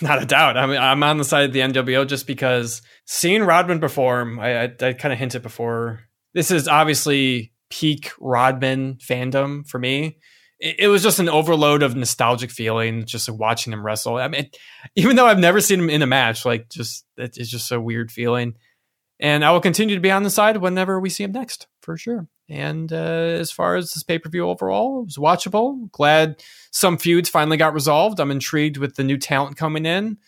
Not 0.02 0.22
a 0.22 0.26
doubt. 0.26 0.56
I 0.56 0.66
mean, 0.66 0.78
I'm 0.78 1.02
on 1.02 1.18
the 1.18 1.24
side 1.24 1.44
of 1.44 1.52
the 1.52 1.60
NWO 1.60 2.06
just 2.06 2.26
because 2.26 2.82
seeing 3.06 3.42
Rodman 3.42 3.80
perform, 3.80 4.38
I, 4.40 4.62
I, 4.64 4.72
I 4.80 4.92
kind 4.94 5.12
of 5.12 5.18
hinted 5.18 5.42
before. 5.42 6.00
This 6.34 6.50
is 6.50 6.68
obviously 6.68 7.52
peak 7.70 8.10
Rodman 8.18 8.96
fandom 8.96 9.66
for 9.66 9.78
me. 9.78 10.18
It, 10.58 10.76
it 10.80 10.88
was 10.88 11.02
just 11.02 11.18
an 11.18 11.28
overload 11.28 11.82
of 11.82 11.96
nostalgic 11.96 12.50
feeling 12.50 13.04
just 13.04 13.28
watching 13.28 13.72
him 13.72 13.84
wrestle. 13.84 14.16
I 14.16 14.28
mean, 14.28 14.50
even 14.96 15.16
though 15.16 15.26
I've 15.26 15.38
never 15.38 15.60
seen 15.60 15.80
him 15.80 15.90
in 15.90 16.02
a 16.02 16.06
match, 16.06 16.44
like 16.44 16.68
just 16.68 17.04
it- 17.16 17.36
it's 17.36 17.50
just 17.50 17.70
a 17.72 17.80
weird 17.80 18.10
feeling. 18.10 18.54
And 19.18 19.44
I 19.44 19.50
will 19.52 19.60
continue 19.60 19.94
to 19.96 20.00
be 20.00 20.10
on 20.10 20.22
the 20.22 20.30
side 20.30 20.56
whenever 20.56 20.98
we 20.98 21.10
see 21.10 21.24
him 21.24 21.32
next, 21.32 21.66
for 21.82 21.96
sure. 21.98 22.26
And 22.50 22.92
uh, 22.92 22.96
as 22.96 23.52
far 23.52 23.76
as 23.76 23.92
this 23.92 24.02
pay 24.02 24.18
per 24.18 24.28
view 24.28 24.48
overall, 24.48 25.02
it 25.02 25.04
was 25.04 25.16
watchable. 25.16 25.90
Glad 25.92 26.42
some 26.72 26.98
feuds 26.98 27.28
finally 27.28 27.56
got 27.56 27.74
resolved. 27.74 28.18
I'm 28.18 28.32
intrigued 28.32 28.76
with 28.76 28.96
the 28.96 29.04
new 29.04 29.16
talent 29.16 29.56
coming 29.56 29.86
in, 29.86 30.18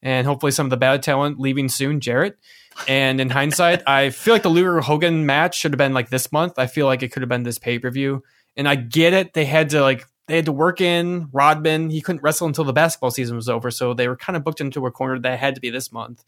and 0.00 0.24
hopefully 0.24 0.52
some 0.52 0.66
of 0.66 0.70
the 0.70 0.76
bad 0.76 1.02
talent 1.02 1.40
leaving 1.40 1.68
soon. 1.68 1.98
Jarrett. 2.00 2.38
And 2.86 3.20
in 3.20 3.30
hindsight, 3.30 3.82
I 3.86 4.10
feel 4.10 4.32
like 4.32 4.44
the 4.44 4.48
Luger 4.48 4.80
Hogan 4.80 5.26
match 5.26 5.58
should 5.58 5.72
have 5.72 5.78
been 5.78 5.92
like 5.92 6.08
this 6.08 6.30
month. 6.30 6.54
I 6.56 6.68
feel 6.68 6.86
like 6.86 7.02
it 7.02 7.10
could 7.10 7.22
have 7.22 7.28
been 7.28 7.42
this 7.42 7.58
pay 7.58 7.80
per 7.80 7.90
view. 7.90 8.22
And 8.56 8.68
I 8.68 8.76
get 8.76 9.12
it; 9.12 9.34
they 9.34 9.44
had 9.44 9.70
to 9.70 9.82
like 9.82 10.06
they 10.28 10.36
had 10.36 10.44
to 10.44 10.52
work 10.52 10.80
in 10.80 11.28
Rodman. 11.32 11.90
He 11.90 12.00
couldn't 12.00 12.22
wrestle 12.22 12.46
until 12.46 12.64
the 12.64 12.72
basketball 12.72 13.10
season 13.10 13.34
was 13.34 13.48
over, 13.48 13.72
so 13.72 13.92
they 13.92 14.06
were 14.06 14.16
kind 14.16 14.36
of 14.36 14.44
booked 14.44 14.60
into 14.60 14.86
a 14.86 14.92
corner 14.92 15.18
that 15.18 15.38
had 15.40 15.56
to 15.56 15.60
be 15.60 15.70
this 15.70 15.90
month. 15.90 16.22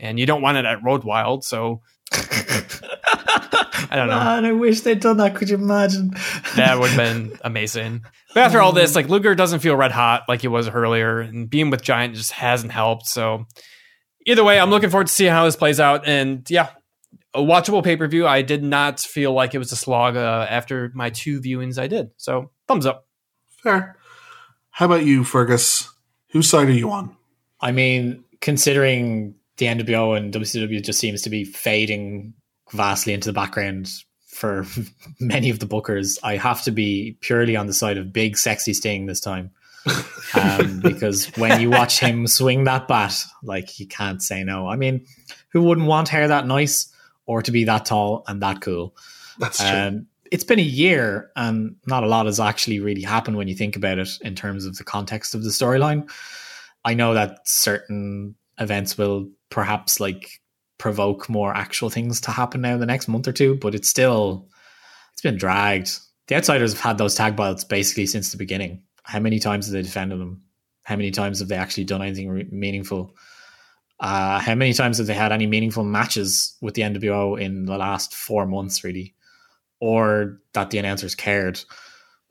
And 0.00 0.18
you 0.18 0.26
don't 0.26 0.42
want 0.42 0.56
it 0.56 0.64
at 0.64 0.82
Road 0.82 1.04
Wild, 1.04 1.44
so 1.44 1.82
I 3.90 3.96
don't 3.96 4.08
know. 4.08 4.18
Man, 4.18 4.44
I 4.44 4.52
wish 4.52 4.80
they'd 4.80 5.00
done 5.00 5.16
that. 5.16 5.34
Could 5.34 5.50
you 5.50 5.56
imagine? 5.56 6.12
That 6.56 6.78
would 6.78 6.90
have 6.90 6.96
been 6.96 7.38
amazing. 7.44 8.04
But 8.34 8.44
after 8.44 8.60
all 8.60 8.72
this, 8.72 8.94
like 8.94 9.08
Luger 9.08 9.34
doesn't 9.34 9.60
feel 9.60 9.74
red 9.74 9.90
hot 9.90 10.24
like 10.28 10.42
he 10.42 10.48
was 10.48 10.68
earlier, 10.68 11.20
and 11.20 11.50
being 11.50 11.70
with 11.70 11.82
Giant 11.82 12.14
just 12.14 12.32
hasn't 12.32 12.72
helped. 12.72 13.06
So 13.06 13.46
either 14.26 14.44
way, 14.44 14.60
I'm 14.60 14.70
looking 14.70 14.90
forward 14.90 15.08
to 15.08 15.12
seeing 15.12 15.32
how 15.32 15.44
this 15.44 15.56
plays 15.56 15.80
out. 15.80 16.06
And 16.06 16.48
yeah, 16.48 16.70
a 17.34 17.40
watchable 17.40 17.82
pay 17.82 17.96
per 17.96 18.06
view. 18.06 18.26
I 18.26 18.42
did 18.42 18.62
not 18.62 19.00
feel 19.00 19.32
like 19.32 19.54
it 19.54 19.58
was 19.58 19.72
a 19.72 19.76
slog 19.76 20.16
uh, 20.16 20.46
after 20.48 20.92
my 20.94 21.10
two 21.10 21.40
viewings 21.40 21.78
I 21.78 21.88
did. 21.88 22.10
So 22.16 22.52
thumbs 22.68 22.86
up. 22.86 23.08
Fair. 23.62 23.96
How 24.70 24.86
about 24.86 25.04
you, 25.04 25.24
Fergus? 25.24 25.88
Whose 26.30 26.48
side 26.48 26.68
are 26.68 26.72
you 26.72 26.90
on? 26.90 27.16
I 27.60 27.72
mean, 27.72 28.24
considering 28.40 29.34
the 29.60 29.66
NWO 29.66 30.16
and 30.16 30.32
WCW 30.32 30.82
just 30.82 30.98
seems 30.98 31.22
to 31.22 31.30
be 31.30 31.44
fading 31.44 32.32
vastly 32.72 33.12
into 33.12 33.28
the 33.28 33.32
background 33.32 33.90
for 34.26 34.66
many 35.20 35.50
of 35.50 35.58
the 35.58 35.66
bookers, 35.66 36.18
I 36.22 36.36
have 36.36 36.62
to 36.62 36.70
be 36.70 37.18
purely 37.20 37.56
on 37.56 37.66
the 37.66 37.74
side 37.74 37.98
of 37.98 38.12
big, 38.12 38.36
sexy 38.36 38.72
Sting 38.72 39.06
this 39.06 39.20
time. 39.20 39.50
um, 40.34 40.80
because 40.82 41.26
when 41.36 41.60
you 41.60 41.70
watch 41.70 42.00
him 42.00 42.26
swing 42.26 42.64
that 42.64 42.88
bat, 42.88 43.14
like 43.42 43.78
you 43.78 43.86
can't 43.86 44.22
say 44.22 44.42
no. 44.42 44.66
I 44.66 44.76
mean, 44.76 45.06
who 45.52 45.62
wouldn't 45.62 45.86
want 45.86 46.08
hair 46.08 46.26
that 46.26 46.46
nice 46.46 46.90
or 47.26 47.42
to 47.42 47.52
be 47.52 47.64
that 47.64 47.84
tall 47.84 48.24
and 48.26 48.42
that 48.42 48.62
cool? 48.62 48.96
That's 49.38 49.58
true. 49.58 49.68
Um, 49.68 50.06
it's 50.32 50.44
been 50.44 50.58
a 50.58 50.62
year 50.62 51.30
and 51.36 51.76
not 51.86 52.04
a 52.04 52.06
lot 52.06 52.26
has 52.26 52.40
actually 52.40 52.80
really 52.80 53.02
happened 53.02 53.36
when 53.36 53.48
you 53.48 53.54
think 53.54 53.76
about 53.76 53.98
it 53.98 54.08
in 54.22 54.34
terms 54.34 54.64
of 54.64 54.76
the 54.78 54.84
context 54.84 55.34
of 55.34 55.42
the 55.42 55.50
storyline. 55.50 56.10
I 56.84 56.94
know 56.94 57.14
that 57.14 57.40
certain 57.44 58.36
events 58.60 58.96
will 58.96 59.30
perhaps 59.48 59.98
like 59.98 60.40
provoke 60.78 61.28
more 61.28 61.54
actual 61.54 61.90
things 61.90 62.20
to 62.22 62.30
happen 62.30 62.60
now 62.60 62.74
in 62.74 62.80
the 62.80 62.86
next 62.86 63.08
month 63.08 63.26
or 63.26 63.32
two, 63.32 63.56
but 63.56 63.74
it's 63.74 63.88
still 63.88 64.48
it's 65.12 65.22
been 65.22 65.36
dragged. 65.36 65.98
The 66.28 66.36
outsiders 66.36 66.72
have 66.72 66.80
had 66.80 66.98
those 66.98 67.14
tag 67.14 67.36
belts 67.36 67.64
basically 67.64 68.06
since 68.06 68.30
the 68.30 68.38
beginning. 68.38 68.82
How 69.02 69.18
many 69.18 69.38
times 69.38 69.66
have 69.66 69.72
they 69.72 69.82
defended 69.82 70.20
them? 70.20 70.42
How 70.84 70.96
many 70.96 71.10
times 71.10 71.40
have 71.40 71.48
they 71.48 71.56
actually 71.56 71.84
done 71.84 72.02
anything 72.02 72.28
re- 72.28 72.48
meaningful? 72.50 73.14
Uh, 73.98 74.38
how 74.38 74.54
many 74.54 74.72
times 74.72 74.98
have 74.98 75.06
they 75.06 75.14
had 75.14 75.32
any 75.32 75.46
meaningful 75.46 75.84
matches 75.84 76.56
with 76.62 76.74
the 76.74 76.82
NWO 76.82 77.38
in 77.38 77.66
the 77.66 77.76
last 77.76 78.14
four 78.14 78.46
months, 78.46 78.82
really? 78.82 79.14
Or 79.78 80.40
that 80.54 80.70
the 80.70 80.78
announcers 80.78 81.14
cared? 81.14 81.60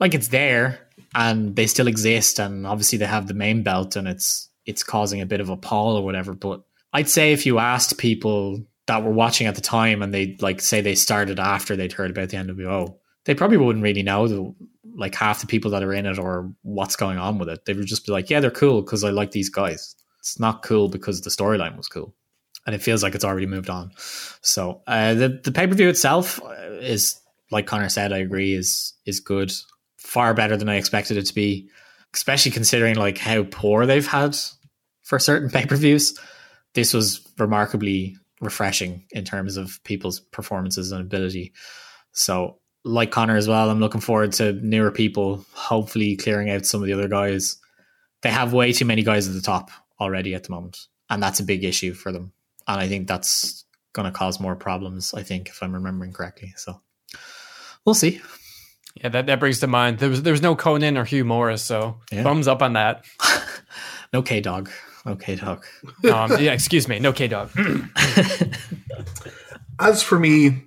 Like 0.00 0.14
it's 0.14 0.28
there 0.28 0.88
and 1.14 1.54
they 1.54 1.66
still 1.66 1.86
exist, 1.86 2.38
and 2.38 2.66
obviously 2.66 2.98
they 2.98 3.06
have 3.06 3.28
the 3.28 3.34
main 3.34 3.62
belt, 3.62 3.96
and 3.96 4.08
it's 4.08 4.49
it's 4.66 4.82
causing 4.82 5.20
a 5.20 5.26
bit 5.26 5.40
of 5.40 5.48
a 5.48 5.56
pall 5.56 5.96
or 5.96 6.04
whatever. 6.04 6.34
But 6.34 6.62
I'd 6.92 7.08
say 7.08 7.32
if 7.32 7.46
you 7.46 7.58
asked 7.58 7.98
people 7.98 8.64
that 8.86 9.04
were 9.04 9.12
watching 9.12 9.46
at 9.46 9.54
the 9.54 9.60
time 9.60 10.02
and 10.02 10.12
they 10.12 10.36
like 10.40 10.60
say 10.60 10.80
they 10.80 10.94
started 10.94 11.38
after 11.38 11.76
they'd 11.76 11.92
heard 11.92 12.10
about 12.10 12.30
the 12.30 12.36
NWO, 12.36 12.96
they 13.24 13.34
probably 13.34 13.56
wouldn't 13.56 13.82
really 13.82 14.02
know 14.02 14.28
the, 14.28 14.54
like 14.94 15.14
half 15.14 15.40
the 15.40 15.46
people 15.46 15.70
that 15.70 15.82
are 15.82 15.92
in 15.92 16.06
it 16.06 16.18
or 16.18 16.52
what's 16.62 16.96
going 16.96 17.18
on 17.18 17.38
with 17.38 17.48
it. 17.48 17.64
They 17.64 17.74
would 17.74 17.86
just 17.86 18.06
be 18.06 18.12
like, 18.12 18.30
yeah, 18.30 18.40
they're 18.40 18.50
cool 18.50 18.82
because 18.82 19.04
I 19.04 19.10
like 19.10 19.30
these 19.30 19.48
guys. 19.48 19.94
It's 20.18 20.38
not 20.38 20.62
cool 20.62 20.88
because 20.88 21.20
the 21.20 21.30
storyline 21.30 21.76
was 21.76 21.88
cool. 21.88 22.14
And 22.66 22.74
it 22.74 22.82
feels 22.82 23.02
like 23.02 23.14
it's 23.14 23.24
already 23.24 23.46
moved 23.46 23.70
on. 23.70 23.92
So 24.42 24.82
uh, 24.86 25.14
the 25.14 25.40
the 25.42 25.52
pay 25.52 25.66
per 25.66 25.74
view 25.74 25.88
itself 25.88 26.42
uh, 26.42 26.72
is, 26.80 27.18
like 27.50 27.66
Connor 27.66 27.88
said, 27.88 28.12
I 28.12 28.18
agree 28.18 28.54
is 28.54 28.92
is 29.06 29.18
good, 29.18 29.52
far 29.96 30.34
better 30.34 30.56
than 30.56 30.68
I 30.68 30.76
expected 30.76 31.16
it 31.16 31.26
to 31.26 31.34
be. 31.34 31.70
Especially 32.14 32.50
considering 32.50 32.96
like 32.96 33.18
how 33.18 33.44
poor 33.44 33.86
they've 33.86 34.06
had 34.06 34.36
for 35.02 35.18
certain 35.18 35.50
pay 35.52 35.66
per 35.66 35.76
views. 35.76 36.18
This 36.74 36.94
was 36.94 37.26
remarkably 37.38 38.16
refreshing 38.40 39.04
in 39.10 39.24
terms 39.24 39.56
of 39.56 39.82
people's 39.84 40.20
performances 40.20 40.92
and 40.92 41.00
ability. 41.00 41.52
So 42.12 42.58
like 42.84 43.10
Connor 43.10 43.36
as 43.36 43.48
well, 43.48 43.70
I'm 43.70 43.80
looking 43.80 44.00
forward 44.00 44.32
to 44.34 44.52
newer 44.52 44.90
people, 44.90 45.44
hopefully 45.52 46.16
clearing 46.16 46.50
out 46.50 46.66
some 46.66 46.80
of 46.80 46.86
the 46.86 46.94
other 46.94 47.08
guys. 47.08 47.58
They 48.22 48.30
have 48.30 48.52
way 48.52 48.72
too 48.72 48.84
many 48.84 49.02
guys 49.02 49.28
at 49.28 49.34
the 49.34 49.40
top 49.40 49.70
already 50.00 50.34
at 50.34 50.44
the 50.44 50.52
moment, 50.52 50.86
and 51.08 51.22
that's 51.22 51.40
a 51.40 51.44
big 51.44 51.64
issue 51.64 51.92
for 51.92 52.12
them. 52.12 52.32
And 52.66 52.80
I 52.80 52.88
think 52.88 53.06
that's 53.06 53.64
going 53.92 54.10
to 54.10 54.16
cause 54.16 54.40
more 54.40 54.56
problems, 54.56 55.12
I 55.14 55.22
think, 55.22 55.48
if 55.48 55.62
I'm 55.62 55.74
remembering 55.74 56.12
correctly. 56.12 56.54
So 56.56 56.80
we'll 57.84 57.94
see. 57.94 58.20
Yeah, 58.96 59.08
that, 59.10 59.26
that 59.26 59.40
brings 59.40 59.60
to 59.60 59.66
mind 59.66 59.98
there 59.98 60.08
was 60.10 60.22
there 60.22 60.32
was 60.32 60.42
no 60.42 60.56
Konnan 60.56 60.98
or 60.98 61.04
Hugh 61.04 61.24
Morris, 61.24 61.62
so 61.62 61.98
Yeah. 62.10 62.22
thumbs 62.22 62.48
up 62.48 62.62
on 62.62 62.74
that. 62.74 63.04
No 64.12 64.22
K 64.22 64.40
Dog. 64.40 64.68
Okay, 65.06 65.36
Dog. 65.36 65.64
Um, 66.12 66.32
yeah, 66.40 66.52
excuse 66.52 66.88
me, 66.88 66.98
no 66.98 67.12
K 67.12 67.28
Dog. 67.28 67.50
As 69.78 70.02
for 70.02 70.18
me, 70.18 70.64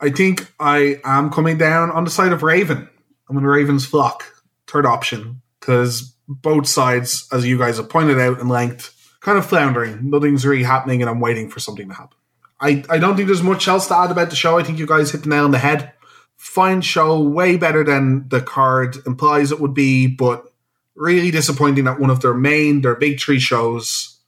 I 0.00 0.10
think 0.10 0.52
I 0.58 1.00
am 1.04 1.30
coming 1.30 1.56
down 1.56 1.90
on 1.90 2.04
the 2.04 2.10
side 2.10 2.32
of 2.32 2.42
Raven. 2.42 2.88
I'm 3.28 3.36
in 3.38 3.44
Raven's 3.44 3.86
flock, 3.86 4.24
third 4.66 4.86
option, 4.86 5.40
because 5.60 6.14
both 6.28 6.66
sides, 6.66 7.26
as 7.32 7.46
you 7.46 7.56
guys 7.58 7.76
have 7.78 7.88
pointed 7.88 8.18
out 8.18 8.38
in 8.40 8.48
length, 8.48 8.94
kind 9.20 9.38
of 9.38 9.46
floundering. 9.46 10.10
Nothing's 10.10 10.44
really 10.44 10.64
happening, 10.64 11.00
and 11.00 11.08
I'm 11.08 11.20
waiting 11.20 11.48
for 11.48 11.60
something 11.60 11.88
to 11.88 11.94
happen. 11.94 12.16
I, 12.60 12.84
I 12.90 12.98
don't 12.98 13.16
think 13.16 13.28
there's 13.28 13.42
much 13.42 13.68
else 13.68 13.86
to 13.88 13.96
add 13.96 14.10
about 14.10 14.30
the 14.30 14.36
show. 14.36 14.58
I 14.58 14.62
think 14.64 14.78
you 14.78 14.86
guys 14.86 15.12
hit 15.12 15.22
the 15.22 15.28
nail 15.30 15.44
on 15.44 15.52
the 15.52 15.58
head. 15.58 15.92
Fine 16.40 16.80
show, 16.80 17.20
way 17.20 17.58
better 17.58 17.84
than 17.84 18.26
the 18.30 18.40
card 18.40 18.96
implies 19.06 19.52
it 19.52 19.60
would 19.60 19.74
be, 19.74 20.06
but 20.06 20.50
really 20.96 21.30
disappointing 21.30 21.84
that 21.84 22.00
one 22.00 22.08
of 22.08 22.22
their 22.22 22.32
main, 22.32 22.80
their 22.80 22.94
big 22.94 23.20
three 23.20 23.38
shows 23.38 24.18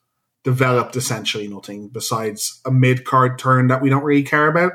developed 0.45 0.95
essentially 0.95 1.49
nothing 1.49 1.89
besides 1.89 2.61
a 2.67 2.71
mid 2.71 3.07
card 3.07 3.39
turn 3.39 3.69
that 3.69 3.81
we 3.81 3.89
don't 3.89 4.05
really 4.05 4.23
care 4.23 4.47
about. 4.47 4.73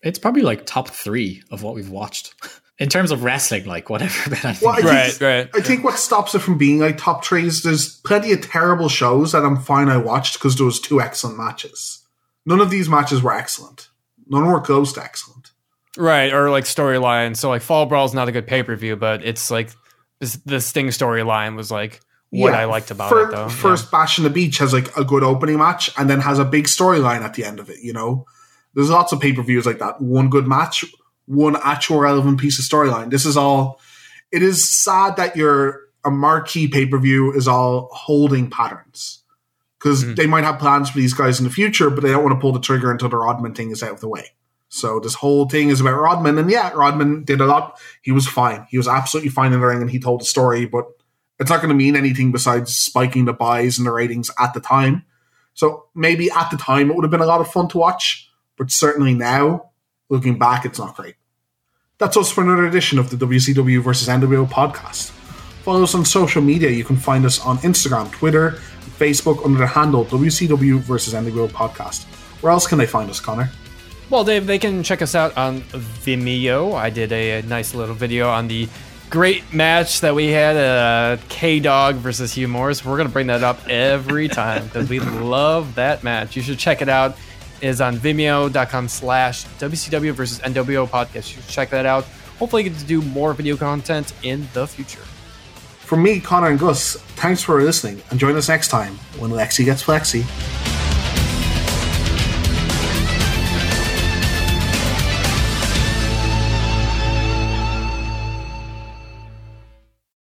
It's 0.00 0.20
probably 0.20 0.42
like 0.42 0.64
top 0.64 0.88
three 0.88 1.42
of 1.50 1.64
what 1.64 1.74
we've 1.74 1.90
watched 1.90 2.34
in 2.78 2.88
terms 2.88 3.10
of 3.10 3.24
wrestling, 3.24 3.64
like 3.64 3.90
whatever. 3.90 4.30
But 4.30 4.44
I 4.44 4.52
think 4.52 4.62
Well, 4.62 4.78
I 4.78 5.06
think, 5.08 5.20
Right, 5.20 5.20
right. 5.20 5.50
I 5.54 5.60
think 5.62 5.82
what 5.82 5.98
stops 5.98 6.36
it 6.36 6.38
from 6.38 6.56
being 6.56 6.78
like 6.78 6.98
top 6.98 7.24
three 7.24 7.46
is 7.46 7.64
there's 7.64 7.96
plenty 8.02 8.32
of 8.32 8.42
terrible 8.42 8.88
shows 8.88 9.32
that 9.32 9.44
I'm 9.44 9.56
fine 9.56 9.88
I 9.88 9.96
watched 9.96 10.34
because 10.34 10.54
there 10.54 10.66
was 10.66 10.80
two 10.80 11.00
excellent 11.00 11.36
matches. 11.36 12.04
None 12.44 12.60
of 12.60 12.70
these 12.70 12.88
matches 12.88 13.22
were 13.22 13.32
excellent. 13.32 13.88
None 14.28 14.46
were 14.46 14.60
close 14.60 14.92
to 14.92 15.02
excellent. 15.02 15.50
Right, 15.96 16.32
or 16.32 16.50
like 16.50 16.64
storyline. 16.64 17.36
So 17.36 17.48
like 17.48 17.62
Fall 17.62 17.86
Brawl's 17.86 18.14
not 18.14 18.28
a 18.28 18.32
good 18.32 18.46
pay 18.46 18.62
per 18.62 18.76
view, 18.76 18.96
but 18.96 19.24
it's 19.24 19.50
like 19.50 19.70
this 20.20 20.36
the 20.44 20.60
Sting 20.60 20.88
storyline 20.88 21.56
was 21.56 21.70
like 21.70 22.00
what 22.30 22.52
Yeah, 22.52 22.60
I 22.60 22.64
liked 22.64 22.90
about 22.90 23.08
fir- 23.10 23.28
it, 23.28 23.30
though. 23.30 23.48
First 23.48 23.90
Bash 23.90 24.18
in 24.18 24.24
the 24.24 24.30
Beach 24.30 24.58
has 24.58 24.72
like 24.72 24.94
a 24.96 25.04
good 25.04 25.22
opening 25.22 25.58
match 25.58 25.90
and 25.96 26.10
then 26.10 26.20
has 26.20 26.38
a 26.38 26.44
big 26.44 26.64
storyline 26.64 27.20
at 27.22 27.34
the 27.34 27.44
end 27.44 27.60
of 27.60 27.70
it, 27.70 27.78
you 27.82 27.92
know? 27.92 28.26
There's 28.74 28.90
lots 28.90 29.12
of 29.12 29.20
pay 29.20 29.32
per 29.32 29.42
views 29.42 29.64
like 29.64 29.78
that. 29.78 30.00
One 30.02 30.28
good 30.28 30.46
match, 30.46 30.84
one 31.26 31.56
actual 31.62 31.98
relevant 32.00 32.38
piece 32.40 32.58
of 32.58 32.64
storyline. 32.64 33.10
This 33.10 33.24
is 33.24 33.36
all. 33.36 33.80
It 34.32 34.42
is 34.42 34.68
sad 34.68 35.16
that 35.16 35.36
your 35.36 35.80
a 36.04 36.10
marquee 36.10 36.68
pay 36.68 36.84
per 36.86 36.98
view 36.98 37.32
is 37.32 37.48
all 37.48 37.88
holding 37.92 38.50
patterns 38.50 39.22
because 39.78 40.04
Mhm. 40.04 40.16
they 40.16 40.26
might 40.26 40.44
have 40.44 40.58
plans 40.58 40.90
for 40.90 40.98
these 40.98 41.14
guys 41.14 41.38
in 41.40 41.44
the 41.44 41.50
future, 41.50 41.90
but 41.90 42.02
they 42.02 42.10
don't 42.10 42.22
want 42.24 42.34
to 42.36 42.40
pull 42.40 42.52
the 42.52 42.60
trigger 42.60 42.90
until 42.90 43.08
the 43.08 43.16
Rodman 43.16 43.54
thing 43.54 43.70
is 43.70 43.82
out 43.82 43.92
of 43.92 44.00
the 44.00 44.08
way. 44.08 44.32
So 44.68 44.98
this 44.98 45.14
whole 45.14 45.48
thing 45.48 45.68
is 45.68 45.80
about 45.80 46.00
Rodman, 46.00 46.38
and 46.38 46.50
yeah, 46.50 46.70
Rodman 46.70 47.24
did 47.24 47.40
a 47.40 47.46
lot. 47.46 47.78
He 48.02 48.12
was 48.12 48.26
fine. 48.26 48.66
He 48.68 48.76
was 48.76 48.88
absolutely 48.88 49.30
fine 49.30 49.52
in 49.52 49.60
the 49.60 49.66
ring, 49.66 49.80
and 49.80 49.90
he 49.90 50.00
told 50.00 50.20
the 50.20 50.24
story. 50.24 50.66
But 50.66 50.86
it's 51.38 51.50
not 51.50 51.60
going 51.60 51.68
to 51.68 51.74
mean 51.74 51.96
anything 51.96 52.32
besides 52.32 52.74
spiking 52.76 53.26
the 53.26 53.32
buys 53.32 53.78
and 53.78 53.86
the 53.86 53.92
ratings 53.92 54.30
at 54.38 54.54
the 54.54 54.60
time. 54.60 55.04
So 55.54 55.86
maybe 55.94 56.30
at 56.30 56.50
the 56.50 56.56
time 56.56 56.90
it 56.90 56.96
would 56.96 57.04
have 57.04 57.10
been 57.10 57.20
a 57.20 57.26
lot 57.26 57.40
of 57.40 57.50
fun 57.50 57.68
to 57.68 57.78
watch, 57.78 58.30
but 58.58 58.70
certainly 58.70 59.14
now, 59.14 59.70
looking 60.08 60.38
back, 60.38 60.64
it's 60.64 60.78
not 60.78 60.96
great. 60.96 61.14
That's 61.98 62.16
us 62.16 62.30
for 62.30 62.42
another 62.42 62.66
edition 62.66 62.98
of 62.98 63.08
the 63.08 63.16
WCW 63.16 63.82
versus 63.82 64.08
NWO 64.08 64.46
podcast. 64.46 65.10
Follow 65.62 65.82
us 65.82 65.94
on 65.94 66.04
social 66.04 66.42
media. 66.42 66.70
You 66.70 66.84
can 66.84 66.96
find 66.96 67.24
us 67.24 67.40
on 67.40 67.56
Instagram, 67.58 68.12
Twitter, 68.12 68.52
Facebook 68.98 69.44
under 69.44 69.58
the 69.58 69.66
handle 69.66 70.04
WCW 70.04 70.78
versus 70.80 71.14
NWO 71.14 71.48
podcast. 71.48 72.04
Where 72.42 72.52
else 72.52 72.66
can 72.66 72.78
they 72.78 72.86
find 72.86 73.08
us, 73.08 73.18
Connor? 73.18 73.50
Well, 74.08 74.22
Dave, 74.22 74.46
they 74.46 74.58
can 74.58 74.82
check 74.84 75.02
us 75.02 75.14
out 75.14 75.36
on 75.36 75.62
Vimeo. 75.62 76.74
I 76.74 76.90
did 76.90 77.10
a, 77.10 77.40
a 77.40 77.42
nice 77.42 77.74
little 77.74 77.94
video 77.94 78.28
on 78.28 78.46
the 78.46 78.68
great 79.10 79.52
match 79.52 80.00
that 80.00 80.14
we 80.14 80.28
had, 80.28 80.56
uh, 80.56 81.20
K 81.28 81.58
Dog 81.58 81.96
versus 81.96 82.32
Hugh 82.34 82.46
Morris. 82.46 82.84
We're 82.84 82.96
gonna 82.96 83.08
bring 83.08 83.26
that 83.28 83.42
up 83.42 83.66
every 83.68 84.28
time 84.42 84.64
because 84.66 84.88
we 84.88 85.00
love 85.00 85.74
that 85.74 86.04
match. 86.04 86.36
You 86.36 86.42
should 86.42 86.58
check 86.58 86.82
it 86.82 86.88
out. 86.88 87.16
It 87.60 87.68
is 87.68 87.80
on 87.80 87.96
Vimeo.com 87.96 88.88
slash 88.88 89.44
WCW 89.58 90.12
versus 90.12 90.38
NWO 90.40 90.86
podcast. 90.86 91.34
You 91.34 91.42
should 91.42 91.48
check 91.48 91.70
that 91.70 91.86
out. 91.86 92.04
Hopefully, 92.38 92.62
get 92.62 92.78
to 92.78 92.84
do 92.84 93.02
more 93.02 93.32
video 93.32 93.56
content 93.56 94.12
in 94.22 94.46
the 94.52 94.66
future. 94.66 95.00
From 95.80 96.02
me, 96.02 96.20
Connor, 96.20 96.48
and 96.48 96.58
Gus, 96.58 96.96
thanks 97.16 97.42
for 97.42 97.62
listening, 97.62 98.02
and 98.10 98.20
join 98.20 98.36
us 98.36 98.48
next 98.48 98.68
time 98.68 98.94
when 99.18 99.30
Lexi 99.30 99.64
gets 99.64 99.82
flexi. 99.82 100.75